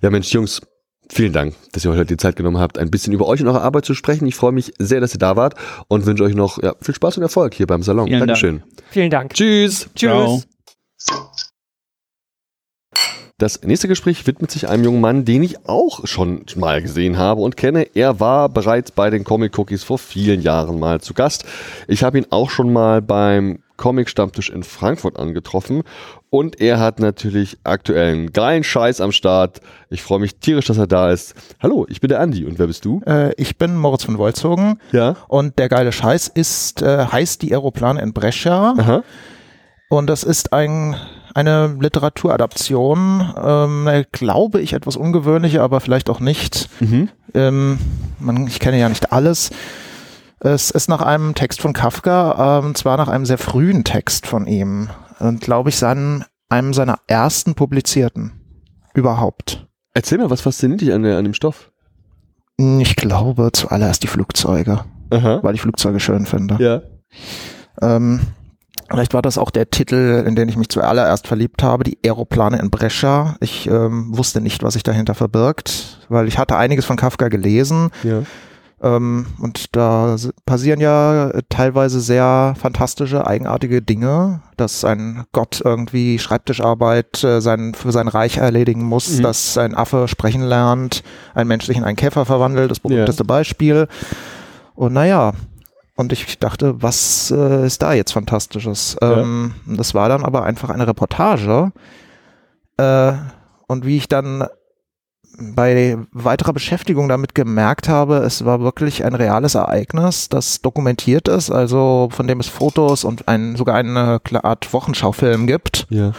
Ja, 0.00 0.08
Mensch, 0.08 0.32
Jungs, 0.32 0.62
vielen 1.10 1.34
Dank, 1.34 1.54
dass 1.72 1.84
ihr 1.84 1.90
heute 1.90 2.06
die 2.06 2.16
Zeit 2.16 2.36
genommen 2.36 2.56
habt, 2.56 2.78
ein 2.78 2.90
bisschen 2.90 3.12
über 3.12 3.26
euch 3.26 3.42
und 3.42 3.48
eure 3.48 3.60
Arbeit 3.60 3.84
zu 3.84 3.92
sprechen. 3.92 4.26
Ich 4.26 4.34
freue 4.34 4.52
mich 4.52 4.72
sehr, 4.78 5.02
dass 5.02 5.14
ihr 5.14 5.18
da 5.18 5.36
wart 5.36 5.52
und 5.88 6.06
wünsche 6.06 6.24
euch 6.24 6.34
noch 6.34 6.62
ja, 6.62 6.76
viel 6.80 6.94
Spaß 6.94 7.18
und 7.18 7.24
Erfolg 7.24 7.52
hier 7.52 7.66
beim 7.66 7.82
Salon. 7.82 8.06
Vielen 8.06 8.20
Dank. 8.20 8.28
Dankeschön. 8.28 8.62
Vielen 8.88 9.10
Dank. 9.10 9.34
Tschüss. 9.34 9.90
Tschüss. 9.94 10.46
Ciao. 10.96 11.31
Das 13.42 13.60
nächste 13.62 13.88
Gespräch 13.88 14.24
widmet 14.28 14.52
sich 14.52 14.68
einem 14.68 14.84
jungen 14.84 15.00
Mann, 15.00 15.24
den 15.24 15.42
ich 15.42 15.66
auch 15.68 16.06
schon 16.06 16.44
mal 16.54 16.80
gesehen 16.80 17.18
habe 17.18 17.40
und 17.40 17.56
kenne. 17.56 17.88
Er 17.92 18.20
war 18.20 18.48
bereits 18.48 18.92
bei 18.92 19.10
den 19.10 19.24
Comic 19.24 19.58
Cookies 19.58 19.82
vor 19.82 19.98
vielen 19.98 20.42
Jahren 20.42 20.78
mal 20.78 21.00
zu 21.00 21.12
Gast. 21.12 21.44
Ich 21.88 22.04
habe 22.04 22.18
ihn 22.18 22.26
auch 22.30 22.50
schon 22.50 22.72
mal 22.72 23.02
beim 23.02 23.58
Comic 23.76 24.08
Stammtisch 24.08 24.48
in 24.48 24.62
Frankfurt 24.62 25.18
angetroffen 25.18 25.82
und 26.30 26.60
er 26.60 26.78
hat 26.78 27.00
natürlich 27.00 27.58
aktuellen 27.64 28.32
geilen 28.32 28.62
Scheiß 28.62 29.00
am 29.00 29.10
Start. 29.10 29.60
Ich 29.90 30.02
freue 30.02 30.20
mich 30.20 30.36
tierisch, 30.36 30.66
dass 30.66 30.78
er 30.78 30.86
da 30.86 31.10
ist. 31.10 31.34
Hallo, 31.60 31.84
ich 31.88 32.00
bin 32.00 32.10
der 32.10 32.20
Andi 32.20 32.44
und 32.44 32.60
wer 32.60 32.68
bist 32.68 32.84
du? 32.84 33.02
Äh, 33.08 33.32
ich 33.38 33.58
bin 33.58 33.76
Moritz 33.76 34.04
von 34.04 34.18
Wolzogen 34.18 34.78
Ja. 34.92 35.16
und 35.26 35.58
der 35.58 35.68
geile 35.68 35.90
Scheiß 35.90 36.28
ist, 36.28 36.80
äh, 36.82 37.06
heißt 37.06 37.42
die 37.42 37.50
Aeroplane 37.50 38.00
in 38.00 38.12
Brescia 38.12 38.74
Aha. 38.78 39.02
und 39.88 40.06
das 40.06 40.22
ist 40.22 40.52
ein, 40.52 40.94
eine 41.34 41.76
Literaturadaption, 41.78 43.34
ähm, 43.42 43.86
äh, 43.86 44.04
glaube 44.12 44.60
ich 44.60 44.72
etwas 44.72 44.96
ungewöhnliche, 44.96 45.62
aber 45.62 45.80
vielleicht 45.80 46.10
auch 46.10 46.20
nicht. 46.20 46.68
Mhm. 46.80 47.08
Ähm, 47.34 47.78
man, 48.18 48.46
ich 48.46 48.60
kenne 48.60 48.78
ja 48.78 48.88
nicht 48.88 49.12
alles. 49.12 49.50
Es 50.40 50.70
ist 50.70 50.88
nach 50.88 51.02
einem 51.02 51.34
Text 51.34 51.60
von 51.60 51.72
Kafka, 51.72 52.58
ähm, 52.58 52.66
und 52.66 52.78
zwar 52.78 52.96
nach 52.96 53.08
einem 53.08 53.26
sehr 53.26 53.38
frühen 53.38 53.84
Text 53.84 54.26
von 54.26 54.46
ihm 54.46 54.88
und 55.18 55.40
glaube 55.40 55.68
ich 55.70 55.76
seinen, 55.76 56.24
einem 56.48 56.74
seiner 56.74 56.98
ersten 57.06 57.54
publizierten 57.54 58.32
überhaupt. 58.94 59.66
Erzähl 59.94 60.18
mal, 60.18 60.30
was 60.30 60.40
fasziniert 60.40 60.80
dich 60.80 60.92
an, 60.92 61.02
der, 61.02 61.18
an 61.18 61.24
dem 61.24 61.34
Stoff? 61.34 61.70
Ich 62.56 62.96
glaube 62.96 63.50
zuallererst 63.52 64.02
die 64.02 64.08
Flugzeuge, 64.08 64.84
Aha. 65.10 65.40
weil 65.42 65.54
ich 65.54 65.60
Flugzeuge 65.60 66.00
schön 66.00 66.26
finde. 66.26 66.56
Ja. 66.62 66.82
Ähm, 67.80 68.20
vielleicht 68.92 69.14
war 69.14 69.22
das 69.22 69.38
auch 69.38 69.50
der 69.50 69.70
Titel, 69.70 70.24
in 70.26 70.34
den 70.36 70.48
ich 70.48 70.56
mich 70.56 70.68
zuallererst 70.68 71.26
verliebt 71.26 71.62
habe, 71.62 71.84
die 71.84 71.98
Aeroplane 72.04 72.58
in 72.58 72.70
Brescia. 72.70 73.36
Ich 73.40 73.66
ähm, 73.68 74.16
wusste 74.16 74.40
nicht, 74.40 74.62
was 74.62 74.74
sich 74.74 74.82
dahinter 74.82 75.14
verbirgt, 75.14 75.98
weil 76.08 76.28
ich 76.28 76.38
hatte 76.38 76.56
einiges 76.56 76.84
von 76.84 76.96
Kafka 76.96 77.28
gelesen 77.28 77.90
Ja. 78.02 78.22
ähm, 78.82 79.26
und 79.40 79.74
da 79.76 80.16
passieren 80.46 80.80
ja 80.80 81.30
teilweise 81.48 82.00
sehr 82.00 82.54
fantastische, 82.60 83.26
eigenartige 83.26 83.80
Dinge, 83.82 84.40
dass 84.56 84.84
ein 84.84 85.24
Gott 85.32 85.60
irgendwie 85.64 86.18
Schreibtischarbeit 86.18 87.22
äh, 87.24 87.40
sein, 87.40 87.74
für 87.74 87.92
sein 87.92 88.08
Reich 88.08 88.38
erledigen 88.38 88.82
muss, 88.84 89.18
Mhm. 89.18 89.22
dass 89.22 89.56
ein 89.58 89.74
Affe 89.74 90.08
sprechen 90.08 90.42
lernt, 90.42 91.02
ein 91.34 91.46
Mensch 91.48 91.66
sich 91.66 91.76
in 91.76 91.84
einen 91.84 91.96
Käfer 91.96 92.24
verwandelt, 92.24 92.70
das 92.70 92.80
berühmteste 92.80 93.24
Beispiel. 93.24 93.88
Und 94.74 94.92
naja, 94.94 95.32
und 96.02 96.12
ich 96.12 96.38
dachte, 96.38 96.82
was 96.82 97.30
äh, 97.30 97.66
ist 97.66 97.80
da 97.80 97.92
jetzt 97.94 98.12
Fantastisches? 98.12 98.96
Ja. 99.00 99.20
Ähm, 99.20 99.54
das 99.66 99.94
war 99.94 100.08
dann 100.08 100.24
aber 100.24 100.42
einfach 100.42 100.68
eine 100.68 100.86
Reportage. 100.86 101.72
Äh, 102.76 103.12
und 103.66 103.86
wie 103.86 103.96
ich 103.96 104.08
dann 104.08 104.46
bei 105.38 105.96
weiterer 106.12 106.52
Beschäftigung 106.52 107.08
damit 107.08 107.34
gemerkt 107.34 107.88
habe, 107.88 108.16
es 108.18 108.44
war 108.44 108.60
wirklich 108.60 109.04
ein 109.04 109.14
reales 109.14 109.54
Ereignis, 109.54 110.28
das 110.28 110.60
dokumentiert 110.60 111.26
ist, 111.28 111.50
also 111.50 112.08
von 112.12 112.26
dem 112.26 112.40
es 112.40 112.48
Fotos 112.48 113.04
und 113.04 113.28
ein, 113.28 113.56
sogar 113.56 113.76
eine 113.76 114.20
Art 114.42 114.72
Wochenschaufilm 114.72 115.46
gibt. 115.46 115.86
Ja. 115.88 116.12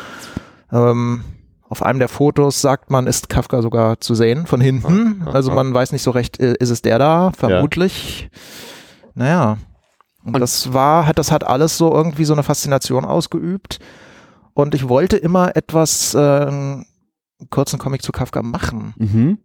Ähm, 0.71 1.23
auf 1.69 1.83
einem 1.83 1.99
der 1.99 2.09
Fotos 2.09 2.61
sagt 2.61 2.89
man, 2.89 3.07
ist 3.07 3.29
Kafka 3.29 3.61
sogar 3.61 3.99
zu 3.99 4.15
sehen 4.15 4.45
von 4.47 4.61
hinten. 4.61 5.27
Also 5.31 5.51
man 5.51 5.73
weiß 5.73 5.91
nicht 5.91 6.03
so 6.03 6.11
recht, 6.11 6.37
ist 6.37 6.69
es 6.69 6.81
der 6.81 6.99
da? 6.99 7.31
Vermutlich. 7.35 8.29
Ja. 8.31 8.39
Naja. 9.15 9.57
Und, 10.23 10.35
und 10.35 10.39
das 10.41 10.73
war, 10.73 11.05
hat, 11.05 11.17
das 11.17 11.31
hat 11.31 11.45
alles 11.45 11.77
so 11.77 11.91
irgendwie 11.91 12.25
so 12.25 12.33
eine 12.33 12.43
Faszination 12.43 13.05
ausgeübt. 13.05 13.79
Und 14.53 14.75
ich 14.75 14.87
wollte 14.87 15.17
immer 15.17 15.55
etwas, 15.55 16.13
äh, 16.13 16.83
kurzen 17.49 17.79
Comic 17.79 18.03
zu 18.03 18.11
Kafka 18.11 18.41
machen. 18.41 18.93
Mhm. 18.97 19.37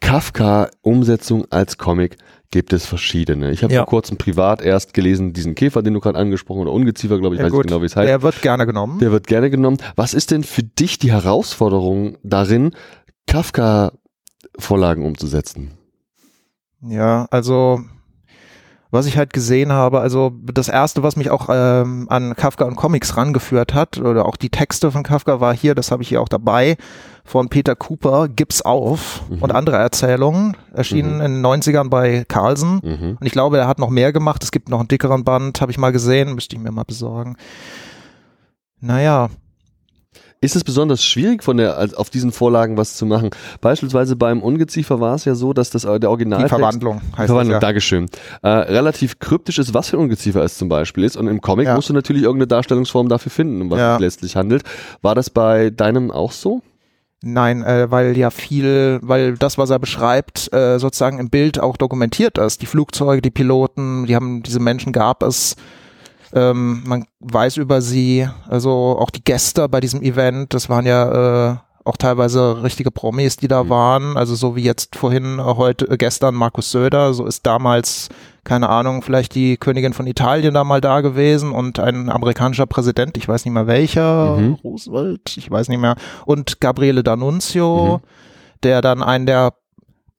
Kafka-Umsetzung 0.00 1.46
als 1.50 1.78
Comic 1.78 2.18
gibt 2.50 2.72
es 2.72 2.86
verschiedene. 2.86 3.50
Ich 3.50 3.64
habe 3.64 3.72
ja. 3.72 3.80
vor 3.80 3.86
kurzem 3.86 4.18
privat 4.18 4.60
erst 4.60 4.94
gelesen, 4.94 5.32
diesen 5.32 5.54
Käfer, 5.54 5.82
den 5.82 5.94
du 5.94 6.00
gerade 6.00 6.18
angesprochen 6.18 6.60
oder 6.60 6.72
Ungeziefer, 6.72 7.18
glaube 7.18 7.34
ich, 7.34 7.40
ja, 7.40 7.46
weiß 7.46 7.52
gut. 7.52 7.64
nicht 7.64 7.70
genau, 7.70 7.82
wie 7.82 7.86
es 7.86 7.96
heißt. 7.96 8.08
Der 8.08 8.22
wird 8.22 8.42
gerne 8.42 8.66
genommen. 8.66 8.98
Der 8.98 9.10
wird 9.12 9.26
gerne 9.26 9.50
genommen. 9.50 9.78
Was 9.96 10.14
ist 10.14 10.30
denn 10.30 10.44
für 10.44 10.62
dich 10.62 10.98
die 10.98 11.10
Herausforderung 11.10 12.18
darin, 12.22 12.72
Kafka-Vorlagen 13.26 15.04
umzusetzen? 15.04 15.72
Ja, 16.82 17.26
also 17.30 17.80
was 18.94 19.06
ich 19.06 19.18
halt 19.18 19.32
gesehen 19.32 19.72
habe, 19.72 20.00
also 20.00 20.32
das 20.42 20.68
erste, 20.68 21.02
was 21.02 21.16
mich 21.16 21.30
auch 21.30 21.48
ähm, 21.50 22.06
an 22.08 22.34
Kafka 22.36 22.64
und 22.64 22.76
Comics 22.76 23.16
rangeführt 23.16 23.74
hat, 23.74 23.98
oder 23.98 24.24
auch 24.24 24.36
die 24.36 24.48
Texte 24.48 24.90
von 24.90 25.02
Kafka 25.02 25.40
war 25.40 25.54
hier, 25.54 25.74
das 25.74 25.90
habe 25.90 26.02
ich 26.02 26.08
hier 26.08 26.22
auch 26.22 26.28
dabei, 26.28 26.76
von 27.24 27.48
Peter 27.48 27.74
Cooper, 27.74 28.28
Gib's 28.28 28.62
auf 28.62 29.22
mhm. 29.28 29.42
und 29.42 29.52
andere 29.52 29.76
Erzählungen, 29.76 30.56
erschienen 30.72 31.16
mhm. 31.16 31.22
in 31.22 31.42
den 31.42 31.46
90ern 31.46 31.88
bei 31.88 32.24
Carlsen. 32.28 32.80
Mhm. 32.82 33.16
Und 33.18 33.26
ich 33.26 33.32
glaube, 33.32 33.58
er 33.58 33.66
hat 33.66 33.78
noch 33.78 33.90
mehr 33.90 34.12
gemacht. 34.12 34.44
Es 34.44 34.52
gibt 34.52 34.68
noch 34.68 34.78
einen 34.78 34.88
dickeren 34.88 35.24
Band, 35.24 35.60
habe 35.60 35.72
ich 35.72 35.78
mal 35.78 35.90
gesehen, 35.90 36.34
müsste 36.34 36.56
ich 36.56 36.62
mir 36.62 36.70
mal 36.70 36.84
besorgen. 36.84 37.36
Naja, 38.80 39.28
ist 40.44 40.56
es 40.56 40.64
besonders 40.64 41.04
schwierig, 41.04 41.42
von 41.42 41.56
der, 41.56 41.88
auf 41.96 42.10
diesen 42.10 42.32
Vorlagen 42.32 42.76
was 42.76 42.94
zu 42.94 43.06
machen? 43.06 43.30
Beispielsweise 43.60 44.16
beim 44.16 44.42
Ungeziefer 44.42 45.00
war 45.00 45.14
es 45.14 45.24
ja 45.24 45.34
so, 45.34 45.52
dass 45.52 45.70
das 45.70 45.84
äh, 45.84 45.98
der 45.98 46.10
Original. 46.10 46.42
Die 46.42 46.48
Verwandlung 46.48 47.00
heißt 47.16 47.26
Verwandlung, 47.26 47.54
das, 47.54 47.62
ja. 47.62 47.68
Dankeschön. 47.68 48.06
Äh, 48.42 48.48
relativ 48.48 49.18
kryptisch 49.18 49.58
ist, 49.58 49.74
was 49.74 49.88
für 49.88 49.96
ein 49.96 50.04
Ungeziefer 50.04 50.42
es 50.42 50.58
zum 50.58 50.68
Beispiel 50.68 51.04
ist. 51.04 51.16
Und 51.16 51.26
im 51.28 51.40
Comic 51.40 51.66
ja. 51.66 51.74
musst 51.74 51.88
du 51.88 51.92
natürlich 51.94 52.22
irgendeine 52.22 52.48
Darstellungsform 52.48 53.08
dafür 53.08 53.32
finden, 53.32 53.62
um 53.62 53.70
was 53.70 53.78
ja. 53.78 53.94
es 53.94 54.00
letztlich 54.00 54.36
handelt. 54.36 54.62
War 55.02 55.14
das 55.14 55.30
bei 55.30 55.70
deinem 55.70 56.10
auch 56.10 56.32
so? 56.32 56.62
Nein, 57.26 57.62
äh, 57.62 57.90
weil 57.90 58.18
ja 58.18 58.28
viel, 58.28 58.98
weil 59.02 59.36
das, 59.38 59.56
was 59.56 59.70
er 59.70 59.78
beschreibt, 59.78 60.52
äh, 60.52 60.78
sozusagen 60.78 61.18
im 61.18 61.30
Bild 61.30 61.58
auch 61.58 61.78
dokumentiert 61.78 62.36
ist. 62.36 62.60
Die 62.60 62.66
Flugzeuge, 62.66 63.22
die 63.22 63.30
Piloten, 63.30 64.04
die 64.04 64.14
haben, 64.14 64.42
diese 64.42 64.60
Menschen 64.60 64.92
gab 64.92 65.22
es 65.22 65.56
ähm, 66.34 66.82
man 66.84 67.06
weiß 67.20 67.56
über 67.58 67.80
sie, 67.80 68.28
also 68.48 68.96
auch 68.98 69.10
die 69.10 69.22
Gäste 69.22 69.68
bei 69.68 69.80
diesem 69.80 70.02
Event, 70.02 70.52
das 70.52 70.68
waren 70.68 70.84
ja 70.84 71.52
äh, 71.52 71.56
auch 71.84 71.96
teilweise 71.96 72.62
richtige 72.62 72.90
Promis, 72.90 73.36
die 73.36 73.48
da 73.48 73.64
mhm. 73.64 73.68
waren. 73.68 74.16
Also 74.16 74.34
so 74.34 74.56
wie 74.56 74.62
jetzt 74.62 74.96
vorhin, 74.96 75.38
äh, 75.38 75.42
heute, 75.42 75.88
äh, 75.88 75.96
gestern 75.96 76.34
Markus 76.34 76.70
Söder, 76.70 77.14
so 77.14 77.26
ist 77.26 77.46
damals, 77.46 78.08
keine 78.42 78.68
Ahnung, 78.68 79.02
vielleicht 79.02 79.34
die 79.34 79.56
Königin 79.56 79.92
von 79.92 80.06
Italien 80.06 80.54
da 80.54 80.64
mal 80.64 80.80
da 80.80 81.02
gewesen 81.02 81.52
und 81.52 81.78
ein 81.78 82.10
amerikanischer 82.10 82.66
Präsident, 82.66 83.16
ich 83.16 83.28
weiß 83.28 83.44
nicht 83.44 83.54
mehr 83.54 83.66
welcher, 83.66 84.36
mhm. 84.36 84.54
Roosevelt, 84.64 85.36
ich 85.36 85.50
weiß 85.50 85.68
nicht 85.68 85.80
mehr, 85.80 85.96
und 86.24 86.60
Gabriele 86.60 87.02
D'Annunzio, 87.02 87.98
mhm. 87.98 88.02
der 88.62 88.80
dann 88.80 89.02
einen 89.02 89.26
der 89.26 89.52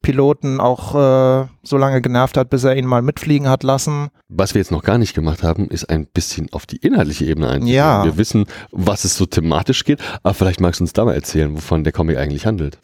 Piloten 0.06 0.60
auch 0.60 0.94
äh, 0.94 1.48
so 1.64 1.78
lange 1.78 2.00
genervt 2.00 2.38
hat, 2.38 2.52
bis 2.52 2.64
er 2.64 2.76
ihn 2.76 2.86
mal 2.86 3.02
mitfliegen 3.02 3.50
hat 3.50 3.64
lassen. 3.64 4.10
Was 4.30 4.54
wir 4.54 4.62
jetzt 4.62 4.72
noch 4.72 4.84
gar 4.84 5.00
nicht 5.00 5.16
gemacht 5.16 5.42
haben, 5.42 5.68
ist 5.68 5.90
ein 5.90 6.06
bisschen 6.06 6.54
auf 6.54 6.68
die 6.68 6.78
inhaltliche 6.78 7.26
Ebene 7.26 7.50
einzugehen. 7.50 7.76
Ja. 7.76 8.06
Wir 8.06 8.16
wissen, 8.16 8.46
was 8.72 9.04
es 9.04 9.18
so 9.18 9.26
thematisch 9.26 9.84
geht, 9.84 10.00
aber 10.22 10.36
vielleicht 10.36 10.62
magst 10.62 10.80
du 10.80 10.84
uns 10.84 10.94
da 10.94 11.06
mal 11.06 11.16
erzählen, 11.16 11.56
wovon 11.56 11.84
der 11.84 11.92
Comic 11.92 12.18
eigentlich 12.18 12.46
handelt. 12.46 12.78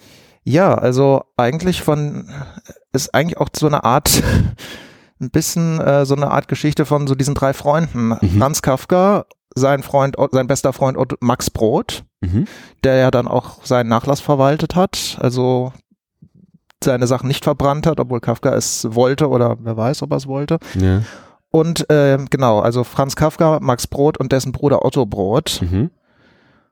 Ja, 0.43 0.73
also 0.73 1.21
eigentlich 1.37 1.83
von, 1.83 2.27
ist 2.91 3.13
eigentlich 3.13 3.37
auch 3.37 3.49
so 3.55 3.67
eine 3.67 3.83
Art, 3.83 4.23
ein 5.21 5.29
bisschen 5.29 5.79
äh, 5.79 6.07
so 6.07 6.15
eine 6.15 6.31
Art 6.31 6.47
Geschichte 6.47 6.85
von 6.85 7.05
so 7.05 7.13
diesen 7.13 7.35
drei 7.35 7.53
Freunden. 7.53 8.17
Mhm. 8.19 8.39
Franz 8.39 8.63
Kafka, 8.63 9.25
sein 9.53 9.83
Freund, 9.83 10.15
sein 10.31 10.47
bester 10.47 10.73
Freund 10.73 10.97
Max 11.19 11.51
Brot, 11.51 12.03
mhm. 12.21 12.47
der 12.83 12.95
ja 12.95 13.11
dann 13.11 13.27
auch 13.27 13.63
seinen 13.63 13.89
Nachlass 13.89 14.21
verwaltet 14.21 14.73
hat. 14.73 15.19
Also 15.21 15.71
seine 16.83 17.07
Sachen 17.07 17.27
nicht 17.27 17.43
verbrannt 17.43 17.87
hat, 17.87 17.99
obwohl 17.99 18.19
Kafka 18.19 18.53
es 18.53 18.87
wollte 18.91 19.29
oder 19.29 19.57
wer 19.59 19.77
weiß, 19.77 20.01
ob 20.03 20.11
er 20.11 20.17
es 20.17 20.27
wollte. 20.27 20.59
Ja. 20.79 21.01
Und 21.51 21.89
äh, 21.89 22.17
genau, 22.29 22.59
also 22.59 22.83
Franz 22.83 23.15
Kafka, 23.15 23.59
Max 23.61 23.85
Brot 23.87 24.17
und 24.17 24.31
dessen 24.31 24.53
Bruder 24.53 24.85
Otto 24.85 25.05
Brot. 25.05 25.59
Mhm. 25.61 25.91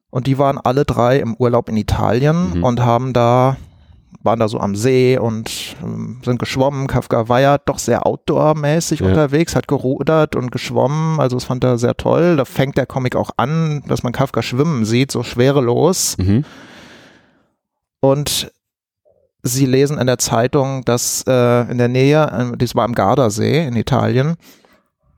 Und 0.10 0.26
die 0.26 0.38
waren 0.38 0.57
alle 0.57 0.86
drei 0.86 1.19
im 1.19 1.36
Urlaub 1.36 1.69
in 1.69 1.77
Italien 1.77 2.57
mhm. 2.57 2.64
und 2.64 2.80
haben 2.80 3.14
da, 3.14 3.57
waren 4.23 4.40
da 4.40 4.48
so 4.48 4.60
am 4.60 4.76
See 4.76 5.19
und 5.19 5.76
ähm, 5.84 6.22
sind 6.23 6.40
geschwommen. 6.40 6.88
Kafka 6.88 7.27
war 7.27 7.41
ja 7.41 7.57
doch 7.57 7.77
sehr 7.77 8.07
outdoor-mäßig 8.07 9.02
ja. 9.02 9.07
unterwegs, 9.07 9.56
hat 9.56 9.68
gerudert 9.68 10.36
und 10.36 10.52
geschwommen. 10.52 11.19
Also 11.19 11.36
das 11.36 11.44
fand 11.44 11.64
er 11.64 11.77
sehr 11.77 11.95
toll. 11.98 12.38
Da 12.38 12.45
fängt 12.45 12.77
der 12.77 12.86
Comic 12.86 13.15
auch 13.15 13.31
an, 13.38 13.84
dass 13.88 14.02
man 14.02 14.14
Kafka 14.14 14.41
schwimmen 14.41 14.86
sieht, 14.86 15.11
so 15.11 15.23
schwerelos. 15.23 16.18
Mhm. 16.18 16.45
Und 17.99 18.52
Sie 19.41 19.66
lesen 19.66 19.98
in 19.98 20.07
der 20.07 20.18
Zeitung, 20.18 20.84
dass 20.84 21.24
äh, 21.28 21.72
in 21.72 21.78
der 21.78 21.88
Nähe, 21.88 22.52
äh, 22.53 22.57
das 22.57 22.76
war 22.76 22.84
am 22.84 22.94
Gardasee 22.94 23.66
in 23.66 23.76
Italien, 23.76 24.36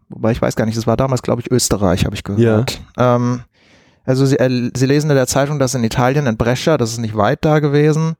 wobei 0.10 0.32
ich 0.32 0.42
weiß 0.42 0.56
gar 0.56 0.66
nicht, 0.66 0.78
das 0.78 0.88
war 0.88 0.98
damals, 0.98 1.24
glaube 1.24 1.42
ich, 1.42 1.52
Österreich, 1.52 2.06
habe 2.06 2.16
ich 2.16 2.24
gehört. 2.24 2.80
Ja. 2.98 3.16
Ähm, 3.16 3.42
also 4.06 4.26
sie, 4.26 4.38
äh, 4.38 4.72
sie 4.76 4.86
lesen 4.86 5.10
in 5.10 5.16
der 5.16 5.28
Zeitung, 5.28 5.60
dass 5.60 5.76
in 5.76 5.84
Italien, 5.84 6.28
in 6.28 6.38
Brescia, 6.38 6.78
das 6.78 6.92
ist 6.92 7.00
nicht 7.00 7.16
weit 7.16 7.44
da 7.46 7.60
gewesen, 7.60 8.16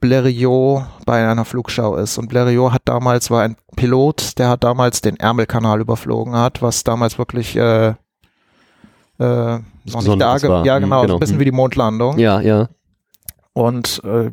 Blériot 0.00 0.84
bei 1.06 1.28
einer 1.28 1.44
Flugschau 1.44 1.96
ist. 1.96 2.18
Und 2.18 2.32
Blériot 2.32 2.72
hat 2.72 2.82
damals, 2.84 3.30
war 3.30 3.42
ein 3.42 3.56
Pilot, 3.76 4.38
der 4.38 4.48
hat 4.48 4.64
damals 4.64 5.00
den 5.00 5.16
Ärmelkanal 5.16 5.80
überflogen 5.80 6.36
hat, 6.36 6.62
was 6.62 6.84
damals 6.84 7.18
wirklich 7.18 7.56
äh, 7.56 7.88
äh, 7.88 7.94
noch 9.18 10.02
nicht 10.02 10.20
da, 10.20 10.42
war. 10.42 10.64
ja 10.64 10.78
genau, 10.78 11.02
genau, 11.02 11.14
ein 11.14 11.20
bisschen 11.20 11.36
hm. 11.36 11.40
wie 11.40 11.44
die 11.46 11.52
Mondlandung. 11.52 12.18
Ja, 12.18 12.40
ja. 12.40 12.68
Und 13.52 14.00
äh, 14.04 14.30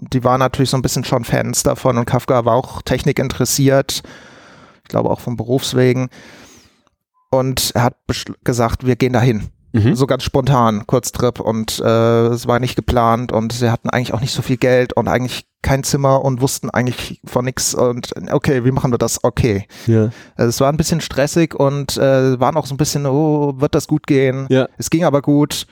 die 0.00 0.24
waren 0.24 0.40
natürlich 0.40 0.70
so 0.70 0.76
ein 0.76 0.82
bisschen 0.82 1.04
schon 1.04 1.24
Fans 1.24 1.62
davon 1.62 1.98
und 1.98 2.04
Kafka 2.04 2.44
war 2.44 2.54
auch 2.54 2.82
Technik 2.82 3.18
interessiert, 3.18 4.02
ich 4.82 4.88
glaube 4.88 5.10
auch 5.10 5.20
vom 5.20 5.36
Berufswegen. 5.36 6.08
Und 7.30 7.72
er 7.74 7.82
hat 7.82 7.96
gesagt, 8.42 8.86
wir 8.86 8.96
gehen 8.96 9.12
dahin. 9.12 9.50
Mhm. 9.72 9.94
So 9.94 10.06
ganz 10.06 10.22
spontan, 10.22 10.86
Kurztrip 10.86 11.40
und 11.40 11.78
äh, 11.80 12.26
es 12.28 12.46
war 12.46 12.58
nicht 12.58 12.74
geplant 12.74 13.32
und 13.32 13.52
sie 13.52 13.70
hatten 13.70 13.90
eigentlich 13.90 14.14
auch 14.14 14.22
nicht 14.22 14.32
so 14.32 14.40
viel 14.40 14.56
Geld 14.56 14.94
und 14.94 15.08
eigentlich 15.08 15.46
kein 15.60 15.82
Zimmer 15.84 16.24
und 16.24 16.40
wussten 16.40 16.70
eigentlich 16.70 17.20
von 17.26 17.44
nichts 17.44 17.74
und 17.74 18.12
okay, 18.30 18.64
wie 18.64 18.70
machen 18.70 18.92
wir 18.92 18.98
das? 18.98 19.22
Okay. 19.22 19.66
Ja. 19.86 20.10
Also 20.36 20.48
es 20.48 20.60
war 20.60 20.72
ein 20.72 20.78
bisschen 20.78 21.02
stressig 21.02 21.54
und 21.54 21.98
äh, 21.98 22.40
waren 22.40 22.56
auch 22.56 22.64
so 22.64 22.74
ein 22.74 22.78
bisschen, 22.78 23.04
oh, 23.04 23.60
wird 23.60 23.74
das 23.74 23.88
gut 23.88 24.06
gehen? 24.06 24.46
Ja. 24.48 24.68
Es 24.78 24.88
ging 24.88 25.04
aber 25.04 25.20
gut 25.20 25.66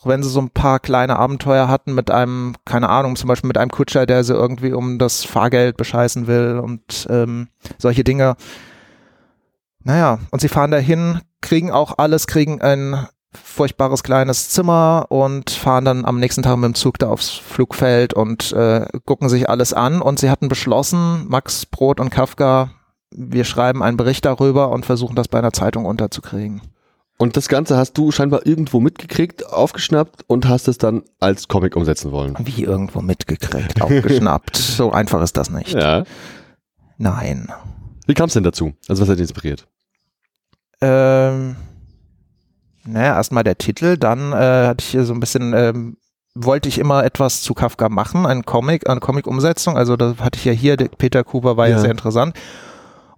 auch 0.00 0.06
wenn 0.06 0.22
sie 0.22 0.30
so 0.30 0.40
ein 0.40 0.50
paar 0.50 0.80
kleine 0.80 1.18
Abenteuer 1.18 1.68
hatten 1.68 1.94
mit 1.94 2.10
einem, 2.10 2.54
keine 2.64 2.88
Ahnung, 2.88 3.16
zum 3.16 3.28
Beispiel 3.28 3.48
mit 3.48 3.58
einem 3.58 3.70
Kutscher, 3.70 4.06
der 4.06 4.24
sie 4.24 4.32
irgendwie 4.32 4.72
um 4.72 4.98
das 4.98 5.24
Fahrgeld 5.24 5.76
bescheißen 5.76 6.26
will 6.26 6.58
und 6.62 7.06
ähm, 7.10 7.48
solche 7.76 8.02
Dinge. 8.02 8.36
Naja, 9.84 10.18
und 10.30 10.40
sie 10.40 10.48
fahren 10.48 10.70
dahin, 10.70 11.20
kriegen 11.42 11.70
auch 11.70 11.98
alles, 11.98 12.26
kriegen 12.26 12.62
ein 12.62 13.06
furchtbares 13.32 14.02
kleines 14.02 14.48
Zimmer 14.48 15.06
und 15.10 15.50
fahren 15.50 15.84
dann 15.84 16.04
am 16.04 16.18
nächsten 16.18 16.42
Tag 16.42 16.56
mit 16.56 16.64
dem 16.64 16.74
Zug 16.74 16.98
da 16.98 17.08
aufs 17.08 17.30
Flugfeld 17.30 18.14
und 18.14 18.52
äh, 18.52 18.86
gucken 19.04 19.28
sich 19.28 19.48
alles 19.50 19.74
an. 19.74 20.00
Und 20.00 20.18
sie 20.18 20.30
hatten 20.30 20.48
beschlossen, 20.48 21.26
Max 21.28 21.66
Brot 21.66 22.00
und 22.00 22.10
Kafka, 22.10 22.70
wir 23.10 23.44
schreiben 23.44 23.82
einen 23.82 23.96
Bericht 23.96 24.24
darüber 24.24 24.70
und 24.70 24.86
versuchen 24.86 25.14
das 25.14 25.28
bei 25.28 25.38
einer 25.38 25.52
Zeitung 25.52 25.84
unterzukriegen. 25.84 26.62
Und 27.20 27.36
das 27.36 27.48
Ganze 27.48 27.76
hast 27.76 27.98
du 27.98 28.12
scheinbar 28.12 28.46
irgendwo 28.46 28.80
mitgekriegt, 28.80 29.46
aufgeschnappt 29.46 30.24
und 30.26 30.48
hast 30.48 30.68
es 30.68 30.78
dann 30.78 31.02
als 31.18 31.48
Comic 31.48 31.76
umsetzen 31.76 32.12
wollen. 32.12 32.34
Wie 32.38 32.64
irgendwo 32.64 33.02
mitgekriegt, 33.02 33.82
aufgeschnappt. 33.82 34.56
so 34.56 34.90
einfach 34.90 35.20
ist 35.20 35.36
das 35.36 35.50
nicht. 35.50 35.74
Ja. 35.74 36.04
Nein. 36.96 37.52
Wie 38.06 38.14
kam 38.14 38.28
es 38.28 38.32
denn 38.32 38.42
dazu? 38.42 38.72
Also 38.88 39.02
was 39.02 39.10
hat 39.10 39.18
dich 39.18 39.24
inspiriert? 39.24 39.66
Ähm, 40.80 41.56
naja, 42.86 43.16
erstmal 43.16 43.44
der 43.44 43.58
Titel, 43.58 43.98
dann 43.98 44.32
äh, 44.32 44.68
hatte 44.68 44.82
ich 44.82 44.86
hier 44.86 45.04
so 45.04 45.12
ein 45.12 45.20
bisschen, 45.20 45.52
ähm, 45.52 45.98
wollte 46.34 46.70
ich 46.70 46.78
immer 46.78 47.04
etwas 47.04 47.42
zu 47.42 47.52
Kafka 47.52 47.90
machen, 47.90 48.24
ein 48.24 48.46
Comic, 48.46 48.88
eine 48.88 49.00
Comic-Umsetzung. 49.00 49.76
Also 49.76 49.98
da 49.98 50.14
hatte 50.20 50.38
ich 50.38 50.46
ja 50.46 50.52
hier, 50.52 50.78
Peter 50.78 51.22
Kuber 51.22 51.58
war 51.58 51.68
ja, 51.68 51.76
ja 51.76 51.82
sehr 51.82 51.90
interessant. 51.90 52.34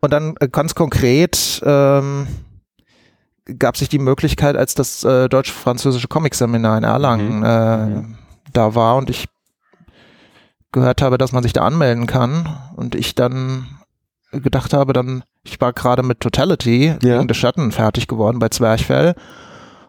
Und 0.01 0.13
dann 0.13 0.35
äh, 0.41 0.49
ganz 0.49 0.75
konkret, 0.75 1.63
ähm, 1.65 2.27
gab 3.59 3.77
sich 3.77 3.89
die 3.89 3.99
Möglichkeit, 3.99 4.57
als 4.57 4.75
das 4.75 5.05
äh, 5.05 5.29
deutsch-französische 5.29 6.09
Comic-Seminar 6.09 6.79
in 6.79 6.85
Erlangen 6.85 7.39
mhm. 7.39 7.45
äh, 7.45 7.87
mhm. 7.87 8.19
da 8.53 8.75
war 8.75 8.97
und 8.97 9.11
ich 9.11 9.27
gehört 10.73 11.03
habe, 11.03 11.19
dass 11.19 11.33
man 11.33 11.43
sich 11.43 11.53
da 11.53 11.63
anmelden 11.63 12.07
kann 12.07 12.49
und 12.77 12.95
ich 12.95 13.15
dann 13.15 13.67
gedacht 14.33 14.73
habe, 14.73 14.93
dann, 14.95 15.23
ich 15.45 15.61
war 15.61 15.73
gerade 15.73 16.03
mit 16.03 16.21
Totality 16.21 16.97
Ja. 17.03 17.19
gegen 17.19 17.29
The 17.29 17.35
Schatten 17.35 17.73
fertig 17.73 18.09
geworden 18.09 18.39
bei 18.39 18.49
Zwerchfell 18.49 19.15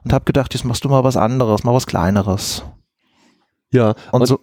und 0.03 0.11
habe 0.11 0.25
gedacht, 0.25 0.53
jetzt 0.53 0.65
machst 0.65 0.83
du 0.83 0.89
mal 0.89 1.03
was 1.03 1.15
anderes, 1.15 1.63
mal 1.63 1.73
was 1.73 1.87
kleineres. 1.87 2.63
Ja, 3.71 3.95
Und, 4.11 4.21
und 4.21 4.27
so, 4.27 4.39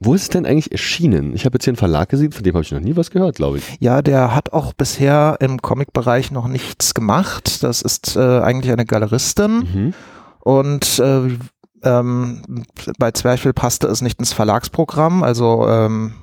wo 0.00 0.14
ist 0.14 0.22
es 0.22 0.28
denn 0.30 0.46
eigentlich 0.46 0.72
erschienen? 0.72 1.34
Ich 1.34 1.44
habe 1.44 1.56
jetzt 1.56 1.64
hier 1.64 1.72
einen 1.72 1.76
Verlag 1.76 2.08
gesehen, 2.08 2.32
von 2.32 2.42
dem 2.42 2.54
habe 2.54 2.64
ich 2.64 2.72
noch 2.72 2.80
nie 2.80 2.96
was 2.96 3.10
gehört, 3.10 3.36
glaube 3.36 3.58
ich. 3.58 3.64
ja, 3.80 4.00
der 4.02 4.34
hat 4.34 4.52
auch 4.52 4.72
bisher 4.72 5.36
im 5.40 5.60
Comic-Bereich 5.60 6.30
noch 6.30 6.48
nichts 6.48 6.94
gemacht. 6.94 7.62
Das 7.62 7.82
ist 7.82 8.16
äh, 8.16 8.40
eigentlich 8.40 8.72
eine 8.72 8.86
Galeristin. 8.86 9.58
Mhm. 9.58 9.94
Und 10.40 10.98
äh, 10.98 11.28
ähm, 11.82 12.42
bei 12.98 13.10
Zwerchfell 13.12 13.52
passte 13.52 13.86
es 13.88 14.00
nicht 14.02 14.18
ins 14.18 14.32
Verlagsprogramm, 14.32 15.22
also 15.22 15.68
ähm, 15.68 16.14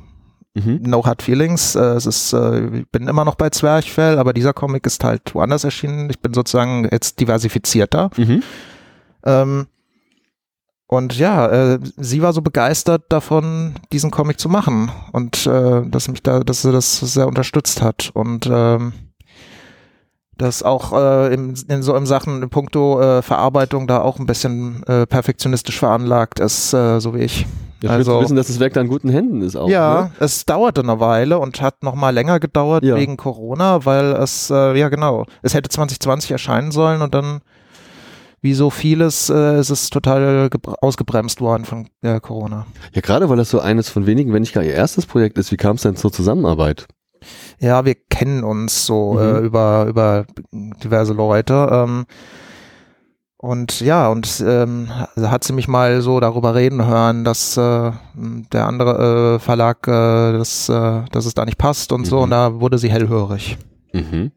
Mhm. 0.58 0.80
No 0.82 1.06
Hard 1.06 1.22
Feelings. 1.22 1.76
Äh, 1.76 1.80
es 1.80 2.08
ist, 2.08 2.34
äh, 2.34 2.80
ich 2.80 2.88
bin 2.90 3.08
immer 3.08 3.24
noch 3.24 3.36
bei 3.36 3.52
Zwerchfell, 3.52 4.18
aber 4.18 4.34
dieser 4.34 4.54
Comic 4.54 4.88
ist 4.88 5.04
halt 5.04 5.36
woanders 5.36 5.64
erschienen. 5.64 6.10
Ich 6.10 6.20
bin 6.20 6.34
sozusagen 6.34 6.88
jetzt 6.92 7.20
diversifizierter. 7.20 8.10
Mhm. 8.18 8.42
Ähm, 9.24 9.68
und 10.88 11.18
ja, 11.18 11.48
äh, 11.48 11.80
sie 11.98 12.22
war 12.22 12.34
so 12.34 12.42
begeistert 12.42 13.04
davon, 13.10 13.76
diesen 13.92 14.10
Comic 14.12 14.40
zu 14.40 14.48
machen 14.50 14.90
und 15.12 15.46
äh, 15.46 15.82
dass 15.90 16.08
mich 16.08 16.24
da, 16.24 16.40
dass 16.40 16.62
sie 16.62 16.72
das 16.72 17.00
sehr 17.00 17.28
unterstützt 17.28 17.82
hat 17.82 18.10
und 18.14 18.50
ähm, 18.52 18.94
das 20.38 20.62
auch 20.62 20.94
äh, 20.94 21.34
im, 21.34 21.56
in 21.68 21.82
so 21.82 21.96
im 21.96 22.06
Sachen 22.06 22.44
in 22.44 22.50
puncto 22.50 23.02
äh, 23.02 23.22
Verarbeitung 23.24 23.88
da 23.88 24.02
auch 24.02 24.20
ein 24.20 24.28
bisschen 24.28 24.84
äh, 24.84 25.08
perfektionistisch 25.08 25.80
veranlagt 25.80 26.40
ist, 26.40 26.74
äh, 26.74 27.00
so 27.00 27.16
wie 27.16 27.20
ich. 27.22 27.48
Ja, 27.82 27.90
Also- 27.92 28.14
also, 28.14 28.22
wissen, 28.24 28.36
dass 28.36 28.48
das 28.48 28.60
Werk 28.60 28.74
da 28.74 28.82
in 28.82 28.88
guten 28.88 29.10
Händen 29.10 29.42
ist 29.42 29.56
auch. 29.56 29.68
ja, 29.68 30.04
Ne? 30.04 30.12
es 30.20 30.46
dauerte 30.46 30.82
eine 30.82 31.00
Weile 31.00 31.40
und 31.40 31.60
hat 31.62 31.84
noch 31.84 31.96
mal 31.96 32.12
länger 32.12 32.40
gedauert 32.40 32.84
Ja. 32.84 32.96
wegen 32.96 33.18
Corona, 33.18 33.84
weil 33.86 34.14
es, 34.14 34.50
äh, 34.52 34.76
ja 34.78 34.90
genau, 34.90 35.26
es 35.42 35.54
hätte 35.56 35.70
2020 35.70 36.32
erscheinen 36.32 36.72
sollen 36.72 37.02
und 37.02 37.14
dann, 37.16 37.42
wie 38.42 38.54
so 38.54 38.70
vieles, 38.70 39.30
äh, 39.30 39.60
ist 39.60 39.70
es 39.72 39.90
total 39.90 40.48
gebr- 40.48 40.76
ausgebremst 40.82 41.42
worden 41.42 41.66
von 41.66 41.88
äh, 42.02 42.20
Corona. 42.20 42.66
Ja, 42.94 43.02
gerade 43.02 43.30
weil 43.30 43.38
das 43.38 43.50
so 43.50 43.60
eines 43.60 43.90
von 43.90 44.06
wenigen, 44.06 44.32
wenn 44.34 44.42
nicht 44.42 44.54
gar 44.54 44.64
ihr 44.64 44.74
erstes 44.74 45.06
Projekt 45.06 45.38
ist, 45.38 45.52
wie 45.52 45.58
kam 45.58 45.76
es 45.78 45.82
denn 45.82 45.96
zur 45.96 46.12
Zusammenarbeit? 46.12 46.88
Ja, 47.60 47.84
wir 47.86 47.96
kennen 47.96 48.44
uns 48.44 48.86
so 48.86 49.14
Mhm. 49.14 49.20
äh, 49.20 49.40
über, 49.40 49.86
über 49.88 50.26
diverse 50.52 51.14
Leute. 51.14 51.68
Ähm, 51.72 52.06
und 53.40 53.82
ja, 53.82 54.08
und 54.10 54.44
ähm, 54.46 54.90
hat 54.90 55.44
sie 55.44 55.54
mich 55.54 55.68
mal 55.68 56.02
so 56.02 56.20
darüber 56.20 56.56
reden 56.56 56.86
hören, 56.86 57.24
dass 57.24 57.56
äh, 57.58 57.92
der 58.16 58.66
andere 58.68 59.36
äh, 59.36 59.40
Verlag, 59.40 59.88
äh, 59.88 59.92
dass, 60.38 60.70
äh, 60.70 61.02
dass 61.12 61.26
es 61.26 61.34
da 61.36 61.46
nicht 61.46 61.58
passt 61.60 61.92
und 61.92 62.06
so. 62.06 62.18
Mhm. 62.18 62.24
Und 62.24 62.30
da 62.32 62.60
wurde 62.60 62.78
sie 62.80 62.90
hellhörig. 62.92 63.58
Mhm. 63.94 64.32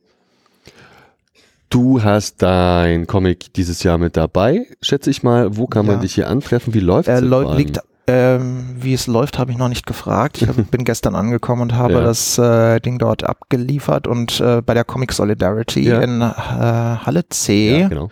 Du 1.70 2.02
hast 2.02 2.42
dein 2.42 3.06
Comic 3.06 3.52
dieses 3.54 3.82
Jahr 3.84 3.96
mit 3.96 4.16
dabei, 4.16 4.66
schätze 4.82 5.08
ich 5.10 5.22
mal. 5.22 5.56
Wo 5.56 5.66
kann 5.68 5.86
man 5.86 5.96
Ja. 5.96 6.00
dich 6.02 6.14
hier 6.14 6.28
antreffen? 6.28 6.74
Wie 6.74 6.80
läuft 6.80 7.08
es? 7.08 7.20
läu- 7.20 7.54
liegt, 7.56 7.78
ähm, 8.08 8.74
wie 8.80 8.92
es 8.92 9.06
läuft, 9.06 9.38
habe 9.38 9.52
ich 9.52 9.58
noch 9.58 9.68
nicht 9.68 9.86
gefragt. 9.86 10.42
Ich 10.42 10.48
hab, 10.48 10.56
bin 10.72 10.84
gestern 10.84 11.14
angekommen 11.14 11.62
und 11.62 11.74
habe 11.74 11.92
Ja. 11.94 12.00
das 12.00 12.36
äh, 12.38 12.80
Ding 12.80 12.98
dort 12.98 13.22
abgeliefert 13.22 14.08
und 14.08 14.40
äh, 14.40 14.62
bei 14.62 14.74
der 14.74 14.82
Comic 14.84 15.12
Solidarity 15.12 15.82
Ja. 15.82 16.00
in 16.00 16.20
äh, 16.20 16.24
Halle 16.24 17.28
C. 17.28 17.80
Ja, 17.82 17.88
genau. 17.88 18.08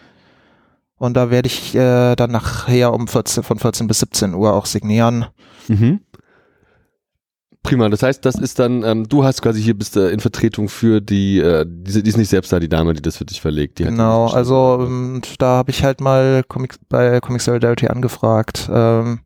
Und 0.97 1.17
da 1.17 1.31
werde 1.31 1.49
ich 1.49 1.75
äh, 1.75 2.15
dann 2.15 2.31
nachher 2.31 2.93
um 2.93 3.09
14, 3.09 3.43
von 3.43 3.59
14 3.59 3.89
bis 3.89 3.99
17 4.01 4.35
Uhr 4.35 4.53
auch 4.55 4.67
signieren. 4.67 5.27
Mhm. 5.67 6.01
Prima, 7.63 7.89
das 7.89 8.03
heißt, 8.03 8.25
das 8.25 8.37
ist 8.37 8.59
dann, 8.59 8.83
ähm, 8.83 9.09
du 9.09 9.25
hast 9.25 9.43
quasi 9.43 9.61
hier 9.63 9.75
bist 9.77 9.97
äh, 9.97 10.11
in 10.11 10.21
Vertretung 10.21 10.69
für 10.69 11.01
die, 11.01 11.39
äh, 11.39 11.67
diese, 11.69 12.03
die 12.03 12.09
ist 12.11 12.17
nicht 12.17 12.31
selbst 12.31 12.53
da, 12.53 12.61
die 12.61 12.69
Dame, 12.69 12.95
die 12.95 13.03
das 13.03 13.17
für 13.17 13.25
dich 13.25 13.41
verlegt. 13.41 13.79
Die 13.79 13.85
genau, 13.85 14.29
die 14.29 14.35
also 14.35 14.75
und 14.75 15.41
da 15.43 15.57
habe 15.57 15.71
ich 15.71 15.83
halt 15.85 16.01
mal 16.01 16.45
Comic, 16.49 16.77
bei 16.89 17.21
Comic 17.21 17.43
Solidarity 17.43 17.89
angefragt. 17.89 18.71
Ähm, 18.73 19.21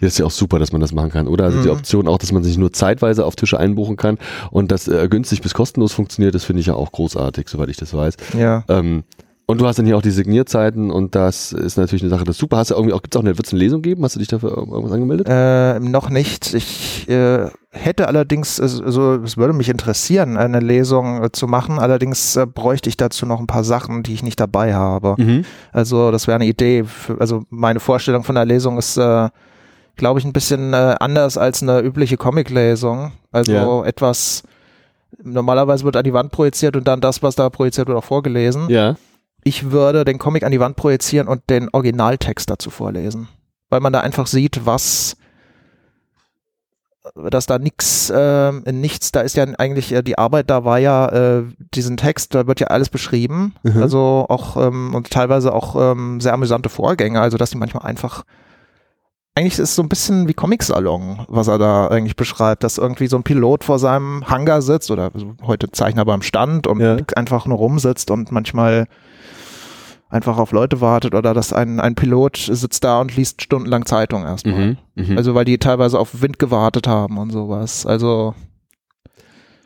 Ja, 0.00 0.08
ist 0.08 0.18
ja 0.18 0.26
auch 0.26 0.32
super, 0.32 0.58
dass 0.58 0.72
man 0.72 0.80
das 0.80 0.92
machen 0.92 1.10
kann, 1.10 1.28
oder? 1.28 1.44
Also 1.44 1.60
die 1.62 1.68
Mhm. 1.68 1.74
Option 1.74 2.08
auch, 2.08 2.18
dass 2.18 2.32
man 2.32 2.42
sich 2.42 2.58
nur 2.58 2.72
zeitweise 2.72 3.24
auf 3.24 3.36
Tische 3.36 3.60
einbuchen 3.60 3.96
kann 3.96 4.18
und 4.50 4.72
das 4.72 4.88
äh, 4.88 5.06
günstig 5.08 5.40
bis 5.40 5.54
kostenlos 5.54 5.92
funktioniert, 5.92 6.34
das 6.34 6.42
finde 6.44 6.60
ich 6.60 6.66
ja 6.66 6.74
auch 6.74 6.90
großartig, 6.90 7.48
soweit 7.48 7.68
ich 7.68 7.76
das 7.76 7.94
weiß. 7.94 8.16
ja. 8.36 8.64
Ähm, 8.68 9.04
und 9.50 9.58
du 9.62 9.66
hast 9.66 9.78
dann 9.78 9.86
hier 9.86 9.96
auch 9.96 10.02
die 10.02 10.10
Signierzeiten 10.10 10.90
und 10.90 11.14
das 11.14 11.52
ist 11.52 11.78
natürlich 11.78 12.02
eine 12.02 12.10
Sache, 12.10 12.24
das 12.24 12.36
ist 12.36 12.40
super. 12.40 12.58
Hast 12.58 12.70
du 12.70 12.74
irgendwie 12.74 12.92
auch, 12.92 13.00
gibt's 13.00 13.16
auch 13.16 13.22
eine, 13.22 13.38
wird's 13.38 13.50
eine 13.50 13.58
Lesung 13.60 13.80
geben? 13.80 14.04
Hast 14.04 14.14
du 14.14 14.18
dich 14.18 14.28
dafür 14.28 14.54
irgendwas 14.54 14.92
angemeldet? 14.92 15.26
Äh, 15.26 15.80
noch 15.80 16.10
nicht. 16.10 16.52
Ich 16.52 17.08
äh, 17.08 17.48
hätte 17.70 18.08
allerdings, 18.08 18.60
also 18.60 19.14
es 19.14 19.38
würde 19.38 19.54
mich 19.54 19.70
interessieren, 19.70 20.36
eine 20.36 20.60
Lesung 20.60 21.24
äh, 21.24 21.32
zu 21.32 21.46
machen. 21.46 21.78
Allerdings 21.78 22.36
äh, 22.36 22.44
bräuchte 22.44 22.90
ich 22.90 22.98
dazu 22.98 23.24
noch 23.24 23.40
ein 23.40 23.46
paar 23.46 23.64
Sachen, 23.64 24.02
die 24.02 24.12
ich 24.12 24.22
nicht 24.22 24.38
dabei 24.38 24.74
habe. 24.74 25.14
Mhm. 25.16 25.46
Also 25.72 26.10
das 26.10 26.26
wäre 26.26 26.34
eine 26.34 26.46
Idee. 26.46 26.84
Für, 26.84 27.18
also 27.18 27.44
meine 27.48 27.80
Vorstellung 27.80 28.24
von 28.24 28.34
der 28.34 28.44
Lesung 28.44 28.76
ist, 28.76 28.98
äh, 28.98 29.30
glaube 29.96 30.20
ich, 30.20 30.26
ein 30.26 30.34
bisschen 30.34 30.74
äh, 30.74 30.94
anders 31.00 31.38
als 31.38 31.62
eine 31.62 31.80
übliche 31.80 32.18
Comic-Lesung. 32.18 33.12
Also 33.32 33.52
Ja. 33.52 33.84
etwas, 33.86 34.42
normalerweise 35.22 35.84
wird 35.84 35.96
an 35.96 36.04
die 36.04 36.12
Wand 36.12 36.32
projiziert 36.32 36.76
und 36.76 36.86
dann 36.86 37.00
das, 37.00 37.22
was 37.22 37.34
da 37.34 37.48
projiziert 37.48 37.88
wird, 37.88 37.96
auch 37.96 38.04
vorgelesen. 38.04 38.68
Ja. 38.68 38.96
Ich 39.48 39.70
würde 39.70 40.04
den 40.04 40.18
Comic 40.18 40.42
an 40.44 40.52
die 40.52 40.60
Wand 40.60 40.76
projizieren 40.76 41.26
und 41.26 41.48
den 41.48 41.70
Originaltext 41.72 42.50
dazu 42.50 42.68
vorlesen. 42.68 43.28
Weil 43.70 43.80
man 43.80 43.94
da 43.94 44.00
einfach 44.00 44.26
sieht, 44.26 44.66
was 44.66 45.16
dass 47.14 47.46
da 47.46 47.58
nichts, 47.58 48.12
ähm, 48.14 48.62
nichts, 48.70 49.12
da 49.12 49.20
ist 49.22 49.34
ja 49.34 49.44
eigentlich, 49.56 49.92
äh, 49.94 50.02
die 50.02 50.18
Arbeit 50.18 50.50
da 50.50 50.64
war 50.66 50.78
ja, 50.78 51.08
äh, 51.08 51.42
diesen 51.74 51.96
Text, 51.96 52.34
da 52.34 52.46
wird 52.46 52.60
ja 52.60 52.66
alles 52.66 52.90
beschrieben, 52.90 53.54
Mhm. 53.62 53.82
also 53.82 54.26
auch 54.28 54.58
ähm, 54.58 54.94
und 54.94 55.08
teilweise 55.10 55.54
auch 55.54 55.74
ähm, 55.92 56.20
sehr 56.20 56.34
amüsante 56.34 56.68
Vorgänge, 56.68 57.18
also 57.22 57.38
dass 57.38 57.48
die 57.50 57.56
manchmal 57.56 57.86
einfach, 57.86 58.24
eigentlich 59.34 59.54
ist 59.54 59.70
es 59.70 59.74
so 59.74 59.82
ein 59.82 59.88
bisschen 59.88 60.28
wie 60.28 60.34
Comic-Salon, 60.34 61.24
was 61.28 61.48
er 61.48 61.56
da 61.56 61.86
eigentlich 61.88 62.16
beschreibt, 62.16 62.62
dass 62.62 62.76
irgendwie 62.76 63.06
so 63.06 63.16
ein 63.16 63.22
Pilot 63.22 63.64
vor 63.64 63.78
seinem 63.78 64.28
Hangar 64.28 64.60
sitzt 64.60 64.90
oder 64.90 65.10
heute 65.42 65.70
Zeichner 65.70 66.04
beim 66.04 66.20
Stand 66.20 66.66
und 66.66 66.80
Ja. 66.80 66.98
einfach 67.16 67.46
nur 67.46 67.56
rumsitzt 67.56 68.10
und 68.10 68.32
manchmal 68.32 68.86
einfach 70.10 70.38
auf 70.38 70.52
Leute 70.52 70.80
wartet 70.80 71.14
oder 71.14 71.34
dass 71.34 71.52
ein, 71.52 71.80
ein 71.80 71.94
Pilot 71.94 72.36
sitzt 72.36 72.84
da 72.84 73.00
und 73.00 73.14
liest 73.16 73.42
stundenlang 73.42 73.84
Zeitung 73.86 74.24
erstmal. 74.24 74.54
Mhm. 74.68 74.76
Mhm. 74.94 75.16
Also 75.18 75.34
weil 75.34 75.44
die 75.44 75.58
teilweise 75.58 75.98
auf 75.98 76.22
Wind 76.22 76.38
gewartet 76.38 76.86
haben 76.86 77.18
und 77.18 77.30
sowas. 77.30 77.84
Also 77.84 78.34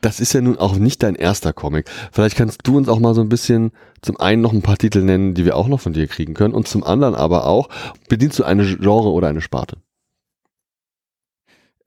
Das 0.01 0.19
ist 0.19 0.33
ja 0.33 0.41
nun 0.41 0.59
auch 0.59 0.75
nicht 0.77 1.03
dein 1.05 1.15
erster 1.15 1.53
Comic. 1.53 1.89
Vielleicht 2.11 2.37
kannst 2.37 2.61
du 2.65 2.77
uns 2.77 2.89
auch 2.89 2.99
mal 2.99 3.15
so 3.15 3.21
ein 3.21 3.29
bisschen 3.29 3.71
zum 4.01 4.19
einen 4.19 4.43
noch 4.43 4.53
ein 4.53 4.63
paar 4.63 4.79
Titel 4.79 5.03
nennen, 5.03 5.35
die 5.35 5.45
wir 5.45 5.57
auch 5.57 5.69
noch 5.69 5.81
von 5.81 5.93
dir 5.93 6.09
kriegen 6.09 6.35
können 6.35 6.55
und 6.55 6.67
zum 6.67 6.83
anderen 6.83 7.15
aber 7.15 7.47
auch, 7.47 7.69
bedienst 8.09 8.39
du 8.41 8.45
eine 8.45 8.65
Genre 8.65 9.11
oder 9.13 9.29
eine 9.29 9.41
Sparte? 9.41 9.77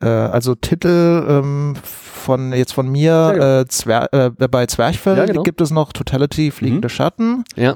äh, 0.02 0.07
also 0.07 0.56
Titel 0.56 1.26
ähm, 1.27 1.73
von 1.84 2.53
jetzt 2.53 2.73
von 2.73 2.88
mir 2.90 3.11
Ja, 3.38 3.60
äh, 3.61 3.68
Zwer 3.68 4.14
äh, 4.14 4.30
bei 4.48 4.65
Zwerchfell 4.65 5.18
Ja, 5.18 5.26
genau. 5.26 5.44
gibt 5.44 5.61
es 5.61 5.72
noch 5.72 5.94
Totality 5.94 6.52
Fliegende 6.52 6.88
Mhm. 6.88 6.90
Schatten. 6.90 7.44
Ja. 7.56 7.76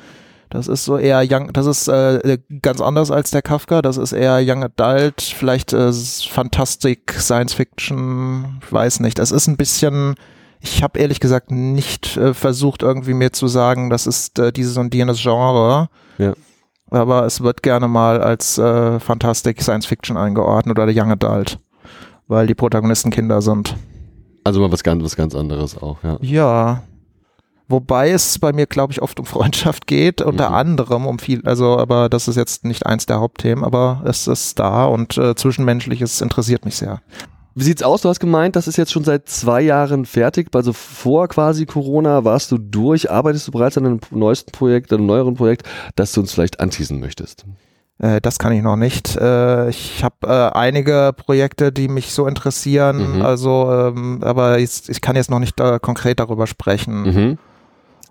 Das 0.50 0.68
ist 0.68 0.84
so 0.84 0.98
eher 0.98 1.24
young, 1.30 1.54
das 1.54 1.68
ist 1.68 1.88
äh, 1.88 2.40
ganz 2.62 2.82
anders 2.82 3.12
als 3.12 3.30
der 3.30 3.44
Kafka. 3.44 3.84
Das 3.84 3.98
ist 3.98 4.14
eher 4.14 4.40
Young 4.44 4.64
Adult, 4.64 5.22
vielleicht 5.22 5.74
äh, 5.74 5.92
Fantastik, 5.94 7.14
Science 7.14 7.54
Fiction, 7.54 8.60
ich 8.64 8.74
weiß 8.74 9.00
nicht. 9.02 9.20
Das 9.20 9.32
ist 9.32 9.48
ein 9.48 9.58
bisschen, 9.58 10.16
ich 10.60 10.82
habe 10.82 10.98
ehrlich 10.98 11.20
gesagt 11.20 11.52
nicht 11.52 12.18
äh, 12.18 12.34
versucht 12.34 12.82
irgendwie 12.82 13.14
mir 13.14 13.32
zu 13.32 13.48
sagen, 13.48 13.92
das 13.92 14.08
ist 14.08 14.40
äh, 14.40 14.52
dieses 14.52 14.78
und 14.78 14.94
jenes 14.96 15.22
Genre. 15.22 15.90
Ja. 16.18 16.34
Aber 16.90 17.28
es 17.28 17.42
wird 17.42 17.62
gerne 17.62 17.88
mal 17.88 18.20
als 18.20 18.58
äh, 18.58 19.00
Fantastik, 19.00 19.62
Science 19.62 19.86
Fiction 19.86 20.18
eingeordnet 20.18 20.80
oder 20.80 20.92
Young 20.92 21.12
Adult, 21.12 21.60
weil 22.28 22.48
die 22.48 22.56
Protagonisten 22.56 23.12
Kinder 23.12 23.44
sind. 23.44 23.76
Also 24.44 24.62
mal 24.62 24.72
was 24.72 24.82
ganz, 24.82 25.04
was 25.04 25.16
ganz 25.16 25.36
anderes 25.36 25.78
auch, 25.78 25.98
ja. 26.02 26.18
Ja. 26.22 26.84
Wobei 27.70 28.10
es 28.12 28.40
bei 28.40 28.52
mir, 28.52 28.66
glaube 28.66 28.92
ich, 28.94 29.02
oft 29.02 29.20
um 29.20 29.26
Freundschaft 29.26 29.86
geht, 29.88 30.22
unter 30.22 30.50
Mhm. 30.50 30.56
anderem 30.56 31.06
um 31.06 31.20
viel, 31.20 31.42
also, 31.46 31.78
aber 31.78 32.10
das 32.10 32.28
ist 32.28 32.36
jetzt 32.36 32.66
nicht 32.66 32.86
eins 32.86 33.06
der 33.06 33.20
Hauptthemen, 33.20 33.64
aber 33.64 34.02
es 34.06 34.28
ist 34.28 34.58
da 34.60 34.86
und 34.86 35.18
äh, 35.18 35.36
Zwischenmenschliches 35.36 36.20
interessiert 36.22 36.66
mich 36.66 36.76
sehr. 36.78 37.02
Wie 37.56 37.64
sieht's 37.64 37.84
aus? 37.84 38.02
Du 38.02 38.10
hast 38.10 38.20
gemeint, 38.20 38.56
das 38.56 38.68
ist 38.68 38.78
jetzt 38.78 38.92
schon 38.92 39.04
seit 39.04 39.28
zwei 39.28 39.62
Jahren 39.62 40.06
fertig. 40.06 40.48
Also 40.54 40.72
vor 40.74 41.28
quasi 41.28 41.66
Corona 41.66 42.24
warst 42.24 42.52
du 42.52 42.58
durch. 42.58 43.12
Arbeitest 43.12 43.48
du 43.48 43.52
bereits 43.52 43.78
an 43.78 43.86
einem 43.86 44.00
neuesten 44.12 44.52
Projekt, 44.52 44.94
einem 44.94 45.06
neueren 45.06 45.34
Projekt, 45.36 45.68
das 45.96 46.12
du 46.14 46.22
uns 46.22 46.32
vielleicht 46.32 46.60
anteasen 46.62 47.00
möchtest? 47.00 47.46
Äh, 47.98 48.22
das 48.22 48.40
kann 48.40 48.54
ich 48.54 48.62
noch 48.64 48.78
nicht. 48.78 49.16
Äh, 49.18 49.70
ich 49.70 50.04
habe 50.04 50.16
äh, 50.26 50.58
einige 50.58 51.12
Projekte, 51.16 51.72
die 51.74 51.88
mich 51.90 52.14
so 52.14 52.28
interessieren, 52.28 53.18
Mhm. 53.18 53.22
also, 53.24 53.70
ähm, 53.72 54.20
aber 54.24 54.58
ich 54.60 55.02
kann 55.02 55.18
jetzt 55.18 55.30
noch 55.30 55.40
nicht 55.40 55.60
äh, 55.60 55.80
konkret 55.82 56.20
darüber 56.22 56.48
sprechen. 56.48 57.02
Mhm. 57.02 57.38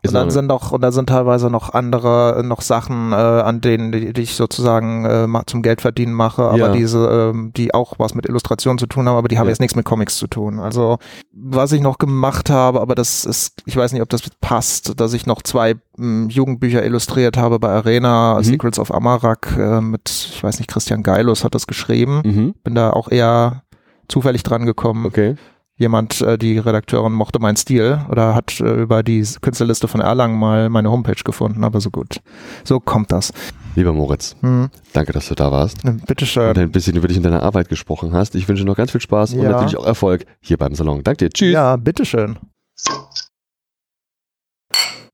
Und 0.07 0.15
dann 0.15 0.31
sind 0.31 0.51
auch, 0.53 0.71
und 0.71 0.81
dann 0.81 0.93
sind 0.93 1.09
teilweise 1.09 1.51
noch 1.51 1.75
andere, 1.75 2.43
noch 2.45 2.61
Sachen, 2.61 3.13
äh, 3.13 3.17
an 3.17 3.61
denen, 3.61 3.91
die, 3.91 4.13
die 4.13 4.23
ich 4.23 4.37
sozusagen 4.37 5.05
äh, 5.05 5.43
zum 5.47 5.63
Geld 5.63 5.81
verdienen 5.81 6.13
mache, 6.13 6.45
aber 6.45 6.59
ja. 6.59 6.73
diese, 6.73 7.33
äh, 7.35 7.51
die 7.57 7.75
auch 7.75 7.95
was 7.99 8.15
mit 8.15 8.27
Illustration 8.27 8.79
zu 8.79 8.87
tun 8.87 9.09
haben, 9.09 9.17
aber 9.17 9.29
die 9.29 9.39
haben 9.39 9.47
ja. 9.47 9.51
jetzt 9.51 9.61
nichts 9.61 9.75
mit 9.75 9.85
Comics 9.85 10.17
zu 10.17 10.29
tun. 10.29 10.61
Also 10.61 10.99
was 11.33 11.73
ich 11.73 11.81
noch 11.81 11.99
gemacht 11.99 12.49
habe, 12.49 12.81
aber 12.81 12.95
das 12.95 13.25
ist, 13.25 13.63
ich 13.67 13.77
weiß 13.77 13.93
nicht, 13.93 14.03
ob 14.03 14.09
das 14.09 14.23
passt, 14.41 15.01
dass 15.01 15.13
ich 15.15 15.27
noch 15.27 15.43
zwei 15.43 15.75
m, 15.99 16.29
Jugendbücher 16.29 16.85
illustriert 16.85 17.37
habe 17.37 17.59
bei 17.59 17.71
Arena, 17.71 18.37
mhm. 18.39 18.45
Secrets 18.45 18.79
of 18.79 18.95
Amarak 18.95 19.57
äh, 19.59 19.81
mit, 19.81 20.09
ich 20.09 20.43
weiß 20.43 20.59
nicht, 20.59 20.71
Christian 20.71 21.03
Geilus 21.03 21.43
hat 21.43 21.55
das 21.55 21.67
geschrieben. 21.67 22.23
Mhm. 22.25 22.55
Bin 22.63 22.75
da 22.75 22.91
auch 22.91 23.11
eher 23.11 23.63
zufällig 24.09 24.43
dran 24.45 24.65
gekommen. 24.65 25.07
Okay 25.07 25.37
jemand, 25.79 26.21
äh, 26.21 26.37
die 26.37 26.59
Redakteurin 26.59 27.13
mochte 27.13 27.39
meinen 27.39 27.57
Stil 27.57 28.01
oder 28.11 28.35
hat 28.35 28.61
äh, 28.61 28.83
über 28.83 29.03
die 29.03 29.25
Künstlerliste 29.41 29.89
von 29.89 30.01
Erlangen 30.01 30.39
mal 30.39 30.69
meine 30.69 30.91
Homepage 30.91 31.23
gefunden, 31.25 31.65
aber 31.65 31.81
so 31.81 31.91
gut. 31.91 32.21
So 32.65 32.81
kommt 32.81 33.13
das. 33.13 33.33
Lieber 33.77 33.93
Moritz, 33.93 34.37
hm. 34.41 34.69
danke, 34.93 35.13
dass 35.13 35.29
du 35.29 35.35
da 35.35 35.53
warst. 35.53 35.79
Bitteschön. 36.07 36.51
Und 36.51 36.59
ein 36.59 36.73
bisschen 36.73 36.97
über 36.97 37.09
dich 37.09 37.17
in 37.17 37.23
deiner 37.23 37.43
Arbeit 37.43 37.69
gesprochen 37.69 38.13
hast. 38.13 38.35
Ich 38.35 38.49
wünsche 38.49 38.65
noch 38.65 38.77
ganz 38.77 38.91
viel 38.91 39.01
Spaß 39.01 39.33
ja. 39.33 39.41
und 39.41 39.45
natürlich 39.47 39.77
auch 39.77 39.87
Erfolg 39.87 40.27
hier 40.41 40.57
beim 40.57 40.75
Salon. 40.75 41.03
Danke 41.05 41.27
dir. 41.27 41.31
Tschüss. 41.31 41.53
Ja, 41.53 41.77
bitteschön. 41.77 42.37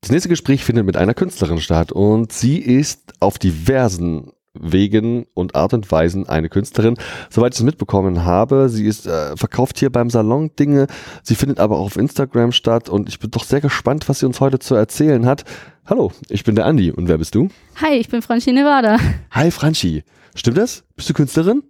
Das 0.01 0.11
nächste 0.11 0.29
Gespräch 0.29 0.63
findet 0.63 0.85
mit 0.85 0.97
einer 0.97 1.13
Künstlerin 1.13 1.59
statt 1.59 1.91
und 1.91 2.31
sie 2.31 2.59
ist 2.59 3.13
auf 3.19 3.39
diversen 3.39 4.31
Wegen 4.59 5.25
und 5.33 5.55
Art 5.55 5.73
und 5.73 5.91
Weisen 5.91 6.27
eine 6.27 6.49
Künstlerin. 6.49 6.95
Soweit 7.29 7.53
ich 7.53 7.59
es 7.59 7.65
mitbekommen 7.65 8.25
habe, 8.25 8.69
sie 8.69 8.85
ist 8.85 9.07
äh, 9.07 9.35
verkauft 9.35 9.79
hier 9.79 9.91
beim 9.91 10.09
Salon 10.09 10.51
Dinge, 10.57 10.87
sie 11.23 11.35
findet 11.35 11.59
aber 11.59 11.77
auch 11.77 11.85
auf 11.85 11.97
Instagram 11.97 12.51
statt 12.51 12.89
und 12.89 13.09
ich 13.09 13.19
bin 13.19 13.31
doch 13.31 13.43
sehr 13.43 13.61
gespannt, 13.61 14.07
was 14.09 14.19
sie 14.19 14.25
uns 14.25 14.39
heute 14.39 14.59
zu 14.59 14.75
erzählen 14.75 15.25
hat. 15.25 15.43
Hallo, 15.85 16.11
ich 16.29 16.43
bin 16.43 16.55
der 16.55 16.65
Andi 16.65 16.91
und 16.91 17.07
wer 17.07 17.17
bist 17.17 17.35
du? 17.35 17.49
Hi, 17.81 17.93
ich 17.95 18.09
bin 18.09 18.21
Franchi 18.21 18.51
Nevada. 18.51 18.97
Hi 19.31 19.51
Franchi, 19.51 20.03
stimmt 20.33 20.57
das? 20.57 20.83
Bist 20.95 21.09
du 21.09 21.13
Künstlerin? 21.13 21.63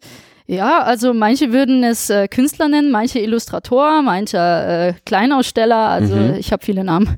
Ja, 0.48 0.84
also 0.84 1.14
manche 1.14 1.52
würden 1.52 1.84
es 1.84 2.10
äh, 2.10 2.28
Künstler 2.28 2.68
nennen, 2.68 2.92
manche 2.92 3.20
Illustrator, 3.20 4.04
manche 4.04 4.38
äh, 4.38 4.94
Kleinaussteller, 5.06 5.90
also 5.90 6.16
mhm. 6.16 6.36
ich 6.36 6.52
habe 6.52 6.64
viele 6.64 6.84
Namen. 6.84 7.18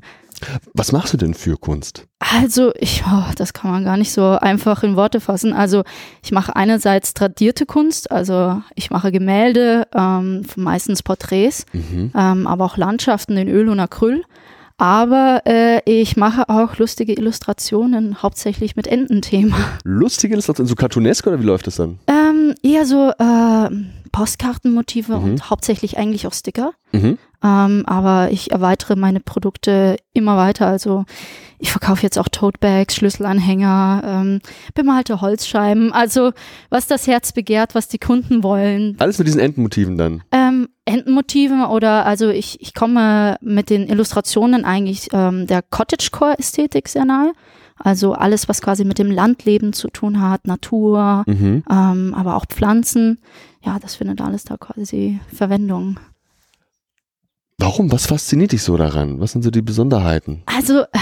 Was 0.74 0.92
machst 0.92 1.14
du 1.14 1.18
denn 1.18 1.34
für 1.34 1.58
Kunst? 1.58 2.06
Also, 2.20 2.72
ich, 2.80 3.04
oh, 3.08 3.32
das 3.36 3.54
kann 3.54 3.72
man 3.72 3.84
gar 3.84 3.98
nicht 3.98 4.12
so 4.12 4.32
einfach 4.32 4.84
in 4.84 4.96
Worte 4.96 5.20
fassen. 5.20 5.54
Also, 5.54 5.84
ich 6.24 6.32
mache 6.32 6.56
einerseits 6.56 7.14
tradierte 7.14 7.66
Kunst, 7.66 8.12
also 8.12 8.62
ich 8.76 8.90
mache 8.90 9.12
Gemälde, 9.12 9.88
ähm, 9.94 10.44
meistens 10.56 11.04
Porträts, 11.04 11.66
mhm. 11.74 12.12
ähm, 12.16 12.48
aber 12.48 12.66
auch 12.66 12.78
Landschaften 12.78 13.38
in 13.38 13.48
Öl 13.48 13.70
und 13.70 13.80
Acryl. 13.80 14.24
Aber 14.80 15.42
äh, 15.48 15.82
ich 15.86 16.18
mache 16.18 16.50
auch 16.50 16.78
lustige 16.78 17.14
Illustrationen, 17.14 18.22
hauptsächlich 18.22 18.76
mit 18.76 18.86
Ententhema. 18.86 19.58
Lustige 19.84 20.36
Illustrationen, 20.36 20.68
so 20.68 20.76
cartoonesk 20.76 21.26
oder 21.26 21.40
wie 21.40 21.46
läuft 21.46 21.66
das 21.66 21.78
dann? 21.78 21.98
Ähm, 22.06 22.54
eher 22.62 22.86
so 22.86 23.10
äh, 23.10 23.70
Postkartenmotive 24.12 25.18
mhm. 25.18 25.24
und 25.24 25.50
hauptsächlich 25.50 25.98
eigentlich 25.98 26.28
auch 26.28 26.34
Sticker. 26.34 26.74
Mhm. 26.92 27.18
Ähm, 27.44 27.84
aber 27.86 28.32
ich 28.32 28.52
erweitere 28.52 28.96
meine 28.96 29.20
Produkte 29.20 29.98
immer 30.14 30.38
weiter. 30.38 30.68
Also 30.68 31.06
ich 31.60 31.72
verkaufe 31.72 32.04
jetzt 32.04 32.18
auch 32.18 32.28
Totebags, 32.30 32.96
Schlüsselanhänger, 32.96 34.02
ähm, 34.06 34.40
bemalte 34.74 35.22
Holzscheiben. 35.22 35.92
Also 35.94 36.32
was 36.70 36.88
das 36.88 37.08
Herz 37.08 37.32
begehrt, 37.32 37.76
was 37.76 37.88
die 37.88 38.00
Kunden 38.00 38.44
wollen. 38.44 38.96
Alles 39.00 39.18
mit 39.18 39.28
diesen 39.28 39.40
Entenmotiven 39.40 39.98
dann? 39.98 40.24
Ähm, 40.32 40.70
Entenmotiven 40.86 41.64
oder 41.66 42.06
also 42.06 42.30
ich, 42.30 42.62
ich 42.62 42.74
komme 42.74 43.38
mit 43.42 43.70
den 43.70 43.88
Illustrationen 43.88 44.66
eigentlich 44.66 45.10
ähm, 45.14 45.48
der 45.48 45.62
Cottagecore-Ästhetik 45.62 46.88
sehr 46.88 47.06
nahe. 47.06 47.34
Also 47.80 48.14
alles, 48.14 48.50
was 48.50 48.62
quasi 48.62 48.86
mit 48.86 48.98
dem 48.98 49.12
Landleben 49.12 49.74
zu 49.74 49.90
tun 49.90 50.22
hat, 50.22 50.48
Natur, 50.48 51.24
mhm. 51.28 51.64
ähm, 51.70 52.14
aber 52.16 52.36
auch 52.36 52.46
Pflanzen. 52.48 53.20
Ja, 53.64 53.78
das 53.80 53.96
findet 53.96 54.22
alles 54.22 54.46
da 54.46 54.58
quasi 54.58 55.20
Verwendung. 55.32 56.00
Warum? 57.60 57.92
Was 57.92 58.06
fasziniert 58.06 58.52
dich 58.52 58.62
so 58.62 58.78
daran? 58.78 59.20
Was 59.20 59.32
sind 59.32 59.42
so 59.44 59.50
die 59.50 59.64
Besonderheiten? 59.64 60.44
Also, 60.46 60.82
äh, 60.82 61.00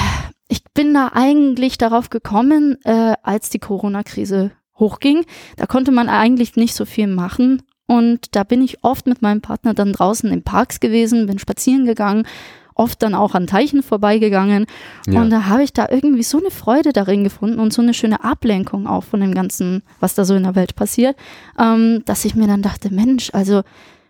ich 0.48 0.64
bin 0.74 0.94
da 0.94 1.12
eigentlich 1.14 1.78
darauf 1.78 2.10
gekommen, 2.10 2.78
äh, 2.86 3.14
als 3.24 3.50
die 3.50 3.60
Corona-Krise 3.60 4.52
hochging. 4.80 5.26
Da 5.58 5.66
konnte 5.66 5.92
man 5.92 6.08
eigentlich 6.08 6.56
nicht 6.56 6.74
so 6.74 6.86
viel 6.86 7.08
machen. 7.08 7.62
Und 7.88 8.36
da 8.36 8.44
bin 8.44 8.62
ich 8.62 8.84
oft 8.84 9.06
mit 9.06 9.22
meinem 9.22 9.42
Partner 9.42 9.74
dann 9.74 9.94
draußen 9.94 10.32
in 10.32 10.44
Parks 10.44 10.80
gewesen, 10.80 11.28
bin 11.28 11.40
spazieren 11.40 11.86
gegangen, 11.86 12.26
oft 12.74 13.02
dann 13.04 13.16
auch 13.16 13.36
an 13.36 13.48
Teichen 13.48 13.84
vorbeigegangen. 13.84 14.66
Ja. 15.08 15.22
Und 15.22 15.30
da 15.30 15.46
habe 15.46 15.64
ich 15.64 15.72
da 15.72 15.88
irgendwie 15.90 16.24
so 16.24 16.40
eine 16.40 16.52
Freude 16.52 16.94
darin 16.94 17.24
gefunden 17.24 17.60
und 17.60 17.74
so 17.74 17.82
eine 17.82 17.94
schöne 17.94 18.24
Ablenkung 18.24 18.88
auch 18.88 19.04
von 19.04 19.20
dem 19.20 19.34
Ganzen, 19.34 19.84
was 20.00 20.16
da 20.16 20.26
so 20.26 20.36
in 20.36 20.44
der 20.44 20.56
Welt 20.56 20.76
passiert, 20.76 21.16
ähm, 21.60 22.02
dass 22.06 22.26
ich 22.26 22.36
mir 22.36 22.48
dann 22.48 22.62
dachte, 22.62 22.94
Mensch, 22.94 23.30
also 23.34 23.62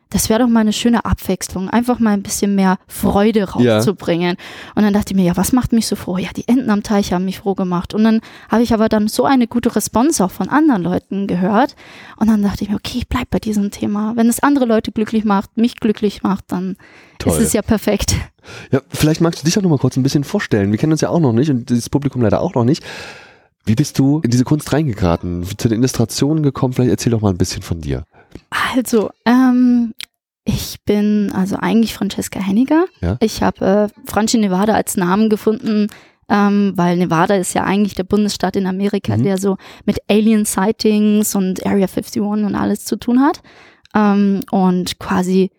das 0.09 0.29
wäre 0.29 0.39
doch 0.39 0.47
mal 0.47 0.61
eine 0.61 0.73
schöne 0.73 1.03
Abwechslung, 1.03 1.69
einfach 1.69 1.99
mal 1.99 2.11
ein 2.11 2.23
bisschen 2.23 2.55
mehr 2.55 2.77
Freude 2.87 3.49
rauszubringen. 3.49 4.37
Ja. 4.37 4.71
Und 4.75 4.83
dann 4.83 4.93
dachte 4.93 5.13
ich 5.13 5.15
mir, 5.15 5.25
ja, 5.25 5.35
was 5.35 5.51
macht 5.51 5.73
mich 5.73 5.87
so 5.87 5.95
froh? 5.95 6.17
Ja, 6.17 6.29
die 6.35 6.47
Enten 6.47 6.69
am 6.69 6.83
Teich 6.83 7.11
haben 7.11 7.25
mich 7.25 7.39
froh 7.39 7.55
gemacht. 7.55 7.93
Und 7.93 8.03
dann 8.03 8.21
habe 8.49 8.63
ich 8.63 8.73
aber 8.73 8.87
dann 8.87 9.07
so 9.07 9.25
eine 9.25 9.47
gute 9.47 9.75
Response 9.75 10.23
auch 10.23 10.31
von 10.31 10.49
anderen 10.49 10.83
Leuten 10.83 11.27
gehört. 11.27 11.75
Und 12.17 12.27
dann 12.27 12.43
dachte 12.43 12.63
ich 12.63 12.69
mir, 12.69 12.75
okay, 12.75 12.99
ich 12.99 13.09
bleib 13.09 13.29
bei 13.29 13.39
diesem 13.39 13.71
Thema. 13.71 14.13
Wenn 14.15 14.29
es 14.29 14.41
andere 14.41 14.65
Leute 14.65 14.91
glücklich 14.91 15.25
macht, 15.25 15.57
mich 15.57 15.79
glücklich 15.79 16.23
macht, 16.23 16.45
dann 16.47 16.77
Toll. 17.19 17.33
ist 17.33 17.39
es 17.39 17.53
ja 17.53 17.61
perfekt. 17.61 18.15
Ja, 18.71 18.81
vielleicht 18.89 19.21
magst 19.21 19.41
du 19.41 19.45
dich 19.45 19.57
auch 19.57 19.63
noch 19.63 19.69
mal 19.69 19.79
kurz 19.79 19.97
ein 19.97 20.03
bisschen 20.03 20.23
vorstellen. 20.23 20.71
Wir 20.71 20.77
kennen 20.77 20.91
uns 20.91 21.01
ja 21.01 21.09
auch 21.09 21.19
noch 21.19 21.33
nicht 21.33 21.49
und 21.49 21.69
dieses 21.69 21.89
Publikum 21.89 22.21
leider 22.21 22.41
auch 22.41 22.53
noch 22.53 22.63
nicht. 22.63 22.83
Wie 23.65 23.73
bist 23.73 23.97
du 23.97 24.19
in 24.19 24.29
diese 24.29 24.43
Kunst 24.43 24.71
reingeraten? 24.71 25.43
Zu 25.57 25.67
den 25.67 25.79
Illustrationen 25.79 26.43
gekommen? 26.43 26.73
Vielleicht 26.73 26.91
erzähl 26.91 27.11
doch 27.11 27.21
mal 27.21 27.31
ein 27.31 27.37
bisschen 27.37 27.63
von 27.63 27.81
dir. 27.81 28.03
Also, 28.73 29.09
ähm, 29.25 29.93
ich 30.45 30.77
bin 30.85 31.31
also 31.33 31.57
eigentlich 31.57 31.93
Francesca 31.93 32.39
Henniger. 32.39 32.85
Ja? 33.01 33.17
Ich 33.19 33.41
habe 33.41 33.89
äh, 33.95 34.09
Franchi 34.09 34.37
Nevada 34.37 34.73
als 34.73 34.95
Namen 34.95 35.29
gefunden, 35.29 35.87
ähm, 36.29 36.73
weil 36.75 36.97
Nevada 36.97 37.35
ist 37.35 37.53
ja 37.53 37.63
eigentlich 37.63 37.95
der 37.95 38.03
Bundesstaat 38.03 38.55
in 38.55 38.67
Amerika, 38.67 39.17
mhm. 39.17 39.23
der 39.23 39.37
so 39.37 39.57
mit 39.85 39.99
Alien 40.07 40.45
Sightings 40.45 41.35
und 41.35 41.65
Area 41.65 41.87
51 41.87 42.21
und 42.21 42.55
alles 42.55 42.85
zu 42.85 42.95
tun 42.97 43.21
hat. 43.21 43.41
Ähm, 43.95 44.41
und 44.51 44.99
quasi 44.99 45.51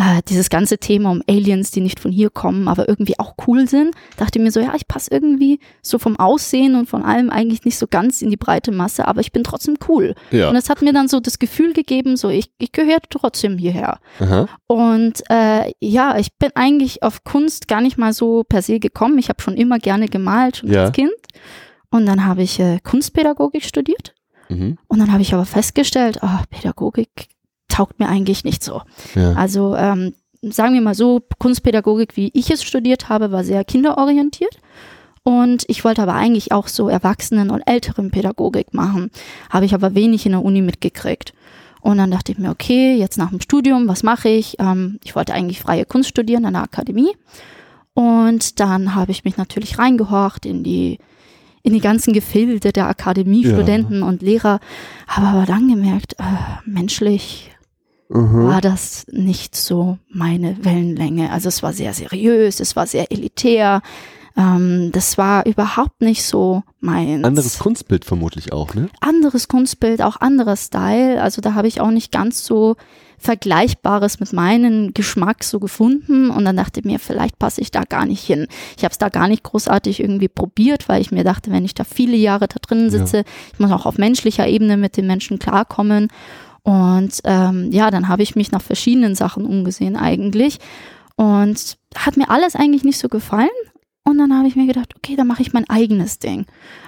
äh, 0.00 0.22
dieses 0.28 0.48
ganze 0.48 0.78
Thema 0.78 1.10
um 1.10 1.22
Aliens, 1.28 1.70
die 1.70 1.82
nicht 1.82 2.00
von 2.00 2.10
hier 2.10 2.30
kommen, 2.30 2.68
aber 2.68 2.88
irgendwie 2.88 3.18
auch 3.18 3.34
cool 3.46 3.68
sind, 3.68 3.94
dachte 4.16 4.38
mir 4.40 4.50
so, 4.50 4.58
ja, 4.58 4.74
ich 4.74 4.88
passe 4.88 5.10
irgendwie 5.10 5.60
so 5.82 5.98
vom 5.98 6.18
Aussehen 6.18 6.74
und 6.74 6.88
von 6.88 7.02
allem 7.02 7.28
eigentlich 7.28 7.64
nicht 7.64 7.76
so 7.76 7.86
ganz 7.86 8.22
in 8.22 8.30
die 8.30 8.38
breite 8.38 8.72
Masse, 8.72 9.06
aber 9.06 9.20
ich 9.20 9.30
bin 9.30 9.44
trotzdem 9.44 9.76
cool. 9.88 10.14
Ja. 10.30 10.48
Und 10.48 10.54
das 10.54 10.70
hat 10.70 10.80
mir 10.80 10.94
dann 10.94 11.08
so 11.08 11.20
das 11.20 11.38
Gefühl 11.38 11.74
gegeben, 11.74 12.16
so 12.16 12.30
ich, 12.30 12.50
ich 12.58 12.72
gehöre 12.72 13.00
trotzdem 13.10 13.58
hierher. 13.58 13.98
Aha. 14.20 14.48
Und 14.66 15.22
äh, 15.28 15.72
ja, 15.80 16.16
ich 16.16 16.32
bin 16.34 16.50
eigentlich 16.54 17.02
auf 17.02 17.22
Kunst 17.24 17.68
gar 17.68 17.82
nicht 17.82 17.98
mal 17.98 18.14
so 18.14 18.44
per 18.44 18.62
se 18.62 18.80
gekommen. 18.80 19.18
Ich 19.18 19.28
habe 19.28 19.42
schon 19.42 19.54
immer 19.54 19.78
gerne 19.78 20.08
gemalt, 20.08 20.58
schon 20.58 20.72
ja. 20.72 20.84
als 20.84 20.92
Kind. 20.92 21.12
Und 21.90 22.06
dann 22.06 22.24
habe 22.24 22.42
ich 22.42 22.58
äh, 22.58 22.78
Kunstpädagogik 22.82 23.64
studiert. 23.64 24.14
Mhm. 24.48 24.78
Und 24.88 24.98
dann 24.98 25.12
habe 25.12 25.20
ich 25.20 25.34
aber 25.34 25.44
festgestellt, 25.44 26.20
oh, 26.22 26.38
Pädagogik 26.48 27.28
taugt 27.70 27.98
mir 27.98 28.08
eigentlich 28.08 28.44
nicht 28.44 28.62
so. 28.62 28.82
Ja. 29.14 29.32
Also 29.32 29.74
ähm, 29.76 30.14
sagen 30.42 30.74
wir 30.74 30.80
mal 30.80 30.94
so, 30.94 31.22
Kunstpädagogik, 31.38 32.16
wie 32.16 32.30
ich 32.34 32.50
es 32.50 32.62
studiert 32.62 33.08
habe, 33.08 33.32
war 33.32 33.44
sehr 33.44 33.64
kinderorientiert. 33.64 34.58
Und 35.22 35.64
ich 35.68 35.84
wollte 35.84 36.02
aber 36.02 36.14
eigentlich 36.14 36.52
auch 36.52 36.66
so 36.66 36.88
Erwachsenen- 36.88 37.50
und 37.50 37.62
älteren 37.66 38.10
Pädagogik 38.10 38.72
machen. 38.72 39.10
Habe 39.50 39.66
ich 39.66 39.74
aber 39.74 39.94
wenig 39.94 40.24
in 40.24 40.32
der 40.32 40.42
Uni 40.42 40.62
mitgekriegt. 40.62 41.34
Und 41.82 41.98
dann 41.98 42.10
dachte 42.10 42.32
ich 42.32 42.38
mir, 42.38 42.50
okay, 42.50 42.96
jetzt 42.96 43.18
nach 43.18 43.30
dem 43.30 43.40
Studium, 43.40 43.86
was 43.88 44.02
mache 44.02 44.28
ich? 44.28 44.56
Ähm, 44.58 44.98
ich 45.04 45.14
wollte 45.14 45.34
eigentlich 45.34 45.60
freie 45.60 45.84
Kunst 45.84 46.08
studieren 46.08 46.44
an 46.44 46.54
der 46.54 46.62
Akademie. 46.62 47.12
Und 47.94 48.60
dann 48.60 48.94
habe 48.94 49.12
ich 49.12 49.24
mich 49.24 49.36
natürlich 49.36 49.78
reingehorcht 49.78 50.46
in 50.46 50.62
die 50.62 50.98
in 51.62 51.74
die 51.74 51.80
ganzen 51.80 52.14
Gefilde 52.14 52.72
der 52.72 52.88
Akademie, 52.88 53.44
Studenten 53.44 54.00
ja. 54.00 54.06
und 54.06 54.22
Lehrer, 54.22 54.60
habe 55.06 55.26
aber 55.26 55.44
dann 55.44 55.68
gemerkt, 55.68 56.14
äh, 56.14 56.22
menschlich 56.64 57.50
mhm. 58.10 58.48
war 58.48 58.60
das 58.60 59.06
nicht 59.10 59.56
so 59.56 59.98
meine 60.08 60.64
Wellenlänge. 60.64 61.30
Also 61.30 61.48
es 61.48 61.62
war 61.62 61.72
sehr 61.72 61.94
seriös, 61.94 62.60
es 62.60 62.76
war 62.76 62.86
sehr 62.86 63.10
elitär. 63.10 63.82
Ähm, 64.36 64.90
das 64.92 65.18
war 65.18 65.46
überhaupt 65.46 66.02
nicht 66.02 66.22
so 66.24 66.62
meins. 66.80 67.24
Anderes 67.24 67.58
Kunstbild 67.58 68.04
vermutlich 68.04 68.52
auch, 68.52 68.74
ne? 68.74 68.88
Anderes 69.00 69.48
Kunstbild, 69.48 70.02
auch 70.02 70.20
anderer 70.20 70.56
Style. 70.56 71.22
Also 71.22 71.40
da 71.40 71.54
habe 71.54 71.68
ich 71.68 71.80
auch 71.80 71.90
nicht 71.90 72.12
ganz 72.12 72.44
so 72.44 72.76
Vergleichbares 73.18 74.18
mit 74.18 74.32
meinem 74.32 74.94
Geschmack 74.94 75.44
so 75.44 75.60
gefunden 75.60 76.30
und 76.30 76.42
dann 76.46 76.56
dachte 76.56 76.80
ich 76.80 76.86
mir, 76.86 76.98
vielleicht 76.98 77.38
passe 77.38 77.60
ich 77.60 77.70
da 77.70 77.82
gar 77.82 78.06
nicht 78.06 78.24
hin. 78.24 78.46
Ich 78.78 78.84
habe 78.84 78.92
es 78.92 78.98
da 78.98 79.10
gar 79.10 79.28
nicht 79.28 79.42
großartig 79.42 80.00
irgendwie 80.00 80.28
probiert, 80.28 80.88
weil 80.88 81.02
ich 81.02 81.12
mir 81.12 81.22
dachte, 81.22 81.50
wenn 81.50 81.66
ich 81.66 81.74
da 81.74 81.84
viele 81.84 82.16
Jahre 82.16 82.48
da 82.48 82.56
drin 82.62 82.88
sitze, 82.88 83.18
ja. 83.18 83.24
ich 83.52 83.58
muss 83.58 83.72
auch 83.72 83.84
auf 83.84 83.98
menschlicher 83.98 84.48
Ebene 84.48 84.78
mit 84.78 84.96
den 84.96 85.06
Menschen 85.06 85.38
klarkommen 85.38 86.08
und 86.62 87.20
ähm, 87.24 87.70
ja, 87.72 87.90
dann 87.90 88.08
habe 88.08 88.22
ich 88.22 88.36
mich 88.36 88.52
nach 88.52 88.62
verschiedenen 88.62 89.14
Sachen 89.14 89.46
umgesehen 89.46 89.96
eigentlich. 89.96 90.58
Und 91.16 91.76
hat 91.96 92.16
mir 92.16 92.30
alles 92.30 92.56
eigentlich 92.56 92.84
nicht 92.84 92.98
so 92.98 93.08
gefallen. 93.08 93.48
Und 94.04 94.18
dann 94.18 94.36
habe 94.36 94.48
ich 94.48 94.56
mir 94.56 94.66
gedacht, 94.66 94.94
okay, 94.96 95.16
dann 95.16 95.26
mache 95.26 95.42
ich 95.42 95.52
mein 95.52 95.68
eigenes 95.68 96.18
Ding. 96.18 96.46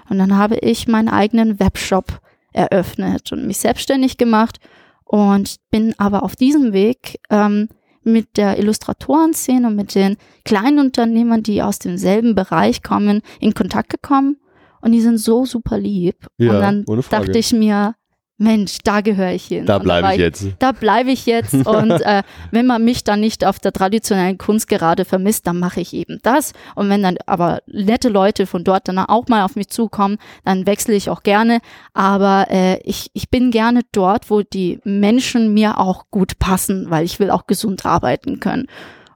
Und 0.08 0.18
dann 0.18 0.36
habe 0.36 0.56
ich 0.56 0.88
meinen 0.88 1.08
eigenen 1.08 1.60
Webshop 1.60 2.20
eröffnet 2.52 3.32
und 3.32 3.46
mich 3.46 3.58
selbstständig 3.58 4.16
gemacht 4.16 4.58
und 5.04 5.56
bin 5.70 5.94
aber 5.98 6.22
auf 6.22 6.36
diesem 6.36 6.72
Weg 6.72 7.20
ähm, 7.30 7.68
mit 8.02 8.36
der 8.36 8.58
Illustratorenszene 8.58 9.66
und 9.66 9.76
mit 9.76 9.94
den 9.94 10.16
kleinen 10.44 10.78
Unternehmern, 10.78 11.42
die 11.42 11.62
aus 11.62 11.78
demselben 11.78 12.34
Bereich 12.34 12.82
kommen, 12.82 13.20
in 13.40 13.54
Kontakt 13.54 13.90
gekommen. 13.90 14.38
Und 14.80 14.92
die 14.92 15.00
sind 15.00 15.18
so 15.18 15.44
super 15.46 15.78
lieb. 15.78 16.26
Ja, 16.38 16.52
und 16.52 16.60
dann 16.60 16.84
dachte 17.10 17.38
ich 17.38 17.52
mir, 17.52 17.94
Mensch, 18.42 18.78
da 18.84 19.00
gehöre 19.00 19.32
ich 19.32 19.44
hin. 19.44 19.66
Da 19.66 19.78
bleibe 19.78 20.12
ich 20.12 20.18
jetzt. 20.18 20.46
Da 20.58 20.72
bleibe 20.72 21.10
ich 21.10 21.26
jetzt. 21.26 21.54
Und 21.66 21.90
äh, 21.90 22.22
wenn 22.50 22.66
man 22.66 22.84
mich 22.84 23.04
dann 23.04 23.20
nicht 23.20 23.44
auf 23.44 23.58
der 23.58 23.72
traditionellen 23.72 24.38
Kunst 24.38 24.68
gerade 24.68 25.04
vermisst, 25.04 25.46
dann 25.46 25.58
mache 25.58 25.80
ich 25.80 25.94
eben 25.94 26.18
das. 26.22 26.52
Und 26.74 26.88
wenn 26.88 27.02
dann 27.02 27.16
aber 27.26 27.60
nette 27.66 28.08
Leute 28.08 28.46
von 28.46 28.64
dort 28.64 28.88
dann 28.88 28.98
auch 28.98 29.28
mal 29.28 29.44
auf 29.44 29.56
mich 29.56 29.68
zukommen, 29.68 30.18
dann 30.44 30.66
wechsle 30.66 30.94
ich 30.94 31.08
auch 31.08 31.22
gerne. 31.22 31.60
Aber 31.94 32.46
äh, 32.50 32.80
ich, 32.82 33.10
ich 33.14 33.30
bin 33.30 33.50
gerne 33.50 33.80
dort, 33.92 34.30
wo 34.30 34.42
die 34.42 34.80
Menschen 34.84 35.54
mir 35.54 35.78
auch 35.78 36.04
gut 36.10 36.38
passen, 36.38 36.86
weil 36.90 37.04
ich 37.04 37.18
will 37.20 37.30
auch 37.30 37.46
gesund 37.46 37.86
arbeiten 37.86 38.40
können. 38.40 38.66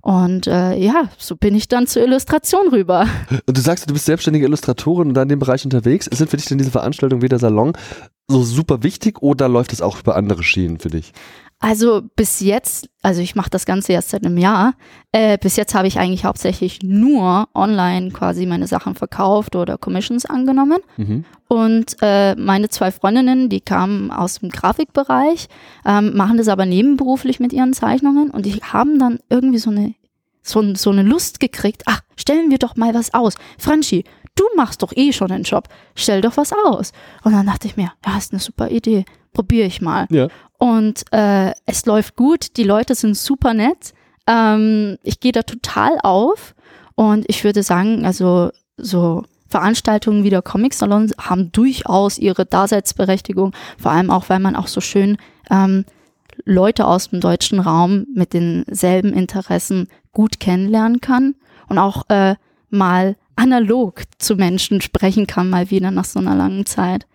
Und 0.07 0.47
äh, 0.47 0.77
ja, 0.77 1.09
so 1.19 1.35
bin 1.35 1.57
ich 1.57 1.66
dann 1.66 1.89
zur 1.89 2.03
Illustration 2.03 2.69
rüber. 2.69 3.09
Und 3.44 3.57
du 3.57 3.61
sagst, 3.61 3.90
du 3.90 3.93
bist 3.93 4.07
selbstständige 4.07 4.47
Illustratorin 4.47 5.09
und 5.09 5.15
da 5.15 5.23
in 5.23 5.28
dem 5.28 5.40
Bereich 5.40 5.65
unterwegs. 5.65 6.05
Sind 6.05 6.31
für 6.31 6.36
dich 6.36 6.47
denn 6.47 6.59
diese 6.59 6.70
Veranstaltung 6.70 7.23
wie 7.23 7.28
der 7.28 7.40
Salon 7.40 7.73
so 8.28 8.43
super 8.43 8.82
wichtig 8.82 9.23
oder 9.23 9.48
läuft 9.48 9.73
es 9.73 9.81
auch 9.81 10.01
über 10.01 10.16
andere 10.16 10.43
Schienen 10.43 10.78
für 10.78 10.89
dich? 10.90 11.12
Also 11.59 12.03
bis 12.16 12.40
jetzt, 12.40 12.90
also 13.03 13.23
ich 13.23 13.35
mache 13.35 13.48
das 13.48 13.65
Ganze 13.65 13.93
erst 13.93 14.11
seit 14.11 14.27
einem 14.27 14.36
Jahr, 14.36 14.74
äh, 15.12 15.39
bis 15.39 15.57
jetzt 15.57 15.74
habe 15.74 15.89
ich 15.89 15.98
eigentlich 15.98 16.27
hauptsächlich 16.27 16.82
nur 16.82 17.48
online 17.55 18.11
quasi 18.11 18.44
meine 18.44 18.66
Sachen 18.66 18.94
verkauft 18.94 19.57
oder 19.57 19.78
Commissions 19.78 20.27
angenommen. 20.27 20.81
Mhm. 20.98 21.24
Und 21.48 21.97
äh, 22.03 22.35
meine 22.35 22.69
zwei 22.69 22.90
Freundinnen, 22.93 23.48
die 23.48 23.62
kamen 23.62 24.11
aus 24.11 24.40
dem 24.40 24.51
Grafikbereich, 24.51 25.48
ähm, 25.86 26.15
machen 26.15 26.36
das 26.36 26.48
aber 26.48 26.66
nebenberuflich 26.66 27.40
mit 27.40 27.55
ihren 27.55 27.73
Zeichnungen 27.73 28.31
und 28.31 28.44
die 28.44 28.61
haben 28.61 28.98
dann 28.98 29.19
irgendwie 29.31 29.59
so 29.59 29.70
eine, 29.70 29.94
so, 30.43 30.74
so 30.74 30.90
eine 30.90 31.03
Lust 31.05 31.40
gekriegt, 31.40 31.85
ach, 31.86 32.03
stellen 32.16 32.51
wir 32.51 32.59
doch 32.59 32.77
mal 32.77 32.93
was 32.93 33.15
aus. 33.15 33.35
Franchi, 33.59 34.05
du 34.37 34.45
machst 34.55 34.83
doch 34.83 34.93
eh 34.95 35.13
schon 35.13 35.33
einen 35.33 35.45
Job, 35.45 35.69
stell 35.95 36.21
doch 36.21 36.37
was 36.37 36.53
aus. 36.53 36.93
Und 37.25 37.33
dann 37.33 37.47
dachte 37.47 37.67
ich 37.67 37.77
mir, 37.77 37.93
ja, 38.07 38.17
ist 38.17 38.33
eine 38.33 38.41
super 38.41 38.71
Idee, 38.71 39.05
probiere 39.33 39.67
ich 39.67 39.81
mal. 39.81 40.07
Ja. 40.11 40.29
Und 40.59 41.05
äh, 41.13 41.53
es 41.67 41.85
läuft 41.87 42.17
gut, 42.17 42.57
die 42.57 42.65
Leute 42.65 42.95
sind 42.95 43.17
super 43.17 43.53
nett. 43.53 43.93
Ähm, 44.27 44.99
ich 45.03 45.21
gehe 45.21 45.33
da 45.33 45.43
total 45.43 45.99
auf 46.03 46.55
und 46.95 47.25
ich 47.29 47.45
würde 47.45 47.63
sagen, 47.63 48.07
also 48.07 48.51
so 48.77 49.25
Veranstaltungen 49.49 50.25
wie 50.25 50.31
der 50.31 50.43
Comic 50.43 50.75
Salon 50.75 51.13
haben 51.19 51.53
durchaus 51.53 52.19
ihre 52.19 52.47
Daseinsberechtigung, 52.47 53.53
vor 53.79 53.93
allem 53.93 54.11
auch, 54.11 54.29
weil 54.29 54.41
man 54.41 54.57
auch 54.57 54.67
so 54.67 54.81
schön 54.81 55.19
ähm, 55.51 55.85
Leute 56.45 56.87
aus 56.87 57.11
dem 57.11 57.21
deutschen 57.21 57.61
Raum 57.61 58.07
mit 58.15 58.33
denselben 58.33 59.13
Interessen 59.13 59.89
gut 60.13 60.41
kennenlernen 60.41 61.01
kann 61.01 61.35
und 61.69 61.79
auch 61.79 62.09
äh, 62.09 62.37
mal 62.71 63.17
analog 63.37 64.03
zu 64.19 64.35
Menschen 64.37 64.81
sprechen 64.81 65.27
kann, 65.27 65.51
mal 65.51 65.71
wieder 65.71 65.91
nach 65.91 66.05
so 66.05 66.19
einer 66.19 66.35
langen 66.35 66.67
Zeit. 66.67 67.07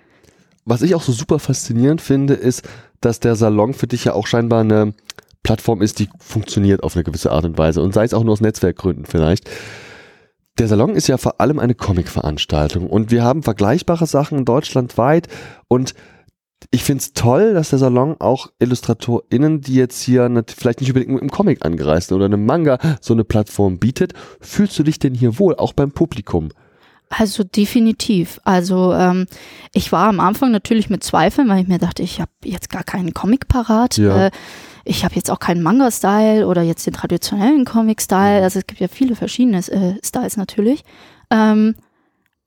Was 0.65 0.81
ich 0.81 0.95
auch 0.95 1.01
so 1.01 1.11
super 1.11 1.39
faszinierend 1.39 2.01
finde, 2.01 2.35
ist, 2.35 2.63
dass 3.01 3.19
der 3.19 3.35
Salon 3.35 3.73
für 3.73 3.87
dich 3.87 4.05
ja 4.05 4.13
auch 4.13 4.27
scheinbar 4.27 4.61
eine 4.61 4.93
Plattform 5.43 5.81
ist, 5.81 5.99
die 5.99 6.07
funktioniert 6.19 6.83
auf 6.83 6.95
eine 6.95 7.03
gewisse 7.03 7.31
Art 7.31 7.45
und 7.45 7.57
Weise 7.57 7.81
und 7.81 7.93
sei 7.93 8.03
es 8.03 8.13
auch 8.13 8.23
nur 8.23 8.33
aus 8.33 8.41
Netzwerkgründen 8.41 9.05
vielleicht. 9.05 9.49
Der 10.59 10.67
Salon 10.67 10.95
ist 10.95 11.07
ja 11.07 11.17
vor 11.17 11.41
allem 11.41 11.57
eine 11.57 11.73
Comic-Veranstaltung 11.73 12.87
und 12.87 13.09
wir 13.09 13.23
haben 13.23 13.41
vergleichbare 13.41 14.05
Sachen 14.05 14.45
deutschlandweit 14.45 15.27
und 15.67 15.95
ich 16.69 16.83
finde 16.83 17.01
es 17.01 17.13
toll, 17.13 17.53
dass 17.53 17.71
der 17.71 17.79
Salon 17.79 18.15
auch 18.19 18.51
IllustratorInnen, 18.59 19.61
die 19.61 19.75
jetzt 19.75 20.01
hier 20.03 20.29
nicht, 20.29 20.51
vielleicht 20.51 20.81
nicht 20.81 20.89
unbedingt 20.91 21.19
im 21.21 21.31
Comic 21.31 21.65
angereist 21.65 22.11
oder 22.11 22.25
einem 22.25 22.45
Manga 22.45 22.77
so 23.01 23.13
eine 23.13 23.23
Plattform 23.23 23.79
bietet. 23.79 24.13
Fühlst 24.39 24.77
du 24.77 24.83
dich 24.83 24.99
denn 24.99 25.15
hier 25.15 25.39
wohl, 25.39 25.55
auch 25.55 25.73
beim 25.73 25.91
Publikum? 25.91 26.49
Also 27.09 27.43
definitiv. 27.43 28.39
Also 28.45 28.93
ähm, 28.93 29.25
ich 29.73 29.91
war 29.91 30.07
am 30.07 30.19
Anfang 30.19 30.51
natürlich 30.51 30.89
mit 30.89 31.03
Zweifeln, 31.03 31.49
weil 31.49 31.61
ich 31.61 31.67
mir 31.67 31.79
dachte, 31.79 32.03
ich 32.03 32.21
habe 32.21 32.31
jetzt 32.45 32.69
gar 32.69 32.83
keinen 32.83 33.13
Comic 33.13 33.47
parat. 33.47 33.97
Ja. 33.97 34.27
Äh, 34.27 34.31
ich 34.85 35.03
habe 35.03 35.15
jetzt 35.15 35.29
auch 35.29 35.39
keinen 35.39 35.61
Manga-Style 35.61 36.47
oder 36.47 36.61
jetzt 36.61 36.85
den 36.87 36.93
traditionellen 36.93 37.65
Comic-Style. 37.65 38.39
Mhm. 38.39 38.43
Also 38.43 38.59
es 38.59 38.67
gibt 38.67 38.79
ja 38.79 38.87
viele 38.87 39.15
verschiedene 39.15 39.57
äh, 39.57 39.95
Styles 40.03 40.37
natürlich. 40.37 40.83
Ähm, 41.29 41.75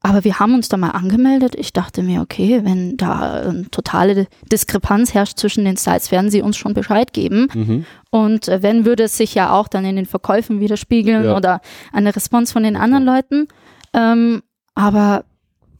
aber 0.04 0.22
wir 0.22 0.38
haben 0.38 0.54
uns 0.54 0.68
da 0.68 0.76
mal 0.76 0.90
angemeldet. 0.90 1.54
Ich 1.56 1.72
dachte 1.72 2.02
mir, 2.02 2.20
okay, 2.20 2.60
wenn 2.62 2.98
da 2.98 3.40
eine 3.40 3.70
totale 3.70 4.26
Diskrepanz 4.52 5.14
herrscht 5.14 5.38
zwischen 5.38 5.64
den 5.64 5.78
Styles, 5.78 6.10
werden 6.10 6.30
sie 6.30 6.42
uns 6.42 6.58
schon 6.58 6.74
Bescheid 6.74 7.14
geben. 7.14 7.48
Mhm. 7.54 7.86
Und 8.10 8.48
äh, 8.48 8.62
wenn, 8.62 8.84
würde 8.84 9.04
es 9.04 9.16
sich 9.16 9.34
ja 9.34 9.50
auch 9.54 9.66
dann 9.66 9.86
in 9.86 9.96
den 9.96 10.04
Verkäufen 10.04 10.60
widerspiegeln 10.60 11.24
ja. 11.24 11.34
oder 11.34 11.62
eine 11.90 12.14
Response 12.14 12.52
von 12.52 12.64
den 12.64 12.76
anderen 12.76 13.06
Leuten. 13.06 13.48
Ähm, 13.94 14.42
aber 14.74 15.24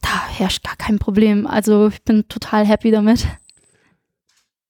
da 0.01 0.27
herrscht 0.27 0.63
gar 0.63 0.75
kein 0.75 0.97
Problem. 0.97 1.45
Also 1.45 1.89
ich 1.89 2.01
bin 2.01 2.27
total 2.27 2.65
happy 2.65 2.89
damit. 2.89 3.27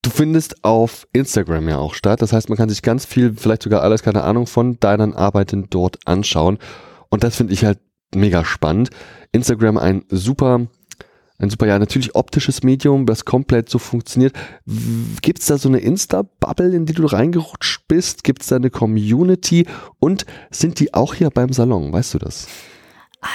Du 0.01 0.09
findest 0.09 0.65
auf 0.65 1.07
Instagram 1.13 1.69
ja 1.69 1.77
auch 1.77 1.93
statt. 1.93 2.21
Das 2.21 2.33
heißt, 2.33 2.49
man 2.49 2.57
kann 2.57 2.67
sich 2.67 2.81
ganz 2.81 3.05
viel, 3.05 3.33
vielleicht 3.37 3.63
sogar 3.63 3.83
alles, 3.83 4.03
keine 4.03 4.23
Ahnung, 4.23 4.47
von 4.47 4.81
deinen 4.81 5.13
Arbeiten 5.13 5.67
dort 5.69 6.05
anschauen. 6.05 6.59
Und 7.07 7.23
das 7.23 7.37
finde 7.37 7.53
ich 7.53 7.63
halt 7.63 7.79
mega 8.15 8.43
spannend. 8.45 8.89
Instagram 9.31 9.77
ein 9.77 10.03
super, 10.09 10.67
ein 11.37 11.49
super, 11.49 11.67
ja, 11.67 11.77
natürlich 11.77 12.15
optisches 12.15 12.63
Medium, 12.63 13.05
das 13.05 13.25
komplett 13.25 13.69
so 13.69 13.79
funktioniert. 13.79 14.33
Gibt 15.21 15.39
es 15.39 15.47
da 15.47 15.57
so 15.57 15.69
eine 15.69 15.79
Insta-Bubble, 15.79 16.73
in 16.73 16.85
die 16.85 16.93
du 16.93 17.05
reingerutscht 17.05 17.87
bist? 17.87 18.23
Gibt 18.23 18.41
es 18.41 18.47
da 18.47 18.55
eine 18.55 18.69
Community? 18.69 19.67
Und 19.99 20.25
sind 20.49 20.79
die 20.79 20.93
auch 20.93 21.13
hier 21.13 21.29
beim 21.29 21.51
Salon? 21.51 21.91
Weißt 21.91 22.13
du 22.13 22.19
das? 22.19 22.47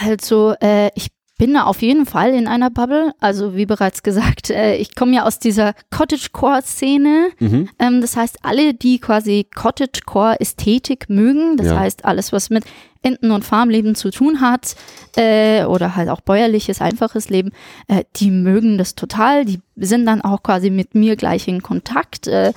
Also 0.00 0.54
äh, 0.60 0.90
ich 0.94 1.08
bin 1.40 1.54
da 1.54 1.62
auf 1.62 1.80
jeden 1.80 2.04
Fall 2.04 2.34
in 2.34 2.46
einer 2.46 2.68
Bubble. 2.68 3.14
Also 3.18 3.56
wie 3.56 3.64
bereits 3.64 4.02
gesagt, 4.02 4.50
äh, 4.50 4.76
ich 4.76 4.94
komme 4.94 5.16
ja 5.16 5.24
aus 5.24 5.38
dieser 5.38 5.72
Cottagecore-Szene. 5.90 7.30
Mhm. 7.38 7.68
Ähm, 7.78 8.02
das 8.02 8.14
heißt, 8.14 8.40
alle, 8.42 8.74
die 8.74 8.98
quasi 8.98 9.46
Cottagecore-Ästhetik 9.54 11.08
mögen, 11.08 11.56
das 11.56 11.68
ja. 11.68 11.80
heißt 11.80 12.04
alles, 12.04 12.34
was 12.34 12.50
mit 12.50 12.64
Enten- 13.02 13.30
und 13.30 13.46
Farmleben 13.46 13.94
zu 13.94 14.10
tun 14.10 14.42
hat 14.42 14.76
äh, 15.16 15.64
oder 15.64 15.96
halt 15.96 16.10
auch 16.10 16.20
bäuerliches, 16.20 16.82
einfaches 16.82 17.30
Leben, 17.30 17.52
äh, 17.88 18.04
die 18.16 18.30
mögen 18.30 18.76
das 18.76 18.94
total. 18.94 19.46
Die 19.46 19.60
sind 19.76 20.04
dann 20.04 20.20
auch 20.20 20.42
quasi 20.42 20.68
mit 20.68 20.94
mir 20.94 21.16
gleich 21.16 21.48
in 21.48 21.62
Kontakt. 21.62 22.26
Äh, 22.26 22.52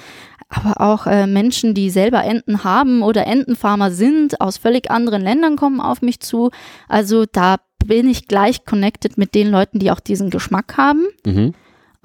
aber 0.54 0.82
auch 0.82 1.08
äh, 1.08 1.28
Menschen, 1.28 1.74
die 1.74 1.90
selber 1.90 2.24
Enten 2.24 2.64
haben 2.64 3.02
oder 3.02 3.26
Entenfarmer 3.28 3.92
sind, 3.92 4.40
aus 4.40 4.58
völlig 4.58 4.92
anderen 4.92 5.22
Ländern 5.22 5.56
kommen 5.56 5.82
auf 5.82 6.02
mich 6.02 6.20
zu. 6.20 6.52
Also 6.88 7.26
da 7.32 7.58
bin 7.86 8.08
ich 8.08 8.28
gleich 8.28 8.66
connected 8.66 9.18
mit 9.18 9.36
den 9.36 9.50
Leuten, 9.50 9.80
die 9.80 9.92
auch 9.92 10.00
diesen 10.00 10.30
Geschmack 10.30 10.78
haben. 10.78 11.06
Mhm. 11.26 11.54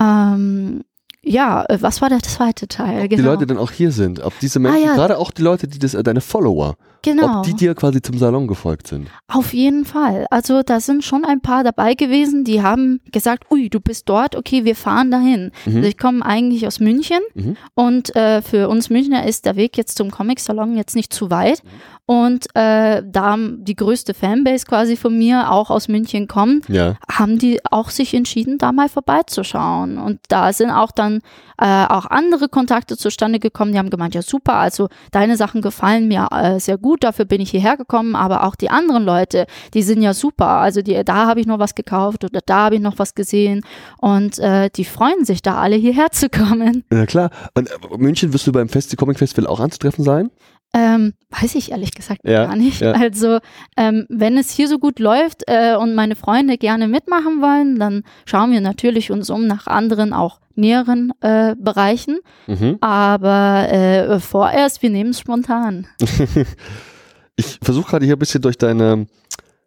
Ähm, 0.00 0.84
ja, 1.22 1.64
äh, 1.68 1.78
was 1.80 2.00
war 2.00 2.08
der 2.08 2.22
zweite 2.22 2.68
Teil? 2.68 3.04
Ob 3.04 3.10
genau. 3.10 3.22
die 3.22 3.28
Leute 3.28 3.46
dann 3.46 3.58
auch 3.58 3.70
hier 3.70 3.92
sind, 3.92 4.20
ob 4.20 4.38
diese 4.40 4.58
Menschen, 4.58 4.82
ah, 4.82 4.86
ja. 4.86 4.94
gerade 4.94 5.18
auch 5.18 5.30
die 5.30 5.42
Leute, 5.42 5.68
die 5.68 5.78
das, 5.78 5.94
äh, 5.94 6.02
deine 6.02 6.20
Follower, 6.20 6.76
genau. 7.02 7.38
ob 7.38 7.42
die 7.44 7.54
dir 7.54 7.74
quasi 7.74 8.02
zum 8.02 8.18
Salon 8.18 8.46
gefolgt 8.46 8.86
sind. 8.86 9.08
Auf 9.28 9.52
jeden 9.52 9.84
Fall. 9.84 10.26
Also 10.30 10.62
da 10.62 10.80
sind 10.80 11.04
schon 11.04 11.24
ein 11.24 11.40
paar 11.40 11.64
dabei 11.64 11.94
gewesen, 11.94 12.44
die 12.44 12.62
haben 12.62 13.00
gesagt, 13.12 13.50
ui, 13.50 13.68
du 13.68 13.80
bist 13.80 14.08
dort, 14.08 14.36
okay, 14.36 14.64
wir 14.64 14.76
fahren 14.76 15.10
dahin. 15.10 15.50
Mhm. 15.66 15.76
Also 15.76 15.88
ich 15.88 15.98
komme 15.98 16.24
eigentlich 16.24 16.66
aus 16.66 16.80
München 16.80 17.20
mhm. 17.34 17.56
und 17.74 18.14
äh, 18.16 18.42
für 18.42 18.68
uns 18.68 18.90
Münchner 18.90 19.26
ist 19.26 19.46
der 19.46 19.56
Weg 19.56 19.76
jetzt 19.76 19.98
zum 19.98 20.10
Comic-Salon 20.10 20.76
jetzt 20.76 20.96
nicht 20.96 21.12
zu 21.12 21.30
weit. 21.30 21.62
Mhm. 21.64 21.68
Und 22.10 22.46
äh, 22.54 23.02
da 23.04 23.36
die 23.36 23.76
größte 23.76 24.14
Fanbase 24.14 24.64
quasi 24.64 24.96
von 24.96 25.18
mir 25.18 25.52
auch 25.52 25.68
aus 25.68 25.88
München 25.88 26.26
kommt, 26.26 26.66
ja. 26.66 26.94
haben 27.06 27.38
die 27.38 27.60
auch 27.70 27.90
sich 27.90 28.14
entschieden, 28.14 28.56
da 28.56 28.72
mal 28.72 28.88
vorbeizuschauen. 28.88 29.98
Und 29.98 30.18
da 30.28 30.54
sind 30.54 30.70
auch 30.70 30.90
dann 30.90 31.20
äh, 31.58 31.84
auch 31.84 32.06
andere 32.06 32.48
Kontakte 32.48 32.96
zustande 32.96 33.38
gekommen. 33.38 33.72
Die 33.72 33.78
haben 33.78 33.90
gemeint, 33.90 34.14
ja 34.14 34.22
super, 34.22 34.54
also 34.54 34.88
deine 35.10 35.36
Sachen 35.36 35.60
gefallen 35.60 36.08
mir 36.08 36.28
äh, 36.30 36.58
sehr 36.58 36.78
gut, 36.78 37.04
dafür 37.04 37.26
bin 37.26 37.42
ich 37.42 37.50
hierher 37.50 37.76
gekommen, 37.76 38.16
aber 38.16 38.44
auch 38.44 38.54
die 38.54 38.70
anderen 38.70 39.04
Leute, 39.04 39.46
die 39.74 39.82
sind 39.82 40.00
ja 40.00 40.14
super. 40.14 40.48
Also 40.48 40.80
die, 40.80 41.04
da 41.04 41.26
habe 41.26 41.40
ich 41.40 41.46
noch 41.46 41.58
was 41.58 41.74
gekauft 41.74 42.24
oder 42.24 42.40
da 42.46 42.64
habe 42.64 42.76
ich 42.76 42.80
noch 42.80 42.98
was 42.98 43.14
gesehen 43.14 43.66
und 43.98 44.38
äh, 44.38 44.70
die 44.74 44.86
freuen 44.86 45.26
sich 45.26 45.42
da 45.42 45.56
alle 45.58 45.76
hierher 45.76 46.10
zu 46.10 46.30
kommen. 46.30 46.84
Ja 46.90 47.04
klar. 47.04 47.28
Und 47.54 47.70
äh, 47.70 47.98
München 47.98 48.32
wirst 48.32 48.46
du 48.46 48.52
beim 48.52 48.70
Festi 48.70 48.96
Comic 48.96 49.18
Festival 49.18 49.46
auch 49.46 49.60
anzutreffen 49.60 50.04
sein? 50.04 50.30
Ähm, 50.74 51.14
weiß 51.30 51.54
ich 51.54 51.70
ehrlich 51.70 51.92
gesagt 51.92 52.20
ja, 52.24 52.44
gar 52.44 52.56
nicht. 52.56 52.82
Ja. 52.82 52.92
Also 52.92 53.38
ähm, 53.76 54.06
wenn 54.10 54.36
es 54.36 54.50
hier 54.50 54.68
so 54.68 54.78
gut 54.78 54.98
läuft 54.98 55.44
äh, 55.46 55.76
und 55.76 55.94
meine 55.94 56.14
Freunde 56.14 56.58
gerne 56.58 56.88
mitmachen 56.88 57.40
wollen, 57.40 57.78
dann 57.78 58.02
schauen 58.26 58.52
wir 58.52 58.60
natürlich 58.60 59.10
uns 59.10 59.30
um 59.30 59.46
nach 59.46 59.66
anderen 59.66 60.12
auch 60.12 60.40
näheren 60.54 61.12
äh, 61.20 61.54
Bereichen. 61.58 62.18
Mhm. 62.46 62.76
Aber 62.80 63.68
äh, 63.70 64.20
vorerst, 64.20 64.82
wir 64.82 64.90
nehmen 64.90 65.10
es 65.10 65.20
spontan. 65.20 65.86
ich 67.36 67.58
versuche 67.62 67.90
gerade 67.90 68.04
hier 68.04 68.16
ein 68.16 68.18
bisschen 68.18 68.42
durch 68.42 68.58
deine 68.58 69.06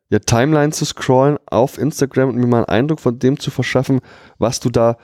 ja, 0.10 0.20
Timeline 0.20 0.72
zu 0.72 0.86
scrollen 0.86 1.38
auf 1.48 1.78
Instagram 1.78 2.30
und 2.30 2.36
mir 2.36 2.48
mal 2.48 2.58
einen 2.58 2.66
Eindruck 2.66 3.00
von 3.00 3.18
dem 3.18 3.40
zu 3.40 3.50
verschaffen, 3.50 4.02
was 4.38 4.60
du 4.60 4.70
da 4.70 4.98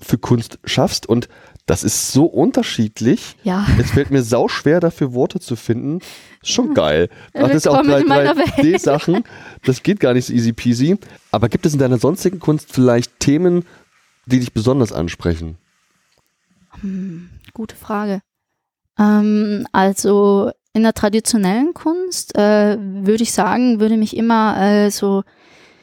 für 0.00 0.16
Kunst 0.16 0.58
schaffst. 0.64 1.06
Und 1.06 1.28
das 1.66 1.82
ist 1.82 2.12
so 2.12 2.26
unterschiedlich. 2.26 3.36
Ja. 3.42 3.66
Es 3.78 3.92
fällt 3.92 4.10
mir 4.10 4.22
sau 4.22 4.48
schwer, 4.48 4.80
dafür 4.80 5.14
Worte 5.14 5.40
zu 5.40 5.56
finden. 5.56 6.00
Schon 6.42 6.74
geil. 6.74 7.08
Ach, 7.32 7.40
das 7.40 7.54
ist 7.54 7.68
auch 7.68 7.82
drei, 7.82 8.02
drei 8.02 8.34
D-Sachen. 8.62 9.24
Das 9.64 9.82
geht 9.82 9.98
gar 9.98 10.12
nicht 10.12 10.26
so 10.26 10.32
easy 10.34 10.52
peasy. 10.52 10.98
Aber 11.30 11.48
gibt 11.48 11.64
es 11.64 11.72
in 11.72 11.78
deiner 11.78 11.98
sonstigen 11.98 12.38
Kunst 12.38 12.70
vielleicht 12.70 13.18
Themen, 13.18 13.64
die 14.26 14.40
dich 14.40 14.52
besonders 14.52 14.92
ansprechen? 14.92 15.56
Hm, 16.80 17.30
gute 17.54 17.76
Frage. 17.76 18.20
Ähm, 18.98 19.66
also 19.72 20.50
in 20.74 20.82
der 20.82 20.92
traditionellen 20.92 21.72
Kunst 21.72 22.36
äh, 22.36 22.76
würde 22.78 23.22
ich 23.22 23.32
sagen, 23.32 23.80
würde 23.80 23.96
mich 23.96 24.16
immer 24.16 24.60
äh, 24.60 24.90
so 24.90 25.22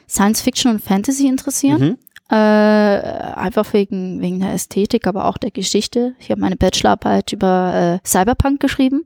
Science 0.08 0.42
Fiction 0.42 0.70
und 0.70 0.82
Fantasy 0.82 1.26
interessieren. 1.26 1.80
Mhm. 1.80 1.98
Äh, 2.30 2.34
einfach 2.34 3.72
wegen, 3.74 4.20
wegen 4.20 4.40
der 4.40 4.54
Ästhetik, 4.54 5.06
aber 5.06 5.26
auch 5.26 5.36
der 5.36 5.50
Geschichte. 5.50 6.14
Ich 6.18 6.30
habe 6.30 6.40
meine 6.40 6.56
Bachelorarbeit 6.56 7.32
über 7.32 8.00
äh, 8.02 8.08
Cyberpunk 8.08 8.60
geschrieben. 8.60 9.04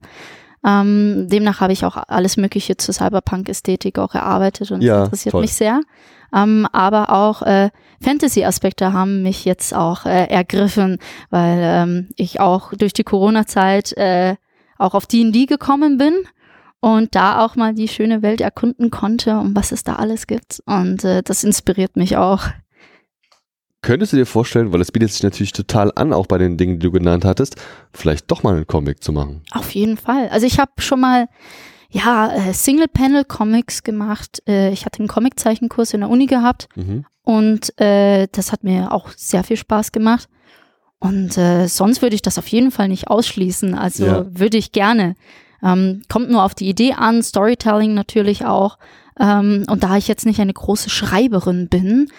Ähm, 0.65 1.29
demnach 1.29 1.61
habe 1.61 1.73
ich 1.73 1.85
auch 1.85 1.97
alles 1.97 2.37
Mögliche 2.37 2.77
zur 2.77 2.95
Cyberpunk-Ästhetik 2.95 3.99
auch 3.99 4.15
erarbeitet 4.15 4.71
und 4.71 4.83
Ja, 4.83 4.99
das 4.99 5.05
interessiert 5.07 5.33
toll. 5.33 5.41
mich 5.43 5.55
sehr. 5.55 5.81
Ähm, 6.35 6.67
aber 6.73 7.11
auch 7.11 7.43
äh, 7.43 7.71
Fantasy-Aspekte 8.01 8.93
haben 8.93 9.23
mich 9.23 9.45
jetzt 9.45 9.75
auch 9.75 10.07
äh, 10.07 10.27
ergriffen, 10.27 10.99
weil 11.31 11.59
ähm, 11.63 12.09
ich 12.17 12.41
auch 12.41 12.73
durch 12.73 12.93
die 12.93 13.05
Corona-Zeit 13.05 13.93
äh, 13.97 14.37
auch 14.77 14.95
auf 14.95 15.07
D&D 15.07 15.47
gekommen 15.47 15.99
bin 15.99 16.15
und 16.81 17.15
da 17.15 17.45
auch 17.45 17.57
mal 17.57 17.75
die 17.75 17.89
schöne 17.89 18.23
Welt 18.23 18.41
erkunden 18.41 18.91
konnte, 18.91 19.39
um 19.39 19.55
was 19.55 19.73
es 19.73 19.85
da 19.85 19.97
alles 19.97 20.27
gibt. 20.27 20.63
Und 20.67 21.05
äh, 21.05 21.23
das 21.23 21.45
inspiriert 21.45 21.97
mich 21.97 22.17
auch. 22.17 22.43
Könntest 23.87 24.13
du 24.13 24.17
dir 24.17 24.27
vorstellen, 24.27 24.73
weil 24.73 24.81
es 24.81 24.91
bietet 24.91 25.13
sich 25.13 25.23
natürlich 25.23 25.53
total 25.53 25.93
an, 25.95 26.13
auch 26.13 26.27
bei 26.27 26.39
den 26.39 26.57
Dingen, 26.57 26.81
die 26.81 26.87
du 26.87 26.91
genannt 26.91 27.25
hattest, 27.25 27.55
vielleicht 27.93 28.29
doch 28.33 28.43
mal 28.43 28.57
einen 28.57 28.67
Comic 28.67 29.01
zu 29.03 29.13
machen? 29.13 29.43
Auf 29.53 29.71
jeden 29.71 29.97
Fall. 29.97 30.29
Also 30.31 30.45
ich 30.45 30.59
habe 30.59 30.73
schon 30.79 31.01
mal 31.01 31.29
ja 31.91 32.33
äh, 32.35 32.53
Single-Panel-Comics 32.53 33.85
gemacht. 33.85 34.43
Äh, 34.49 34.73
ich 34.73 34.87
hatte 34.87 34.99
einen 34.99 35.09
Comiczeichenkurs 35.09 35.95
in 35.95 36.01
der 36.01 36.11
Uni 36.11 36.27
gehabt 36.27 36.69
Mhm. 36.75 37.05
und 37.23 37.79
äh, 37.81 38.27
das 38.33 38.51
hat 38.51 38.65
mir 38.65 38.91
auch 38.93 39.11
sehr 39.17 39.45
viel 39.45 39.57
Spaß 39.57 39.93
gemacht. 39.93 40.29
Und 40.99 41.39
äh, 41.39 41.69
sonst 41.69 42.03
würde 42.03 42.17
ich 42.17 42.23
das 42.23 42.39
auf 42.39 42.49
jeden 42.49 42.73
Fall 42.73 42.89
nicht 42.89 43.07
ausschließen. 43.09 43.75
Also 43.77 44.05
Ja. 44.05 44.27
würde 44.29 44.57
ich 44.59 44.73
gerne. 44.73 45.15
Ähm, 45.63 46.03
kommt 46.09 46.29
nur 46.31 46.43
auf 46.43 46.55
die 46.57 46.69
Idee 46.69 46.95
an, 46.95 47.23
Storytelling 47.23 47.95
natürlich 47.95 48.45
auch. 48.45 48.79
Ähm, 49.21 49.65
und 49.71 49.83
da 49.85 49.97
ich 49.97 50.09
jetzt 50.09 50.27
nicht 50.27 50.41
eine 50.41 50.53
große 50.53 50.91
Schreiberin 50.91 51.69
bin, 51.69 52.11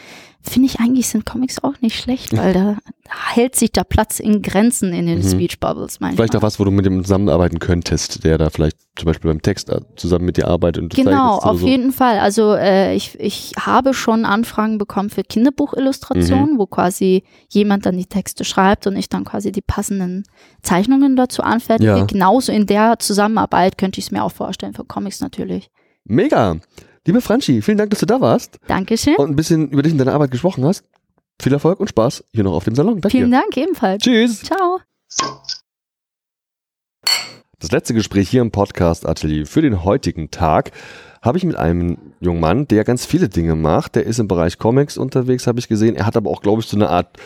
finde 0.50 0.68
ich 0.68 0.80
eigentlich 0.80 1.08
sind 1.08 1.26
Comics 1.26 1.64
auch 1.64 1.80
nicht 1.82 2.00
schlecht, 2.00 2.36
weil 2.36 2.54
da 2.54 2.78
hält 3.10 3.56
sich 3.56 3.72
der 3.72 3.84
Platz 3.84 4.20
in 4.20 4.42
Grenzen 4.42 4.94
in 4.94 5.06
den 5.08 5.20
Mhm. 5.20 5.30
Speech 5.30 5.60
Bubbles 5.60 6.00
manchmal. 6.00 6.16
Vielleicht 6.18 6.36
auch 6.36 6.42
was, 6.42 6.60
wo 6.60 6.64
du 6.66 6.72
mit 6.72 6.86
dem 6.86 7.04
zusammenarbeiten 7.04 7.60
könntest, 7.60 8.24
der 8.24 8.38
da 8.38 8.50
vielleicht 8.50 8.78
zum 8.98 9.06
Beispiel 9.06 9.30
beim 9.32 9.42
Text 9.42 9.70
äh, 9.70 9.80
zusammen 9.96 10.26
mit 10.26 10.38
dir 10.38 10.48
arbeitet 10.48 10.84
und 10.84 10.94
Genau, 10.96 11.38
auf 11.38 11.60
so. 11.62 11.68
jeden 11.68 11.92
Fall. 11.94 12.20
Also 12.20 12.54
äh, 12.56 12.96
ich, 12.96 13.20
ich 13.20 13.54
habe 13.60 13.94
schon 13.94 14.26
Anfragen 14.26 14.78
bekommen 14.78 15.10
für 15.10 15.24
Kinderbuchillustrationen, 15.24 16.54
Mhm. 16.54 16.58
wo 16.60 16.66
quasi 16.66 17.24
jemand 17.50 17.86
dann 17.86 17.98
die 17.98 18.06
Texte 18.06 18.44
schreibt 18.44 18.88
und 18.88 18.96
ich 18.96 19.10
dann 19.10 19.26
quasi 19.26 19.52
die 19.52 19.62
passenden 19.62 20.24
Zeichnungen 20.62 21.16
dazu 21.16 21.44
anfertige. 21.44 21.98
Ja. 21.98 22.06
Genauso 22.06 22.52
in 22.52 22.66
der 22.66 23.00
Zusammenarbeit 23.00 23.78
könnte 23.78 24.00
ich 24.00 24.06
es 24.08 24.12
mir 24.12 24.24
auch 24.24 24.32
vorstellen, 24.32 24.74
für 24.74 24.86
Comics 24.86 25.20
natürlich. 25.22 25.70
Mega! 26.06 26.58
Liebe 27.08 27.22
Franchi, 27.22 27.62
vielen 27.62 27.78
Dank, 27.78 27.90
dass 27.90 28.02
du 28.02 28.06
da 28.06 28.20
warst 28.20 28.60
Dankeschön. 28.68 29.16
und 29.16 29.30
ein 29.30 29.38
bisschen 29.38 29.70
über 29.70 29.82
dich 29.82 29.94
und 29.94 29.98
deine 29.98 30.12
Arbeit 30.12 30.30
gesprochen 30.30 30.66
hast. 30.66 30.84
Viel 31.42 31.54
Erfolg 31.54 31.80
und 31.80 31.88
Spaß 31.88 32.26
hier 32.34 32.44
noch 32.44 32.52
auf 32.52 32.66
dem 32.66 32.76
Salon. 32.76 33.00
Danke. 33.00 33.18
Vielen 33.18 33.32
Dank 33.32 33.56
ebenfalls. 33.56 34.04
Tschüss. 34.04 34.44
Ciao. 34.44 34.82
Das 37.60 37.72
letzte 37.72 37.94
Gespräch 37.94 38.30
hier 38.30 38.42
im 38.42 38.52
Podcast 38.52 39.08
Atelier 39.08 39.46
für 39.46 39.62
den 39.62 39.86
heutigen 39.86 40.32
Tag 40.32 40.72
habe 41.22 41.38
ich 41.38 41.46
mit 41.46 41.56
einem 41.56 41.98
jungen 42.20 42.42
Mann, 42.42 42.68
der 42.68 42.84
ganz 42.84 43.06
viele 43.06 43.30
Dinge 43.30 43.56
macht. 43.56 43.96
Der 43.96 44.06
ist 44.06 44.20
im 44.20 44.28
Bereich 44.28 44.58
Comics 44.58 44.98
unterwegs, 44.98 45.48
habe 45.48 45.60
ich 45.60 45.70
gesehen. 45.70 45.96
Er 45.96 46.08
hat 46.08 46.18
aber 46.18 46.30
auch, 46.30 46.42
glaube 46.42 46.62
ich, 46.62 46.68
so 46.68 46.76
eine 46.76 46.90
Art 46.90 47.18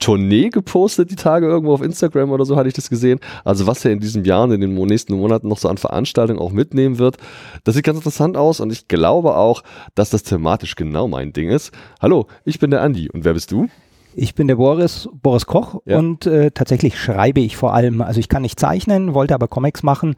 Tournee 0.00 0.48
gepostet, 0.48 1.10
die 1.10 1.16
Tage 1.16 1.46
irgendwo 1.46 1.74
auf 1.74 1.82
Instagram 1.82 2.30
oder 2.30 2.44
so 2.46 2.56
hatte 2.56 2.68
ich 2.68 2.74
das 2.74 2.88
gesehen. 2.90 3.20
Also 3.44 3.66
was 3.66 3.84
er 3.84 3.92
in 3.92 4.00
diesem 4.00 4.24
Jahr 4.24 4.44
und 4.44 4.52
in 4.52 4.60
den 4.60 4.74
nächsten 4.74 5.14
Monaten 5.14 5.46
noch 5.48 5.58
so 5.58 5.68
an 5.68 5.76
Veranstaltungen 5.76 6.40
auch 6.40 6.52
mitnehmen 6.52 6.98
wird. 6.98 7.18
Das 7.64 7.74
sieht 7.74 7.84
ganz 7.84 7.98
interessant 7.98 8.36
aus 8.36 8.60
und 8.60 8.72
ich 8.72 8.88
glaube 8.88 9.36
auch, 9.36 9.62
dass 9.94 10.10
das 10.10 10.22
thematisch 10.22 10.74
genau 10.74 11.06
mein 11.06 11.32
Ding 11.32 11.50
ist. 11.50 11.70
Hallo, 12.00 12.26
ich 12.44 12.58
bin 12.58 12.70
der 12.70 12.82
Andi 12.82 13.10
und 13.10 13.24
wer 13.24 13.34
bist 13.34 13.52
du? 13.52 13.68
Ich 14.16 14.34
bin 14.34 14.48
der 14.48 14.56
Boris, 14.56 15.08
Boris 15.22 15.46
Koch 15.46 15.80
Ja. 15.84 15.98
und 15.98 16.26
äh, 16.26 16.50
tatsächlich 16.50 16.98
schreibe 16.98 17.40
ich 17.40 17.56
vor 17.56 17.74
allem. 17.74 18.00
Also 18.00 18.18
ich 18.20 18.28
kann 18.28 18.42
nicht 18.42 18.58
zeichnen, 18.58 19.14
wollte 19.14 19.34
aber 19.34 19.46
Comics 19.48 19.82
machen 19.82 20.16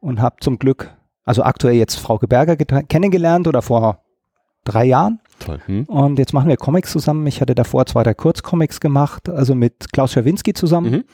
und 0.00 0.20
habe 0.20 0.36
zum 0.40 0.58
Glück, 0.58 0.90
also 1.24 1.42
aktuell 1.42 1.74
jetzt 1.76 1.96
Frauke 2.00 2.26
Berger 2.26 2.54
geta- 2.54 2.82
kennengelernt 2.82 3.46
oder 3.46 3.62
vor 3.62 4.00
drei 4.64 4.86
Jahren. 4.86 5.20
Toll. 5.38 5.60
Hm? 5.66 5.84
Und 5.84 6.18
jetzt 6.18 6.32
machen 6.32 6.48
wir 6.48 6.56
Comics 6.56 6.90
zusammen. 6.92 7.26
Ich 7.26 7.40
hatte 7.40 7.54
davor 7.54 7.86
zwei, 7.86 8.02
drei 8.02 8.14
Kurzcomics 8.14 8.80
gemacht, 8.80 9.28
also 9.28 9.54
mit 9.54 9.92
Klaus 9.92 10.12
Schawinski 10.12 10.52
zusammen. 10.52 10.90
Mhm. 10.90 11.04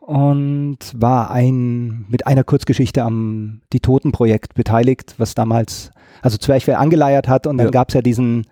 Und 0.00 0.78
war 0.94 1.30
ein, 1.30 2.06
mit 2.08 2.26
einer 2.26 2.44
Kurzgeschichte 2.44 3.02
am 3.02 3.62
Die 3.72 3.80
Toten-Projekt 3.80 4.54
beteiligt, 4.54 5.14
was 5.18 5.34
damals, 5.34 5.90
also 6.22 6.38
Zwerchfell 6.38 6.76
angeleiert 6.76 7.26
hat. 7.28 7.46
Und 7.46 7.58
dann 7.58 7.66
Ja. 7.68 7.70
gab 7.72 7.88
es 7.88 7.94
ja 7.94 8.02
diesen 8.02 8.46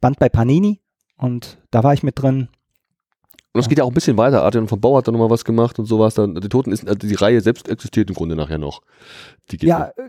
Band 0.00 0.18
bei 0.18 0.28
Panini. 0.28 0.80
Und 1.16 1.58
da 1.70 1.82
war 1.82 1.94
ich 1.94 2.02
mit 2.02 2.20
drin. 2.20 2.48
Und 3.54 3.60
es 3.60 3.68
geht 3.68 3.78
ja 3.78 3.84
auch 3.84 3.88
ein 3.90 3.94
bisschen 3.94 4.16
weiter. 4.18 4.42
Adrian 4.44 4.66
von 4.68 4.80
Bau 4.80 4.96
hat 4.96 5.06
da 5.08 5.12
nochmal 5.12 5.30
was 5.30 5.44
gemacht 5.44 5.78
und 5.78 5.86
sowas. 5.86 6.14
Dann, 6.14 6.34
die 6.34 6.48
Toten 6.48 6.72
ist, 6.72 6.86
also 6.86 6.98
die 7.06 7.14
Reihe 7.14 7.40
selbst 7.40 7.68
existiert 7.68 8.10
im 8.10 8.14
Grunde 8.16 8.34
nachher 8.36 8.58
noch. 8.58 8.80
Ja, 9.60 9.88
äh, 9.96 10.08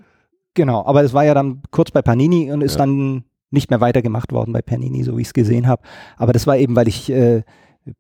genau. 0.54 0.86
Aber 0.86 1.04
es 1.04 1.14
war 1.14 1.24
ja 1.24 1.34
dann 1.34 1.62
kurz 1.72 1.92
bei 1.92 2.02
Panini 2.02 2.52
und 2.52 2.62
ist 2.62 2.74
Ja. 2.74 2.80
dann 2.80 3.24
nicht 3.54 3.70
mehr 3.70 3.80
weitergemacht 3.82 4.32
worden 4.32 4.52
bei 4.54 4.62
Panini, 4.62 5.04
so 5.04 5.18
wie 5.18 5.22
ich 5.22 5.28
es 5.28 5.34
gesehen 5.34 5.68
habe. 5.68 5.82
Aber 6.18 6.34
das 6.34 6.48
war 6.48 6.58
eben, 6.58 6.76
weil 6.76 6.88
ich 6.88 7.10
äh, 7.12 7.44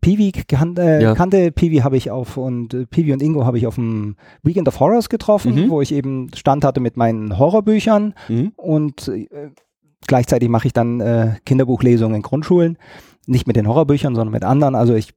Peewee 0.02 0.32
kan 0.32 0.76
äh, 0.78 1.02
Ja. 1.02 1.14
kannte. 1.14 1.52
Peewee 1.52 1.82
habe 1.84 1.98
ich 1.98 2.10
auf 2.10 2.38
und 2.38 2.74
äh, 2.74 2.86
Peewee 2.86 3.14
und 3.14 3.22
Ingo 3.22 3.46
habe 3.46 3.58
ich 3.58 3.68
auf 3.68 3.76
dem 3.76 4.16
Weekend 4.42 4.68
of 4.68 4.80
Horrors 4.80 5.10
getroffen, 5.10 5.56
Mhm. 5.56 5.70
wo 5.70 5.82
ich 5.82 5.94
eben 5.94 6.30
Stand 6.36 6.64
hatte 6.66 6.80
mit 6.80 6.96
meinen 6.98 7.38
Horrorbüchern 7.38 8.14
Mhm. 8.30 8.54
und 8.56 9.08
äh, 9.10 9.28
gleichzeitig 10.08 10.50
mache 10.50 10.68
ich 10.68 10.74
dann 10.74 11.00
äh, 11.02 11.36
Kinderbuchlesungen 11.46 12.16
in 12.16 12.22
Grundschulen. 12.22 12.78
Nicht 13.28 13.46
mit 13.48 13.56
den 13.56 13.68
Horrorbüchern, 13.68 14.16
sondern 14.16 14.32
mit 14.34 14.44
anderen. 14.44 14.76
Also 14.76 14.96
ich 14.96 15.14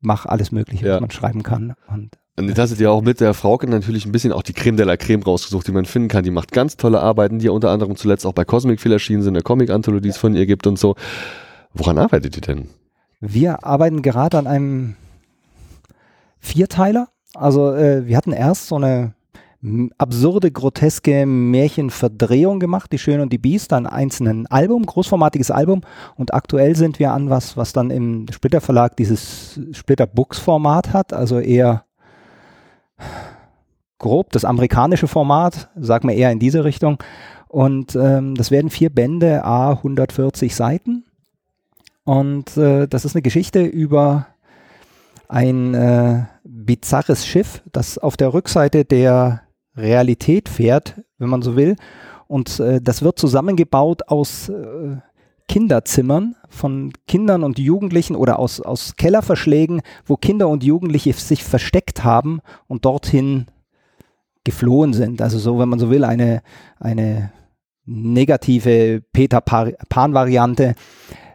mache 0.00 0.28
alles 0.28 0.50
Mögliche, 0.52 0.86
Ja. 0.86 0.94
was 0.94 1.00
man 1.00 1.10
schreiben 1.10 1.42
kann. 1.42 1.74
Und 1.88 2.10
Und 2.40 2.48
jetzt 2.48 2.58
hast 2.58 2.70
du 2.70 2.76
dir 2.76 2.90
auch 2.90 3.02
mit 3.02 3.20
der 3.20 3.34
Frauke 3.34 3.68
natürlich 3.68 4.06
ein 4.06 4.12
bisschen 4.12 4.32
auch 4.32 4.42
die 4.42 4.54
Creme 4.54 4.76
de 4.76 4.86
la 4.86 4.96
Creme 4.96 5.22
rausgesucht, 5.22 5.68
die 5.68 5.72
man 5.72 5.84
finden 5.84 6.08
kann. 6.08 6.24
Die 6.24 6.30
macht 6.30 6.52
ganz 6.52 6.78
tolle 6.78 7.00
Arbeiten, 7.00 7.38
die 7.38 7.46
ja 7.46 7.52
unter 7.52 7.70
anderem 7.70 7.96
zuletzt 7.96 8.24
auch 8.24 8.32
bei 8.32 8.44
Cosmic 8.44 8.80
viel 8.80 8.92
erschienen 8.92 9.22
sind, 9.22 9.34
eine 9.34 9.42
Comic-Anthologie, 9.42 10.04
die 10.04 10.08
es 10.08 10.16
von 10.16 10.34
ihr 10.34 10.46
gibt 10.46 10.66
und 10.66 10.78
so. 10.78 10.94
Woran 11.74 11.98
arbeitet 11.98 12.36
ihr 12.36 12.40
denn? 12.40 12.68
Wir 13.20 13.64
arbeiten 13.64 14.00
gerade 14.00 14.38
an 14.38 14.46
einem 14.46 14.96
Vierteiler. 16.38 17.08
Also 17.34 17.74
äh, 17.74 18.06
wir 18.06 18.16
hatten 18.16 18.32
erst 18.32 18.68
so 18.68 18.76
eine 18.76 19.12
absurde, 19.98 20.50
groteske 20.50 21.26
Märchenverdrehung 21.26 22.58
gemacht, 22.60 22.90
Die 22.92 22.98
Schöne 22.98 23.22
und 23.22 23.30
die 23.30 23.38
Biest, 23.38 23.74
ein 23.74 23.86
einzelnen 23.86 24.46
Album, 24.46 24.86
großformatiges 24.86 25.50
Album. 25.50 25.82
Und 26.16 26.32
aktuell 26.32 26.74
sind 26.74 26.98
wir 26.98 27.12
an 27.12 27.28
was, 27.28 27.58
was 27.58 27.74
dann 27.74 27.90
im 27.90 28.26
Splitter 28.32 28.62
Verlag 28.62 28.96
dieses 28.96 29.60
Splitter 29.72 30.06
Books 30.06 30.38
Format 30.38 30.94
hat, 30.94 31.12
also 31.12 31.38
eher 31.38 31.84
grob 33.98 34.32
das 34.32 34.44
amerikanische 34.44 35.08
Format, 35.08 35.70
sag 35.76 36.04
mal 36.04 36.12
eher 36.12 36.32
in 36.32 36.38
diese 36.38 36.64
Richtung. 36.64 36.98
Und 37.48 37.96
ähm, 37.96 38.34
das 38.34 38.50
werden 38.50 38.70
vier 38.70 38.90
Bände, 38.90 39.44
a 39.44 39.70
140 39.72 40.54
Seiten. 40.54 41.04
Und 42.04 42.56
äh, 42.56 42.88
das 42.88 43.04
ist 43.04 43.14
eine 43.14 43.22
Geschichte 43.22 43.62
über 43.62 44.26
ein 45.28 45.74
äh, 45.74 46.24
bizarres 46.44 47.26
Schiff, 47.26 47.62
das 47.70 47.98
auf 47.98 48.16
der 48.16 48.34
Rückseite 48.34 48.84
der 48.84 49.42
Realität 49.76 50.48
fährt, 50.48 51.00
wenn 51.18 51.28
man 51.28 51.42
so 51.42 51.56
will. 51.56 51.76
Und 52.26 52.60
äh, 52.60 52.80
das 52.80 53.02
wird 53.02 53.18
zusammengebaut 53.18 54.08
aus 54.08 54.48
äh, 54.48 54.96
Kinderzimmern 55.50 56.36
von 56.48 56.92
Kindern 57.08 57.42
und 57.42 57.58
Jugendlichen 57.58 58.14
oder 58.14 58.38
aus, 58.38 58.60
aus 58.60 58.94
Kellerverschlägen, 58.94 59.82
wo 60.06 60.16
Kinder 60.16 60.48
und 60.48 60.62
Jugendliche 60.62 61.12
sich 61.12 61.42
versteckt 61.42 62.04
haben 62.04 62.40
und 62.68 62.84
dorthin 62.84 63.46
geflohen 64.44 64.92
sind. 64.92 65.20
Also 65.20 65.40
so, 65.40 65.58
wenn 65.58 65.68
man 65.68 65.80
so 65.80 65.90
will, 65.90 66.04
eine, 66.04 66.42
eine 66.78 67.32
negative 67.84 69.02
Peter 69.12 69.40
Pan-Variante 69.40 70.76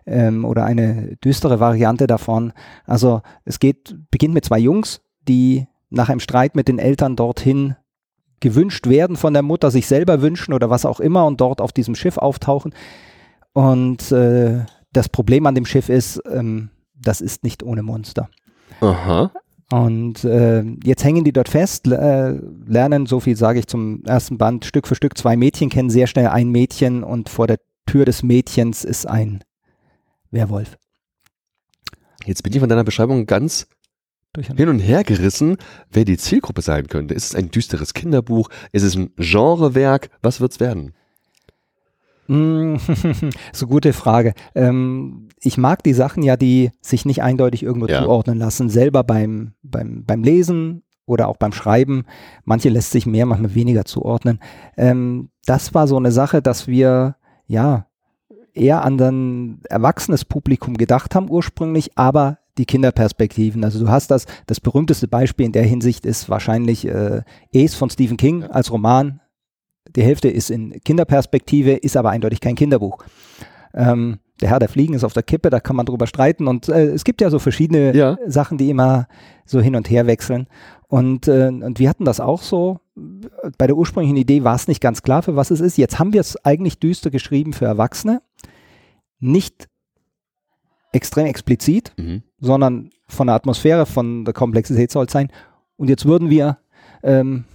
ähm, 0.06 0.46
oder 0.46 0.64
eine 0.64 1.18
düstere 1.18 1.60
Variante 1.60 2.08
davon. 2.08 2.54
Also 2.86 3.22
es 3.44 3.60
geht, 3.60 3.98
beginnt 4.12 4.34
mit 4.34 4.46
zwei 4.46 4.60
Jungs, 4.60 5.02
die 5.28 5.68
nach 5.90 6.08
einem 6.08 6.22
Streit 6.22 6.56
mit 6.56 6.70
den 6.70 6.80
Eltern 6.80 7.18
dorthin 7.18 7.76
gewünscht 8.40 8.88
werden 8.88 9.18
von 9.18 9.34
der 9.34 9.42
Mutter, 9.42 9.72
sich 9.72 9.88
selber 9.88 10.22
wünschen 10.22 10.54
oder 10.54 10.70
was 10.70 10.86
auch 10.86 11.02
immer 11.02 11.26
und 11.26 11.42
dort 11.42 11.60
auf 11.60 11.74
diesem 11.74 11.96
Schiff 11.96 12.18
auftauchen. 12.18 12.74
Und 13.56 14.12
äh, 14.12 14.66
das 14.92 15.08
Problem 15.08 15.46
an 15.46 15.56
dem 15.56 15.66
Schiff 15.66 15.88
ist, 15.88 16.22
ähm, 16.30 16.72
das 16.94 17.22
ist 17.22 17.46
nicht 17.46 17.64
ohne 17.64 17.84
Monster. 17.84 18.30
Aha. 18.82 19.32
Und 19.72 20.26
äh, 20.26 20.62
jetzt 20.84 21.06
hängen 21.06 21.24
die 21.24 21.32
dort 21.32 21.48
fest, 21.48 21.88
äh, 21.88 22.38
lernen, 22.68 23.06
so 23.06 23.22
viel 23.22 23.38
sage 23.38 23.60
ich 23.60 23.68
zum 23.68 24.04
ersten 24.04 24.38
Band, 24.38 24.66
Stück 24.66 24.88
für 24.88 24.96
Stück 24.96 25.18
zwei 25.18 25.38
Mädchen 25.38 25.70
kennen, 25.70 25.90
sehr 25.90 26.08
schnell 26.08 26.28
ein 26.28 26.50
Mädchen 26.50 27.02
und 27.02 27.30
vor 27.30 27.48
der 27.48 27.60
Tür 27.86 28.04
des 28.04 28.24
Mädchens 28.24 28.84
ist 28.84 29.08
ein 29.08 29.42
Werwolf. 30.32 30.78
Jetzt 32.26 32.44
bin 32.44 32.52
ich 32.52 32.60
von 32.60 32.68
deiner 32.68 32.84
Beschreibung 32.84 33.26
ganz 33.26 33.68
hin 34.36 34.68
und 34.68 34.80
her 34.80 35.06
gerissen, 35.06 35.56
wer 35.90 36.04
die 36.04 36.18
Zielgruppe 36.18 36.62
sein 36.62 36.88
könnte. 36.88 37.14
Ist 37.14 37.28
es 37.28 37.36
ein 37.36 37.52
düsteres 37.52 37.94
Kinderbuch? 37.94 38.50
Ist 38.74 38.84
es 38.84 38.96
ein 38.96 39.14
Genrewerk? 39.16 40.10
Was 40.22 40.42
wird 40.42 40.52
es 40.52 40.60
werden? 40.60 40.94
Mm, 42.28 42.76
so 43.54 43.68
gute 43.68 43.94
Frage. 43.94 44.34
Ähm, 44.56 45.30
ich 45.40 45.58
mag 45.58 45.84
die 45.84 45.94
Sachen 45.94 46.24
ja, 46.24 46.38
die 46.38 46.72
sich 46.82 47.06
nicht 47.06 47.22
eindeutig 47.22 47.64
irgendwo 47.64 47.88
ja. 47.88 48.02
zuordnen 48.02 48.38
lassen, 48.38 48.70
selber 48.70 49.04
beim, 49.04 49.54
beim, 49.64 50.04
beim 50.06 50.24
Lesen 50.24 50.84
oder 51.06 51.28
auch 51.28 51.38
beim 51.38 51.52
Schreiben. 51.52 52.06
Manche 52.44 52.70
lässt 52.70 52.92
sich 52.92 53.06
mehr, 53.06 53.26
manchmal 53.26 53.56
weniger 53.56 53.86
zuordnen. 53.86 54.40
Ähm, 54.78 55.30
das 55.46 55.74
war 55.74 55.88
so 55.88 55.98
eine 55.98 56.12
Sache, 56.12 56.42
dass 56.42 56.68
wir 56.68 57.16
ja 57.48 57.88
eher 58.54 58.84
an 58.84 59.00
ein 59.00 59.62
erwachsenes 59.70 60.26
Publikum 60.26 60.78
gedacht 60.78 61.14
haben 61.14 61.30
ursprünglich, 61.30 61.98
aber 61.98 62.40
die 62.58 62.66
Kinderperspektiven. 62.66 63.64
Also 63.64 63.80
du 63.80 63.90
hast 63.90 64.12
das, 64.12 64.26
das 64.48 64.62
berühmteste 64.62 65.08
Beispiel 65.08 65.46
in 65.46 65.52
der 65.52 65.64
Hinsicht 65.64 66.06
ist 66.06 66.30
wahrscheinlich 66.30 66.88
äh, 66.88 67.22
Ace 67.54 67.76
von 67.76 67.90
Stephen 67.90 68.18
King 68.18 68.44
als 68.44 68.72
Roman. 68.72 69.20
Die 69.96 70.04
Hälfte 70.04 70.30
ist 70.30 70.50
in 70.50 70.80
Kinderperspektive, 70.84 71.72
ist 71.72 71.98
aber 71.98 72.10
eindeutig 72.10 72.42
kein 72.42 72.56
Kinderbuch. 72.56 73.04
Ähm, 73.74 74.20
der 74.42 74.50
Herr 74.50 74.60
der 74.60 74.70
Fliegen 74.70 74.94
ist 74.94 75.04
auf 75.04 75.14
der 75.14 75.24
Kippe, 75.24 75.50
da 75.50 75.60
kann 75.60 75.76
man 75.76 75.86
drüber 75.86 76.08
streiten 76.08 76.48
und 76.48 76.68
äh, 76.68 76.88
es 76.88 77.04
gibt 77.06 77.22
ja 77.22 77.30
so 77.30 77.40
verschiedene 77.40 77.96
ja. 77.96 78.18
Sachen, 78.28 78.58
die 78.58 78.70
immer 78.70 79.08
so 79.46 79.62
hin 79.62 79.76
und 79.76 79.90
her 79.90 80.08
wechseln. 80.08 80.48
Und, 80.88 81.28
äh, 81.28 81.48
und 81.48 81.80
wir 81.80 81.90
hatten 81.90 82.06
das 82.06 82.20
auch 82.20 82.42
so. 82.42 82.80
Bei 83.58 83.68
der 83.68 83.76
ursprünglichen 83.76 84.18
Idee 84.18 84.44
war 84.44 84.56
es 84.56 84.68
nicht 84.68 84.82
ganz 84.82 85.04
klar, 85.04 85.24
für 85.24 85.36
was 85.36 85.52
es 85.52 85.60
ist. 85.60 85.78
Jetzt 85.78 86.00
haben 86.00 86.14
wir 86.14 86.22
es 86.22 86.38
eigentlich 86.46 86.80
düster 86.80 87.10
geschrieben 87.10 87.54
für 87.54 87.66
Erwachsene. 87.66 88.22
Nicht 89.20 89.68
extrem 90.92 91.26
explizit, 91.26 91.94
mhm. 91.98 92.24
sondern 92.40 92.90
von 93.08 93.28
der 93.28 93.36
Atmosphäre, 93.36 93.86
von 93.86 94.26
der 94.26 94.34
Komplexität 94.34 94.92
soll 94.92 95.06
es 95.06 95.12
sein. 95.12 95.30
Und 95.76 95.90
jetzt 95.90 96.06
würden 96.06 96.30
wir 96.30 96.60
ähm, 97.04 97.46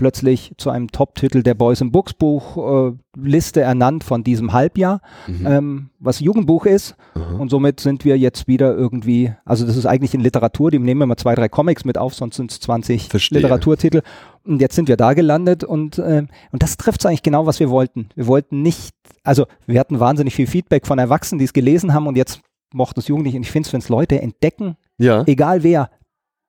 plötzlich 0.00 0.54
zu 0.56 0.70
einem 0.70 0.90
Top-Titel 0.90 1.42
der 1.42 1.52
Boys 1.52 1.82
in 1.82 1.92
Books 1.92 2.14
Buch 2.14 2.56
äh, 2.88 2.92
Liste 3.14 3.60
ernannt 3.60 4.02
von 4.02 4.24
diesem 4.24 4.54
Halbjahr, 4.54 5.02
mhm. 5.26 5.46
ähm, 5.46 5.90
was 5.98 6.20
Jugendbuch 6.20 6.64
ist. 6.64 6.96
Mhm. 7.14 7.38
Und 7.38 7.50
somit 7.50 7.80
sind 7.80 8.06
wir 8.06 8.16
jetzt 8.16 8.48
wieder 8.48 8.74
irgendwie, 8.74 9.34
also 9.44 9.66
das 9.66 9.76
ist 9.76 9.84
eigentlich 9.84 10.14
in 10.14 10.22
Literatur, 10.22 10.70
die 10.70 10.78
nehmen 10.78 11.02
immer 11.02 11.18
zwei, 11.18 11.34
drei 11.34 11.50
Comics 11.50 11.84
mit 11.84 11.98
auf, 11.98 12.14
sonst 12.14 12.36
sind 12.36 12.50
es 12.50 12.60
20 12.60 13.10
Verstehe. 13.10 13.40
Literaturtitel. 13.40 14.00
Und 14.42 14.62
jetzt 14.62 14.74
sind 14.74 14.88
wir 14.88 14.96
da 14.96 15.12
gelandet 15.12 15.64
und, 15.64 15.98
äh, 15.98 16.24
und 16.50 16.62
das 16.62 16.78
trifft 16.78 17.04
eigentlich 17.04 17.22
genau, 17.22 17.44
was 17.44 17.60
wir 17.60 17.68
wollten. 17.68 18.08
Wir 18.14 18.26
wollten 18.26 18.62
nicht, 18.62 18.94
also 19.22 19.44
wir 19.66 19.78
hatten 19.78 20.00
wahnsinnig 20.00 20.34
viel 20.34 20.46
Feedback 20.46 20.86
von 20.86 20.98
Erwachsenen, 20.98 21.40
die 21.40 21.44
es 21.44 21.52
gelesen 21.52 21.92
haben 21.92 22.06
und 22.06 22.16
jetzt 22.16 22.40
mochte 22.72 23.00
es 23.00 23.08
Jugendliche. 23.08 23.36
Und 23.36 23.42
ich 23.42 23.50
finde 23.50 23.66
es, 23.66 23.72
wenn 23.74 23.80
es 23.80 23.90
Leute 23.90 24.18
entdecken, 24.22 24.76
ja. 24.96 25.24
egal 25.26 25.62
wer, 25.62 25.90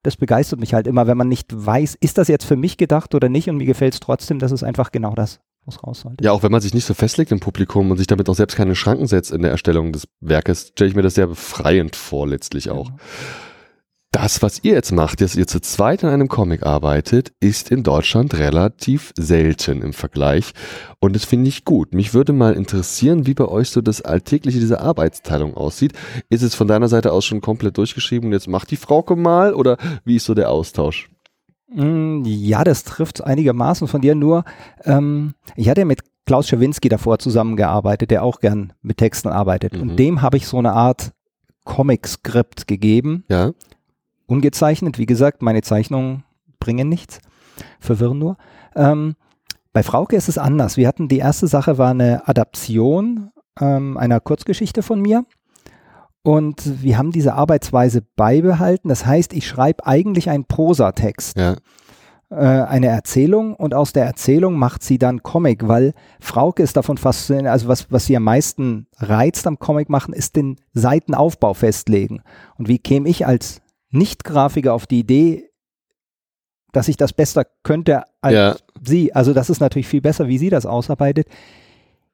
das 0.03 0.17
begeistert 0.17 0.59
mich 0.59 0.73
halt 0.73 0.87
immer, 0.87 1.07
wenn 1.07 1.17
man 1.17 1.27
nicht 1.27 1.47
weiß, 1.53 1.97
ist 1.99 2.17
das 2.17 2.27
jetzt 2.27 2.45
für 2.45 2.55
mich 2.55 2.77
gedacht 2.77 3.13
oder 3.15 3.29
nicht 3.29 3.49
und 3.49 3.57
mir 3.57 3.65
gefällt 3.65 3.93
es 3.93 3.99
trotzdem, 3.99 4.39
das 4.39 4.51
ist 4.51 4.63
einfach 4.63 4.91
genau 4.91 5.13
das, 5.13 5.39
was 5.65 5.83
raus 5.83 6.01
sollte. 6.01 6.23
Ja, 6.23 6.31
auch 6.31 6.43
wenn 6.43 6.51
man 6.51 6.61
sich 6.61 6.73
nicht 6.73 6.85
so 6.85 6.93
festlegt 6.93 7.31
im 7.31 7.39
Publikum 7.39 7.91
und 7.91 7.97
sich 7.97 8.07
damit 8.07 8.29
auch 8.29 8.35
selbst 8.35 8.55
keine 8.55 8.75
Schranken 8.75 9.07
setzt 9.07 9.31
in 9.31 9.41
der 9.41 9.51
Erstellung 9.51 9.91
des 9.91 10.07
Werkes, 10.19 10.69
stelle 10.69 10.89
ich 10.89 10.95
mir 10.95 11.03
das 11.03 11.15
sehr 11.15 11.27
befreiend 11.27 11.95
vor, 11.95 12.27
letztlich 12.27 12.69
auch. 12.69 12.85
Genau 12.85 12.99
das, 14.11 14.41
was 14.41 14.59
ihr 14.63 14.73
jetzt 14.73 14.91
macht, 14.91 15.21
dass 15.21 15.37
ihr 15.37 15.47
zu 15.47 15.61
zweit 15.61 16.03
an 16.03 16.09
einem 16.09 16.27
Comic 16.27 16.63
arbeitet, 16.63 17.31
ist 17.39 17.71
in 17.71 17.81
Deutschland 17.81 18.37
relativ 18.37 19.13
selten 19.17 19.81
im 19.81 19.93
Vergleich. 19.93 20.51
Und 20.99 21.15
das 21.15 21.23
finde 21.23 21.47
ich 21.47 21.63
gut. 21.63 21.93
Mich 21.93 22.13
würde 22.13 22.33
mal 22.33 22.53
interessieren, 22.53 23.25
wie 23.25 23.33
bei 23.33 23.45
euch 23.45 23.69
so 23.69 23.79
das 23.79 24.01
alltägliche, 24.01 24.59
diese 24.59 24.81
Arbeitsteilung 24.81 25.55
aussieht. 25.55 25.93
Ist 26.29 26.41
es 26.41 26.55
von 26.55 26.67
deiner 26.67 26.89
Seite 26.89 27.13
aus 27.13 27.23
schon 27.23 27.39
komplett 27.39 27.77
durchgeschrieben 27.77 28.27
und 28.27 28.33
jetzt 28.33 28.49
macht 28.49 28.71
die 28.71 28.75
Frauke 28.75 29.15
mal 29.15 29.53
oder 29.53 29.77
wie 30.03 30.17
ist 30.17 30.25
so 30.25 30.33
der 30.33 30.49
Austausch? 30.49 31.09
Mm, 31.73 32.23
ja, 32.25 32.65
das 32.65 32.83
trifft 32.83 33.23
einigermaßen 33.23 33.87
von 33.87 34.01
dir. 34.01 34.13
Nur, 34.13 34.43
ähm, 34.83 35.35
ich 35.55 35.69
hatte 35.69 35.81
ja 35.81 35.85
mit 35.85 36.01
Klaus 36.25 36.49
Schawinski 36.49 36.89
davor 36.89 37.19
zusammengearbeitet, 37.19 38.11
der 38.11 38.23
auch 38.23 38.41
gern 38.41 38.73
mit 38.81 38.97
Texten 38.97 39.29
arbeitet. 39.29 39.73
Mhm. 39.73 39.81
Und 39.81 39.95
dem 39.95 40.21
habe 40.21 40.35
ich 40.35 40.47
so 40.47 40.57
eine 40.57 40.73
Art 40.73 41.13
Comic-Skript 41.63 42.67
gegeben. 42.67 43.23
Ja 43.29 43.51
ungezeichnet. 44.31 44.97
Wie 44.97 45.05
gesagt, 45.05 45.41
meine 45.41 45.61
Zeichnungen 45.61 46.23
bringen 46.59 46.87
nichts, 46.87 47.19
verwirren 47.79 48.17
nur. 48.17 48.37
Ähm, 48.75 49.15
bei 49.73 49.83
Frauke 49.83 50.15
ist 50.15 50.29
es 50.29 50.37
anders. 50.37 50.77
Wir 50.77 50.87
hatten 50.87 51.07
die 51.07 51.19
erste 51.19 51.47
Sache 51.47 51.77
war 51.77 51.91
eine 51.91 52.27
Adaption 52.27 53.31
ähm, 53.59 53.97
einer 53.97 54.19
Kurzgeschichte 54.19 54.83
von 54.83 55.01
mir. 55.01 55.25
Und 56.23 56.83
wir 56.83 56.97
haben 56.97 57.11
diese 57.11 57.33
Arbeitsweise 57.33 58.03
beibehalten. 58.15 58.89
Das 58.89 59.05
heißt, 59.05 59.33
ich 59.33 59.47
schreibe 59.47 59.85
eigentlich 59.85 60.29
einen 60.29 60.45
Prosatext. 60.45 61.37
Ja. 61.37 61.55
Äh, 62.29 62.35
eine 62.35 62.87
Erzählung 62.87 63.55
und 63.55 63.73
aus 63.73 63.91
der 63.91 64.05
Erzählung 64.05 64.55
macht 64.55 64.83
sie 64.83 64.97
dann 64.97 65.23
Comic, 65.23 65.67
weil 65.67 65.93
Frauke 66.19 66.63
ist 66.63 66.77
davon 66.77 66.97
fasziniert, 66.97 67.47
also 67.47 67.67
was, 67.67 67.91
was 67.91 68.05
sie 68.05 68.15
am 68.15 68.23
meisten 68.23 68.87
reizt 68.97 69.47
am 69.47 69.57
Comic 69.57 69.89
machen, 69.89 70.13
ist 70.13 70.35
den 70.35 70.57
Seitenaufbau 70.73 71.53
festlegen. 71.53 72.21
Und 72.57 72.67
wie 72.67 72.79
käme 72.79 73.09
ich 73.09 73.25
als 73.25 73.60
nicht-Grafiker 73.91 74.73
auf 74.73 74.87
die 74.87 74.99
Idee, 74.99 75.49
dass 76.71 76.87
ich 76.87 76.97
das 76.97 77.13
besser 77.13 77.45
könnte 77.63 78.03
als 78.21 78.33
ja. 78.33 78.55
sie. 78.83 79.13
Also 79.13 79.33
das 79.33 79.49
ist 79.49 79.59
natürlich 79.59 79.87
viel 79.87 80.01
besser, 80.01 80.27
wie 80.27 80.37
sie 80.37 80.49
das 80.49 80.65
ausarbeitet. 80.65 81.27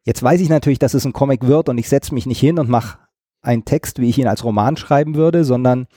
Jetzt 0.04 0.24
weiß 0.24 0.42
ich 0.42 0.50
natürlich, 0.50 0.80
dass 0.80 0.94
es 0.94 1.06
ein 1.06 1.14
Comic 1.14 1.46
wird 1.46 1.70
und 1.70 1.78
ich 1.78 1.90
setze 1.90 2.14
mich 2.14 2.26
nicht 2.26 2.40
hin 2.40 2.60
und 2.60 2.70
mache 2.70 2.98
einen 3.42 3.66
Text, 3.66 4.00
wie 4.00 4.10
ich 4.10 4.18
ihn 4.18 4.28
als 4.28 4.44
Roman 4.44 4.78
schreiben 4.78 5.16
würde, 5.16 5.44
sondern 5.44 5.88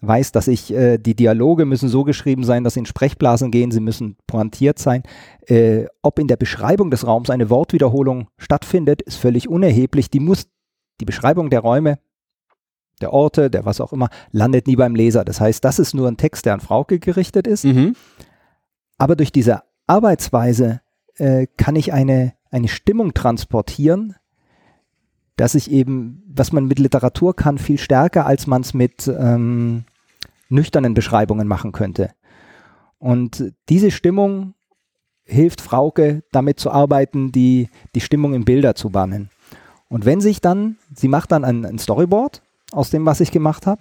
weiß, 0.00 0.32
dass 0.32 0.48
ich 0.48 0.72
äh, 0.72 0.98
die 0.98 1.16
Dialoge 1.16 1.64
müssen 1.64 1.88
so 1.88 2.04
geschrieben 2.04 2.44
sein, 2.44 2.64
dass 2.64 2.74
sie 2.74 2.80
in 2.80 2.86
Sprechblasen 2.86 3.50
gehen, 3.50 3.70
sie 3.70 3.80
müssen 3.80 4.16
pointiert 4.26 4.78
sein. 4.78 5.02
Äh, 5.46 5.86
ob 6.02 6.18
in 6.18 6.28
der 6.28 6.36
Beschreibung 6.36 6.90
des 6.90 7.06
Raums 7.06 7.30
eine 7.30 7.50
Wortwiederholung 7.50 8.28
stattfindet, 8.38 9.02
ist 9.02 9.16
völlig 9.16 9.48
unerheblich. 9.48 10.08
Die 10.10 10.20
muss 10.20 10.46
die 11.00 11.04
Beschreibung 11.04 11.50
der 11.50 11.60
Räume 11.60 11.98
der 13.02 13.12
Orte, 13.12 13.50
der 13.50 13.64
was 13.64 13.80
auch 13.80 13.92
immer, 13.92 14.08
landet 14.32 14.66
nie 14.66 14.76
beim 14.76 14.94
Leser. 14.94 15.24
Das 15.24 15.40
heißt, 15.40 15.64
das 15.64 15.78
ist 15.78 15.94
nur 15.94 16.08
ein 16.08 16.16
Text, 16.16 16.46
der 16.46 16.54
an 16.54 16.60
Frauke 16.60 16.98
gerichtet 16.98 17.46
ist. 17.46 17.64
Mhm. 17.64 17.94
Aber 18.98 19.16
durch 19.16 19.32
diese 19.32 19.62
Arbeitsweise 19.86 20.80
äh, 21.16 21.46
kann 21.56 21.76
ich 21.76 21.92
eine, 21.92 22.34
eine 22.50 22.68
Stimmung 22.68 23.14
transportieren, 23.14 24.14
dass 25.36 25.54
ich 25.54 25.70
eben, 25.70 26.22
was 26.28 26.52
man 26.52 26.66
mit 26.66 26.78
Literatur 26.78 27.34
kann, 27.34 27.58
viel 27.58 27.78
stärker, 27.78 28.26
als 28.26 28.46
man 28.46 28.62
es 28.62 28.74
mit 28.74 29.06
ähm, 29.08 29.84
nüchternen 30.48 30.94
Beschreibungen 30.94 31.46
machen 31.46 31.72
könnte. 31.72 32.10
Und 32.98 33.52
diese 33.68 33.92
Stimmung 33.92 34.54
hilft 35.24 35.60
Frauke, 35.60 36.24
damit 36.32 36.58
zu 36.58 36.70
arbeiten, 36.70 37.30
die, 37.30 37.68
die 37.94 38.00
Stimmung 38.00 38.34
in 38.34 38.44
Bilder 38.44 38.74
zu 38.74 38.90
bannen. 38.90 39.30
Und 39.88 40.04
wenn 40.04 40.20
sich 40.20 40.40
dann, 40.40 40.76
sie 40.94 41.08
macht 41.08 41.32
dann 41.32 41.44
ein, 41.44 41.64
ein 41.64 41.78
Storyboard 41.78 42.42
aus 42.72 42.90
dem, 42.90 43.06
was 43.06 43.20
ich 43.20 43.30
gemacht 43.30 43.66
habe. 43.66 43.80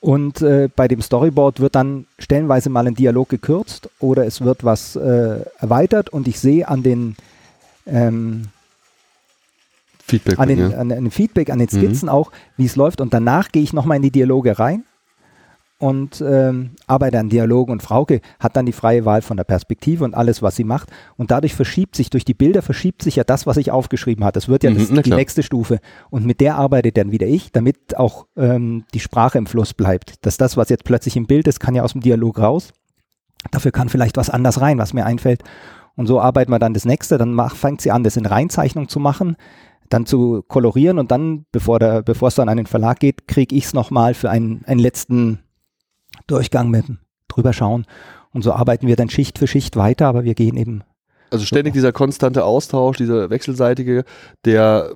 Und 0.00 0.42
äh, 0.42 0.68
bei 0.74 0.86
dem 0.86 1.00
Storyboard 1.00 1.60
wird 1.60 1.74
dann 1.74 2.06
stellenweise 2.18 2.68
mal 2.68 2.86
ein 2.86 2.94
Dialog 2.94 3.30
gekürzt 3.30 3.88
oder 4.00 4.26
es 4.26 4.42
wird 4.42 4.62
was 4.62 4.96
äh, 4.96 5.40
erweitert 5.58 6.10
und 6.10 6.28
ich 6.28 6.38
sehe 6.38 6.68
an 6.68 6.82
den 6.82 7.16
ähm, 7.86 8.48
Feedback, 10.04 10.38
an 10.38 10.48
den, 10.48 10.58
ja. 10.58 10.66
an, 10.76 10.92
an 10.92 11.04
den 11.04 11.10
Feedback, 11.10 11.48
an 11.48 11.58
den 11.58 11.68
mhm. 11.72 11.78
Skizzen 11.78 12.06
mhm. 12.06 12.14
auch, 12.14 12.32
wie 12.58 12.66
es 12.66 12.76
läuft 12.76 13.00
und 13.00 13.14
danach 13.14 13.50
gehe 13.50 13.62
ich 13.62 13.72
nochmal 13.72 13.96
in 13.96 14.02
die 14.02 14.10
Dialoge 14.10 14.58
rein 14.58 14.84
und 15.84 16.24
ähm, 16.26 16.70
arbeite 16.86 17.18
an 17.18 17.28
Dialogen 17.28 17.70
und 17.70 17.82
Frauke 17.82 18.22
hat 18.40 18.56
dann 18.56 18.64
die 18.64 18.72
freie 18.72 19.04
Wahl 19.04 19.20
von 19.20 19.36
der 19.36 19.44
Perspektive 19.44 20.02
und 20.02 20.14
alles, 20.14 20.40
was 20.40 20.56
sie 20.56 20.64
macht. 20.64 20.88
Und 21.18 21.30
dadurch 21.30 21.54
verschiebt 21.54 21.94
sich, 21.94 22.08
durch 22.08 22.24
die 22.24 22.32
Bilder 22.32 22.62
verschiebt 22.62 23.02
sich 23.02 23.16
ja 23.16 23.24
das, 23.24 23.46
was 23.46 23.58
ich 23.58 23.70
aufgeschrieben 23.70 24.24
habe. 24.24 24.32
Das 24.32 24.48
wird 24.48 24.64
ja 24.64 24.70
mhm, 24.70 24.78
das, 24.78 25.02
die 25.02 25.10
nächste 25.10 25.42
Stufe. 25.42 25.80
Und 26.08 26.24
mit 26.24 26.40
der 26.40 26.56
arbeitet 26.56 26.96
dann 26.96 27.12
wieder 27.12 27.26
ich, 27.26 27.52
damit 27.52 27.98
auch 27.98 28.24
ähm, 28.34 28.84
die 28.94 29.00
Sprache 29.00 29.36
im 29.36 29.44
Fluss 29.44 29.74
bleibt. 29.74 30.24
Dass 30.24 30.38
das, 30.38 30.56
was 30.56 30.70
jetzt 30.70 30.84
plötzlich 30.84 31.18
im 31.18 31.26
Bild 31.26 31.46
ist, 31.48 31.60
kann 31.60 31.74
ja 31.74 31.82
aus 31.82 31.92
dem 31.92 32.00
Dialog 32.00 32.38
raus. 32.38 32.72
Dafür 33.50 33.70
kann 33.70 33.90
vielleicht 33.90 34.16
was 34.16 34.30
anders 34.30 34.62
rein, 34.62 34.78
was 34.78 34.94
mir 34.94 35.04
einfällt. 35.04 35.42
Und 35.96 36.06
so 36.06 36.18
arbeiten 36.18 36.50
wir 36.50 36.58
dann 36.58 36.72
das 36.72 36.86
nächste. 36.86 37.18
Dann 37.18 37.34
mach, 37.34 37.56
fängt 37.56 37.82
sie 37.82 37.90
an, 37.90 38.04
das 38.04 38.16
in 38.16 38.24
Reinzeichnung 38.24 38.88
zu 38.88 39.00
machen 39.00 39.36
dann 39.90 40.06
zu 40.06 40.42
kolorieren 40.48 40.98
und 40.98 41.10
dann, 41.10 41.44
bevor, 41.52 41.78
der, 41.78 42.02
bevor 42.02 42.28
es 42.28 42.34
dann 42.36 42.48
an 42.48 42.56
den 42.56 42.64
Verlag 42.64 43.00
geht, 43.00 43.28
kriege 43.28 43.54
ich 43.54 43.66
es 43.66 43.74
nochmal 43.74 44.14
für 44.14 44.30
einen, 44.30 44.64
einen 44.64 44.80
letzten 44.80 45.43
Durchgang 46.26 46.70
mit 46.70 46.86
drüber 47.28 47.52
schauen. 47.52 47.86
Und 48.32 48.42
so 48.42 48.52
arbeiten 48.52 48.86
wir 48.86 48.96
dann 48.96 49.10
Schicht 49.10 49.38
für 49.38 49.46
Schicht 49.46 49.76
weiter, 49.76 50.06
aber 50.06 50.24
wir 50.24 50.34
gehen 50.34 50.56
eben. 50.56 50.82
Also 51.30 51.44
ständig 51.46 51.72
dieser 51.72 51.92
konstante 51.92 52.44
Austausch, 52.44 52.96
dieser 52.96 53.30
wechselseitige, 53.30 54.04
der 54.44 54.94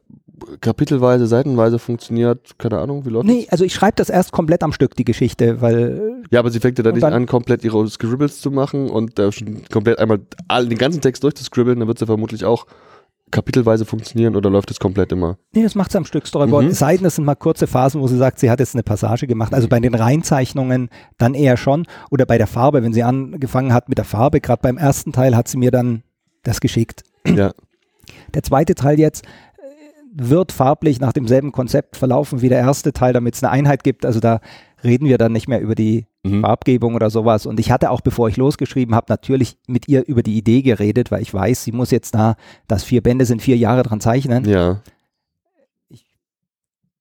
kapitelweise, 0.60 1.26
seitenweise 1.26 1.78
funktioniert, 1.78 2.59
keine 2.59 2.78
Ahnung, 2.78 3.05
wie 3.05 3.10
läuft 3.10 3.26
Nee, 3.26 3.42
das? 3.42 3.52
also 3.52 3.64
ich 3.64 3.74
schreibe 3.74 3.96
das 3.96 4.09
erst 4.09 4.32
komplett 4.32 4.62
am 4.62 4.72
Stück, 4.72 4.94
die 4.94 5.05
Geschichte, 5.05 5.60
weil. 5.60 6.22
Ja, 6.30 6.40
aber 6.40 6.50
sie 6.50 6.60
fängt 6.60 6.78
ja 6.78 6.84
dann 6.84 6.94
nicht 6.94 7.05
an, 7.05 7.26
komplett 7.26 7.64
ihre 7.64 7.88
Scribbles 7.88 8.40
zu 8.40 8.50
machen 8.50 8.88
und 8.88 9.18
äh, 9.18 9.30
komplett 9.72 9.98
einmal 9.98 10.20
all, 10.46 10.68
den 10.68 10.78
ganzen 10.78 11.00
Text 11.00 11.24
durchzuscribbeln, 11.24 11.78
dann 11.80 11.88
wird 11.88 11.98
sie 11.98 12.06
vermutlich 12.06 12.44
auch 12.44 12.66
kapitelweise 13.30 13.84
funktionieren 13.84 14.36
oder 14.36 14.50
läuft 14.50 14.70
es 14.70 14.78
komplett 14.78 15.12
immer? 15.12 15.38
Nee, 15.52 15.62
das 15.62 15.74
macht 15.74 15.92
sie 15.92 15.98
am 15.98 16.05
Stück 16.05 16.26
Storyboard. 16.26 16.64
Mhm. 16.64 16.70
Es 16.70 16.78
sei 16.78 16.96
denn, 16.96 17.06
es 17.06 17.16
sind 17.16 17.24
mal 17.24 17.34
kurze 17.34 17.66
Phasen, 17.66 18.00
wo 18.00 18.06
sie 18.06 18.16
sagt, 18.16 18.38
sie 18.38 18.50
hat 18.50 18.60
jetzt 18.60 18.74
eine 18.74 18.82
Passage 18.82 19.26
gemacht. 19.26 19.55
Also 19.55 19.68
bei 19.68 19.80
den 19.80 19.94
Reinzeichnungen 19.94 20.90
dann 21.16 21.34
eher 21.34 21.56
schon. 21.56 21.86
Oder 22.10 22.26
bei 22.26 22.38
der 22.38 22.46
Farbe, 22.46 22.82
wenn 22.82 22.92
sie 22.92 23.02
angefangen 23.02 23.72
hat 23.72 23.88
mit 23.88 23.98
der 23.98 24.05
Farbe, 24.05 24.40
gerade 24.40 24.62
beim 24.62 24.76
ersten 24.76 25.12
Teil 25.12 25.36
hat 25.36 25.48
sie 25.48 25.59
mir 25.59 25.70
dann 25.70 26.02
das 26.42 26.60
geschickt. 26.60 27.02
Ja. 27.26 27.52
Der 28.34 28.42
zweite 28.42 28.74
Teil 28.74 28.98
jetzt 28.98 29.24
wird 30.12 30.52
farblich 30.52 31.00
nach 31.00 31.12
demselben 31.12 31.52
Konzept 31.52 31.96
verlaufen 31.96 32.42
wie 32.42 32.48
der 32.48 32.59
erste 32.59 32.92
Teil, 32.92 33.12
damit 33.12 33.34
es 33.34 33.44
eine 33.44 33.52
Einheit 33.52 33.84
gibt. 33.84 34.05
Also 34.05 34.20
da 34.20 34.40
reden 34.82 35.06
wir 35.06 35.18
dann 35.18 35.32
nicht 35.32 35.48
mehr 35.48 35.60
über 35.60 35.74
die 35.74 36.06
mhm. 36.23 36.43
Farbgebung 36.43 36.95
oder 36.95 37.11
sowas. 37.11 37.47
Und 37.47 37.61
ich 37.61 37.70
hatte 37.70 37.90
auch, 37.90 38.01
bevor 38.01 38.28
ich 38.28 38.36
losgeschrieben 38.36 38.95
habe, 38.95 39.07
natürlich 39.09 39.57
mit 39.66 39.89
ihr 39.89 40.07
über 40.07 40.23
die 40.23 40.36
Idee 40.36 40.62
geredet, 40.62 41.11
weil 41.11 41.23
ich 41.23 41.32
weiß, 41.32 41.65
sie 41.65 41.73
muss 41.73 41.90
jetzt 41.90 42.15
da, 42.15 42.36
dass 42.66 42.85
vier 42.85 43.03
Bände 43.03 43.24
sind, 43.24 43.43
vier 43.43 43.57
Jahre 43.57 43.82
dran 43.82 44.01
zeichnen. 44.01 44.45
Ja. 44.45 44.82
Ich 45.89 46.05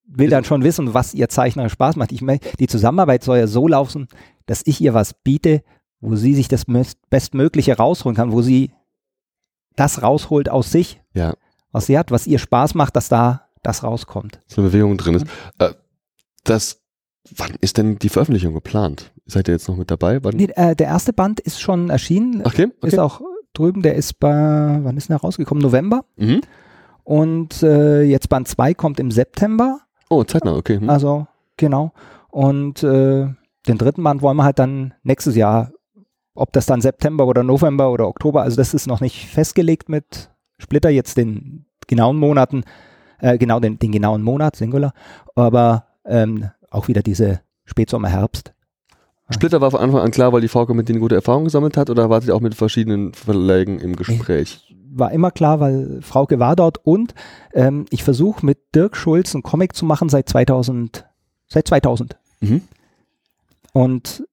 will 0.05 0.29
dann 0.29 0.43
schon 0.43 0.63
wissen, 0.63 0.93
was 0.93 1.13
ihr 1.13 1.29
Zeichner 1.29 1.69
Spaß 1.69 1.95
macht. 1.95 2.11
Ich 2.11 2.21
meine, 2.21 2.39
die 2.59 2.67
Zusammenarbeit 2.67 3.23
soll 3.23 3.37
ja 3.37 3.47
so 3.47 3.67
laufen, 3.67 4.07
dass 4.45 4.61
ich 4.65 4.81
ihr 4.81 4.93
was 4.93 5.13
biete, 5.13 5.63
wo 5.99 6.15
sie 6.15 6.35
sich 6.35 6.47
das 6.47 6.65
Bestmögliche 7.09 7.77
rausholen 7.77 8.15
kann, 8.15 8.31
wo 8.31 8.41
sie 8.41 8.71
das 9.75 10.01
rausholt 10.01 10.49
aus 10.49 10.71
sich, 10.71 11.01
ja. 11.13 11.33
was 11.71 11.87
sie 11.87 11.97
hat, 11.97 12.11
was 12.11 12.27
ihr 12.27 12.39
Spaß 12.39 12.75
macht, 12.75 12.95
dass 12.95 13.09
da 13.09 13.47
das 13.63 13.83
rauskommt. 13.83 14.39
So 14.47 14.61
eine 14.61 14.69
Bewegung 14.69 14.97
drin 14.97 15.15
ist. 15.15 15.27
Äh, 15.59 15.73
das 16.43 16.81
Wann 17.35 17.55
ist 17.61 17.77
denn 17.77 17.99
die 17.99 18.09
Veröffentlichung 18.09 18.53
geplant? 18.53 19.11
Seid 19.25 19.47
ihr 19.47 19.53
jetzt 19.53 19.67
noch 19.67 19.75
mit 19.75 19.91
dabei? 19.91 20.19
Nee, 20.33 20.49
äh, 20.55 20.75
der 20.75 20.87
erste 20.87 21.13
Band 21.13 21.39
ist 21.39 21.59
schon 21.59 21.89
erschienen. 21.89 22.41
Okay, 22.45 22.67
okay. 22.77 22.87
Ist 22.87 22.99
auch 22.99 23.21
drüben, 23.53 23.81
der 23.81 23.95
ist 23.95 24.19
bei, 24.19 24.79
wann 24.81 24.97
ist 24.97 25.09
der 25.09 25.17
rausgekommen? 25.17 25.61
November. 25.61 26.05
Mhm. 26.15 26.41
Und 27.03 27.63
äh, 27.63 28.03
jetzt 28.03 28.29
Band 28.29 28.47
2 28.47 28.73
kommt 28.73 28.99
im 28.99 29.11
September. 29.11 29.79
Oh, 30.09 30.23
zeitnah, 30.23 30.55
okay. 30.55 30.79
Mhm. 30.79 30.89
Also, 30.89 31.27
genau. 31.57 31.91
Und 32.29 32.83
äh, 32.83 33.27
den 33.67 33.77
dritten 33.77 34.03
Band 34.03 34.21
wollen 34.21 34.37
wir 34.37 34.43
halt 34.43 34.59
dann 34.59 34.93
nächstes 35.03 35.35
Jahr, 35.35 35.71
ob 36.35 36.53
das 36.53 36.65
dann 36.65 36.81
September 36.81 37.25
oder 37.25 37.43
November 37.43 37.91
oder 37.91 38.07
Oktober, 38.07 38.43
also 38.43 38.57
das 38.57 38.73
ist 38.73 38.87
noch 38.87 39.01
nicht 39.01 39.27
festgelegt 39.27 39.89
mit 39.89 40.29
Splitter, 40.59 40.89
jetzt 40.89 41.17
den 41.17 41.65
genauen 41.87 42.17
Monaten, 42.17 42.63
äh, 43.19 43.37
genau 43.37 43.59
den, 43.59 43.79
den 43.79 43.91
genauen 43.91 44.21
Monat, 44.21 44.55
Singular, 44.55 44.93
aber 45.35 45.87
ähm, 46.05 46.49
auch 46.77 46.87
wieder 46.87 47.01
diese 47.01 47.41
Spätsommer, 47.65 48.09
Herbst. 48.09 48.53
Splitter 49.29 49.59
war 49.59 49.71
von 49.71 49.81
Anfang 49.81 50.01
an 50.01 50.11
klar, 50.11 50.31
weil 50.31 50.41
die 50.41 50.47
VK 50.47 50.69
mit 50.69 50.87
denen 50.87 51.01
gute 51.01 51.15
Erfahrungen 51.15 51.45
gesammelt 51.45 51.75
hat 51.75 51.89
oder 51.89 52.09
war 52.09 52.21
sie 52.21 52.31
auch 52.31 52.39
mit 52.39 52.55
verschiedenen 52.55 53.13
Verlägen 53.13 53.79
im 53.79 53.95
Gespräch? 53.95 54.73
War 54.89 55.11
immer 55.11 55.31
klar, 55.31 55.59
weil 55.59 56.01
Frauke 56.01 56.39
war 56.39 56.55
dort 56.55 56.85
und 56.85 57.13
ähm, 57.53 57.85
ich 57.89 58.05
versuche 58.05 58.45
mit 58.45 58.73
Dirk 58.73 58.95
Schulz 58.95 59.35
einen 59.35 59.43
Comic 59.43 59.75
zu 59.75 59.85
machen 59.85 60.07
seit 60.07 60.29
2000. 60.29 61.05
Seit 61.49 61.67
2000. 61.67 62.17
Mhm. 62.39 62.61
Und 63.73 64.23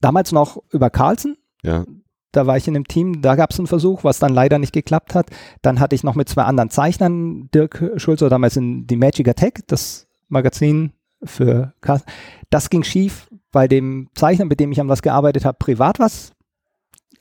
damals 0.00 0.32
noch 0.32 0.62
über 0.70 0.90
Carlsen. 0.90 1.38
Ja. 1.62 1.84
Da 2.32 2.46
war 2.46 2.58
ich 2.58 2.68
in 2.68 2.74
dem 2.74 2.86
Team, 2.86 3.22
da 3.22 3.34
gab 3.34 3.50
es 3.50 3.58
einen 3.58 3.66
Versuch, 3.66 4.04
was 4.04 4.18
dann 4.18 4.34
leider 4.34 4.58
nicht 4.58 4.74
geklappt 4.74 5.14
hat. 5.14 5.30
Dann 5.62 5.80
hatte 5.80 5.94
ich 5.94 6.04
noch 6.04 6.14
mit 6.14 6.28
zwei 6.28 6.42
anderen 6.42 6.68
Zeichnern, 6.68 7.48
Dirk 7.54 7.92
Schulz 7.96 8.20
damals 8.20 8.56
in 8.56 8.86
die 8.86 8.96
Magic 8.96 9.26
Attack, 9.26 9.66
das 9.66 10.07
Magazin 10.28 10.92
für 11.22 11.72
Cast. 11.80 12.06
Das 12.50 12.70
ging 12.70 12.84
schief, 12.84 13.28
weil 13.52 13.68
dem 13.68 14.08
Zeichner, 14.14 14.44
mit 14.44 14.60
dem 14.60 14.72
ich 14.72 14.80
an 14.80 14.88
was 14.88 15.02
gearbeitet 15.02 15.44
habe, 15.44 15.58
privat 15.58 15.98
was 15.98 16.32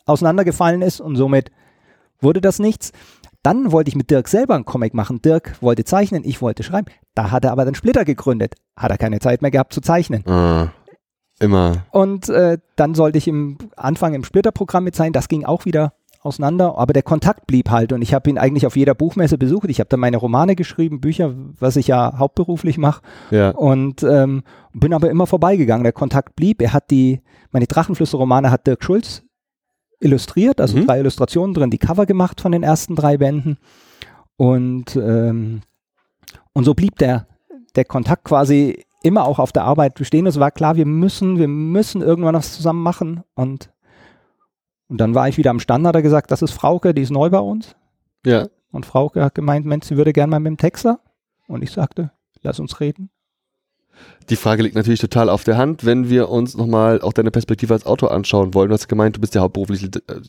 auseinandergefallen 0.05 0.81
ist 0.81 0.99
und 1.01 1.15
somit 1.15 1.51
wurde 2.19 2.41
das 2.41 2.59
nichts. 2.59 2.91
Dann 3.43 3.71
wollte 3.71 3.89
ich 3.89 3.95
mit 3.95 4.09
Dirk 4.09 4.27
selber 4.27 4.55
einen 4.55 4.65
Comic 4.65 4.93
machen. 4.93 5.21
Dirk 5.21 5.61
wollte 5.61 5.85
zeichnen, 5.85 6.23
ich 6.25 6.41
wollte 6.41 6.63
schreiben. 6.63 6.88
Da 7.15 7.31
hat 7.31 7.45
er 7.45 7.51
aber 7.51 7.65
den 7.65 7.75
Splitter 7.75 8.03
gegründet. 8.03 8.55
Hat 8.75 8.91
er 8.91 8.97
keine 8.97 9.19
Zeit 9.19 9.41
mehr 9.41 9.51
gehabt 9.51 9.73
zu 9.73 9.81
zeichnen. 9.81 10.25
Ah, 10.27 10.73
immer. 11.39 11.85
Und 11.91 12.29
äh, 12.29 12.57
dann 12.75 12.95
sollte 12.95 13.17
ich 13.17 13.27
im 13.27 13.57
Anfang 13.75 14.13
im 14.13 14.23
Splitter-Programm 14.23 14.84
mit 14.84 14.95
sein. 14.95 15.13
Das 15.13 15.27
ging 15.27 15.45
auch 15.45 15.65
wieder 15.65 15.93
auseinander, 16.27 16.77
aber 16.77 16.93
der 16.93 17.03
Kontakt 17.03 17.47
blieb 17.47 17.69
halt 17.69 17.93
und 17.93 18.01
ich 18.01 18.13
habe 18.13 18.29
ihn 18.29 18.37
eigentlich 18.37 18.65
auf 18.67 18.75
jeder 18.75 18.93
Buchmesse 18.93 19.37
besucht. 19.37 19.69
Ich 19.69 19.79
habe 19.79 19.89
da 19.89 19.97
meine 19.97 20.17
Romane 20.17 20.55
geschrieben, 20.55 21.01
Bücher, 21.01 21.33
was 21.59 21.75
ich 21.75 21.87
ja 21.87 22.17
hauptberuflich 22.17 22.77
mache 22.77 23.01
ja. 23.31 23.49
und 23.51 24.03
ähm, 24.03 24.43
bin 24.73 24.93
aber 24.93 25.09
immer 25.09 25.25
vorbeigegangen. 25.25 25.83
Der 25.83 25.93
Kontakt 25.93 26.35
blieb. 26.35 26.61
Er 26.61 26.73
hat 26.73 26.91
die, 26.91 27.21
meine 27.51 27.65
Drachenflüsse-Romane 27.65 28.51
hat 28.51 28.67
Dirk 28.67 28.83
Schulz 28.83 29.23
illustriert, 29.99 30.61
also 30.61 30.77
mhm. 30.77 30.85
drei 30.85 30.99
Illustrationen 30.99 31.55
drin, 31.55 31.71
die 31.71 31.79
Cover 31.79 32.05
gemacht 32.05 32.39
von 32.39 32.51
den 32.51 32.61
ersten 32.61 32.95
drei 32.95 33.17
Bänden 33.17 33.57
und 34.35 34.95
ähm, 34.95 35.61
und 36.53 36.63
so 36.65 36.75
blieb 36.75 36.97
der 36.97 37.27
der 37.75 37.85
Kontakt 37.85 38.25
quasi 38.25 38.85
immer 39.03 39.25
auch 39.25 39.39
auf 39.39 39.51
der 39.51 39.63
Arbeit 39.63 39.95
bestehen. 39.95 40.25
Es 40.25 40.39
war 40.39 40.51
klar, 40.51 40.75
wir 40.75 40.85
müssen, 40.85 41.39
wir 41.39 41.47
müssen 41.47 42.01
irgendwann 42.01 42.35
was 42.35 42.53
zusammen 42.53 42.83
machen 42.83 43.23
und 43.35 43.69
und 44.88 44.97
dann 44.97 45.15
war 45.15 45.27
ich 45.27 45.38
wieder 45.38 45.51
am 45.51 45.59
Stand, 45.59 45.85
hat 45.85 45.95
er 45.95 46.01
gesagt, 46.01 46.31
das 46.31 46.41
ist 46.41 46.51
Frauke, 46.51 46.93
die 46.93 47.01
ist 47.01 47.11
neu 47.11 47.30
bei 47.30 47.39
uns. 47.39 47.76
Ja. 48.26 48.47
Und 48.72 48.85
Frauke 48.85 49.23
hat 49.23 49.35
gemeint, 49.35 49.65
Mensch, 49.65 49.85
sie 49.88 49.97
würde 49.97 50.14
gerne 50.14 50.31
mal 50.31 50.39
mit 50.39 50.51
dem 50.51 50.57
Texter. 50.57 50.99
Und 51.47 51.61
ich 51.64 51.72
sagte, 51.72 52.11
lass 52.41 52.59
uns 52.59 52.80
reden. 52.80 53.09
Die 54.30 54.35
Frage 54.35 54.64
liegt 54.64 54.76
natürlich 54.76 54.99
total 54.99 55.30
auf 55.30 55.43
der 55.43 55.57
Hand, 55.57 55.85
wenn 55.85 56.09
wir 56.09 56.30
uns 56.30 56.55
nochmal 56.55 57.01
auch 57.01 57.14
deine 57.14 57.31
Perspektive 57.31 57.73
als 57.73 57.85
Autor 57.85 58.11
anschauen 58.11 58.53
wollen. 58.53 58.69
Du 58.69 58.73
hast 58.73 58.88
gemeint, 58.88 59.15
du 59.15 59.22
bist 59.22 59.34
ja 59.35 59.41
hauptberuflich 59.41 59.84
äh, 59.84 60.22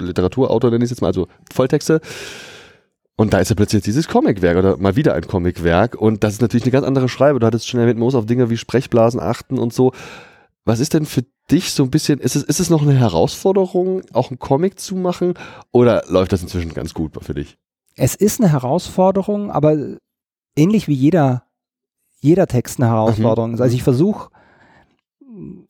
Literaturautor, 0.00 0.70
nenne 0.70 0.84
ich 0.84 0.86
es 0.86 0.96
jetzt 0.96 1.00
mal, 1.00 1.08
also 1.08 1.26
Volltexte. 1.52 2.00
Und 3.16 3.34
da 3.34 3.38
ist 3.38 3.50
ja 3.50 3.56
plötzlich 3.56 3.82
dieses 3.82 4.08
Comicwerk 4.08 4.56
oder 4.56 4.76
mal 4.78 4.96
wieder 4.96 5.14
ein 5.14 5.26
Comicwerk. 5.26 5.94
Und 5.94 6.24
das 6.24 6.34
ist 6.34 6.40
natürlich 6.40 6.64
eine 6.64 6.72
ganz 6.72 6.86
andere 6.86 7.08
Schreibe. 7.08 7.38
Du 7.38 7.46
hattest 7.46 7.68
schon 7.68 7.80
erwähnt, 7.80 7.98
man 7.98 8.06
muss 8.06 8.14
auf 8.14 8.26
Dinge 8.26 8.48
wie 8.48 8.56
Sprechblasen 8.56 9.20
achten 9.20 9.58
und 9.58 9.74
so. 9.74 9.92
Was 10.70 10.78
ist 10.78 10.94
denn 10.94 11.04
für 11.04 11.24
dich 11.50 11.72
so 11.72 11.82
ein 11.82 11.90
bisschen, 11.90 12.20
ist 12.20 12.36
es, 12.36 12.44
ist 12.44 12.60
es 12.60 12.70
noch 12.70 12.82
eine 12.82 12.94
Herausforderung, 12.94 14.02
auch 14.12 14.30
einen 14.30 14.38
Comic 14.38 14.78
zu 14.78 14.94
machen 14.94 15.34
oder 15.72 16.04
läuft 16.06 16.32
das 16.32 16.42
inzwischen 16.42 16.72
ganz 16.74 16.94
gut 16.94 17.12
für 17.24 17.34
dich? 17.34 17.58
Es 17.96 18.14
ist 18.14 18.40
eine 18.40 18.52
Herausforderung, 18.52 19.50
aber 19.50 19.96
ähnlich 20.54 20.86
wie 20.86 20.94
jeder, 20.94 21.42
jeder 22.20 22.46
Text 22.46 22.78
eine 22.78 22.88
Herausforderung 22.88 23.54
ist. 23.54 23.60
Also 23.60 23.74
ich 23.74 23.82
versuche, 23.82 24.30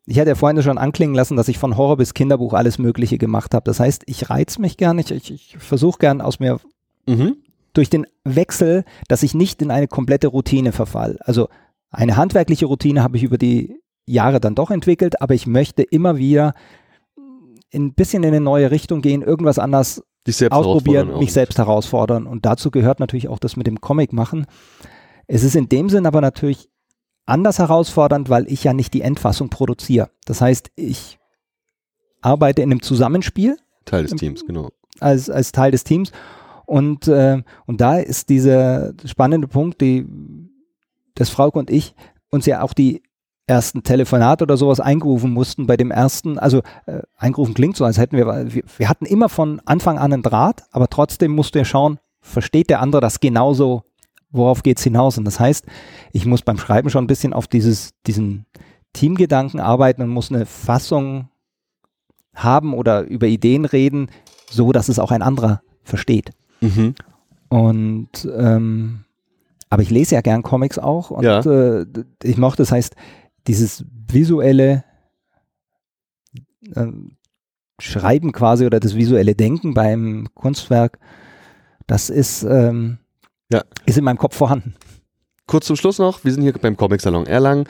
ich 0.04 0.18
hatte 0.18 0.28
ja 0.28 0.34
vorhin 0.34 0.62
schon 0.62 0.76
anklingen 0.76 1.16
lassen, 1.16 1.34
dass 1.34 1.48
ich 1.48 1.56
von 1.56 1.78
Horror 1.78 1.96
bis 1.96 2.12
Kinderbuch 2.12 2.52
alles 2.52 2.76
Mögliche 2.76 3.16
gemacht 3.16 3.54
habe. 3.54 3.64
Das 3.64 3.80
heißt, 3.80 4.02
ich 4.04 4.28
reize 4.28 4.60
mich 4.60 4.76
gern, 4.76 4.98
ich, 4.98 5.10
ich, 5.10 5.30
ich 5.30 5.56
versuche 5.56 5.98
gern 5.98 6.20
aus 6.20 6.40
mir 6.40 6.60
mhm. 7.06 7.38
durch 7.72 7.88
den 7.88 8.06
Wechsel, 8.24 8.84
dass 9.08 9.22
ich 9.22 9.32
nicht 9.32 9.62
in 9.62 9.70
eine 9.70 9.88
komplette 9.88 10.28
Routine 10.28 10.72
verfall. 10.72 11.16
Also 11.20 11.48
eine 11.90 12.18
handwerkliche 12.18 12.66
Routine 12.66 13.02
habe 13.02 13.16
ich 13.16 13.22
über 13.22 13.38
die 13.38 13.80
Jahre 14.06 14.40
dann 14.40 14.54
doch 14.54 14.70
entwickelt, 14.70 15.20
aber 15.20 15.34
ich 15.34 15.46
möchte 15.46 15.82
immer 15.82 16.16
wieder 16.16 16.54
ein 17.72 17.94
bisschen 17.94 18.22
in 18.22 18.30
eine 18.30 18.40
neue 18.40 18.70
Richtung 18.70 19.00
gehen, 19.00 19.22
irgendwas 19.22 19.58
anders 19.58 20.02
ausprobieren, 20.50 21.18
mich 21.18 21.32
selbst 21.32 21.58
herausfordern. 21.58 22.26
Und 22.26 22.44
dazu 22.44 22.70
gehört 22.70 23.00
natürlich 23.00 23.28
auch 23.28 23.38
das 23.38 23.56
mit 23.56 23.66
dem 23.66 23.80
Comic 23.80 24.12
machen. 24.12 24.46
Es 25.26 25.44
ist 25.44 25.56
in 25.56 25.68
dem 25.68 25.88
Sinn 25.88 26.06
aber 26.06 26.20
natürlich 26.20 26.68
anders 27.26 27.58
herausfordernd, 27.58 28.28
weil 28.28 28.50
ich 28.50 28.64
ja 28.64 28.72
nicht 28.72 28.92
die 28.92 29.02
Endfassung 29.02 29.50
produziere. 29.50 30.10
Das 30.24 30.40
heißt, 30.40 30.70
ich 30.74 31.18
arbeite 32.20 32.62
in 32.62 32.70
einem 32.70 32.82
Zusammenspiel. 32.82 33.56
Teil 33.84 34.02
des 34.02 34.12
Teams, 34.12 34.44
genau. 34.44 34.70
Als, 34.98 35.30
als 35.30 35.52
Teil 35.52 35.70
des 35.70 35.84
Teams. 35.84 36.12
Und, 36.66 37.08
äh, 37.08 37.42
und 37.66 37.80
da 37.80 37.98
ist 37.98 38.28
dieser 38.28 38.92
spannende 39.04 39.48
Punkt, 39.48 39.80
die, 39.80 40.06
dass 41.14 41.30
Frauke 41.30 41.58
und 41.58 41.70
ich 41.70 41.94
uns 42.30 42.46
ja 42.46 42.62
auch 42.62 42.74
die 42.74 43.02
ersten 43.50 43.82
Telefonat 43.82 44.40
oder 44.40 44.56
sowas 44.56 44.80
eingerufen 44.80 45.32
mussten 45.32 45.66
bei 45.66 45.76
dem 45.76 45.90
ersten, 45.90 46.38
also 46.38 46.62
äh, 46.86 47.02
eingerufen 47.16 47.52
klingt 47.52 47.76
so, 47.76 47.84
als 47.84 47.98
hätten 47.98 48.16
wir, 48.16 48.26
wir, 48.54 48.62
wir 48.78 48.88
hatten 48.88 49.04
immer 49.04 49.28
von 49.28 49.60
Anfang 49.64 49.98
an 49.98 50.12
einen 50.12 50.22
Draht, 50.22 50.62
aber 50.70 50.88
trotzdem 50.88 51.32
musste 51.32 51.58
er 51.58 51.64
schauen, 51.64 51.98
versteht 52.20 52.70
der 52.70 52.80
andere 52.80 53.02
das 53.02 53.18
genauso, 53.20 53.82
worauf 54.30 54.62
geht 54.62 54.78
es 54.78 54.84
hinaus? 54.84 55.18
Und 55.18 55.24
das 55.24 55.40
heißt, 55.40 55.66
ich 56.12 56.24
muss 56.24 56.42
beim 56.42 56.58
Schreiben 56.58 56.90
schon 56.90 57.04
ein 57.04 57.08
bisschen 57.08 57.32
auf 57.32 57.48
dieses, 57.48 57.90
diesen 58.06 58.46
Teamgedanken 58.92 59.58
arbeiten 59.58 60.02
und 60.02 60.08
muss 60.08 60.30
eine 60.30 60.46
Fassung 60.46 61.28
haben 62.34 62.72
oder 62.72 63.02
über 63.02 63.26
Ideen 63.26 63.64
reden, 63.64 64.10
so 64.48 64.70
dass 64.70 64.88
es 64.88 65.00
auch 65.00 65.10
ein 65.10 65.22
anderer 65.22 65.60
versteht. 65.82 66.30
Mhm. 66.60 66.94
Und 67.48 68.28
ähm, 68.32 69.04
aber 69.70 69.82
ich 69.82 69.90
lese 69.90 70.16
ja 70.16 70.20
gern 70.20 70.42
Comics 70.42 70.78
auch 70.78 71.10
und 71.10 71.24
ja. 71.24 71.40
äh, 71.40 71.86
ich 72.24 72.36
mochte, 72.36 72.62
das 72.62 72.72
heißt, 72.72 72.96
dieses 73.46 73.84
visuelle, 74.10 74.84
äh, 76.74 76.86
Schreiben 77.80 78.32
quasi 78.32 78.66
oder 78.66 78.80
das 78.80 78.94
visuelle 78.94 79.34
Denken 79.34 79.74
beim 79.74 80.28
Kunstwerk, 80.34 80.98
das 81.86 82.10
ist, 82.10 82.42
ähm, 82.42 82.98
ja. 83.50 83.62
ist 83.86 83.98
in 83.98 84.04
meinem 84.04 84.18
Kopf 84.18 84.36
vorhanden. 84.36 84.74
Kurz 85.46 85.66
zum 85.66 85.76
Schluss 85.76 85.98
noch, 85.98 86.24
wir 86.24 86.32
sind 86.32 86.42
hier 86.42 86.52
beim 86.52 86.76
Comic 86.76 87.00
Salon 87.00 87.26
Erlangen. 87.26 87.64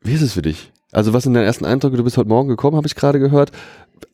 Wie 0.00 0.12
ist 0.12 0.22
es 0.22 0.34
für 0.34 0.42
dich? 0.42 0.72
Also 0.92 1.12
was 1.12 1.24
sind 1.24 1.34
deine 1.34 1.46
ersten 1.46 1.64
Eindrücke? 1.64 1.96
Du 1.96 2.04
bist 2.04 2.16
heute 2.16 2.28
Morgen 2.28 2.48
gekommen, 2.48 2.76
habe 2.76 2.86
ich 2.86 2.94
gerade 2.94 3.18
gehört. 3.18 3.50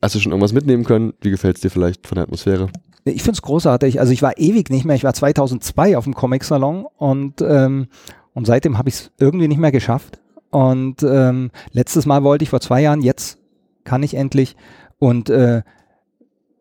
Hast 0.01 0.15
du 0.15 0.21
schon 0.21 0.33
irgendwas 0.33 0.53
mitnehmen 0.53 0.85
können? 0.85 1.13
Wie 1.21 1.31
gefällt 1.31 1.57
es 1.57 1.63
dir 1.63 1.71
vielleicht 1.71 2.07
von 2.07 2.17
der 2.17 2.25
Atmosphäre? 2.25 2.69
Ich 3.05 3.23
finde 3.23 3.33
es 3.33 3.43
großartig. 3.43 4.01
Also 4.01 4.13
ich 4.13 4.23
war 4.23 4.39
ewig 4.39 4.71
nicht 4.71 4.85
mehr. 4.85 4.97
Ich 4.97 5.05
war 5.05 5.13
2002 5.13 5.97
auf 5.97 6.05
dem 6.05 6.15
Comic 6.15 6.45
Salon 6.45 6.87
und, 6.97 7.43
ähm, 7.43 7.89
und 8.33 8.47
seitdem 8.47 8.79
habe 8.79 8.89
ich 8.89 8.95
es 8.95 9.11
irgendwie 9.19 9.49
nicht 9.49 9.59
mehr 9.59 9.73
geschafft. 9.73 10.21
Und 10.53 11.03
ähm, 11.03 11.51
letztes 11.73 12.07
Mal 12.07 12.23
wollte 12.23 12.45
ich 12.45 12.51
vor 12.51 12.61
zwei 12.61 12.83
Jahren, 12.83 13.01
jetzt 13.01 13.39
kann 13.85 14.03
ich 14.03 14.15
endlich. 14.15 14.55
Und 14.99 15.31
äh, 15.31 15.63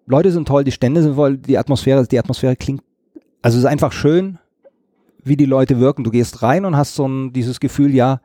Leute 0.06 0.32
sind 0.32 0.48
toll, 0.48 0.64
die 0.64 0.72
Stände 0.72 1.04
sind 1.04 1.16
voll, 1.16 1.38
die 1.38 1.58
Atmosphäre, 1.58 2.08
die 2.08 2.18
Atmosphäre 2.18 2.56
klingt, 2.56 2.82
also 3.42 3.58
es 3.58 3.66
ist 3.66 3.70
einfach 3.70 3.92
schön, 3.92 4.40
wie 5.24 5.36
die 5.36 5.46
Leute 5.46 5.80
wirken. 5.80 6.04
Du 6.04 6.10
gehst 6.10 6.42
rein 6.42 6.66
und 6.66 6.78
hast 6.78 6.96
so 6.96 7.08
ein, 7.08 7.34
dieses 7.34 7.60
Gefühl, 7.60 7.94
ja, 7.94 8.22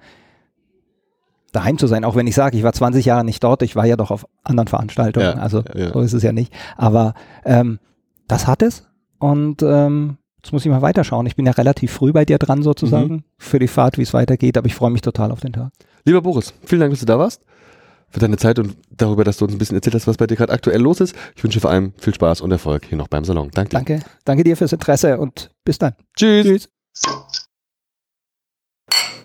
daheim 1.52 1.78
zu 1.78 1.88
sein, 1.88 2.04
auch 2.04 2.14
wenn 2.14 2.26
ich 2.26 2.34
sage, 2.34 2.56
ich 2.56 2.62
war 2.62 2.72
20 2.72 3.04
Jahre 3.04 3.24
nicht 3.24 3.42
dort, 3.42 3.62
ich 3.62 3.74
war 3.76 3.86
ja 3.86 3.96
doch 3.96 4.10
auf 4.10 4.26
anderen 4.44 4.68
Veranstaltungen, 4.68 5.36
ja, 5.36 5.42
also 5.42 5.64
ja. 5.74 5.92
so 5.92 6.00
ist 6.00 6.12
es 6.12 6.22
ja 6.22 6.32
nicht. 6.32 6.52
Aber 6.76 7.14
ähm, 7.44 7.80
das 8.28 8.46
hat 8.46 8.62
es 8.62 8.86
und 9.18 9.62
ähm, 9.62 10.18
jetzt 10.46 10.52
muss 10.52 10.64
ich 10.64 10.70
mal 10.70 10.82
weiterschauen. 10.82 11.26
Ich 11.26 11.36
bin 11.36 11.46
ja 11.46 11.52
relativ 11.52 11.92
früh 11.92 12.12
bei 12.12 12.24
dir 12.24 12.38
dran 12.38 12.62
sozusagen 12.62 13.12
mhm. 13.12 13.24
für 13.38 13.58
die 13.58 13.68
Fahrt, 13.68 13.98
wie 13.98 14.02
es 14.02 14.14
weitergeht, 14.14 14.56
aber 14.56 14.66
ich 14.66 14.74
freue 14.74 14.90
mich 14.90 15.02
total 15.02 15.30
auf 15.32 15.40
den 15.40 15.52
Tag. 15.52 15.72
Lieber 16.04 16.22
Boris, 16.22 16.54
vielen 16.64 16.80
Dank, 16.80 16.92
dass 16.92 17.00
du 17.00 17.06
da 17.06 17.18
warst 17.18 17.42
für 18.08 18.20
deine 18.20 18.36
Zeit 18.36 18.58
und 18.58 18.76
darüber, 18.90 19.24
dass 19.24 19.38
du 19.38 19.44
uns 19.44 19.54
ein 19.54 19.58
bisschen 19.58 19.76
erzählt 19.76 19.94
hast, 19.94 20.06
was 20.06 20.16
bei 20.16 20.26
dir 20.26 20.36
gerade 20.36 20.52
aktuell 20.52 20.80
los 20.80 21.00
ist. 21.00 21.14
Ich 21.34 21.42
wünsche 21.42 21.60
vor 21.60 21.70
allem 21.70 21.92
viel 21.98 22.14
Spaß 22.14 22.40
und 22.40 22.52
Erfolg 22.52 22.86
hier 22.86 22.96
noch 22.96 23.08
beim 23.08 23.24
Salon. 23.24 23.50
Danke. 23.52 23.70
Danke. 23.70 24.00
Danke 24.24 24.44
dir 24.44 24.56
fürs 24.56 24.72
Interesse 24.72 25.18
und 25.18 25.50
bis 25.64 25.78
dann. 25.78 25.94
Tschüss. 26.16 26.46
Tschüss. 26.46 27.42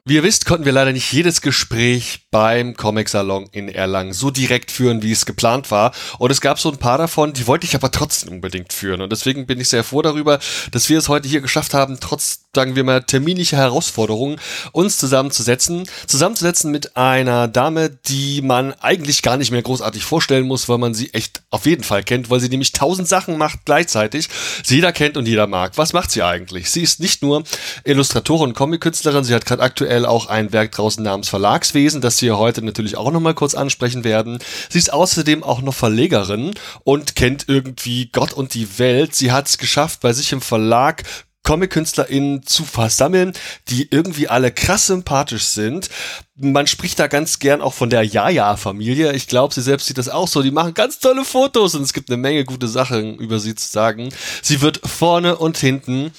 Wie 0.03 0.15
ihr 0.15 0.23
wisst, 0.23 0.47
konnten 0.47 0.65
wir 0.65 0.71
leider 0.71 0.93
nicht 0.93 1.13
jedes 1.13 1.41
Gespräch 1.41 2.25
beim 2.31 2.75
Comic-Salon 2.75 3.49
in 3.51 3.69
Erlangen 3.69 4.13
so 4.13 4.31
direkt 4.31 4.71
führen, 4.71 5.03
wie 5.03 5.11
es 5.11 5.27
geplant 5.27 5.69
war. 5.69 5.93
Und 6.17 6.31
es 6.31 6.41
gab 6.41 6.57
so 6.57 6.71
ein 6.71 6.79
paar 6.79 6.97
davon, 6.97 7.33
die 7.33 7.45
wollte 7.45 7.67
ich 7.67 7.75
aber 7.75 7.91
trotzdem 7.91 8.29
unbedingt 8.29 8.73
führen. 8.73 9.01
Und 9.01 9.11
deswegen 9.11 9.45
bin 9.45 9.59
ich 9.59 9.69
sehr 9.69 9.83
froh 9.83 10.01
darüber, 10.01 10.39
dass 10.71 10.89
wir 10.89 10.97
es 10.97 11.07
heute 11.07 11.27
hier 11.27 11.41
geschafft 11.41 11.75
haben, 11.75 11.99
trotz, 11.99 12.45
sagen 12.55 12.75
wir 12.75 12.83
mal, 12.83 13.03
terminlicher 13.03 13.57
Herausforderungen, 13.57 14.39
uns 14.71 14.97
zusammenzusetzen. 14.97 15.87
Zusammenzusetzen 16.07 16.71
mit 16.71 16.97
einer 16.97 17.47
Dame, 17.47 17.91
die 18.07 18.41
man 18.41 18.73
eigentlich 18.81 19.21
gar 19.21 19.37
nicht 19.37 19.51
mehr 19.51 19.61
großartig 19.61 20.03
vorstellen 20.03 20.47
muss, 20.47 20.67
weil 20.67 20.79
man 20.79 20.95
sie 20.95 21.13
echt 21.13 21.43
auf 21.51 21.67
jeden 21.67 21.83
Fall 21.83 22.03
kennt, 22.03 22.31
weil 22.31 22.39
sie 22.39 22.49
nämlich 22.49 22.71
tausend 22.71 23.07
Sachen 23.07 23.37
macht 23.37 23.65
gleichzeitig. 23.65 24.29
Sie 24.63 24.77
jeder 24.77 24.93
kennt 24.93 25.15
und 25.15 25.27
jeder 25.27 25.45
mag. 25.45 25.73
Was 25.77 25.93
macht 25.93 26.09
sie 26.09 26.23
eigentlich? 26.23 26.71
Sie 26.71 26.81
ist 26.81 26.99
nicht 26.99 27.21
nur 27.21 27.43
Illustratorin 27.83 28.49
und 28.49 28.55
Comic-Künstlerin, 28.55 29.23
sie 29.23 29.35
hat 29.35 29.45
gerade 29.45 29.61
aktuell 29.61 29.90
aktuell 29.91 30.05
auch 30.05 30.27
ein 30.27 30.53
Werk 30.53 30.71
draußen 30.71 31.03
namens 31.03 31.27
Verlagswesen, 31.27 31.99
das 31.99 32.21
wir 32.21 32.37
heute 32.37 32.61
natürlich 32.61 32.95
auch 32.95 33.11
nochmal 33.11 33.33
kurz 33.33 33.55
ansprechen 33.55 34.05
werden. 34.05 34.39
Sie 34.69 34.77
ist 34.77 34.93
außerdem 34.93 35.43
auch 35.43 35.61
noch 35.61 35.73
Verlegerin 35.73 36.53
und 36.85 37.17
kennt 37.17 37.49
irgendwie 37.49 38.05
Gott 38.09 38.31
und 38.31 38.53
die 38.53 38.79
Welt. 38.79 39.13
Sie 39.15 39.33
hat 39.33 39.47
es 39.47 39.57
geschafft, 39.57 39.99
bei 39.99 40.13
sich 40.13 40.31
im 40.31 40.39
Verlag 40.39 41.03
Comic-KünstlerInnen 41.43 42.43
zu 42.43 42.63
versammeln, 42.63 43.33
die 43.67 43.89
irgendwie 43.91 44.29
alle 44.29 44.51
krass 44.53 44.87
sympathisch 44.87 45.43
sind. 45.43 45.89
Man 46.37 46.67
spricht 46.67 46.97
da 46.97 47.07
ganz 47.07 47.39
gern 47.39 47.59
auch 47.61 47.73
von 47.73 47.89
der 47.89 48.03
Jaja-Familie. 48.03 49.11
Ich 49.11 49.27
glaube, 49.27 49.53
sie 49.53 49.61
selbst 49.61 49.87
sieht 49.87 49.97
das 49.97 50.07
auch 50.07 50.29
so. 50.29 50.41
Die 50.41 50.51
machen 50.51 50.73
ganz 50.73 50.99
tolle 50.99 51.25
Fotos 51.25 51.75
und 51.75 51.81
es 51.81 51.91
gibt 51.91 52.09
eine 52.09 52.17
Menge 52.17 52.45
gute 52.45 52.69
Sachen 52.69 53.17
über 53.17 53.39
sie 53.39 53.55
zu 53.55 53.67
sagen. 53.67 54.07
Sie 54.41 54.61
wird 54.61 54.79
vorne 54.87 55.35
und 55.35 55.57
hinten 55.57 56.13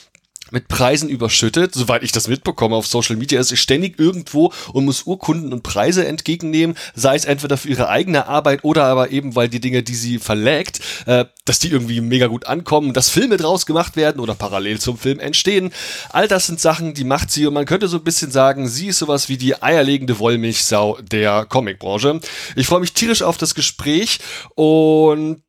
mit 0.52 0.68
Preisen 0.68 1.08
überschüttet. 1.08 1.74
Soweit 1.74 2.02
ich 2.02 2.12
das 2.12 2.28
mitbekomme 2.28 2.76
auf 2.76 2.86
Social 2.86 3.16
Media, 3.16 3.40
ist 3.40 3.56
ständig 3.58 3.98
irgendwo 3.98 4.52
und 4.72 4.84
muss 4.84 5.04
Urkunden 5.04 5.52
und 5.52 5.62
Preise 5.62 6.06
entgegennehmen, 6.06 6.76
sei 6.94 7.16
es 7.16 7.24
entweder 7.24 7.56
für 7.56 7.68
ihre 7.68 7.88
eigene 7.88 8.26
Arbeit 8.26 8.64
oder 8.64 8.84
aber 8.84 9.10
eben, 9.10 9.34
weil 9.34 9.48
die 9.48 9.60
Dinge, 9.60 9.82
die 9.82 9.94
sie 9.94 10.18
verlägt, 10.18 10.80
äh, 11.06 11.24
dass 11.44 11.58
die 11.58 11.68
irgendwie 11.68 12.00
mega 12.00 12.26
gut 12.26 12.46
ankommen, 12.46 12.92
dass 12.92 13.08
Filme 13.08 13.36
draus 13.36 13.66
gemacht 13.66 13.96
werden 13.96 14.20
oder 14.20 14.34
parallel 14.34 14.78
zum 14.78 14.98
Film 14.98 15.18
entstehen. 15.18 15.72
All 16.10 16.28
das 16.28 16.46
sind 16.46 16.60
Sachen, 16.60 16.94
die 16.94 17.04
macht 17.04 17.30
sie 17.30 17.46
und 17.46 17.54
man 17.54 17.66
könnte 17.66 17.88
so 17.88 17.96
ein 17.96 18.04
bisschen 18.04 18.30
sagen, 18.30 18.68
sie 18.68 18.88
ist 18.88 18.98
sowas 18.98 19.28
wie 19.28 19.36
die 19.36 19.60
eierlegende 19.62 20.18
Wollmilchsau 20.18 20.98
der 21.00 21.46
Comicbranche. 21.46 22.20
Ich 22.56 22.66
freue 22.66 22.80
mich 22.80 22.92
tierisch 22.92 23.22
auf 23.22 23.38
das 23.38 23.54
Gespräch 23.54 24.20
und 24.54 25.42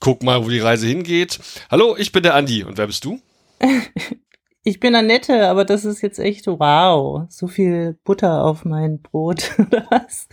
guck 0.00 0.22
mal, 0.22 0.44
wo 0.44 0.48
die 0.48 0.58
Reise 0.58 0.86
hingeht. 0.86 1.38
Hallo, 1.70 1.96
ich 1.96 2.10
bin 2.10 2.22
der 2.22 2.34
Andi 2.34 2.64
und 2.64 2.78
wer 2.78 2.86
bist 2.86 3.04
du? 3.04 3.20
Ich 4.62 4.78
bin 4.78 4.94
Annette, 4.94 5.48
aber 5.48 5.64
das 5.64 5.86
ist 5.86 6.02
jetzt 6.02 6.18
echt 6.18 6.46
wow. 6.46 7.22
So 7.30 7.48
viel 7.48 7.98
Butter 8.04 8.44
auf 8.44 8.66
mein 8.66 9.00
Brot, 9.00 9.52
oder 9.58 9.86
was? 9.88 10.28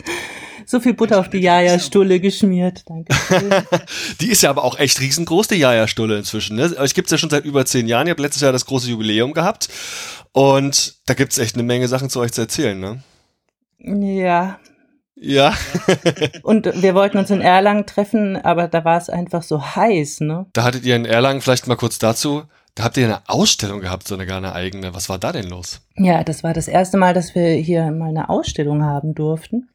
So 0.65 0.81
viel 0.81 0.93
Butter 0.93 1.19
auf 1.19 1.29
die 1.29 1.39
Jaja-Stulle 1.39 2.19
geschmiert. 2.19 2.83
Danke. 2.87 3.15
die 4.19 4.27
ist 4.27 4.43
ja 4.43 4.49
aber 4.49 4.65
auch 4.65 4.77
echt 4.79 4.99
riesengroß, 4.99 5.47
die 5.47 5.55
Jaja-Stulle 5.55 6.17
inzwischen. 6.17 6.57
Ne? 6.57 6.75
Ich 6.83 6.93
gibt's 6.93 7.11
ja 7.11 7.17
schon 7.17 7.29
seit 7.29 7.45
über 7.45 7.65
zehn 7.65 7.87
Jahren. 7.87 8.07
Ihr 8.07 8.11
habt 8.11 8.19
letztes 8.19 8.41
Jahr 8.41 8.51
das 8.51 8.65
große 8.65 8.89
Jubiläum 8.89 9.31
gehabt. 9.31 9.69
Und 10.33 10.95
da 11.05 11.13
gibt's 11.13 11.37
echt 11.37 11.55
eine 11.55 11.63
Menge 11.63 11.87
Sachen 11.87 12.09
zu 12.09 12.19
euch 12.19 12.33
zu 12.33 12.41
erzählen, 12.41 12.77
ne? 12.77 13.01
Ja. 13.79 14.59
Ja. 15.15 15.55
und 16.43 16.65
wir 16.81 16.95
wollten 16.95 17.17
uns 17.17 17.29
in 17.29 17.39
Erlangen 17.39 17.85
treffen, 17.85 18.35
aber 18.35 18.67
da 18.67 18.83
war 18.83 18.97
es 18.97 19.09
einfach 19.09 19.43
so 19.43 19.63
heiß, 19.75 20.19
ne? 20.19 20.47
Da 20.51 20.63
hattet 20.63 20.83
ihr 20.83 20.97
in 20.97 21.05
Erlangen 21.05 21.39
vielleicht 21.39 21.67
mal 21.67 21.77
kurz 21.77 21.97
dazu 21.97 22.43
da 22.77 22.83
habt 22.83 22.97
ihr 22.97 23.05
eine 23.05 23.27
Ausstellung 23.27 23.81
gehabt, 23.81 24.07
so 24.07 24.13
eine 24.13 24.27
gar 24.27 24.37
eine 24.37 24.53
eigene. 24.53 24.93
Was 24.93 25.09
war 25.09 25.17
da 25.17 25.31
denn 25.31 25.49
los? 25.49 25.81
Ja, 25.95 26.23
das 26.23 26.43
war 26.43 26.53
das 26.53 26.67
erste 26.67 26.97
Mal, 26.97 27.15
dass 27.15 27.33
wir 27.33 27.55
hier 27.55 27.91
mal 27.91 28.09
eine 28.09 28.29
Ausstellung 28.29 28.83
haben 28.83 29.15
durften. 29.15 29.69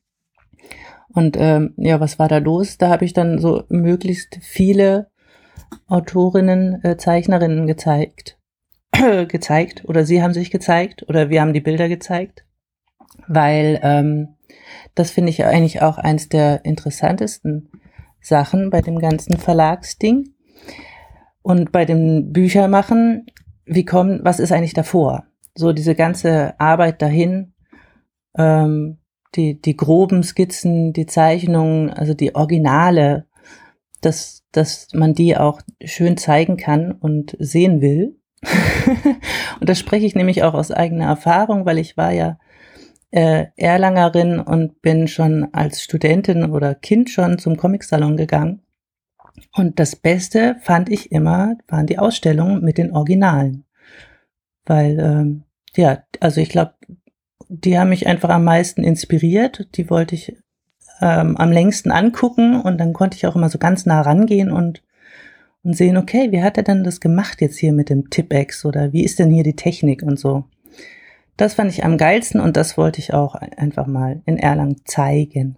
Und 1.13 1.37
ähm, 1.37 1.75
ja, 1.77 1.99
was 1.99 2.21
war 2.21 2.29
da 2.29 2.39
los? 2.39 2.79
Da 2.79 2.91
habe 2.91 3.05
ich 3.05 3.13
dann 3.13 3.41
so 3.41 3.65
möglichst 3.69 4.39
viele 4.41 5.11
Autorinnen, 5.89 6.83
äh, 6.85 6.97
Zeichnerinnen 6.97 7.67
gezeigt. 7.67 8.39
gezeigt. 8.93 9.85
Oder 9.87 10.07
sie 10.07 10.23
haben 10.23 10.33
sich 10.33 10.53
gezeigt. 10.53 11.03
Oder 11.09 11.29
wir 11.29 11.41
haben 11.41 11.53
die 11.53 11.61
Bilder 11.61 11.89
gezeigt. 11.89 12.45
Weil 13.27 13.81
ähm, 13.83 14.37
das 14.95 15.11
finde 15.11 15.31
ich 15.31 15.45
eigentlich 15.45 15.83
auch 15.83 15.99
eins 15.99 16.29
der 16.29 16.65
interessantesten 16.65 17.69
Sachen 18.21 18.71
bei 18.71 18.81
dem 18.81 19.01
ganzen 19.01 19.39
Verlagsding 19.39 20.32
und 21.43 21.73
bei 21.73 21.85
dem 21.85 22.33
Büchermachen, 22.33 23.27
wie 23.65 23.85
kommen, 23.85 24.21
was 24.23 24.41
ist 24.41 24.53
eigentlich 24.53 24.75
davor? 24.75 25.25
So 25.55 25.73
diese 25.73 25.95
ganze 25.95 26.59
Arbeit 26.59 27.03
dahin, 27.03 27.53
ähm, 28.37 28.99
die, 29.35 29.61
die 29.61 29.77
groben 29.77 30.23
Skizzen, 30.23 30.93
die 30.93 31.07
Zeichnungen, 31.07 31.91
also 31.91 32.15
die 32.15 32.35
Originale, 32.35 33.27
dass, 34.01 34.45
dass 34.53 34.89
man 34.93 35.15
die 35.15 35.37
auch 35.37 35.61
schön 35.85 36.17
zeigen 36.17 36.57
kann 36.57 36.93
und 36.93 37.37
sehen 37.39 37.81
will. 37.81 38.19
und 39.61 39.69
da 39.69 39.75
spreche 39.75 40.07
ich 40.07 40.15
nämlich 40.15 40.43
auch 40.43 40.55
aus 40.55 40.71
eigener 40.71 41.07
Erfahrung, 41.07 41.65
weil 41.65 41.79
ich 41.79 41.97
war 41.97 42.13
ja 42.13 42.39
äh, 43.11 43.47
Erlangerin 43.57 44.41
und 44.41 44.83
bin 44.83 45.07
schon 45.07 45.49
als 45.53 45.83
Studentin 45.83 46.51
oder 46.51 46.75
Kind 46.75 47.11
schon 47.11 47.39
zum 47.39 47.57
Comicsalon 47.57 48.17
gegangen. 48.17 48.63
Und 49.55 49.79
das 49.79 49.97
Beste 49.97 50.57
fand 50.63 50.89
ich 50.89 51.13
immer, 51.13 51.57
waren 51.69 51.87
die 51.87 51.99
Ausstellungen 51.99 52.63
mit 52.63 52.79
den 52.79 52.93
Originalen. 52.93 53.65
Weil, 54.65 54.99
ähm, 54.99 55.43
ja, 55.75 56.03
also 56.21 56.41
ich 56.41 56.49
glaube, 56.49 56.75
die 57.49 57.79
haben 57.79 57.91
mich 57.91 58.07
einfach 58.07 58.31
am 58.31 58.45
meisten 58.45 58.83
inspiriert. 58.83 59.69
Die 59.77 59.91
wollte 59.91 60.15
ich 60.15 60.37
ähm, 61.01 61.37
am 61.37 61.53
längsten 61.53 61.91
angucken 61.91 62.61
und 62.61 62.79
dann 62.79 62.93
konnte 62.93 63.17
ich 63.17 63.27
auch 63.27 63.37
immer 63.37 63.51
so 63.51 63.59
ganz 63.59 63.85
nah 63.85 64.01
rangehen 64.01 64.51
und, 64.51 64.83
und 65.63 65.77
sehen, 65.77 65.97
okay, 65.97 66.33
wie 66.33 66.43
hat 66.43 66.57
er 66.57 66.63
denn 66.63 66.85
das 66.85 67.01
gemacht 67.01 67.41
jetzt 67.41 67.59
hier 67.59 67.73
mit 67.73 67.91
dem 67.91 68.09
Tipex 68.09 68.65
oder 68.65 68.93
wie 68.93 69.05
ist 69.05 69.19
denn 69.19 69.31
hier 69.31 69.45
die 69.45 69.57
Technik 69.57 70.03
und 70.03 70.19
so. 70.19 70.45
Das 71.37 71.55
fand 71.55 71.71
ich 71.71 71.85
am 71.85 71.99
geilsten 71.99 72.41
und 72.41 72.57
das 72.57 72.77
wollte 72.77 73.01
ich 73.01 73.13
auch 73.13 73.35
einfach 73.35 73.87
mal 73.87 74.23
in 74.27 74.39
Erlangen 74.39 74.83
zeigen. 74.85 75.57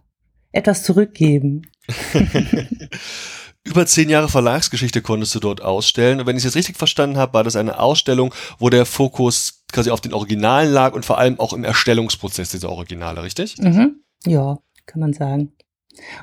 Etwas 0.52 0.82
zurückgeben. 0.82 1.62
über 3.64 3.86
zehn 3.86 4.10
Jahre 4.10 4.28
Verlagsgeschichte 4.28 5.00
konntest 5.00 5.34
du 5.34 5.40
dort 5.40 5.62
ausstellen. 5.62 6.20
Und 6.20 6.26
wenn 6.26 6.36
ich 6.36 6.42
es 6.42 6.44
jetzt 6.44 6.56
richtig 6.56 6.76
verstanden 6.76 7.16
habe, 7.16 7.32
war 7.32 7.44
das 7.44 7.56
eine 7.56 7.78
Ausstellung, 7.78 8.34
wo 8.58 8.68
der 8.68 8.84
Fokus 8.84 9.64
quasi 9.72 9.90
auf 9.90 10.00
den 10.00 10.12
Originalen 10.12 10.72
lag 10.72 10.94
und 10.94 11.04
vor 11.04 11.18
allem 11.18 11.40
auch 11.40 11.52
im 11.52 11.64
Erstellungsprozess 11.64 12.50
dieser 12.50 12.70
Originale, 12.70 13.22
richtig? 13.22 13.56
Mhm. 13.58 14.00
Ja, 14.26 14.58
kann 14.86 15.00
man 15.00 15.12
sagen. 15.12 15.52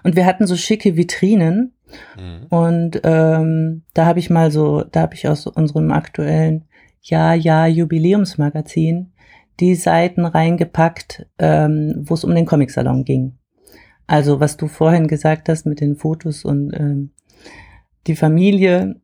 Und 0.04 0.16
wir 0.16 0.26
hatten 0.26 0.46
so 0.48 0.56
schicke 0.56 0.96
Vitrinen. 0.96 1.74
Mhm. 2.16 2.46
Und 2.50 3.02
ähm, 3.04 3.84
da 3.94 4.06
habe 4.06 4.20
ich 4.20 4.30
mal 4.30 4.52
so, 4.52 4.84
da 4.84 5.02
habe 5.02 5.16
ich 5.16 5.28
aus 5.28 5.48
unserem 5.48 5.92
aktuellen 5.92 6.66
Ja, 7.02 7.34
Ja 7.34 7.66
Jubiläumsmagazin 7.66 9.14
die 9.60 9.76
Seiten 9.76 10.26
reingepackt, 10.26 11.28
ähm, 11.38 11.96
wo 11.98 12.14
es 12.14 12.24
um 12.24 12.34
den 12.34 12.46
Comicsalon 12.46 13.04
ging. 13.04 13.38
Also 14.08 14.40
was 14.40 14.58
du 14.58 14.68
vorhin 14.68 15.08
gesagt 15.08 15.50
hast 15.50 15.66
mit 15.66 15.80
den 15.80 15.96
Fotos 15.96 16.44
und 16.44 16.74
ähm, 16.74 17.12
die 18.08 18.16
Familie, 18.16 19.02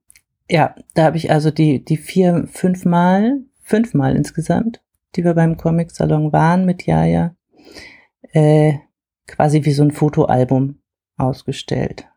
ja, 0.50 0.76
da 0.94 1.04
habe 1.04 1.18
ich 1.18 1.32
also 1.32 1.52
die, 1.52 1.84
die 1.84 1.98
vier, 1.98 2.48
fünfmal, 2.52 3.42
fünfmal 3.62 4.16
insgesamt, 4.16 4.82
die 5.16 5.24
wir 5.24 5.34
beim 5.34 5.58
Comic-Salon 5.58 6.32
waren 6.32 6.66
mit 6.66 6.86
Jaja, 6.86 7.36
äh, 8.32 8.74
quasi 9.28 9.66
wie 9.66 9.74
so 9.74 9.84
ein 9.84 9.92
Fotoalbum 9.92 10.80
ausgestellt. 11.18 12.08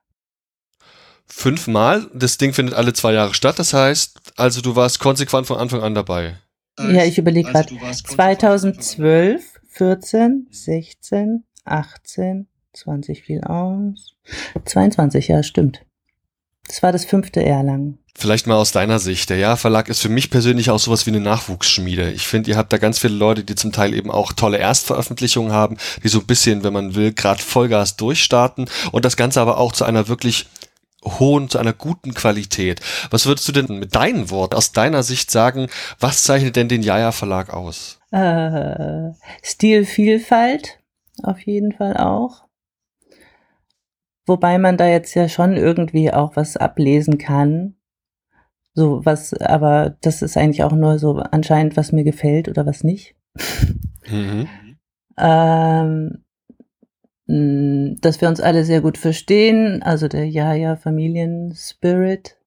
Fünfmal? 1.27 2.11
Das 2.15 2.39
Ding 2.39 2.53
findet 2.53 2.75
alle 2.75 2.93
zwei 2.93 3.13
Jahre 3.13 3.35
statt, 3.35 3.59
das 3.59 3.73
heißt, 3.73 4.33
also 4.37 4.61
du 4.61 4.77
warst 4.77 4.99
konsequent 4.99 5.47
von 5.47 5.59
Anfang 5.59 5.81
an 5.81 5.95
dabei. 5.95 6.37
Ja, 6.79 7.05
ich 7.05 7.19
überlege 7.19 7.55
also 7.55 7.75
gerade. 7.77 7.95
2012, 7.95 9.61
14, 9.69 10.49
16, 10.51 11.45
18, 11.65 12.49
20 12.73 13.23
fiel 13.23 13.43
aus. 13.43 14.17
22, 14.65 15.29
ja, 15.29 15.43
stimmt. 15.43 15.85
Das 16.71 16.85
war 16.85 16.93
das 16.93 17.05
fünfte 17.05 17.45
Erlangen. 17.45 17.99
Vielleicht 18.17 18.47
mal 18.47 18.55
aus 18.55 18.71
deiner 18.71 19.01
Sicht. 19.01 19.29
Der 19.29 19.39
Jahrverlag 19.39 19.89
ist 19.89 20.03
für 20.03 20.09
mich 20.09 20.31
persönlich 20.31 20.71
auch 20.71 20.79
sowas 20.79 21.05
wie 21.05 21.11
eine 21.11 21.19
Nachwuchsschmiede. 21.19 22.13
Ich 22.13 22.29
finde, 22.29 22.49
ihr 22.49 22.57
habt 22.57 22.73
da 22.73 22.79
ganz 22.79 23.01
viele 23.01 23.15
Leute, 23.15 23.43
die 23.43 23.57
zum 23.57 23.73
Teil 23.73 23.93
eben 23.93 24.09
auch 24.09 24.33
tolle 24.33 24.59
Erstveröffentlichungen 24.59 25.51
haben, 25.51 25.79
die 26.05 26.09
so 26.09 26.21
ein 26.21 26.27
bisschen, 26.27 26.63
wenn 26.63 26.73
man 26.73 26.95
will, 26.95 27.13
gerade 27.13 27.43
Vollgas 27.43 27.97
durchstarten 27.97 28.71
und 28.93 29.05
das 29.05 29.17
Ganze 29.17 29.41
aber 29.41 29.59
auch 29.59 29.73
zu 29.73 29.85
einer 29.85 30.07
wirklich 30.07 30.47
hohen, 31.05 31.49
zu 31.49 31.59
einer 31.59 31.73
guten 31.73 32.15
Qualität. 32.15 32.81
Was 33.11 33.27
würdest 33.27 33.49
du 33.49 33.53
denn 33.53 33.81
mit 33.81 33.97
deinen 33.97 34.31
Worten 34.31 34.55
aus 34.55 34.71
deiner 34.71 35.03
Sicht 35.03 35.33
sagen, 35.33 35.67
was 35.99 36.23
zeichnet 36.23 36.55
denn 36.55 36.69
den 36.69 36.85
Jaja 36.85 37.11
Verlag 37.11 37.53
aus? 37.53 37.99
Äh, 38.13 39.11
Stilvielfalt 39.43 40.79
auf 41.25 41.41
jeden 41.41 41.73
Fall 41.73 41.97
auch. 41.97 42.45
Wobei 44.31 44.59
man 44.59 44.77
da 44.77 44.87
jetzt 44.87 45.17
ja 45.17 45.29
schon 45.29 45.57
irgendwie 45.57 46.13
auch 46.13 46.37
was 46.37 46.57
ablesen 46.57 47.19
kann. 47.19 47.75
So 48.75 49.05
was, 49.05 49.35
aber 49.35 49.97
das 50.03 50.23
ist 50.23 50.37
eigentlich 50.37 50.63
auch 50.63 50.71
nur 50.71 51.01
so 51.01 51.17
anscheinend, 51.17 51.77
was 51.77 51.91
mir 51.91 52.05
gefällt 52.05 52.49
oder 52.49 52.65
was 52.65 52.85
nicht. 52.85 53.17
Mhm. 54.09 54.49
ähm, 55.19 56.25
dass 58.01 58.21
wir 58.21 58.29
uns 58.29 58.41
alle 58.41 58.65
sehr 58.65 58.81
gut 58.81 58.99
verstehen, 58.99 59.83
also 59.83 60.07
der 60.07 60.29
Jaja 60.29 60.77
Familienspirit. 60.77 62.39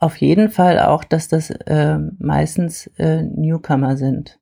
Auf 0.00 0.16
jeden 0.16 0.50
Fall 0.50 0.80
auch, 0.80 1.04
dass 1.04 1.28
das 1.28 1.50
äh, 1.50 1.98
meistens 2.18 2.88
äh, 2.98 3.22
Newcomer 3.22 3.96
sind. 3.96 4.40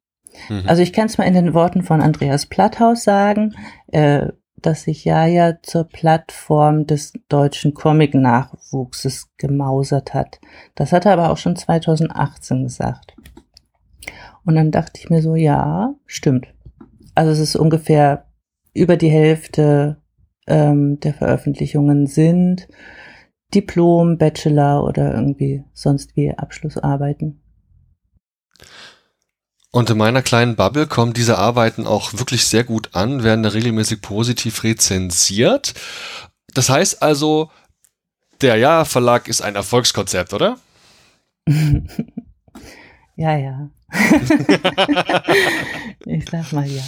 Mhm. 0.49 0.63
Also 0.67 0.81
ich 0.81 0.95
kann 0.95 1.07
es 1.07 1.19
mal 1.19 1.25
in 1.25 1.35
den 1.35 1.53
Worten 1.53 1.83
von 1.83 2.01
Andreas 2.01 2.47
Platthaus 2.47 3.05
sagen. 3.05 3.55
Äh, 3.89 4.29
dass 4.67 4.85
sich 4.85 5.05
Jaja 5.05 5.63
zur 5.63 5.85
Plattform 5.85 6.87
des 6.87 7.13
deutschen 7.29 7.75
Comic-Nachwuchses 7.75 9.31
gemausert 9.37 10.15
hat. 10.15 10.41
Das 10.75 10.93
hat 10.93 11.07
er 11.07 11.13
aber 11.13 11.31
auch 11.31 11.37
schon 11.37 11.57
2018 11.57 12.63
gesagt. 12.63 13.15
Und 14.45 14.57
dann 14.57 14.71
dachte 14.71 15.01
ich 15.01 15.11
mir 15.11 15.23
so, 15.23 15.35
ja, 15.35 15.95
stimmt. 16.07 16.49
Also 17.15 17.33
es 17.33 17.39
ist 17.39 17.57
ungefähr 17.57 18.27
über 18.73 18.97
die 18.97 19.11
Hälfte 19.11 20.03
ähm, 20.47 21.01
der 21.01 21.15
Veröffentlichungen 21.15 22.07
sind 22.07 22.69
Diplom, 23.55 24.19
Bachelor 24.19 24.85
oder 24.85 25.15
irgendwie 25.15 25.65
sonst 25.73 26.17
wie 26.17 26.33
Abschlussarbeiten. 26.33 27.41
Und 29.75 29.91
in 29.91 29.99
meiner 29.99 30.23
kleinen 30.23 30.55
Bubble 30.55 30.87
kommen 30.87 31.15
diese 31.15 31.37
Arbeiten 31.37 31.85
auch 31.85 32.13
wirklich 32.13 32.47
sehr 32.47 32.63
gut 32.63 32.91
an, 32.95 33.25
werden 33.25 33.43
da 33.43 33.49
regelmäßig 33.49 34.03
positiv 34.03 34.63
rezensiert. 34.63 35.75
Das 36.55 36.69
heißt 36.71 37.03
also, 37.03 37.51
der 38.41 38.55
Ja-Verlag 38.55 39.27
ist 39.27 39.43
ein 39.43 39.57
Erfolgskonzept, 39.57 40.33
oder? 40.33 40.61
ja, 43.17 43.37
ja. 43.37 43.69
Ich 46.07 46.25
sag 46.31 46.53
mal 46.53 46.67
ja 46.67 46.83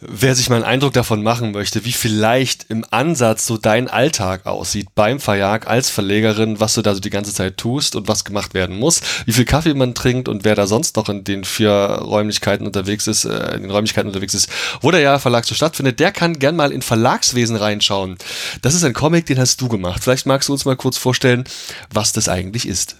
wer 0.00 0.34
sich 0.34 0.48
mal 0.48 0.56
einen 0.56 0.64
Eindruck 0.64 0.92
davon 0.94 1.22
machen 1.22 1.52
möchte, 1.52 1.84
wie 1.84 1.92
vielleicht 1.92 2.70
im 2.70 2.84
Ansatz 2.90 3.46
so 3.46 3.58
dein 3.58 3.88
Alltag 3.88 4.46
aussieht 4.46 4.88
beim 4.94 5.20
Verjag 5.20 5.66
als 5.66 5.90
Verlegerin, 5.90 6.58
was 6.58 6.74
du 6.74 6.82
da 6.82 6.94
so 6.94 7.00
die 7.00 7.10
ganze 7.10 7.34
Zeit 7.34 7.58
tust 7.58 7.96
und 7.96 8.08
was 8.08 8.24
gemacht 8.24 8.54
werden 8.54 8.78
muss, 8.78 9.02
wie 9.26 9.32
viel 9.32 9.44
Kaffee 9.44 9.74
man 9.74 9.94
trinkt 9.94 10.28
und 10.28 10.44
wer 10.44 10.54
da 10.54 10.66
sonst 10.66 10.96
noch 10.96 11.08
in 11.08 11.24
den 11.24 11.44
vier 11.44 11.70
Räumlichkeiten 11.70 12.66
unterwegs 12.66 13.06
ist, 13.06 13.24
äh, 13.24 13.54
in 13.54 13.62
den 13.62 13.70
Räumlichkeiten 13.70 14.08
unterwegs 14.08 14.34
ist, 14.34 14.48
wo 14.80 14.90
der 14.90 15.00
Jahrverlag 15.00 15.44
so 15.44 15.54
stattfindet, 15.54 16.00
der 16.00 16.12
kann 16.12 16.38
gern 16.38 16.56
mal 16.56 16.72
in 16.72 16.82
Verlagswesen 16.82 17.56
reinschauen. 17.56 18.16
Das 18.62 18.74
ist 18.74 18.84
ein 18.84 18.94
Comic, 18.94 19.26
den 19.26 19.38
hast 19.38 19.60
du 19.60 19.68
gemacht. 19.68 20.02
Vielleicht 20.02 20.26
magst 20.26 20.48
du 20.48 20.52
uns 20.52 20.64
mal 20.64 20.76
kurz 20.76 20.96
vorstellen, 20.96 21.44
was 21.92 22.12
das 22.12 22.28
eigentlich 22.28 22.66
ist. 22.66 22.96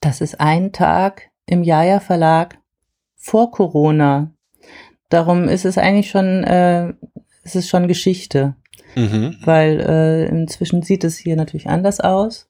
Das 0.00 0.20
ist 0.20 0.40
ein 0.40 0.72
Tag 0.72 1.30
im 1.46 1.62
Jaja 1.62 2.00
Verlag 2.00 2.58
vor 3.16 3.50
Corona. 3.50 4.32
Darum 5.08 5.48
ist 5.48 5.64
es 5.64 5.78
eigentlich 5.78 6.10
schon, 6.10 6.44
äh, 6.44 6.92
es 7.44 7.54
ist 7.54 7.68
schon 7.68 7.88
Geschichte. 7.88 8.56
Mhm. 8.96 9.36
Weil 9.44 9.80
äh, 9.80 10.26
inzwischen 10.26 10.82
sieht 10.82 11.04
es 11.04 11.16
hier 11.16 11.36
natürlich 11.36 11.68
anders 11.68 12.00
aus. 12.00 12.48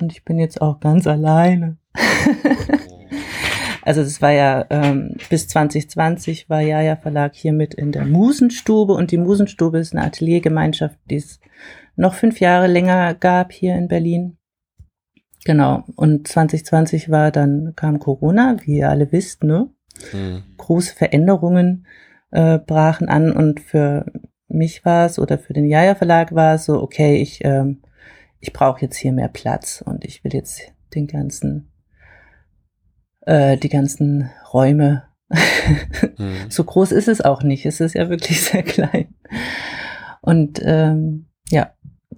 Und 0.00 0.12
ich 0.12 0.24
bin 0.24 0.38
jetzt 0.38 0.60
auch 0.60 0.80
ganz 0.80 1.06
alleine. 1.06 1.78
also 3.82 4.00
es 4.00 4.20
war 4.20 4.32
ja 4.32 4.66
ähm, 4.70 5.16
bis 5.28 5.48
2020 5.48 6.48
war 6.48 6.60
Jaja 6.60 6.96
Verlag 6.96 7.34
hier 7.34 7.52
mit 7.52 7.74
in 7.74 7.92
der 7.92 8.04
Musenstube 8.04 8.92
und 8.92 9.10
die 9.10 9.18
Musenstube 9.18 9.78
ist 9.78 9.94
eine 9.94 10.04
Ateliergemeinschaft, 10.04 10.98
die 11.08 11.16
es 11.16 11.40
noch 11.96 12.14
fünf 12.14 12.40
Jahre 12.40 12.66
länger 12.66 13.14
gab 13.14 13.52
hier 13.52 13.76
in 13.76 13.88
Berlin. 13.88 14.38
Genau. 15.44 15.84
Und 15.96 16.28
2020 16.28 17.10
war 17.10 17.30
dann 17.30 17.72
kam 17.76 17.98
Corona, 17.98 18.56
wie 18.62 18.78
ihr 18.78 18.90
alle 18.90 19.10
wisst, 19.12 19.42
ne? 19.42 19.70
Mhm. 20.12 20.42
Große 20.56 20.94
Veränderungen 20.94 21.86
äh, 22.30 22.58
brachen 22.58 23.08
an 23.08 23.32
und 23.32 23.60
für 23.60 24.06
mich 24.48 24.84
war 24.84 25.06
es 25.06 25.18
oder 25.18 25.38
für 25.38 25.52
den 25.52 25.66
Jaja 25.66 25.94
Verlag 25.94 26.34
war 26.34 26.54
es 26.54 26.64
so, 26.64 26.82
okay, 26.82 27.16
ich, 27.16 27.44
ähm, 27.44 27.82
ich 28.40 28.52
brauche 28.52 28.80
jetzt 28.82 28.96
hier 28.96 29.12
mehr 29.12 29.28
Platz 29.28 29.82
und 29.84 30.04
ich 30.04 30.24
will 30.24 30.34
jetzt 30.34 30.60
den 30.94 31.06
ganzen, 31.06 31.70
äh, 33.22 33.56
die 33.56 33.68
ganzen 33.68 34.30
Räume. 34.52 35.04
mhm. 36.18 36.34
So 36.48 36.64
groß 36.64 36.92
ist 36.92 37.08
es 37.08 37.20
auch 37.20 37.42
nicht. 37.42 37.64
Es 37.66 37.80
ist 37.80 37.94
ja 37.94 38.08
wirklich 38.08 38.42
sehr 38.44 38.62
klein. 38.62 39.14
Und 40.20 40.60
ähm, 40.64 41.26
ja, 41.48 41.72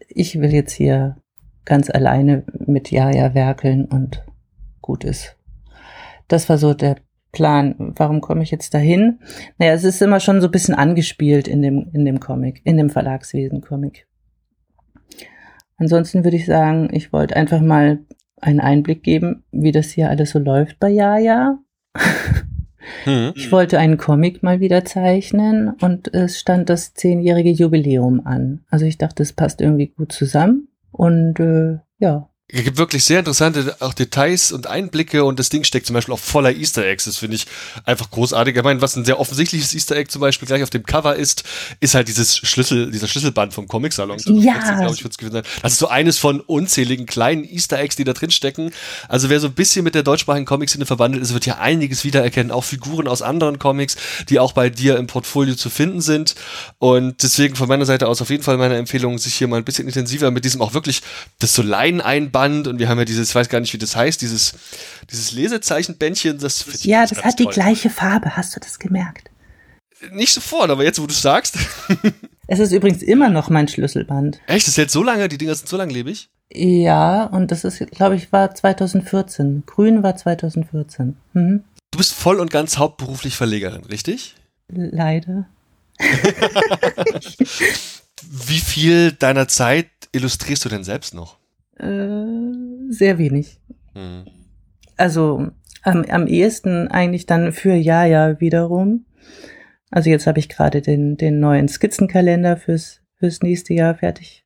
ich 0.09 0.40
will 0.40 0.53
jetzt 0.53 0.73
hier 0.73 1.16
ganz 1.64 1.90
alleine 1.90 2.44
mit 2.66 2.90
Jaja 2.90 3.34
werkeln 3.34 3.84
und 3.84 4.24
gut 4.80 5.05
ist. 5.05 5.36
Das 6.28 6.48
war 6.48 6.59
so 6.59 6.74
der 6.74 6.97
Plan. 7.30 7.74
Warum 7.97 8.20
komme 8.20 8.43
ich 8.43 8.51
jetzt 8.51 8.74
dahin? 8.74 9.20
Naja, 9.59 9.72
es 9.72 9.84
ist 9.84 10.02
immer 10.02 10.20
schon 10.20 10.40
so 10.40 10.48
ein 10.48 10.51
bisschen 10.51 10.74
angespielt 10.74 11.48
in 11.48 11.62
dem, 11.62 11.89
in 11.93 12.05
dem 12.05 12.20
Comic, 12.20 12.60
in 12.64 12.76
dem 12.76 12.90
Verlagswesen-Comic. 12.90 14.06
Ansonsten 15.78 16.24
würde 16.24 16.36
ich 16.36 16.47
sagen, 16.47 16.90
ich 16.93 17.12
wollte 17.12 17.36
einfach 17.36 17.60
mal 17.60 18.01
einen 18.40 18.60
Einblick 18.60 19.02
geben, 19.02 19.44
wie 19.51 19.72
das 19.72 19.90
hier 19.90 20.10
alles 20.10 20.30
so 20.30 20.39
läuft 20.39 20.78
bei 20.78 20.90
Jaja. 20.90 21.59
Hm. 23.05 23.32
Ich 23.36 23.52
wollte 23.52 23.78
einen 23.78 23.97
Comic 23.97 24.43
mal 24.43 24.59
wieder 24.59 24.84
zeichnen 24.84 25.70
und 25.80 26.12
es 26.12 26.40
stand 26.40 26.68
das 26.68 26.94
zehnjährige 26.94 27.51
Jubiläum 27.51 28.26
an. 28.26 28.64
Also 28.70 28.84
ich 28.86 28.98
dachte, 28.98 29.22
es 29.22 29.32
passt 29.32 29.60
irgendwie 29.60 29.86
gut 29.86 30.12
zusammen 30.12 30.68
und 30.93 31.40
äh, 31.40 31.78
ja, 31.98 32.28
es 32.55 32.65
gibt 32.65 32.77
wirklich 32.77 33.03
sehr 33.05 33.19
interessante 33.19 33.77
auch 33.81 33.95
Details 33.95 34.53
und 34.53 34.66
Einblicke 34.66 35.24
und 35.24 35.39
das 35.39 35.49
Ding 35.49 35.65
steckt 35.65 35.87
zum 35.87 35.95
Beispiel 35.95 36.12
auch 36.12 36.19
voller 36.19 36.55
Easter 36.55 36.85
Eggs. 36.85 37.05
Das 37.05 37.16
finde 37.16 37.37
ich 37.37 37.47
einfach 37.87 38.11
großartig. 38.11 38.55
Ich 38.55 38.62
meine, 38.62 38.83
was 38.83 38.95
ein 38.95 39.07
sehr 39.07 39.19
offensichtliches 39.19 39.74
Easter 39.74 39.97
Egg 39.97 40.11
zum 40.11 40.20
Beispiel 40.20 40.47
gleich 40.47 40.62
auf 40.62 40.69
dem 40.69 40.85
Cover 40.85 41.16
ist, 41.16 41.45
ist 41.81 41.95
halt 41.95 42.09
dieses 42.09 42.37
Schlüssel, 42.37 42.91
dieser 42.91 43.09
Schlüsselband 43.09 43.55
vom 43.55 43.66
Comic-Salon. 43.66 44.19
Ja. 44.19 44.57
ich, 44.93 45.03
Das 45.62 45.73
ist 45.73 45.79
so 45.79 45.89
eines 45.89 46.19
von 46.19 46.41
unzähligen 46.41 47.07
kleinen 47.07 47.45
Easter 47.45 47.79
Eggs, 47.79 47.97
die 47.97 48.05
da 48.05 48.12
drin 48.12 48.31
stecken. 48.31 48.70
Also 49.09 49.31
wer 49.31 49.41
so 49.41 49.47
ein 49.47 49.55
bisschen 49.55 49.83
mit 49.83 49.95
der 49.95 50.03
deutschsprachigen 50.03 50.45
Comic-Szene 50.45 50.85
verwandelt 50.85 51.23
ist, 51.23 51.33
wird 51.33 51.45
hier 51.45 51.59
einiges 51.59 52.05
wiedererkennen. 52.05 52.53
Auch 52.53 52.65
Figuren 52.65 53.09
aus 53.09 53.23
anderen 53.23 53.59
Comics, 53.59 53.97
die 54.29 54.39
auch 54.39 54.53
bei 54.53 54.69
dir 54.69 54.99
im 54.99 55.07
Portfolio 55.07 55.55
zu 55.55 55.70
finden 55.70 56.03
sind. 56.03 56.35
Und 56.79 57.23
deswegen 57.23 57.57
von 57.57 57.66
meiner 57.66 57.87
Seite 57.87 58.09
aus 58.09 58.20
auf 58.20 58.29
jeden 58.29 58.43
Fall 58.43 58.59
meine 58.59 58.77
Empfehlung, 58.77 59.16
sich 59.16 59.35
hier 59.35 59.49
mal 59.49 59.57
ein 59.57 59.65
bisschen 59.65 59.87
intensiver 59.87 60.31
mit 60.31 60.45
diesem 60.45 60.61
auch 60.61 60.74
wirklich 60.74 61.01
das 61.39 61.55
so 61.55 61.62
Leinen 61.62 62.03
einband 62.03 62.41
Band 62.43 62.66
und 62.66 62.78
wir 62.81 62.89
haben 62.89 62.98
ja 62.98 63.05
dieses, 63.05 63.28
ich 63.31 63.35
weiß 63.35 63.48
gar 63.48 63.60
nicht, 63.60 63.73
wie 63.73 63.78
das 63.78 63.94
heißt, 63.94 64.20
dieses, 64.20 64.55
dieses 65.10 65.32
Lesezeichenbändchen. 65.32 66.39
Das 66.39 66.64
ja, 66.82 67.06
das 67.06 67.23
hat 67.23 67.36
toll. 67.36 67.47
die 67.47 67.52
gleiche 67.52 67.89
Farbe, 67.90 68.36
hast 68.36 68.56
du 68.56 68.60
das 68.60 68.78
gemerkt? 68.78 69.31
Nicht 70.10 70.32
sofort, 70.32 70.70
aber 70.70 70.82
jetzt, 70.82 71.01
wo 71.01 71.06
du 71.06 71.12
es 71.12 71.23
sagst. 71.23 71.56
es 72.48 72.59
ist 72.59 72.73
übrigens 72.73 73.02
immer 73.02 73.28
noch 73.28 73.48
mein 73.48 73.69
Schlüsselband. 73.69 74.40
Echt? 74.47 74.66
Das 74.66 74.77
hält 74.77 74.90
so 74.90 75.05
lange? 75.05 75.28
Die 75.28 75.39
Dinger 75.39 75.55
sind 75.55 75.69
so 75.69 75.77
langlebig? 75.77 76.28
Ja, 76.52 77.24
und 77.27 77.52
das 77.52 77.62
ist, 77.62 77.78
glaube 77.93 78.16
ich, 78.16 78.32
war 78.32 78.52
2014. 78.52 79.62
Grün 79.64 80.02
war 80.02 80.16
2014. 80.16 81.16
Mhm. 81.35 81.62
Du 81.93 81.98
bist 81.98 82.12
voll 82.12 82.40
und 82.40 82.51
ganz 82.51 82.78
hauptberuflich 82.78 83.36
Verlegerin, 83.36 83.85
richtig? 83.85 84.35
Leider. 84.69 85.47
Wie 88.23 88.59
viel 88.59 89.12
deiner 89.12 89.47
Zeit 89.47 89.90
illustrierst 90.10 90.64
du 90.64 90.69
denn 90.69 90.82
selbst 90.85 91.14
noch? 91.14 91.36
Äh, 91.82 92.92
sehr 92.92 93.18
wenig. 93.18 93.60
Hm. 93.94 94.24
Also 94.96 95.48
am, 95.82 96.04
am 96.04 96.26
ehesten 96.26 96.88
eigentlich 96.88 97.26
dann 97.26 97.52
für 97.52 97.74
Jaja 97.74 98.40
wiederum. 98.40 99.06
Also 99.90 100.09
jetzt 100.10 100.26
habe 100.26 100.38
ich 100.38 100.48
gerade 100.48 100.80
den, 100.80 101.16
den 101.16 101.40
neuen 101.40 101.68
Skizzenkalender 101.68 102.56
fürs, 102.56 103.02
fürs 103.16 103.42
nächste 103.42 103.74
Jahr 103.74 103.94
fertig 103.94 104.44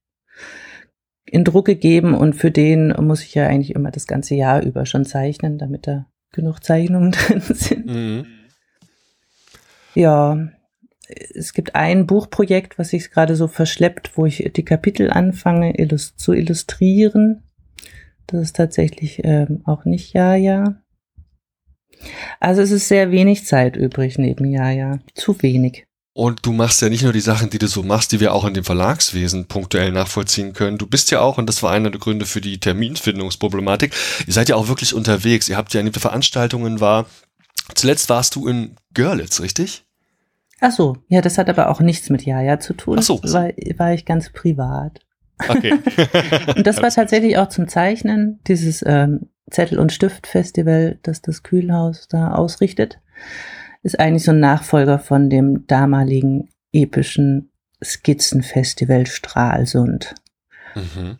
in 1.26 1.44
Druck 1.44 1.66
gegeben 1.66 2.14
und 2.14 2.34
für 2.34 2.50
den 2.50 2.94
muss 3.04 3.22
ich 3.22 3.34
ja 3.34 3.46
eigentlich 3.46 3.74
immer 3.74 3.90
das 3.90 4.06
ganze 4.06 4.34
Jahr 4.34 4.62
über 4.62 4.86
schon 4.86 5.04
zeichnen, 5.04 5.58
damit 5.58 5.86
da 5.86 6.06
genug 6.32 6.62
Zeichnungen 6.62 7.10
drin 7.12 7.40
sind. 7.40 7.86
Mhm. 7.86 8.26
Ja, 9.94 10.48
es 11.08 11.52
gibt 11.52 11.74
ein 11.74 12.06
Buchprojekt, 12.06 12.78
was 12.78 12.90
sich 12.90 13.10
gerade 13.10 13.36
so 13.36 13.48
verschleppt, 13.48 14.12
wo 14.16 14.26
ich 14.26 14.50
die 14.54 14.64
Kapitel 14.64 15.10
anfange 15.10 15.78
illust 15.78 16.18
zu 16.18 16.32
illustrieren. 16.32 17.42
Das 18.26 18.40
ist 18.40 18.56
tatsächlich 18.56 19.20
ähm, 19.24 19.62
auch 19.64 19.84
nicht 19.84 20.12
Ja-Ja. 20.12 20.82
Also 22.40 22.62
es 22.62 22.70
ist 22.70 22.88
sehr 22.88 23.10
wenig 23.10 23.46
Zeit 23.46 23.76
übrig 23.76 24.18
neben 24.18 24.44
Ja-Ja. 24.50 24.98
Zu 25.14 25.40
wenig. 25.42 25.86
Und 26.12 26.46
du 26.46 26.52
machst 26.52 26.80
ja 26.80 26.88
nicht 26.88 27.02
nur 27.02 27.12
die 27.12 27.20
Sachen, 27.20 27.50
die 27.50 27.58
du 27.58 27.68
so 27.68 27.82
machst, 27.82 28.10
die 28.10 28.20
wir 28.20 28.32
auch 28.32 28.46
in 28.46 28.54
dem 28.54 28.64
Verlagswesen 28.64 29.48
punktuell 29.48 29.92
nachvollziehen 29.92 30.54
können. 30.54 30.78
Du 30.78 30.86
bist 30.86 31.10
ja 31.10 31.20
auch, 31.20 31.36
und 31.36 31.46
das 31.46 31.62
war 31.62 31.72
einer 31.72 31.90
der 31.90 32.00
Gründe 32.00 32.24
für 32.24 32.40
die 32.40 32.58
Terminfindungsproblematik, 32.58 33.94
ihr 34.26 34.32
seid 34.32 34.48
ja 34.48 34.56
auch 34.56 34.68
wirklich 34.68 34.94
unterwegs. 34.94 35.48
Ihr 35.50 35.58
habt 35.58 35.74
ja 35.74 35.80
in 35.80 35.86
den 35.86 35.92
Veranstaltungen 35.92 36.80
war, 36.80 37.04
zuletzt 37.74 38.08
warst 38.08 38.34
du 38.34 38.48
in 38.48 38.76
Görlitz, 38.94 39.40
richtig? 39.40 39.85
Ach 40.60 40.72
so, 40.72 40.96
ja, 41.08 41.20
das 41.20 41.38
hat 41.38 41.48
aber 41.48 41.68
auch 41.68 41.80
nichts 41.80 42.10
mit 42.10 42.24
Jaja 42.24 42.58
zu 42.58 42.74
tun. 42.74 42.98
Ach 42.98 43.02
so. 43.02 43.22
War, 43.22 43.48
war 43.76 43.92
ich 43.92 44.04
ganz 44.04 44.30
privat. 44.30 45.00
Okay. 45.48 45.74
und 46.56 46.66
das 46.66 46.80
war 46.80 46.90
tatsächlich 46.90 47.36
auch 47.38 47.48
zum 47.48 47.68
Zeichnen, 47.68 48.40
dieses 48.46 48.82
ähm, 48.86 49.28
Zettel- 49.50 49.78
und 49.78 49.92
Stift-Festival, 49.92 50.98
das 51.02 51.22
das 51.22 51.42
Kühlhaus 51.42 52.08
da 52.08 52.32
ausrichtet, 52.32 53.00
ist 53.82 54.00
eigentlich 54.00 54.24
so 54.24 54.32
ein 54.32 54.40
Nachfolger 54.40 54.98
von 54.98 55.30
dem 55.30 55.66
damaligen 55.66 56.48
epischen 56.72 57.50
Skizzenfestival 57.84 59.06
Stralsund. 59.06 60.14
Mhm. 60.74 61.18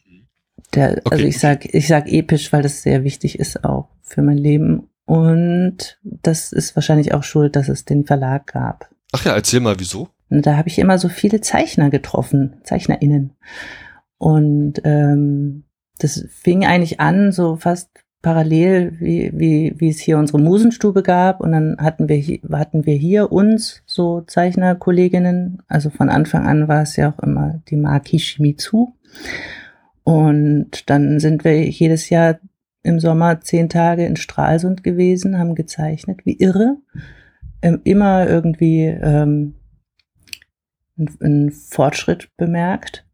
Der, 0.75 0.93
okay. 1.05 1.09
Also 1.11 1.25
ich 1.25 1.39
sag, 1.39 1.75
ich 1.75 1.87
sag 1.87 2.09
episch, 2.09 2.53
weil 2.53 2.63
das 2.63 2.83
sehr 2.83 3.05
wichtig 3.05 3.39
ist 3.39 3.65
auch 3.65 3.89
für 4.03 4.23
mein 4.23 4.39
Leben. 4.39 4.89
Und 5.05 5.99
das 6.03 6.53
ist 6.53 6.75
wahrscheinlich 6.75 7.15
auch 7.15 7.23
schuld, 7.23 7.55
dass 7.55 7.69
es 7.69 7.85
den 7.85 8.05
Verlag 8.05 8.47
gab. 8.49 8.91
Ach 9.13 9.25
ja, 9.25 9.35
erzähl 9.35 9.61
mal, 9.61 9.77
wieso? 9.79 10.09
Und 10.29 10.47
da 10.47 10.57
habe 10.57 10.69
ich 10.69 10.79
immer 10.79 10.99
so 10.99 11.09
viele 11.09 11.41
Zeichner 11.41 11.91
getroffen, 11.91 12.57
ZeichnerInnen. 12.65 13.33
Und 14.19 14.75
ähm, 14.85 15.65
das 15.99 16.27
fing 16.31 16.67
eigentlich 16.67 17.01
an, 17.01 17.33
so 17.33 17.57
fast 17.57 17.91
parallel, 18.23 18.97
wie, 18.99 19.31
wie, 19.35 19.75
wie 19.79 19.89
es 19.89 20.01
hier 20.01 20.19
unsere 20.19 20.41
Musenstube 20.41 21.03
gab. 21.03 21.41
Und 21.41 21.53
dann 21.53 21.77
hatten 21.79 22.09
wir, 22.09 22.17
hier, 22.17 22.41
hatten 22.53 22.85
wir 22.85 22.97
hier 22.97 23.31
uns, 23.31 23.83
so 23.87 24.23
Zeichnerkolleginnen. 24.23 25.63
Also 25.69 25.91
von 25.91 26.09
Anfang 26.09 26.45
an 26.47 26.67
war 26.67 26.83
es 26.83 26.97
ja 26.97 27.13
auch 27.13 27.23
immer 27.23 27.63
die 27.69 27.77
Maki 27.77 28.19
Shimizu. 28.19 28.95
Und 30.03 30.91
dann 30.91 31.21
sind 31.21 31.45
wir 31.45 31.69
jedes 31.69 32.11
Jahr 32.11 32.39
im 32.83 33.01
Sommer 33.01 33.41
zehn 33.41 33.69
Tage 33.69 34.07
in 34.07 34.17
Stralsund 34.17 34.83
gewesen, 34.83 35.39
haben 35.39 35.55
gezeichnet, 35.55 36.21
wie 36.25 36.37
irre. 36.39 36.77
Ähm, 37.67 37.81
immer 37.83 38.29
irgendwie 38.29 38.85
ähm, 38.85 39.57
einen 41.21 41.51
Fortschritt 41.51 42.29
bemerkt. 42.37 43.05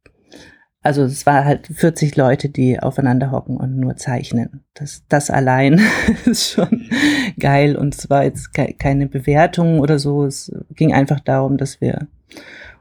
Also 0.82 1.04
es 1.04 1.24
war 1.24 1.46
halt 1.46 1.68
40 1.68 2.16
Leute, 2.16 2.50
die 2.50 2.78
aufeinander 2.78 3.30
hocken 3.30 3.56
und 3.56 3.76
nur 3.76 3.96
zeichnen. 3.96 4.62
Das, 4.74 5.04
das 5.08 5.30
allein 5.30 5.80
ist 6.26 6.50
schon 6.50 6.90
geil 7.38 7.76
und 7.76 7.94
es 7.94 8.10
war 8.10 8.24
jetzt 8.24 8.52
keine 8.52 9.06
Bewertung 9.06 9.80
oder 9.80 9.98
so. 9.98 10.26
Es 10.26 10.52
ging 10.74 10.92
einfach 10.92 11.20
darum, 11.20 11.56
dass 11.56 11.80
wir 11.80 12.08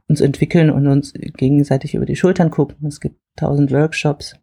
uns 0.10 0.20
entwickeln 0.20 0.72
und 0.72 0.88
uns 0.88 1.14
gegenseitig 1.14 1.96
über 1.96 2.06
die 2.06 2.18
Schultern 2.18 2.52
gucken. 2.52 2.86
Es 2.86 3.00
gibt 3.00 3.16
tausend 3.38 3.72
Workshops. 3.72 4.36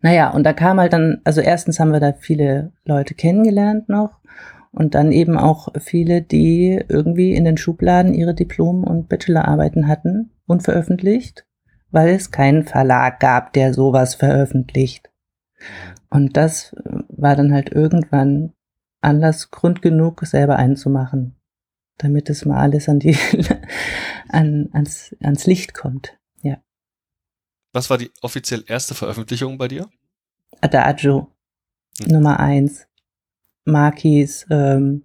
Naja, 0.00 0.30
und 0.30 0.44
da 0.44 0.54
kam 0.54 0.80
halt 0.80 0.94
dann, 0.94 1.20
also 1.24 1.42
erstens 1.42 1.78
haben 1.80 1.92
wir 1.92 2.00
da 2.00 2.14
viele 2.14 2.72
Leute 2.86 3.12
kennengelernt 3.12 3.90
noch 3.90 4.20
und 4.74 4.94
dann 4.94 5.12
eben 5.12 5.38
auch 5.38 5.68
viele, 5.78 6.22
die 6.22 6.82
irgendwie 6.88 7.34
in 7.34 7.44
den 7.44 7.56
Schubladen 7.56 8.14
ihre 8.14 8.34
Diplom- 8.34 8.84
und 8.84 9.08
Bachelorarbeiten 9.08 9.88
hatten, 9.88 10.30
unveröffentlicht 10.46 11.46
weil 11.94 12.08
es 12.08 12.32
keinen 12.32 12.64
Verlag 12.64 13.20
gab, 13.20 13.52
der 13.52 13.72
sowas 13.72 14.16
veröffentlicht. 14.16 15.10
Und 16.10 16.36
das 16.36 16.74
war 17.08 17.36
dann 17.36 17.52
halt 17.52 17.70
irgendwann 17.70 18.52
Anlass, 19.00 19.52
Grund 19.52 19.80
genug, 19.80 20.20
selber 20.26 20.56
einzumachen, 20.56 21.36
damit 21.98 22.28
es 22.30 22.44
mal 22.44 22.58
alles 22.58 22.88
an 22.88 22.98
die, 22.98 23.16
an, 24.28 24.70
ans, 24.72 25.14
ans 25.22 25.46
Licht 25.46 25.72
kommt. 25.72 26.18
Ja. 26.42 26.60
Was 27.72 27.90
war 27.90 27.98
die 27.98 28.10
offiziell 28.22 28.64
erste 28.66 28.96
Veröffentlichung 28.96 29.56
bei 29.56 29.68
dir? 29.68 29.88
Adagio, 30.60 31.28
hm. 32.02 32.12
Nummer 32.12 32.40
eins. 32.40 32.88
Markis 33.64 34.46
ähm, 34.50 35.04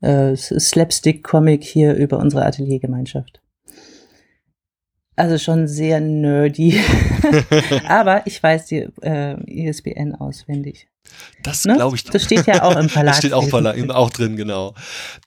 äh, 0.00 0.36
Slapstick-Comic 0.36 1.64
hier 1.64 1.94
über 1.94 2.18
unsere 2.18 2.44
Ateliergemeinschaft. 2.44 3.40
Also 5.16 5.36
schon 5.36 5.68
sehr 5.68 6.00
nerdy. 6.00 6.80
Aber 7.88 8.26
ich 8.26 8.42
weiß 8.42 8.66
die 8.66 8.88
äh, 9.02 9.36
ISBN 9.44 10.14
auswendig. 10.14 10.88
Das 11.42 11.64
ne? 11.66 11.74
glaube 11.74 11.96
ich. 11.96 12.04
Das 12.04 12.24
steht 12.24 12.46
ja 12.46 12.62
auch 12.62 12.76
im 12.76 12.88
Verlag. 12.88 13.12
Das 13.12 13.18
steht 13.18 13.34
auch, 13.34 13.46
Verlag, 13.46 13.76
auch 13.90 14.10
drin, 14.10 14.36
genau. 14.36 14.74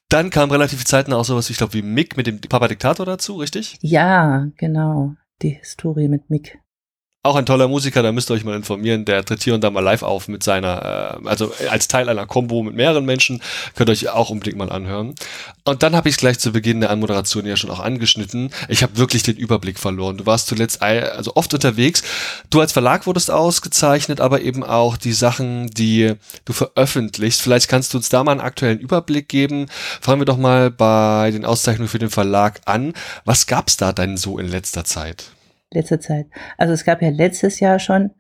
Dann 0.10 0.32
kam 0.32 0.50
relativ 0.50 0.86
zeitnah 0.86 1.18
auch 1.18 1.26
sowas, 1.26 1.50
ich 1.50 1.58
glaube, 1.58 1.74
wie 1.74 1.82
Mick 1.84 2.18
mit 2.18 2.26
dem 2.26 2.42
Papa 2.42 2.68
Diktator 2.68 3.06
dazu, 3.06 3.36
richtig? 3.36 3.78
Ja, 3.82 4.48
genau. 4.58 5.16
Die 5.44 5.50
Historie 5.50 6.08
mit 6.08 6.30
Mick. 6.30 6.60
Auch 7.26 7.38
ein 7.38 7.46
toller 7.46 7.70
Musiker, 7.70 8.04
da 8.04 8.12
müsst 8.12 8.30
ihr 8.30 8.34
euch 8.34 8.44
mal 8.44 8.58
informieren. 8.58 9.06
Der 9.06 9.24
tritt 9.24 9.42
hier 9.44 9.54
und 9.54 9.64
da 9.64 9.70
mal 9.70 9.80
live 9.80 10.04
auf 10.04 10.28
mit 10.28 10.44
seiner, 10.44 11.22
äh, 11.24 11.30
also 11.30 11.54
als 11.72 11.88
Teil 11.88 12.10
einer 12.10 12.26
Combo 12.26 12.62
mit 12.64 12.76
mehreren 12.76 13.06
Menschen. 13.06 13.42
Könnt 13.76 13.90
ihr 13.90 13.94
euch 13.94 14.10
auch 14.10 14.30
unbedingt 14.30 14.58
mal 14.58 14.70
anhören. 14.70 15.16
Und 15.64 15.84
dann 15.84 15.96
habe 15.96 16.10
ich 16.10 16.16
es 16.16 16.20
gleich 16.20 16.38
zu 16.38 16.52
Beginn 16.52 16.82
der 16.82 16.90
Anmoderation 16.90 17.46
ja 17.46 17.56
schon 17.56 17.70
auch 17.70 17.80
angeschnitten. 17.80 18.50
Ich 18.68 18.84
habe 18.84 18.98
wirklich 18.98 19.24
den 19.24 19.38
Überblick 19.38 19.80
verloren. 19.80 20.18
Du 20.18 20.26
warst 20.26 20.48
zuletzt 20.48 20.82
also 20.82 21.38
oft 21.38 21.54
unterwegs. 21.54 22.04
Du 22.50 22.60
als 22.60 22.74
Verlag 22.74 23.08
wurdest 23.08 23.32
ausgezeichnet, 23.32 24.20
aber 24.20 24.42
eben 24.42 24.62
auch 24.62 24.98
die 24.98 25.14
Sachen, 25.14 25.70
die 25.70 26.16
du 26.44 26.52
veröffentlichst. 26.52 27.42
Vielleicht 27.42 27.70
kannst 27.70 27.94
du 27.94 28.00
uns 28.00 28.10
da 28.10 28.22
mal 28.26 28.34
einen 28.34 28.42
aktuellen 28.42 28.80
Überblick 28.80 29.30
geben. 29.30 29.68
Fangen 30.02 30.20
wir 30.20 30.26
doch 30.26 30.36
mal 30.36 30.72
bei 30.72 31.32
den 31.32 31.46
Auszeichnungen 31.46 31.88
für 31.88 32.00
den 32.00 32.10
Verlag 32.10 32.60
an. 32.66 32.92
Was 33.24 33.48
gab's 33.48 33.78
da 33.78 33.94
denn 33.94 34.18
so 34.18 34.40
in 34.40 34.50
letzter 34.50 34.84
Zeit? 34.84 35.33
Letzter 35.74 36.00
Zeit. 36.00 36.28
Also 36.58 36.74
es 36.74 36.84
gab 36.84 37.02
ja 37.02 37.10
letztes 37.10 37.60
Jahr 37.60 37.80
schon 37.80 38.12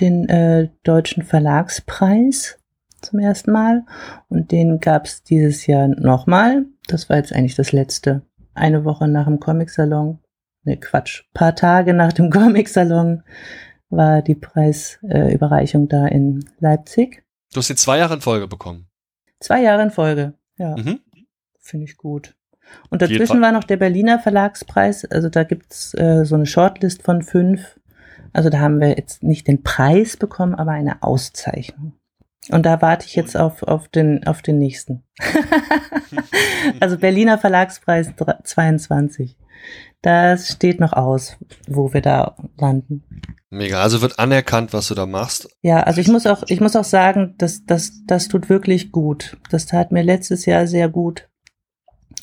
den 0.00 0.28
äh, 0.28 0.68
Deutschen 0.82 1.22
Verlagspreis 1.22 2.58
zum 3.00 3.18
ersten 3.18 3.52
Mal 3.52 3.84
und 4.28 4.52
den 4.52 4.80
gab 4.80 5.06
es 5.06 5.22
dieses 5.22 5.66
Jahr 5.66 5.88
nochmal. 5.88 6.66
Das 6.86 7.08
war 7.08 7.16
jetzt 7.16 7.32
eigentlich 7.32 7.54
das 7.54 7.72
letzte. 7.72 8.22
Eine 8.54 8.84
Woche 8.84 9.08
nach 9.08 9.26
dem 9.26 9.40
Comic-Salon, 9.40 10.18
ne 10.64 10.76
Quatsch, 10.78 11.24
paar 11.34 11.54
Tage 11.54 11.94
nach 11.94 12.12
dem 12.12 12.30
Comic-Salon 12.30 13.22
war 13.88 14.22
die 14.22 14.34
Preisüberreichung 14.34 15.84
äh, 15.84 15.88
da 15.88 16.06
in 16.06 16.44
Leipzig. 16.58 17.24
Du 17.52 17.58
hast 17.58 17.68
jetzt 17.68 17.82
zwei 17.82 17.98
Jahre 17.98 18.14
in 18.14 18.20
Folge 18.20 18.48
bekommen. 18.48 18.88
Zwei 19.40 19.62
Jahre 19.62 19.82
in 19.82 19.90
Folge, 19.90 20.34
ja. 20.58 20.76
Mhm. 20.76 21.00
Finde 21.58 21.84
ich 21.84 21.96
gut. 21.96 22.35
Und 22.90 23.02
dazwischen 23.02 23.40
war 23.40 23.52
noch 23.52 23.64
der 23.64 23.76
Berliner 23.76 24.18
Verlagspreis. 24.18 25.04
Also 25.06 25.28
da 25.28 25.44
gibt's 25.44 25.94
äh, 25.94 26.24
so 26.24 26.34
eine 26.34 26.46
Shortlist 26.46 27.02
von 27.02 27.22
fünf. 27.22 27.78
Also 28.32 28.50
da 28.50 28.60
haben 28.60 28.80
wir 28.80 28.90
jetzt 28.90 29.22
nicht 29.22 29.48
den 29.48 29.62
Preis 29.62 30.16
bekommen, 30.16 30.54
aber 30.54 30.72
eine 30.72 31.02
Auszeichnung. 31.02 31.94
Und 32.50 32.64
da 32.64 32.80
warte 32.80 33.06
ich 33.06 33.16
jetzt 33.16 33.36
auf, 33.36 33.62
auf, 33.62 33.88
den, 33.88 34.26
auf 34.26 34.40
den 34.42 34.58
nächsten. 34.58 35.02
also 36.80 36.98
Berliner 36.98 37.38
Verlagspreis 37.38 38.12
22. 38.44 39.36
Das 40.02 40.48
steht 40.48 40.78
noch 40.78 40.92
aus, 40.92 41.36
wo 41.66 41.92
wir 41.92 42.02
da 42.02 42.36
landen. 42.58 43.02
Mega, 43.50 43.80
also 43.82 44.02
wird 44.02 44.18
anerkannt, 44.18 44.72
was 44.72 44.88
du 44.88 44.94
da 44.94 45.06
machst. 45.06 45.48
Ja, 45.62 45.80
also 45.80 46.00
ich 46.00 46.08
muss 46.08 46.26
auch, 46.26 46.44
ich 46.46 46.60
muss 46.60 46.76
auch 46.76 46.84
sagen, 46.84 47.34
das, 47.38 47.64
das, 47.64 48.04
das 48.06 48.28
tut 48.28 48.48
wirklich 48.48 48.92
gut. 48.92 49.36
Das 49.50 49.66
tat 49.66 49.92
mir 49.92 50.02
letztes 50.02 50.46
Jahr 50.46 50.66
sehr 50.66 50.88
gut. 50.88 51.28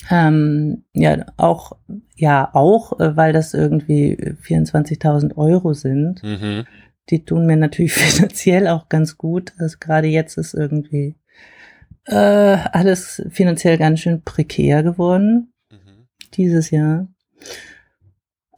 Ähm, 0.09 0.83
ja, 0.93 1.25
auch, 1.37 1.77
ja, 2.15 2.49
auch, 2.53 2.99
äh, 2.99 3.15
weil 3.15 3.33
das 3.33 3.53
irgendwie 3.53 4.35
24.000 4.43 5.37
Euro 5.37 5.73
sind. 5.73 6.21
Mhm. 6.23 6.65
Die 7.09 7.25
tun 7.25 7.45
mir 7.45 7.57
natürlich 7.57 7.93
finanziell 7.93 8.67
auch 8.67 8.89
ganz 8.89 9.17
gut. 9.17 9.53
Also 9.57 9.77
gerade 9.79 10.07
jetzt 10.07 10.37
ist 10.37 10.53
irgendwie 10.53 11.15
äh, 12.05 12.15
alles 12.15 13.25
finanziell 13.29 13.77
ganz 13.77 13.99
schön 14.01 14.21
prekär 14.23 14.83
geworden. 14.83 15.53
Mhm. 15.71 16.07
dieses 16.33 16.71
Jahr. 16.71 17.07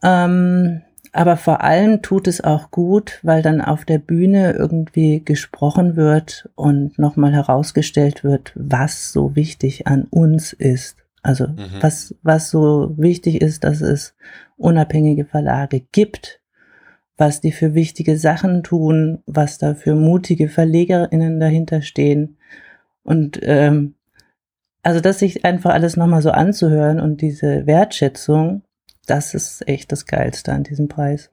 Ähm, 0.02 0.82
aber 1.12 1.38
vor 1.38 1.62
allem 1.62 2.02
tut 2.02 2.28
es 2.28 2.42
auch 2.42 2.70
gut, 2.70 3.20
weil 3.22 3.40
dann 3.40 3.62
auf 3.62 3.86
der 3.86 3.98
Bühne 3.98 4.52
irgendwie 4.52 5.24
gesprochen 5.24 5.96
wird 5.96 6.50
und 6.56 6.98
nochmal 6.98 7.32
herausgestellt 7.32 8.22
wird, 8.22 8.52
was 8.54 9.12
so 9.12 9.34
wichtig 9.34 9.86
an 9.86 10.04
uns 10.10 10.52
ist. 10.52 11.05
Also 11.26 11.48
mhm. 11.48 11.78
was, 11.80 12.14
was 12.22 12.50
so 12.50 12.94
wichtig 12.96 13.42
ist, 13.42 13.64
dass 13.64 13.80
es 13.80 14.14
unabhängige 14.56 15.24
Verlage 15.24 15.80
gibt, 15.90 16.40
was 17.16 17.40
die 17.40 17.50
für 17.50 17.74
wichtige 17.74 18.16
Sachen 18.16 18.62
tun, 18.62 19.24
was 19.26 19.58
da 19.58 19.74
für 19.74 19.96
mutige 19.96 20.48
VerlegerInnen 20.48 21.40
dahinter 21.40 21.82
stehen. 21.82 22.36
Und 23.02 23.40
ähm, 23.42 23.96
also 24.84 25.00
das 25.00 25.18
sich 25.18 25.44
einfach 25.44 25.72
alles 25.72 25.96
nochmal 25.96 26.22
so 26.22 26.30
anzuhören 26.30 27.00
und 27.00 27.20
diese 27.22 27.66
Wertschätzung, 27.66 28.62
das 29.06 29.34
ist 29.34 29.66
echt 29.66 29.90
das 29.90 30.06
Geilste 30.06 30.52
an 30.52 30.62
diesem 30.62 30.86
Preis, 30.86 31.30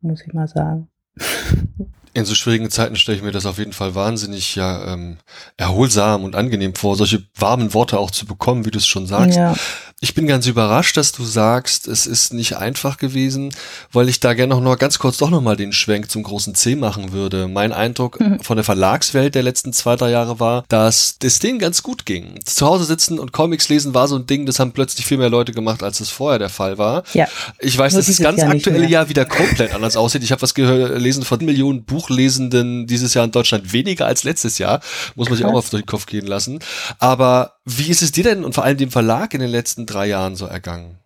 muss 0.00 0.26
ich 0.26 0.32
mal 0.32 0.48
sagen. 0.48 0.88
In 2.12 2.24
so 2.24 2.34
schwierigen 2.34 2.70
Zeiten 2.70 2.96
stelle 2.96 3.16
ich 3.16 3.22
mir 3.22 3.30
das 3.30 3.46
auf 3.46 3.58
jeden 3.58 3.72
Fall 3.72 3.94
wahnsinnig 3.94 4.56
ja 4.56 4.94
ähm, 4.94 5.18
erholsam 5.56 6.24
und 6.24 6.34
angenehm 6.34 6.74
vor, 6.74 6.96
solche 6.96 7.24
warmen 7.36 7.72
Worte 7.72 7.98
auch 7.98 8.10
zu 8.10 8.26
bekommen, 8.26 8.64
wie 8.64 8.70
du 8.70 8.78
es 8.78 8.86
schon 8.86 9.06
sagst. 9.06 9.36
Ja. 9.36 9.54
Ich 10.02 10.14
bin 10.14 10.26
ganz 10.26 10.46
überrascht, 10.46 10.96
dass 10.96 11.12
du 11.12 11.26
sagst, 11.26 11.86
es 11.86 12.06
ist 12.06 12.32
nicht 12.32 12.56
einfach 12.56 12.96
gewesen, 12.96 13.54
weil 13.92 14.08
ich 14.08 14.18
da 14.18 14.32
gerne 14.32 14.54
noch, 14.54 14.62
noch 14.62 14.78
ganz 14.78 14.98
kurz 14.98 15.18
doch 15.18 15.28
nochmal 15.28 15.56
den 15.56 15.74
Schwenk 15.74 16.10
zum 16.10 16.22
großen 16.22 16.54
C 16.54 16.74
machen 16.74 17.12
würde. 17.12 17.48
Mein 17.48 17.74
Eindruck 17.74 18.18
mhm. 18.18 18.40
von 18.40 18.56
der 18.56 18.64
Verlagswelt 18.64 19.34
der 19.34 19.42
letzten 19.42 19.74
zwei, 19.74 19.96
drei 19.96 20.10
Jahre 20.10 20.40
war, 20.40 20.64
dass 20.68 21.18
das 21.18 21.38
denen 21.38 21.58
ganz 21.58 21.82
gut 21.82 22.06
ging. 22.06 22.40
Zu 22.46 22.66
Hause 22.66 22.84
sitzen 22.84 23.18
und 23.18 23.32
Comics 23.32 23.68
lesen 23.68 23.92
war 23.92 24.08
so 24.08 24.16
ein 24.16 24.24
Ding, 24.24 24.46
das 24.46 24.58
haben 24.58 24.72
plötzlich 24.72 25.04
viel 25.04 25.18
mehr 25.18 25.28
Leute 25.28 25.52
gemacht, 25.52 25.82
als 25.82 26.00
es 26.00 26.08
vorher 26.08 26.38
der 26.38 26.48
Fall 26.48 26.78
war. 26.78 27.02
Ja. 27.12 27.28
Ich 27.58 27.76
weiß, 27.76 27.92
dass 27.92 28.06
das 28.06 28.20
ganz 28.20 28.40
Jahr 28.40 28.52
aktuelle 28.52 28.86
Jahr 28.86 29.10
wieder 29.10 29.26
komplett 29.26 29.74
anders 29.74 29.98
aussieht. 29.98 30.24
Ich 30.24 30.32
habe 30.32 30.40
was 30.40 30.54
gelesen 30.54 31.24
von 31.24 31.44
Millionen 31.44 31.84
Buchlesenden 31.84 32.86
dieses 32.86 33.12
Jahr 33.12 33.26
in 33.26 33.32
Deutschland 33.32 33.74
weniger 33.74 34.06
als 34.06 34.24
letztes 34.24 34.56
Jahr. 34.56 34.80
Muss 35.14 35.28
man 35.28 35.36
sich 35.36 35.44
auch 35.44 35.52
mal 35.52 35.60
durch 35.60 35.82
den 35.82 35.86
Kopf 35.86 36.06
gehen 36.06 36.26
lassen. 36.26 36.60
Aber 36.98 37.59
wie 37.78 37.90
ist 37.90 38.02
es 38.02 38.12
dir 38.12 38.24
denn 38.24 38.44
und 38.44 38.54
vor 38.54 38.64
allem 38.64 38.78
dem 38.78 38.90
Verlag 38.90 39.34
in 39.34 39.40
den 39.40 39.50
letzten 39.50 39.86
drei 39.86 40.06
Jahren 40.06 40.36
so 40.36 40.46
ergangen? 40.46 40.98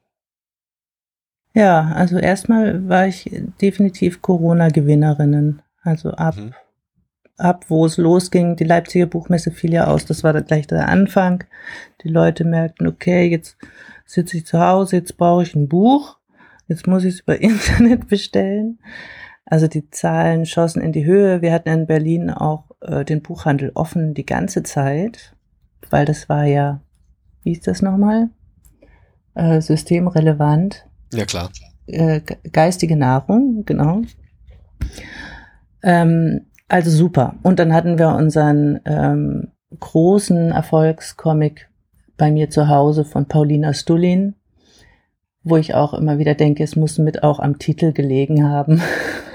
Ja, 1.55 1.93
also 1.95 2.19
erstmal 2.19 2.89
war 2.89 3.07
ich 3.07 3.31
definitiv 3.61 4.23
Corona-Gewinnerinnen. 4.23 5.62
Also 5.82 6.11
ab, 6.11 6.36
mhm. 6.36 6.53
ab 7.36 7.66
wo 7.69 7.86
es 7.86 7.97
losging, 7.97 8.57
die 8.57 8.65
Leipziger 8.65 9.07
Buchmesse 9.07 9.53
fiel 9.53 9.73
ja 9.73 9.86
aus, 9.86 10.05
das 10.05 10.24
war 10.24 10.32
dann 10.32 10.47
gleich 10.47 10.66
der 10.66 10.89
Anfang. 10.89 11.45
Die 12.03 12.09
Leute 12.09 12.45
merkten, 12.45 12.89
okay, 12.89 13.28
jetzt 13.28 13.57
sitze 14.05 14.39
ich 14.39 14.47
zu 14.47 14.59
Hause, 14.59 14.97
jetzt 14.97 15.16
brauche 15.16 15.45
ich 15.45 15.55
ein 15.55 15.69
Buch, 15.69 16.19
jetzt 16.66 16.86
muss 16.89 17.05
ich 17.05 17.15
es 17.15 17.20
über 17.20 17.41
Internet 17.41 18.09
bestellen. 18.09 18.81
Also 19.45 19.69
die 19.69 19.91
Zahlen 19.91 20.47
schossen 20.47 20.82
in 20.82 20.93
die 20.93 21.05
Höhe. 21.05 21.43
Wir 21.43 21.53
hatten 21.53 21.69
in 21.69 21.86
Berlin 21.86 22.31
auch 22.31 22.65
äh, 22.81 23.05
den 23.05 23.23
Buchhandel 23.23 23.70
offen 23.74 24.15
die 24.15 24.27
ganze 24.27 24.62
Zeit, 24.62 25.36
weil 25.90 26.05
das 26.05 26.28
war 26.28 26.44
ja, 26.44 26.81
wie 27.43 27.52
ist 27.52 27.66
das 27.66 27.82
nochmal? 27.82 28.31
äh, 29.35 29.61
systemrelevant. 29.61 30.86
Ja, 31.12 31.24
klar. 31.24 31.51
Äh, 31.86 32.20
geistige 32.52 32.97
Nahrung, 32.97 33.65
genau. 33.66 34.02
Ähm, 35.82 36.47
also 36.69 36.90
super. 36.90 37.36
Und 37.43 37.59
dann 37.59 37.73
hatten 37.74 37.98
wir 37.98 38.09
unseren 38.09 38.81
ähm, 38.85 39.48
großen 39.78 40.52
Erfolgscomic 40.52 41.69
bei 42.16 42.31
mir 42.31 42.48
zu 42.48 42.69
Hause 42.69 43.05
von 43.05 43.27
Paulina 43.27 43.74
Stullin 43.74 44.35
wo 45.45 45.59
ich 45.59 45.75
auch 45.75 45.93
immer 45.93 46.19
wieder 46.19 46.35
denke, 46.35 46.65
es 46.65 46.75
muss 46.75 46.99
mit 46.99 47.23
auch 47.23 47.39
am 47.39 47.59
Titel 47.59 47.93
gelegen 47.93 48.49
haben. 48.49 48.81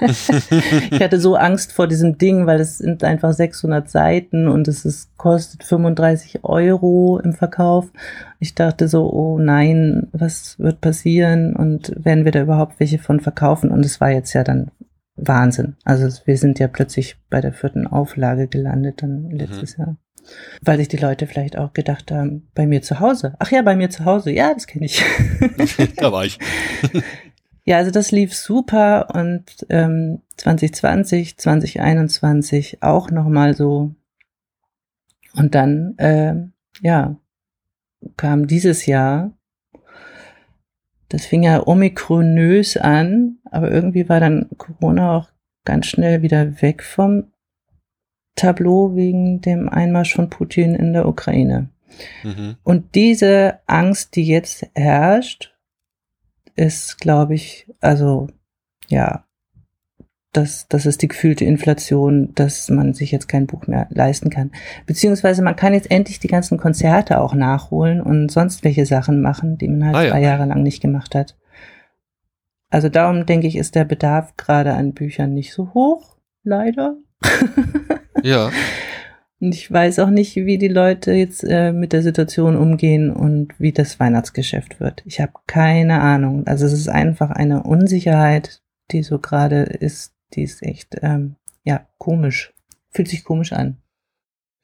ich 0.00 1.00
hatte 1.00 1.20
so 1.20 1.36
Angst 1.36 1.72
vor 1.72 1.86
diesem 1.86 2.18
Ding, 2.18 2.46
weil 2.46 2.60
es 2.60 2.78
sind 2.78 3.04
einfach 3.04 3.32
600 3.32 3.88
Seiten 3.88 4.48
und 4.48 4.66
es 4.66 4.84
ist, 4.84 5.16
kostet 5.16 5.62
35 5.62 6.42
Euro 6.42 7.20
im 7.22 7.32
Verkauf. 7.32 7.90
Ich 8.40 8.56
dachte 8.56 8.88
so, 8.88 9.08
oh 9.10 9.38
nein, 9.38 10.08
was 10.12 10.58
wird 10.58 10.80
passieren 10.80 11.54
und 11.54 11.92
werden 12.04 12.24
wir 12.24 12.32
da 12.32 12.42
überhaupt 12.42 12.80
welche 12.80 12.98
von 12.98 13.20
verkaufen? 13.20 13.70
Und 13.70 13.84
es 13.84 14.00
war 14.00 14.10
jetzt 14.10 14.32
ja 14.32 14.42
dann 14.42 14.72
Wahnsinn. 15.14 15.76
Also 15.84 16.08
wir 16.24 16.36
sind 16.36 16.58
ja 16.58 16.66
plötzlich 16.66 17.16
bei 17.30 17.40
der 17.40 17.52
vierten 17.52 17.86
Auflage 17.86 18.48
gelandet 18.48 19.02
dann 19.02 19.30
letztes 19.30 19.78
mhm. 19.78 19.84
Jahr. 19.84 19.96
Weil 20.62 20.78
sich 20.78 20.88
die 20.88 20.96
Leute 20.96 21.26
vielleicht 21.26 21.56
auch 21.56 21.72
gedacht 21.72 22.10
haben, 22.10 22.48
bei 22.54 22.66
mir 22.66 22.82
zu 22.82 23.00
Hause. 23.00 23.34
Ach 23.38 23.50
ja, 23.50 23.62
bei 23.62 23.76
mir 23.76 23.90
zu 23.90 24.04
Hause. 24.04 24.30
Ja, 24.30 24.54
das 24.54 24.66
kenne 24.66 24.86
ich. 24.86 25.02
da 25.96 26.12
war 26.12 26.24
ich. 26.24 26.38
ja, 27.64 27.78
also 27.78 27.90
das 27.90 28.10
lief 28.10 28.34
super 28.34 29.14
und 29.14 29.66
ähm, 29.68 30.22
2020, 30.36 31.38
2021 31.38 32.82
auch 32.82 33.10
nochmal 33.10 33.54
so. 33.54 33.94
Und 35.34 35.54
dann, 35.54 35.96
äh, 35.98 36.34
ja, 36.82 37.16
kam 38.16 38.46
dieses 38.46 38.86
Jahr, 38.86 39.32
das 41.08 41.26
fing 41.26 41.42
ja 41.42 41.66
omikronös 41.66 42.76
an, 42.76 43.38
aber 43.50 43.70
irgendwie 43.70 44.08
war 44.08 44.20
dann 44.20 44.48
Corona 44.56 45.16
auch 45.16 45.28
ganz 45.64 45.86
schnell 45.86 46.22
wieder 46.22 46.62
weg 46.62 46.82
vom 46.82 47.32
Tableau 48.36 48.94
wegen 48.94 49.40
dem 49.40 49.68
Einmarsch 49.68 50.14
von 50.14 50.30
Putin 50.30 50.74
in 50.74 50.92
der 50.92 51.06
Ukraine. 51.06 51.68
Mhm. 52.22 52.56
Und 52.62 52.94
diese 52.94 53.58
Angst, 53.66 54.16
die 54.16 54.24
jetzt 54.24 54.66
herrscht, 54.74 55.54
ist, 56.56 56.98
glaube 57.00 57.34
ich, 57.34 57.66
also 57.80 58.28
ja, 58.88 59.24
das, 60.32 60.68
das 60.68 60.86
ist 60.86 61.02
die 61.02 61.08
gefühlte 61.08 61.44
Inflation, 61.44 62.32
dass 62.34 62.70
man 62.70 62.94
sich 62.94 63.10
jetzt 63.10 63.28
kein 63.28 63.46
Buch 63.46 63.66
mehr 63.66 63.88
leisten 63.90 64.30
kann. 64.30 64.52
Beziehungsweise 64.86 65.42
man 65.42 65.56
kann 65.56 65.74
jetzt 65.74 65.90
endlich 65.90 66.20
die 66.20 66.28
ganzen 66.28 66.56
Konzerte 66.56 67.20
auch 67.20 67.34
nachholen 67.34 68.00
und 68.00 68.30
sonst 68.30 68.62
welche 68.62 68.86
Sachen 68.86 69.20
machen, 69.20 69.58
die 69.58 69.68
man 69.68 69.86
halt 69.86 69.96
ah, 69.96 70.02
ja. 70.04 70.10
zwei 70.10 70.20
Jahre 70.20 70.44
lang 70.44 70.62
nicht 70.62 70.80
gemacht 70.80 71.14
hat. 71.14 71.36
Also 72.70 72.88
darum 72.88 73.26
denke 73.26 73.48
ich, 73.48 73.56
ist 73.56 73.74
der 73.74 73.84
Bedarf 73.84 74.36
gerade 74.36 74.74
an 74.74 74.94
Büchern 74.94 75.34
nicht 75.34 75.52
so 75.52 75.74
hoch, 75.74 76.16
leider. 76.44 76.96
Ja. 78.22 78.50
Und 79.40 79.54
ich 79.54 79.72
weiß 79.72 80.00
auch 80.00 80.10
nicht, 80.10 80.36
wie 80.36 80.58
die 80.58 80.68
Leute 80.68 81.12
jetzt 81.12 81.42
äh, 81.44 81.72
mit 81.72 81.94
der 81.94 82.02
Situation 82.02 82.56
umgehen 82.56 83.10
und 83.10 83.58
wie 83.58 83.72
das 83.72 83.98
Weihnachtsgeschäft 83.98 84.80
wird. 84.80 85.02
Ich 85.06 85.18
habe 85.18 85.32
keine 85.46 86.02
Ahnung. 86.02 86.46
Also 86.46 86.66
es 86.66 86.74
ist 86.74 86.90
einfach 86.90 87.30
eine 87.30 87.62
Unsicherheit, 87.62 88.60
die 88.90 89.02
so 89.02 89.18
gerade 89.18 89.62
ist, 89.62 90.12
die 90.34 90.42
ist 90.42 90.62
echt, 90.62 90.96
ähm, 91.00 91.36
ja, 91.64 91.86
komisch. 91.96 92.52
Fühlt 92.90 93.08
sich 93.08 93.24
komisch 93.24 93.54
an. 93.54 93.78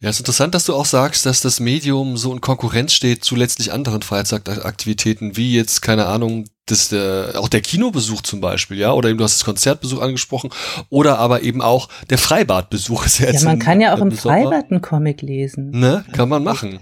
Ja, 0.03 0.11
es 0.11 0.17
ist 0.17 0.21
interessant, 0.21 0.55
dass 0.55 0.67
du 0.67 0.75
auch 0.75 0.85
sagst, 0.85 1.25
dass 1.25 1.41
das 1.41 1.59
Medium 1.59 2.19
so 2.19 2.31
in 2.35 2.43
Konkurrenz 2.43 2.93
steht 2.93 3.25
zu 3.25 3.35
letztlich 3.35 3.73
anderen 3.73 4.03
Freizeitaktivitäten, 4.03 5.39
wie 5.39 5.55
jetzt, 5.55 5.81
keine 5.81 6.05
Ahnung, 6.05 6.45
das, 6.67 6.93
äh, 6.93 7.33
auch 7.37 7.49
der 7.49 7.61
Kinobesuch 7.61 8.23
zum 8.23 8.41
Beispiel, 8.41 8.77
ja, 8.77 8.93
oder 8.93 9.09
eben 9.09 9.19
du 9.19 9.25
hast 9.25 9.39
das 9.39 9.45
Konzertbesuch 9.45 10.01
angesprochen, 10.03 10.51
oder 10.91 11.19
aber 11.19 11.43
eben 11.43 11.63
auch 11.63 11.89
der 12.11 12.19
Freibadbesuch 12.19 13.07
ist 13.07 13.19
jetzt. 13.21 13.43
Ja, 13.43 13.49
man 13.49 13.59
kann 13.61 13.81
ja 13.81 13.95
auch 13.95 14.01
im 14.01 14.11
Freibad 14.11 14.71
einen 14.71 14.83
Comic 14.83 15.23
lesen. 15.23 15.71
Ne, 15.71 16.05
kann 16.13 16.29
man 16.29 16.43
machen. 16.43 16.81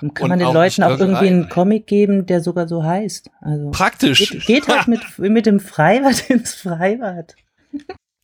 Dann 0.00 0.14
kann 0.14 0.24
Und 0.24 0.28
man 0.30 0.38
den 0.38 0.48
auch 0.48 0.54
Leuten 0.54 0.82
auch 0.82 0.98
irgendwie 0.98 1.26
einen 1.26 1.48
Comic 1.50 1.86
geben, 1.86 2.24
der 2.24 2.40
sogar 2.40 2.66
so 2.66 2.82
heißt. 2.82 3.30
Also 3.42 3.70
Praktisch. 3.70 4.30
Geht, 4.30 4.46
geht 4.46 4.68
halt 4.68 4.88
mit, 4.88 5.00
mit 5.18 5.44
dem 5.46 5.60
Freibad 5.60 6.20
ins 6.30 6.54
Freibad. 6.54 7.36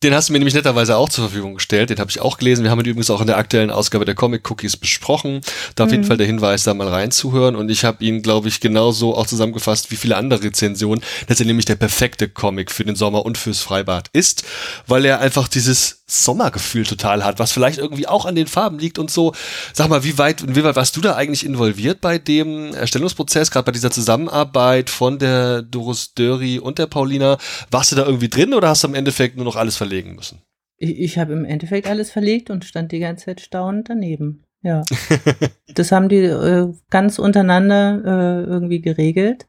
Den 0.03 0.13
hast 0.13 0.29
du 0.29 0.33
mir 0.33 0.37
nämlich 0.37 0.53
netterweise 0.53 0.95
auch 0.95 1.09
zur 1.09 1.25
Verfügung 1.25 1.55
gestellt. 1.55 1.89
Den 1.89 1.97
habe 1.97 2.11
ich 2.11 2.21
auch 2.21 2.37
gelesen. 2.37 2.63
Wir 2.63 2.69
haben 2.69 2.79
ihn 2.81 2.85
übrigens 2.85 3.09
auch 3.09 3.19
in 3.19 3.25
der 3.25 3.37
aktuellen 3.37 3.71
Ausgabe 3.71 4.05
der 4.05 4.13
Comic 4.13 4.49
Cookies 4.49 4.77
besprochen. 4.77 5.41
Da 5.73 5.85
auf 5.85 5.89
mhm. 5.89 5.95
jeden 5.95 6.03
Fall 6.03 6.17
der 6.17 6.27
Hinweis, 6.27 6.65
da 6.65 6.75
mal 6.75 6.87
reinzuhören. 6.87 7.55
Und 7.55 7.69
ich 7.69 7.83
habe 7.83 8.03
ihn, 8.03 8.21
glaube 8.21 8.47
ich, 8.47 8.59
genauso 8.59 9.15
auch 9.15 9.25
zusammengefasst 9.25 9.89
wie 9.89 9.95
viele 9.95 10.15
andere 10.15 10.43
Rezensionen, 10.43 11.03
dass 11.27 11.39
er 11.39 11.47
nämlich 11.47 11.65
der 11.65 11.77
perfekte 11.77 12.29
Comic 12.29 12.71
für 12.71 12.85
den 12.85 12.95
Sommer 12.95 13.25
und 13.25 13.39
fürs 13.39 13.61
Freibad 13.61 14.09
ist, 14.13 14.43
weil 14.85 15.03
er 15.03 15.19
einfach 15.19 15.47
dieses 15.47 15.96
Sommergefühl 16.09 16.85
total 16.85 17.25
hat, 17.25 17.37
was 17.37 17.51
vielleicht 17.51 17.79
irgendwie 17.79 18.07
auch 18.07 18.25
an 18.25 18.35
den 18.35 18.47
Farben 18.47 18.79
liegt 18.79 18.97
und 18.97 19.11
so. 19.11 19.33
Sag 19.73 19.89
mal, 19.89 20.05
wie 20.05 20.17
weit, 20.17 20.55
wie 20.55 20.63
weit 20.63 20.77
warst 20.77 20.95
du 20.95 21.01
da 21.01 21.15
eigentlich 21.15 21.45
involviert 21.45 21.99
bei 21.99 22.17
dem 22.17 22.73
Erstellungsprozess, 22.73 23.51
gerade 23.51 23.65
bei 23.65 23.73
dieser 23.73 23.91
Zusammenarbeit 23.91 24.89
von 24.89 25.19
der 25.19 25.63
Doris 25.63 26.13
Döri 26.13 26.59
und 26.59 26.79
der 26.79 26.87
Paulina? 26.87 27.37
Warst 27.71 27.91
du 27.91 27.97
da 27.97 28.05
irgendwie 28.05 28.29
drin 28.29 28.53
oder 28.53 28.69
hast 28.69 28.83
du 28.83 28.87
im 28.87 28.95
Endeffekt 28.95 29.35
nur 29.35 29.43
noch 29.43 29.57
alles 29.57 29.75
verlegen 29.75 30.15
müssen? 30.15 30.41
Ich, 30.77 30.97
ich 30.97 31.17
habe 31.17 31.33
im 31.33 31.43
Endeffekt 31.43 31.87
alles 31.87 32.09
verlegt 32.09 32.49
und 32.49 32.63
stand 32.63 32.93
die 32.93 32.99
ganze 32.99 33.25
Zeit 33.25 33.41
staunend 33.41 33.89
daneben. 33.89 34.45
Ja. 34.61 34.83
das 35.73 35.91
haben 35.91 36.07
die 36.07 36.23
äh, 36.23 36.73
ganz 36.89 37.19
untereinander 37.19 38.01
äh, 38.05 38.43
irgendwie 38.43 38.79
geregelt. 38.79 39.47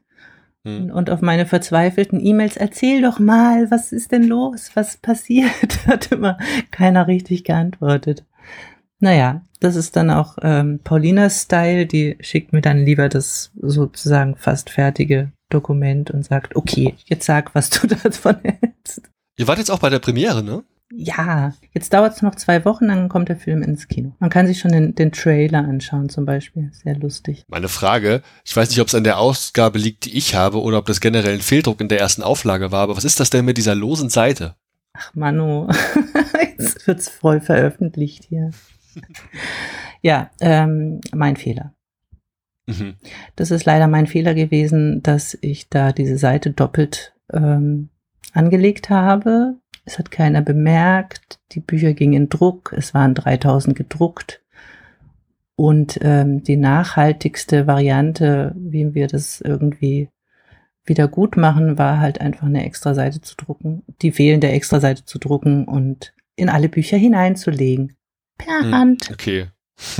Hm. 0.65 0.91
Und 0.91 1.09
auf 1.09 1.21
meine 1.21 1.45
verzweifelten 1.45 2.19
E-Mails, 2.23 2.57
erzähl 2.57 3.01
doch 3.01 3.19
mal, 3.19 3.71
was 3.71 3.91
ist 3.91 4.11
denn 4.11 4.23
los? 4.23 4.71
Was 4.73 4.97
passiert? 4.97 5.85
Hat 5.87 6.11
immer 6.11 6.37
keiner 6.71 7.07
richtig 7.07 7.43
geantwortet. 7.43 8.25
Naja, 8.99 9.41
das 9.59 9.75
ist 9.75 9.95
dann 9.95 10.09
auch 10.09 10.37
ähm, 10.41 10.79
Paulinas 10.83 11.43
Style, 11.43 11.85
die 11.85 12.17
schickt 12.19 12.51
mir 12.53 12.61
dann 12.61 12.83
lieber 12.83 13.07
das 13.09 13.51
sozusagen 13.61 14.35
fast 14.35 14.69
fertige 14.69 15.31
Dokument 15.49 16.11
und 16.11 16.23
sagt, 16.25 16.55
okay, 16.55 16.95
jetzt 17.05 17.25
sag, 17.25 17.55
was 17.55 17.69
du 17.69 17.87
davon 18.03 18.37
hältst. 18.43 19.01
Ihr 19.37 19.47
wart 19.47 19.57
jetzt 19.57 19.71
auch 19.71 19.79
bei 19.79 19.89
der 19.89 19.99
Premiere, 19.99 20.43
ne? 20.43 20.63
Ja, 20.91 21.53
jetzt 21.71 21.93
dauert 21.93 22.15
es 22.15 22.21
noch 22.23 22.33
zwei 22.33 22.65
Wochen, 22.65 22.87
dann 22.87 23.09
kommt 23.09 23.29
der 23.29 23.37
Film 23.37 23.61
ins 23.61 23.87
Kino. 23.87 24.15
Man 24.19 24.31
kann 24.31 24.47
sich 24.47 24.59
schon 24.59 24.71
den, 24.71 24.95
den 24.95 25.11
Trailer 25.11 25.59
anschauen 25.59 26.09
zum 26.09 26.25
Beispiel. 26.25 26.71
Sehr 26.73 26.95
lustig. 26.95 27.43
Meine 27.47 27.67
Frage, 27.67 28.23
ich 28.43 28.55
weiß 28.55 28.69
nicht, 28.69 28.81
ob 28.81 28.87
es 28.87 28.95
an 28.95 29.03
der 29.03 29.19
Ausgabe 29.19 29.77
liegt, 29.77 30.05
die 30.05 30.17
ich 30.17 30.33
habe, 30.33 30.61
oder 30.61 30.79
ob 30.79 30.87
das 30.87 30.99
generell 30.99 31.35
ein 31.35 31.41
Fehldruck 31.41 31.79
in 31.79 31.89
der 31.89 31.99
ersten 31.99 32.23
Auflage 32.23 32.71
war, 32.71 32.81
aber 32.81 32.97
was 32.97 33.05
ist 33.05 33.19
das 33.19 33.29
denn 33.29 33.45
mit 33.45 33.57
dieser 33.57 33.75
losen 33.75 34.09
Seite? 34.09 34.55
Ach 34.93 35.13
Manu, 35.13 35.67
jetzt 36.57 36.87
wird's 36.87 37.07
voll 37.07 37.39
veröffentlicht 37.39 38.25
hier. 38.25 38.49
ja, 40.01 40.31
ähm, 40.41 41.01
mein 41.13 41.35
Fehler. 41.35 41.73
Mhm. 42.65 42.95
Das 43.35 43.51
ist 43.51 43.65
leider 43.65 43.87
mein 43.87 44.07
Fehler 44.07 44.33
gewesen, 44.33 45.03
dass 45.03 45.37
ich 45.41 45.69
da 45.69 45.91
diese 45.91 46.17
Seite 46.17 46.51
doppelt 46.51 47.13
ähm, 47.31 47.89
angelegt 48.33 48.89
habe. 48.89 49.55
Es 49.89 49.97
hat 49.97 50.11
keiner 50.11 50.43
bemerkt. 50.43 51.39
Die 51.53 51.61
Bücher 51.61 51.93
gingen 51.93 52.13
in 52.13 52.29
Druck. 52.29 52.75
Es 52.77 52.93
waren 52.93 53.15
3000 53.15 53.75
gedruckt. 53.75 54.39
Und 55.55 55.97
ähm, 56.03 56.43
die 56.43 56.57
nachhaltigste 56.57 57.65
Variante, 57.65 58.53
wie 58.55 58.93
wir 58.93 59.07
das 59.07 59.41
irgendwie 59.41 60.09
wieder 60.85 61.07
gut 61.07 61.37
machen, 61.37 61.79
war 61.79 61.99
halt 61.99 62.21
einfach 62.21 62.45
eine 62.45 62.65
extra 62.65 62.93
Seite 62.93 63.21
zu 63.21 63.35
drucken, 63.35 63.81
die 64.03 64.11
fehlende 64.11 64.49
extra 64.49 64.79
Seite 64.79 65.05
zu 65.05 65.17
drucken 65.17 65.65
und 65.65 66.13
in 66.35 66.49
alle 66.49 66.69
Bücher 66.69 66.97
hineinzulegen. 66.97 67.95
Per 68.37 68.61
hm, 68.61 68.71
Hand. 68.71 69.09
Okay. 69.11 69.47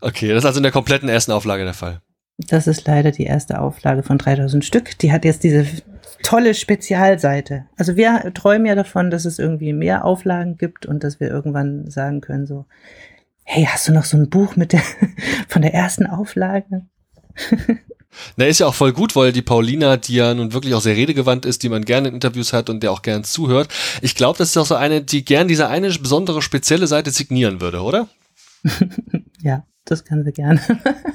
okay, 0.00 0.28
das 0.28 0.38
ist 0.38 0.46
also 0.46 0.60
in 0.60 0.62
der 0.62 0.72
kompletten 0.72 1.10
ersten 1.10 1.32
Auflage 1.32 1.64
der 1.64 1.74
Fall. 1.74 2.00
Das 2.38 2.66
ist 2.66 2.86
leider 2.86 3.10
die 3.10 3.24
erste 3.24 3.60
Auflage 3.60 4.02
von 4.02 4.16
3000 4.16 4.64
Stück. 4.64 4.98
Die 4.98 5.12
hat 5.12 5.26
jetzt 5.26 5.44
diese 5.44 5.66
tolle 6.22 6.54
Spezialseite. 6.54 7.66
Also 7.76 7.96
wir 7.96 8.32
träumen 8.34 8.66
ja 8.66 8.74
davon, 8.74 9.10
dass 9.10 9.24
es 9.24 9.38
irgendwie 9.38 9.72
mehr 9.72 10.04
Auflagen 10.04 10.56
gibt 10.56 10.86
und 10.86 11.04
dass 11.04 11.20
wir 11.20 11.28
irgendwann 11.28 11.90
sagen 11.90 12.20
können 12.20 12.46
so, 12.46 12.66
hey, 13.44 13.64
hast 13.64 13.88
du 13.88 13.92
noch 13.92 14.04
so 14.04 14.16
ein 14.16 14.28
Buch 14.28 14.56
mit 14.56 14.72
der, 14.72 14.82
von 15.48 15.62
der 15.62 15.74
ersten 15.74 16.06
Auflage? 16.06 16.86
Na, 18.36 18.46
ist 18.46 18.60
ja 18.60 18.66
auch 18.66 18.74
voll 18.74 18.92
gut, 18.92 19.14
weil 19.16 19.32
die 19.32 19.42
Paulina, 19.42 19.96
die 19.96 20.14
ja 20.14 20.34
nun 20.34 20.52
wirklich 20.52 20.74
auch 20.74 20.80
sehr 20.80 20.96
redegewandt 20.96 21.46
ist, 21.46 21.62
die 21.62 21.68
man 21.68 21.84
gerne 21.84 22.08
in 22.08 22.14
Interviews 22.14 22.52
hat 22.52 22.70
und 22.70 22.82
der 22.82 22.92
auch 22.92 23.02
gern 23.02 23.24
zuhört. 23.24 23.68
Ich 24.02 24.14
glaube, 24.14 24.38
das 24.38 24.50
ist 24.50 24.56
auch 24.56 24.66
so 24.66 24.74
eine, 24.74 25.02
die 25.02 25.24
gern 25.24 25.48
diese 25.48 25.68
eine 25.68 25.88
besondere 25.88 26.42
spezielle 26.42 26.86
Seite 26.86 27.10
signieren 27.10 27.60
würde, 27.60 27.80
oder? 27.82 28.08
ja, 29.42 29.64
das 29.90 30.04
kann 30.04 30.24
sie 30.24 30.32
gerne. 30.32 30.60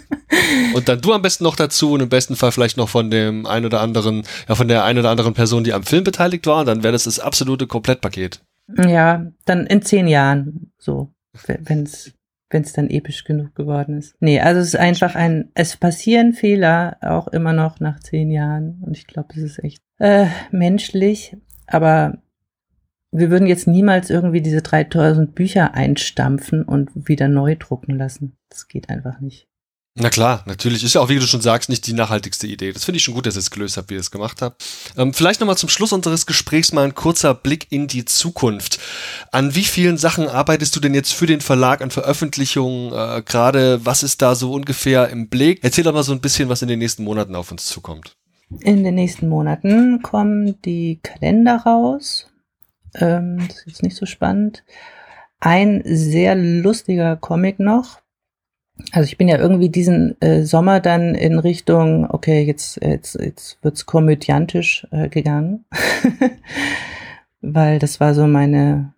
und 0.74 0.90
dann 0.90 1.02
du 1.02 1.14
am 1.14 1.22
besten 1.22 1.44
noch 1.44 1.56
dazu 1.56 1.94
und 1.94 2.02
im 2.02 2.10
besten 2.10 2.36
Fall 2.36 2.52
vielleicht 2.52 2.78
noch 2.78 2.90
von 2.90 3.10
dem 3.10 3.46
ein 3.46 3.66
oder 3.66 3.82
anderen, 3.82 4.24
ja, 4.48 4.56
von 4.56 4.68
der 4.68 4.84
ein 4.84 4.98
oder 4.98 5.10
anderen 5.10 5.34
Person, 5.34 5.64
die 5.64 5.74
am 5.74 5.84
Film 5.84 6.04
beteiligt 6.04 6.46
war, 6.48 6.66
dann 6.66 6.84
wäre 6.84 6.94
das 6.94 7.04
das 7.04 7.20
absolute 7.20 7.68
Komplettpaket. 7.68 8.42
Ja, 8.78 9.26
dann 9.46 9.68
in 9.68 9.82
zehn 9.82 10.08
Jahren, 10.08 10.72
so, 10.78 11.14
wenn 11.48 11.84
es 11.84 12.14
wenn 12.54 12.62
es 12.62 12.74
dann 12.74 12.90
episch 12.90 13.24
genug 13.24 13.56
geworden 13.56 13.98
ist. 13.98 14.16
Nee, 14.20 14.40
also 14.40 14.62
es 14.62 14.68
ist 14.68 14.76
einfach 14.80 15.16
ein, 15.16 15.50
es 15.56 15.76
passieren 15.76 16.34
Fehler 16.34 16.98
auch 17.02 17.28
immer 17.28 17.52
noch 17.52 17.80
nach 17.80 18.00
zehn 18.00 18.30
Jahren 18.30 18.80
und 18.86 18.96
ich 18.96 19.08
glaube, 19.08 19.30
es 19.36 19.42
ist 19.42 19.64
echt 19.64 19.82
äh, 19.98 20.28
menschlich, 20.52 21.36
aber 21.68 22.20
wir 23.14 23.30
würden 23.30 23.48
jetzt 23.48 23.68
niemals 23.68 24.10
irgendwie 24.10 24.42
diese 24.42 24.62
3000 24.62 25.36
Bücher 25.36 25.74
einstampfen 25.74 26.64
und 26.64 26.90
wieder 26.96 27.28
neu 27.28 27.56
drucken 27.56 27.98
lassen. 27.98 28.36
Das 28.50 28.68
geht 28.68 28.90
einfach 28.90 29.20
nicht. 29.20 29.48
Na 29.96 30.10
klar, 30.10 30.44
natürlich. 30.48 30.84
Ist 30.84 30.96
ja 30.96 31.02
auch, 31.02 31.10
wie 31.10 31.20
du 31.20 31.28
schon 31.28 31.42
sagst, 31.42 31.70
nicht 31.70 31.86
die 31.86 31.94
nachhaltigste 31.94 32.48
Idee. 32.48 32.72
Das 32.72 32.84
finde 32.84 32.98
ich 32.98 33.04
schon 33.04 33.14
gut, 33.14 33.28
dass 33.28 33.36
ihr 33.36 33.42
es 33.42 33.52
gelöst 33.52 33.78
habt, 33.78 33.92
wie 33.92 33.94
ihr 33.94 34.00
es 34.00 34.10
gemacht 34.10 34.42
habt. 34.42 34.66
Ähm, 34.98 35.14
vielleicht 35.14 35.40
nochmal 35.40 35.58
zum 35.58 35.70
Schluss 35.70 35.94
unseres 35.94 36.26
Gesprächs 36.26 36.74
mal 36.74 36.86
ein 36.86 36.96
kurzer 36.96 37.36
Blick 37.36 37.68
in 37.70 37.86
die 37.86 38.04
Zukunft. 38.04 38.80
An 39.32 39.54
wie 39.54 39.64
vielen 39.64 39.98
Sachen 39.98 40.28
arbeitest 40.28 40.76
du 40.76 40.80
denn 40.80 40.96
jetzt 40.96 41.14
für 41.14 41.28
den 41.28 41.42
Verlag 41.42 41.84
an 41.84 41.92
Veröffentlichungen 41.92 42.92
äh, 42.92 43.22
gerade? 43.22 43.86
Was 43.86 44.02
ist 44.02 44.24
da 44.24 44.34
so 44.34 44.52
ungefähr 44.54 45.10
im 45.10 45.30
Blick? 45.30 45.60
Erzähl 45.62 45.84
doch 45.84 45.94
mal 45.94 46.02
so 46.02 46.14
ein 46.14 46.22
bisschen, 46.22 46.50
was 46.50 46.64
in 46.64 46.70
den 46.70 46.80
nächsten 46.80 47.04
Monaten 47.04 47.36
auf 47.36 47.52
uns 47.52 47.68
zukommt. 47.68 48.18
In 48.62 48.84
den 48.84 48.96
nächsten 48.96 49.30
Monaten 49.30 50.02
kommen 50.02 50.60
die 50.64 51.00
Kalender 51.04 51.58
raus. 51.58 52.33
Ähm, 52.96 53.40
das 53.48 53.58
ist 53.58 53.68
jetzt 53.68 53.84
nicht 53.84 53.96
so 53.96 54.06
spannend. 54.06 54.64
Ein 55.40 55.82
sehr 55.86 56.36
lustiger 56.36 57.16
Comic 57.18 57.60
noch 57.60 58.04
also 58.92 59.06
ich 59.06 59.18
bin 59.18 59.28
ja 59.28 59.38
irgendwie 59.38 59.70
diesen 59.70 60.20
äh, 60.22 60.44
Sommer 60.44 60.80
dann 60.80 61.16
in 61.16 61.40
Richtung, 61.40 62.10
okay, 62.10 62.44
jetzt, 62.44 62.80
jetzt, 62.82 63.16
jetzt 63.16 63.64
wird's 63.64 63.86
komödiantisch 63.86 64.88
äh, 64.92 65.10
gegangen. 65.10 65.66
Weil 67.42 67.80
das 67.80 68.00
war 68.00 68.14
so 68.14 68.26
meine, 68.26 68.94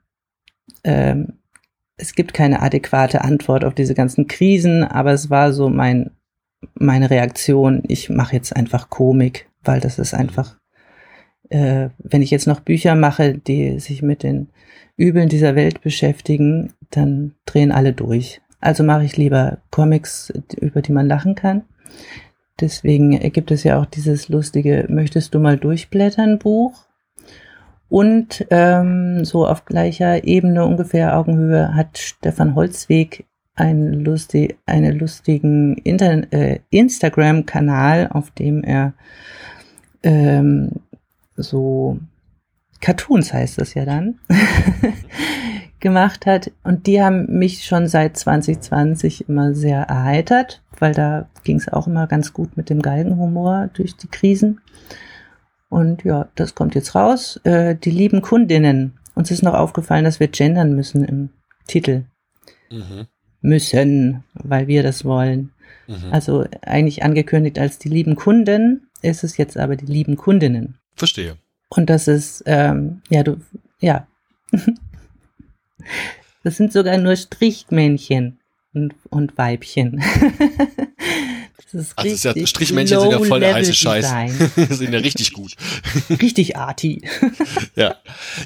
ähm, 0.83 1.33
es 1.97 2.13
gibt 2.13 2.33
keine 2.33 2.61
adäquate 2.61 3.21
Antwort 3.21 3.65
auf 3.65 3.73
diese 3.73 3.95
ganzen 3.95 4.27
Krisen, 4.27 4.83
aber 4.83 5.11
es 5.11 5.29
war 5.29 5.51
so 5.51 5.69
mein, 5.69 6.11
meine 6.75 7.09
Reaktion, 7.09 7.83
ich 7.87 8.09
mache 8.09 8.35
jetzt 8.35 8.55
einfach 8.55 8.89
Komik, 8.89 9.49
weil 9.63 9.79
das 9.79 9.99
ist 9.99 10.13
einfach, 10.13 10.57
äh, 11.49 11.89
wenn 11.99 12.21
ich 12.21 12.31
jetzt 12.31 12.47
noch 12.47 12.59
Bücher 12.59 12.95
mache, 12.95 13.37
die 13.37 13.79
sich 13.79 14.01
mit 14.01 14.23
den 14.23 14.47
Übeln 14.97 15.29
dieser 15.29 15.55
Welt 15.55 15.81
beschäftigen, 15.81 16.73
dann 16.89 17.33
drehen 17.45 17.71
alle 17.71 17.93
durch. 17.93 18.41
Also 18.59 18.83
mache 18.83 19.03
ich 19.03 19.17
lieber 19.17 19.59
Comics, 19.71 20.33
über 20.59 20.81
die 20.81 20.91
man 20.91 21.07
lachen 21.07 21.35
kann. 21.35 21.63
Deswegen 22.59 23.19
gibt 23.31 23.51
es 23.51 23.63
ja 23.63 23.79
auch 23.79 23.85
dieses 23.85 24.29
lustige 24.29 24.85
Möchtest 24.89 25.35
du 25.35 25.39
mal 25.39 25.57
durchblättern 25.57 26.39
Buch. 26.39 26.85
Und 27.89 28.47
ähm, 28.49 29.25
so 29.25 29.45
auf 29.45 29.65
gleicher 29.65 30.23
Ebene, 30.23 30.65
ungefähr 30.65 31.17
Augenhöhe, 31.17 31.75
hat 31.75 31.97
Stefan 31.97 32.55
Holzweg 32.55 33.25
einen 33.55 34.03
lustig, 34.03 34.57
einen 34.65 34.97
lustigen 34.97 35.77
äh, 35.85 36.59
Instagram-Kanal, 36.71 38.09
auf 38.11 38.31
dem 38.31 38.63
er 38.63 38.93
ähm, 40.03 40.71
so 41.35 41.99
Cartoons 42.81 43.33
heißt 43.33 43.59
das 43.59 43.73
ja 43.73 43.85
dann, 43.85 44.19
gemacht 45.79 46.25
hat. 46.25 46.51
Und 46.63 46.87
die 46.87 47.01
haben 47.01 47.25
mich 47.39 47.65
schon 47.65 47.87
seit 47.87 48.17
2020 48.17 49.29
immer 49.29 49.53
sehr 49.53 49.81
erheitert, 49.81 50.61
weil 50.79 50.93
da 50.93 51.27
ging 51.43 51.57
es 51.57 51.71
auch 51.71 51.87
immer 51.87 52.07
ganz 52.07 52.33
gut 52.33 52.57
mit 52.57 52.69
dem 52.69 52.81
Galgenhumor 52.81 53.69
durch 53.73 53.95
die 53.95 54.07
Krisen. 54.07 54.61
Und 55.69 56.03
ja, 56.03 56.29
das 56.35 56.55
kommt 56.55 56.75
jetzt 56.75 56.95
raus. 56.95 57.39
Äh, 57.43 57.75
die 57.75 57.91
lieben 57.91 58.21
Kundinnen. 58.21 58.93
Uns 59.15 59.31
ist 59.31 59.43
noch 59.43 59.53
aufgefallen, 59.53 60.05
dass 60.05 60.19
wir 60.19 60.27
gendern 60.27 60.75
müssen 60.75 61.03
im 61.03 61.29
Titel. 61.67 62.03
Mhm. 62.69 63.07
Müssen, 63.41 64.23
weil 64.33 64.67
wir 64.67 64.83
das 64.83 65.05
wollen. 65.05 65.51
Mhm. 65.87 66.11
Also 66.11 66.45
eigentlich 66.61 67.03
angekündigt 67.03 67.59
als 67.59 67.79
die 67.79 67.89
lieben 67.89 68.15
Kunden, 68.15 68.87
ist 69.01 69.23
es 69.23 69.37
jetzt 69.37 69.57
aber 69.57 69.75
die 69.75 69.85
lieben 69.85 70.17
Kundinnen. 70.17 70.77
Verstehe. 70.95 71.37
Und 71.69 71.89
das 71.89 72.07
ist, 72.07 72.43
ähm, 72.45 73.01
ja, 73.09 73.23
du, 73.23 73.39
ja, 73.79 74.07
Das 76.43 76.57
sind 76.57 76.71
sogar 76.71 76.97
nur 76.97 77.15
Strichmännchen 77.15 78.39
und, 78.75 78.93
und 79.09 79.37
Weibchen. 79.37 80.03
Das 81.71 81.87
ist 81.87 81.97
also 81.97 82.09
ist 82.09 82.23
ja, 82.23 82.47
Strichmännchen 82.47 82.99
sind 82.99 83.11
ja 83.11 83.19
voll 83.19 83.39
der 83.39 83.53
heiße 83.53 83.73
Scheiß. 83.73 84.07
sind 84.69 84.93
ja 84.93 84.99
richtig 84.99 85.33
gut. 85.33 85.55
Richtig 86.21 86.55
arty. 86.55 87.01
ja. 87.75 87.95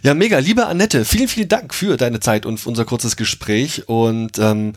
Ja, 0.04 0.14
mega. 0.14 0.40
Liebe 0.40 0.66
Annette, 0.66 1.06
vielen, 1.06 1.28
vielen 1.28 1.48
Dank 1.48 1.74
für 1.74 1.98
deine 1.98 2.22
Zeit 2.22 2.46
und 2.46 2.66
unser 2.66 2.86
kurzes 2.86 3.18
Gespräch. 3.18 3.88
Und 3.88 4.40
ähm, 4.40 4.74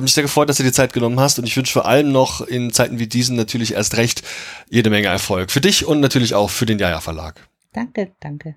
mich 0.00 0.12
sehr 0.12 0.22
gefreut, 0.22 0.48
dass 0.48 0.56
du 0.56 0.62
dir 0.62 0.72
Zeit 0.72 0.92
genommen 0.92 1.20
hast. 1.20 1.38
Und 1.38 1.46
ich 1.46 1.56
wünsche 1.56 1.72
vor 1.72 1.86
allem 1.86 2.12
noch 2.12 2.40
in 2.40 2.72
Zeiten 2.72 2.98
wie 2.98 3.06
diesen 3.06 3.36
natürlich 3.36 3.74
erst 3.74 3.96
recht 3.96 4.22
jede 4.68 4.90
Menge 4.90 5.06
Erfolg. 5.06 5.50
Für 5.50 5.60
dich 5.60 5.86
und 5.86 6.00
natürlich 6.00 6.34
auch 6.34 6.50
für 6.50 6.66
den 6.66 6.78
Jaja 6.78 7.00
Verlag. 7.00 7.48
Danke, 7.72 8.12
danke. 8.20 8.56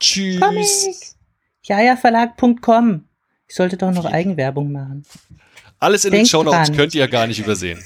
Tschüss. 0.00 0.40
Comic 0.40 0.66
jajaverlag.com. 1.62 3.04
Ich 3.48 3.54
sollte 3.54 3.76
doch 3.76 3.92
noch 3.92 4.04
Eigenwerbung 4.04 4.72
machen. 4.72 5.04
Alles 5.78 6.04
in 6.04 6.12
Denkt 6.12 6.26
den 6.26 6.30
Shownotes 6.30 6.72
könnt 6.72 6.94
ihr 6.94 7.00
ja 7.00 7.06
gar 7.06 7.26
nicht 7.26 7.38
übersehen. 7.38 7.82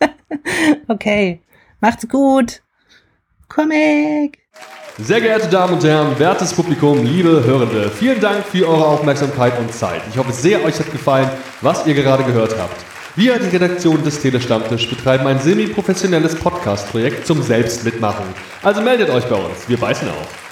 okay. 0.88 1.40
Macht's 1.80 2.08
gut. 2.08 2.62
Comic. 3.48 4.38
Sehr 4.98 5.20
geehrte 5.20 5.48
Damen 5.48 5.74
und 5.74 5.84
Herren, 5.84 6.18
wertes 6.18 6.52
Publikum, 6.52 7.04
liebe 7.04 7.42
Hörende, 7.44 7.90
vielen 7.90 8.20
Dank 8.20 8.44
für 8.44 8.68
eure 8.68 8.86
Aufmerksamkeit 8.86 9.58
und 9.58 9.72
Zeit. 9.72 10.02
Ich 10.10 10.18
hoffe 10.18 10.32
sehr, 10.32 10.62
euch 10.62 10.78
hat 10.78 10.92
gefallen, 10.92 11.30
was 11.62 11.86
ihr 11.86 11.94
gerade 11.94 12.24
gehört 12.24 12.56
habt. 12.58 12.76
Wir, 13.16 13.38
die 13.38 13.48
Redaktion 13.48 14.04
des 14.04 14.20
Telestammtisch, 14.20 14.88
betreiben 14.88 15.26
ein 15.26 15.38
semi-professionelles 15.38 16.36
Podcast-Projekt 16.36 17.26
zum 17.26 17.42
Selbstmitmachen. 17.42 18.26
Also 18.62 18.80
meldet 18.80 19.10
euch 19.10 19.24
bei 19.24 19.36
uns, 19.36 19.66
wir 19.66 19.78
beißen 19.78 20.08
auf. 20.08 20.51